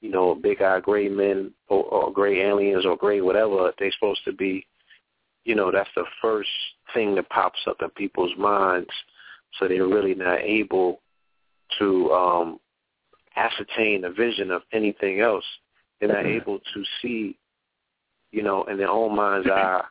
you 0.00 0.10
know 0.10 0.34
big-eyed 0.34 0.82
gray 0.82 1.08
men 1.08 1.52
or, 1.68 1.84
or 1.84 2.12
gray 2.12 2.40
aliens 2.40 2.84
or 2.84 2.96
gray 2.96 3.20
whatever 3.20 3.72
they're 3.78 3.92
supposed 3.92 4.24
to 4.24 4.32
be. 4.32 4.66
You 5.44 5.54
know, 5.54 5.70
that's 5.72 5.90
the 5.96 6.04
first 6.20 6.50
thing 6.94 7.14
that 7.16 7.28
pops 7.30 7.60
up 7.66 7.78
in 7.82 7.90
people's 7.90 8.36
minds, 8.38 8.90
so 9.58 9.66
they're 9.66 9.86
really 9.86 10.14
not 10.14 10.40
able 10.40 11.00
to 11.78 12.10
um, 12.12 12.60
ascertain 13.36 14.04
a 14.04 14.10
vision 14.10 14.50
of 14.50 14.62
anything 14.72 15.20
else. 15.20 15.44
They're 16.00 16.08
not 16.12 16.26
able 16.26 16.58
to 16.58 16.84
see, 17.00 17.38
you 18.30 18.42
know, 18.42 18.64
in 18.64 18.76
their 18.76 18.90
own 18.90 19.16
mind's 19.16 19.48
eye. 19.48 19.82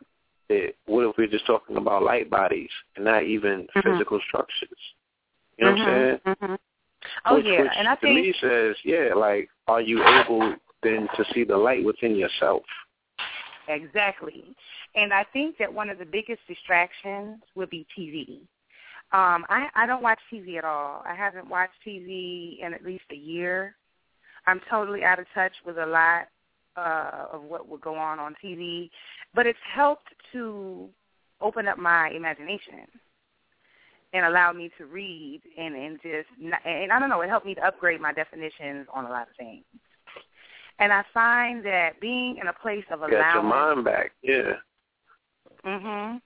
That 0.48 0.74
what 0.86 1.08
if 1.08 1.16
we're 1.16 1.28
just 1.28 1.46
talking 1.46 1.76
about 1.76 2.02
light 2.02 2.28
bodies 2.28 2.70
and 2.96 3.04
not 3.04 3.24
even 3.24 3.68
Mhm. 3.74 3.82
physical 3.82 4.20
structures? 4.26 4.68
You 5.58 5.66
know 5.66 5.72
what 5.72 5.80
I'm 5.80 5.86
saying? 5.86 6.36
Mhm. 6.36 6.58
Oh 7.24 7.36
which, 7.36 7.46
yeah, 7.46 7.62
which 7.62 7.72
and 7.76 7.88
I 7.88 7.94
to 7.94 8.00
think 8.00 8.14
me 8.14 8.32
says, 8.40 8.76
yeah, 8.84 9.14
like, 9.14 9.48
are 9.66 9.80
you 9.80 10.04
able 10.04 10.54
then 10.82 11.08
to 11.16 11.24
see 11.32 11.44
the 11.44 11.56
light 11.56 11.84
within 11.84 12.16
yourself? 12.16 12.64
Exactly. 13.74 14.44
And 14.94 15.12
I 15.12 15.24
think 15.32 15.58
that 15.58 15.72
one 15.72 15.90
of 15.90 15.98
the 15.98 16.04
biggest 16.04 16.40
distractions 16.48 17.40
would 17.54 17.70
be 17.70 17.86
TV. 17.98 18.40
Um, 19.12 19.44
I, 19.48 19.68
I 19.74 19.86
don't 19.86 20.02
watch 20.02 20.20
TV 20.32 20.56
at 20.56 20.64
all. 20.64 21.02
I 21.06 21.14
haven't 21.14 21.48
watched 21.48 21.74
TV 21.86 22.64
in 22.64 22.72
at 22.72 22.84
least 22.84 23.04
a 23.10 23.16
year. 23.16 23.76
I'm 24.46 24.60
totally 24.70 25.04
out 25.04 25.18
of 25.18 25.26
touch 25.34 25.52
with 25.66 25.78
a 25.78 25.86
lot 25.86 26.28
uh, 26.76 27.26
of 27.32 27.42
what 27.42 27.68
would 27.68 27.80
go 27.80 27.94
on 27.94 28.18
on 28.18 28.34
TV, 28.42 28.90
but 29.34 29.46
it's 29.46 29.58
helped 29.74 30.08
to 30.32 30.88
open 31.40 31.68
up 31.68 31.78
my 31.78 32.08
imagination 32.10 32.86
and 34.14 34.26
allow 34.26 34.52
me 34.52 34.70
to 34.78 34.86
read 34.86 35.42
and 35.58 35.74
and 35.74 35.98
just 36.02 36.28
and 36.64 36.92
I 36.92 36.98
don't 36.98 37.08
know, 37.08 37.20
it 37.20 37.28
helped 37.28 37.46
me 37.46 37.54
to 37.54 37.66
upgrade 37.66 38.00
my 38.00 38.12
definitions 38.12 38.86
on 38.92 39.04
a 39.04 39.10
lot 39.10 39.28
of 39.28 39.36
things. 39.36 39.64
And 40.82 40.92
I 40.92 41.04
find 41.14 41.64
that 41.64 42.00
being 42.00 42.38
in 42.38 42.48
a 42.48 42.52
place 42.52 42.84
of 42.90 43.02
allowance. 43.02 43.12
Get 43.12 43.34
your 43.34 43.42
mind 43.44 43.84
back. 43.84 44.10
Yeah. 44.20 44.54
Mhm. 45.64 46.20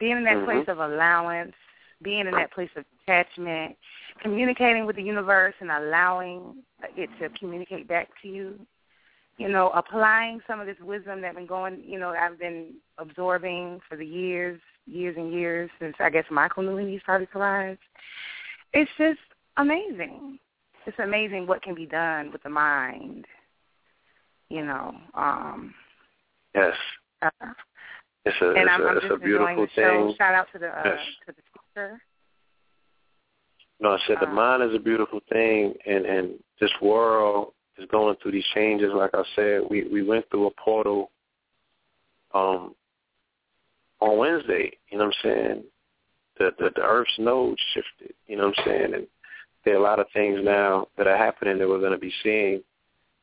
Being 0.00 0.16
in 0.16 0.24
that 0.24 0.38
Mhm. 0.38 0.44
place 0.44 0.66
of 0.66 0.80
allowance, 0.80 1.54
being 2.02 2.26
in 2.26 2.32
that 2.32 2.50
place 2.50 2.74
of 2.74 2.84
detachment, 2.98 3.78
communicating 4.18 4.84
with 4.84 4.96
the 4.96 5.02
universe 5.02 5.54
and 5.60 5.70
allowing 5.70 6.64
it 6.96 7.08
to 7.20 7.28
communicate 7.38 7.86
back 7.86 8.08
to 8.22 8.28
you. 8.28 8.66
You 9.36 9.48
know, 9.48 9.70
applying 9.70 10.42
some 10.48 10.58
of 10.58 10.66
this 10.66 10.80
wisdom 10.80 11.20
that 11.20 11.28
I've 11.28 11.34
been 11.36 11.46
going, 11.46 11.84
you 11.84 12.00
know, 12.00 12.10
I've 12.10 12.40
been 12.40 12.80
absorbing 12.98 13.80
for 13.88 13.94
the 13.94 14.06
years, 14.06 14.60
years 14.86 15.16
and 15.16 15.32
years 15.32 15.70
since 15.78 15.94
I 16.00 16.10
guess 16.10 16.28
my 16.30 16.48
kundalini 16.48 17.00
started 17.00 17.30
to 17.30 17.38
rise. 17.38 17.78
It's 18.72 18.90
just 18.98 19.20
amazing. 19.56 20.40
It's 20.86 20.98
amazing 20.98 21.46
what 21.46 21.62
can 21.62 21.74
be 21.74 21.86
done 21.86 22.32
with 22.32 22.42
the 22.42 22.48
mind. 22.48 23.26
You 24.48 24.64
know, 24.64 24.94
um 25.14 25.74
Yes. 26.54 26.74
uh, 27.22 27.30
It's 28.24 28.36
a 28.40 28.48
and 28.50 28.58
it's 28.58 28.70
I'm, 28.72 28.82
a 28.82 28.86
I'm 28.86 28.96
it's 28.96 29.02
just 29.02 29.14
a 29.14 29.18
beautiful 29.18 29.46
enjoying 29.54 29.68
the 29.76 29.82
show. 29.82 30.06
thing. 30.08 30.16
Shout 30.16 30.34
out 30.34 30.46
to 30.52 30.58
the 30.58 30.68
uh, 30.68 30.82
Yes. 30.84 30.98
to 31.26 31.32
the 31.32 31.42
speaker. 31.50 32.00
No, 33.80 33.90
I 33.92 33.98
said 34.06 34.18
the 34.20 34.28
Uh, 34.28 34.32
mind 34.32 34.62
is 34.62 34.74
a 34.74 34.78
beautiful 34.78 35.20
thing, 35.28 35.74
and 35.86 36.06
and 36.06 36.38
this 36.60 36.72
world 36.80 37.52
is 37.76 37.86
going 37.90 38.16
through 38.16 38.32
these 38.32 38.46
changes. 38.54 38.90
Like 38.94 39.10
I 39.14 39.22
said, 39.34 39.62
we 39.68 39.84
we 39.88 40.02
went 40.02 40.28
through 40.30 40.46
a 40.46 40.50
portal 40.52 41.10
um 42.34 42.74
on 44.00 44.16
Wednesday. 44.18 44.72
You 44.90 44.98
know 44.98 45.06
what 45.06 45.14
I'm 45.24 45.30
saying? 45.30 45.64
The 46.38 46.50
the, 46.58 46.70
the 46.76 46.82
Earth's 46.82 47.18
node 47.18 47.58
shifted. 47.74 48.14
You 48.26 48.36
know 48.36 48.48
what 48.48 48.58
I'm 48.60 48.64
saying? 48.64 48.94
And 48.94 49.06
there 49.64 49.74
are 49.74 49.78
a 49.78 49.82
lot 49.82 49.98
of 49.98 50.06
things 50.14 50.40
now 50.42 50.86
that 50.96 51.06
are 51.06 51.16
happening 51.16 51.58
that 51.58 51.68
we're 51.68 51.80
going 51.80 51.92
to 51.92 51.98
be 51.98 52.12
seeing 52.22 52.62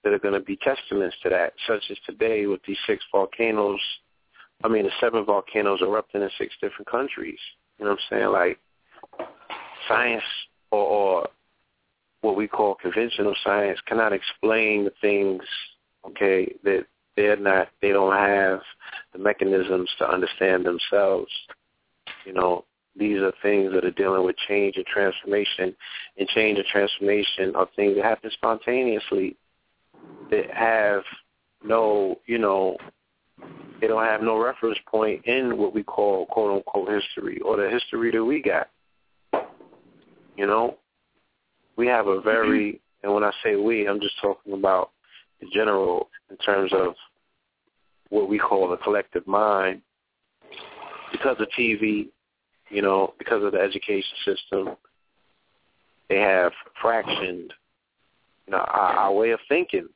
that 0.03 0.14
are 0.14 0.19
going 0.19 0.33
to 0.33 0.40
be 0.40 0.57
testaments 0.57 1.15
to 1.23 1.30
that, 1.30 1.53
such 1.67 1.83
as 1.90 1.98
today 2.06 2.45
with 2.45 2.61
these 2.67 2.77
six 2.85 3.03
volcanoes. 3.11 3.80
I 4.64 4.67
mean, 4.67 4.83
the 4.83 4.91
seven 4.99 5.25
volcanoes 5.25 5.82
erupting 5.82 6.22
in 6.22 6.30
six 6.38 6.53
different 6.61 6.90
countries. 6.90 7.40
You 7.80 7.85
know 7.85 7.91
what 7.91 7.99
I'm 8.11 8.17
saying? 8.17 8.32
Like 8.32 8.59
science 9.88 10.23
or, 10.72 10.80
or 10.80 11.27
what 12.22 12.35
we 12.35 12.48
call 12.48 12.75
conventional 12.75 13.35
science 13.43 13.80
cannot 13.85 14.14
explain 14.14 14.85
the 14.85 14.93
things, 15.01 15.43
okay, 16.07 16.53
that 16.64 16.85
they're 17.15 17.38
not, 17.38 17.69
they 17.82 17.90
don't 17.90 18.15
have 18.15 18.61
the 19.11 19.19
mechanisms 19.19 19.90
to 19.99 20.09
understand 20.09 20.65
themselves. 20.65 21.32
You 22.25 22.33
know, 22.33 22.65
these 22.95 23.19
are 23.19 23.33
things 23.41 23.73
that 23.73 23.85
are 23.85 23.91
dealing 23.91 24.25
with 24.25 24.35
change 24.48 24.77
and 24.77 24.85
transformation, 24.85 25.75
and 26.17 26.27
change 26.30 26.57
and 26.57 26.67
transformation 26.67 27.56
are 27.56 27.67
things 27.75 27.95
that 27.95 28.06
happen 28.06 28.32
spontaneously 28.32 29.35
that 30.32 30.49
have 30.51 31.03
no, 31.64 32.19
you 32.25 32.38
know, 32.38 32.77
they 33.82 33.88
don't 33.88 34.03
have 34.06 34.22
no 34.22 34.41
reference 34.41 34.77
point 34.90 35.25
in 35.25 35.57
what 35.57 35.73
we 35.73 35.83
call 35.83 36.25
quote 36.27 36.56
unquote 36.56 36.90
history 36.90 37.40
or 37.41 37.57
the 37.57 37.69
history 37.69 38.11
that 38.11 38.23
we 38.23 38.41
got. 38.41 38.69
You 40.38 40.48
know, 40.48 40.77
we 41.75 41.88
have 41.88 42.07
a 42.07 42.22
very, 42.22 42.82
and 43.03 43.14
when 43.14 43.23
I 43.23 43.32
say 43.43 43.56
we, 43.56 43.88
I'm 43.88 43.99
just 43.99 44.19
talking 44.22 44.53
about 44.53 44.91
the 45.41 45.48
general 45.53 46.09
in 46.30 46.38
terms 46.38 46.72
of 46.73 46.95
what 48.09 48.30
we 48.30 48.38
call 48.38 48.69
the 48.69 48.77
collective 48.77 49.25
mind. 49.27 49.82
Because 51.11 51.38
of 51.40 51.48
TV, 51.57 52.07
you 52.69 52.82
know, 52.82 53.14
because 53.19 53.43
of 53.43 53.51
the 53.51 53.59
education 53.59 54.15
system, 54.25 54.75
they 56.09 56.19
have 56.19 56.51
fractioned, 56.82 57.51
you 58.47 58.51
know, 58.51 58.57
our, 58.59 58.93
our 58.95 59.13
way 59.13 59.31
of 59.31 59.39
thinking, 59.47 59.88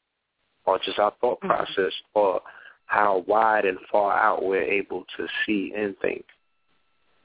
or 0.66 0.80
just 0.80 1.00
our 1.00 1.14
thought 1.22 1.40
process, 1.42 1.94
or 2.14 2.42
how 2.86 3.24
wide 3.28 3.66
and 3.66 3.78
far 3.92 4.18
out 4.18 4.44
we're 4.44 4.62
able 4.64 5.06
to 5.18 5.28
see 5.46 5.74
and 5.76 5.98
think. 6.00 6.26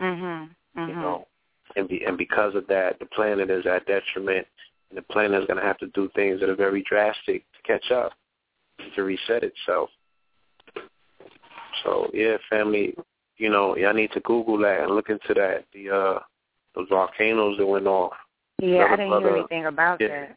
Mhm. 0.01 0.51
Mhm. 0.77 0.89
You 0.89 0.95
know, 0.95 1.29
and 1.77 1.89
be, 1.89 2.05
and 2.05 2.19
because 2.19 2.55
of 2.55 2.67
that, 2.69 2.99
the 2.99 3.07
planet 3.07 3.51
is 3.51 3.65
at 3.67 3.87
detriment, 3.87 4.47
and 4.91 4.99
the 4.99 5.03
planet 5.03 5.41
is 5.41 5.47
going 5.47 5.59
to 5.61 5.67
have 5.67 5.79
to 5.79 5.87
do 5.89 6.09
things 6.15 6.41
that 6.41 6.49
are 6.49 6.55
very 6.57 6.83
drastic 6.83 7.45
to 7.53 7.63
catch 7.65 7.91
up, 7.91 8.13
to 8.95 9.03
reset 9.05 9.43
itself. 9.45 9.91
So 11.85 12.11
yeah, 12.13 12.37
family, 12.51 12.95
you 13.39 13.49
know, 13.51 13.77
y'all 13.77 13.95
need 13.95 14.13
to 14.13 14.21
Google 14.21 14.59
that 14.59 14.81
and 14.83 14.95
look 14.95 15.09
into 15.09 15.35
that. 15.35 15.65
The 15.73 15.91
uh 15.91 16.19
those 16.75 16.89
volcanoes 16.89 17.59
that 17.59 17.67
went 17.67 17.87
off. 17.87 18.13
Yeah, 18.61 18.85
I 18.85 18.91
didn't 18.97 19.09
hear 19.11 19.21
brother- 19.21 19.37
anything 19.39 19.67
about 19.67 20.01
yeah. 20.01 20.09
that. 20.09 20.37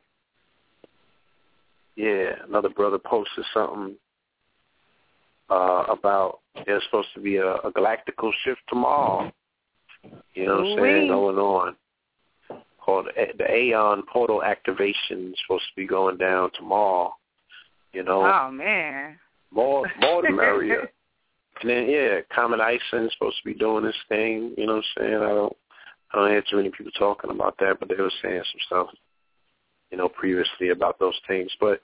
Yeah, 1.95 2.35
another 2.47 2.69
brother 2.69 2.97
posted 2.97 3.45
something 3.53 3.95
uh 5.49 5.83
about 5.89 6.39
there's 6.65 6.83
supposed 6.85 7.09
to 7.13 7.21
be 7.21 7.37
a, 7.37 7.55
a 7.55 7.71
galactical 7.71 8.31
shift 8.43 8.61
tomorrow. 8.67 9.31
You 10.33 10.45
know 10.45 10.57
what 10.57 10.65
I'm 10.65 10.77
saying? 10.77 11.07
Going 11.07 11.37
on. 11.37 11.75
Called 12.83 13.07
the, 13.15 13.25
the 13.37 13.51
Aeon 13.51 14.03
portal 14.11 14.43
activation 14.43 15.31
is 15.33 15.39
supposed 15.45 15.65
to 15.65 15.75
be 15.75 15.87
going 15.87 16.17
down 16.17 16.51
tomorrow. 16.55 17.13
You 17.93 18.03
know, 18.03 18.23
Oh 18.23 18.51
man. 18.51 19.17
more 19.51 19.85
more 19.99 20.21
the 20.21 20.31
merrier. 20.31 20.89
And 21.61 21.69
then 21.69 21.89
yeah, 21.89 22.19
Comet 22.35 22.59
Ison 22.59 23.05
is 23.05 23.13
supposed 23.13 23.37
to 23.37 23.45
be 23.45 23.53
doing 23.53 23.85
this 23.85 23.95
thing. 24.09 24.53
You 24.57 24.67
know 24.67 24.75
what 24.75 24.83
I'm 24.97 25.03
saying? 25.03 25.15
I 25.15 25.29
don't 25.29 25.57
I 26.11 26.17
don't 26.17 26.29
hear 26.29 26.43
too 26.49 26.57
many 26.57 26.69
people 26.69 26.91
talking 26.97 27.31
about 27.31 27.55
that, 27.59 27.79
but 27.79 27.87
they 27.87 27.95
were 27.95 28.11
saying 28.21 28.43
some 28.43 28.61
stuff, 28.65 28.87
you 29.91 29.97
know, 29.97 30.09
previously 30.09 30.69
about 30.69 30.99
those 30.99 31.19
things. 31.27 31.51
But 31.59 31.81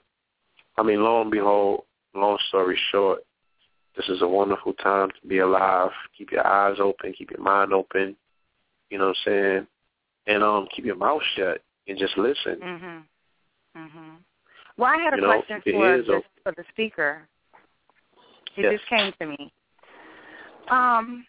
I 0.76 0.82
mean, 0.82 1.02
lo 1.02 1.20
and 1.22 1.30
behold, 1.30 1.84
long 2.14 2.38
story 2.48 2.78
short, 2.90 3.20
this 3.96 4.08
is 4.08 4.22
a 4.22 4.28
wonderful 4.28 4.72
time 4.74 5.08
to 5.10 5.28
be 5.28 5.38
alive. 5.38 5.90
Keep 6.16 6.32
your 6.32 6.46
eyes 6.46 6.78
open, 6.80 7.12
keep 7.16 7.30
your 7.30 7.40
mind 7.40 7.72
open. 7.72 8.16
You 8.90 8.98
know 8.98 9.08
what 9.08 9.16
I'm 9.26 9.32
saying? 9.32 9.66
And 10.26 10.42
um, 10.42 10.68
keep 10.74 10.84
your 10.84 10.96
mouth 10.96 11.22
shut 11.36 11.62
and 11.88 11.98
just 11.98 12.16
listen. 12.16 12.60
Mhm. 12.60 13.04
Mhm. 13.76 14.16
Well, 14.76 14.90
I 14.90 14.96
had 15.02 15.14
a 15.14 15.16
You 15.16 15.24
question 15.24 15.60
keep 15.62 15.74
your 15.74 15.80
for 15.80 15.94
ears 15.94 16.06
the, 16.06 16.22
for 16.42 16.52
the 16.52 16.64
speaker. 16.70 17.28
It 18.56 18.62
Yes. 18.62 18.78
just 18.78 18.86
came 18.86 19.12
to 19.14 19.26
me. 19.26 19.52
Um, 20.68 21.26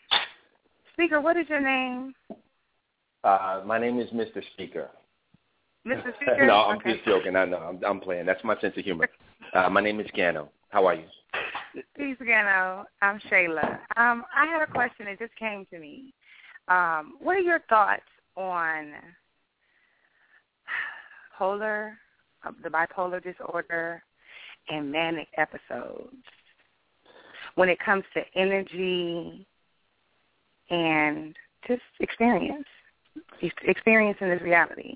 speaker, 0.93 1.21
what 1.21 1.37
is 1.37 1.47
your 1.49 1.61
name, 1.61 2.15
Uh, 3.23 3.61
my 3.65 3.79
name 3.79 3.99
is 3.99 4.09
Mr. 4.09 4.43
Speaker. 4.51 4.89
Mr. 5.85 6.13
No, 6.47 6.53
I'm 6.63 6.77
okay. 6.77 6.93
just 6.93 7.05
joking. 7.05 7.35
I 7.35 7.45
know. 7.45 7.57
I'm, 7.57 7.79
I'm 7.85 7.99
playing. 7.99 8.25
That's 8.25 8.43
my 8.43 8.59
sense 8.59 8.75
of 8.77 8.83
humor. 8.83 9.07
Uh, 9.53 9.69
my 9.69 9.81
name 9.81 9.99
is 9.99 10.07
Gano. 10.15 10.49
How 10.69 10.85
are 10.85 10.95
you? 10.95 11.05
Peace, 11.97 12.17
Gano. 12.25 12.85
I'm 13.01 13.19
Shayla. 13.31 13.79
Um, 13.97 14.23
I 14.35 14.45
had 14.45 14.61
a 14.61 14.67
question 14.67 15.05
that 15.05 15.19
just 15.19 15.35
came 15.35 15.65
to 15.71 15.79
me. 15.79 16.13
Um, 16.67 17.15
what 17.19 17.35
are 17.35 17.41
your 17.41 17.59
thoughts 17.69 18.01
on 18.37 18.93
polar, 21.37 21.97
uh, 22.45 22.51
the 22.63 22.69
bipolar 22.69 23.21
disorder, 23.21 24.01
and 24.69 24.91
manic 24.91 25.27
episodes 25.37 26.15
when 27.55 27.67
it 27.69 27.77
comes 27.79 28.03
to 28.13 28.21
energy 28.35 29.45
and 30.69 31.35
just 31.67 31.81
experience, 31.99 32.65
ex- 33.41 33.53
experiencing 33.63 34.29
this 34.29 34.41
reality? 34.41 34.95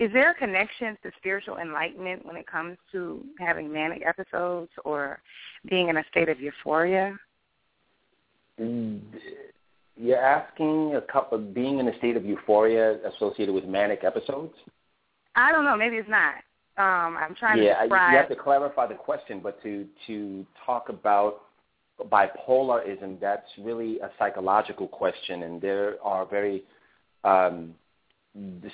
Is 0.00 0.10
there 0.14 0.30
a 0.30 0.34
connection 0.34 0.96
to 1.02 1.10
spiritual 1.18 1.58
enlightenment 1.58 2.24
when 2.24 2.34
it 2.34 2.46
comes 2.46 2.78
to 2.90 3.22
having 3.38 3.70
manic 3.70 4.02
episodes 4.06 4.70
or 4.86 5.20
being 5.68 5.90
in 5.90 5.98
a 5.98 6.04
state 6.10 6.30
of 6.30 6.40
euphoria? 6.40 7.18
You're 8.56 10.16
asking 10.16 10.96
a 10.96 11.02
couple 11.02 11.36
being 11.36 11.80
in 11.80 11.88
a 11.88 11.98
state 11.98 12.16
of 12.16 12.24
euphoria 12.24 12.96
associated 13.14 13.54
with 13.54 13.66
manic 13.66 14.02
episodes? 14.02 14.54
I 15.36 15.52
don't 15.52 15.66
know. 15.66 15.76
Maybe 15.76 15.96
it's 15.96 16.08
not. 16.08 16.36
Um, 16.78 17.18
I'm 17.18 17.34
trying 17.34 17.62
yeah, 17.62 17.74
to 17.74 17.82
describe. 17.82 18.12
you 18.12 18.16
have 18.16 18.28
to 18.30 18.36
clarify 18.36 18.86
the 18.86 18.94
question, 18.94 19.40
but 19.42 19.62
to 19.62 19.86
to 20.06 20.46
talk 20.64 20.88
about 20.88 21.42
bipolarism, 22.10 23.20
that's 23.20 23.46
really 23.58 24.00
a 24.00 24.10
psychological 24.18 24.88
question, 24.88 25.42
and 25.42 25.60
there 25.60 25.96
are 26.02 26.24
very 26.24 26.62
um, 27.22 27.74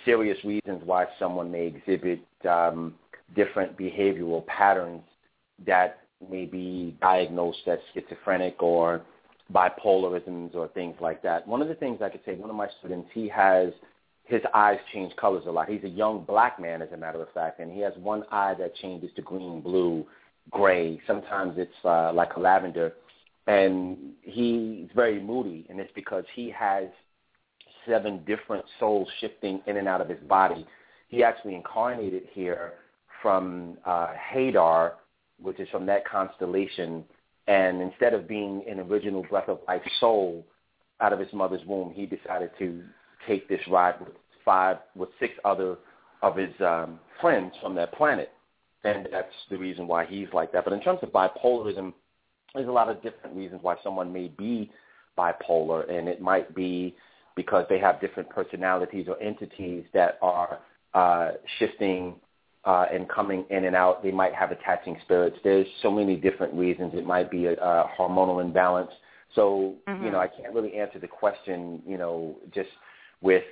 serious 0.04 0.38
reasons 0.44 0.82
why 0.84 1.06
someone 1.18 1.50
may 1.50 1.66
exhibit 1.66 2.20
um, 2.48 2.94
different 3.34 3.76
behavioral 3.78 4.46
patterns 4.46 5.02
that 5.66 6.00
may 6.30 6.44
be 6.44 6.96
diagnosed 7.00 7.66
as 7.66 7.78
schizophrenic 7.92 8.62
or 8.62 9.02
bipolarisms 9.52 10.54
or 10.54 10.68
things 10.68 10.96
like 11.00 11.22
that. 11.22 11.46
One 11.46 11.62
of 11.62 11.68
the 11.68 11.74
things 11.74 12.00
I 12.02 12.08
could 12.08 12.20
say, 12.24 12.34
one 12.34 12.50
of 12.50 12.56
my 12.56 12.68
students, 12.80 13.08
he 13.12 13.28
has 13.28 13.72
his 14.24 14.42
eyes 14.54 14.78
change 14.92 15.14
colors 15.16 15.44
a 15.46 15.50
lot. 15.50 15.68
He's 15.68 15.84
a 15.84 15.88
young 15.88 16.24
black 16.24 16.60
man, 16.60 16.82
as 16.82 16.88
a 16.92 16.96
matter 16.96 17.22
of 17.22 17.32
fact, 17.32 17.60
and 17.60 17.70
he 17.70 17.80
has 17.80 17.92
one 17.96 18.24
eye 18.32 18.54
that 18.58 18.74
changes 18.76 19.10
to 19.16 19.22
green, 19.22 19.60
blue, 19.60 20.04
gray. 20.50 21.00
Sometimes 21.06 21.54
it's 21.56 21.72
uh, 21.84 22.12
like 22.12 22.34
a 22.34 22.40
lavender, 22.40 22.94
and 23.46 23.96
he's 24.22 24.88
very 24.96 25.20
moody, 25.20 25.64
and 25.70 25.78
it's 25.78 25.92
because 25.94 26.24
he 26.34 26.50
has 26.50 26.86
seven 27.86 28.22
different 28.26 28.64
souls 28.78 29.08
shifting 29.20 29.60
in 29.66 29.76
and 29.76 29.88
out 29.88 30.00
of 30.00 30.08
his 30.08 30.20
body. 30.28 30.66
He 31.08 31.22
actually 31.22 31.54
incarnated 31.54 32.24
here 32.32 32.74
from 33.22 33.78
uh, 33.84 34.08
Hadar, 34.32 34.92
which 35.40 35.60
is 35.60 35.68
from 35.70 35.86
that 35.86 36.06
constellation, 36.08 37.04
and 37.46 37.80
instead 37.80 38.14
of 38.14 38.26
being 38.26 38.64
an 38.68 38.80
original 38.80 39.22
breath 39.22 39.48
of 39.48 39.60
life 39.68 39.82
soul 40.00 40.44
out 41.00 41.12
of 41.12 41.18
his 41.18 41.32
mother's 41.32 41.64
womb, 41.66 41.92
he 41.94 42.06
decided 42.06 42.50
to 42.58 42.82
take 43.26 43.48
this 43.48 43.60
ride 43.68 43.98
with 44.00 44.10
five, 44.44 44.78
with 44.94 45.10
six 45.20 45.34
other 45.44 45.76
of 46.22 46.36
his 46.36 46.52
um, 46.60 46.98
friends 47.20 47.52
from 47.60 47.74
that 47.74 47.92
planet, 47.92 48.30
and 48.84 49.06
that's 49.12 49.28
the 49.50 49.58
reason 49.58 49.86
why 49.86 50.06
he's 50.06 50.28
like 50.32 50.52
that. 50.52 50.64
But 50.64 50.72
in 50.72 50.80
terms 50.80 51.00
of 51.02 51.10
bipolarism, 51.10 51.92
there's 52.54 52.68
a 52.68 52.72
lot 52.72 52.88
of 52.88 53.02
different 53.02 53.36
reasons 53.36 53.60
why 53.62 53.76
someone 53.82 54.12
may 54.12 54.28
be 54.28 54.70
bipolar, 55.18 55.90
and 55.90 56.08
it 56.08 56.20
might 56.20 56.54
be 56.54 56.96
because 57.36 57.66
they 57.68 57.78
have 57.78 58.00
different 58.00 58.28
personalities 58.30 59.06
or 59.08 59.20
entities 59.22 59.84
that 59.92 60.18
are 60.22 60.58
uh, 60.94 61.32
shifting 61.58 62.16
uh, 62.64 62.86
and 62.92 63.08
coming 63.08 63.44
in 63.50 63.66
and 63.66 63.76
out. 63.76 64.02
They 64.02 64.10
might 64.10 64.34
have 64.34 64.50
attaching 64.50 64.96
spirits. 65.04 65.36
There's 65.44 65.66
so 65.82 65.90
many 65.90 66.16
different 66.16 66.52
reasons. 66.54 66.92
It 66.94 67.06
might 67.06 67.30
be 67.30 67.46
a, 67.46 67.52
a 67.52 67.90
hormonal 67.96 68.42
imbalance. 68.42 68.90
So, 69.34 69.76
Mhm. 69.86 70.02
you 70.02 70.10
know, 70.10 70.18
I 70.18 70.28
can't 70.28 70.52
really 70.52 70.74
answer 70.74 70.98
the 70.98 71.06
question, 71.08 71.82
you 71.86 71.98
know, 71.98 72.36
just 72.52 72.70
with 73.20 73.44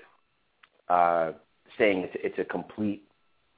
uh, 0.89 1.33
saying 1.79 2.01
it's, 2.01 2.17
it's 2.17 2.39
a 2.39 2.45
complete 2.45 3.07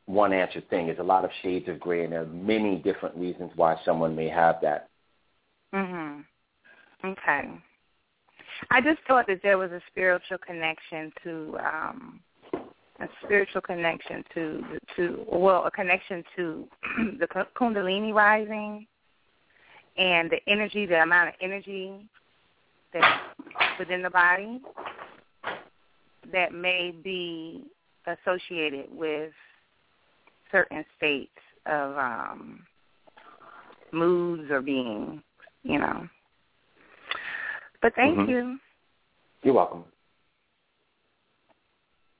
one 0.06 0.32
answer 0.32 0.60
thing. 0.60 0.86
There's 0.86 0.98
a 0.98 1.02
lot 1.02 1.24
of 1.24 1.30
shades 1.42 1.68
of 1.68 1.80
gray, 1.80 2.04
and 2.04 2.12
there 2.12 2.22
are 2.22 2.26
many 2.26 2.76
different 2.76 3.16
reasons 3.16 3.50
why 3.56 3.76
someone 3.84 4.14
may 4.14 4.28
have 4.28 4.60
that. 4.62 4.88
Mm 5.74 5.86
Mhm. 5.86 6.24
Okay. 7.04 7.48
I 8.70 8.80
just 8.80 9.00
thought 9.06 9.26
that 9.28 9.40
there 9.42 9.58
was 9.58 9.70
a 9.70 9.80
spiritual 9.90 10.38
connection 10.38 11.12
to 11.24 11.58
um 11.58 12.20
a 13.00 13.08
spiritual 13.24 13.60
connection 13.60 14.24
to 14.34 14.64
to 14.96 15.24
well 15.30 15.64
a 15.64 15.70
connection 15.70 16.24
to 16.36 16.68
the 17.18 17.26
kundalini 17.58 18.12
rising 18.12 18.86
and 19.96 20.30
the 20.30 20.38
energy 20.48 20.86
the 20.86 21.02
amount 21.02 21.28
of 21.28 21.34
energy 21.40 22.08
that's 22.92 23.20
within 23.78 24.02
the 24.02 24.10
body 24.10 24.60
that 26.32 26.52
may 26.52 26.94
be 27.04 27.64
associated 28.06 28.86
with 28.90 29.32
certain 30.50 30.84
states 30.96 31.30
of 31.66 31.96
um 31.98 32.60
moods 33.92 34.50
or 34.50 34.60
being, 34.60 35.22
you 35.62 35.78
know. 35.78 36.08
But 37.86 37.94
thank 37.94 38.18
Mhm. 38.18 38.28
you. 38.28 38.60
You're 39.44 39.54
welcome. 39.54 39.84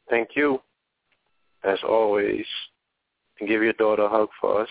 Thank 0.09 0.37
you. 0.37 0.63
As 1.65 1.83
always, 1.83 2.47
and 3.41 3.49
give 3.49 3.65
your 3.65 3.73
daughter 3.73 4.05
a 4.05 4.09
hug 4.09 4.33
for 4.35 4.61
us. 4.61 4.71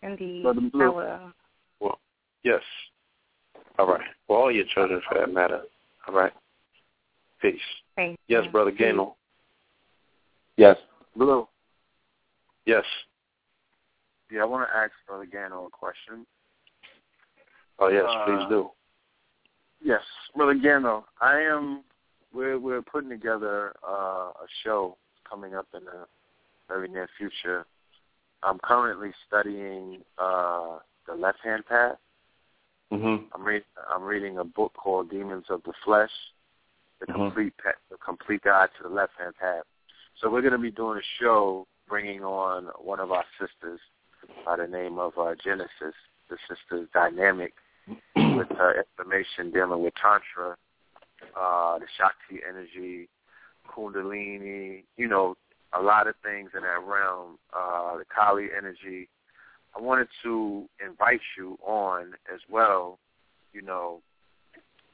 Indeed. 0.00 0.42
Brother 0.42 0.62
I 0.72 0.88
will. 0.88 1.32
Well, 1.80 2.00
yes. 2.42 2.62
All 3.78 3.88
right. 3.88 4.10
For 4.26 4.38
all 4.38 4.50
your 4.50 4.64
children, 4.64 5.02
for 5.02 5.18
that 5.18 5.30
matter. 5.30 5.66
All 6.06 6.14
right. 6.14 6.32
Peace. 7.42 7.60
Thank 7.94 8.18
Yes, 8.28 8.46
you. 8.46 8.52
Brother 8.52 8.70
Gaynor. 8.70 9.12
Yes. 10.56 10.78
Blue. 11.14 11.46
Yes. 12.64 12.86
Yeah, 14.30 14.40
I 14.40 14.44
want 14.46 14.66
to 14.66 14.74
ask 14.74 14.92
Brother 15.06 15.26
Gano 15.26 15.66
a 15.66 15.70
question. 15.70 16.26
Oh, 17.78 17.88
yes, 17.88 18.06
Uh, 18.08 18.24
please 18.24 18.48
do. 18.48 18.72
Yes, 19.84 20.02
Brother 20.36 20.54
Gano, 20.54 21.06
I 21.20 21.40
am. 21.40 21.82
We're 22.32 22.58
we're 22.58 22.82
putting 22.82 23.10
together 23.10 23.74
uh, 23.86 24.30
a 24.30 24.46
show 24.64 24.96
coming 25.28 25.54
up 25.54 25.66
in 25.76 25.84
the 25.84 26.06
very 26.68 26.88
near 26.88 27.08
future. 27.18 27.66
I'm 28.42 28.58
currently 28.62 29.10
studying 29.26 30.00
uh, 30.18 30.78
the 31.06 31.14
Left 31.14 31.38
Hand 31.44 31.64
Path. 31.66 31.96
Mhm. 32.92 33.24
I'm 33.34 33.44
read 33.44 33.64
I'm 33.90 34.02
reading 34.02 34.38
a 34.38 34.44
book 34.44 34.72
called 34.74 35.10
Demons 35.10 35.46
of 35.50 35.62
the 35.64 35.72
Flesh, 35.84 36.10
the 37.00 37.06
Mhm. 37.06 37.14
complete 37.14 37.54
pa- 37.62 37.80
the 37.90 37.96
complete 37.98 38.42
guide 38.42 38.70
to 38.76 38.82
the 38.84 38.88
left 38.88 39.12
hand 39.18 39.34
path. 39.36 39.64
So 40.16 40.30
we're 40.30 40.42
going 40.42 40.52
to 40.52 40.58
be 40.58 40.70
doing 40.70 40.98
a 40.98 41.02
show 41.18 41.66
bringing 41.88 42.22
on 42.22 42.66
one 42.78 43.00
of 43.00 43.10
our 43.10 43.24
sisters 43.40 43.80
by 44.44 44.56
the 44.56 44.66
name 44.66 44.98
of 44.98 45.18
uh, 45.18 45.34
Genesis. 45.34 45.94
The 46.28 46.38
sister's 46.48 46.88
dynamic 46.94 47.54
with 47.88 48.48
uh, 48.52 48.72
information 48.78 49.50
dealing 49.52 49.82
with 49.82 49.94
tantra, 49.94 50.56
uh, 51.38 51.78
the 51.78 51.86
Shakti 51.96 52.42
energy, 52.48 53.08
Kundalini, 53.68 54.84
you 54.96 55.08
know, 55.08 55.36
a 55.78 55.82
lot 55.82 56.06
of 56.06 56.14
things 56.22 56.50
in 56.54 56.62
that 56.62 56.86
realm, 56.86 57.38
uh, 57.56 57.96
the 57.96 58.04
Kali 58.14 58.48
energy. 58.56 59.08
I 59.76 59.80
wanted 59.80 60.08
to 60.22 60.68
invite 60.86 61.20
you 61.36 61.58
on 61.64 62.12
as 62.32 62.40
well, 62.50 62.98
you 63.54 63.62
know, 63.62 64.00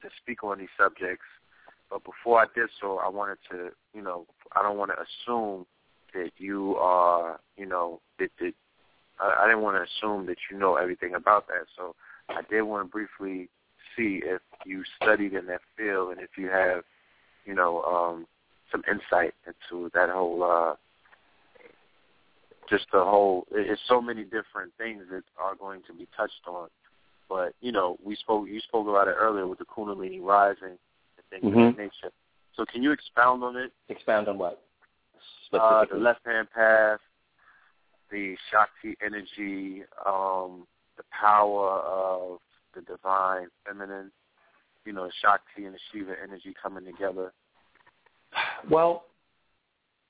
to 0.02 0.08
speak 0.22 0.44
on 0.44 0.58
these 0.58 0.68
subjects. 0.78 1.24
But 1.90 2.04
before 2.04 2.40
I 2.40 2.46
did 2.54 2.68
so, 2.80 2.98
I 2.98 3.08
wanted 3.08 3.38
to, 3.50 3.70
you 3.94 4.02
know, 4.02 4.26
I 4.54 4.62
don't 4.62 4.76
want 4.76 4.92
to 4.92 4.96
assume 5.02 5.66
that 6.14 6.30
you 6.38 6.76
are, 6.76 7.40
you 7.56 7.66
know, 7.66 8.00
that, 8.18 8.30
that 8.38 8.52
I, 9.18 9.42
I 9.42 9.46
didn't 9.48 9.62
want 9.62 9.76
to 9.76 9.82
assume 9.82 10.26
that 10.26 10.36
you 10.50 10.58
know 10.58 10.76
everything 10.76 11.14
about 11.14 11.48
that. 11.48 11.66
So 11.76 11.96
I 12.28 12.42
did 12.50 12.62
want 12.62 12.86
to 12.86 12.90
briefly 12.90 13.48
see 13.96 14.20
if 14.24 14.40
you 14.64 14.82
studied 15.02 15.34
in 15.34 15.46
that 15.46 15.60
field 15.76 16.12
and 16.12 16.20
if 16.20 16.30
you 16.36 16.48
have, 16.48 16.82
you 17.44 17.54
know, 17.54 17.82
um, 17.82 18.26
some 18.70 18.82
insight 18.90 19.34
into 19.46 19.90
that 19.94 20.10
whole 20.10 20.42
uh, 20.42 20.74
just 22.68 22.86
the 22.92 23.00
whole 23.00 23.46
it's 23.50 23.80
so 23.88 24.00
many 24.00 24.24
different 24.24 24.72
things 24.76 25.04
that 25.10 25.22
are 25.42 25.54
going 25.54 25.80
to 25.86 25.94
be 25.94 26.06
touched 26.16 26.46
on. 26.46 26.68
But, 27.28 27.54
you 27.60 27.72
know, 27.72 27.98
we 28.04 28.14
spoke 28.16 28.48
you 28.48 28.60
spoke 28.60 28.88
about 28.88 29.08
it 29.08 29.16
earlier 29.18 29.46
with 29.46 29.58
the 29.58 29.64
Kundalini 29.64 30.20
rising 30.22 30.76
and 31.16 31.26
things 31.30 31.44
of 31.44 31.52
Mhm. 31.52 31.76
that 31.76 31.82
nature. 31.82 32.12
So 32.54 32.64
can 32.66 32.82
you 32.82 32.92
expound 32.92 33.42
on 33.42 33.56
it? 33.56 33.72
Expound 33.88 34.28
on 34.28 34.38
what? 34.38 34.62
Uh, 35.52 35.84
the 35.86 35.96
left 35.96 36.24
hand 36.26 36.50
path, 36.50 37.00
the 38.10 38.36
Shakti 38.50 38.96
energy, 39.00 39.84
um, 40.04 40.66
the 40.98 41.04
power 41.18 41.80
of 41.80 42.38
the 42.74 42.82
divine 42.82 43.48
feminine, 43.66 44.10
you 44.84 44.92
know, 44.92 45.08
Shakti 45.22 45.64
and 45.64 45.74
the 45.74 45.78
Shiva 45.90 46.14
energy 46.22 46.54
coming 46.62 46.84
together. 46.84 47.32
Well, 48.70 49.04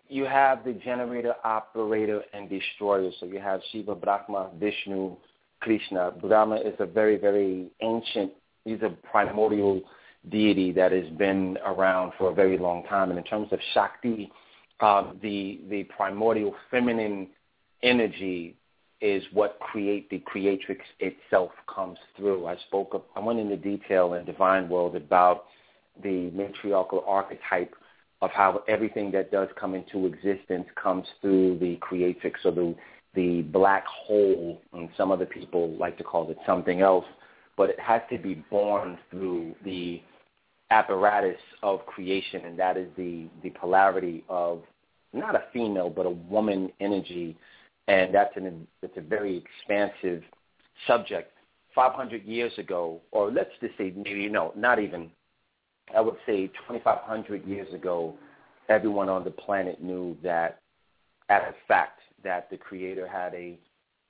you 0.09 0.25
have 0.25 0.65
the 0.65 0.73
generator, 0.73 1.35
operator, 1.45 2.23
and 2.33 2.49
destroyer. 2.49 3.11
So 3.21 3.27
you 3.27 3.39
have 3.39 3.61
Shiva, 3.71 3.95
Brahma, 3.95 4.51
Vishnu, 4.59 5.17
Krishna. 5.61 6.13
Brahma 6.21 6.57
is 6.57 6.75
a 6.79 6.87
very, 6.87 7.17
very 7.17 7.71
ancient, 7.83 8.33
he's 8.65 8.83
a 8.83 8.91
primordial 9.11 9.83
deity 10.31 10.73
that 10.73 10.93
has 10.93 11.09
been 11.17 11.59
around 11.65 12.13
for 12.19 12.31
a 12.31 12.35
very 12.35 12.59
long 12.59 12.85
time. 12.85 13.11
And 13.11 13.19
in 13.19 13.25
terms 13.25 13.49
of 13.53 13.61
Shakti, 13.75 14.33
um, 14.81 15.19
the 15.23 15.61
the 15.69 15.85
primordial 15.85 16.55
feminine 16.71 17.29
energy 17.83 18.57
is 19.01 19.23
what 19.33 19.59
create 19.61 20.11
the 20.11 20.19
creatrix 20.21 20.85
itself 21.01 21.51
comes 21.73 21.99
through. 22.17 22.47
I 22.47 22.57
spoke 22.67 22.95
of, 22.95 23.03
I 23.15 23.21
went 23.21 23.39
into 23.39 23.57
detail 23.57 24.15
in 24.15 24.25
Divine 24.25 24.69
World 24.69 24.97
about 24.97 25.45
the 26.03 26.31
matriarchal 26.31 27.05
archetype 27.07 27.75
of 28.21 28.31
how 28.31 28.63
everything 28.69 29.11
that 29.13 29.31
does 29.31 29.49
come 29.59 29.75
into 29.75 30.07
existence 30.07 30.67
comes 30.83 31.07
through 31.21 31.59
the 31.59 31.77
creatrix 31.77 32.41
or 32.45 32.53
the 32.53 32.75
the 33.15 33.43
black 33.43 33.85
hole, 33.87 34.61
and 34.75 34.89
some 34.97 35.11
other 35.11 35.27
people 35.27 35.71
like 35.77 35.97
to 35.97 36.05
call 36.05 36.31
it 36.31 36.37
something 36.47 36.83
else, 36.83 37.07
but 37.57 37.71
it 37.71 37.81
has 37.81 38.03
to 38.11 38.19
be 38.19 38.35
born 38.51 38.99
through 39.11 39.55
the 39.65 40.01
apparatus 40.71 41.41
of 41.63 41.85
creation, 41.87 42.45
and 42.45 42.59
that 42.59 42.77
is 42.77 42.89
the 42.97 43.27
the 43.43 43.51
polarity 43.51 44.25
of 44.29 44.63
not 45.13 45.35
a 45.35 45.45
female 45.53 45.89
but 45.89 46.07
a 46.07 46.11
woman 46.11 46.71
energy, 46.81 47.37
and 47.89 48.15
that's 48.15 48.37
an 48.37 48.67
it's 48.83 48.97
a 48.97 49.01
very 49.01 49.37
expansive 49.37 50.23
subject. 50.87 51.33
500 51.75 52.25
years 52.25 52.53
ago, 52.59 53.01
or 53.13 53.31
let's 53.31 53.51
just 53.61 53.77
say 53.79 53.93
maybe 53.97 54.29
no, 54.29 54.53
not 54.57 54.79
even 54.79 55.11
I 55.95 56.01
would 56.01 56.17
say 56.27 56.49
2,500 56.69 57.45
years 57.47 57.73
ago, 57.73 58.15
everyone 58.69 59.09
on 59.09 59.25
the 59.25 59.31
planet 59.31 59.83
knew 59.83 60.17
that, 60.23 60.61
as 61.29 61.43
a 61.43 61.55
fact, 61.67 62.01
that 62.25 62.51
the 62.51 62.57
Creator 62.57 63.09
had 63.09 63.35
a 63.35 63.59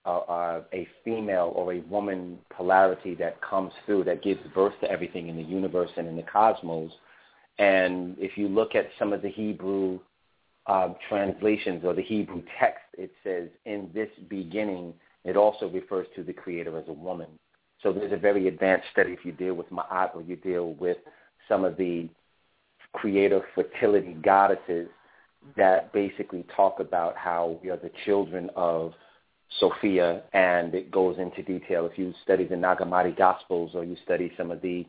a 0.06 0.88
female 1.04 1.52
or 1.54 1.74
a 1.74 1.80
woman 1.80 2.38
polarity 2.48 3.14
that 3.14 3.38
comes 3.42 3.72
through 3.84 4.04
that 4.04 4.22
gives 4.22 4.40
birth 4.54 4.72
to 4.80 4.90
everything 4.90 5.28
in 5.28 5.36
the 5.36 5.42
universe 5.42 5.90
and 5.98 6.08
in 6.08 6.16
the 6.16 6.22
cosmos. 6.22 6.90
And 7.58 8.16
if 8.18 8.38
you 8.38 8.48
look 8.48 8.74
at 8.74 8.88
some 8.98 9.12
of 9.12 9.20
the 9.20 9.28
Hebrew 9.28 10.00
uh, 10.68 10.90
translations 11.08 11.84
or 11.84 11.94
the 11.94 12.02
Hebrew 12.02 12.42
text, 12.60 12.84
it 12.96 13.10
says, 13.24 13.48
"In 13.64 13.90
this 13.92 14.10
beginning," 14.28 14.94
it 15.24 15.36
also 15.36 15.68
refers 15.68 16.06
to 16.14 16.22
the 16.22 16.32
Creator 16.32 16.76
as 16.78 16.88
a 16.88 16.92
woman. 16.92 17.28
So 17.82 17.92
there's 17.92 18.12
a 18.12 18.16
very 18.16 18.48
advanced 18.48 18.86
study 18.92 19.12
if 19.12 19.24
you 19.24 19.32
deal 19.32 19.54
with 19.54 19.70
Ma'at 19.70 20.14
or 20.14 20.22
you 20.22 20.36
deal 20.36 20.74
with 20.74 20.98
some 21.48 21.64
of 21.64 21.76
the 21.76 22.08
creator 22.92 23.42
fertility 23.54 24.14
goddesses 24.14 24.88
that 25.56 25.92
basically 25.92 26.44
talk 26.56 26.80
about 26.80 27.16
how 27.16 27.58
we 27.62 27.70
are 27.70 27.76
the 27.76 27.90
children 28.04 28.50
of 28.56 28.92
Sophia, 29.60 30.22
and 30.32 30.74
it 30.74 30.90
goes 30.90 31.18
into 31.18 31.42
detail. 31.42 31.86
If 31.86 31.98
you 31.98 32.12
study 32.22 32.44
the 32.44 32.56
Nag 32.56 32.78
Hammadi 32.78 33.16
Gospels 33.16 33.70
or 33.74 33.84
you 33.84 33.96
study 34.04 34.32
some 34.36 34.50
of 34.50 34.60
the 34.60 34.86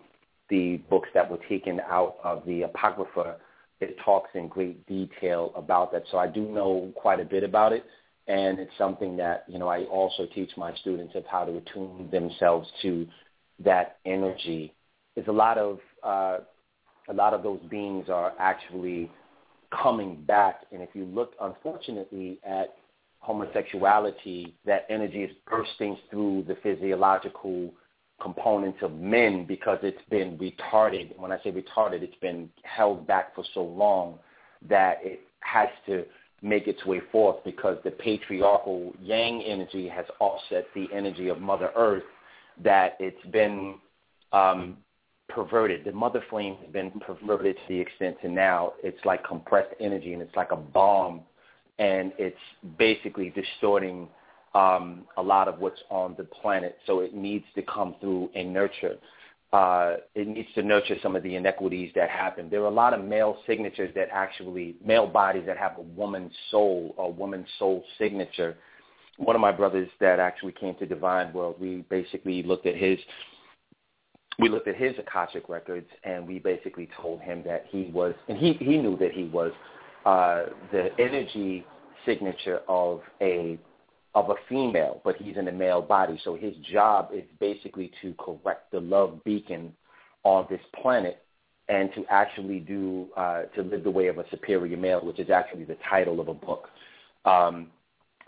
the 0.49 0.77
books 0.89 1.09
that 1.13 1.29
were 1.29 1.39
taken 1.47 1.79
out 1.81 2.15
of 2.23 2.43
the 2.47 2.63
Apocrypha, 2.63 3.37
it 3.79 3.97
talks 4.03 4.29
in 4.33 4.47
great 4.47 4.85
detail 4.87 5.51
about 5.55 5.91
that. 5.91 6.03
So 6.11 6.17
I 6.17 6.27
do 6.27 6.41
know 6.41 6.91
quite 6.95 7.19
a 7.19 7.25
bit 7.25 7.43
about 7.43 7.73
it, 7.73 7.85
and 8.27 8.59
it's 8.59 8.71
something 8.77 9.17
that 9.17 9.45
you 9.47 9.59
know 9.59 9.67
I 9.67 9.83
also 9.85 10.25
teach 10.33 10.51
my 10.57 10.75
students 10.75 11.15
of 11.15 11.25
how 11.25 11.45
to 11.45 11.57
attune 11.57 12.09
themselves 12.11 12.67
to 12.81 13.07
that 13.63 13.97
energy. 14.05 14.73
There's 15.15 15.27
a 15.27 15.31
lot 15.31 15.57
of 15.57 15.79
uh, 16.03 16.39
a 17.09 17.13
lot 17.13 17.33
of 17.33 17.43
those 17.43 17.59
beings 17.69 18.09
are 18.09 18.33
actually 18.39 19.11
coming 19.71 20.23
back. 20.23 20.61
And 20.71 20.81
if 20.81 20.89
you 20.93 21.05
look, 21.05 21.33
unfortunately, 21.41 22.39
at 22.43 22.75
homosexuality, 23.19 24.55
that 24.65 24.85
energy 24.89 25.23
is 25.23 25.31
bursting 25.47 25.97
through 26.09 26.45
the 26.47 26.55
physiological 26.63 27.71
components 28.21 28.79
of 28.81 28.93
men 28.93 29.45
because 29.45 29.79
it's 29.83 30.01
been 30.09 30.37
retarded. 30.37 31.17
When 31.17 31.31
I 31.31 31.37
say 31.43 31.51
retarded, 31.51 32.01
it's 32.01 32.15
been 32.21 32.49
held 32.63 33.07
back 33.07 33.35
for 33.35 33.43
so 33.53 33.63
long 33.63 34.19
that 34.67 34.99
it 35.01 35.21
has 35.41 35.69
to 35.85 36.05
make 36.41 36.67
its 36.67 36.85
way 36.85 37.01
forth 37.11 37.37
because 37.43 37.77
the 37.83 37.91
patriarchal 37.91 38.93
yang 39.01 39.43
energy 39.43 39.87
has 39.87 40.05
offset 40.19 40.65
the 40.73 40.87
energy 40.93 41.27
of 41.27 41.39
Mother 41.41 41.71
Earth 41.75 42.03
that 42.63 42.95
it's 42.99 43.25
been 43.31 43.75
um, 44.31 44.77
perverted. 45.27 45.85
The 45.85 45.91
mother 45.91 46.23
flame 46.29 46.57
has 46.61 46.71
been 46.71 46.91
perverted 46.91 47.55
to 47.55 47.61
the 47.67 47.79
extent 47.79 48.17
to 48.21 48.29
now 48.29 48.73
it's 48.83 49.03
like 49.05 49.25
compressed 49.25 49.73
energy 49.79 50.13
and 50.13 50.21
it's 50.21 50.35
like 50.35 50.51
a 50.51 50.57
bomb 50.57 51.21
and 51.77 52.11
it's 52.17 52.37
basically 52.77 53.31
distorting 53.31 54.07
um, 54.55 55.05
a 55.17 55.21
lot 55.21 55.47
of 55.47 55.59
what's 55.59 55.81
on 55.89 56.15
the 56.17 56.23
planet. 56.23 56.77
So 56.87 56.99
it 57.01 57.13
needs 57.13 57.45
to 57.55 57.61
come 57.61 57.95
through 58.01 58.29
and 58.35 58.53
nurture. 58.53 58.97
uh, 59.51 59.95
it 60.13 60.27
needs 60.27 60.47
to 60.53 60.61
nurture 60.61 60.95
some 61.01 61.15
of 61.15 61.23
the 61.23 61.35
inequities 61.35 61.91
that 61.95 62.09
happen. 62.09 62.49
There 62.49 62.61
are 62.61 62.67
a 62.67 62.71
lot 62.71 62.93
of 62.93 63.03
male 63.03 63.37
signatures 63.47 63.91
that 63.95 64.09
actually, 64.11 64.75
male 64.85 65.07
bodies 65.07 65.43
that 65.47 65.57
have 65.57 65.77
a 65.77 65.81
woman's 65.81 66.33
soul 66.51 66.93
or 66.97 67.11
woman's 67.11 67.47
soul 67.57 67.83
signature. 67.97 68.57
One 69.17 69.35
of 69.35 69.41
my 69.41 69.51
brothers 69.51 69.89
that 69.99 70.19
actually 70.19 70.51
came 70.53 70.75
to 70.75 70.85
Divine 70.85 71.33
World, 71.33 71.55
we 71.59 71.83
basically 71.89 72.43
looked 72.43 72.65
at 72.65 72.75
his 72.75 72.99
we 74.37 74.47
looked 74.47 74.69
at 74.69 74.77
his 74.77 74.93
Akashic 74.97 75.49
records 75.49 75.87
and 76.05 76.25
we 76.25 76.39
basically 76.39 76.87
told 77.01 77.19
him 77.19 77.43
that 77.45 77.65
he 77.69 77.91
was, 77.93 78.13
and 78.29 78.37
he, 78.37 78.53
he 78.53 78.77
knew 78.77 78.95
that 78.97 79.11
he 79.11 79.25
was 79.25 79.51
uh, 80.05 80.43
the 80.71 80.91
energy 80.97 81.65
signature 82.05 82.61
of 82.69 83.01
a 83.19 83.59
of 84.15 84.29
a 84.29 84.35
female, 84.47 85.01
but 85.03 85.15
he's 85.17 85.37
in 85.37 85.47
a 85.47 85.51
male 85.51 85.81
body. 85.81 86.19
So 86.23 86.35
his 86.35 86.55
job 86.71 87.09
is 87.13 87.23
basically 87.39 87.91
to 88.01 88.13
correct 88.17 88.71
the 88.71 88.79
love 88.79 89.23
beacon 89.23 89.73
on 90.23 90.47
this 90.49 90.61
planet 90.81 91.23
and 91.67 91.93
to 91.93 92.03
actually 92.09 92.59
do 92.59 93.07
uh, 93.15 93.43
to 93.55 93.61
live 93.61 93.83
the 93.83 93.91
way 93.91 94.07
of 94.07 94.17
a 94.17 94.25
superior 94.29 94.77
male, 94.77 95.05
which 95.05 95.19
is 95.19 95.29
actually 95.29 95.65
the 95.65 95.77
title 95.87 96.19
of 96.19 96.27
a 96.27 96.33
book. 96.33 96.69
Um, 97.25 97.67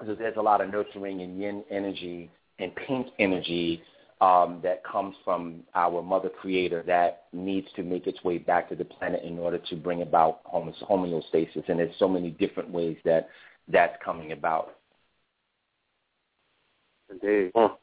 so 0.05 0.15
there's 0.15 0.37
a 0.37 0.41
lot 0.41 0.61
of 0.61 0.71
nurturing 0.71 1.21
and 1.21 1.39
yin 1.39 1.63
energy 1.71 2.29
and 2.59 2.75
pink 2.75 3.07
energy 3.19 3.81
um, 4.21 4.59
that 4.61 4.83
comes 4.83 5.15
from 5.25 5.61
our 5.73 6.03
mother 6.03 6.29
creator 6.29 6.83
that 6.85 7.23
needs 7.33 7.67
to 7.75 7.81
make 7.81 8.05
its 8.05 8.23
way 8.23 8.37
back 8.37 8.69
to 8.69 8.75
the 8.75 8.85
planet 8.85 9.23
in 9.23 9.39
order 9.39 9.57
to 9.57 9.75
bring 9.75 10.03
about 10.03 10.43
homeostasis. 10.45 11.67
And 11.67 11.79
there's 11.79 11.95
so 11.97 12.07
many 12.07 12.29
different 12.29 12.69
ways 12.69 12.97
that 13.03 13.29
that's 13.67 13.97
coming 14.03 14.31
about. 14.31 14.75
Indeed. 17.11 17.51
No 17.55 17.77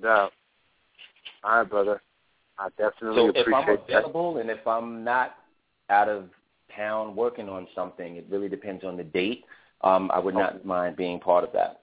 doubt. 0.00 0.32
All 1.44 1.58
right, 1.58 1.68
brother. 1.68 2.00
I 2.58 2.68
definitely 2.78 3.16
so 3.16 3.28
appreciate 3.30 3.46
if 3.48 3.54
I'm 3.54 3.68
available 3.68 4.34
that. 4.34 4.40
and 4.42 4.50
if 4.50 4.66
I'm 4.66 5.02
not 5.04 5.36
out 5.90 6.08
of 6.08 6.28
town 6.76 7.16
working 7.16 7.48
on 7.48 7.66
something, 7.74 8.16
it 8.16 8.26
really 8.30 8.48
depends 8.48 8.84
on 8.84 8.96
the 8.96 9.04
date. 9.04 9.44
Um, 9.82 10.10
I 10.14 10.18
would 10.18 10.34
not 10.34 10.64
mind 10.64 10.96
being 10.96 11.18
part 11.18 11.44
of 11.44 11.52
that. 11.52 11.82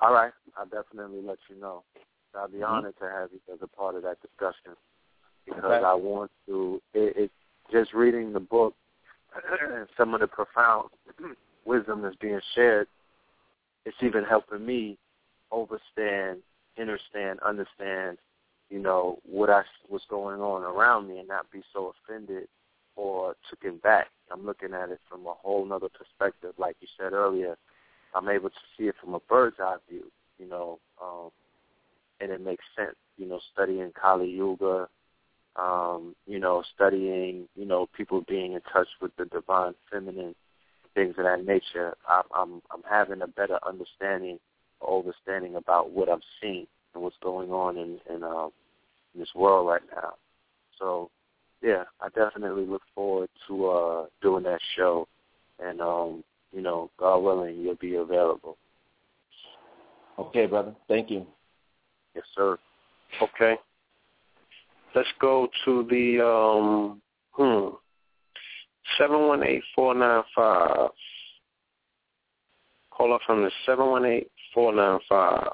All 0.00 0.12
right. 0.12 0.32
I'll 0.56 0.66
definitely 0.66 1.20
let 1.22 1.38
you 1.48 1.60
know. 1.60 1.82
I'll 2.34 2.48
be 2.48 2.58
Mm-hmm. 2.58 2.64
honored 2.72 2.94
to 3.00 3.04
have 3.06 3.30
you 3.32 3.40
as 3.52 3.58
a 3.62 3.66
part 3.66 3.96
of 3.96 4.02
that 4.02 4.18
discussion 4.22 4.76
because 5.46 5.64
Okay. 5.64 5.84
I 5.84 5.94
want 5.94 6.30
to. 6.46 6.80
It, 6.94 7.16
it 7.16 7.30
just 7.70 7.92
reading 7.94 8.32
the 8.32 8.40
book 8.40 8.74
and 9.70 9.88
some 9.96 10.14
of 10.14 10.20
the 10.20 10.26
profound 10.26 10.90
wisdom 11.64 12.02
that's 12.02 12.16
being 12.16 12.40
shared. 12.54 12.86
It's 13.84 13.96
even 14.02 14.24
helping 14.24 14.64
me 14.64 14.98
overstand, 15.50 16.38
understand, 16.78 17.40
understand. 17.40 18.18
You 18.70 18.78
know 18.78 19.18
what 19.24 19.50
I 19.50 19.62
what's 19.88 20.06
going 20.08 20.40
on 20.40 20.62
around 20.62 21.08
me, 21.08 21.18
and 21.18 21.28
not 21.28 21.50
be 21.50 21.62
so 21.72 21.92
offended 22.08 22.48
or 22.96 23.34
taken 23.50 23.78
back. 23.78 24.08
I'm 24.30 24.46
looking 24.46 24.72
at 24.72 24.90
it 24.90 25.00
from 25.08 25.26
a 25.26 25.34
whole 25.34 25.64
nother 25.64 25.88
perspective, 25.88 26.54
like 26.58 26.76
you 26.80 26.88
said 26.98 27.12
earlier. 27.12 27.56
I'm 28.14 28.28
able 28.28 28.50
to 28.50 28.56
see 28.76 28.84
it 28.84 28.94
from 29.00 29.14
a 29.14 29.20
bird's 29.20 29.56
eye 29.60 29.76
view, 29.88 30.10
you 30.38 30.48
know, 30.48 30.78
um, 31.02 31.30
and 32.20 32.30
it 32.30 32.42
makes 32.42 32.64
sense. 32.76 32.96
You 33.16 33.26
know, 33.26 33.40
studying 33.52 33.92
Kali 34.00 34.30
Yuga, 34.30 34.88
um, 35.56 36.14
you 36.26 36.38
know, 36.38 36.62
studying, 36.74 37.48
you 37.54 37.66
know, 37.66 37.88
people 37.96 38.24
being 38.26 38.52
in 38.52 38.60
touch 38.72 38.88
with 39.00 39.14
the 39.16 39.26
divine 39.26 39.74
feminine, 39.90 40.34
things 40.94 41.14
of 41.18 41.24
that 41.24 41.44
nature. 41.44 41.96
I'm 42.08 42.24
I'm, 42.34 42.62
I'm 42.70 42.82
having 42.88 43.22
a 43.22 43.26
better 43.26 43.58
understanding, 43.66 44.38
or 44.80 45.00
understanding 45.00 45.56
about 45.56 45.90
what 45.90 46.08
I'm 46.08 46.22
seeing 46.40 46.66
and 46.94 47.02
what's 47.02 47.16
going 47.22 47.50
on 47.50 47.76
in 47.76 47.98
in, 48.14 48.22
um, 48.22 48.50
in 49.14 49.20
this 49.20 49.34
world 49.34 49.68
right 49.68 49.82
now. 49.94 50.14
So, 50.78 51.10
yeah, 51.62 51.84
I 52.00 52.08
definitely 52.08 52.66
look 52.66 52.82
forward 52.94 53.28
to 53.48 53.66
uh, 53.68 54.06
doing 54.20 54.44
that 54.44 54.60
show, 54.76 55.06
and 55.62 55.80
um, 55.80 56.24
you 56.52 56.60
know, 56.62 56.90
God 56.98 57.18
willing, 57.18 57.56
you'll 57.56 57.76
be 57.76 57.96
available. 57.96 58.56
Okay, 60.18 60.46
brother. 60.46 60.74
Thank 60.88 61.10
you. 61.10 61.26
Yes, 62.14 62.24
sir. 62.34 62.58
Okay. 63.22 63.56
Let's 64.94 65.08
go 65.20 65.48
to 65.64 65.86
the 65.88 66.24
um 66.26 67.00
hmm 67.32 67.74
seven 68.98 69.26
one 69.26 69.42
eight 69.44 69.62
four 69.74 69.94
nine 69.94 70.22
five. 70.34 70.90
Call 72.90 73.14
up 73.14 73.20
from 73.26 73.42
the 73.42 73.50
seven 73.66 73.86
one 73.86 74.04
eight 74.04 74.30
four 74.54 74.74
nine 74.74 74.98
five. 75.08 75.52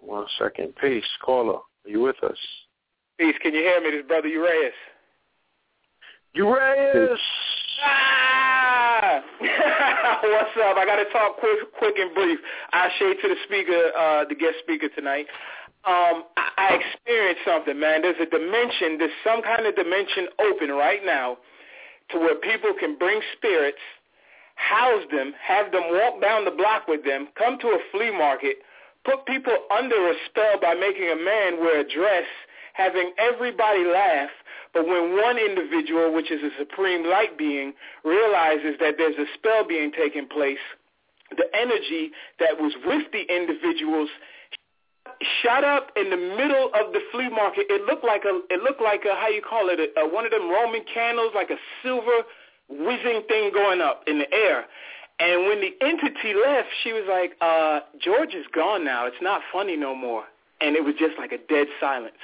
One 0.00 0.26
second. 0.38 0.74
Peace. 0.80 1.04
Caller. 1.24 1.54
Are 1.54 1.90
you 1.90 2.00
with 2.00 2.22
us? 2.22 2.36
Peace. 3.18 3.34
Can 3.42 3.54
you 3.54 3.60
hear 3.60 3.80
me? 3.80 3.90
This 3.96 4.06
brother 4.06 4.28
Urias. 4.28 4.74
Urias. 6.34 7.18
Ah! 7.84 8.61
What's 9.40 10.56
up? 10.62 10.76
I 10.76 10.84
got 10.86 10.96
to 10.96 11.08
talk 11.12 11.38
quick, 11.38 11.72
quick 11.78 11.94
and 11.98 12.14
brief. 12.14 12.38
I 12.72 12.88
shade 12.98 13.16
to 13.22 13.28
the 13.28 13.36
speaker, 13.44 13.90
uh, 13.98 14.24
the 14.28 14.34
guest 14.34 14.56
speaker 14.62 14.88
tonight. 14.94 15.26
Um, 15.84 16.30
I, 16.36 16.46
I 16.56 16.68
experienced 16.78 17.42
something, 17.44 17.78
man. 17.78 18.02
There's 18.02 18.20
a 18.22 18.30
dimension. 18.30 18.98
There's 18.98 19.18
some 19.24 19.42
kind 19.42 19.66
of 19.66 19.74
dimension 19.74 20.28
open 20.38 20.70
right 20.70 21.00
now, 21.04 21.38
to 22.10 22.18
where 22.18 22.36
people 22.36 22.70
can 22.78 22.96
bring 22.98 23.20
spirits, 23.36 23.82
house 24.54 25.02
them, 25.10 25.34
have 25.42 25.72
them 25.72 25.90
walk 25.90 26.20
down 26.22 26.44
the 26.44 26.54
block 26.54 26.86
with 26.86 27.04
them, 27.04 27.28
come 27.36 27.58
to 27.60 27.68
a 27.68 27.78
flea 27.90 28.10
market, 28.10 28.58
put 29.04 29.26
people 29.26 29.56
under 29.74 29.96
a 30.10 30.14
spell 30.30 30.60
by 30.60 30.74
making 30.74 31.10
a 31.10 31.16
man 31.16 31.58
wear 31.58 31.80
a 31.80 31.88
dress, 31.88 32.28
having 32.72 33.12
everybody 33.18 33.84
laugh, 33.84 34.30
but 34.72 34.86
when 34.86 35.16
one 35.16 35.38
individual, 35.38 36.12
which 36.12 36.30
is 36.30 36.42
a 36.42 36.50
supreme 36.58 37.06
light 37.08 37.36
being, 37.36 37.74
realizes 38.04 38.76
that 38.80 38.94
there's 38.96 39.16
a 39.16 39.26
spell 39.34 39.66
being 39.66 39.92
taken 39.92 40.26
place, 40.26 40.62
the 41.36 41.44
energy 41.54 42.10
that 42.40 42.60
was 42.60 42.72
with 42.84 43.10
the 43.12 43.24
individuals 43.34 44.08
shot 45.42 45.64
up 45.64 45.90
in 45.96 46.10
the 46.10 46.16
middle 46.16 46.70
of 46.74 46.92
the 46.92 47.00
flea 47.10 47.28
market. 47.28 47.66
It 47.68 47.82
looked 47.82 48.04
like 48.04 48.24
a, 48.24 48.40
it 48.50 48.62
looked 48.62 48.82
like 48.82 49.04
a, 49.04 49.14
how 49.14 49.28
you 49.28 49.42
call 49.42 49.68
it, 49.68 49.78
a, 49.80 50.00
a, 50.00 50.08
one 50.08 50.24
of 50.24 50.30
them 50.30 50.50
Roman 50.50 50.82
candles, 50.92 51.32
like 51.34 51.50
a 51.50 51.58
silver 51.82 52.24
whizzing 52.68 53.22
thing 53.28 53.50
going 53.52 53.80
up 53.80 54.04
in 54.06 54.18
the 54.18 54.32
air. 54.32 54.64
And 55.20 55.46
when 55.46 55.60
the 55.60 55.72
entity 55.84 56.34
left, 56.34 56.68
she 56.82 56.92
was 56.92 57.04
like, 57.08 57.36
uh, 57.40 57.80
George 58.00 58.34
is 58.34 58.46
gone 58.52 58.84
now. 58.84 59.06
It's 59.06 59.20
not 59.20 59.42
funny 59.52 59.76
no 59.76 59.94
more. 59.94 60.24
And 60.60 60.76
it 60.76 60.84
was 60.84 60.94
just 60.98 61.18
like 61.18 61.32
a 61.32 61.38
dead 61.48 61.66
silence. 61.80 62.16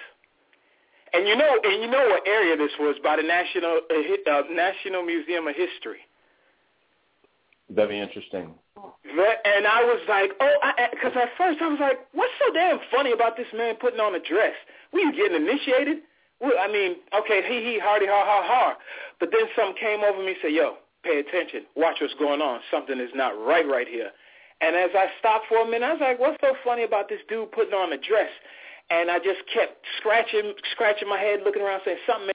And 1.13 1.27
you 1.27 1.37
know, 1.37 1.59
and 1.65 1.83
you 1.83 1.89
know 1.91 2.07
what 2.09 2.27
area 2.27 2.57
this 2.57 2.73
was 2.79 2.97
by 3.03 3.17
the 3.17 3.23
National 3.23 3.81
uh, 3.91 4.31
uh, 4.31 4.43
National 4.51 5.03
Museum 5.03 5.47
of 5.47 5.55
History. 5.57 6.01
Very 7.71 7.99
interesting. 8.01 8.55
Ve- 9.05 9.41
And 9.45 9.67
I 9.67 9.85
was 9.85 10.01
like, 10.09 10.31
oh, 10.41 10.55
because 10.91 11.13
at 11.17 11.29
first 11.37 11.61
I 11.61 11.69
was 11.69 11.81
like, 11.81 11.99
what's 12.13 12.33
so 12.39 12.53
damn 12.55 12.79
funny 12.91 13.13
about 13.13 13.37
this 13.37 13.49
man 13.55 13.77
putting 13.77 14.01
on 14.01 14.15
a 14.15 14.21
dress? 14.21 14.55
We 14.93 15.01
you 15.03 15.13
getting 15.13 15.37
initiated? 15.37 15.99
Well, 16.41 16.53
I 16.61 16.69
mean, 16.71 16.97
okay, 17.19 17.43
hee 17.43 17.65
hee, 17.65 17.81
hardy, 17.83 18.07
ha 18.07 18.23
ha 18.25 18.43
ha. 18.47 18.77
But 19.19 19.31
then 19.33 19.49
something 19.57 19.77
came 19.81 20.01
over 20.05 20.19
me 20.21 20.29
and 20.29 20.37
said, 20.41 20.53
yo, 20.53 20.77
pay 21.03 21.19
attention. 21.19 21.65
Watch 21.75 21.99
what's 22.01 22.15
going 22.15 22.41
on. 22.41 22.61
Something 22.71 23.01
is 23.01 23.11
not 23.15 23.31
right 23.37 23.67
right 23.67 23.89
here. 23.89 24.11
And 24.61 24.75
as 24.75 24.91
I 24.95 25.07
stopped 25.19 25.47
for 25.49 25.59
a 25.63 25.67
minute, 25.67 25.87
I 25.87 25.93
was 25.93 26.01
like, 26.01 26.19
what's 26.19 26.39
so 26.41 26.55
funny 26.65 26.85
about 26.85 27.09
this 27.09 27.21
dude 27.29 27.53
putting 27.53 27.75
on 27.75 27.93
a 27.93 27.99
dress? 27.99 28.31
And 28.91 29.11
I 29.11 29.19
just 29.19 29.41
kept 29.53 29.85
scratching, 29.99 30.55
scratching 30.73 31.09
my 31.09 31.19
head, 31.19 31.41
looking 31.45 31.63
around, 31.63 31.83
saying 31.85 31.99
something. 32.07 32.33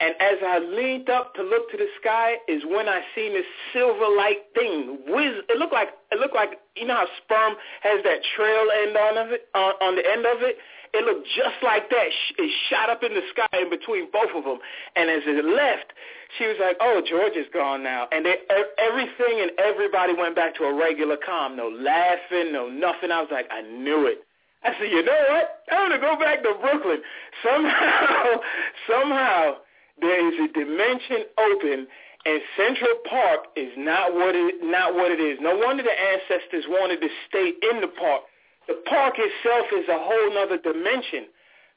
And 0.00 0.14
as 0.18 0.38
I 0.44 0.58
leaned 0.58 1.08
up 1.10 1.34
to 1.36 1.42
look 1.42 1.70
to 1.70 1.76
the 1.76 1.86
sky, 2.00 2.34
is 2.48 2.62
when 2.66 2.88
I 2.88 3.02
seen 3.14 3.34
this 3.34 3.46
silver-like 3.72 4.52
thing. 4.52 4.98
Whiz! 5.06 5.46
It 5.48 5.58
looked 5.58 5.72
like 5.72 5.90
it 6.10 6.18
looked 6.18 6.34
like 6.34 6.58
you 6.74 6.86
know 6.86 6.96
how 6.96 7.06
sperm 7.22 7.54
has 7.82 8.02
that 8.02 8.18
trail 8.34 8.66
end 8.82 8.96
on 8.96 9.16
of 9.16 9.32
it 9.32 9.46
on, 9.54 9.72
on 9.80 9.94
the 9.94 10.02
end 10.02 10.26
of 10.26 10.42
it. 10.42 10.58
It 10.92 11.04
looked 11.04 11.28
just 11.36 11.56
like 11.62 11.88
that. 11.88 12.08
It 12.36 12.50
shot 12.68 12.90
up 12.90 13.02
in 13.02 13.14
the 13.14 13.22
sky 13.30 13.62
in 13.62 13.70
between 13.70 14.10
both 14.12 14.34
of 14.34 14.44
them. 14.44 14.58
And 14.96 15.08
as 15.08 15.22
it 15.24 15.44
left, 15.44 15.94
she 16.36 16.46
was 16.50 16.56
like, 16.60 16.76
"Oh, 16.80 17.00
George 17.06 17.36
is 17.36 17.46
gone 17.54 17.84
now." 17.84 18.08
And 18.10 18.26
they, 18.26 18.42
everything 18.82 19.40
and 19.40 19.52
everybody 19.56 20.14
went 20.18 20.34
back 20.34 20.56
to 20.56 20.64
a 20.64 20.74
regular 20.74 21.16
calm. 21.16 21.56
No 21.56 21.68
laughing, 21.68 22.50
no 22.52 22.68
nothing. 22.68 23.12
I 23.12 23.22
was 23.22 23.30
like, 23.30 23.46
I 23.52 23.62
knew 23.62 24.08
it. 24.08 24.26
I 24.64 24.70
said, 24.78 24.90
you 24.90 25.02
know 25.04 25.22
what? 25.30 25.62
I'm 25.70 25.90
gonna 25.90 26.00
go 26.00 26.18
back 26.18 26.42
to 26.42 26.54
Brooklyn. 26.60 27.02
Somehow, 27.42 28.40
somehow, 28.90 29.56
there 30.00 30.22
is 30.28 30.50
a 30.50 30.52
dimension 30.52 31.26
open, 31.38 31.86
and 32.24 32.40
Central 32.56 32.94
Park 33.08 33.46
is 33.56 33.72
not 33.76 34.14
what 34.14 34.34
it 34.34 34.62
not 34.62 34.94
what 34.94 35.10
it 35.10 35.20
is. 35.20 35.38
No 35.40 35.56
wonder 35.56 35.82
the 35.82 35.90
ancestors 35.90 36.64
wanted 36.68 37.00
to 37.00 37.08
stay 37.28 37.52
in 37.70 37.80
the 37.80 37.88
park. 37.88 38.22
The 38.68 38.78
park 38.88 39.14
itself 39.18 39.66
is 39.74 39.88
a 39.88 39.98
whole 39.98 40.38
other 40.38 40.58
dimension. 40.58 41.26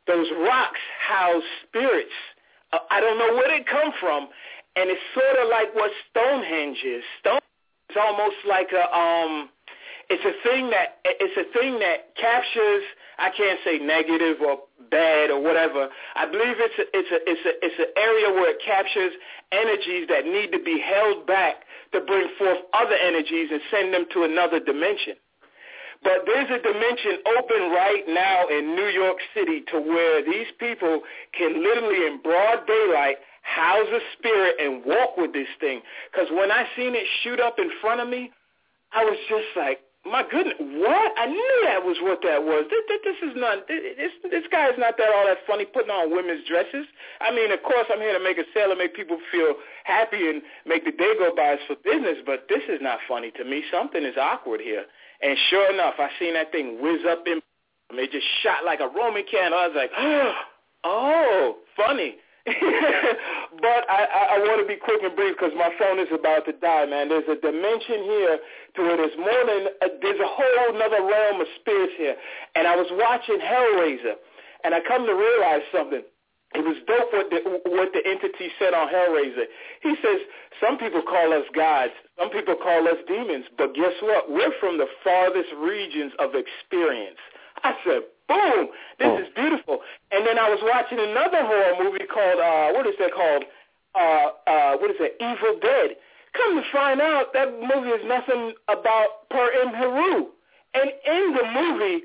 Those 0.05 0.27
rocks 0.45 0.79
house 1.01 1.43
spirits. 1.65 2.13
Uh, 2.71 2.77
I 2.91 3.01
don't 3.01 3.17
know 3.17 3.33
where 3.33 3.49
they 3.49 3.63
come 3.65 3.91
from, 3.99 4.29
and 4.75 4.89
it's 4.89 5.01
sort 5.13 5.41
of 5.41 5.49
like 5.49 5.73
what 5.73 5.89
Stonehenge 6.11 6.83
is. 6.85 7.03
Stone 7.19 7.41
is 7.89 7.97
almost 7.97 8.37
like 8.47 8.69
a 8.71 8.85
um 8.95 9.49
it's 10.09 10.25
a 10.25 10.35
thing 10.47 10.69
that 10.69 11.01
it's 11.05 11.37
a 11.37 11.47
thing 11.57 11.79
that 11.79 12.15
captures. 12.15 12.83
I 13.17 13.29
can't 13.31 13.59
say 13.63 13.79
negative 13.79 14.37
or 14.41 14.59
bad 14.91 15.31
or 15.31 15.41
whatever. 15.41 15.89
I 16.15 16.25
believe 16.25 16.59
it's 16.59 16.77
a, 16.77 16.85
it's 16.91 17.11
a 17.11 17.19
it's 17.25 17.45
a 17.45 17.53
it's 17.65 17.79
an 17.79 17.91
area 17.97 18.29
where 18.33 18.51
it 18.51 18.61
captures 18.65 19.13
energies 19.51 20.07
that 20.09 20.25
need 20.25 20.51
to 20.51 20.61
be 20.61 20.81
held 20.83 21.25
back 21.25 21.65
to 21.93 22.01
bring 22.01 22.27
forth 22.37 22.59
other 22.73 22.95
energies 22.95 23.49
and 23.51 23.61
send 23.71 23.93
them 23.93 24.05
to 24.13 24.23
another 24.23 24.59
dimension. 24.59 25.15
But 26.03 26.27
there's 26.27 26.51
a 26.51 26.61
dimension 26.61 27.23
open 27.37 27.71
right 27.71 28.03
now 28.07 28.47
in 28.47 28.75
New 28.75 28.91
York 28.93 29.17
City 29.33 29.63
to 29.71 29.79
where 29.79 30.21
these 30.21 30.51
people 30.59 31.01
can 31.33 31.63
literally 31.63 32.05
in 32.05 32.21
broad 32.21 32.67
daylight 32.67 33.17
house 33.41 33.87
a 33.93 33.99
spirit 34.17 34.55
and 34.59 34.83
walk 34.85 35.17
with 35.17 35.33
this 35.33 35.47
thing. 35.59 35.81
Because 36.11 36.27
when 36.31 36.51
I 36.51 36.65
seen 36.75 36.93
it 36.95 37.05
shoot 37.23 37.39
up 37.39 37.57
in 37.59 37.69
front 37.81 38.01
of 38.01 38.09
me, 38.09 38.31
I 38.91 39.03
was 39.03 39.17
just 39.29 39.49
like, 39.55 39.79
my 40.05 40.21
goodness, 40.29 40.55
what? 40.59 41.11
I 41.17 41.25
knew 41.25 41.55
that 41.65 41.81
was 41.83 41.97
what 42.01 42.21
that 42.21 42.43
was. 42.45 42.69
This, 42.69 42.85
this, 43.01 43.17
is 43.25 43.33
not. 43.35 43.67
This 43.67 44.13
this 44.29 44.45
guy 44.51 44.69
is 44.69 44.77
not 44.77 44.97
that 44.97 45.09
all 45.09 45.25
that 45.25 45.41
funny 45.47 45.65
putting 45.65 45.89
on 45.89 46.13
women's 46.13 46.45
dresses. 46.47 46.85
I 47.21 47.33
mean, 47.33 47.51
of 47.51 47.63
course, 47.63 47.89
I'm 47.89 47.99
here 47.99 48.13
to 48.13 48.23
make 48.23 48.37
a 48.37 48.45
sale 48.53 48.69
and 48.69 48.77
make 48.77 48.93
people 48.93 49.17
feel 49.31 49.57
happy 49.83 50.29
and 50.29 50.41
make 50.65 50.85
the 50.85 50.91
day 50.91 51.13
go 51.17 51.33
by 51.35 51.57
for 51.65 51.75
business. 51.81 52.21
But 52.25 52.45
this 52.49 52.61
is 52.69 52.79
not 52.81 52.99
funny 53.09 53.31
to 53.31 53.43
me. 53.43 53.63
Something 53.73 54.05
is 54.05 54.13
awkward 54.15 54.61
here. 54.61 54.85
And 55.21 55.37
sure 55.49 55.73
enough, 55.73 55.95
I 55.97 56.09
seen 56.19 56.35
that 56.35 56.51
thing 56.51 56.77
whiz 56.81 57.01
up 57.09 57.25
in. 57.25 57.41
It 57.97 58.11
just 58.11 58.27
shot 58.43 58.65
like 58.65 58.81
a 58.81 58.87
Roman 58.87 59.23
candle. 59.29 59.57
I 59.57 59.67
was 59.67 59.75
like, 59.75 59.91
oh, 60.83 61.57
funny. 61.75 62.17
but 63.65 63.81
I, 63.89 64.05
I, 64.05 64.21
I 64.33 64.37
want 64.45 64.61
to 64.61 64.69
be 64.69 64.77
quick 64.77 65.01
and 65.01 65.17
brief 65.17 65.33
because 65.33 65.57
my 65.57 65.73
phone 65.81 65.97
is 65.97 66.13
about 66.13 66.45
to 66.45 66.53
die, 66.53 66.85
man. 66.85 67.09
There's 67.09 67.25
a 67.25 67.41
dimension 67.41 68.05
here 68.05 68.37
to 68.77 68.81
it. 68.93 68.97
There's 69.01 69.17
more 69.17 69.43
than 69.49 69.61
a, 69.81 69.87
there's 69.97 70.21
a 70.21 70.29
whole 70.29 70.77
another 70.77 71.01
realm 71.01 71.41
of 71.41 71.49
spirits 71.57 71.97
here. 71.97 72.13
And 72.53 72.69
I 72.69 72.77
was 72.77 72.85
watching 72.93 73.41
Hellraiser, 73.41 74.21
and 74.61 74.77
I 74.77 74.79
come 74.85 75.09
to 75.09 75.15
realize 75.17 75.65
something. 75.73 76.05
It 76.53 76.61
was 76.61 76.77
dope 76.85 77.09
what 77.11 77.33
the 77.33 77.41
what 77.65 77.89
the 77.97 78.05
entity 78.05 78.53
said 78.61 78.77
on 78.77 78.93
Hellraiser. 78.93 79.49
He 79.81 79.97
says 80.05 80.21
some 80.61 80.77
people 80.77 81.01
call 81.01 81.33
us 81.33 81.49
gods, 81.57 81.97
some 82.13 82.29
people 82.29 82.55
call 82.61 82.85
us 82.87 83.01
demons, 83.09 83.49
but 83.57 83.73
guess 83.73 83.97
what? 84.05 84.29
We're 84.29 84.53
from 84.61 84.77
the 84.77 84.87
farthest 85.03 85.49
regions 85.57 86.13
of 86.21 86.37
experience. 86.37 87.17
I 87.65 87.73
said, 87.83 88.05
Boom! 88.27 88.67
This 88.97 89.07
oh. 89.11 89.21
is 89.21 89.27
beautiful. 89.35 89.79
And 90.11 90.25
then 90.25 90.39
I 90.39 90.49
was 90.49 90.59
watching 90.63 90.99
another 90.99 91.45
horror 91.45 91.83
movie 91.83 92.05
called 92.05 92.39
uh 92.39 92.73
what 92.73 92.87
is 92.87 92.95
that 92.99 93.13
called? 93.13 93.43
Uh 93.93 94.33
uh 94.49 94.77
what 94.77 94.89
is 94.89 94.97
it? 94.99 95.17
Evil 95.21 95.59
Dead. 95.61 95.97
Come 96.33 96.57
to 96.57 96.63
find 96.71 96.99
out 97.01 97.33
that 97.33 97.53
movie 97.53 97.93
is 97.95 98.03
nothing 98.05 98.53
about 98.67 99.29
Per 99.29 99.47
Imheru. 99.63 100.27
And 100.73 100.91
in 101.05 101.35
the 101.37 101.45
movie 101.53 102.03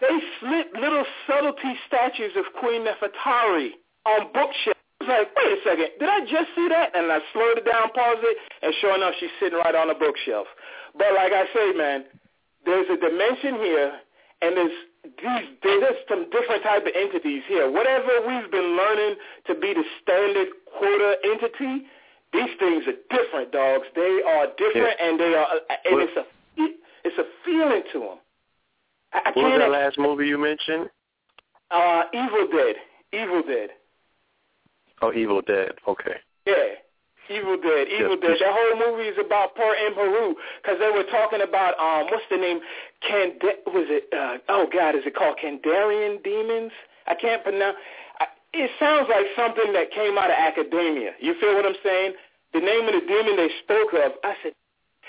they 0.00 0.18
slit 0.40 0.72
little 0.78 1.04
subtlety 1.26 1.74
statues 1.86 2.32
of 2.36 2.44
Queen 2.58 2.86
Nefertari 2.86 3.70
on 4.06 4.30
bookshelves. 4.32 4.78
I 5.00 5.04
was 5.04 5.08
like, 5.10 5.28
wait 5.36 5.52
a 5.52 5.58
second, 5.62 5.88
did 5.98 6.08
I 6.08 6.20
just 6.20 6.50
see 6.54 6.68
that? 6.70 6.94
And 6.94 7.10
I 7.10 7.18
slowed 7.32 7.58
it 7.58 7.66
down, 7.66 7.90
paused 7.94 8.22
it, 8.22 8.36
and 8.62 8.74
sure 8.80 8.94
enough, 8.94 9.14
she's 9.18 9.30
sitting 9.40 9.58
right 9.58 9.74
on 9.74 9.88
the 9.88 9.94
bookshelf. 9.94 10.46
But 10.94 11.14
like 11.14 11.32
I 11.32 11.46
say, 11.54 11.72
man, 11.74 12.04
there's 12.66 12.86
a 12.90 12.96
dimension 12.98 13.54
here, 13.62 13.92
and 14.42 14.56
there's 14.56 14.78
these 15.04 15.48
there's 15.62 15.96
some 16.08 16.28
different 16.30 16.62
type 16.62 16.82
of 16.82 16.92
entities 16.94 17.42
here. 17.48 17.70
Whatever 17.70 18.08
we've 18.26 18.50
been 18.50 18.76
learning 18.76 19.16
to 19.46 19.54
be 19.54 19.74
the 19.74 19.84
standard 20.02 20.48
quota 20.78 21.16
entity, 21.24 21.86
these 22.32 22.50
things 22.58 22.84
are 22.86 22.98
different, 23.10 23.52
dogs. 23.52 23.86
They 23.94 24.20
are 24.26 24.46
different, 24.56 24.96
yeah. 24.98 25.06
and 25.08 25.20
they 25.20 25.34
are, 25.34 25.46
and 25.84 25.94
what? 25.94 26.08
it's 26.08 26.16
a 26.16 26.24
it's 27.04 27.18
a 27.18 27.24
feeling 27.44 27.82
to 27.92 27.98
them. 28.00 28.18
I, 29.12 29.20
I 29.24 29.32
what 29.34 29.50
was 29.52 29.60
that 29.60 29.70
last 29.70 29.98
movie 29.98 30.26
you 30.26 30.38
mentioned? 30.38 30.90
Uh, 31.70 32.02
Evil 32.12 32.48
Dead. 32.52 32.76
Evil 33.12 33.42
Dead. 33.42 33.70
Oh, 35.00 35.12
Evil 35.12 35.40
Dead. 35.42 35.72
Okay. 35.86 36.16
Yeah. 36.46 36.54
Evil 37.30 37.56
Dead, 37.60 37.88
Evil 37.88 38.16
yes, 38.16 38.24
Dead. 38.24 38.36
That 38.40 38.52
whole 38.52 38.76
movie 38.80 39.08
is 39.08 39.18
about 39.20 39.54
Per 39.54 39.72
Imheru 39.88 40.34
because 40.62 40.78
they 40.80 40.90
were 40.90 41.04
talking 41.08 41.40
about 41.40 41.78
um 41.78 42.08
what's 42.10 42.24
the 42.30 42.36
name? 42.36 42.60
Can 43.06 43.36
was 43.68 43.86
it? 43.88 44.08
Uh, 44.12 44.38
oh 44.48 44.66
God, 44.72 44.96
is 44.96 45.04
it 45.04 45.14
called 45.14 45.36
Kandarian 45.36 46.22
demons? 46.24 46.72
I 47.06 47.14
can't 47.14 47.42
pronounce. 47.42 47.76
I, 48.20 48.26
it 48.52 48.70
sounds 48.80 49.08
like 49.08 49.26
something 49.36 49.72
that 49.72 49.92
came 49.92 50.18
out 50.18 50.30
of 50.30 50.36
academia. 50.36 51.12
You 51.20 51.34
feel 51.40 51.54
what 51.54 51.64
I'm 51.64 51.78
saying? 51.82 52.12
The 52.52 52.60
name 52.60 52.88
of 52.88 52.94
the 52.96 53.04
demon 53.04 53.36
they 53.36 53.52
spoke 53.62 53.92
of. 53.92 54.16
I 54.24 54.34
said, 54.42 54.52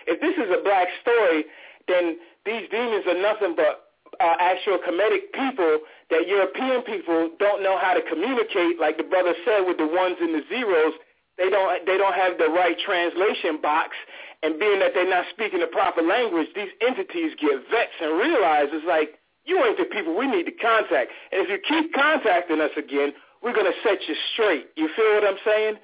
if 0.07 0.19
this 0.19 0.35
is 0.35 0.51
a 0.51 0.61
black 0.63 0.87
story, 1.01 1.45
then 1.87 2.19
these 2.45 2.67
demons 2.69 3.07
are 3.07 3.19
nothing 3.19 3.55
but 3.55 3.89
uh, 4.19 4.35
actual 4.39 4.77
Kemetic 4.79 5.31
people 5.31 5.79
that 6.09 6.27
European 6.27 6.81
people 6.83 7.31
don't 7.39 7.63
know 7.63 7.77
how 7.77 7.93
to 7.93 8.01
communicate, 8.01 8.79
like 8.79 8.97
the 8.97 9.03
brother 9.03 9.33
said, 9.45 9.63
with 9.63 9.77
the 9.77 9.87
ones 9.87 10.17
and 10.19 10.33
the 10.35 10.43
zeros 10.49 10.93
they 11.39 11.49
don't 11.49 11.85
they 11.87 11.97
don't 11.97 12.13
have 12.13 12.37
the 12.37 12.51
right 12.51 12.75
translation 12.83 13.57
box 13.63 13.95
and 14.43 14.59
being 14.59 14.79
that 14.79 14.91
they're 14.93 15.09
not 15.09 15.25
speaking 15.31 15.59
the 15.59 15.67
proper 15.67 16.01
language, 16.01 16.47
these 16.55 16.71
entities 16.85 17.35
get 17.39 17.59
vexed 17.71 17.99
and 17.99 18.19
realize 18.19 18.67
it's 18.71 18.87
like 18.87 19.19
you 19.45 19.63
ain't 19.63 19.77
the 19.77 19.85
people 19.85 20.15
we 20.15 20.27
need 20.27 20.45
to 20.45 20.55
contact. 20.59 21.11
And 21.31 21.43
if 21.43 21.49
you 21.49 21.59
keep 21.63 21.93
contacting 21.93 22.61
us 22.61 22.71
again, 22.77 23.11
we're 23.41 23.55
gonna 23.55 23.75
set 23.83 23.99
you 24.07 24.15
straight. 24.33 24.67
You 24.75 24.89
feel 24.95 25.15
what 25.15 25.25
I'm 25.25 25.41
saying? 25.43 25.75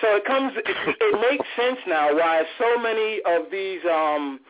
So 0.00 0.16
it 0.16 0.24
comes 0.24 0.52
it, 0.56 0.76
it 1.00 1.14
makes 1.20 1.44
sense 1.56 1.80
now 1.86 2.14
why 2.14 2.44
so 2.58 2.78
many 2.80 3.20
of 3.26 3.50
these 3.50 3.80
um 3.90 4.40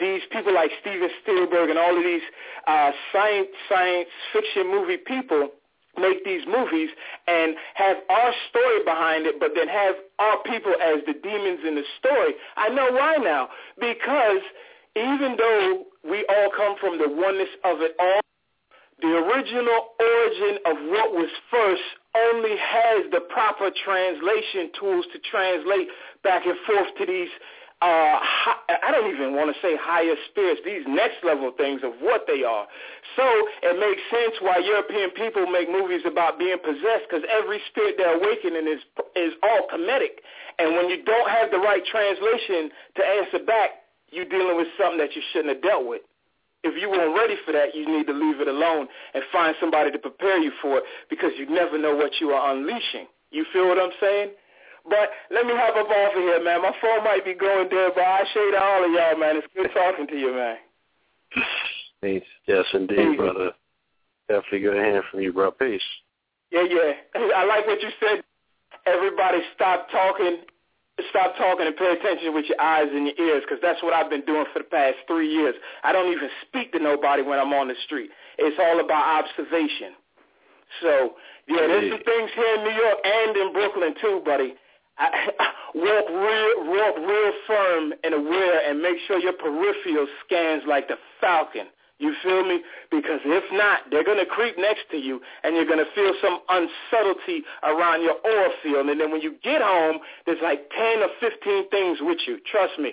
these 0.00 0.20
people 0.30 0.52
like 0.52 0.70
Steven 0.80 1.08
Spielberg 1.22 1.70
and 1.70 1.78
all 1.78 1.96
of 1.96 2.04
these 2.04 2.24
uh 2.66 2.90
science 3.12 3.48
science 3.68 4.08
fiction 4.32 4.68
movie 4.70 4.98
people 4.98 5.50
make 5.98 6.24
these 6.24 6.42
movies 6.46 6.90
and 7.26 7.56
have 7.74 7.96
our 8.08 8.32
story 8.50 8.84
behind 8.84 9.26
it, 9.26 9.40
but 9.40 9.52
then 9.54 9.68
have 9.68 9.96
our 10.18 10.42
people 10.42 10.74
as 10.82 11.04
the 11.06 11.14
demons 11.14 11.60
in 11.66 11.74
the 11.74 11.84
story. 11.98 12.34
I 12.56 12.68
know 12.68 12.92
why 12.92 13.16
now. 13.16 13.48
Because 13.78 14.42
even 14.96 15.36
though 15.36 15.84
we 16.08 16.24
all 16.28 16.50
come 16.56 16.76
from 16.80 16.98
the 16.98 17.08
oneness 17.08 17.50
of 17.64 17.80
it 17.80 17.94
all, 17.98 18.20
the 19.02 19.12
original 19.12 19.92
origin 20.00 20.56
of 20.64 20.76
what 20.88 21.12
was 21.12 21.28
first 21.50 21.82
only 22.16 22.56
has 22.56 23.04
the 23.12 23.20
proper 23.28 23.70
translation 23.84 24.70
tools 24.78 25.04
to 25.12 25.18
translate 25.30 25.88
back 26.24 26.46
and 26.46 26.56
forth 26.66 26.88
to 26.98 27.04
these 27.04 27.28
uh, 27.84 28.16
I 28.72 28.88
don't 28.88 29.12
even 29.12 29.36
want 29.36 29.52
to 29.52 29.56
say 29.60 29.76
higher 29.76 30.16
spirits, 30.32 30.64
these 30.64 30.88
next 30.88 31.20
level 31.20 31.52
things 31.52 31.84
of 31.84 31.92
what 32.00 32.24
they 32.24 32.40
are. 32.40 32.64
So 33.20 33.26
it 33.60 33.76
makes 33.76 34.00
sense 34.08 34.40
why 34.40 34.64
European 34.64 35.12
people 35.12 35.44
make 35.44 35.68
movies 35.68 36.00
about 36.08 36.38
being 36.40 36.56
possessed 36.56 37.04
because 37.04 37.20
every 37.28 37.60
spirit 37.68 38.00
they're 38.00 38.16
awakening 38.16 38.64
is 38.64 38.80
is 39.12 39.36
all 39.44 39.68
Kemetic. 39.68 40.24
And 40.58 40.72
when 40.72 40.88
you 40.88 41.04
don't 41.04 41.28
have 41.28 41.52
the 41.52 41.60
right 41.60 41.84
translation 41.84 42.72
to 42.96 43.02
answer 43.04 43.44
back, 43.44 43.84
you're 44.08 44.24
dealing 44.24 44.56
with 44.56 44.72
something 44.80 44.98
that 44.98 45.12
you 45.12 45.20
shouldn't 45.32 45.52
have 45.52 45.62
dealt 45.62 45.84
with. 45.84 46.00
If 46.64 46.80
you 46.80 46.88
weren't 46.88 47.14
ready 47.14 47.36
for 47.44 47.52
that, 47.52 47.76
you 47.76 47.84
need 47.84 48.06
to 48.08 48.16
leave 48.16 48.40
it 48.40 48.48
alone 48.48 48.88
and 49.12 49.22
find 49.30 49.54
somebody 49.60 49.92
to 49.92 49.98
prepare 49.98 50.40
you 50.40 50.50
for 50.62 50.78
it 50.78 50.84
because 51.10 51.30
you 51.36 51.44
never 51.44 51.76
know 51.76 51.94
what 51.94 52.20
you 52.20 52.30
are 52.30 52.56
unleashing. 52.56 53.06
You 53.30 53.44
feel 53.52 53.68
what 53.68 53.78
I'm 53.78 53.92
saying? 54.00 54.30
But 54.88 55.10
let 55.30 55.46
me 55.46 55.52
hop 55.54 55.74
up 55.74 55.90
off 55.90 56.14
of 56.14 56.22
here, 56.22 56.42
man. 56.42 56.62
My 56.62 56.74
phone 56.80 57.02
might 57.02 57.24
be 57.24 57.34
going 57.34 57.68
dead, 57.68 57.92
but 57.94 58.06
I 58.06 58.22
shade 58.32 58.54
all 58.54 58.86
of 58.86 58.90
y'all, 58.94 59.18
man. 59.18 59.36
It's 59.36 59.50
good 59.50 59.70
talking 59.74 60.06
to 60.06 60.16
you, 60.16 60.30
man. 60.30 60.56
Peace. 62.02 62.30
Yes, 62.46 62.64
indeed, 62.72 62.96
Peace. 62.96 63.16
brother. 63.16 63.50
Definitely 64.28 64.60
good 64.60 64.74
hear 64.74 65.02
from 65.10 65.20
you, 65.20 65.32
bro. 65.32 65.50
Peace. 65.50 65.82
Yeah, 66.52 66.66
yeah. 66.70 66.92
I 67.34 67.44
like 67.44 67.66
what 67.66 67.82
you 67.82 67.90
said. 67.98 68.22
Everybody 68.86 69.38
stop 69.54 69.90
talking. 69.90 70.46
Stop 71.10 71.36
talking 71.36 71.66
and 71.66 71.76
pay 71.76 71.92
attention 71.92 72.32
with 72.32 72.46
your 72.48 72.60
eyes 72.60 72.88
and 72.88 73.04
your 73.04 73.18
ears 73.20 73.42
because 73.44 73.60
that's 73.60 73.82
what 73.82 73.92
I've 73.92 74.08
been 74.08 74.24
doing 74.24 74.46
for 74.52 74.60
the 74.60 74.70
past 74.70 74.96
three 75.06 75.28
years. 75.28 75.54
I 75.84 75.92
don't 75.92 76.10
even 76.10 76.30
speak 76.46 76.72
to 76.72 76.78
nobody 76.78 77.20
when 77.20 77.38
I'm 77.38 77.52
on 77.52 77.68
the 77.68 77.74
street. 77.84 78.08
It's 78.38 78.56
all 78.56 78.80
about 78.80 79.04
observation. 79.24 79.92
So, 80.80 81.20
yeah, 81.48 81.66
there's 81.68 81.92
some 81.92 82.02
things 82.02 82.30
here 82.34 82.54
in 82.56 82.64
New 82.64 82.72
York 82.72 82.98
and 83.04 83.36
in 83.36 83.52
Brooklyn 83.52 83.94
too, 84.00 84.22
buddy 84.24 84.54
Walk 85.76 86.08
real, 86.08 86.72
walk 86.72 86.96
real 86.96 87.32
firm 87.46 87.92
and 88.02 88.14
aware, 88.14 88.66
and 88.66 88.80
make 88.80 88.96
sure 89.06 89.18
your 89.18 89.34
peripheral 89.34 90.06
scans 90.24 90.62
like 90.66 90.88
the 90.88 90.96
falcon. 91.20 91.66
You 91.98 92.14
feel 92.22 92.44
me? 92.44 92.60
Because 92.90 93.20
if 93.24 93.44
not, 93.52 93.80
they're 93.90 94.04
going 94.04 94.18
to 94.18 94.24
creep 94.24 94.56
next 94.56 94.88
to 94.90 94.96
you, 94.96 95.20
and 95.44 95.56
you're 95.56 95.66
going 95.68 95.84
to 95.84 95.90
feel 95.94 96.12
some 96.20 96.40
unsubtlety 96.48 97.40
around 97.62 98.02
your 98.02 98.16
aura 98.24 98.50
field. 98.62 98.88
And 98.88 99.00
then 99.00 99.10
when 99.10 99.20
you 99.20 99.36
get 99.42 99.60
home, 99.60 99.98
there's 100.24 100.40
like 100.42 100.70
10 100.70 101.02
or 101.02 101.08
15 101.20 101.68
things 101.68 101.98
with 102.00 102.18
you. 102.26 102.38
Trust 102.50 102.78
me. 102.78 102.92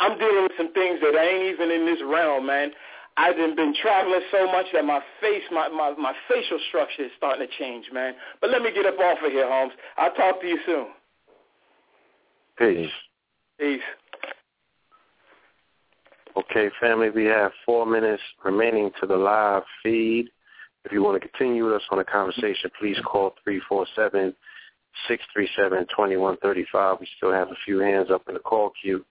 I'm 0.00 0.18
dealing 0.18 0.42
with 0.42 0.52
some 0.56 0.72
things 0.72 1.00
that 1.00 1.16
ain't 1.16 1.54
even 1.54 1.70
in 1.70 1.86
this 1.86 2.00
realm, 2.04 2.46
man. 2.46 2.72
I've 3.16 3.36
been 3.36 3.74
traveling 3.80 4.20
so 4.30 4.46
much 4.52 4.66
that 4.74 4.84
my 4.84 5.00
face, 5.20 5.44
my, 5.50 5.68
my, 5.68 5.94
my 5.96 6.12
facial 6.28 6.58
structure 6.68 7.04
is 7.04 7.10
starting 7.16 7.46
to 7.46 7.52
change, 7.58 7.86
man. 7.92 8.14
But 8.42 8.50
let 8.50 8.60
me 8.60 8.70
get 8.72 8.84
up 8.84 8.98
off 8.98 9.18
of 9.24 9.32
here, 9.32 9.48
Holmes. 9.48 9.72
I'll 9.96 10.12
talk 10.12 10.42
to 10.42 10.46
you 10.46 10.58
soon. 10.66 10.88
Peace. 12.58 12.90
Peace. 13.58 13.80
Okay, 16.36 16.66
Okay, 16.66 16.74
family, 16.80 17.10
we 17.10 17.24
have 17.24 17.52
four 17.64 17.86
minutes 17.86 18.22
remaining 18.44 18.90
to 19.00 19.06
the 19.06 19.16
live 19.16 19.62
feed. 19.82 20.28
If 20.84 20.92
you 20.92 21.02
want 21.02 21.20
to 21.20 21.28
continue 21.28 21.64
with 21.64 21.74
us 21.74 21.82
on 21.90 21.98
the 21.98 22.04
conversation, 22.04 22.70
please 22.78 22.96
call 23.04 23.34
347 23.44 24.34
637 25.08 25.86
2135. 25.88 26.96
We 27.00 27.08
still 27.16 27.32
have 27.32 27.48
a 27.48 27.56
few 27.64 27.80
hands 27.80 28.10
up 28.10 28.22
in 28.28 28.34
the 28.34 28.40
call 28.40 28.72
queue. 28.80 29.04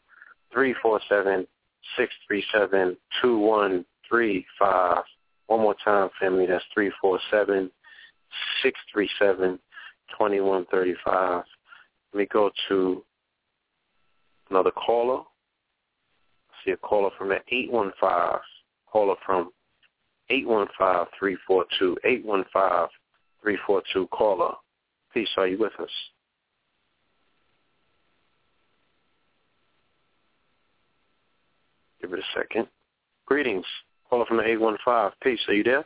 347 0.54 1.46
637 1.98 2.98
2135. 3.22 5.04
One 5.48 5.60
more 5.60 5.76
time, 5.84 6.10
family. 6.20 6.46
That's 6.46 6.64
347 6.74 7.70
637 8.64 9.60
2135. 10.18 11.44
Let 12.14 12.20
me 12.20 12.28
go 12.32 12.50
to 12.70 13.04
another 14.50 14.72
caller. 14.72 15.24
I 16.50 16.54
see 16.64 16.72
a 16.72 16.78
caller 16.78 17.10
from 17.18 17.30
the 17.30 17.40
815. 17.48 18.40
Caller 18.92 19.16
from 19.26 19.52
815-342. 20.32 21.96
815-342. 23.46 24.10
Caller. 24.10 24.54
Peace. 25.14 25.30
Are 25.38 25.48
you 25.48 25.58
with 25.58 25.74
us? 25.80 25.90
Give 32.02 32.14
it 32.14 32.20
a 32.20 32.24
second. 32.40 32.68
Greetings. 33.26 33.66
Caller 34.10 34.26
from 34.26 34.38
the 34.38 34.44
815. 34.44 35.12
Peace. 35.22 35.40
Are 35.48 35.54
you 35.54 35.64
there? 35.64 35.86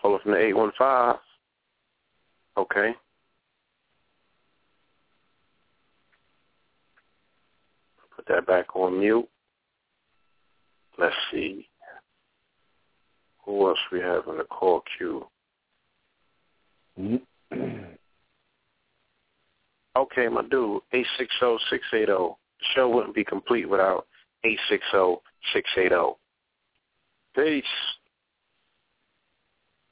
Caller 0.00 0.18
from 0.22 0.32
the 0.32 0.38
815. 0.38 1.20
Okay. 2.56 2.94
Put 8.26 8.34
that 8.34 8.46
back 8.46 8.74
on 8.76 9.00
mute. 9.00 9.28
Let's 10.98 11.14
see. 11.32 11.68
Who 13.44 13.68
else 13.68 13.78
we 13.92 14.00
have 14.00 14.26
in 14.28 14.38
the 14.38 14.44
call 14.44 14.82
queue? 14.96 15.26
okay, 19.96 20.28
my 20.28 20.42
dude, 20.50 20.80
860-680. 20.94 22.06
The 22.06 22.34
show 22.74 22.88
wouldn't 22.88 23.14
be 23.14 23.24
complete 23.24 23.68
without 23.68 24.06
860-680. 24.44 26.16
Peace. 27.34 27.64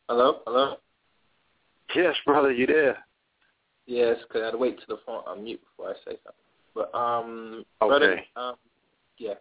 Hello? 0.09 0.41
Hello? 0.47 0.77
Yes, 1.95 2.15
brother, 2.25 2.53
you 2.53 2.67
there? 2.67 2.99
Yes, 3.87 4.17
because 4.27 4.43
I 4.43 4.45
had 4.47 4.51
to 4.53 4.59
wait 4.59 4.79
till 4.79 4.97
the 4.97 5.03
phone 5.05 5.23
on 5.27 5.45
mute 5.45 5.61
before 5.61 5.91
I 5.91 5.95
say 6.05 6.17
something. 6.25 6.52
But, 6.75 6.95
um, 6.95 7.65
okay. 7.83 7.89
brother, 7.89 8.21
um, 8.37 8.55
yeah. 9.19 9.35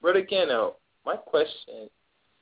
Brother 0.00 0.26
Gano, 0.28 0.76
my 1.06 1.16
question 1.16 1.88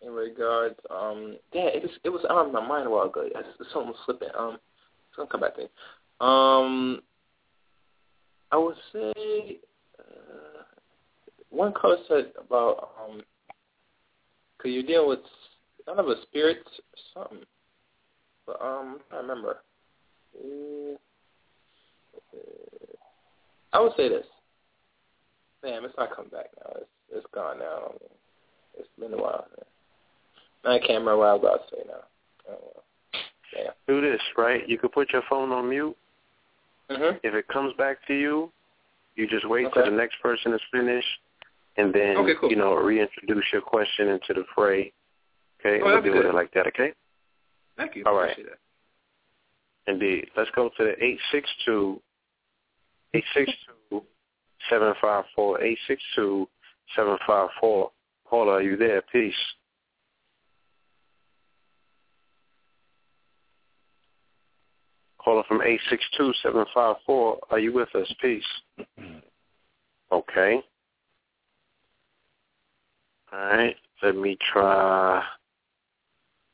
in 0.01 0.13
regards, 0.13 0.75
um, 0.91 1.37
yeah, 1.53 1.67
it 1.67 1.83
was 1.83 1.91
it 2.05 2.09
was 2.09 2.25
on 2.29 2.53
my 2.53 2.67
mind 2.67 2.87
a 2.87 2.91
while 2.91 3.07
ago. 3.07 3.29
Something 3.73 3.89
was 3.89 3.97
slipping. 4.05 4.29
Um, 4.37 4.55
it's 5.09 5.17
gonna 5.17 5.29
come 5.29 5.41
back 5.41 5.55
to 5.55 5.63
me. 5.63 5.69
Um, 6.21 7.03
I 8.51 8.57
would 8.57 8.77
say 8.93 9.59
uh, 9.99 10.63
one 11.51 11.73
caller 11.73 11.99
said 12.09 12.33
about 12.39 12.91
um, 13.01 13.23
cause 14.59 14.73
you're 14.73 14.83
dealing 14.83 15.09
with 15.09 15.21
kind 15.87 16.01
of 16.01 16.09
a 16.09 16.21
spirit 16.23 16.59
or 16.67 17.25
something, 17.29 17.47
but 18.47 18.61
um, 18.61 19.01
I 19.13 19.17
remember. 19.17 19.59
Uh, 20.37 20.97
I 23.73 23.81
would 23.81 23.93
say 23.97 24.09
this. 24.09 24.27
Damn, 25.63 25.85
it's 25.85 25.95
not 25.97 26.15
coming 26.15 26.31
back 26.31 26.47
now. 26.65 26.73
It's 26.77 26.87
it's 27.15 27.27
gone 27.35 27.59
now. 27.59 27.93
It's 28.79 28.89
been 28.99 29.13
a 29.13 29.17
while. 29.23 29.47
I 30.65 30.79
can't 30.79 30.91
remember 31.05 31.19
what 31.19 31.29
I 31.29 31.33
was 31.35 31.41
about 31.43 31.69
to 31.69 31.77
say 31.77 31.83
now. 31.87 32.53
Oh, 32.55 32.83
yeah. 33.57 33.71
Do 33.87 34.01
this, 34.01 34.21
right? 34.39 34.67
You 34.69 34.79
could 34.79 34.93
put 34.93 35.13
your 35.13 35.23
phone 35.29 35.53
on 35.53 35.69
mute. 35.69 35.97
Mm-hmm. 36.91 37.17
If 37.23 37.35
it 37.35 37.47
comes 37.49 37.75
back 37.77 37.99
to 38.09 38.15
you, 38.15 38.51
you 39.17 39.27
just 39.29 39.49
wait 39.49 39.67
Okay. 39.67 39.83
till 39.83 39.91
the 39.91 39.97
next 39.97 40.17
person 40.23 40.53
is 40.55 40.61
finished, 40.73 41.07
and 41.77 41.93
then 41.93 42.17
Okay, 42.19 42.33
cool. 42.41 42.51
you 42.51 42.57
know 42.57 42.75
reintroduce 42.75 43.45
your 43.53 43.63
question 43.63 44.09
into 44.09 44.33
the 44.35 44.45
fray. 44.55 44.93
Okay, 45.61 45.81
Oh, 45.81 45.85
we'll 45.85 45.95
that'd 45.97 46.05
deal 46.05 46.13
with 46.15 46.23
good. 46.23 46.31
it 46.31 46.35
like 46.35 46.53
that. 46.55 46.67
Okay. 46.69 46.93
Thank 47.77 47.95
you. 47.97 48.05
All 48.07 48.15
right. 48.17 48.37
Indeed. 49.87 50.29
Let's 50.37 50.51
go 50.55 50.71
to 50.77 50.85
the 50.85 51.05
eight 51.05 51.19
six 51.31 51.49
two 51.65 52.01
eight 53.15 53.25
six 53.35 53.51
two 53.91 54.03
seven 54.71 54.95
five 55.01 55.25
four 55.35 55.63
eight 55.63 55.79
six 55.87 56.03
two 56.15 56.49
seven 56.97 57.17
five 57.27 57.49
four. 57.61 57.91
Paula, 58.29 58.53
are 58.53 58.63
you 58.63 58.77
there? 58.77 59.03
Peace. 59.13 59.35
Caller 65.19 65.45
from 65.47 65.63
eight 65.63 65.81
six 65.89 66.03
two 66.17 66.33
seven 66.43 66.65
five 66.75 66.97
four. 67.07 67.39
Are 67.51 67.59
you 67.59 67.73
with 67.73 67.95
us? 67.95 68.13
Peace. 68.21 68.45
Okay. 70.11 70.61
All 73.33 73.39
right. 73.39 73.77
Let 74.03 74.17
me 74.17 74.37
try 74.53 75.23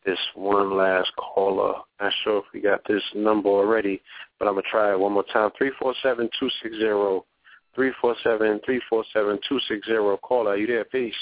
this 0.08 0.18
one 0.34 0.76
last 0.76 1.10
caller. 1.16 1.74
Not 2.00 2.12
sure 2.24 2.38
if 2.38 2.44
we 2.54 2.60
got 2.60 2.80
this 2.88 3.02
number 3.14 3.50
already, 3.50 4.00
but 4.38 4.48
I'm 4.48 4.54
gonna 4.54 4.62
try 4.70 4.92
it 4.92 4.98
one 4.98 5.12
more 5.12 5.24
time. 5.32 5.50
Three 5.58 5.72
four 5.78 5.94
seven 6.02 6.30
two 6.40 6.48
six 6.62 6.76
zero. 6.76 7.26
Three 7.74 7.92
four 8.00 8.16
seven 8.24 8.60
three 8.64 8.80
four 8.88 9.04
seven 9.12 9.38
two 9.48 9.60
six 9.68 9.86
zero. 9.86 10.16
Caller, 10.16 10.52
are 10.52 10.56
you 10.56 10.66
there? 10.66 10.84
Peace. 10.84 11.14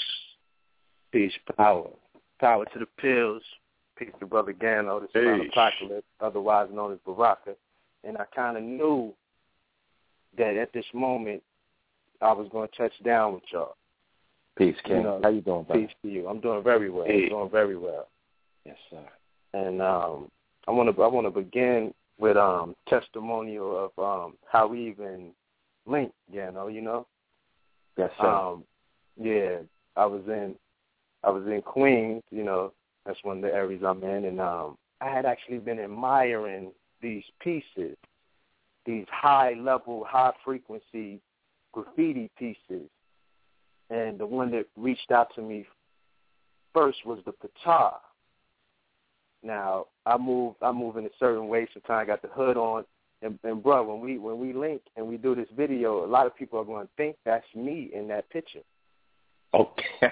Peace, 1.11 1.33
power. 1.57 1.89
Power 2.39 2.65
to 2.65 2.79
the 2.79 2.85
pills. 2.99 3.41
Peace 3.97 4.11
to 4.19 4.25
Brother 4.25 4.53
Gano, 4.53 4.99
the 4.99 5.07
son 5.11 5.27
of 5.27 5.41
Peace. 5.41 5.51
Apocalypse, 5.51 6.07
otherwise 6.21 6.69
known 6.71 6.93
as 6.93 6.99
Baraka. 7.05 7.55
And 8.03 8.17
I 8.17 8.25
kind 8.33 8.55
of 8.55 8.63
knew 8.63 9.13
that 10.37 10.55
at 10.55 10.71
this 10.71 10.85
moment 10.93 11.41
I 12.21 12.31
was 12.31 12.47
going 12.51 12.69
to 12.69 12.77
touch 12.77 12.93
down 13.03 13.33
with 13.33 13.43
y'all. 13.51 13.75
Peace, 14.57 14.75
King. 14.85 14.97
You 14.97 15.03
know, 15.03 15.19
How 15.23 15.29
you 15.29 15.41
doing, 15.41 15.63
brother? 15.63 15.81
Peace 15.81 15.95
to 16.03 16.09
you. 16.09 16.27
I'm 16.27 16.39
doing 16.39 16.63
very 16.63 16.89
well. 16.89 17.05
Hey. 17.05 17.23
I'm 17.23 17.29
doing 17.29 17.49
very 17.49 17.77
well. 17.77 18.07
Yes, 18.67 18.75
sir. 18.89 19.07
And 19.53 19.81
um, 19.81 20.29
I 20.67 20.71
want 20.71 20.93
to 20.93 21.01
I 21.01 21.07
want 21.07 21.25
to 21.25 21.31
begin 21.31 21.93
with 22.19 22.35
um 22.35 22.75
testimonial 22.89 23.91
of 23.97 24.03
um 24.03 24.33
how 24.51 24.67
we 24.67 24.85
even 24.89 25.31
linked. 25.85 26.13
You 26.31 26.51
know, 26.51 26.67
you 26.67 26.81
know. 26.81 27.07
Yes, 27.97 28.11
sir. 28.19 28.27
Um, 28.27 28.65
yeah, 29.19 29.59
I 29.95 30.05
was 30.05 30.21
in 30.27 30.55
I 31.23 31.29
was 31.29 31.43
in 31.47 31.61
Queens, 31.61 32.23
you 32.29 32.43
know, 32.43 32.73
that's 33.05 33.23
one 33.23 33.37
of 33.37 33.43
the 33.43 33.53
areas 33.53 33.83
I'm 33.85 34.03
in, 34.03 34.25
and 34.25 34.41
um, 34.41 34.77
I 34.99 35.09
had 35.09 35.25
actually 35.25 35.59
been 35.59 35.79
admiring 35.79 36.71
these 37.01 37.23
pieces, 37.39 37.95
these 38.85 39.05
high 39.09 39.53
level, 39.53 40.05
high 40.07 40.33
frequency 40.43 41.21
graffiti 41.73 42.29
pieces, 42.37 42.89
and 43.89 44.19
the 44.19 44.25
one 44.25 44.51
that 44.51 44.65
reached 44.75 45.11
out 45.11 45.33
to 45.35 45.41
me 45.41 45.65
first 46.73 47.05
was 47.05 47.19
the 47.25 47.31
Pata. 47.31 47.95
Now 49.47 49.85
I 50.05 50.17
move 50.17 50.55
I 50.61 50.71
move 50.73 50.97
in 50.97 51.05
a 51.05 51.09
certain 51.17 51.47
way. 51.47 51.67
Sometimes 51.73 52.03
I 52.03 52.05
got 52.05 52.21
the 52.21 52.27
hood 52.27 52.57
on, 52.57 52.83
and, 53.21 53.39
and 53.45 53.63
bro, 53.63 53.81
when 53.83 54.01
we 54.01 54.17
when 54.17 54.37
we 54.39 54.51
link 54.51 54.81
and 54.97 55.07
we 55.07 55.15
do 55.15 55.33
this 55.35 55.47
video, 55.55 56.03
a 56.05 56.05
lot 56.05 56.27
of 56.27 56.35
people 56.35 56.59
are 56.59 56.65
going 56.65 56.85
to 56.85 56.91
think 56.97 57.15
that's 57.23 57.45
me 57.55 57.89
in 57.93 58.09
that 58.09 58.29
picture. 58.29 58.59
Okay. 59.53 60.11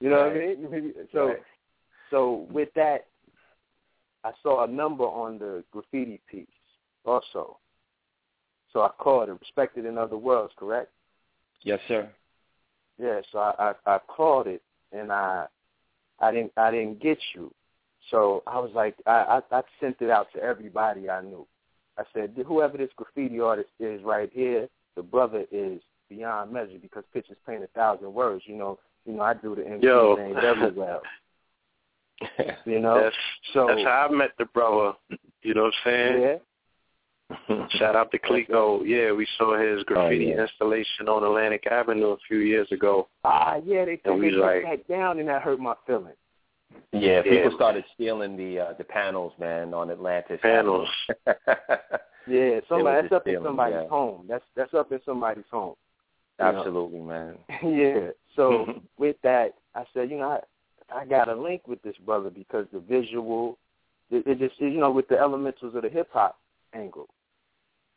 You 0.00 0.10
know 0.10 0.16
Right. 0.24 0.58
what 0.58 0.74
I 0.74 0.80
mean? 0.80 0.94
So, 1.12 1.26
Right. 1.28 1.42
so 2.10 2.46
with 2.50 2.70
that, 2.74 3.06
I 4.24 4.32
saw 4.42 4.64
a 4.64 4.66
number 4.66 5.04
on 5.04 5.38
the 5.38 5.62
graffiti 5.70 6.20
piece 6.28 6.48
also. 7.04 7.58
So 8.72 8.80
I 8.82 8.88
called 8.98 9.28
it 9.28 9.38
respected 9.40 9.84
in 9.84 9.96
other 9.96 10.16
worlds, 10.16 10.52
correct? 10.56 10.90
yes, 11.62 11.78
sir. 11.86 12.10
Yeah. 12.98 13.20
So 13.30 13.38
I, 13.38 13.52
I 13.86 13.94
I 13.94 13.98
called 14.08 14.48
it 14.48 14.60
and 14.90 15.12
I 15.12 15.46
I 16.18 16.32
didn't 16.32 16.52
I 16.56 16.72
didn't 16.72 17.00
get 17.00 17.18
you. 17.36 17.54
So 18.10 18.42
I 18.46 18.58
was 18.58 18.70
like 18.74 18.96
I, 19.06 19.40
I 19.52 19.58
I 19.58 19.62
sent 19.80 19.96
it 20.00 20.10
out 20.10 20.28
to 20.34 20.42
everybody 20.42 21.08
I 21.08 21.22
knew. 21.22 21.46
I 21.98 22.04
said 22.14 22.34
whoever 22.46 22.78
this 22.78 22.90
graffiti 22.96 23.40
artist 23.40 23.70
is 23.78 24.02
right 24.02 24.30
here, 24.32 24.68
the 24.96 25.02
brother 25.02 25.44
is 25.50 25.80
beyond 26.08 26.52
measure 26.52 26.78
because 26.80 27.04
pictures 27.12 27.36
paint 27.46 27.62
a 27.62 27.68
thousand 27.68 28.12
words. 28.12 28.44
You 28.46 28.56
know, 28.56 28.78
you 29.04 29.14
know 29.14 29.22
I 29.22 29.34
do 29.34 29.54
the 29.54 29.66
MC 29.66 29.84
Yo. 29.84 30.16
thing 30.16 30.34
very 30.34 30.72
well. 30.72 31.02
You 32.64 32.78
know, 32.78 33.02
That's 33.02 33.16
so 33.52 33.66
that's 33.68 33.82
how 33.82 34.08
I 34.10 34.14
met 34.14 34.30
the 34.38 34.44
brother. 34.46 34.92
You 35.42 35.54
know 35.54 35.64
what 35.64 35.74
I'm 35.84 35.92
saying? 35.92 36.22
yeah, 37.50 37.66
Shout 37.78 37.96
out 37.96 38.10
to 38.12 38.18
Clico. 38.18 38.82
Yeah, 38.84 39.12
we 39.12 39.26
saw 39.38 39.58
his 39.58 39.82
graffiti 39.84 40.26
yeah. 40.26 40.42
installation 40.42 41.08
on 41.08 41.24
Atlantic 41.24 41.66
Avenue 41.66 42.10
a 42.12 42.16
few 42.28 42.38
years 42.38 42.70
ago. 42.70 43.08
ah, 43.24 43.56
yeah, 43.64 43.84
they 43.84 43.96
took 43.96 44.18
like- 44.18 44.62
that 44.62 44.86
down 44.88 45.18
and 45.18 45.28
that 45.28 45.42
hurt 45.42 45.58
my 45.58 45.74
feelings. 45.86 46.16
Yeah, 46.92 47.00
Yeah, 47.00 47.22
people 47.22 47.48
man. 47.48 47.54
started 47.54 47.84
stealing 47.94 48.36
the 48.36 48.60
uh, 48.60 48.72
the 48.78 48.84
panels, 48.84 49.32
man, 49.38 49.74
on 49.74 49.90
Atlantis. 49.90 50.40
Panels. 50.42 50.88
Yeah, 52.26 52.60
somebody 52.68 53.02
that's 53.02 53.12
up 53.12 53.26
in 53.26 53.42
somebody's 53.42 53.78
yeah. 53.82 53.88
home. 53.88 54.26
That's 54.28 54.44
that's 54.54 54.74
up 54.74 54.92
in 54.92 55.00
somebody's 55.04 55.44
home. 55.50 55.74
Absolutely, 56.38 57.00
know? 57.00 57.04
man. 57.04 57.36
yeah. 57.76 58.10
So 58.36 58.80
with 58.96 59.16
that, 59.22 59.54
I 59.74 59.84
said, 59.92 60.10
you 60.10 60.18
know, 60.18 60.40
I 60.90 61.00
I 61.00 61.04
got 61.04 61.28
a 61.28 61.34
link 61.34 61.66
with 61.66 61.82
this 61.82 61.96
brother 62.04 62.30
because 62.30 62.66
the 62.72 62.80
visual, 62.80 63.58
it, 64.10 64.26
it 64.26 64.38
just 64.38 64.60
you 64.60 64.70
know 64.78 64.90
with 64.90 65.08
the 65.08 65.18
elementals 65.18 65.74
of 65.74 65.82
the 65.82 65.88
hip 65.88 66.08
hop 66.12 66.38
angle. 66.74 67.08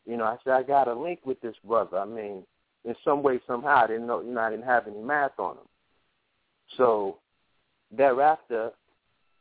You 0.06 0.18
know, 0.18 0.26
I 0.26 0.38
said 0.44 0.54
I 0.54 0.64
got 0.64 0.88
a 0.88 0.94
link 0.94 1.20
with 1.26 1.40
this 1.42 1.56
brother. 1.66 1.98
I 1.98 2.06
mean, 2.06 2.44
in 2.84 2.96
some 3.04 3.24
way, 3.24 3.40
somehow, 3.48 3.84
I 3.84 3.88
didn't 3.88 4.06
know, 4.06 4.22
you 4.22 4.32
know, 4.32 4.42
I 4.42 4.52
didn't 4.52 4.66
have 4.66 4.88
any 4.88 5.02
math 5.02 5.40
on 5.40 5.56
him. 5.56 5.68
So 6.78 7.18
thereafter, 7.98 8.72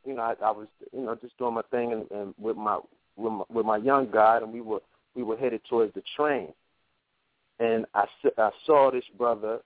you 0.05 0.15
know, 0.15 0.21
I, 0.21 0.35
I 0.43 0.51
was, 0.51 0.67
you 0.93 1.01
know, 1.01 1.15
just 1.15 1.37
doing 1.37 1.55
my 1.55 1.61
thing 1.71 1.93
and, 1.93 2.11
and 2.11 2.33
with 2.37 2.57
my 2.57 2.79
with 3.17 3.33
my 3.33 3.43
with 3.49 3.65
my 3.65 3.77
young 3.77 4.09
guy, 4.11 4.37
and 4.37 4.51
we 4.53 4.61
were 4.61 4.81
we 5.15 5.23
were 5.23 5.37
headed 5.37 5.61
towards 5.69 5.93
the 5.93 6.03
train, 6.15 6.53
and 7.59 7.85
I 7.93 8.05
I 8.37 8.51
saw 8.65 8.91
this 8.91 9.05
brother, 9.17 9.59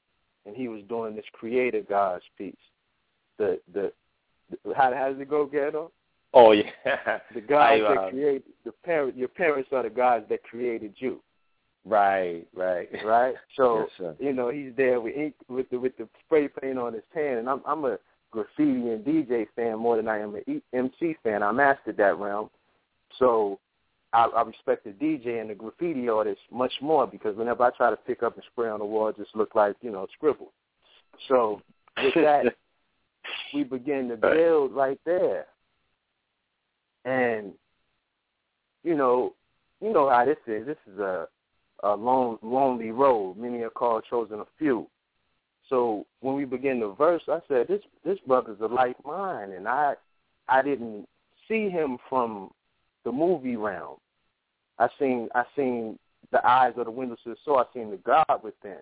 and 0.45 0.55
he 0.55 0.67
was 0.67 0.81
doing 0.87 1.15
this 1.15 1.25
creative 1.33 1.87
God's 1.87 2.23
piece. 2.37 2.55
The 3.37 3.59
the, 3.73 3.91
the 4.51 4.73
how 4.73 4.93
how 4.93 5.11
does 5.11 5.19
it 5.19 5.29
go, 5.29 5.45
Ghetto? 5.45 5.91
Oh 6.33 6.51
yeah, 6.51 6.63
the 7.33 7.41
guys 7.41 7.81
I, 7.85 7.93
that 7.93 7.97
uh, 7.99 8.09
created 8.09 8.43
the 8.65 8.71
parent. 8.71 9.17
Your 9.17 9.29
parents 9.29 9.69
are 9.73 9.83
the 9.83 9.89
guys 9.89 10.23
that 10.29 10.43
created 10.43 10.93
you. 10.97 11.21
Right, 11.85 12.45
right, 12.53 12.89
right. 13.05 13.35
So 13.55 13.87
Yes, 13.99 14.15
you 14.19 14.33
know 14.33 14.49
he's 14.49 14.73
there 14.77 15.01
with 15.01 15.15
ink 15.15 15.33
with 15.47 15.69
the 15.69 15.79
with 15.79 15.97
the 15.97 16.07
spray 16.25 16.47
paint 16.47 16.77
on 16.77 16.93
his 16.93 17.03
hand, 17.13 17.39
and 17.39 17.49
I'm 17.49 17.61
I'm 17.65 17.83
a 17.85 17.97
graffiti 18.31 18.89
and 18.89 19.03
DJ 19.05 19.47
fan 19.55 19.79
more 19.79 19.97
than 19.97 20.07
I 20.07 20.19
am 20.19 20.35
an 20.35 20.61
MC 20.73 21.15
fan. 21.23 21.43
I 21.43 21.51
mastered 21.51 21.97
that 21.97 22.17
realm, 22.17 22.49
so 23.17 23.59
I, 24.13 24.25
I 24.25 24.41
respect 24.43 24.85
the 24.85 24.91
DJ 24.91 25.41
and 25.41 25.49
the 25.49 25.55
graffiti 25.55 26.09
artist 26.09 26.41
much 26.51 26.73
more 26.81 27.07
because 27.07 27.35
whenever 27.37 27.63
I 27.63 27.71
try 27.71 27.89
to 27.89 27.95
pick 27.95 28.23
up 28.23 28.35
and 28.35 28.43
spray 28.51 28.69
on 28.69 28.79
the 28.79 28.85
wall, 28.85 29.09
it 29.09 29.17
just 29.17 29.35
look 29.35 29.55
like 29.55 29.75
you 29.81 29.91
know 29.91 30.07
scribble. 30.13 30.51
So 31.27 31.61
with 32.01 32.13
that, 32.15 32.55
we 33.53 33.63
begin 33.63 34.09
to 34.09 34.17
build 34.17 34.73
right 34.73 34.99
there, 35.05 35.45
and 37.05 37.53
you 38.83 38.95
know, 38.95 39.35
you 39.81 39.93
know 39.93 40.09
how 40.09 40.25
this 40.25 40.37
is. 40.47 40.65
This 40.65 40.77
is 40.91 40.99
a 40.99 41.27
a 41.83 41.95
lone, 41.95 42.37
lonely 42.41 42.91
road. 42.91 43.37
Many 43.37 43.61
are 43.61 43.69
called, 43.69 44.03
chosen 44.09 44.39
a 44.39 44.45
few. 44.57 44.87
So 45.69 46.05
when 46.21 46.35
we 46.35 46.45
begin 46.45 46.79
the 46.79 46.89
verse, 46.89 47.21
I 47.27 47.39
said, 47.47 47.67
"This 47.67 47.81
this 48.03 48.19
brother's 48.25 48.59
a 48.61 48.65
like 48.65 48.97
mine," 49.05 49.51
and 49.51 49.67
I 49.67 49.93
I 50.47 50.61
didn't 50.61 51.07
see 51.47 51.69
him 51.69 51.97
from 52.09 52.51
the 53.05 53.11
movie 53.11 53.55
realm. 53.55 53.97
I 54.79 54.89
seen 54.97 55.29
I 55.35 55.43
seen 55.55 55.99
the 56.31 56.45
eyes 56.45 56.73
of 56.77 56.85
the 56.85 56.91
windows 56.91 57.19
to 57.23 57.29
the 57.31 57.35
soul. 57.45 57.59
I 57.59 57.65
seen 57.73 57.91
the 57.91 57.97
God 57.97 58.43
within. 58.43 58.79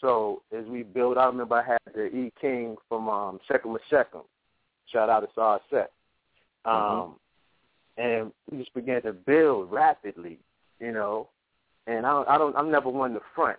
So 0.00 0.42
as 0.56 0.64
we 0.66 0.82
build, 0.82 1.18
I 1.18 1.26
remember 1.26 1.56
I 1.56 1.64
had 1.64 1.94
the 1.94 2.06
E 2.06 2.32
King 2.40 2.76
from 2.88 3.08
um, 3.08 3.40
Shechem 3.46 3.76
Shechem. 3.90 4.22
Shout 4.86 5.10
out 5.10 5.20
to 5.20 5.28
Sar 5.34 5.60
Set. 5.68 5.92
Um, 6.64 7.16
And 7.96 8.32
we 8.50 8.58
just 8.58 8.72
began 8.72 9.02
to 9.02 9.12
build 9.12 9.70
rapidly, 9.70 10.38
you 10.78 10.92
know. 10.92 11.28
And 11.86 12.06
I 12.06 12.24
I 12.26 12.38
don't, 12.38 12.56
I'm 12.56 12.70
never 12.70 12.88
one 12.88 13.12
to 13.14 13.20
front. 13.34 13.58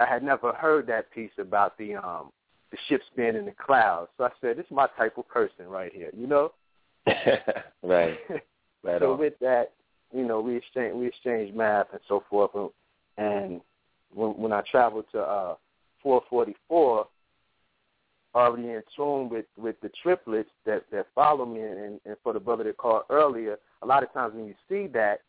I 0.00 0.06
had 0.06 0.22
never 0.22 0.52
heard 0.52 0.86
that 0.86 1.10
piece 1.12 1.30
about 1.38 1.76
the 1.78 1.96
um 1.96 2.30
the 2.70 2.78
ships 2.88 3.04
being 3.16 3.34
in 3.34 3.46
the 3.46 3.52
clouds. 3.52 4.10
So 4.18 4.24
I 4.24 4.30
said, 4.40 4.58
this 4.58 4.66
is 4.66 4.70
my 4.70 4.88
type 4.98 5.16
of 5.16 5.26
person 5.28 5.66
right 5.68 5.92
here, 5.92 6.10
you 6.16 6.26
know. 6.26 6.52
right, 7.82 8.18
right 8.82 9.00
so 9.00 9.12
on. 9.12 9.18
with 9.18 9.38
that, 9.40 9.72
you 10.12 10.24
know, 10.24 10.40
we 10.40 10.56
exchange 10.56 10.94
we 10.94 11.06
exchange 11.06 11.54
math 11.54 11.86
and 11.92 12.00
so 12.08 12.22
forth. 12.28 12.50
And, 12.54 12.70
and 13.16 13.60
when 14.14 14.30
when 14.32 14.52
I 14.52 14.62
traveled 14.70 15.06
to 15.12 15.20
uh 15.20 15.54
444, 16.02 17.06
already 18.34 18.68
in 18.68 18.82
tune 18.94 19.28
with 19.28 19.46
with 19.56 19.80
the 19.80 19.90
triplets 20.02 20.50
that 20.66 20.84
that 20.92 21.06
follow 21.14 21.46
me, 21.46 21.60
and, 21.62 22.00
and 22.04 22.16
for 22.22 22.32
the 22.32 22.40
brother 22.40 22.64
that 22.64 22.76
called 22.76 23.02
earlier, 23.10 23.58
a 23.82 23.86
lot 23.86 24.02
of 24.02 24.12
times 24.12 24.34
when 24.34 24.46
you 24.46 24.54
see 24.68 24.86
that, 24.92 25.20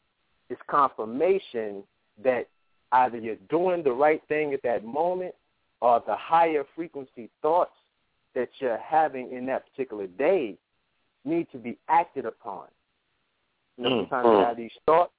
it's 0.50 0.62
confirmation 0.68 1.84
that 2.24 2.48
either 2.92 3.18
you're 3.18 3.36
doing 3.50 3.84
the 3.84 3.92
right 3.92 4.22
thing 4.28 4.54
at 4.54 4.62
that 4.64 4.84
moment, 4.84 5.36
or 5.82 6.04
the 6.06 6.16
higher 6.16 6.64
frequency 6.76 7.30
thoughts 7.42 7.72
that 8.36 8.50
you're 8.60 8.78
having 8.78 9.32
in 9.32 9.46
that 9.48 9.66
particular 9.72 10.08
day 10.08 10.58
need 11.26 11.48
to 11.52 11.58
be 11.58 11.78
acted 11.88 12.26
upon. 12.26 12.68
You 13.78 13.84
know, 13.84 13.90
Mm, 13.90 14.00
sometimes 14.02 14.26
we 14.26 14.32
mm. 14.32 14.48
have 14.48 14.58
these 14.58 14.72
thoughts. 14.86 15.14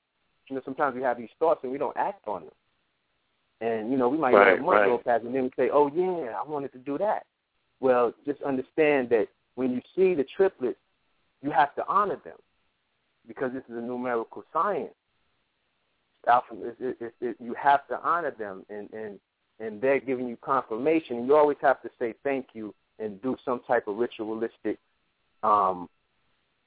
You 0.48 0.56
know, 0.56 0.62
sometimes 0.64 0.94
we 0.94 1.02
have 1.02 1.16
these 1.16 1.30
thoughts 1.38 1.60
and 1.62 1.72
we 1.72 1.78
don't 1.78 1.96
act 1.96 2.26
on 2.26 2.42
them. 2.42 2.54
And 3.60 3.90
you 3.90 3.96
know, 3.98 4.08
we 4.08 4.18
might 4.18 4.34
Right, 4.34 4.52
let 4.52 4.58
a 4.58 4.62
month 4.62 4.80
right. 4.80 4.86
go 4.86 4.98
past 4.98 5.24
and 5.24 5.34
then 5.34 5.44
we 5.44 5.50
say, 5.56 5.70
"Oh 5.70 5.88
yeah, 5.88 6.38
I 6.38 6.42
wanted 6.42 6.72
to 6.72 6.78
do 6.78 6.98
that." 6.98 7.26
Well, 7.80 8.12
just 8.26 8.42
understand 8.42 9.08
that 9.10 9.28
when 9.54 9.72
you 9.72 9.80
see 9.94 10.14
the 10.14 10.24
triplets, 10.24 10.78
you 11.42 11.50
have 11.50 11.74
to 11.76 11.86
honor 11.86 12.16
them 12.24 12.38
because 13.26 13.52
this 13.52 13.62
is 13.68 13.76
a 13.76 13.80
numerical 13.80 14.44
science. 14.52 14.94
Alpha, 16.26 16.54
it, 16.80 16.96
it, 17.00 17.14
it, 17.20 17.36
you 17.40 17.54
have 17.54 17.86
to 17.88 18.00
honor 18.02 18.32
them, 18.32 18.64
and 18.68 18.92
and 18.92 19.18
and 19.58 19.80
they're 19.80 20.00
giving 20.00 20.28
you 20.28 20.36
confirmation. 20.36 21.16
And 21.18 21.26
you 21.26 21.36
always 21.36 21.58
have 21.62 21.82
to 21.82 21.90
say 21.98 22.14
thank 22.22 22.48
you 22.54 22.74
and 22.98 23.20
do 23.22 23.36
some 23.44 23.60
type 23.66 23.88
of 23.88 23.96
ritualistic 23.96 24.78
um, 25.42 25.88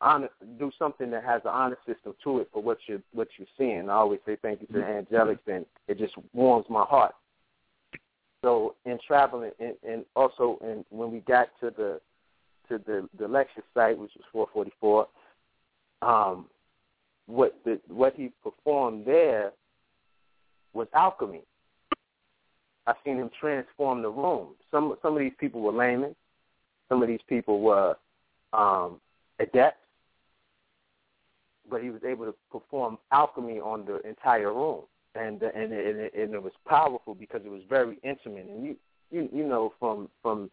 honor, 0.01 0.29
do 0.59 0.71
something 0.77 1.09
that 1.11 1.23
has 1.23 1.41
an 1.45 1.51
honor 1.51 1.77
system 1.85 2.13
to 2.23 2.39
it 2.39 2.49
for 2.51 2.61
what 2.61 2.77
you 2.87 3.01
what 3.13 3.27
you're 3.37 3.47
seeing. 3.57 3.89
I 3.89 3.93
always 3.93 4.19
say 4.25 4.37
thank 4.41 4.61
you 4.61 4.67
to 4.67 4.73
the 4.73 4.79
angelics, 4.79 5.39
and 5.47 5.65
it 5.87 5.97
just 5.97 6.13
warms 6.33 6.65
my 6.69 6.83
heart. 6.83 7.15
So 8.43 8.75
in 8.85 8.99
traveling, 9.07 9.51
and, 9.59 9.75
and 9.87 10.05
also 10.15 10.59
in, 10.61 10.83
when 10.89 11.11
we 11.11 11.19
got 11.19 11.47
to 11.61 11.71
the 11.75 12.01
to 12.69 12.83
the 12.85 13.07
the 13.17 13.27
lecture 13.27 13.63
site, 13.73 13.97
which 13.97 14.11
was 14.15 14.25
444, 14.31 15.07
um, 16.01 16.47
what 17.27 17.55
the 17.65 17.79
what 17.87 18.13
he 18.15 18.31
performed 18.43 19.05
there 19.05 19.51
was 20.73 20.87
alchemy. 20.93 21.41
I've 22.85 22.95
seen 23.05 23.17
him 23.17 23.29
transform 23.39 24.01
the 24.01 24.09
room. 24.09 24.49
Some 24.71 24.95
some 25.01 25.13
of 25.13 25.19
these 25.19 25.33
people 25.39 25.61
were 25.61 25.71
laymen, 25.71 26.15
some 26.89 27.01
of 27.01 27.07
these 27.07 27.21
people 27.27 27.61
were 27.61 27.95
um, 28.51 28.99
adepts, 29.39 29.77
but 31.69 31.81
he 31.81 31.89
was 31.89 32.01
able 32.03 32.25
to 32.25 32.35
perform 32.51 32.97
alchemy 33.11 33.59
on 33.59 33.85
the 33.85 34.01
entire 34.07 34.53
room, 34.53 34.81
and 35.15 35.41
and 35.41 35.71
and 35.71 35.99
it, 35.99 36.13
and 36.13 36.33
it 36.33 36.43
was 36.43 36.53
powerful 36.67 37.15
because 37.15 37.41
it 37.45 37.49
was 37.49 37.61
very 37.69 37.97
intimate. 38.03 38.47
And 38.47 38.65
you 38.65 38.75
you 39.11 39.29
you 39.31 39.47
know 39.47 39.73
from 39.79 40.09
from 40.21 40.49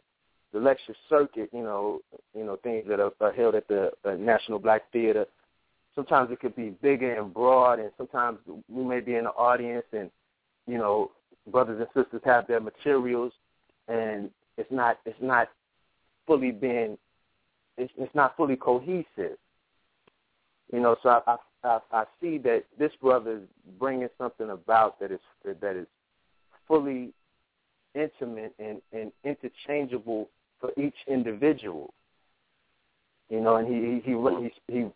the 0.53 0.61
lecture 0.61 0.95
circuit, 1.09 1.51
you 1.53 1.63
know 1.63 2.01
you 2.35 2.45
know 2.45 2.57
things 2.63 2.85
that 2.89 3.01
are, 3.01 3.13
are 3.21 3.33
held 3.33 3.55
at 3.55 3.67
the 3.69 3.91
uh, 4.05 4.13
National 4.13 4.59
Black 4.59 4.83
Theater. 4.93 5.27
Sometimes 6.01 6.31
it 6.33 6.41
could 6.41 6.57
be 6.57 6.71
bigger 6.81 7.21
and 7.21 7.35
broad, 7.35 7.79
and 7.79 7.91
sometimes 7.99 8.39
we 8.71 8.83
may 8.83 9.01
be 9.01 9.17
in 9.17 9.25
the 9.25 9.31
audience, 9.31 9.85
and 9.93 10.11
you 10.67 10.79
know 10.79 11.11
brothers 11.49 11.79
and 11.79 11.89
sisters 11.89 12.23
have 12.25 12.47
their 12.47 12.59
materials, 12.59 13.35
and 13.87 14.31
it's 14.57 14.73
not 14.73 14.99
it's 15.05 15.21
not 15.21 15.51
fully 16.27 16.53
being 16.53 16.97
it's, 17.77 17.93
it's 17.99 18.15
not 18.15 18.35
fully 18.35 18.57
cohesive. 18.57 19.37
You 20.73 20.81
know, 20.81 20.97
so 21.03 21.21
I, 21.27 21.37
I 21.65 21.81
I 21.93 22.05
see 22.19 22.39
that 22.39 22.65
this 22.79 22.93
brother 23.03 23.33
is 23.33 23.43
bringing 23.79 24.09
something 24.17 24.49
about 24.49 24.99
that 25.01 25.13
is 25.13 25.21
that 25.45 25.77
is 25.77 25.87
fully 26.67 27.13
intimate 27.95 28.55
and, 28.59 28.81
and 28.95 29.13
interchangeable 29.23 30.31
for 30.63 30.71
each 30.79 30.97
individual. 31.07 31.93
You 33.29 33.43
know, 33.43 33.57
and 33.57 33.69
he 33.69 34.01
he 34.11 34.13
he 34.13 34.51
he 34.67 34.73
he 34.73 34.87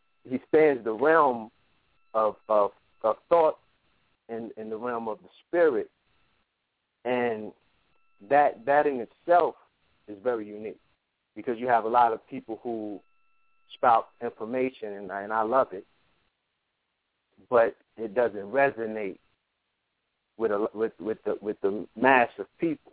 spans 0.49 0.85
the 0.85 0.93
realm 0.93 1.51
of 2.15 2.37
of, 2.49 2.71
of 3.03 3.17
thought 3.29 3.59
and 4.29 4.51
in 4.57 4.71
the 4.71 4.77
realm 4.77 5.09
of 5.09 5.19
the 5.23 5.29
spirit, 5.47 5.91
and 7.05 7.53
that 8.29 8.65
that 8.65 8.87
in 8.87 9.01
itself 9.01 9.55
is 10.09 10.17
very 10.23 10.47
unique 10.47 10.79
because 11.37 11.59
you 11.59 11.67
have 11.67 11.85
a 11.85 11.89
lot 11.89 12.13
of 12.13 12.27
people 12.29 12.61
who 12.63 13.01
spout 13.75 14.09
information, 14.23 14.95
and, 14.95 15.11
and 15.11 15.33
I 15.33 15.43
love 15.43 15.69
it, 15.73 15.85
but 17.51 17.77
it 17.97 18.15
doesn't 18.15 18.51
resonate 18.53 19.19
with 20.37 20.51
a, 20.53 20.67
with 20.75 20.93
with 21.01 21.19
the 21.25 21.37
with 21.41 21.61
the 21.61 21.87
mass 22.01 22.29
of 22.39 22.47
people. 22.59 22.93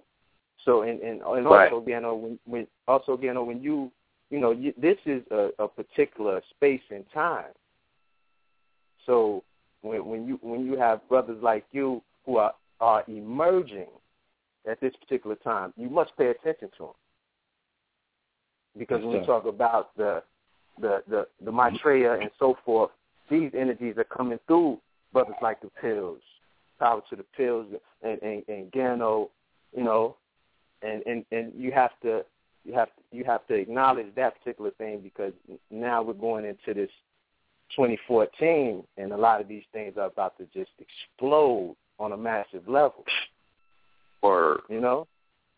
So 0.65 0.81
and 0.81 0.99
and, 1.01 1.21
and 1.21 1.45
Right. 1.45 1.71
also, 1.71 1.83
you 1.87 1.99
know, 1.99 2.15
when, 2.15 2.39
when 2.45 2.67
also, 2.87 3.17
you 3.21 3.33
know, 3.33 3.43
when 3.43 3.61
you 3.61 3.91
you 4.31 4.39
know, 4.39 4.51
you, 4.51 4.73
this 4.81 4.97
is 5.05 5.21
a, 5.29 5.49
a 5.59 5.67
particular 5.67 6.41
space 6.55 6.81
and 6.89 7.03
time. 7.13 7.51
So 9.05 9.43
when 9.81 10.05
when 10.05 10.27
you 10.27 10.39
when 10.41 10.65
you 10.65 10.77
have 10.77 11.07
brothers 11.09 11.37
like 11.43 11.65
you 11.71 12.01
who 12.25 12.37
are 12.37 12.53
are 12.79 13.03
emerging 13.07 13.89
at 14.69 14.79
this 14.79 14.93
particular 14.95 15.35
time, 15.35 15.73
you 15.75 15.89
must 15.89 16.15
pay 16.17 16.27
attention 16.27 16.69
to 16.77 16.85
them 16.85 16.93
because 18.77 18.99
Yes, 19.01 19.07
when 19.07 19.19
we 19.19 19.25
talk 19.25 19.45
about 19.45 19.95
the 19.97 20.23
the 20.79 21.03
the 21.09 21.27
the 21.43 21.51
Maitreya 21.51 22.13
and 22.13 22.31
so 22.39 22.57
forth, 22.65 22.91
these 23.29 23.51
energies 23.53 23.97
are 23.97 24.05
coming 24.05 24.39
through 24.47 24.79
brothers 25.11 25.35
like 25.41 25.59
the 25.61 25.69
pills, 25.81 26.21
power 26.79 27.01
to 27.09 27.15
the 27.17 27.25
pills, 27.35 27.67
and 28.01 28.21
and, 28.21 28.43
and 28.47 28.71
Gano, 28.71 29.29
you 29.75 29.83
know, 29.83 30.15
and 30.81 31.03
and 31.05 31.25
and 31.31 31.51
you 31.53 31.73
have 31.73 31.91
to 32.03 32.23
you 32.63 32.73
have 32.73 32.89
you 33.11 33.23
have 33.23 33.45
to 33.47 33.55
acknowledge 33.55 34.07
that 34.15 34.37
particular 34.39 34.71
thing 34.71 35.01
because 35.01 35.33
now 35.69 36.01
we're 36.03 36.13
going 36.13 36.45
into 36.45 36.73
this 36.73 36.89
2014, 37.75 38.83
and 38.97 39.11
a 39.11 39.17
lot 39.17 39.41
of 39.41 39.47
these 39.47 39.63
things 39.71 39.93
are 39.97 40.07
about 40.07 40.37
to 40.37 40.45
just 40.53 40.71
explode 40.79 41.75
on 41.99 42.11
a 42.11 42.17
massive 42.17 42.67
level. 42.67 43.05
Or 44.21 44.61
you 44.69 44.79
know, 44.79 45.07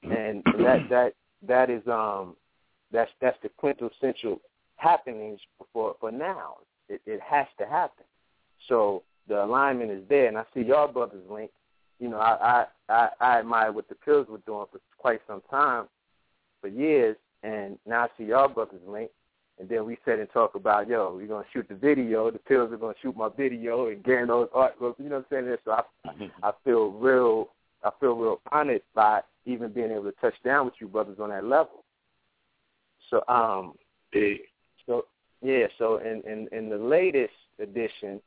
and 0.04 0.44
that 0.60 0.88
that 0.90 1.14
that 1.46 1.70
is 1.70 1.86
um 1.88 2.36
that's 2.92 3.12
that's 3.20 3.38
the 3.44 3.50
quintessential 3.58 4.40
happenings 4.78 5.40
for 5.74 5.96
for 6.00 6.12
now. 6.12 6.56
It, 6.88 7.02
it 7.06 7.20
has 7.22 7.48
to 7.60 7.66
happen. 7.66 8.06
So 8.70 9.04
the 9.28 9.44
alignment 9.44 9.92
is 9.92 10.04
there, 10.08 10.28
and 10.28 10.38
I 10.38 10.44
see 10.54 10.62
y'all 10.62 10.88
brothers 10.88 11.24
link. 11.30 11.52
You 12.00 12.10
know, 12.10 12.20
I 12.20 12.66
I 12.90 12.94
I, 12.94 13.10
I 13.20 13.40
admire 13.40 13.74
what 13.74 13.90
the 13.90 13.96
Pills 13.96 14.28
were 14.30 14.42
doing 14.46 14.66
for 14.72 14.80
quite 14.98 15.20
some 15.28 15.42
time, 15.50 15.86
for 16.64 16.70
years, 16.70 17.18
and 17.44 17.78
now 17.86 18.06
I 18.06 18.08
see 18.18 18.24
y'all 18.24 18.48
brothers 18.48 18.80
link. 18.88 19.12
And 19.60 19.70
then 19.70 19.86
we 19.86 19.98
sit 20.04 20.18
and 20.18 20.30
talk 20.32 20.56
about, 20.56 20.88
yo, 20.88 21.14
we're 21.16 21.28
gonna 21.28 21.46
shoot 21.54 21.68
the 21.70 21.76
video. 21.76 22.32
The 22.32 22.40
Pills 22.40 22.72
are 22.72 22.78
gonna 22.78 22.96
shoot 23.02 23.16
my 23.16 23.30
video 23.38 23.90
and 23.90 24.04
get 24.04 24.28
those 24.28 24.48
artworks. 24.56 24.98
You 24.98 25.10
know 25.10 25.18
what 25.18 25.38
I'm 25.38 25.46
saying? 25.46 25.58
So 25.64 25.72
I 25.72 26.30
I 26.42 26.52
feel 26.64 26.90
real 26.90 27.50
I 27.84 27.92
feel 28.00 28.16
real 28.16 28.42
honored 28.52 28.82
by 28.96 29.22
even 29.46 29.72
being 29.72 29.92
able 29.92 30.06
to 30.06 30.14
touch 30.22 30.34
down 30.44 30.66
with 30.66 30.76
you 30.80 30.88
brothers 30.88 31.20
on 31.20 31.30
that 31.30 31.44
level. 31.44 31.84
So 33.12 33.22
um 33.28 33.74
so 34.88 35.06
yeah, 35.44 35.68
so 35.78 35.98
in, 35.98 36.24
in 36.26 36.48
in 36.52 36.70
the 36.70 36.78
latest 36.78 37.34
edition 37.60 38.22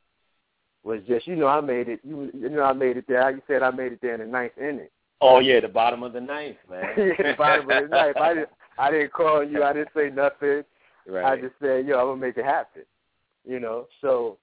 was 0.83 1.01
just 1.09 1.27
you 1.27 1.35
know 1.35 1.47
I 1.47 1.59
made 1.59 1.89
it 1.89 1.99
you 2.03 2.31
you 2.33 2.49
know 2.49 2.63
I 2.63 2.73
made 2.73 2.95
it 2.95 3.05
there. 3.07 3.29
You 3.31 3.41
said 3.47 3.63
I 3.63 3.71
made 3.71 3.91
it 3.91 3.99
there 4.01 4.13
in 4.13 4.21
the 4.21 4.27
ninth 4.27 4.57
inning. 4.57 4.87
Oh 5.21 5.39
yeah, 5.39 5.59
the 5.59 5.67
bottom 5.67 6.03
of 6.03 6.13
the 6.13 6.21
knife, 6.21 6.57
man. 6.69 6.83
yeah, 6.97 7.31
the 7.31 7.35
bottom 7.37 7.69
of 7.69 7.83
the 7.83 7.87
knife. 7.89 8.15
I 8.17 8.33
didn't 8.33 8.49
I 8.77 8.91
didn't 8.91 9.13
call 9.13 9.43
you. 9.43 9.63
I 9.63 9.73
didn't 9.73 9.89
say 9.95 10.09
nothing. 10.09 10.63
Right. 11.07 11.25
I 11.25 11.41
just 11.41 11.53
said, 11.61 11.87
yo, 11.87 11.99
I'm 11.99 12.07
gonna 12.07 12.21
make 12.21 12.37
it 12.37 12.45
happen. 12.45 12.83
You 13.45 13.59
know. 13.59 13.87
So 14.01 14.37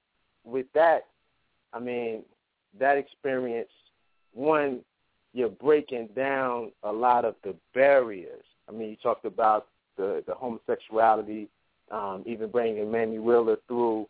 with 0.44 0.66
that, 0.74 1.06
I 1.72 1.78
mean, 1.78 2.22
that 2.78 2.96
experience, 2.96 3.68
one, 4.32 4.80
you're 5.32 5.48
breaking 5.48 6.08
down 6.16 6.72
a 6.82 6.92
lot 6.92 7.24
of 7.24 7.34
the 7.44 7.54
barriers. 7.74 8.44
I 8.68 8.72
mean, 8.72 8.90
you 8.90 8.96
talked 8.96 9.26
about 9.26 9.68
the 9.96 10.24
the 10.26 10.34
homosexuality, 10.34 11.48
um, 11.90 12.24
even 12.26 12.50
bringing 12.50 12.90
Mamie 12.90 13.18
Wheeler 13.18 13.58
through, 13.68 14.08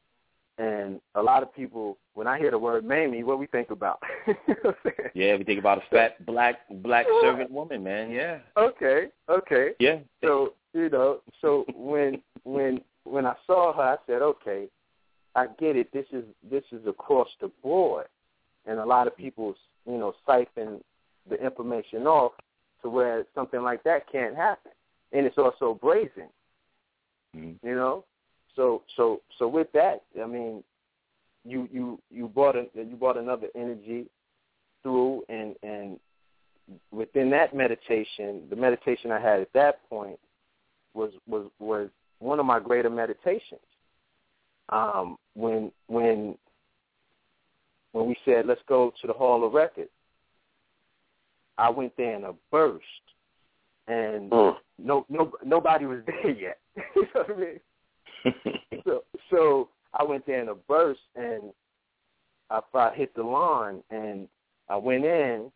and 0.58 1.00
a 1.14 1.22
lot 1.22 1.42
of 1.42 1.52
people, 1.54 1.98
when 2.14 2.26
I 2.26 2.38
hear 2.38 2.50
the 2.50 2.58
word 2.58 2.84
Mamie, 2.84 3.24
what 3.24 3.38
we 3.38 3.46
think 3.46 3.70
about? 3.70 4.00
yeah, 5.14 5.36
we 5.36 5.42
think 5.44 5.58
about 5.58 5.78
a 5.78 5.82
fat 5.90 6.24
black 6.24 6.60
black 6.70 7.06
servant 7.20 7.50
woman, 7.50 7.82
man. 7.82 8.10
Yeah. 8.10 8.38
Okay. 8.56 9.08
Okay. 9.28 9.70
Yeah. 9.80 9.98
So 10.22 10.54
you 10.72 10.88
know, 10.88 11.20
so 11.40 11.64
when 11.74 12.22
when 12.44 12.80
when 13.04 13.26
I 13.26 13.34
saw 13.46 13.72
her, 13.72 13.82
I 13.82 13.96
said, 14.06 14.22
okay, 14.22 14.68
I 15.34 15.46
get 15.58 15.76
it. 15.76 15.92
This 15.92 16.06
is 16.12 16.24
this 16.48 16.64
is 16.70 16.86
across 16.86 17.28
the 17.40 17.50
board, 17.62 18.06
and 18.66 18.78
a 18.78 18.84
lot 18.84 19.08
of 19.08 19.16
people, 19.16 19.56
you 19.86 19.98
know, 19.98 20.14
siphon 20.24 20.80
the 21.28 21.36
information 21.44 22.06
off 22.06 22.32
to 22.82 22.90
where 22.90 23.24
something 23.34 23.62
like 23.62 23.82
that 23.82 24.10
can't 24.10 24.36
happen, 24.36 24.72
and 25.12 25.26
it's 25.26 25.38
also 25.38 25.78
brazen. 25.80 26.28
Mm-hmm. 27.36 27.66
You 27.66 27.74
know, 27.74 28.04
so 28.56 28.82
so 28.96 29.20
so 29.38 29.48
with 29.48 29.68
that, 29.72 30.02
I 30.22 30.26
mean, 30.26 30.62
you 31.44 31.68
you 31.72 32.00
you 32.10 32.28
brought 32.28 32.56
a, 32.56 32.66
you 32.74 32.96
brought 32.98 33.16
another 33.16 33.48
energy 33.54 34.06
through, 34.82 35.24
and 35.28 35.54
and 35.62 35.98
within 36.90 37.30
that 37.30 37.54
meditation, 37.54 38.42
the 38.50 38.56
meditation 38.56 39.10
I 39.10 39.20
had 39.20 39.40
at 39.40 39.52
that 39.54 39.88
point 39.88 40.18
was 40.94 41.12
was 41.26 41.50
was 41.58 41.88
one 42.18 42.40
of 42.40 42.46
my 42.46 42.60
greater 42.60 42.90
meditations. 42.90 43.60
Um, 44.70 45.18
when 45.34 45.72
when 45.88 46.36
when 47.92 48.06
we 48.06 48.16
said 48.24 48.46
let's 48.46 48.60
go 48.68 48.92
to 49.00 49.06
the 49.06 49.12
Hall 49.12 49.44
of 49.44 49.52
Records, 49.52 49.90
I 51.58 51.70
went 51.70 51.96
there 51.96 52.16
in 52.16 52.24
a 52.24 52.32
burst, 52.50 52.84
and 53.88 54.30
mm. 54.30 54.56
no 54.78 55.04
no 55.08 55.32
nobody 55.44 55.86
was 55.86 56.00
there 56.06 56.30
yet. 56.30 56.58
you 56.96 57.02
know 57.14 57.22
what 57.22 57.30
I 57.30 57.40
mean? 57.40 57.60
so 58.84 59.02
so 59.30 59.68
I 59.92 60.02
went 60.02 60.26
there 60.26 60.42
in 60.42 60.48
a 60.48 60.54
burst, 60.54 61.00
and 61.14 61.52
I, 62.50 62.60
I 62.74 62.94
hit 62.94 63.14
the 63.14 63.22
lawn, 63.22 63.82
and 63.90 64.28
I 64.68 64.76
went 64.76 65.04
in, 65.04 65.50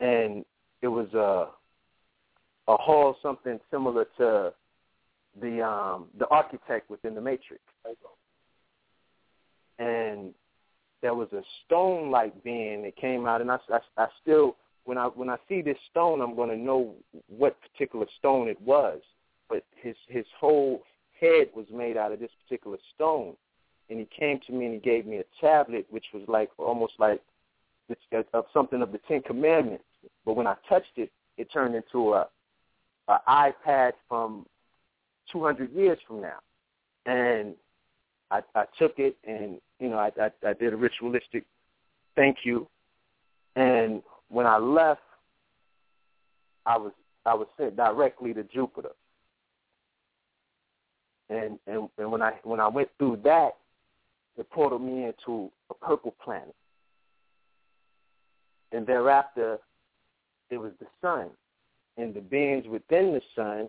and 0.00 0.44
it 0.82 0.88
was 0.88 1.12
a 1.14 1.48
a 2.70 2.76
hall 2.76 3.16
something 3.22 3.58
similar 3.70 4.06
to 4.18 4.52
the 5.40 5.62
um 5.64 6.06
the 6.18 6.28
architect 6.28 6.90
within 6.90 7.14
the 7.14 7.20
Matrix. 7.20 7.62
And 9.78 10.34
there 11.02 11.14
was 11.14 11.28
a 11.32 11.42
stone 11.64 12.10
like 12.10 12.42
being 12.42 12.82
that 12.82 12.96
came 12.96 13.26
out 13.26 13.40
and 13.40 13.50
I, 13.50 13.58
I, 13.70 13.78
I 13.96 14.08
still 14.20 14.56
when 14.84 14.98
I 14.98 15.06
when 15.06 15.30
I 15.30 15.36
see 15.48 15.62
this 15.62 15.76
stone 15.90 16.20
I'm 16.20 16.36
gonna 16.36 16.56
know 16.56 16.94
what 17.28 17.56
particular 17.60 18.06
stone 18.18 18.48
it 18.48 18.60
was. 18.60 19.00
But 19.48 19.64
his 19.80 19.96
his 20.08 20.26
whole 20.38 20.82
head 21.20 21.48
was 21.54 21.66
made 21.72 21.96
out 21.96 22.12
of 22.12 22.20
this 22.20 22.30
particular 22.44 22.78
stone. 22.94 23.34
And 23.90 23.98
he 23.98 24.08
came 24.18 24.40
to 24.46 24.52
me 24.52 24.66
and 24.66 24.74
he 24.74 24.80
gave 24.80 25.06
me 25.06 25.18
a 25.18 25.24
tablet 25.40 25.86
which 25.90 26.04
was 26.12 26.22
like 26.28 26.50
almost 26.58 26.94
like 26.98 27.22
uh, 27.90 28.22
of 28.34 28.44
something 28.52 28.82
of 28.82 28.92
the 28.92 29.00
Ten 29.08 29.22
Commandments. 29.22 29.84
But 30.24 30.34
when 30.34 30.46
I 30.46 30.54
touched 30.68 30.96
it, 30.96 31.10
it 31.36 31.50
turned 31.52 31.74
into 31.74 32.14
a 32.14 32.28
an 33.08 33.18
iPad 33.26 33.92
from 34.08 34.44
200 35.32 35.72
years 35.72 35.98
from 36.06 36.20
now. 36.20 36.38
And 37.06 37.54
I, 38.30 38.42
I 38.54 38.64
took 38.78 38.98
it 38.98 39.16
and, 39.26 39.58
you 39.80 39.88
know, 39.88 39.96
I, 39.96 40.10
I, 40.20 40.30
I 40.50 40.52
did 40.52 40.74
a 40.74 40.76
ritualistic 40.76 41.44
thank 42.18 42.38
you. 42.44 42.66
And 43.56 44.02
when 44.28 44.46
I 44.46 44.58
left, 44.58 45.00
I 46.66 46.76
was 46.76 46.92
I 47.24 47.34
was 47.34 47.46
sent 47.56 47.76
directly 47.76 48.34
to 48.34 48.42
Jupiter. 48.44 48.90
And 51.30 51.58
and, 51.66 51.88
and 51.98 52.10
when 52.10 52.22
I 52.22 52.32
when 52.44 52.60
I 52.60 52.68
went 52.68 52.88
through 52.98 53.20
that, 53.24 53.50
it 54.36 54.50
portaled 54.50 54.82
me 54.82 55.04
into 55.04 55.50
a 55.70 55.74
purple 55.74 56.14
planet. 56.22 56.54
And 58.72 58.86
thereafter, 58.86 59.58
it 60.50 60.58
was 60.58 60.72
the 60.80 60.86
sun 61.00 61.30
and 61.98 62.14
the 62.14 62.20
beings 62.20 62.64
within 62.68 63.12
the 63.12 63.20
sun 63.34 63.68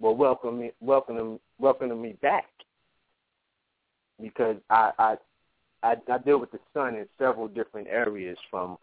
were 0.00 0.12
welcoming 0.12 0.70
welcoming 0.80 1.38
welcoming 1.58 2.00
me 2.00 2.14
back 2.22 2.46
because 4.20 4.56
I 4.70 4.90
I 4.98 5.16
I, 5.82 5.96
I 6.12 6.18
deal 6.18 6.38
with 6.38 6.50
the 6.50 6.58
sun 6.74 6.96
in 6.96 7.06
several 7.18 7.48
different 7.48 7.88
areas 7.88 8.36
from 8.50 8.76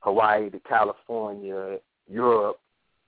Hawaii 0.00 0.50
to 0.50 0.58
California, 0.60 1.78
Europe, 2.08 2.58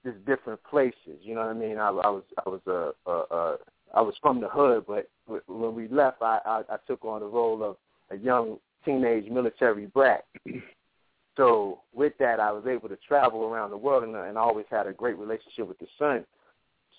just 0.04 0.24
different 0.24 0.62
places. 0.62 1.18
You 1.22 1.34
know 1.34 1.40
what 1.40 1.50
I 1.50 1.54
mean? 1.54 1.78
I, 1.78 1.88
I 1.88 2.10
was 2.10 2.22
I 2.44 2.48
was 2.48 2.60
a, 2.66 3.10
a, 3.10 3.36
a 3.36 3.56
I 3.94 4.00
was 4.02 4.14
from 4.20 4.40
the 4.40 4.48
hood, 4.48 4.84
but 4.86 5.08
when 5.46 5.74
we 5.74 5.88
left, 5.88 6.22
I, 6.22 6.40
I 6.44 6.62
I 6.70 6.76
took 6.86 7.04
on 7.04 7.20
the 7.20 7.26
role 7.26 7.62
of 7.62 7.76
a 8.10 8.16
young 8.16 8.58
teenage 8.84 9.30
military 9.30 9.86
brat. 9.86 10.24
So 11.38 11.82
with 11.94 12.14
that, 12.18 12.40
I 12.40 12.50
was 12.50 12.64
able 12.66 12.88
to 12.88 12.98
travel 13.06 13.44
around 13.44 13.70
the 13.70 13.76
world, 13.76 14.02
and, 14.02 14.14
and 14.16 14.36
I 14.36 14.40
always 14.40 14.66
had 14.68 14.88
a 14.88 14.92
great 14.92 15.16
relationship 15.16 15.68
with 15.68 15.78
the 15.78 15.86
sun. 15.96 16.26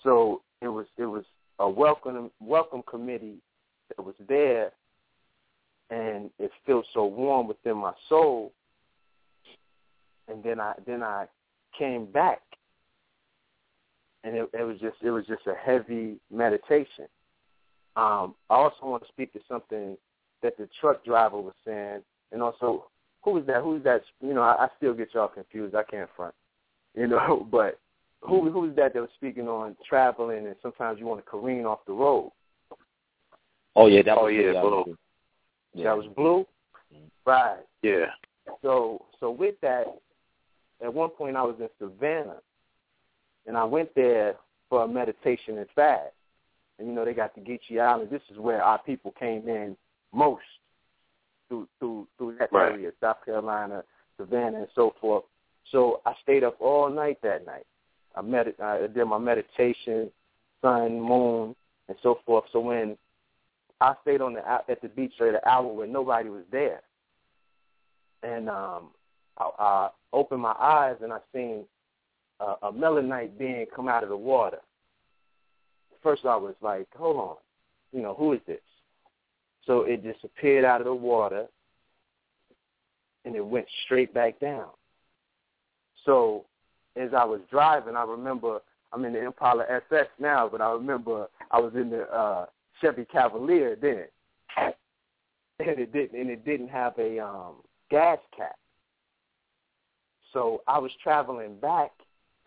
So 0.02 0.40
it 0.62 0.68
was 0.68 0.86
it 0.96 1.04
was 1.04 1.24
a 1.58 1.68
welcome 1.68 2.30
welcome 2.40 2.82
committee 2.88 3.36
that 3.94 4.02
was 4.02 4.14
there, 4.28 4.72
and 5.90 6.30
it 6.38 6.50
feels 6.64 6.86
so 6.94 7.04
warm 7.04 7.48
within 7.48 7.76
my 7.76 7.92
soul. 8.08 8.52
And 10.26 10.42
then 10.42 10.58
I 10.58 10.72
then 10.86 11.02
I 11.02 11.26
came 11.78 12.06
back, 12.06 12.40
and 14.24 14.36
it, 14.36 14.48
it 14.52 14.62
was 14.62 14.78
just 14.80 14.96
it 15.02 15.10
was 15.10 15.26
just 15.26 15.46
a 15.46 15.54
heavy 15.54 16.16
meditation. 16.30 17.06
Um, 17.96 18.34
I 18.48 18.54
also 18.54 18.76
want 18.82 19.02
to 19.02 19.08
speak 19.08 19.32
to 19.32 19.40
something 19.48 19.96
that 20.42 20.56
the 20.56 20.68
truck 20.80 21.04
driver 21.04 21.40
was 21.40 21.54
saying, 21.64 22.00
and 22.32 22.42
also 22.42 22.86
who 23.22 23.38
is 23.38 23.46
that? 23.46 23.62
Who 23.62 23.76
is 23.76 23.84
that? 23.84 24.02
You 24.20 24.34
know, 24.34 24.42
I, 24.42 24.64
I 24.64 24.68
still 24.76 24.94
get 24.94 25.14
y'all 25.14 25.28
confused. 25.28 25.74
I 25.74 25.82
can't 25.82 26.08
front, 26.16 26.34
you 26.94 27.06
know. 27.06 27.46
But 27.50 27.78
who 28.22 28.50
who 28.50 28.68
is 28.68 28.76
that 28.76 28.94
that 28.94 29.00
was 29.00 29.10
speaking 29.16 29.48
on 29.48 29.76
traveling 29.88 30.46
and 30.46 30.56
sometimes 30.62 30.98
you 30.98 31.06
want 31.06 31.24
to 31.24 31.30
careen 31.30 31.64
off 31.64 31.80
the 31.86 31.92
road? 31.92 32.32
Oh 33.76 33.86
yeah, 33.86 34.02
that 34.02 34.18
oh 34.18 34.24
was 34.24 34.34
yeah, 34.34 34.52
the, 34.52 34.60
blue. 34.60 34.96
Yeah. 35.74 35.84
That 35.84 35.96
was 35.96 36.06
blue, 36.16 36.46
right? 37.26 37.58
Yeah. 37.82 38.06
So 38.62 39.06
so 39.20 39.30
with 39.30 39.54
that, 39.62 39.84
at 40.82 40.92
one 40.92 41.10
point 41.10 41.36
I 41.36 41.42
was 41.42 41.56
in 41.60 41.68
Savannah, 41.78 42.38
and 43.50 43.58
I 43.58 43.64
went 43.64 43.92
there 43.96 44.36
for 44.68 44.84
a 44.84 44.88
meditation 44.88 45.58
and 45.58 45.66
fast. 45.74 46.12
And 46.78 46.86
you 46.86 46.94
know 46.94 47.04
they 47.04 47.12
got 47.12 47.34
the 47.34 47.40
Geechee 47.40 47.80
Island. 47.80 48.08
This 48.08 48.22
is 48.30 48.38
where 48.38 48.62
our 48.62 48.78
people 48.78 49.12
came 49.18 49.48
in 49.48 49.76
most 50.14 50.44
through 51.48 51.66
through 51.80 52.06
through 52.16 52.36
that 52.38 52.52
right. 52.52 52.70
area, 52.70 52.92
South 53.00 53.16
Carolina, 53.24 53.82
Savannah 54.18 54.58
and 54.58 54.68
so 54.76 54.94
forth. 55.00 55.24
So 55.72 56.00
I 56.06 56.12
stayed 56.22 56.44
up 56.44 56.58
all 56.60 56.88
night 56.88 57.18
that 57.24 57.44
night. 57.44 57.66
I 58.14 58.22
med- 58.22 58.54
I 58.62 58.86
did 58.86 59.04
my 59.06 59.18
meditation, 59.18 60.12
sun, 60.62 61.00
moon, 61.00 61.56
and 61.88 61.98
so 62.04 62.20
forth. 62.24 62.44
So 62.52 62.60
when 62.60 62.96
I 63.80 63.94
stayed 64.02 64.20
on 64.20 64.34
the 64.34 64.48
at 64.48 64.80
the 64.80 64.88
beach 64.88 65.14
for 65.18 65.28
an 65.28 65.40
hour 65.44 65.66
where 65.66 65.88
nobody 65.88 66.28
was 66.28 66.44
there, 66.52 66.82
and 68.22 68.48
um, 68.48 68.90
I, 69.38 69.50
I 69.58 69.88
opened 70.12 70.40
my 70.40 70.54
eyes 70.56 70.98
and 71.02 71.12
I 71.12 71.18
seen 71.34 71.64
a, 72.40 72.72
melanite 72.72 73.38
being 73.38 73.66
come 73.74 73.88
out 73.88 74.02
of 74.02 74.08
the 74.08 74.16
water. 74.16 74.58
First, 76.02 76.24
I 76.24 76.36
was 76.36 76.54
like, 76.62 76.88
"Hold 76.96 77.16
on, 77.16 77.36
you 77.92 78.02
know 78.02 78.14
who 78.14 78.32
is 78.32 78.40
this?" 78.46 78.60
So 79.66 79.82
it 79.82 80.02
just 80.02 80.24
appeared 80.24 80.64
out 80.64 80.80
of 80.80 80.86
the 80.86 80.94
water, 80.94 81.46
and 83.24 83.36
it 83.36 83.44
went 83.44 83.66
straight 83.84 84.12
back 84.14 84.40
down. 84.40 84.68
So 86.04 86.46
as 86.96 87.10
I 87.14 87.24
was 87.24 87.40
driving, 87.50 87.96
I 87.96 88.04
remember 88.04 88.60
I'm 88.92 89.04
in 89.04 89.12
the 89.12 89.24
Impala 89.24 89.64
SS 89.68 90.08
now, 90.18 90.48
but 90.48 90.60
I 90.60 90.72
remember 90.72 91.28
I 91.50 91.60
was 91.60 91.74
in 91.74 91.90
the 91.90 92.02
uh, 92.10 92.46
Chevy 92.80 93.04
Cavalier 93.04 93.76
then, 93.76 94.04
and 94.56 95.78
it 95.78 95.92
didn't 95.92 96.18
and 96.18 96.30
it 96.30 96.44
didn't 96.44 96.68
have 96.68 96.98
a 96.98 97.18
um, 97.18 97.56
gas 97.90 98.18
cap. 98.36 98.56
So 100.32 100.62
I 100.66 100.78
was 100.78 100.90
traveling 101.02 101.56
back, 101.56 101.90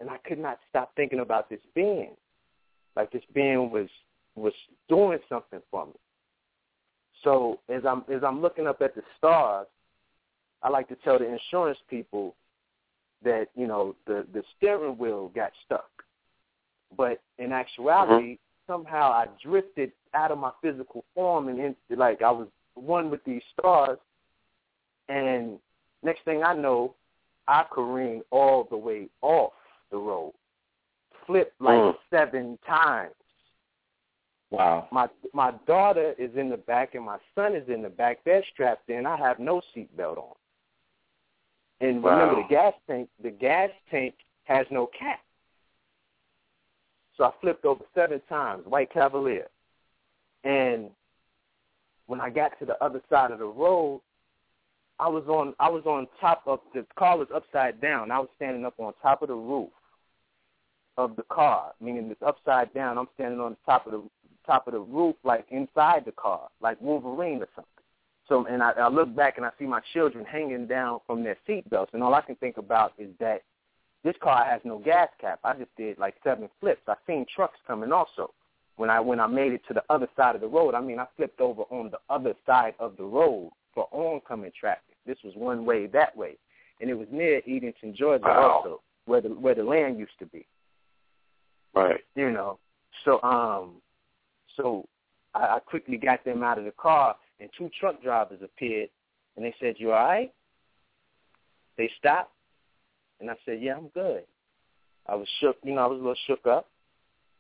and 0.04 0.12
I 0.12 0.18
could 0.28 0.38
not 0.38 0.60
stop 0.70 0.92
thinking 0.98 1.22
about 1.22 1.50
this 1.50 1.62
being. 1.74 2.12
Like 2.98 3.10
this 3.12 3.24
being 3.34 3.72
was 3.72 3.88
was 4.36 4.54
doing 4.90 5.20
something 5.30 5.62
for 5.72 5.86
me. 5.86 5.94
So 7.24 7.62
as 7.70 7.84
I'm 7.88 8.04
as 8.14 8.22
I'm 8.22 8.42
looking 8.42 8.68
up 8.68 8.82
at 8.82 8.96
the 8.96 9.02
stars, 9.18 9.66
I 10.62 10.68
like 10.68 10.90
to 10.90 10.98
tell 11.06 11.20
the 11.20 11.32
insurance 11.32 11.80
people 11.90 12.36
that 13.24 13.48
you 13.56 13.66
know 13.66 13.96
the 14.06 14.28
the 14.34 14.44
steering 14.58 14.98
wheel 14.98 15.32
got 15.34 15.54
stuck, 15.66 15.90
but 16.98 17.22
in 17.40 17.54
actuality, 17.54 18.34
mm-hmm. 18.34 18.74
somehow 18.74 19.10
I 19.10 19.28
drifted 19.42 19.94
out 20.14 20.32
of 20.32 20.38
my 20.38 20.52
physical 20.62 21.06
form 21.16 21.48
and 21.48 21.60
into, 21.60 21.96
like 21.96 22.22
I 22.22 22.30
was 22.30 22.50
one 22.76 23.10
with 23.10 23.24
these 23.24 23.42
stars, 23.58 24.00
and 25.08 25.60
next 26.04 26.26
thing 26.26 26.44
I 26.44 26.54
know, 26.54 26.94
I 27.48 27.64
careened 27.72 28.24
all 28.32 28.68
the 28.70 28.78
way 28.78 29.08
off 29.22 29.54
the 29.94 30.00
road, 30.00 30.34
flipped 31.26 31.62
like 31.62 31.78
mm. 31.78 31.94
seven 32.10 32.60
times. 32.68 33.14
Wow. 34.52 34.88
My 34.92 35.08
my 35.34 35.54
daughter 35.66 36.14
is 36.20 36.32
in 36.36 36.50
the 36.50 36.58
back 36.58 36.96
and 36.96 37.06
my 37.06 37.18
son 37.34 37.56
is 37.56 37.68
in 37.70 37.82
the 37.82 37.90
back. 37.90 38.20
They're 38.26 38.44
strapped 38.54 38.90
in. 38.90 39.06
I 39.06 39.18
have 39.18 39.40
no 39.40 39.62
seatbelt 39.76 40.18
on. 40.18 40.36
And 41.82 42.04
wow. 42.04 42.12
remember, 42.12 42.42
the 42.42 42.48
gas 42.50 42.74
tank 42.88 43.10
the 43.22 43.32
gas 43.32 43.70
tank 43.90 44.16
has 44.44 44.66
no 44.70 44.90
cap. 45.00 45.22
So 47.18 47.24
I 47.24 47.32
flipped 47.42 47.66
over 47.66 47.84
seven 47.96 48.22
times, 48.28 48.66
white 48.66 48.92
Cavalier. 48.92 49.48
And 50.44 50.90
when 52.08 52.20
I 52.20 52.30
got 52.30 52.58
to 52.60 52.66
the 52.66 52.84
other 52.84 53.02
side 53.10 53.32
of 53.32 53.40
the 53.40 53.46
road, 53.46 54.02
I 55.00 55.08
was 55.08 55.24
on 55.28 55.56
I 55.60 55.70
was 55.70 55.84
on 55.86 56.08
top 56.22 56.44
of 56.46 56.60
the 56.74 56.86
car 56.98 57.18
was 57.18 57.28
upside 57.34 57.82
down. 57.82 58.12
I 58.12 58.20
was 58.20 58.30
standing 58.36 58.66
up 58.66 58.76
on 58.78 58.94
top 59.02 59.22
of 59.24 59.30
the 59.30 59.36
roof 59.36 59.70
of 60.98 61.16
the 61.16 61.24
car, 61.24 61.74
meaning 61.82 62.10
it's 62.12 62.22
upside 62.22 62.74
down. 62.74 62.98
I'm 62.98 63.08
standing 63.16 63.40
on 63.40 63.52
the 63.52 63.58
top 63.66 63.86
of 63.86 63.94
the 63.94 64.04
top 64.46 64.68
of 64.68 64.74
the 64.74 64.80
roof, 64.80 65.16
like 65.24 65.46
inside 65.50 66.04
the 66.06 66.12
car, 66.12 66.50
like 66.62 66.80
Wolverine 66.82 67.42
or 67.42 67.48
something. 67.56 67.70
So, 68.28 68.46
and 68.46 68.64
I, 68.64 68.72
I 68.72 68.88
look 68.88 69.14
back 69.16 69.38
and 69.38 69.46
I 69.46 69.50
see 69.60 69.66
my 69.66 69.82
children 69.94 70.26
hanging 70.26 70.68
down 70.68 71.00
from 71.06 71.24
their 71.24 71.38
seatbelts, 71.48 71.94
and 71.94 72.02
all 72.04 72.14
I 72.14 72.22
can 72.22 72.36
think 72.36 72.58
about 72.58 72.94
is 72.98 73.10
that 73.20 73.44
this 74.04 74.16
car 74.22 74.46
has 74.46 74.62
no 74.64 74.80
gas 74.80 75.10
cap. 75.20 75.40
I 75.44 75.54
just 75.54 75.76
did 75.78 75.98
like 75.98 76.16
seven 76.24 76.50
flips. 76.60 76.82
I 76.88 76.96
seen 77.08 77.26
trucks 77.34 77.58
coming 77.66 77.92
also. 77.92 78.34
When 78.76 78.90
I 78.90 79.00
when 79.00 79.20
I 79.20 79.28
made 79.28 79.54
it 79.54 79.62
to 79.68 79.74
the 79.74 79.84
other 79.90 80.08
side 80.16 80.36
of 80.36 80.42
the 80.42 80.48
road, 80.48 80.74
I 80.74 80.82
mean 80.82 81.00
I 81.00 81.06
flipped 81.16 81.40
over 81.40 81.62
on 81.64 81.92
the 81.92 82.00
other 82.10 82.34
side 82.46 82.74
of 82.80 82.98
the 82.98 83.04
road 83.04 83.52
for 83.74 83.88
oncoming 83.92 84.52
traffic. 84.60 84.96
This 85.06 85.18
was 85.24 85.34
one 85.36 85.66
way 85.66 85.86
that 85.88 86.16
way, 86.18 86.38
and 86.82 86.90
it 86.90 86.96
was 86.96 87.08
near 87.12 87.42
Edenton, 87.48 87.96
Georgia, 87.96 88.24
wow. 88.26 88.62
also 88.64 88.82
where 89.06 89.22
the 89.22 89.30
where 89.30 89.56
the 89.56 89.64
land 89.64 90.00
used 90.00 90.18
to 90.20 90.26
be. 90.26 90.46
Right. 91.74 92.02
You 92.16 92.32
know, 92.32 92.60
so 93.04 93.22
um, 93.24 93.82
so 94.56 94.86
I, 95.34 95.56
I 95.56 95.60
quickly 95.60 95.98
got 95.98 96.24
them 96.24 96.44
out 96.44 96.60
of 96.60 96.66
the 96.66 96.72
car, 96.72 97.16
and 97.40 97.50
two 97.58 97.70
truck 97.80 98.02
drivers 98.04 98.40
appeared, 98.44 98.90
and 99.36 99.46
they 99.46 99.54
said, 99.60 99.76
"You 99.78 99.92
all 99.92 100.06
right?" 100.06 100.32
They 101.78 101.90
stopped, 101.98 102.32
and 103.20 103.30
I 103.30 103.36
said, 103.46 103.60
"Yeah, 103.62 103.76
I'm 103.76 103.88
good." 103.90 104.24
I 105.08 105.16
was 105.16 105.28
shook, 105.42 105.58
you 105.64 105.74
know, 105.74 105.82
I 105.82 105.88
was 105.88 105.98
a 105.98 106.02
little 106.02 106.16
shook 106.28 106.48
up, 106.48 106.68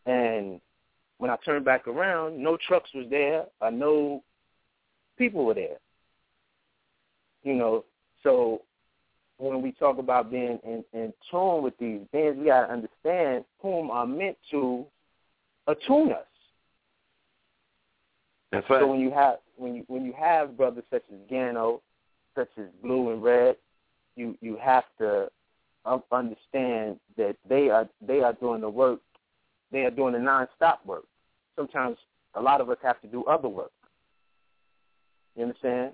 and 0.05 0.59
when 1.17 1.31
I 1.31 1.37
turned 1.45 1.63
back 1.63 1.87
around, 1.87 2.41
no 2.41 2.57
trucks 2.67 2.89
was 2.93 3.05
there, 3.09 3.45
or 3.61 3.71
no 3.71 4.23
people 5.17 5.45
were 5.45 5.53
there. 5.53 5.77
You 7.43 7.53
know, 7.53 7.85
so 8.23 8.61
when 9.43 9.61
we 9.61 9.73
talk 9.73 9.97
about 9.97 10.31
being 10.31 10.57
in, 10.63 10.83
in 10.93 11.13
tune 11.29 11.61
with 11.63 11.77
these 11.77 11.99
beings, 12.13 12.37
we 12.39 12.45
got 12.45 12.67
to 12.67 12.73
understand 12.73 13.43
whom 13.61 13.91
are 13.91 14.07
meant 14.07 14.37
to 14.51 14.85
attune 15.67 16.13
us. 16.13 16.25
That's 18.51 18.69
right. 18.69 18.81
So 18.81 18.87
when 18.87 18.99
you 18.99 19.11
have 19.11 19.39
when 19.57 19.75
you 19.75 19.83
when 19.87 20.05
you 20.05 20.13
have 20.17 20.55
brothers 20.55 20.83
such 20.91 21.03
as 21.11 21.19
Gano, 21.29 21.81
such 22.35 22.49
as 22.57 22.65
Blue 22.81 23.11
and 23.11 23.21
Red, 23.21 23.57
you 24.15 24.37
you 24.41 24.57
have 24.61 24.85
to 24.99 25.29
understand 26.11 26.99
that 27.17 27.35
they 27.49 27.69
are 27.69 27.89
they 28.05 28.21
are 28.21 28.33
doing 28.33 28.61
the 28.61 28.69
work. 28.69 28.99
They 29.71 29.81
are 29.81 29.91
doing 29.91 30.13
the 30.13 30.19
nonstop 30.19 30.85
work. 30.85 31.03
Sometimes 31.55 31.97
a 32.35 32.41
lot 32.41 32.61
of 32.61 32.69
us 32.69 32.77
have 32.81 33.01
to 33.01 33.07
do 33.07 33.25
other 33.25 33.49
work. 33.49 33.71
You 35.35 35.43
understand? 35.43 35.93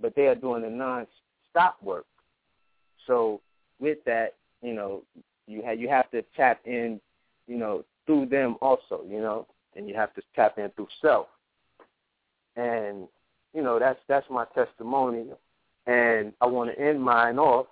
But 0.00 0.14
they 0.16 0.26
are 0.26 0.34
doing 0.34 0.62
the 0.62 0.70
non-stop 0.70 1.76
work. 1.82 2.04
So 3.06 3.40
with 3.78 3.98
that, 4.06 4.34
you 4.62 4.74
know, 4.74 5.02
you 5.46 5.62
have 5.62 5.78
you 5.78 5.88
have 5.88 6.10
to 6.10 6.22
tap 6.36 6.60
in, 6.64 7.00
you 7.46 7.56
know, 7.56 7.84
through 8.06 8.26
them 8.26 8.56
also, 8.60 9.02
you 9.08 9.20
know, 9.20 9.46
and 9.76 9.88
you 9.88 9.94
have 9.94 10.14
to 10.14 10.22
tap 10.34 10.58
in 10.58 10.70
through 10.70 10.88
self. 11.02 11.26
And 12.56 13.08
you 13.52 13.62
know, 13.62 13.78
that's 13.78 13.98
that's 14.08 14.26
my 14.30 14.44
testimony. 14.54 15.26
And 15.86 16.32
I 16.40 16.46
want 16.46 16.70
to 16.70 16.80
end 16.80 17.02
mine 17.02 17.38
off. 17.38 17.66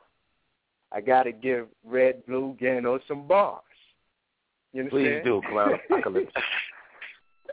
I 0.92 1.00
got 1.00 1.22
to 1.22 1.32
give 1.32 1.66
Red 1.84 2.26
Blue 2.26 2.56
Gano 2.60 2.98
some 3.08 3.26
bars. 3.26 3.62
You 4.72 4.82
understand? 4.82 5.22
Please 5.22 5.24
do, 5.24 5.42
Clown. 5.50 5.78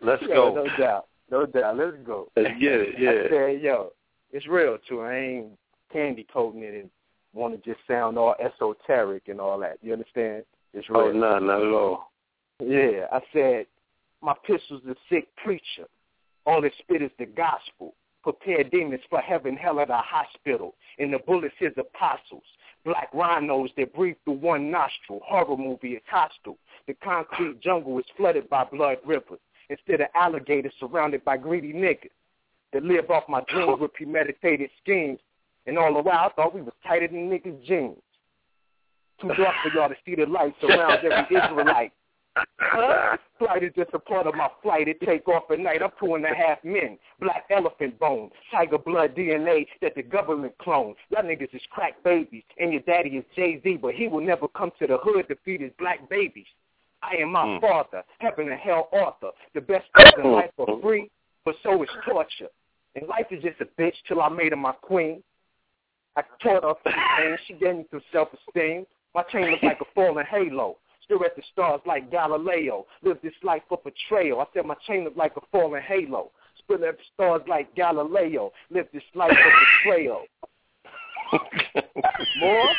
Let's 0.01 0.21
yeah, 0.27 0.35
go. 0.35 0.53
No 0.55 0.77
doubt. 0.77 1.07
No 1.31 1.45
doubt. 1.45 1.77
Let's 1.77 1.97
go. 2.05 2.29
Let's 2.35 2.49
get 2.59 2.73
it. 2.73 2.95
Yeah. 2.97 3.09
I 3.09 3.29
said, 3.53 3.61
yo, 3.61 3.91
it's 4.31 4.47
real 4.47 4.77
too. 4.87 5.01
I 5.01 5.15
ain't 5.15 5.47
candy 5.91 6.25
coating 6.31 6.63
it 6.63 6.73
and 6.73 6.89
want 7.33 7.61
to 7.61 7.69
just 7.69 7.85
sound 7.87 8.17
all 8.17 8.35
esoteric 8.39 9.27
and 9.27 9.39
all 9.39 9.59
that. 9.59 9.77
You 9.81 9.93
understand? 9.93 10.43
It's 10.73 10.87
oh, 10.93 11.07
real. 11.07 11.23
Oh, 11.23 11.37
no, 11.37 11.39
not 11.39 11.61
at 11.61 11.73
all. 11.73 12.11
Yeah, 12.61 13.05
I 13.11 13.19
said, 13.33 13.65
my 14.21 14.33
pistol's 14.45 14.83
a 14.85 14.95
sick 15.09 15.27
preacher. 15.43 15.87
All 16.45 16.63
it 16.63 16.73
spit 16.79 17.01
is 17.01 17.11
the 17.17 17.25
gospel. 17.25 17.93
Prepare 18.23 18.65
demons 18.65 19.01
for 19.09 19.19
heaven, 19.19 19.55
hell 19.55 19.79
at 19.79 19.89
a 19.89 20.01
hospital. 20.03 20.75
And 20.97 21.13
the 21.13 21.19
bullets 21.19 21.55
his 21.57 21.71
apostles. 21.77 22.43
Black 22.85 23.09
rhinos 23.13 23.69
that 23.77 23.93
breathe 23.93 24.15
through 24.23 24.35
one 24.35 24.71
nostril. 24.71 25.21
Horror 25.25 25.57
movie 25.57 25.93
is 25.93 26.01
hostile. 26.09 26.57
The 26.87 26.93
concrete 26.95 27.61
jungle 27.61 27.99
is 27.99 28.05
flooded 28.17 28.49
by 28.49 28.65
blood 28.65 28.97
rivers. 29.05 29.39
Instead 29.69 30.01
of 30.01 30.07
alligators 30.15 30.73
surrounded 30.79 31.23
by 31.23 31.37
greedy 31.37 31.73
niggas 31.73 32.09
that 32.73 32.83
live 32.83 33.09
off 33.09 33.23
my 33.29 33.41
dreams 33.49 33.79
with 33.79 33.93
premeditated 33.93 34.69
schemes. 34.81 35.19
And 35.69 35.77
all 35.77 35.93
the 35.93 36.01
while, 36.01 36.17
I 36.17 36.29
thought 36.35 36.55
we 36.55 36.63
was 36.63 36.73
tighter 36.83 37.07
than 37.07 37.29
niggas' 37.29 37.63
jeans. 37.63 38.01
Too 39.21 39.27
dark 39.27 39.53
for 39.61 39.71
y'all 39.71 39.87
to 39.87 39.95
see 40.03 40.15
the 40.15 40.25
light 40.25 40.55
surround 40.59 40.99
every 41.03 41.37
Israelite. 41.37 41.91
Flight 43.37 43.63
is 43.63 43.71
just 43.75 43.91
a 43.93 43.99
part 43.99 44.25
of 44.25 44.33
my 44.33 44.47
flight. 44.63 44.87
It 44.87 44.99
take 45.01 45.27
off 45.27 45.43
at 45.51 45.59
night. 45.59 45.83
I'm 45.83 45.91
two 45.99 46.15
and 46.15 46.25
a 46.25 46.33
half 46.33 46.57
men. 46.63 46.97
Black 47.19 47.45
elephant 47.51 47.99
bone. 47.99 48.31
Tiger 48.51 48.79
blood 48.79 49.15
DNA 49.15 49.67
that 49.83 49.93
the 49.93 50.01
government 50.01 50.57
clones. 50.57 50.95
Y'all 51.11 51.21
niggas 51.21 51.53
is 51.53 51.61
crack 51.69 52.03
babies. 52.03 52.43
And 52.57 52.71
your 52.71 52.81
daddy 52.81 53.09
is 53.09 53.25
Jay-Z, 53.35 53.77
but 53.79 53.93
he 53.93 54.07
will 54.07 54.25
never 54.25 54.47
come 54.47 54.71
to 54.79 54.87
the 54.87 54.97
hood 54.97 55.27
to 55.27 55.35
feed 55.45 55.61
his 55.61 55.71
black 55.77 56.09
babies. 56.09 56.47
I 57.03 57.17
am 57.21 57.31
my 57.31 57.45
mm. 57.45 57.61
father, 57.61 58.03
heaven 58.17 58.49
and 58.49 58.59
hell 58.59 58.89
author. 58.91 59.29
The 59.53 59.61
best 59.61 59.85
things 59.95 60.13
in 60.17 60.31
life 60.31 60.51
for 60.57 60.79
free, 60.81 61.11
but 61.45 61.55
so 61.61 61.83
is 61.83 61.89
torture. 62.09 62.49
And 62.95 63.07
life 63.07 63.27
is 63.29 63.43
just 63.43 63.61
a 63.61 63.81
bitch 63.81 63.93
till 64.07 64.21
I 64.21 64.29
made 64.29 64.51
her 64.51 64.57
my 64.57 64.71
queen. 64.73 65.23
I 66.19 66.43
taught 66.43 66.63
her 66.85 66.91
and 67.23 67.39
she 67.47 67.53
gave 67.53 67.77
me 67.77 67.85
some 67.91 68.01
self-esteem. 68.11 68.85
My 69.15 69.23
chain 69.23 69.51
looked 69.51 69.63
like 69.63 69.79
a 69.81 69.85
falling 69.95 70.25
halo. 70.29 70.77
Stare 71.03 71.25
at 71.25 71.35
the 71.35 71.41
stars 71.51 71.81
like 71.85 72.11
Galileo. 72.11 72.85
Live 73.01 73.17
this 73.23 73.33
life 73.43 73.61
for 73.69 73.79
betrayal. 73.83 74.41
I 74.41 74.45
said 74.53 74.65
my 74.65 74.75
chain 74.87 75.05
looked 75.05 75.17
like 75.17 75.35
a 75.37 75.41
falling 75.51 75.81
halo. 75.81 76.31
Spin 76.59 76.83
at 76.83 76.97
the 76.97 77.03
stars 77.13 77.41
like 77.47 77.73
Galileo. 77.75 78.51
Live 78.69 78.87
this 78.93 79.03
life 79.15 79.31
for 79.31 79.91
betrayal. 79.91 80.23
More? 82.39 82.69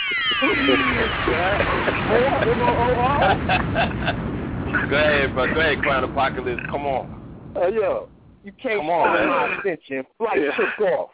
Go 4.91 4.97
ahead, 4.97 5.35
bro. 5.35 5.55
Go 5.55 5.61
ahead, 5.61 5.83
Crown 5.83 6.05
Apocalypse. 6.05 6.63
Come 6.71 6.87
on. 6.87 7.53
Uh, 7.57 7.67
yo, 7.69 8.09
you 8.45 8.53
can't 8.53 8.81
Come 8.81 8.91
on, 8.91 9.29
my 9.29 9.55
extension. 9.55 10.05
Flight 10.19 10.41
Yeah. 10.43 10.57
took 10.57 10.81
off. 10.99 11.11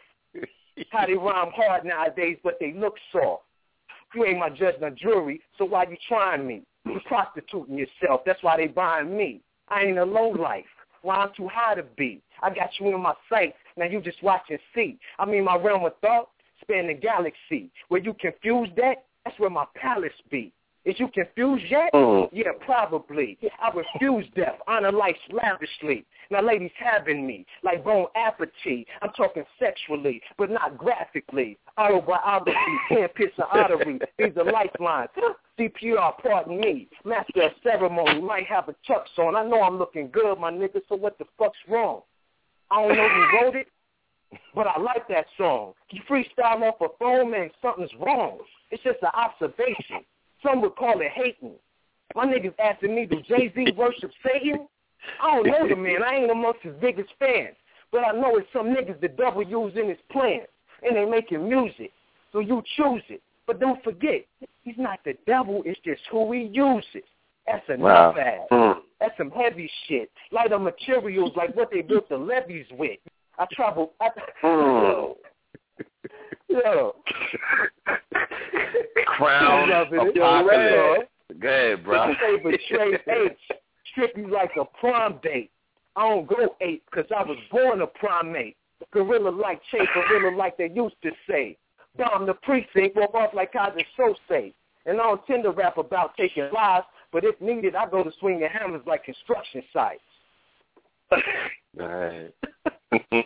How 0.91 1.05
they 1.05 1.15
rhyme 1.15 1.51
hard 1.55 1.85
nowadays, 1.85 2.37
but 2.43 2.57
they 2.59 2.73
look 2.73 2.95
soft. 3.11 3.43
You 4.15 4.25
ain't 4.25 4.39
my 4.39 4.49
judge 4.49 4.75
nor 4.79 4.91
jury, 4.91 5.41
so 5.57 5.65
why 5.65 5.83
you 5.83 5.97
trying 6.07 6.47
me? 6.47 6.63
You 6.85 6.99
prostituting 7.05 7.77
yourself. 7.77 8.21
That's 8.25 8.41
why 8.41 8.57
they 8.57 8.67
buying 8.67 9.15
me. 9.15 9.41
I 9.67 9.83
ain't 9.83 9.97
a 9.97 10.05
low 10.05 10.29
life. 10.29 10.65
Why 11.01 11.15
I'm 11.15 11.29
too 11.35 11.49
high 11.51 11.75
to 11.75 11.83
be. 11.83 12.21
I 12.41 12.49
got 12.49 12.69
you 12.79 12.93
in 12.95 13.01
my 13.01 13.13
sights. 13.29 13.57
Now 13.75 13.85
you 13.85 14.01
just 14.01 14.21
watch 14.23 14.43
and 14.49 14.59
see. 14.73 14.97
I 15.19 15.25
mean, 15.25 15.43
my 15.43 15.57
realm 15.57 15.85
of 15.85 15.93
thought 16.01 16.29
span 16.61 16.87
the 16.87 16.93
galaxy. 16.93 17.69
Where 17.89 18.01
you 18.01 18.15
confuse 18.19 18.69
that, 18.77 19.05
that's 19.25 19.37
where 19.39 19.49
my 19.49 19.65
palace 19.75 20.11
be. 20.31 20.53
Is 20.87 20.95
you 20.99 21.09
confused 21.09 21.65
yet? 21.69 21.91
Mm. 21.93 22.29
Yeah, 22.31 22.53
probably. 22.61 23.37
I 23.61 23.71
refuse 23.75 24.25
death, 24.37 24.55
honor 24.69 24.93
life 24.93 25.17
lavishly. 25.29 26.05
Now 26.31 26.41
ladies 26.41 26.71
having 26.79 27.27
me, 27.27 27.45
like 27.61 27.83
bone 27.83 28.05
apathy. 28.15 28.87
I'm 29.01 29.09
talking 29.09 29.43
sexually, 29.59 30.21
but 30.37 30.49
not 30.49 30.77
graphically. 30.77 31.57
Autobiography, 31.77 32.57
can't 32.87 33.13
pierce 33.15 33.33
an 33.37 33.43
artery. 33.51 33.99
These 34.17 34.37
are 34.37 34.49
lifelines. 34.49 35.09
CPR, 35.59 36.13
pardon 36.23 36.61
me. 36.61 36.87
Master 37.03 37.41
of 37.41 37.51
ceremony, 37.63 38.21
might 38.21 38.45
have 38.45 38.69
a 38.69 38.75
chucks 38.85 39.09
on. 39.17 39.35
I 39.35 39.43
know 39.43 39.61
I'm 39.61 39.77
looking 39.77 40.09
good, 40.09 40.39
my 40.39 40.51
nigga, 40.51 40.79
so 40.87 40.95
what 40.95 41.17
the 41.17 41.25
fuck's 41.37 41.57
wrong? 41.67 42.03
I 42.71 42.87
don't 42.87 42.95
know 42.95 43.09
who 43.09 43.37
wrote 43.41 43.55
it, 43.57 43.67
but 44.55 44.67
I 44.67 44.79
like 44.79 45.05
that 45.09 45.25
song. 45.37 45.73
You 45.89 46.01
freestyle 46.09 46.61
off 46.61 46.79
a 46.79 46.87
phone, 46.97 47.31
man, 47.31 47.49
something's 47.61 47.91
wrong. 47.99 48.37
It's 48.71 48.83
just 48.83 48.99
an 49.01 49.09
observation. 49.13 50.05
Some 50.43 50.61
would 50.61 50.75
call 50.75 50.99
it 51.01 51.11
hating. 51.13 51.53
My 52.15 52.25
niggas 52.25 52.53
asking 52.59 52.95
me, 52.95 53.05
do 53.05 53.21
Jay-Z 53.27 53.73
worship 53.75 54.11
Satan? 54.25 54.67
I 55.21 55.35
don't 55.35 55.47
know 55.47 55.67
the 55.67 55.75
man. 55.75 56.03
I 56.03 56.15
ain't 56.15 56.31
amongst 56.31 56.61
his 56.61 56.73
biggest 56.81 57.09
fans. 57.19 57.55
But 57.91 57.99
I 58.05 58.11
know 58.11 58.37
it's 58.37 58.47
some 58.51 58.67
niggas 58.67 58.99
the 58.99 59.07
devil 59.07 59.41
in 59.41 59.87
his 59.89 59.97
plans. 60.11 60.47
And 60.83 60.95
they 60.95 61.05
making 61.05 61.47
music. 61.47 61.91
So 62.31 62.39
you 62.39 62.61
choose 62.75 63.03
it. 63.09 63.21
But 63.47 63.59
don't 63.59 63.81
forget, 63.83 64.25
he's 64.63 64.75
not 64.77 64.99
the 65.05 65.15
devil. 65.25 65.63
It's 65.65 65.79
just 65.83 66.01
who 66.11 66.31
he 66.33 66.49
uses. 66.53 67.07
That's 67.47 67.67
enough 67.69 68.15
Wow. 68.15 68.21
ass. 68.21 68.47
Mm. 68.51 68.81
That's 68.99 69.17
some 69.17 69.31
heavy 69.31 69.71
shit. 69.87 70.11
Lighter 70.31 70.59
materials 70.59 71.31
like 71.35 71.55
what 71.55 71.71
they 71.71 71.81
built 71.81 72.09
the 72.09 72.17
levees 72.17 72.65
with. 72.71 72.99
I 73.39 73.45
travel. 73.53 73.93
I, 74.01 74.09
Mm. 74.43 75.15
yo, 76.49 76.55
yo. 76.63 76.95
Crown. 79.17 79.71
Apocalypse. 79.71 81.07
Go 81.39 81.47
ahead, 81.47 81.83
bro. 81.83 82.13
Favorite 82.21 82.61
Trey 82.69 82.93
H. 82.93 83.37
Strip 83.91 84.15
you 84.15 84.29
like 84.29 84.51
a 84.59 84.65
prom 84.79 85.19
date. 85.23 85.51
I 85.95 86.07
don't 86.07 86.27
go 86.27 86.55
eight 86.61 86.83
because 86.89 87.09
I 87.15 87.23
was 87.23 87.37
born 87.51 87.81
a 87.81 87.87
primate. 87.87 88.55
Gorilla 88.93 89.29
like 89.29 89.59
Che, 89.71 89.79
gorilla 89.93 90.35
like 90.35 90.57
they 90.57 90.69
used 90.73 90.95
to 91.01 91.09
say. 91.27 91.57
Bomb 91.97 92.27
the 92.27 92.35
precinct, 92.35 92.95
walk 92.95 93.15
off 93.15 93.33
like 93.33 93.53
Keyser 93.53 93.81
Soze. 93.97 94.53
And 94.85 95.01
I 95.01 95.03
don't 95.03 95.25
tend 95.25 95.43
to 95.43 95.51
rap 95.51 95.79
about 95.79 96.15
taking 96.15 96.47
lives, 96.53 96.85
but 97.11 97.23
if 97.25 97.41
needed, 97.41 97.75
I 97.75 97.89
go 97.89 98.03
to 98.03 98.11
swinging 98.19 98.47
hammers 98.47 98.83
like 98.85 99.03
construction 99.03 99.63
sites. 99.73 100.01
All 101.11 101.87
right. 101.87 102.33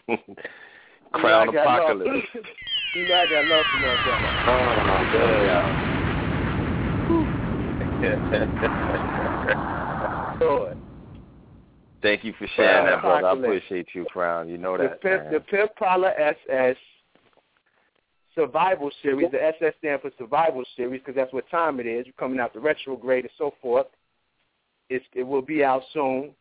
Crown 1.11 1.53
know 1.53 1.61
I 1.61 1.65
got 1.65 1.97
love- 1.97 2.07
Apocalypse. 2.07 2.27
you 2.95 3.07
know 3.07 3.15
I 3.15 3.25
got 3.25 3.47
love 3.47 3.65
for 3.71 3.77
oh, 4.47 4.75
my 4.85 5.11
brother. 5.11 5.81
Thank 12.01 12.23
you 12.23 12.33
for 12.37 12.47
sharing 12.55 12.87
that, 12.87 13.01
brother. 13.01 13.27
I 13.27 13.33
appreciate 13.33 13.87
you, 13.93 14.05
Crown. 14.05 14.49
You 14.49 14.57
know 14.57 14.77
the 14.77 14.83
that. 14.83 15.01
Pimp, 15.01 15.23
man. 15.23 15.33
the 15.33 15.39
Pimp 15.39 15.75
Parlor 15.75 16.09
SS 16.09 16.75
Survival 18.33 18.91
Series. 19.03 19.29
The 19.31 19.43
SS 19.43 19.73
stands 19.79 20.01
for 20.01 20.11
Survival 20.17 20.63
Series 20.75 21.01
because 21.01 21.15
that's 21.15 21.31
what 21.31 21.49
time 21.49 21.79
it 21.79 21.85
is. 21.85 22.05
We're 22.07 22.13
coming 22.13 22.39
out 22.39 22.53
the 22.53 22.59
retrograde 22.59 23.25
and 23.25 23.31
so 23.37 23.53
forth. 23.61 23.87
It's, 24.89 25.05
it 25.13 25.23
will 25.23 25.41
be 25.41 25.63
out 25.63 25.83
soon, 25.93 26.31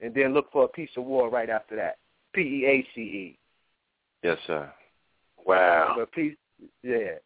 and 0.00 0.14
then 0.14 0.34
look 0.34 0.52
for 0.52 0.64
a 0.64 0.68
piece 0.68 0.90
of 0.96 1.04
war 1.04 1.30
right 1.30 1.50
after 1.50 1.74
that. 1.76 1.96
P 2.34 2.40
E 2.40 2.66
A 2.66 2.86
C 2.94 3.00
E. 3.00 3.38
Yes, 4.22 4.38
sir. 4.46 4.70
Wow. 5.44 5.94
But 5.98 6.12
piece, 6.12 6.36
yeah. 6.82 7.16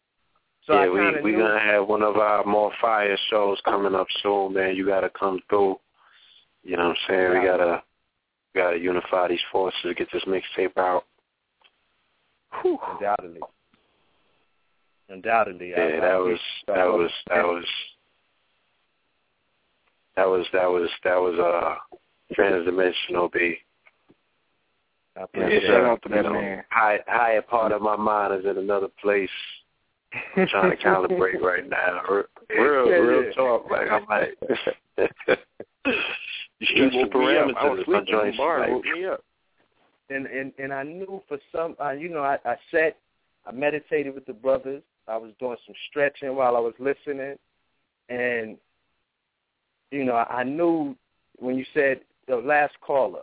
So 0.65 0.73
I 0.73 0.85
yeah, 0.85 0.91
we 0.91 0.99
kinda 0.99 1.19
we 1.23 1.31
knew- 1.31 1.37
gonna 1.39 1.59
have 1.59 1.87
one 1.87 2.01
of 2.03 2.17
our 2.17 2.43
more 2.43 2.71
fire 2.81 3.17
shows 3.29 3.59
coming 3.63 3.95
up 3.95 4.07
soon, 4.21 4.53
man. 4.53 4.75
You 4.75 4.85
gotta 4.85 5.09
come 5.09 5.39
through. 5.49 5.79
You 6.63 6.75
know 6.77 6.89
what 6.89 6.97
I'm 6.97 7.07
saying? 7.07 7.41
We 7.41 7.47
gotta 7.47 7.83
we 8.53 8.61
gotta 8.61 8.77
unify 8.77 9.29
these 9.29 9.39
forces, 9.51 9.93
get 9.95 10.09
this 10.11 10.23
mixtape 10.25 10.77
out. 10.77 11.05
Undoubtedly. 12.63 13.39
Undoubtedly. 15.09 15.69
Yeah, 15.69 15.77
I 15.77 15.99
that 16.01 16.17
was 16.19 16.39
that 16.67 16.77
y'all. 16.77 16.97
was 16.97 17.11
that 17.29 17.45
was 17.45 17.65
that 20.15 20.27
was 20.27 20.45
that 20.51 20.69
was 20.69 20.89
that 21.03 21.15
was 21.21 21.39
uh 21.39 21.75
transdimensional 22.37 23.31
B. 23.31 23.57
I 25.17 25.25
Yeah, 25.37 25.59
shout 25.65 25.85
out 25.85 26.01
to 26.03 26.09
that 26.09 26.23
man. 26.23 26.63
High 26.69 26.99
higher 27.07 27.41
part 27.41 27.71
of 27.71 27.81
my 27.81 27.95
mind 27.95 28.39
is 28.39 28.45
in 28.45 28.57
another 28.57 28.87
place. 29.01 29.29
I'm 30.35 30.47
trying 30.47 30.77
to 30.77 30.83
calibrate 30.83 31.41
right 31.41 31.67
now. 31.69 32.01
Real 32.49 32.89
real, 32.89 33.01
real 33.01 33.33
talk. 33.33 33.69
Like 33.69 33.89
I'm 33.89 34.05
like 34.09 34.37
you 36.59 36.89
woke 36.93 37.13
me 37.13 37.37
up. 37.37 37.55
I 37.57 37.69
was 37.69 37.79
parameters. 37.85 37.87
My 37.87 38.05
sleeping. 38.05 38.37
Bar 38.37 38.59
like 38.61 38.69
woke 38.69 38.85
me 38.85 39.05
up. 39.05 39.23
And 40.09 40.25
and 40.27 40.53
and 40.57 40.73
I 40.73 40.83
knew 40.83 41.21
for 41.27 41.37
some, 41.51 41.75
uh, 41.83 41.91
you 41.91 42.09
know, 42.09 42.21
I, 42.21 42.37
I 42.45 42.55
sat, 42.71 42.97
I 43.45 43.51
meditated 43.51 44.13
with 44.13 44.25
the 44.25 44.33
brothers. 44.33 44.81
I 45.07 45.17
was 45.17 45.31
doing 45.39 45.57
some 45.65 45.75
stretching 45.89 46.35
while 46.35 46.55
I 46.55 46.59
was 46.59 46.73
listening, 46.79 47.35
and 48.09 48.57
you 49.91 50.05
know, 50.05 50.15
I, 50.15 50.39
I 50.39 50.43
knew 50.43 50.95
when 51.37 51.55
you 51.57 51.65
said 51.73 52.01
the 52.27 52.37
last 52.37 52.73
caller. 52.81 53.21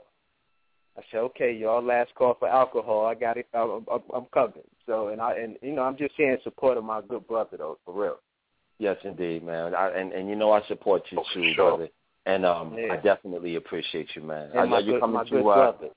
I 0.97 1.03
said, 1.11 1.19
okay, 1.19 1.53
y'all, 1.53 1.83
last 1.83 2.15
call 2.15 2.35
for 2.39 2.49
alcohol. 2.49 3.07
I 3.07 3.15
got 3.15 3.37
it. 3.37 3.49
I'm, 3.53 3.85
I'm, 3.93 4.01
I'm 4.15 4.27
coming. 4.33 4.63
So, 4.87 5.09
and 5.09 5.21
I 5.21 5.35
and 5.39 5.57
you 5.61 5.73
know, 5.73 5.83
I'm 5.83 5.97
just 5.97 6.15
here 6.17 6.33
in 6.33 6.39
support 6.45 6.77
of 6.79 6.85
my 6.85 7.01
good 7.09 7.27
brother, 7.27 7.57
though, 7.57 7.79
for 7.85 8.01
real. 8.01 8.17
Yes, 8.79 8.97
indeed, 9.05 9.45
man. 9.45 9.75
I, 9.75 9.89
and 9.91 10.13
and 10.13 10.29
you 10.29 10.37
know 10.37 10.53
I 10.53 10.63
support 10.69 11.03
you 11.11 11.19
Oh, 11.19 11.25
for 11.33 11.41
too, 11.41 11.53
sure. 11.55 11.71
brother. 11.71 11.89
And 12.27 12.47
um, 12.47 12.77
Yeah. 12.79 12.93
I 12.93 12.97
definitely 12.97 13.57
appreciate 13.57 14.09
you, 14.15 14.23
man. 14.23 14.51
And 14.51 14.59
Are, 14.59 14.67
my 14.67 14.77
are 14.77 14.81
you 14.81 14.93
good- 14.93 15.01
coming 15.01 15.15
my 15.15 15.25
to? 15.25 15.31
good 15.31 15.41
uh, 15.41 15.55
brother. 15.55 15.89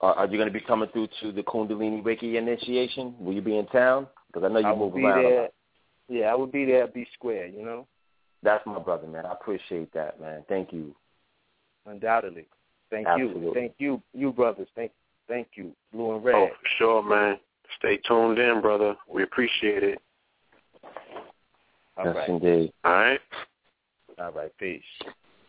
Are, 0.00 0.14
are 0.14 0.26
you 0.26 0.36
going 0.38 0.48
to 0.52 0.58
be 0.58 0.60
coming 0.60 0.88
through 0.92 1.08
to 1.22 1.32
the 1.32 1.42
Kundalini 1.42 2.02
Reiki 2.02 2.34
initiation? 2.36 3.14
Will 3.18 3.32
you 3.32 3.40
be 3.42 3.56
in 3.58 3.66
town? 3.66 4.06
Because 4.26 4.42
I 4.44 4.48
know 4.52 4.58
you 4.58 4.66
I 4.66 4.72
will 4.72 4.86
move 4.90 4.94
be 4.96 5.04
around. 5.04 5.18
a 5.24 5.28
there. 5.28 5.40
lot. 5.42 5.50
Yeah, 6.08 6.24
I 6.26 6.34
will 6.34 6.46
be 6.46 6.64
there 6.64 6.84
at 6.84 6.94
B 6.94 7.06
Square. 7.14 7.46
You 7.48 7.64
know, 7.64 7.86
That's 8.42 8.64
my 8.66 8.78
brother, 8.78 9.06
man. 9.06 9.24
I 9.26 9.32
appreciate 9.32 9.92
that, 9.94 10.20
man. 10.20 10.44
Thank 10.48 10.72
you. 10.72 10.94
undoubtedly. 11.86 12.46
Thank 12.94 13.08
Absolutely. 13.08 13.42
you. 13.42 13.54
Thank 13.54 13.72
you, 13.78 14.02
you 14.12 14.32
brothers. 14.32 14.68
Thank, 14.76 14.92
thank 15.26 15.48
you, 15.56 15.72
Blue 15.92 16.14
and 16.14 16.20
oh, 16.20 16.24
Red. 16.24 16.34
Oh, 16.36 16.46
for 16.46 16.68
sure, 16.78 17.02
man. 17.02 17.38
Stay 17.80 17.98
tuned 18.06 18.38
in, 18.38 18.60
brother. 18.60 18.94
We 19.12 19.24
appreciate 19.24 19.82
it. 19.82 19.98
All 21.96 22.04
yes, 22.04 22.14
right. 22.14 22.28
indeed. 22.28 22.72
All 22.84 22.92
right. 22.92 23.20
All 24.20 24.30
right. 24.30 24.52
Peace. 24.58 24.80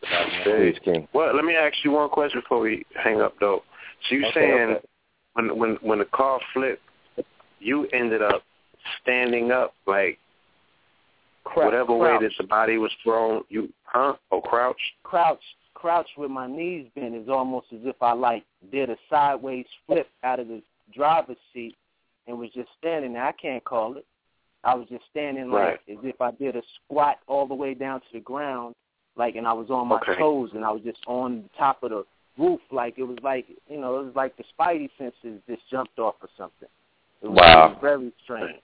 Hey, 0.02 0.72
Peace, 0.72 0.80
King. 0.84 1.06
Well, 1.12 1.36
let 1.36 1.44
me 1.44 1.54
ask 1.54 1.76
you 1.84 1.92
one 1.92 2.08
question 2.08 2.40
before 2.40 2.58
we 2.58 2.84
hang 3.00 3.20
up, 3.20 3.34
though. 3.38 3.62
So 4.08 4.16
you 4.16 4.26
Okay, 4.26 4.40
saying 4.40 4.70
okay. 4.70 4.86
when 5.34 5.56
when 5.56 5.78
when 5.82 5.98
the 6.00 6.04
car 6.06 6.40
flipped, 6.52 6.82
you 7.60 7.86
ended 7.92 8.22
up 8.22 8.42
standing 9.02 9.52
up, 9.52 9.72
like 9.86 10.18
Crou- 11.44 11.66
whatever 11.66 11.96
crouch. 11.96 12.20
way 12.22 12.26
that 12.26 12.32
the 12.38 12.46
body 12.48 12.78
was 12.78 12.90
thrown, 13.04 13.44
you 13.50 13.72
huh 13.84 14.14
or 14.32 14.42
crouch? 14.42 14.80
crouch 15.04 15.38
crouch 15.76 16.08
with 16.16 16.30
my 16.30 16.46
knees 16.46 16.86
bent 16.94 17.14
is 17.14 17.28
almost 17.28 17.66
as 17.72 17.80
if 17.84 18.02
I 18.02 18.12
like 18.12 18.44
did 18.72 18.88
a 18.88 18.96
sideways 19.10 19.66
flip 19.86 20.08
out 20.24 20.40
of 20.40 20.48
the 20.48 20.62
driver's 20.92 21.36
seat 21.52 21.76
and 22.26 22.38
was 22.38 22.50
just 22.54 22.70
standing 22.78 23.12
there. 23.12 23.24
I 23.24 23.32
can't 23.32 23.62
call 23.62 23.96
it. 23.98 24.06
I 24.64 24.74
was 24.74 24.88
just 24.88 25.04
standing 25.10 25.50
like 25.50 25.80
Right. 25.86 25.98
as 25.98 26.02
if 26.02 26.20
I 26.20 26.30
did 26.32 26.56
a 26.56 26.62
squat 26.84 27.18
all 27.28 27.46
the 27.46 27.54
way 27.54 27.74
down 27.74 28.00
to 28.00 28.06
the 28.14 28.20
ground, 28.20 28.74
like 29.16 29.36
and 29.36 29.46
I 29.46 29.52
was 29.52 29.70
on 29.70 29.88
my 29.88 29.96
Okay. 29.96 30.16
toes 30.16 30.50
and 30.54 30.64
I 30.64 30.70
was 30.70 30.82
just 30.82 31.00
on 31.06 31.42
the 31.42 31.48
top 31.58 31.82
of 31.82 31.90
the 31.90 32.06
roof 32.38 32.60
like 32.70 32.98
it 32.98 33.04
was 33.04 33.18
like 33.22 33.46
you 33.68 33.78
know, 33.78 34.00
it 34.00 34.04
was 34.06 34.16
like 34.16 34.34
the 34.38 34.44
spidey 34.58 34.88
senses 34.96 35.42
just 35.46 35.68
jumped 35.70 35.98
off 35.98 36.16
or 36.22 36.30
something. 36.38 36.68
It 37.20 37.28
was, 37.28 37.36
Wow. 37.36 37.78
very 37.80 38.12
strange. 38.24 38.62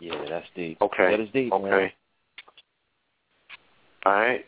Yeah, 0.00 0.24
that's 0.28 0.48
deep. 0.54 0.80
Okay. 0.80 1.10
That 1.10 1.20
is 1.20 1.30
deep, 1.30 1.52
okay. 1.52 1.70
man. 1.70 1.92
All 4.06 4.12
right. 4.12 4.44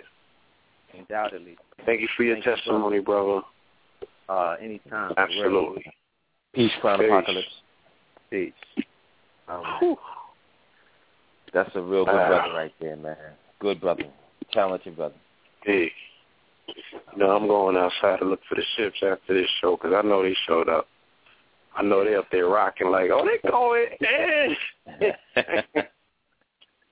Undoubtedly. 0.98 1.56
Thank 1.84 2.00
you 2.00 2.08
for 2.16 2.22
your 2.24 2.36
Thank 2.36 2.46
you, 2.46 2.54
testimony, 2.56 3.00
brother. 3.00 3.40
Uh 4.28 4.56
anytime. 4.60 5.12
Absolutely. 5.16 5.84
Peace, 6.54 6.72
Crown. 6.80 7.04
Apocalypse. 7.04 7.46
Peace. 8.30 8.52
Whew. 9.78 9.96
That's 11.52 11.70
a 11.74 11.80
real 11.80 12.04
good 12.04 12.14
Ah. 12.14 12.28
brother 12.28 12.54
right 12.54 12.72
there, 12.80 12.96
man. 12.96 13.16
Good 13.60 13.80
brother, 13.80 14.04
talented 14.52 14.96
brother. 14.96 15.14
Hey, 15.62 15.92
you 16.68 17.18
know, 17.18 17.30
I'm 17.36 17.46
going 17.46 17.76
outside 17.76 18.18
to 18.18 18.24
look 18.24 18.40
for 18.48 18.56
the 18.56 18.64
ships 18.76 18.96
after 19.02 19.34
this 19.34 19.48
show 19.60 19.76
because 19.76 19.92
I 19.94 20.02
know 20.06 20.22
they 20.22 20.36
showed 20.46 20.68
up. 20.68 20.88
I 21.74 21.82
know 21.82 22.04
they 22.04 22.14
up 22.16 22.26
there 22.32 22.48
rocking 22.48 22.90
like, 22.90 23.10
oh, 23.12 23.24
they 23.24 23.38
going 23.48 23.86
in. 24.00 24.56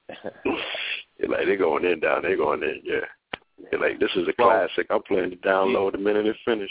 Like, 1.28 1.46
they're 1.46 1.56
going 1.56 1.84
in 1.84 2.00
down. 2.00 2.22
They're 2.22 2.36
going 2.36 2.62
in, 2.62 2.80
yeah. 2.84 3.06
Like, 3.78 3.98
this 4.00 4.10
is 4.16 4.28
a 4.28 4.32
classic. 4.32 4.86
I'm 4.90 5.02
planning 5.02 5.30
to 5.30 5.36
download 5.36 5.92
the 5.92 5.98
minute 5.98 6.26
it 6.26 6.36
finish. 6.44 6.70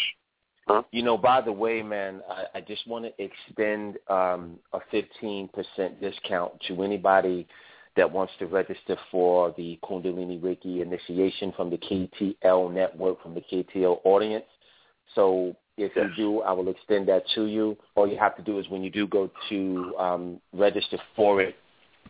Huh? 0.68 0.84
You 0.92 1.04
know, 1.04 1.18
by 1.18 1.42
the 1.42 1.52
way, 1.52 1.82
man, 1.82 2.22
I, 2.30 2.58
I 2.60 2.62
just 2.62 2.88
want 2.88 3.06
to 3.06 3.24
extend 3.24 3.98
um, 4.10 4.60
a 4.72 4.80
15% 4.94 5.50
discount 6.00 6.54
to 6.68 6.84
anybody 6.84 7.48
that 7.96 8.10
wants 8.10 8.34
to 8.40 8.48
register 8.48 8.98
for 9.12 9.54
the 9.58 9.78
Kundalini 9.84 10.40
Reiki 10.40 10.82
initiation 10.82 11.54
from 11.56 11.70
the 11.70 11.78
KTL 11.78 12.74
network, 12.74 13.22
from 13.22 13.36
the 13.36 13.42
KTL 13.42 14.00
audience. 14.04 14.46
So 15.16 15.56
if 15.78 15.96
you 15.96 16.10
do, 16.16 16.42
I 16.42 16.54
will 16.54 16.70
extend 16.70 17.08
that 17.10 17.24
to 17.36 17.46
you. 17.46 17.78
All 17.96 18.08
you 18.08 18.18
have 18.18 18.36
to 18.38 18.42
do 18.42 18.60
is 18.60 18.68
when 18.70 18.84
you 18.84 18.90
do 18.90 19.08
go 19.08 19.30
to 19.50 19.96
um, 20.00 20.42
register 20.54 20.98
for 21.16 21.42
it, 21.42 21.56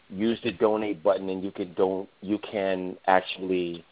use 0.09 0.39
the 0.43 0.51
donate 0.51 1.03
button, 1.03 1.29
and 1.29 1.43
you 1.43 1.51
can 1.51 1.73
don't 1.73 2.07
you 2.21 2.39
can 2.39 2.97
actually 3.07 3.83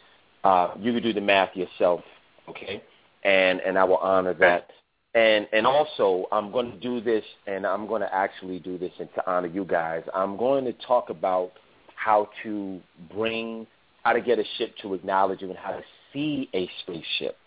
uh, 0.44 0.74
you 0.80 0.94
can 0.94 1.04
do 1.04 1.14
the 1.14 1.22
math 1.22 1.56
yourself. 1.56 2.02
Okay, 2.50 2.84
and 3.24 3.60
and 3.62 3.78
I 3.78 3.84
will 3.84 3.98
honor 3.98 4.34
that. 4.36 4.70
And 5.14 5.48
and 5.52 5.68
also, 5.68 6.26
I'm 6.32 6.52
going 6.52 6.72
to 6.72 6.78
do 6.78 7.02
this, 7.02 7.24
and 7.46 7.66
I'm 7.66 7.86
going 7.88 8.02
to 8.02 8.14
actually 8.14 8.60
do 8.60 8.78
this 8.78 8.92
and 9.00 9.10
to 9.16 9.30
honor 9.30 9.48
you 9.48 9.66
guys. 9.66 10.04
I'm 10.14 10.38
going 10.38 10.66
to 10.66 10.74
talk 10.74 11.10
about 11.10 11.52
how 11.96 12.30
to 12.44 12.80
bring, 13.14 13.68
how 14.04 14.14
to 14.14 14.22
get 14.22 14.40
a 14.40 14.44
ship 14.58 14.74
to 14.82 14.94
acknowledge 14.94 15.42
you, 15.42 15.50
and 15.50 15.58
how 15.58 15.72
to 15.72 15.84
see 16.14 16.50
a 16.54 16.70
spaceship. 16.82 17.38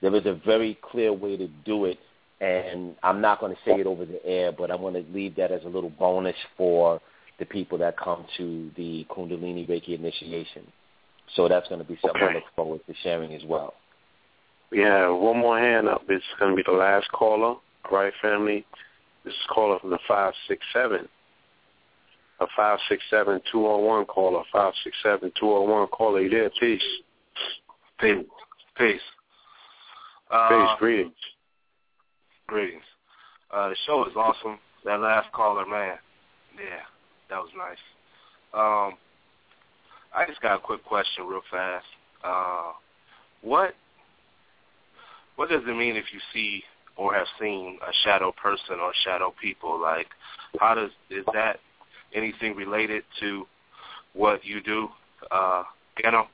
There 0.00 0.14
is 0.14 0.26
a 0.26 0.40
very 0.46 0.78
clear 0.80 1.12
way 1.12 1.36
to 1.36 1.48
do 1.64 1.86
it, 1.86 1.98
and 2.40 2.94
I'm 3.02 3.20
not 3.20 3.40
going 3.40 3.52
to 3.52 3.58
say 3.64 3.80
it 3.80 3.86
over 3.86 4.06
the 4.06 4.24
air, 4.24 4.52
but 4.52 4.70
I'm 4.70 4.80
going 4.80 4.94
to 4.94 5.04
leave 5.12 5.34
that 5.36 5.50
as 5.50 5.64
a 5.64 5.68
little 5.68 5.90
bonus 5.90 6.36
for 6.56 7.00
the 7.40 7.44
people 7.44 7.78
that 7.78 7.96
come 7.96 8.24
to 8.36 8.70
the 8.76 9.04
Kundalini 9.10 9.68
Reiki 9.68 9.98
initiation. 9.98 10.66
So 11.34 11.48
that's 11.48 11.68
going 11.68 11.80
to 11.80 11.86
be 11.86 11.98
something 12.02 12.22
I 12.22 12.34
look 12.34 12.44
forward 12.56 12.80
to 12.86 12.94
sharing 13.02 13.34
as 13.34 13.42
well. 13.44 13.74
We 14.70 14.80
have 14.80 15.14
one 15.14 15.38
more 15.38 15.58
hand 15.58 15.88
up. 15.88 16.02
It's 16.08 16.24
going 16.38 16.52
to 16.52 16.56
be 16.56 16.62
the 16.64 16.76
last 16.76 17.10
caller. 17.12 17.56
All 17.56 17.62
right, 17.90 18.12
family. 18.20 18.66
This 19.24 19.34
is 19.34 19.40
caller 19.50 19.78
from 19.78 19.90
the 19.90 19.98
567. 20.06 21.08
A 22.40 22.46
567-201 23.12 24.06
caller. 24.06 24.42
567-201 24.54 25.90
caller. 25.90 26.20
You 26.20 26.30
there? 26.30 26.50
Peace. 26.60 26.82
Peace. 27.98 28.24
Peace. 28.76 29.00
Peace. 29.00 29.00
Uh, 30.30 30.76
Greetings. 30.78 31.12
Greetings. 32.46 32.82
Uh, 33.50 33.70
the 33.70 33.76
show 33.86 34.04
is 34.06 34.12
awesome. 34.16 34.58
That 34.84 35.00
last 35.00 35.32
caller, 35.32 35.66
man. 35.66 35.96
Yeah, 36.56 36.84
that 37.30 37.38
was 37.38 37.50
nice. 37.56 37.78
Um, 38.54 38.98
I 40.14 40.26
just 40.26 40.40
got 40.40 40.56
a 40.56 40.58
quick 40.58 40.84
question 40.84 41.26
real 41.26 41.42
fast. 41.50 41.86
Uh, 42.24 42.72
what 43.42 43.74
what 45.36 45.48
does 45.48 45.62
it 45.66 45.76
mean 45.76 45.96
if 45.96 46.06
you 46.12 46.20
see 46.32 46.62
or 46.96 47.14
have 47.14 47.26
seen 47.40 47.78
a 47.86 47.92
shadow 48.04 48.32
person 48.32 48.80
or 48.80 48.92
shadow 49.04 49.32
people? 49.40 49.80
Like, 49.80 50.08
how 50.58 50.74
does 50.74 50.90
is 51.10 51.24
that 51.32 51.60
anything 52.14 52.56
related 52.56 53.04
to 53.20 53.46
what 54.14 54.44
you 54.44 54.60
do, 54.60 54.88
uh, 55.30 55.62
Gano? 56.02 56.26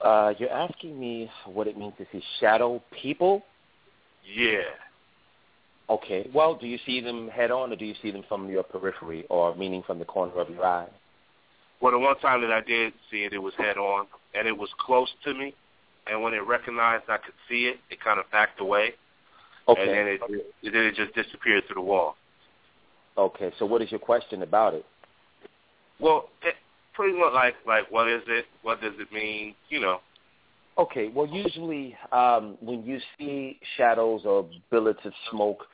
Uh, 0.00 0.34
you're 0.38 0.52
asking 0.52 0.98
me 0.98 1.30
what 1.46 1.66
it 1.66 1.76
means 1.76 1.94
to 1.98 2.06
see 2.12 2.22
shadow 2.40 2.82
people? 3.02 3.42
Yeah. 4.24 4.62
Okay. 5.88 6.28
Well, 6.32 6.54
do 6.54 6.66
you 6.66 6.78
see 6.86 7.00
them 7.00 7.28
head 7.28 7.50
on, 7.50 7.72
or 7.72 7.76
do 7.76 7.84
you 7.84 7.94
see 8.00 8.10
them 8.10 8.24
from 8.28 8.48
your 8.48 8.62
periphery, 8.62 9.24
or 9.28 9.54
meaning 9.56 9.82
from 9.86 9.98
the 9.98 10.04
corner 10.04 10.32
of 10.40 10.48
your 10.50 10.64
eye? 10.64 10.88
Well, 11.82 11.90
the 11.90 11.98
one 11.98 12.16
time 12.20 12.40
that 12.42 12.52
I 12.52 12.60
did 12.60 12.92
see 13.10 13.24
it, 13.24 13.32
it 13.32 13.42
was 13.42 13.52
head 13.58 13.76
on, 13.76 14.06
and 14.36 14.46
it 14.46 14.56
was 14.56 14.68
close 14.78 15.08
to 15.24 15.34
me. 15.34 15.52
And 16.06 16.22
when 16.22 16.32
it 16.32 16.46
recognized 16.46 17.04
I 17.08 17.16
could 17.16 17.34
see 17.48 17.64
it, 17.64 17.78
it 17.90 18.00
kind 18.02 18.20
of 18.20 18.30
backed 18.30 18.60
away. 18.60 18.92
Okay. 19.66 19.82
And 19.82 19.90
then 19.90 20.06
it, 20.06 20.20
it 20.62 20.72
then 20.72 20.84
it 20.84 20.94
just 20.94 21.12
disappeared 21.14 21.64
through 21.66 21.74
the 21.74 21.80
wall. 21.80 22.14
Okay. 23.18 23.52
So, 23.58 23.66
what 23.66 23.82
is 23.82 23.90
your 23.90 24.00
question 24.00 24.42
about 24.42 24.74
it? 24.74 24.84
Well, 25.98 26.28
it, 26.42 26.54
pretty 26.94 27.18
much 27.18 27.32
like 27.34 27.54
like 27.66 27.90
what 27.90 28.08
is 28.08 28.22
it? 28.28 28.46
What 28.62 28.80
does 28.80 28.94
it 28.98 29.12
mean? 29.12 29.54
You 29.68 29.80
know. 29.80 30.00
Okay. 30.78 31.08
Well, 31.08 31.26
usually 31.26 31.96
um, 32.12 32.56
when 32.60 32.84
you 32.84 33.00
see 33.18 33.58
shadows 33.76 34.22
or 34.24 34.48
billets 34.70 35.00
of 35.04 35.12
smoke, 35.30 35.64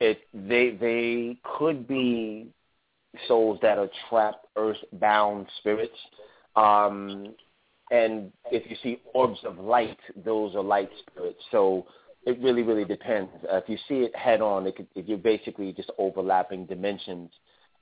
it 0.00 0.20
they 0.32 0.70
they 0.70 1.36
could 1.58 1.86
be 1.86 2.48
souls 3.26 3.58
that 3.62 3.78
are 3.78 3.90
trapped, 4.08 4.46
earthbound 4.56 5.46
spirits. 5.58 5.96
Um, 6.56 7.34
and 7.90 8.32
if 8.50 8.70
you 8.70 8.76
see 8.82 9.00
orbs 9.14 9.38
of 9.44 9.58
light, 9.58 9.98
those 10.24 10.54
are 10.54 10.62
light 10.62 10.90
spirits. 11.06 11.40
So 11.50 11.86
it 12.26 12.38
really, 12.42 12.62
really 12.62 12.84
depends. 12.84 13.30
Uh, 13.50 13.56
if 13.56 13.68
you 13.68 13.78
see 13.88 14.00
it 14.00 14.14
head 14.14 14.40
on, 14.40 14.66
it 14.66 14.76
could, 14.76 14.88
you're 14.94 15.18
basically 15.18 15.72
just 15.72 15.90
overlapping 15.98 16.66
dimensions. 16.66 17.30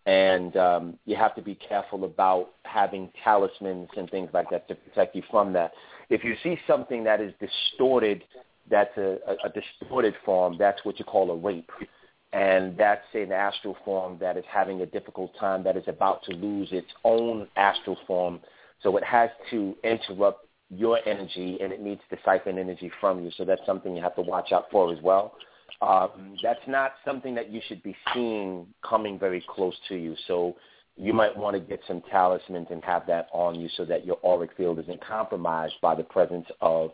And 0.06 0.56
um, 0.56 0.98
you 1.04 1.16
have 1.16 1.34
to 1.34 1.42
be 1.42 1.56
careful 1.56 2.04
about 2.04 2.50
having 2.62 3.10
talismans 3.24 3.88
and 3.96 4.08
things 4.08 4.30
like 4.32 4.48
that 4.50 4.68
to 4.68 4.76
protect 4.76 5.16
you 5.16 5.22
from 5.30 5.52
that. 5.54 5.72
If 6.10 6.22
you 6.22 6.36
see 6.44 6.56
something 6.64 7.02
that 7.02 7.20
is 7.20 7.32
distorted, 7.40 8.22
that's 8.70 8.96
a, 8.96 9.18
a, 9.26 9.48
a 9.48 9.52
distorted 9.52 10.14
form, 10.24 10.56
that's 10.58 10.84
what 10.84 11.00
you 11.00 11.04
call 11.04 11.32
a 11.32 11.36
rape 11.36 11.68
and 12.36 12.76
that's 12.76 13.06
an 13.14 13.32
astral 13.32 13.78
form 13.82 14.18
that 14.20 14.36
is 14.36 14.44
having 14.46 14.82
a 14.82 14.86
difficult 14.86 15.32
time, 15.40 15.64
that 15.64 15.74
is 15.74 15.84
about 15.86 16.22
to 16.24 16.32
lose 16.32 16.68
its 16.70 16.86
own 17.02 17.48
astral 17.56 17.96
form. 18.06 18.40
So 18.82 18.94
it 18.98 19.04
has 19.04 19.30
to 19.50 19.74
interrupt 19.82 20.46
your 20.68 21.00
energy, 21.08 21.56
and 21.62 21.72
it 21.72 21.80
needs 21.80 22.02
to 22.10 22.18
siphon 22.26 22.58
energy 22.58 22.92
from 23.00 23.24
you. 23.24 23.30
So 23.38 23.46
that's 23.46 23.64
something 23.64 23.96
you 23.96 24.02
have 24.02 24.16
to 24.16 24.22
watch 24.22 24.52
out 24.52 24.66
for 24.70 24.92
as 24.92 25.00
well. 25.02 25.32
Um, 25.80 26.36
that's 26.42 26.60
not 26.68 26.92
something 27.06 27.34
that 27.36 27.50
you 27.50 27.62
should 27.68 27.82
be 27.82 27.96
seeing 28.12 28.66
coming 28.86 29.18
very 29.18 29.42
close 29.48 29.74
to 29.88 29.94
you. 29.94 30.14
So 30.26 30.56
you 30.98 31.14
might 31.14 31.34
want 31.34 31.54
to 31.54 31.60
get 31.60 31.80
some 31.88 32.02
talismans 32.10 32.66
and 32.70 32.84
have 32.84 33.06
that 33.06 33.28
on 33.32 33.54
you 33.54 33.70
so 33.78 33.86
that 33.86 34.04
your 34.04 34.18
auric 34.22 34.50
field 34.58 34.78
isn't 34.80 35.02
compromised 35.02 35.74
by 35.80 35.94
the 35.94 36.04
presence 36.04 36.46
of 36.60 36.90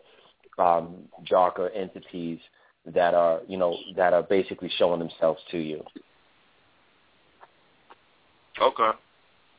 um, 0.57 0.99
darker 1.29 1.69
entities 1.69 2.39
that 2.85 3.13
are 3.13 3.41
you 3.47 3.57
know 3.57 3.77
that 3.95 4.13
are 4.13 4.23
basically 4.23 4.69
showing 4.77 4.99
themselves 4.99 5.39
to 5.51 5.57
you. 5.57 5.83
Okay. 8.61 8.91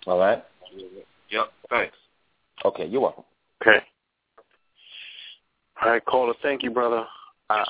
All 0.07 0.19
right. 0.19 0.45
Yep. 1.31 1.53
Thanks. 1.71 1.97
Okay, 2.65 2.87
you're 2.87 3.01
welcome. 3.01 3.25
Okay. 3.63 3.79
All 5.83 5.91
right, 5.91 6.05
caller. 6.05 6.35
Thank 6.43 6.63
you, 6.63 6.71
brother. 6.71 7.05
I, 7.51 7.65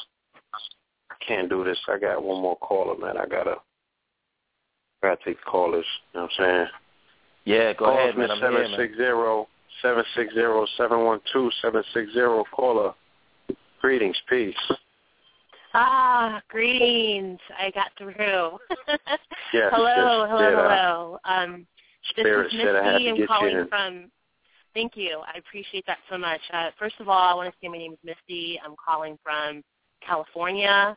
I 1.11 1.15
can't 1.27 1.49
do 1.49 1.65
this. 1.65 1.79
I 1.89 1.99
got 1.99 2.23
one 2.23 2.43
more 2.43 2.57
caller, 2.57 2.99
man. 2.99 3.17
I 3.17 3.27
gotta 3.27 3.57
gotta 5.03 5.19
take 5.25 5.43
callers. 5.45 5.87
You 6.13 6.21
know 6.21 6.27
what 6.27 6.31
I'm 6.39 6.45
saying? 6.45 6.67
Yeah, 7.45 7.73
go 7.75 7.87
Call 7.87 7.99
ahead, 7.99 8.15
from 8.15 8.23
man. 8.23 8.31
I'm 8.31 8.41
seven 8.41 8.67
here, 8.67 8.77
six 8.77 8.97
zero 8.97 9.49
seven 9.83 10.05
six 10.17 10.35
zero 10.35 10.67
seven 10.77 11.05
one 11.05 11.21
two 11.33 11.51
seven 11.63 11.83
six 11.93 12.13
zero. 12.13 12.45
Caller. 12.53 12.93
Greetings. 13.81 14.17
Peace. 14.29 14.55
Ah, 15.75 16.41
greetings. 16.49 17.41
I 17.59 17.71
got 17.71 17.91
through. 17.99 18.59
Yes, 19.53 19.71
hello, 19.73 20.27
hello, 20.29 20.59
uh, 20.59 20.69
hello. 20.69 21.19
Um, 21.25 21.67
this 22.17 22.27
is 22.27 22.53
said 22.61 22.75
I 22.75 22.85
had 22.85 22.95
Misty. 22.95 23.09
I'm 23.09 23.27
calling 23.27 23.67
from. 23.69 24.11
Thank 24.73 24.97
you. 24.97 25.21
I 25.33 25.39
appreciate 25.39 25.85
that 25.87 25.99
so 26.11 26.19
much. 26.19 26.41
Uh, 26.53 26.71
first 26.77 26.97
of 26.99 27.09
all, 27.09 27.19
I 27.19 27.35
want 27.35 27.53
to 27.53 27.57
say 27.61 27.69
my 27.69 27.79
name 27.79 27.93
is 27.93 27.99
Misty. 28.03 28.61
I'm 28.65 28.75
calling 28.85 29.17
from 29.23 29.63
California, 30.05 30.97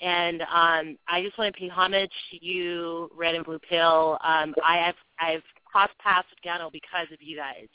and 0.00 0.40
um, 0.42 0.96
I 1.06 1.22
just 1.22 1.36
want 1.36 1.54
to 1.54 1.60
pay 1.60 1.68
homage 1.68 2.12
to 2.30 2.44
you, 2.44 3.10
Red 3.14 3.34
and 3.34 3.44
Blue 3.44 3.58
Pill. 3.58 4.18
Um, 4.24 4.54
I 4.64 4.76
have 4.78 4.94
I've 5.20 5.42
crossed 5.66 5.96
paths 5.98 6.28
with 6.30 6.42
Gano 6.42 6.70
because 6.72 7.08
of 7.12 7.18
you 7.20 7.36
guys. 7.36 7.68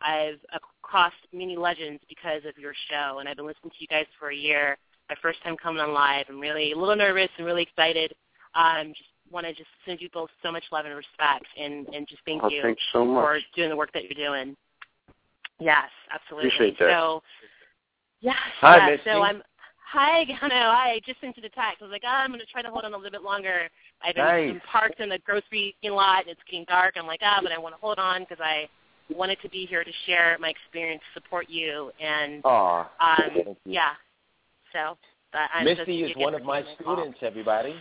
I've 0.00 0.40
uh, 0.52 0.58
crossed 0.82 1.14
many 1.32 1.56
legends 1.56 2.02
because 2.08 2.42
of 2.44 2.58
your 2.58 2.74
show, 2.90 3.18
and 3.20 3.28
I've 3.28 3.36
been 3.36 3.46
listening 3.46 3.70
to 3.70 3.76
you 3.78 3.86
guys 3.86 4.06
for 4.18 4.30
a 4.30 4.36
year. 4.36 4.76
My 5.08 5.16
first 5.22 5.42
time 5.42 5.56
coming 5.56 5.80
on 5.80 5.92
live. 5.92 6.26
I'm 6.28 6.40
really 6.40 6.72
a 6.72 6.76
little 6.76 6.96
nervous 6.96 7.28
and 7.38 7.46
really 7.46 7.62
excited. 7.62 8.12
Um, 8.54 8.88
just 8.88 9.08
want 9.30 9.46
to 9.46 9.52
just 9.52 9.68
send 9.84 10.00
you 10.00 10.08
both 10.12 10.30
so 10.42 10.50
much 10.50 10.64
love 10.72 10.84
and 10.84 10.94
respect, 10.96 11.46
and 11.58 11.86
and 11.88 12.08
just 12.08 12.22
thank 12.24 12.42
Oh, 12.42 12.48
you 12.48 12.74
so 12.92 13.04
much. 13.04 13.22
for 13.22 13.38
doing 13.54 13.70
the 13.70 13.76
work 13.76 13.92
that 13.92 14.04
you're 14.04 14.14
doing. 14.14 14.56
Yes, 15.60 15.88
absolutely. 16.12 16.48
Appreciate 16.48 16.78
that. 16.80 16.90
So, 16.90 17.22
yes, 18.20 18.36
Hi, 18.60 18.76
yes. 18.76 18.98
Misty. 18.98 19.10
So 19.10 19.22
I'm. 19.22 19.42
Hi, 19.92 20.24
Gano. 20.40 20.54
I 20.54 21.00
just 21.06 21.20
sent 21.20 21.36
you 21.36 21.42
the 21.42 21.48
text. 21.50 21.80
I 21.80 21.84
was 21.84 21.92
like, 21.92 22.02
oh, 22.04 22.08
I'm 22.08 22.30
going 22.30 22.40
to 22.40 22.46
try 22.46 22.60
to 22.60 22.68
hold 22.68 22.84
on 22.84 22.92
a 22.92 22.96
little 22.96 23.12
bit 23.12 23.22
longer. 23.22 23.68
I've 24.02 24.16
been, 24.16 24.24
Nice. 24.24 24.50
been 24.50 24.60
parked 24.60 24.98
in 24.98 25.08
the 25.08 25.20
grocery 25.20 25.76
lot, 25.84 26.22
and 26.22 26.30
it's 26.30 26.40
getting 26.50 26.64
dark. 26.68 26.94
I'm 26.98 27.06
like, 27.06 27.20
ah, 27.22 27.38
but 27.40 27.52
I 27.52 27.58
want 27.58 27.76
to 27.76 27.80
hold 27.80 27.98
on 28.00 28.22
because 28.22 28.38
I 28.42 28.68
wanted 29.14 29.38
to 29.42 29.48
be 29.48 29.64
here 29.66 29.84
to 29.84 29.90
share 30.04 30.36
my 30.40 30.48
experience, 30.48 31.02
support 31.14 31.48
you, 31.48 31.92
and 32.00 32.44
Aw, 32.44 32.90
um, 33.00 33.56
yeah. 33.64 33.92
So, 34.72 34.96
but 35.32 35.42
I'm 35.54 35.64
Misty 35.64 36.02
is 36.02 36.16
one 36.16 36.34
of 36.34 36.42
my 36.42 36.62
take 36.62 36.84
call. 36.84 36.96
students, 36.96 37.18
everybody. 37.22 37.74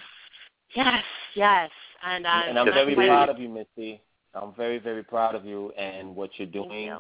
Yes, 0.76 1.04
yes, 1.36 1.70
and 2.06 2.26
um, 2.26 2.44
and 2.50 2.60
I'm 2.60 2.66
very 2.66 2.96
my- 2.96 3.08
proud 3.08 3.30
of 3.30 3.40
you, 3.40 3.50
Misty. 3.50 4.02
I'm 4.34 4.54
very, 4.54 4.80
very 4.80 5.04
proud 5.04 5.34
of 5.34 5.46
you 5.46 5.72
and 5.78 6.14
what 6.14 6.30
you're 6.38 6.48
doing 6.48 6.94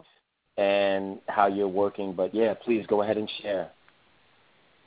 and 0.57 1.19
how 1.27 1.47
you're 1.47 1.67
working. 1.67 2.13
But 2.13 2.33
yeah, 2.33 2.53
please 2.53 2.85
go 2.87 3.01
ahead 3.01 3.17
and 3.17 3.29
share. 3.41 3.69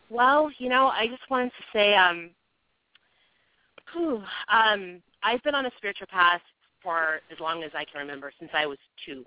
Well, 0.08 0.50
you 0.58 0.70
know, 0.70 0.86
I 0.86 1.08
just 1.08 1.28
wanted 1.30 1.50
to 1.50 1.64
say, 1.74 1.94
um, 1.94 2.30
whew, 3.92 4.22
um, 4.48 5.02
I've 5.22 5.42
been 5.42 5.54
on 5.54 5.66
a 5.66 5.70
spiritual 5.76 6.06
path 6.10 6.40
for 6.82 7.20
as 7.30 7.38
long 7.38 7.62
as 7.62 7.70
I 7.74 7.84
can 7.84 8.00
remember, 8.00 8.32
since 8.38 8.50
I 8.54 8.64
was 8.64 8.78
two. 9.04 9.26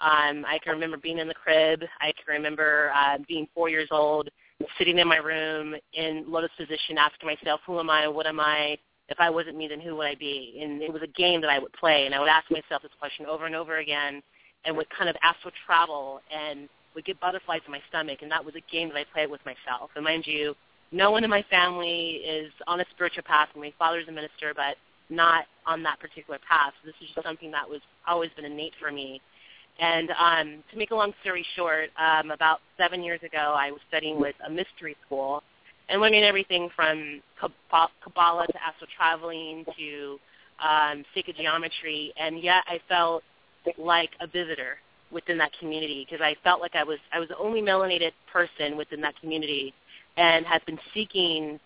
Um, 0.00 0.44
I 0.46 0.58
can 0.62 0.72
remember 0.72 0.96
being 0.96 1.18
in 1.18 1.28
the 1.28 1.34
crib. 1.34 1.82
I 2.00 2.12
can 2.12 2.34
remember 2.34 2.90
uh, 2.96 3.18
being 3.28 3.46
four 3.54 3.68
years 3.68 3.88
old, 3.90 4.30
sitting 4.78 4.98
in 4.98 5.08
my 5.08 5.16
room 5.16 5.74
in 5.92 6.24
lotus 6.26 6.50
position, 6.56 6.98
asking 6.98 7.28
myself, 7.28 7.60
"Who 7.66 7.78
am 7.78 7.90
I? 7.90 8.08
What 8.08 8.26
am 8.26 8.40
I? 8.40 8.78
If 9.08 9.20
I 9.20 9.30
wasn't 9.30 9.56
me, 9.56 9.68
then 9.68 9.80
who 9.80 9.96
would 9.96 10.06
I 10.06 10.14
be?" 10.14 10.58
And 10.62 10.82
it 10.82 10.92
was 10.92 11.02
a 11.02 11.08
game 11.08 11.40
that 11.42 11.50
I 11.50 11.58
would 11.58 11.72
play, 11.72 12.06
and 12.06 12.14
I 12.14 12.20
would 12.20 12.28
ask 12.28 12.50
myself 12.50 12.82
this 12.82 12.92
question 12.98 13.26
over 13.26 13.46
and 13.46 13.54
over 13.54 13.78
again, 13.78 14.22
and 14.64 14.76
would 14.76 14.88
kind 14.90 15.10
of 15.10 15.16
astral 15.22 15.52
travel 15.66 16.20
and 16.30 16.68
would 16.94 17.04
get 17.04 17.20
butterflies 17.20 17.60
in 17.66 17.72
my 17.72 17.82
stomach, 17.88 18.22
and 18.22 18.30
that 18.30 18.44
was 18.44 18.54
a 18.54 18.60
game 18.72 18.88
that 18.88 18.96
I 18.96 19.04
played 19.04 19.30
with 19.30 19.44
myself. 19.44 19.90
And 19.96 20.04
mind 20.04 20.26
you, 20.26 20.54
no 20.92 21.10
one 21.10 21.24
in 21.24 21.30
my 21.30 21.42
family 21.50 22.22
is 22.24 22.52
on 22.66 22.80
a 22.80 22.84
spiritual 22.90 23.24
path. 23.24 23.48
My 23.56 23.72
father's 23.78 24.06
a 24.08 24.12
minister, 24.12 24.54
but 24.54 24.76
not 25.10 25.46
on 25.66 25.82
that 25.82 25.98
particular 26.00 26.38
path. 26.48 26.72
So 26.80 26.86
this 26.86 26.94
is 27.00 27.12
just 27.14 27.26
something 27.26 27.50
that 27.50 27.68
was 27.68 27.80
always 28.06 28.30
been 28.36 28.44
innate 28.44 28.74
for 28.80 28.90
me. 28.90 29.20
And 29.80 30.10
um, 30.10 30.62
to 30.70 30.78
make 30.78 30.92
a 30.92 30.94
long 30.94 31.12
story 31.20 31.44
short, 31.56 31.90
um, 31.98 32.30
about 32.30 32.60
seven 32.78 33.02
years 33.02 33.20
ago, 33.22 33.54
I 33.56 33.70
was 33.70 33.80
studying 33.88 34.20
with 34.20 34.36
a 34.46 34.50
mystery 34.50 34.96
school 35.04 35.42
and 35.88 36.00
learning 36.00 36.22
everything 36.22 36.70
from 36.74 37.20
Kabbalah 37.40 38.46
to 38.46 38.62
astral 38.62 38.88
traveling 38.96 39.64
to 39.76 40.18
um, 40.64 41.04
sacred 41.14 41.36
geometry. 41.36 42.12
And 42.16 42.40
yet 42.40 42.62
I 42.66 42.80
felt 42.88 43.22
like 43.78 44.10
a 44.20 44.26
visitor 44.26 44.78
within 45.10 45.38
that 45.38 45.52
community 45.58 46.06
because 46.08 46.22
I 46.22 46.36
felt 46.42 46.60
like 46.60 46.74
I 46.74 46.84
was 46.84 46.98
I 47.12 47.20
was 47.20 47.28
the 47.28 47.38
only 47.38 47.60
melanated 47.60 48.12
person 48.32 48.76
within 48.76 49.00
that 49.02 49.18
community 49.20 49.72
and 50.16 50.46
had 50.46 50.64
been 50.66 50.78
seeking 50.92 51.58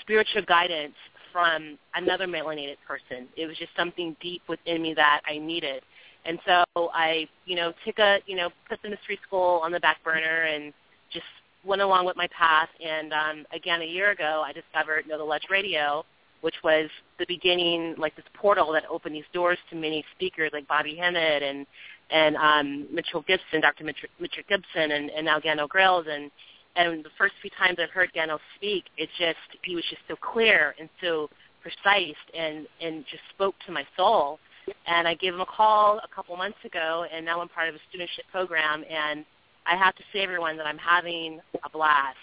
spiritual 0.00 0.42
guidance 0.42 0.94
from 1.32 1.78
another 1.94 2.26
melanated 2.26 2.76
person. 2.86 3.28
It 3.36 3.46
was 3.46 3.56
just 3.56 3.70
something 3.76 4.16
deep 4.20 4.42
within 4.48 4.82
me 4.82 4.94
that 4.94 5.20
I 5.26 5.38
needed. 5.38 5.82
And 6.24 6.38
so 6.46 6.64
I, 6.92 7.28
you 7.46 7.56
know, 7.56 7.72
took 7.84 7.98
a, 7.98 8.18
you 8.26 8.36
know, 8.36 8.50
put 8.68 8.80
the 8.82 8.90
mystery 8.90 9.18
school 9.26 9.60
on 9.62 9.72
the 9.72 9.80
back 9.80 10.02
burner 10.04 10.42
and 10.42 10.72
just 11.12 11.26
went 11.64 11.82
along 11.82 12.06
with 12.06 12.16
my 12.16 12.28
path. 12.28 12.68
And 12.84 13.12
um, 13.12 13.46
again, 13.54 13.82
a 13.82 13.86
year 13.86 14.10
ago, 14.10 14.42
I 14.44 14.52
discovered 14.52 15.06
Know 15.06 15.18
the 15.18 15.24
Ledge 15.24 15.46
Radio, 15.50 16.04
which 16.40 16.56
was 16.62 16.88
the 17.18 17.26
beginning, 17.26 17.94
like 17.98 18.16
this 18.16 18.24
portal 18.34 18.72
that 18.72 18.84
opened 18.90 19.14
these 19.14 19.24
doors 19.32 19.58
to 19.70 19.76
many 19.76 20.04
speakers 20.14 20.50
like 20.52 20.66
Bobby 20.68 20.96
Hemmitt 20.96 21.42
and 21.42 21.66
and 22.12 22.36
um, 22.36 22.88
Mitchell 22.92 23.22
Gibson, 23.22 23.60
Dr. 23.60 23.84
Mitchell, 23.84 24.08
Gibson, 24.48 24.90
and, 24.90 25.10
and 25.10 25.24
now 25.24 25.38
Gano 25.38 25.68
Grills. 25.68 26.06
And 26.10 26.30
and 26.76 27.04
the 27.04 27.10
first 27.16 27.34
few 27.40 27.50
times 27.56 27.78
I've 27.80 27.90
heard 27.90 28.12
Gano 28.12 28.38
speak, 28.56 28.84
it's 28.96 29.12
just 29.18 29.38
he 29.62 29.74
was 29.74 29.84
just 29.88 30.02
so 30.08 30.16
clear 30.16 30.74
and 30.78 30.88
so 31.00 31.28
precise 31.62 32.16
and 32.36 32.66
and 32.80 33.04
just 33.10 33.22
spoke 33.34 33.54
to 33.66 33.72
my 33.72 33.84
soul. 33.96 34.38
And 34.86 35.06
I 35.06 35.14
gave 35.14 35.34
him 35.34 35.40
a 35.40 35.46
call 35.46 35.98
a 35.98 36.14
couple 36.14 36.36
months 36.36 36.58
ago, 36.64 37.06
and 37.12 37.24
now 37.24 37.40
I'm 37.40 37.48
part 37.48 37.68
of 37.68 37.74
a 37.74 37.78
studentship 37.78 38.30
program. 38.30 38.84
And 38.90 39.24
I 39.66 39.76
have 39.76 39.94
to 39.96 40.02
say, 40.12 40.20
everyone, 40.20 40.56
that 40.56 40.66
I'm 40.66 40.78
having 40.78 41.40
a 41.64 41.70
blast. 41.70 42.16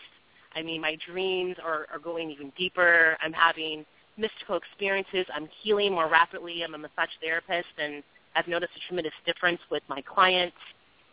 I 0.55 0.63
mean, 0.63 0.81
my 0.81 0.97
dreams 1.11 1.55
are, 1.63 1.87
are 1.91 1.99
going 1.99 2.31
even 2.31 2.51
deeper. 2.57 3.17
I'm 3.21 3.33
having 3.33 3.85
mystical 4.17 4.57
experiences. 4.57 5.25
I'm 5.33 5.47
healing 5.61 5.93
more 5.93 6.09
rapidly. 6.09 6.63
I'm 6.63 6.73
a 6.73 6.77
massage 6.77 7.09
therapist, 7.21 7.67
and 7.77 8.03
I've 8.35 8.47
noticed 8.47 8.73
a 8.75 8.87
tremendous 8.87 9.13
difference 9.25 9.59
with 9.69 9.83
my 9.87 10.01
clients. 10.01 10.57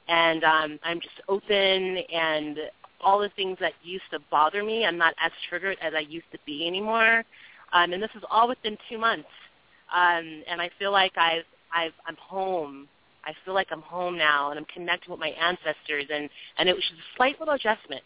And 0.09 0.45
um, 0.45 0.79
I'm 0.83 1.01
just 1.01 1.21
open, 1.29 1.99
and 2.13 2.59
all 3.01 3.21
the 3.21 3.31
things 3.37 3.59
that 3.61 3.73
used 3.83 4.05
to 4.11 4.19
bother 4.31 4.65
me, 4.65 4.85
I'm 4.85 4.99
not 4.99 5.15
as 5.23 5.33
triggered 5.49 5.77
as 5.83 5.93
I 5.95 6.01
used 6.01 6.31
to 6.33 6.39
be 6.47 6.67
anymore. 6.67 7.25
Um, 7.73 7.93
and 7.93 8.03
this 8.03 8.11
is 8.15 8.23
all 8.31 8.49
within 8.49 8.79
two 8.89 8.99
months. 8.99 9.29
Um, 9.95 10.43
and 10.49 10.61
I 10.61 10.71
feel 10.79 10.93
like 10.93 11.17
I've, 11.17 11.45
I've, 11.73 11.93
I'm 12.07 12.17
home. 12.17 12.89
I 13.25 13.33
feel 13.45 13.55
like 13.55 13.69
I'm 13.71 13.81
home 13.81 14.19
now, 14.19 14.51
and 14.51 14.59
I'm 14.59 14.67
connected 14.67 15.11
with 15.11 15.21
my 15.21 15.29
ancestors. 15.29 16.05
And, 16.13 16.29
and 16.59 16.69
it 16.69 16.75
was 16.75 16.83
just 16.83 17.01
a 17.01 17.17
slight 17.17 17.39
little 17.39 17.55
adjustment 17.55 18.03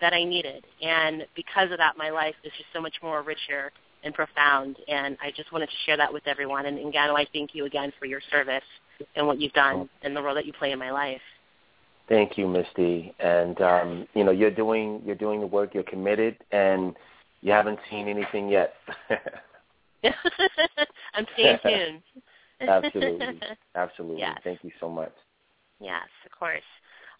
that 0.00 0.12
I 0.12 0.24
needed. 0.24 0.64
And 0.80 1.26
because 1.34 1.70
of 1.72 1.78
that, 1.78 1.96
my 1.98 2.10
life 2.10 2.34
is 2.44 2.52
just 2.56 2.68
so 2.72 2.80
much 2.80 2.94
more 3.02 3.22
richer 3.22 3.72
and 4.04 4.14
profound. 4.14 4.76
And 4.88 5.16
I 5.22 5.30
just 5.30 5.52
wanted 5.52 5.66
to 5.66 5.76
share 5.84 5.96
that 5.96 6.12
with 6.12 6.26
everyone. 6.26 6.66
And, 6.66 6.78
and 6.78 6.92
Gano, 6.92 7.14
I 7.14 7.26
thank 7.32 7.54
you 7.54 7.66
again 7.66 7.92
for 7.98 8.06
your 8.06 8.20
service 8.30 8.64
and 9.16 9.26
what 9.26 9.40
you've 9.40 9.52
done 9.52 9.88
and 10.02 10.16
the 10.16 10.22
role 10.22 10.34
that 10.34 10.46
you 10.46 10.52
play 10.52 10.72
in 10.72 10.78
my 10.78 10.90
life. 10.90 11.20
Thank 12.08 12.36
you, 12.36 12.48
Misty. 12.48 13.14
And 13.20 13.60
um, 13.60 14.08
you 14.14 14.24
know, 14.24 14.32
you're 14.32 14.50
doing 14.50 15.02
you're 15.04 15.14
doing 15.14 15.40
the 15.40 15.46
work. 15.46 15.72
You're 15.72 15.84
committed, 15.84 16.36
and 16.50 16.94
you 17.40 17.52
haven't 17.52 17.78
seen 17.90 18.08
anything 18.08 18.48
yet. 18.48 18.74
I'm 21.14 21.26
staying 21.34 21.58
tuned. 21.62 22.02
Absolutely, 22.68 23.40
absolutely. 23.74 24.20
Yes. 24.20 24.38
Thank 24.44 24.62
you 24.62 24.70
so 24.78 24.88
much. 24.88 25.12
Yes, 25.80 26.06
of 26.24 26.30
course. 26.38 26.62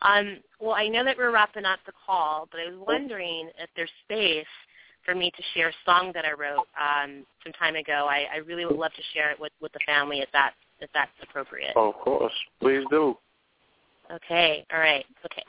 Um, 0.02 0.38
well, 0.60 0.74
I 0.74 0.86
know 0.86 1.04
that 1.04 1.16
we're 1.16 1.32
wrapping 1.32 1.64
up 1.64 1.80
the 1.84 1.92
call, 2.06 2.48
but 2.52 2.60
I 2.60 2.70
was 2.70 2.84
wondering 2.86 3.50
if 3.58 3.68
there's 3.74 3.90
space 4.04 4.46
for 5.04 5.16
me 5.16 5.32
to 5.36 5.42
share 5.54 5.70
a 5.70 5.72
song 5.84 6.12
that 6.14 6.24
I 6.24 6.32
wrote 6.32 6.66
um, 6.80 7.26
some 7.42 7.52
time 7.54 7.74
ago. 7.74 8.06
I, 8.08 8.26
I 8.32 8.36
really 8.38 8.64
would 8.64 8.76
love 8.76 8.92
to 8.92 9.02
share 9.14 9.32
it 9.32 9.40
with, 9.40 9.52
with 9.60 9.72
the 9.72 9.80
family 9.84 10.20
if 10.20 10.28
that 10.32 10.52
if 10.80 10.90
that's 10.94 11.10
appropriate. 11.22 11.76
Of 11.76 11.94
course. 11.94 12.32
Please 12.60 12.84
do. 12.90 13.16
Okay. 14.12 14.64
All 14.72 14.78
right. 14.78 15.04
Okay. 15.24 15.44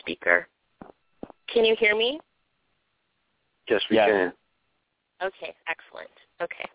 Speaker. 0.00 0.46
Can 1.52 1.64
you 1.64 1.76
hear 1.78 1.96
me? 1.96 2.20
Yes, 3.68 3.82
we 3.90 3.96
Yes. 3.96 4.08
can. 4.08 4.32
Okay. 5.22 5.54
Excellent. 5.68 6.10
Okay. 6.40 6.68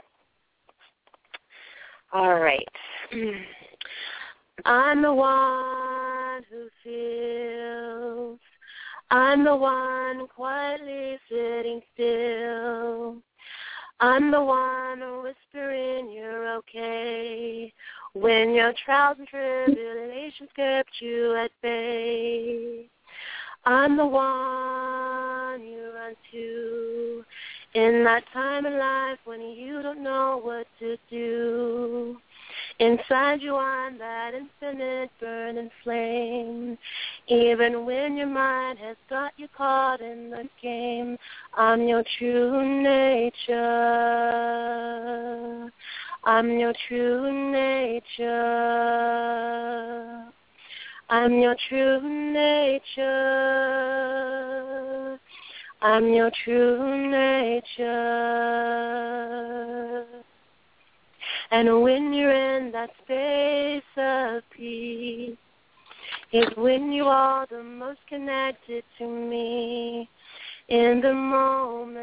All 2.12 2.40
right. 2.40 2.68
I'm 4.66 5.02
the 5.02 5.14
one 5.14 6.44
who 6.50 6.68
feels. 6.84 8.40
I'm 9.10 9.44
the 9.44 9.56
one 9.56 10.28
quietly 10.28 11.18
sitting 11.30 11.82
still. 11.94 13.18
I'm 14.00 14.32
the 14.32 14.44
one 14.44 15.02
whispering 15.24 16.12
you're 16.12 16.56
okay 16.58 17.74
when 18.14 18.54
your 18.54 18.74
trials 18.86 19.18
and 19.20 19.28
tribulations 19.28 20.50
kept 20.56 20.90
you 21.00 21.36
at 21.36 21.52
bay. 21.62 22.90
I'm 23.66 23.96
the 23.96 24.06
one 24.06 25.64
you 25.64 25.92
run 25.96 26.16
to 26.32 27.24
in 27.74 28.03
that 28.03 28.24
time 28.34 28.66
in 28.66 28.77
life 28.77 29.19
when 29.26 29.42
you 29.42 29.82
don't 29.82 30.03
know 30.03 30.40
what 30.42 30.68
to 30.80 30.98
do. 31.10 32.18
Inside 32.80 33.42
you 33.42 33.56
on 33.56 33.98
that 33.98 34.34
infinite 34.34 35.11
burning 35.19 35.69
flame. 35.84 36.77
Even 37.27 37.85
when 37.85 38.18
your 38.18 38.27
mind 38.27 38.80
has 38.80 38.95
got 39.10 39.34
you 39.38 39.48
caught 39.56 40.02
in 40.02 40.30
the 40.30 40.50
game, 40.61 41.18
I'm 41.56 41.88
your 41.88 42.03
true 42.18 42.84
nature. 42.84 43.61
I'm 46.26 46.58
your 46.58 46.74
true 46.88 47.52
nature. 47.52 48.24
I'm 51.10 51.40
your 51.40 51.56
true 51.69 52.34
nature. 52.34 54.53
I'm 55.84 56.14
your 56.14 56.32
true 56.45 57.12
nature. 57.12 57.84
And 61.52 61.82
when 61.82 62.14
you're 62.14 62.32
in 62.32 62.72
that 62.72 62.90
space 63.03 63.84
of 63.98 64.44
peace, 64.50 65.36
is 66.32 66.48
when 66.56 66.94
you 66.94 67.03
are 67.03 67.45
the 67.52 67.62
most 67.62 68.00
connected 68.08 68.86
to 68.98 69.06
me 69.06 70.10
in 70.70 71.02
the 71.02 71.14
moment. 71.14 72.00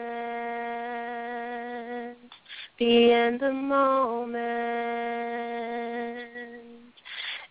Be 2.79 3.13
in 3.13 3.39
the 3.39 3.51
moment. 3.51 4.41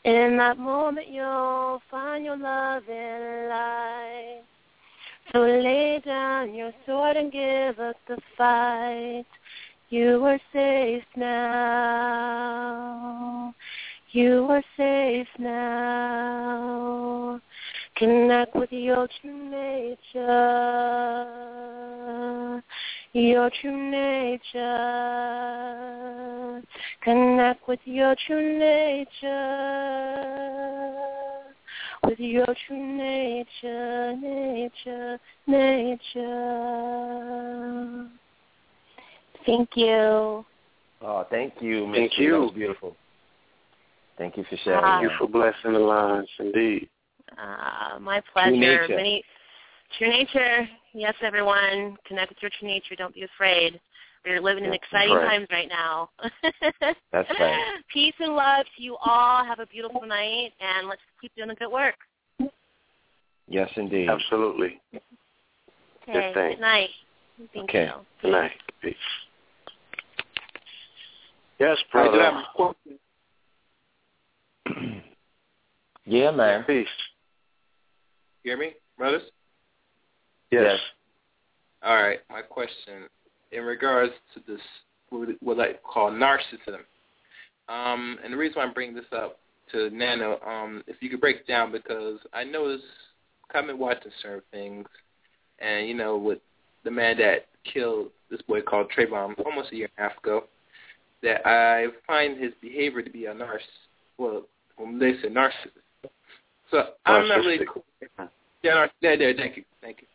In 0.05 0.37
that 0.37 0.59
moment, 0.59 1.07
you'll 1.09 1.81
find 1.89 2.23
your 2.23 2.37
love 2.37 2.83
and 2.87 3.49
light. 3.49 4.43
So 5.31 5.41
lay 5.41 6.01
down 6.03 6.55
your 6.55 6.71
sword 6.87 7.15
and 7.15 7.31
give 7.31 7.79
up 7.79 7.95
the 8.07 8.17
fight. 8.35 9.27
You 9.89 10.25
are 10.25 10.39
safe 10.51 11.03
now. 11.15 12.49
You 14.11 14.47
are 14.49 14.63
safe 14.75 15.27
now. 15.37 16.59
Connect 17.95 18.55
with 18.55 18.71
your 18.71 19.07
true 19.21 19.49
nature. 19.51 20.23
Your 23.13 23.51
true 23.61 23.91
nature. 23.91 24.69
Connect 27.03 27.67
with 27.67 27.81
your 27.85 28.15
true 28.25 28.57
nature. 28.57 29.29
With 32.03 32.19
your 32.19 32.45
true 32.67 32.97
nature, 32.97 34.15
nature, 34.15 35.19
nature. 35.47 36.09
Thank 39.45 39.69
you. 39.75 40.45
Oh, 41.01 41.25
thank 41.29 41.53
you, 41.61 41.87
Miss 41.87 41.97
Thank 41.97 42.17
Lee. 42.17 42.25
you. 42.25 42.31
That 42.31 42.39
was 42.39 42.51
beautiful. 42.53 42.95
Thank 44.17 44.37
you 44.37 44.43
for 44.49 44.57
sharing. 44.63 44.83
Ah. 44.83 44.99
Thank 44.99 45.11
you 45.11 45.17
for 45.17 45.27
blessing 45.27 45.73
the 45.73 45.79
lines, 45.79 46.27
indeed. 46.39 46.89
Uh, 47.37 47.99
my 47.99 48.21
pleasure. 48.33 48.51
nature. 48.51 48.95
Many, 48.95 49.23
true 49.97 50.09
nature. 50.09 50.67
Yes, 50.93 51.15
everyone. 51.21 51.97
Connect 52.05 52.29
with 52.29 52.37
your 52.41 52.51
true 52.59 52.67
nature. 52.67 52.95
Don't 52.97 53.13
be 53.13 53.23
afraid. 53.23 53.79
We're 54.25 54.41
living 54.41 54.65
in 54.65 54.73
exciting 54.73 55.15
right. 55.15 55.27
times 55.27 55.47
right 55.51 55.69
now. 55.69 56.09
That's 57.11 57.29
right. 57.39 57.81
Peace 57.91 58.13
and 58.19 58.35
love 58.35 58.65
to 58.77 58.83
you 58.83 58.97
all. 59.05 59.45
Have 59.45 59.59
a 59.59 59.65
beautiful 59.65 60.01
night, 60.05 60.51
and 60.59 60.87
let's 60.87 61.01
keep 61.21 61.33
doing 61.35 61.49
the 61.49 61.55
good 61.55 61.71
work. 61.71 61.95
Yes, 63.47 63.69
indeed. 63.75 64.09
Absolutely. 64.09 64.79
Okay. 66.07 66.33
thing. 66.33 66.51
Good 66.51 66.61
night. 66.61 66.89
Thank 67.53 67.69
Okay. 67.69 67.85
you. 67.85 67.91
Good 68.21 68.31
night. 68.31 68.51
Peace. 68.81 68.95
Yes, 71.59 71.77
I 71.93 72.03
do 72.03 72.09
brother. 72.11 72.23
have 72.23 72.33
a 72.35 72.45
question. 72.55 72.99
Yeah, 76.05 76.31
man. 76.31 76.63
Peace. 76.63 76.87
You 78.43 78.51
hear 78.51 78.57
me, 78.57 78.73
brothers? 78.97 79.23
Yes. 80.51 80.79
All 81.83 81.95
right. 81.95 82.19
My 82.29 82.41
question 82.41 83.03
in 83.51 83.63
regards 83.63 84.13
to 84.33 84.41
this, 84.47 84.61
what 85.41 85.59
I 85.59 85.73
call 85.83 86.11
narcissism. 86.11 86.83
Um, 87.67 88.17
and 88.23 88.33
the 88.33 88.37
reason 88.37 88.55
why 88.57 88.63
I'm 88.63 88.73
bringing 88.73 88.95
this 88.95 89.05
up 89.11 89.39
to 89.71 89.89
Gano, 89.91 90.39
um, 90.45 90.83
if 90.87 90.97
you 91.01 91.09
could 91.09 91.21
break 91.21 91.37
it 91.37 91.47
down, 91.47 91.71
because 91.71 92.19
I 92.33 92.43
noticed, 92.43 92.83
been 93.53 93.77
watching 93.77 94.11
certain 94.21 94.41
things, 94.51 94.87
and 95.59 95.87
you 95.87 95.93
know, 95.93 96.17
with 96.17 96.39
the 96.83 96.91
man 96.91 97.17
that 97.17 97.47
killed 97.71 98.09
this 98.29 98.41
boy 98.43 98.61
called 98.61 98.91
Trayvon 98.95 99.39
almost 99.45 99.71
a 99.71 99.75
year 99.75 99.89
and 99.97 100.05
a 100.05 100.09
half 100.09 100.17
ago, 100.19 100.45
that 101.21 101.45
I 101.47 101.87
find 102.07 102.41
his 102.41 102.53
behavior 102.61 103.01
to 103.01 103.09
be 103.09 103.25
a 103.25 103.33
narciss. 103.33 103.59
Well, 104.17 104.43
when 104.77 104.99
they 104.99 105.13
say 105.21 105.29
narcissist. 105.29 106.09
So 106.71 106.83
I'm 107.05 107.27
not 107.27 107.37
really 107.37 107.59
cool. 107.71 107.83
Yeah, 108.61 108.85
yeah, 109.01 109.15
thank 109.37 109.57
you, 109.57 109.63
thank 109.81 110.01
you. 110.01 110.07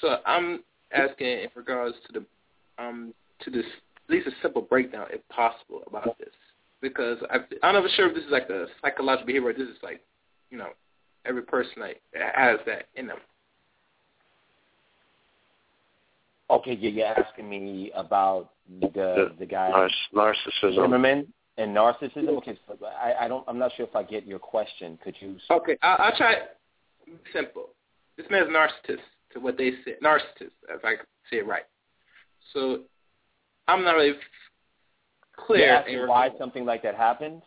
So 0.00 0.18
I'm 0.26 0.62
asking 0.92 1.26
in 1.26 1.48
regards 1.54 1.96
to 2.06 2.20
the 2.20 2.26
um 2.80 3.14
to 3.40 3.50
this 3.50 3.64
at 4.08 4.14
least 4.14 4.26
a 4.26 4.32
simple 4.42 4.62
breakdown, 4.62 5.06
if 5.10 5.20
possible, 5.28 5.82
about 5.86 6.18
this, 6.18 6.34
because 6.80 7.18
I 7.30 7.36
I'm 7.62 7.74
not 7.74 7.90
sure 7.92 8.08
if 8.08 8.14
this 8.14 8.24
is 8.24 8.30
like 8.30 8.48
a 8.50 8.66
psychological 8.82 9.26
behavior. 9.26 9.50
Or 9.50 9.52
this 9.52 9.68
is 9.68 9.76
like, 9.82 10.00
you 10.50 10.58
know, 10.58 10.70
every 11.26 11.42
person 11.42 11.74
like 11.78 12.00
has 12.14 12.58
that 12.66 12.88
in 12.96 13.06
them. 13.06 13.18
Okay, 16.50 16.74
you're 16.74 17.06
asking 17.06 17.48
me 17.48 17.92
about 17.94 18.50
the 18.80 19.32
the 19.38 19.46
guy 19.46 19.70
narcissism. 20.12 20.74
Zimmerman 20.74 21.32
and 21.58 21.76
narcissism. 21.76 22.28
Okay, 22.38 22.58
so 22.66 22.76
I, 22.86 23.24
I 23.24 23.28
don't. 23.28 23.44
I'm 23.46 23.58
not 23.58 23.70
sure 23.76 23.86
if 23.86 23.94
I 23.94 24.02
get 24.02 24.26
your 24.26 24.40
question. 24.40 24.98
Could 25.04 25.14
you? 25.20 25.36
Okay, 25.50 25.76
I, 25.82 25.94
I'll 25.94 26.16
try 26.16 26.34
simple. 27.32 27.68
This 28.16 28.26
man's 28.30 28.48
narcissist 28.48 28.98
to 29.32 29.40
what 29.40 29.56
they 29.56 29.70
say. 29.84 29.94
Narcissist, 30.02 30.50
if 30.68 30.84
I 30.84 30.94
say 31.30 31.38
it 31.38 31.46
right. 31.46 31.62
So 32.52 32.80
I'm 33.68 33.84
not 33.84 33.92
really 33.92 34.14
clear. 35.36 35.84
You're 35.88 36.08
why 36.08 36.30
something 36.38 36.64
like 36.64 36.82
that 36.82 36.94
happened? 36.94 37.42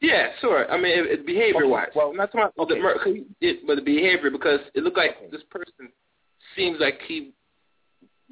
Yeah, 0.00 0.28
sure. 0.40 0.70
I 0.70 0.76
mean, 0.76 0.98
it, 0.98 1.06
it, 1.06 1.26
behavior-wise. 1.26 1.88
Okay, 1.88 1.98
well, 1.98 2.08
I'm 2.10 2.16
not 2.16 2.32
talking 2.32 2.50
about 2.56 2.68
the 2.68 2.74
okay. 2.74 2.80
mur- 2.80 2.98
'cause 2.98 3.16
it, 3.40 3.66
but 3.66 3.76
the 3.76 3.82
behavior 3.82 4.30
because 4.30 4.60
it 4.74 4.82
looked 4.82 4.96
like 4.96 5.30
this 5.30 5.42
person 5.50 5.92
seems 6.56 6.78
like 6.80 7.00
he 7.06 7.32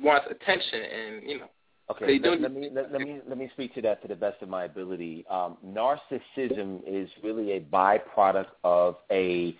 wants 0.00 0.26
attention, 0.30 0.80
and 0.82 1.28
you 1.28 1.38
know. 1.40 1.48
Okay, 1.90 2.18
let, 2.18 2.40
let 2.40 2.52
me 2.52 2.68
let, 2.72 2.92
let 2.92 3.00
me 3.00 3.20
let 3.26 3.38
me 3.38 3.50
speak 3.54 3.74
to 3.74 3.82
that 3.82 4.02
to 4.02 4.08
the 4.08 4.14
best 4.14 4.42
of 4.42 4.48
my 4.48 4.64
ability. 4.64 5.26
Um, 5.30 5.56
narcissism 5.66 6.80
is 6.86 7.08
really 7.22 7.52
a 7.52 7.60
byproduct 7.60 8.48
of 8.64 8.96
a 9.10 9.56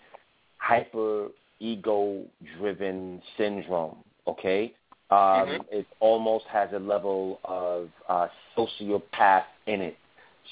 hyper 0.59 1.29
ego 1.59 2.25
driven 2.59 3.23
syndrome. 3.37 3.97
Okay, 4.27 4.75
um, 5.11 5.19
Mhm. 5.49 5.65
it 5.70 5.87
almost 6.01 6.45
has 6.47 6.73
a 6.73 6.78
level 6.78 7.41
of 7.45 7.91
uh, 8.09 8.28
sociopath 8.57 9.45
in 9.67 9.81
it, 9.81 9.97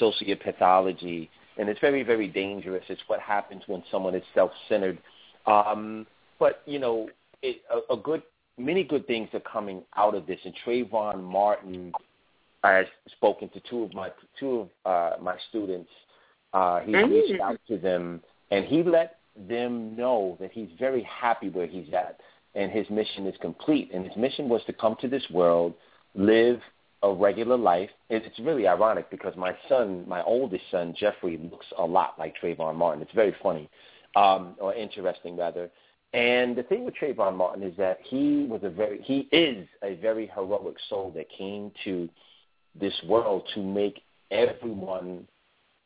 sociopathology, 0.01 1.29
and 1.59 1.69
it's 1.69 1.81
very 1.81 2.03
very 2.03 2.29
dangerous. 2.29 2.85
It's 2.89 3.03
what 3.09 3.21
happens 3.21 3.63
when 3.67 3.83
someone 3.91 4.15
is 4.15 4.25
self 4.35 4.53
centered. 4.69 4.99
Um, 5.47 6.07
but 6.39 6.63
you 6.67 6.79
know, 6.79 7.09
it, 7.43 7.63
a, 7.71 7.95
a 7.95 7.97
good 7.97 8.23
many 8.59 8.83
good 8.85 9.07
things 9.07 9.29
are 9.35 9.41
coming 9.41 9.83
out 9.97 10.15
of 10.15 10.27
this. 10.27 10.41
And 10.45 10.55
Trayvon 10.65 11.23
Martin 11.23 11.93
has 12.65 12.87
spoken 13.13 13.49
to 13.51 13.61
two 13.61 13.83
of 13.83 13.95
my 13.95 14.11
two 14.39 14.61
of 14.61 14.69
uh, 14.85 15.23
my 15.23 15.37
students. 15.49 15.91
Uh, 16.53 16.81
he 16.81 16.93
Mm. 16.93 17.11
reached 17.11 17.41
out 17.41 17.61
to 17.69 17.77
them, 17.77 18.23
and 18.51 18.65
he 18.65 18.83
let 18.83 19.19
them 19.49 19.95
know 19.97 20.37
that 20.41 20.51
he's 20.53 20.71
very 20.79 21.03
happy 21.03 21.51
where 21.51 21.67
he's 21.67 21.93
at, 21.93 22.19
and 22.57 22.73
his 22.73 22.89
mission 22.91 23.27
is 23.27 23.35
complete. 23.41 23.91
And 23.93 24.05
his 24.05 24.17
mission 24.17 24.49
was 24.49 24.63
to 24.67 24.73
come 24.73 24.97
to 25.01 25.09
this 25.09 25.23
world, 25.31 25.75
live 26.15 26.61
a 27.03 27.13
regular 27.13 27.57
life. 27.57 27.91
It's 28.09 28.39
really 28.41 28.67
ironic 28.67 29.11
because 29.11 29.37
my 29.37 29.55
son, 29.69 30.05
my 30.09 30.23
oldest 30.23 30.65
son, 30.71 30.95
Jeffrey, 30.99 31.37
looks 31.37 31.67
a 31.79 31.85
lot 31.85 32.19
like 32.19 32.35
Trayvon 32.43 32.75
Martin. 32.75 33.03
It's 33.03 33.13
very 33.13 33.37
funny, 33.43 33.69
um, 34.17 34.57
or 34.59 34.75
interesting 34.75 35.37
rather. 35.37 35.71
And 36.15 36.57
the 36.57 36.63
thing 36.63 36.85
with 36.85 36.95
Trayvon 36.95 37.37
Martin 37.37 37.63
is 37.63 37.77
that 37.77 37.99
he 38.03 38.47
was 38.49 38.63
a 38.65 38.71
very 38.71 39.03
he 39.03 39.29
is 39.33 39.69
a 39.83 39.97
very 39.97 40.31
heroic 40.35 40.77
soul 40.89 41.13
that 41.15 41.27
came 41.29 41.71
to 41.85 42.09
this 42.79 42.95
world 43.07 43.47
to 43.55 43.63
make 43.63 44.03
everyone 44.31 45.29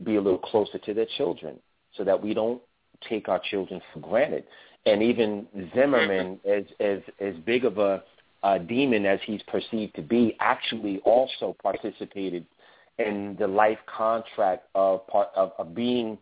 be 0.04 0.16
a 0.16 0.20
little 0.20 0.38
closer 0.38 0.78
to 0.78 0.94
their 0.94 1.06
children 1.16 1.58
so 1.96 2.04
that 2.04 2.22
we 2.22 2.32
don't 2.32 2.62
take 3.08 3.28
our 3.28 3.40
children 3.50 3.80
for 3.92 4.00
granted. 4.00 4.44
And 4.86 5.02
even 5.02 5.46
Zimmerman, 5.74 6.40
as 6.48 6.64
as 6.80 7.00
as 7.20 7.34
big 7.44 7.64
of 7.64 7.78
a, 7.78 8.02
a 8.42 8.58
demon 8.58 9.04
as 9.06 9.20
he's 9.24 9.42
perceived 9.42 9.94
to 9.96 10.02
be, 10.02 10.36
actually 10.40 11.00
also 11.04 11.54
participated 11.62 12.46
in 12.98 13.36
the 13.38 13.46
life 13.46 13.78
contract 13.86 14.66
of 14.74 15.06
part 15.06 15.28
of, 15.36 15.52
of 15.58 15.74
being 15.74 16.18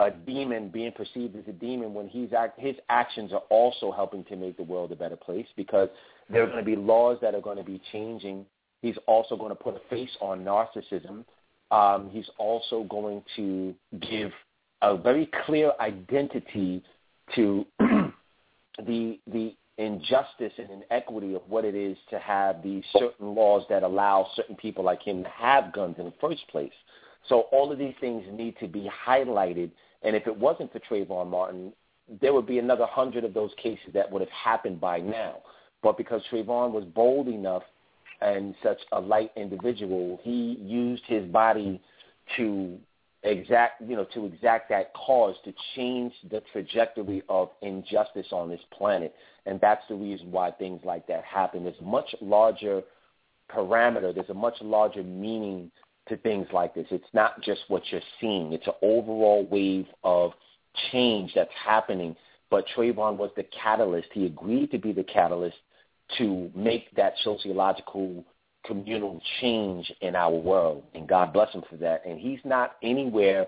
a 0.00 0.10
demon 0.10 0.68
being 0.68 0.92
perceived 0.92 1.36
as 1.36 1.44
a 1.46 1.52
demon 1.52 1.94
when 1.94 2.08
he's 2.08 2.32
act, 2.32 2.58
his 2.58 2.74
actions 2.88 3.32
are 3.32 3.42
also 3.48 3.92
helping 3.92 4.24
to 4.24 4.36
make 4.36 4.56
the 4.56 4.62
world 4.62 4.90
a 4.90 4.96
better 4.96 5.16
place 5.16 5.46
because 5.56 5.88
there 6.28 6.42
are 6.42 6.46
going 6.46 6.58
to 6.58 6.64
be 6.64 6.76
laws 6.76 7.18
that 7.22 7.34
are 7.34 7.40
going 7.40 7.56
to 7.56 7.64
be 7.64 7.80
changing. 7.92 8.44
He's 8.82 8.96
also 9.06 9.36
going 9.36 9.50
to 9.50 9.54
put 9.54 9.76
a 9.76 9.88
face 9.88 10.10
on 10.20 10.44
narcissism. 10.44 11.24
Um, 11.70 12.10
he's 12.10 12.28
also 12.38 12.84
going 12.84 13.22
to 13.36 13.74
give 14.00 14.32
a 14.82 14.96
very 14.96 15.30
clear 15.46 15.72
identity 15.80 16.82
to 17.34 17.66
the 18.86 19.18
the 19.26 19.54
injustice 19.76 20.52
and 20.58 20.82
inequity 20.90 21.34
of 21.34 21.42
what 21.48 21.64
it 21.64 21.74
is 21.74 21.96
to 22.10 22.18
have 22.18 22.62
these 22.62 22.84
certain 22.96 23.34
laws 23.34 23.64
that 23.68 23.82
allow 23.82 24.28
certain 24.36 24.54
people 24.54 24.84
like 24.84 25.02
him 25.02 25.24
to 25.24 25.28
have 25.30 25.72
guns 25.72 25.96
in 25.98 26.04
the 26.04 26.12
first 26.20 26.46
place. 26.48 26.72
So 27.28 27.42
all 27.52 27.72
of 27.72 27.78
these 27.78 27.94
things 28.00 28.24
need 28.30 28.56
to 28.60 28.68
be 28.68 28.88
highlighted. 29.06 29.70
And 30.02 30.14
if 30.14 30.26
it 30.26 30.36
wasn't 30.36 30.72
for 30.72 30.78
Trayvon 30.80 31.28
Martin, 31.28 31.72
there 32.20 32.32
would 32.34 32.46
be 32.46 32.58
another 32.58 32.86
hundred 32.86 33.24
of 33.24 33.34
those 33.34 33.50
cases 33.60 33.88
that 33.94 34.10
would 34.10 34.20
have 34.20 34.30
happened 34.30 34.80
by 34.80 34.98
now. 34.98 35.38
But 35.82 35.96
because 35.96 36.22
Trayvon 36.30 36.72
was 36.72 36.84
bold 36.84 37.28
enough 37.28 37.62
and 38.20 38.54
such 38.62 38.78
a 38.92 39.00
light 39.00 39.32
individual, 39.36 40.20
he 40.22 40.56
used 40.60 41.02
his 41.06 41.26
body 41.26 41.80
to 42.36 42.78
exact, 43.24 43.80
you 43.82 43.96
know, 43.96 44.06
to 44.14 44.26
exact 44.26 44.68
that 44.68 44.92
cause 44.94 45.34
to 45.44 45.52
change 45.74 46.12
the 46.30 46.42
trajectory 46.52 47.22
of 47.28 47.50
injustice 47.62 48.26
on 48.32 48.48
this 48.48 48.60
planet. 48.70 49.14
And 49.46 49.60
that's 49.60 49.82
the 49.88 49.94
reason 49.94 50.30
why 50.30 50.50
things 50.52 50.80
like 50.84 51.06
that 51.08 51.24
happen. 51.24 51.64
There's 51.64 51.80
a 51.80 51.84
much 51.84 52.14
larger 52.20 52.82
parameter. 53.50 54.14
There's 54.14 54.30
a 54.30 54.34
much 54.34 54.56
larger 54.60 55.02
meaning 55.02 55.70
to 56.08 56.16
things 56.18 56.46
like 56.52 56.74
this. 56.74 56.86
It's 56.90 57.04
not 57.14 57.40
just 57.42 57.62
what 57.68 57.82
you're 57.90 58.00
seeing. 58.20 58.52
It's 58.52 58.66
an 58.66 58.74
overall 58.82 59.46
wave 59.50 59.86
of 60.02 60.32
change 60.92 61.32
that's 61.34 61.50
happening. 61.64 62.16
but 62.50 62.66
Trayvon 62.76 63.16
was 63.16 63.30
the 63.36 63.44
catalyst. 63.44 64.08
He 64.12 64.26
agreed 64.26 64.70
to 64.70 64.78
be 64.78 64.92
the 64.92 65.02
catalyst 65.04 65.56
to 66.18 66.50
make 66.54 66.94
that 66.94 67.14
sociological 67.24 68.24
communal 68.64 69.20
change 69.40 69.92
in 70.00 70.16
our 70.16 70.34
world, 70.34 70.84
and 70.94 71.08
God 71.08 71.32
bless 71.32 71.52
him 71.52 71.62
for 71.68 71.76
that. 71.76 72.04
And 72.06 72.18
he's 72.18 72.40
not 72.44 72.76
anywhere 72.82 73.46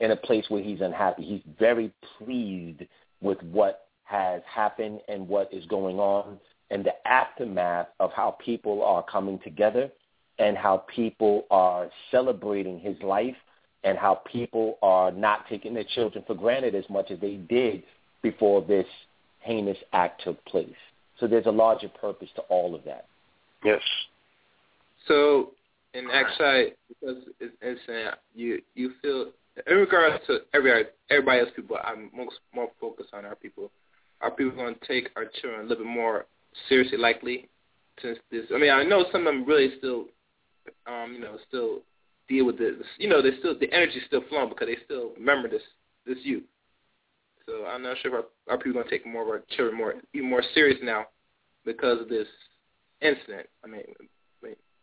in 0.00 0.10
a 0.10 0.16
place 0.16 0.44
where 0.48 0.62
he's 0.62 0.80
unhappy. 0.80 1.22
He's 1.24 1.54
very 1.58 1.92
pleased 2.18 2.82
with 3.20 3.42
what 3.42 3.88
has 4.04 4.42
happened 4.46 5.00
and 5.08 5.28
what 5.28 5.52
is 5.52 5.64
going 5.66 5.98
on 5.98 6.38
and 6.70 6.84
the 6.84 7.08
aftermath 7.08 7.88
of 7.98 8.12
how 8.12 8.36
people 8.44 8.82
are 8.84 9.02
coming 9.02 9.38
together 9.40 9.90
and 10.38 10.56
how 10.56 10.84
people 10.94 11.46
are 11.50 11.90
celebrating 12.10 12.78
his 12.78 12.96
life 13.02 13.36
and 13.84 13.98
how 13.98 14.16
people 14.30 14.78
are 14.82 15.10
not 15.10 15.46
taking 15.48 15.74
their 15.74 15.84
children 15.94 16.24
for 16.26 16.34
granted 16.34 16.74
as 16.74 16.84
much 16.88 17.10
as 17.10 17.18
they 17.20 17.36
did 17.36 17.82
before 18.22 18.62
this 18.62 18.86
heinous 19.40 19.78
act 19.92 20.22
took 20.22 20.42
place. 20.44 20.68
So 21.18 21.26
there's 21.26 21.46
a 21.46 21.50
larger 21.50 21.88
purpose 21.88 22.28
to 22.36 22.42
all 22.42 22.74
of 22.74 22.84
that. 22.84 23.06
Yes. 23.64 23.80
So, 25.08 25.52
in 25.94 26.08
actually, 26.12 26.74
because 26.88 27.24
it's, 27.40 27.54
it's 27.62 28.16
you 28.34 28.60
you 28.74 28.92
feel 29.02 29.30
in 29.66 29.76
regards 29.76 30.24
to 30.26 30.40
every 30.54 30.84
everybody 31.10 31.40
else 31.40 31.50
people, 31.56 31.78
I'm 31.82 32.10
most 32.14 32.36
more 32.54 32.68
focused 32.80 33.10
on 33.12 33.24
our 33.24 33.34
people. 33.34 33.70
Are 34.20 34.30
people 34.30 34.56
going 34.56 34.74
to 34.74 34.86
take 34.86 35.10
our 35.16 35.24
children 35.40 35.60
a 35.60 35.68
little 35.68 35.84
bit 35.84 35.90
more 35.90 36.26
seriously, 36.68 36.98
likely, 36.98 37.48
since 38.02 38.18
this? 38.30 38.44
I 38.54 38.58
mean, 38.58 38.70
I 38.70 38.82
know 38.82 39.06
some 39.10 39.26
of 39.26 39.32
them 39.32 39.44
really 39.44 39.74
still, 39.78 40.06
um, 40.86 41.12
you 41.14 41.20
know, 41.20 41.38
still 41.48 41.80
deal 42.28 42.44
with 42.44 42.58
this. 42.58 42.74
You 42.98 43.08
know, 43.08 43.22
they 43.22 43.38
still 43.38 43.58
the 43.58 43.72
energy's 43.72 44.02
still 44.06 44.22
flowing 44.28 44.50
because 44.50 44.68
they 44.68 44.76
still 44.84 45.12
remember 45.16 45.48
this 45.48 45.62
this 46.06 46.18
youth. 46.22 46.44
So 47.46 47.64
I'm 47.64 47.82
not 47.82 47.96
sure 48.02 48.18
if 48.18 48.24
our, 48.24 48.52
our 48.52 48.58
people 48.58 48.74
going 48.74 48.84
to 48.84 48.90
take 48.90 49.06
more 49.06 49.22
of 49.22 49.28
our 49.28 49.42
children 49.56 49.76
more 49.76 49.94
even 50.12 50.28
more 50.28 50.42
serious 50.52 50.78
now 50.82 51.06
because 51.64 52.00
of 52.00 52.08
this 52.08 52.28
incident. 53.00 53.48
I 53.64 53.68
mean 53.68 53.84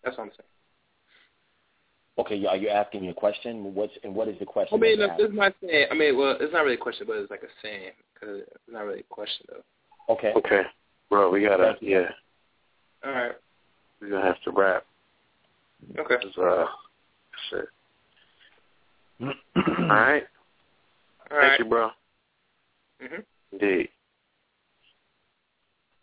that's 0.06 0.18
what 0.18 0.26
I'm 0.26 0.30
saying. 0.30 0.50
Okay, 2.18 2.46
are 2.46 2.56
you 2.56 2.70
asking 2.70 3.02
me 3.02 3.10
a 3.10 3.14
question? 3.14 3.74
What's 3.76 3.92
and 4.04 4.16
what 4.16 4.30
is 4.30 4.40
the 4.40 4.46
question? 4.46 4.78
I 4.78 4.82
mean, 4.82 5.00
this 5.00 5.10
is 5.20 5.34
my 5.34 5.54
saying. 5.62 5.88
I 5.92 5.96
mean, 5.96 6.18
well, 6.18 6.38
it's 6.40 6.54
not 6.54 6.62
really 6.64 6.76
a 6.76 6.78
question, 6.78 7.06
but 7.08 7.18
it's 7.18 7.30
like 7.30 7.44
a 7.44 7.52
saying 7.62 7.92
because 8.14 8.40
it's 8.40 8.72
not 8.72 8.86
really 8.86 9.02
a 9.02 9.04
question 9.04 9.46
though. 9.50 10.14
Okay. 10.14 10.32
Okay, 10.38 10.62
bro, 11.10 11.30
we 11.30 11.42
gotta 11.42 11.76
yeah. 11.82 12.10
All 13.04 13.12
right. 13.12 13.34
We're 14.00 14.12
gonna 14.12 14.26
have 14.26 14.42
to 14.44 14.52
wrap. 14.52 14.86
Okay. 16.00 16.16
Uh, 16.16 16.66
that's 17.52 17.64
it. 17.64 17.70
All 19.80 19.86
right. 19.88 20.24
Thank 21.30 21.60
you, 21.60 21.66
bro. 21.66 21.90
Mhm. 23.02 23.24
Indeed. 23.52 23.90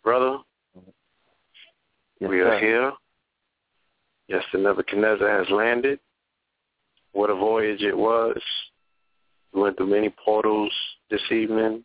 Brother, 0.03 0.39
Yes, 2.19 2.29
we 2.29 2.41
are 2.41 2.59
sir. 2.59 2.59
here. 2.59 2.91
Yes, 4.27 4.43
the 4.51 4.59
Nebuchadnezzar 4.59 5.27
has 5.27 5.49
landed. 5.49 5.99
What 7.11 7.29
a 7.29 7.35
voyage 7.35 7.81
it 7.81 7.97
was. 7.97 8.39
We 9.53 9.61
went 9.61 9.77
through 9.77 9.91
many 9.91 10.13
portals 10.23 10.73
this 11.11 11.21
evening, 11.31 11.83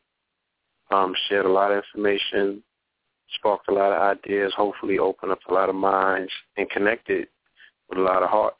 um, 0.90 1.14
shared 1.28 1.44
a 1.44 1.52
lot 1.52 1.70
of 1.70 1.82
information, 1.84 2.62
sparked 3.34 3.68
a 3.68 3.74
lot 3.74 3.92
of 3.92 4.18
ideas, 4.18 4.52
hopefully 4.56 4.98
opened 4.98 5.32
up 5.32 5.40
a 5.48 5.52
lot 5.52 5.68
of 5.68 5.74
minds, 5.74 6.32
and 6.56 6.70
connected 6.70 7.28
with 7.88 7.98
a 7.98 8.02
lot 8.02 8.22
of 8.22 8.30
hearts. 8.30 8.56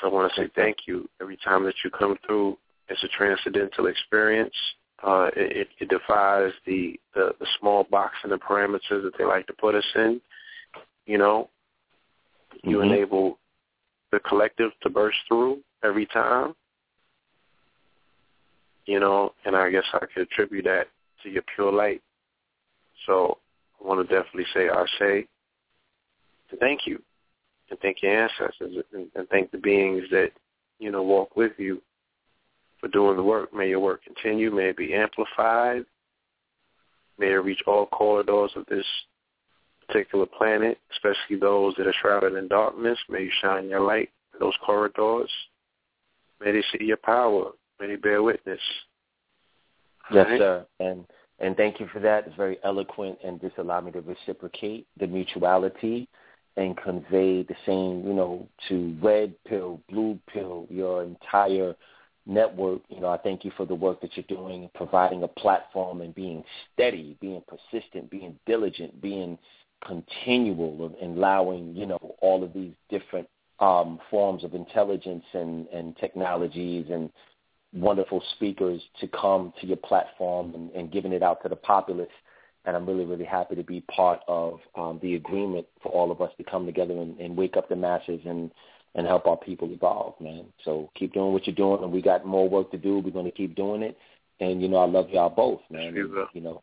So 0.00 0.08
I 0.08 0.12
want 0.12 0.32
to 0.32 0.40
say 0.40 0.50
thank 0.54 0.78
you. 0.86 1.08
Every 1.20 1.38
time 1.42 1.64
that 1.64 1.74
you 1.84 1.90
come 1.90 2.16
through, 2.26 2.58
it's 2.88 3.02
a 3.02 3.08
transcendental 3.08 3.86
experience. 3.86 4.54
Uh, 5.02 5.30
it, 5.34 5.68
it 5.78 5.88
defies 5.88 6.52
the, 6.66 7.00
the, 7.14 7.30
the 7.40 7.46
small 7.58 7.84
box 7.84 8.14
and 8.22 8.30
the 8.30 8.36
parameters 8.36 9.02
that 9.02 9.12
they 9.16 9.24
like 9.24 9.46
to 9.46 9.54
put 9.54 9.74
us 9.74 9.84
in. 9.94 10.20
You 11.06 11.16
know, 11.16 11.48
you 12.62 12.78
Mhm. 12.78 12.84
enable 12.84 13.38
the 14.10 14.20
collective 14.20 14.78
to 14.80 14.90
burst 14.90 15.18
through 15.26 15.62
every 15.82 16.06
time. 16.06 16.54
You 18.86 18.98
know, 18.98 19.34
and 19.44 19.56
I 19.56 19.70
guess 19.70 19.86
I 19.92 20.06
could 20.06 20.22
attribute 20.22 20.64
that 20.64 20.88
to 21.22 21.30
your 21.30 21.42
pure 21.42 21.72
light. 21.72 22.02
So 23.06 23.38
I 23.80 23.86
want 23.86 24.06
to 24.06 24.14
definitely 24.14 24.46
say 24.52 24.68
Ashe 24.68 25.28
and 26.50 26.60
thank 26.60 26.86
you. 26.86 27.02
And 27.70 27.78
thank 27.80 28.02
your 28.02 28.12
ancestors 28.12 28.84
and, 28.92 29.10
and 29.14 29.28
thank 29.28 29.50
the 29.52 29.58
beings 29.58 30.04
that, 30.10 30.32
you 30.80 30.90
know, 30.90 31.02
walk 31.02 31.36
with 31.36 31.52
you 31.58 31.80
for 32.80 32.88
doing 32.88 33.16
the 33.16 33.22
work. 33.22 33.52
May 33.54 33.68
your 33.68 33.80
work 33.80 34.02
continue. 34.02 34.50
May 34.50 34.70
it 34.70 34.76
be 34.76 34.94
amplified. 34.94 35.84
May 37.18 37.28
it 37.28 37.44
reach 37.44 37.62
all 37.66 37.86
corridors 37.86 38.50
of 38.56 38.66
this 38.66 38.86
particular 39.90 40.26
planet, 40.26 40.78
especially 40.92 41.36
those 41.40 41.74
that 41.76 41.86
are 41.86 41.94
shrouded 42.00 42.34
in 42.34 42.48
darkness. 42.48 42.98
May 43.08 43.24
you 43.24 43.30
shine 43.40 43.68
your 43.68 43.80
light 43.80 44.10
in 44.34 44.40
those 44.40 44.54
corridors. 44.64 45.30
May 46.40 46.52
they 46.52 46.64
see 46.72 46.84
your 46.84 46.96
power. 46.98 47.50
May 47.80 47.88
they 47.88 47.96
bear 47.96 48.22
witness. 48.22 48.60
Yes, 50.12 50.26
Right? 50.28 50.38
sir. 50.38 50.66
And 50.80 51.06
and 51.38 51.56
thank 51.56 51.80
you 51.80 51.86
for 51.88 52.00
that. 52.00 52.26
It's 52.26 52.36
very 52.36 52.58
eloquent 52.64 53.18
and 53.24 53.40
just 53.40 53.56
allow 53.56 53.80
me 53.80 53.92
to 53.92 54.00
reciprocate 54.02 54.86
the 54.98 55.06
mutuality 55.06 56.06
and 56.58 56.76
convey 56.76 57.42
the 57.42 57.56
same, 57.64 58.06
you 58.06 58.12
know, 58.12 58.46
to 58.68 58.94
red 59.02 59.32
pill, 59.44 59.80
blue 59.88 60.18
pill, 60.30 60.66
your 60.68 61.02
entire 61.02 61.74
network. 62.26 62.82
You 62.90 63.00
know, 63.00 63.08
I 63.08 63.16
thank 63.16 63.44
you 63.44 63.52
for 63.56 63.64
the 63.64 63.74
work 63.74 64.02
that 64.02 64.10
you're 64.16 64.36
doing, 64.36 64.68
providing 64.74 65.22
a 65.22 65.28
platform 65.28 66.02
and 66.02 66.14
being 66.14 66.44
steady, 66.74 67.16
being 67.22 67.42
persistent, 67.48 68.10
being 68.10 68.38
diligent, 68.46 69.00
being 69.00 69.38
continual 69.86 70.84
of 70.86 70.94
allowing, 71.02 71.74
you 71.74 71.86
know, 71.86 72.16
all 72.20 72.42
of 72.44 72.52
these 72.52 72.72
different 72.88 73.28
um, 73.60 73.98
forms 74.10 74.44
of 74.44 74.54
intelligence 74.54 75.24
and, 75.32 75.66
and 75.68 75.96
technologies 75.96 76.86
and 76.90 77.10
wonderful 77.72 78.22
speakers 78.34 78.82
to 79.00 79.08
come 79.08 79.52
to 79.60 79.66
your 79.66 79.76
platform 79.76 80.54
and, 80.54 80.70
and 80.72 80.92
giving 80.92 81.12
it 81.12 81.22
out 81.22 81.42
to 81.42 81.48
the 81.48 81.56
populace. 81.56 82.08
And 82.64 82.76
I'm 82.76 82.86
really, 82.86 83.04
really 83.04 83.24
happy 83.24 83.54
to 83.54 83.62
be 83.62 83.80
part 83.82 84.20
of 84.28 84.60
um, 84.76 84.98
the 85.02 85.14
agreement 85.14 85.66
for 85.82 85.90
all 85.92 86.10
of 86.10 86.20
us 86.20 86.30
to 86.36 86.44
come 86.44 86.66
together 86.66 86.94
and, 86.94 87.18
and 87.18 87.36
wake 87.36 87.56
up 87.56 87.68
the 87.68 87.76
masses 87.76 88.20
and, 88.26 88.50
and 88.94 89.06
help 89.06 89.26
our 89.26 89.36
people 89.36 89.70
evolve, 89.70 90.14
man. 90.20 90.44
So 90.64 90.90
keep 90.94 91.14
doing 91.14 91.32
what 91.32 91.46
you're 91.46 91.56
doing, 91.56 91.82
and 91.82 91.92
we 91.92 92.02
got 92.02 92.26
more 92.26 92.48
work 92.48 92.70
to 92.72 92.78
do. 92.78 92.98
We're 92.98 93.12
going 93.12 93.24
to 93.24 93.30
keep 93.30 93.54
doing 93.54 93.82
it. 93.82 93.96
And, 94.40 94.60
you 94.60 94.68
know, 94.68 94.78
I 94.78 94.86
love 94.86 95.08
y'all 95.10 95.30
both, 95.30 95.60
man. 95.70 95.94
And, 95.96 95.96
you 96.34 96.40
know, 96.40 96.62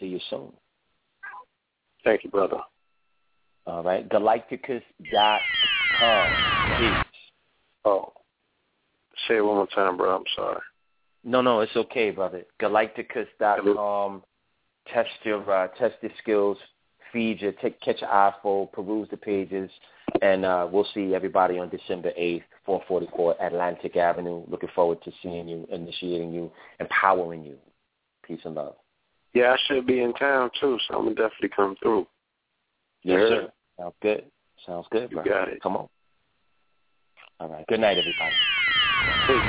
see 0.00 0.06
you 0.06 0.20
soon. 0.30 0.52
Thank 2.04 2.24
you, 2.24 2.30
brother. 2.30 2.58
All 3.66 3.82
right. 3.82 4.08
Galighticus.com. 4.08 4.82
Peace. 6.78 6.90
Oh, 7.84 8.12
say 9.26 9.36
it 9.36 9.44
one 9.44 9.56
more 9.56 9.66
time, 9.68 9.96
bro. 9.96 10.16
I'm 10.16 10.24
sorry. 10.34 10.60
No, 11.24 11.40
no, 11.40 11.60
it's 11.60 11.76
okay, 11.76 12.10
brother. 12.10 12.44
Galighticus.com. 12.60 14.22
Test 14.92 15.10
your 15.24 15.50
uh, 15.50 15.68
test 15.78 15.96
your 16.02 16.12
skills. 16.22 16.56
Feed 17.12 17.40
your 17.40 17.52
take, 17.52 17.80
catch 17.80 18.02
your 18.02 18.10
iPhone, 18.10 18.70
peruse 18.70 19.08
the 19.10 19.16
pages, 19.16 19.70
and 20.20 20.44
uh, 20.44 20.68
we'll 20.70 20.86
see 20.92 21.14
everybody 21.14 21.58
on 21.58 21.70
December 21.70 22.12
eighth, 22.16 22.44
four 22.66 22.82
forty 22.86 23.06
four 23.16 23.34
Atlantic 23.42 23.96
Avenue. 23.96 24.44
Looking 24.46 24.68
forward 24.74 24.98
to 25.04 25.12
seeing 25.22 25.48
you, 25.48 25.66
initiating 25.72 26.32
you, 26.32 26.50
empowering 26.80 27.44
you. 27.44 27.56
Peace 28.26 28.40
and 28.44 28.54
love. 28.54 28.74
Yeah, 29.34 29.52
I 29.52 29.56
should 29.66 29.86
be 29.86 30.00
in 30.00 30.12
town 30.14 30.50
too, 30.60 30.78
so 30.88 30.96
I'm 30.98 31.04
gonna 31.04 31.14
definitely 31.14 31.50
come 31.50 31.76
through. 31.82 32.06
Yes, 33.02 33.20
Yeah. 33.20 33.28
sir. 33.28 33.52
Sounds 33.78 33.94
good. 34.02 34.30
Sounds 34.66 34.86
good, 34.90 35.10
You 35.10 35.16
bro. 35.16 35.24
got 35.24 35.48
it. 35.48 35.62
Come 35.62 35.76
on. 35.76 35.88
All 37.40 37.48
right. 37.48 37.66
Good 37.68 37.80
night, 37.80 37.98
everybody. 37.98 38.36
Peace. 39.26 39.44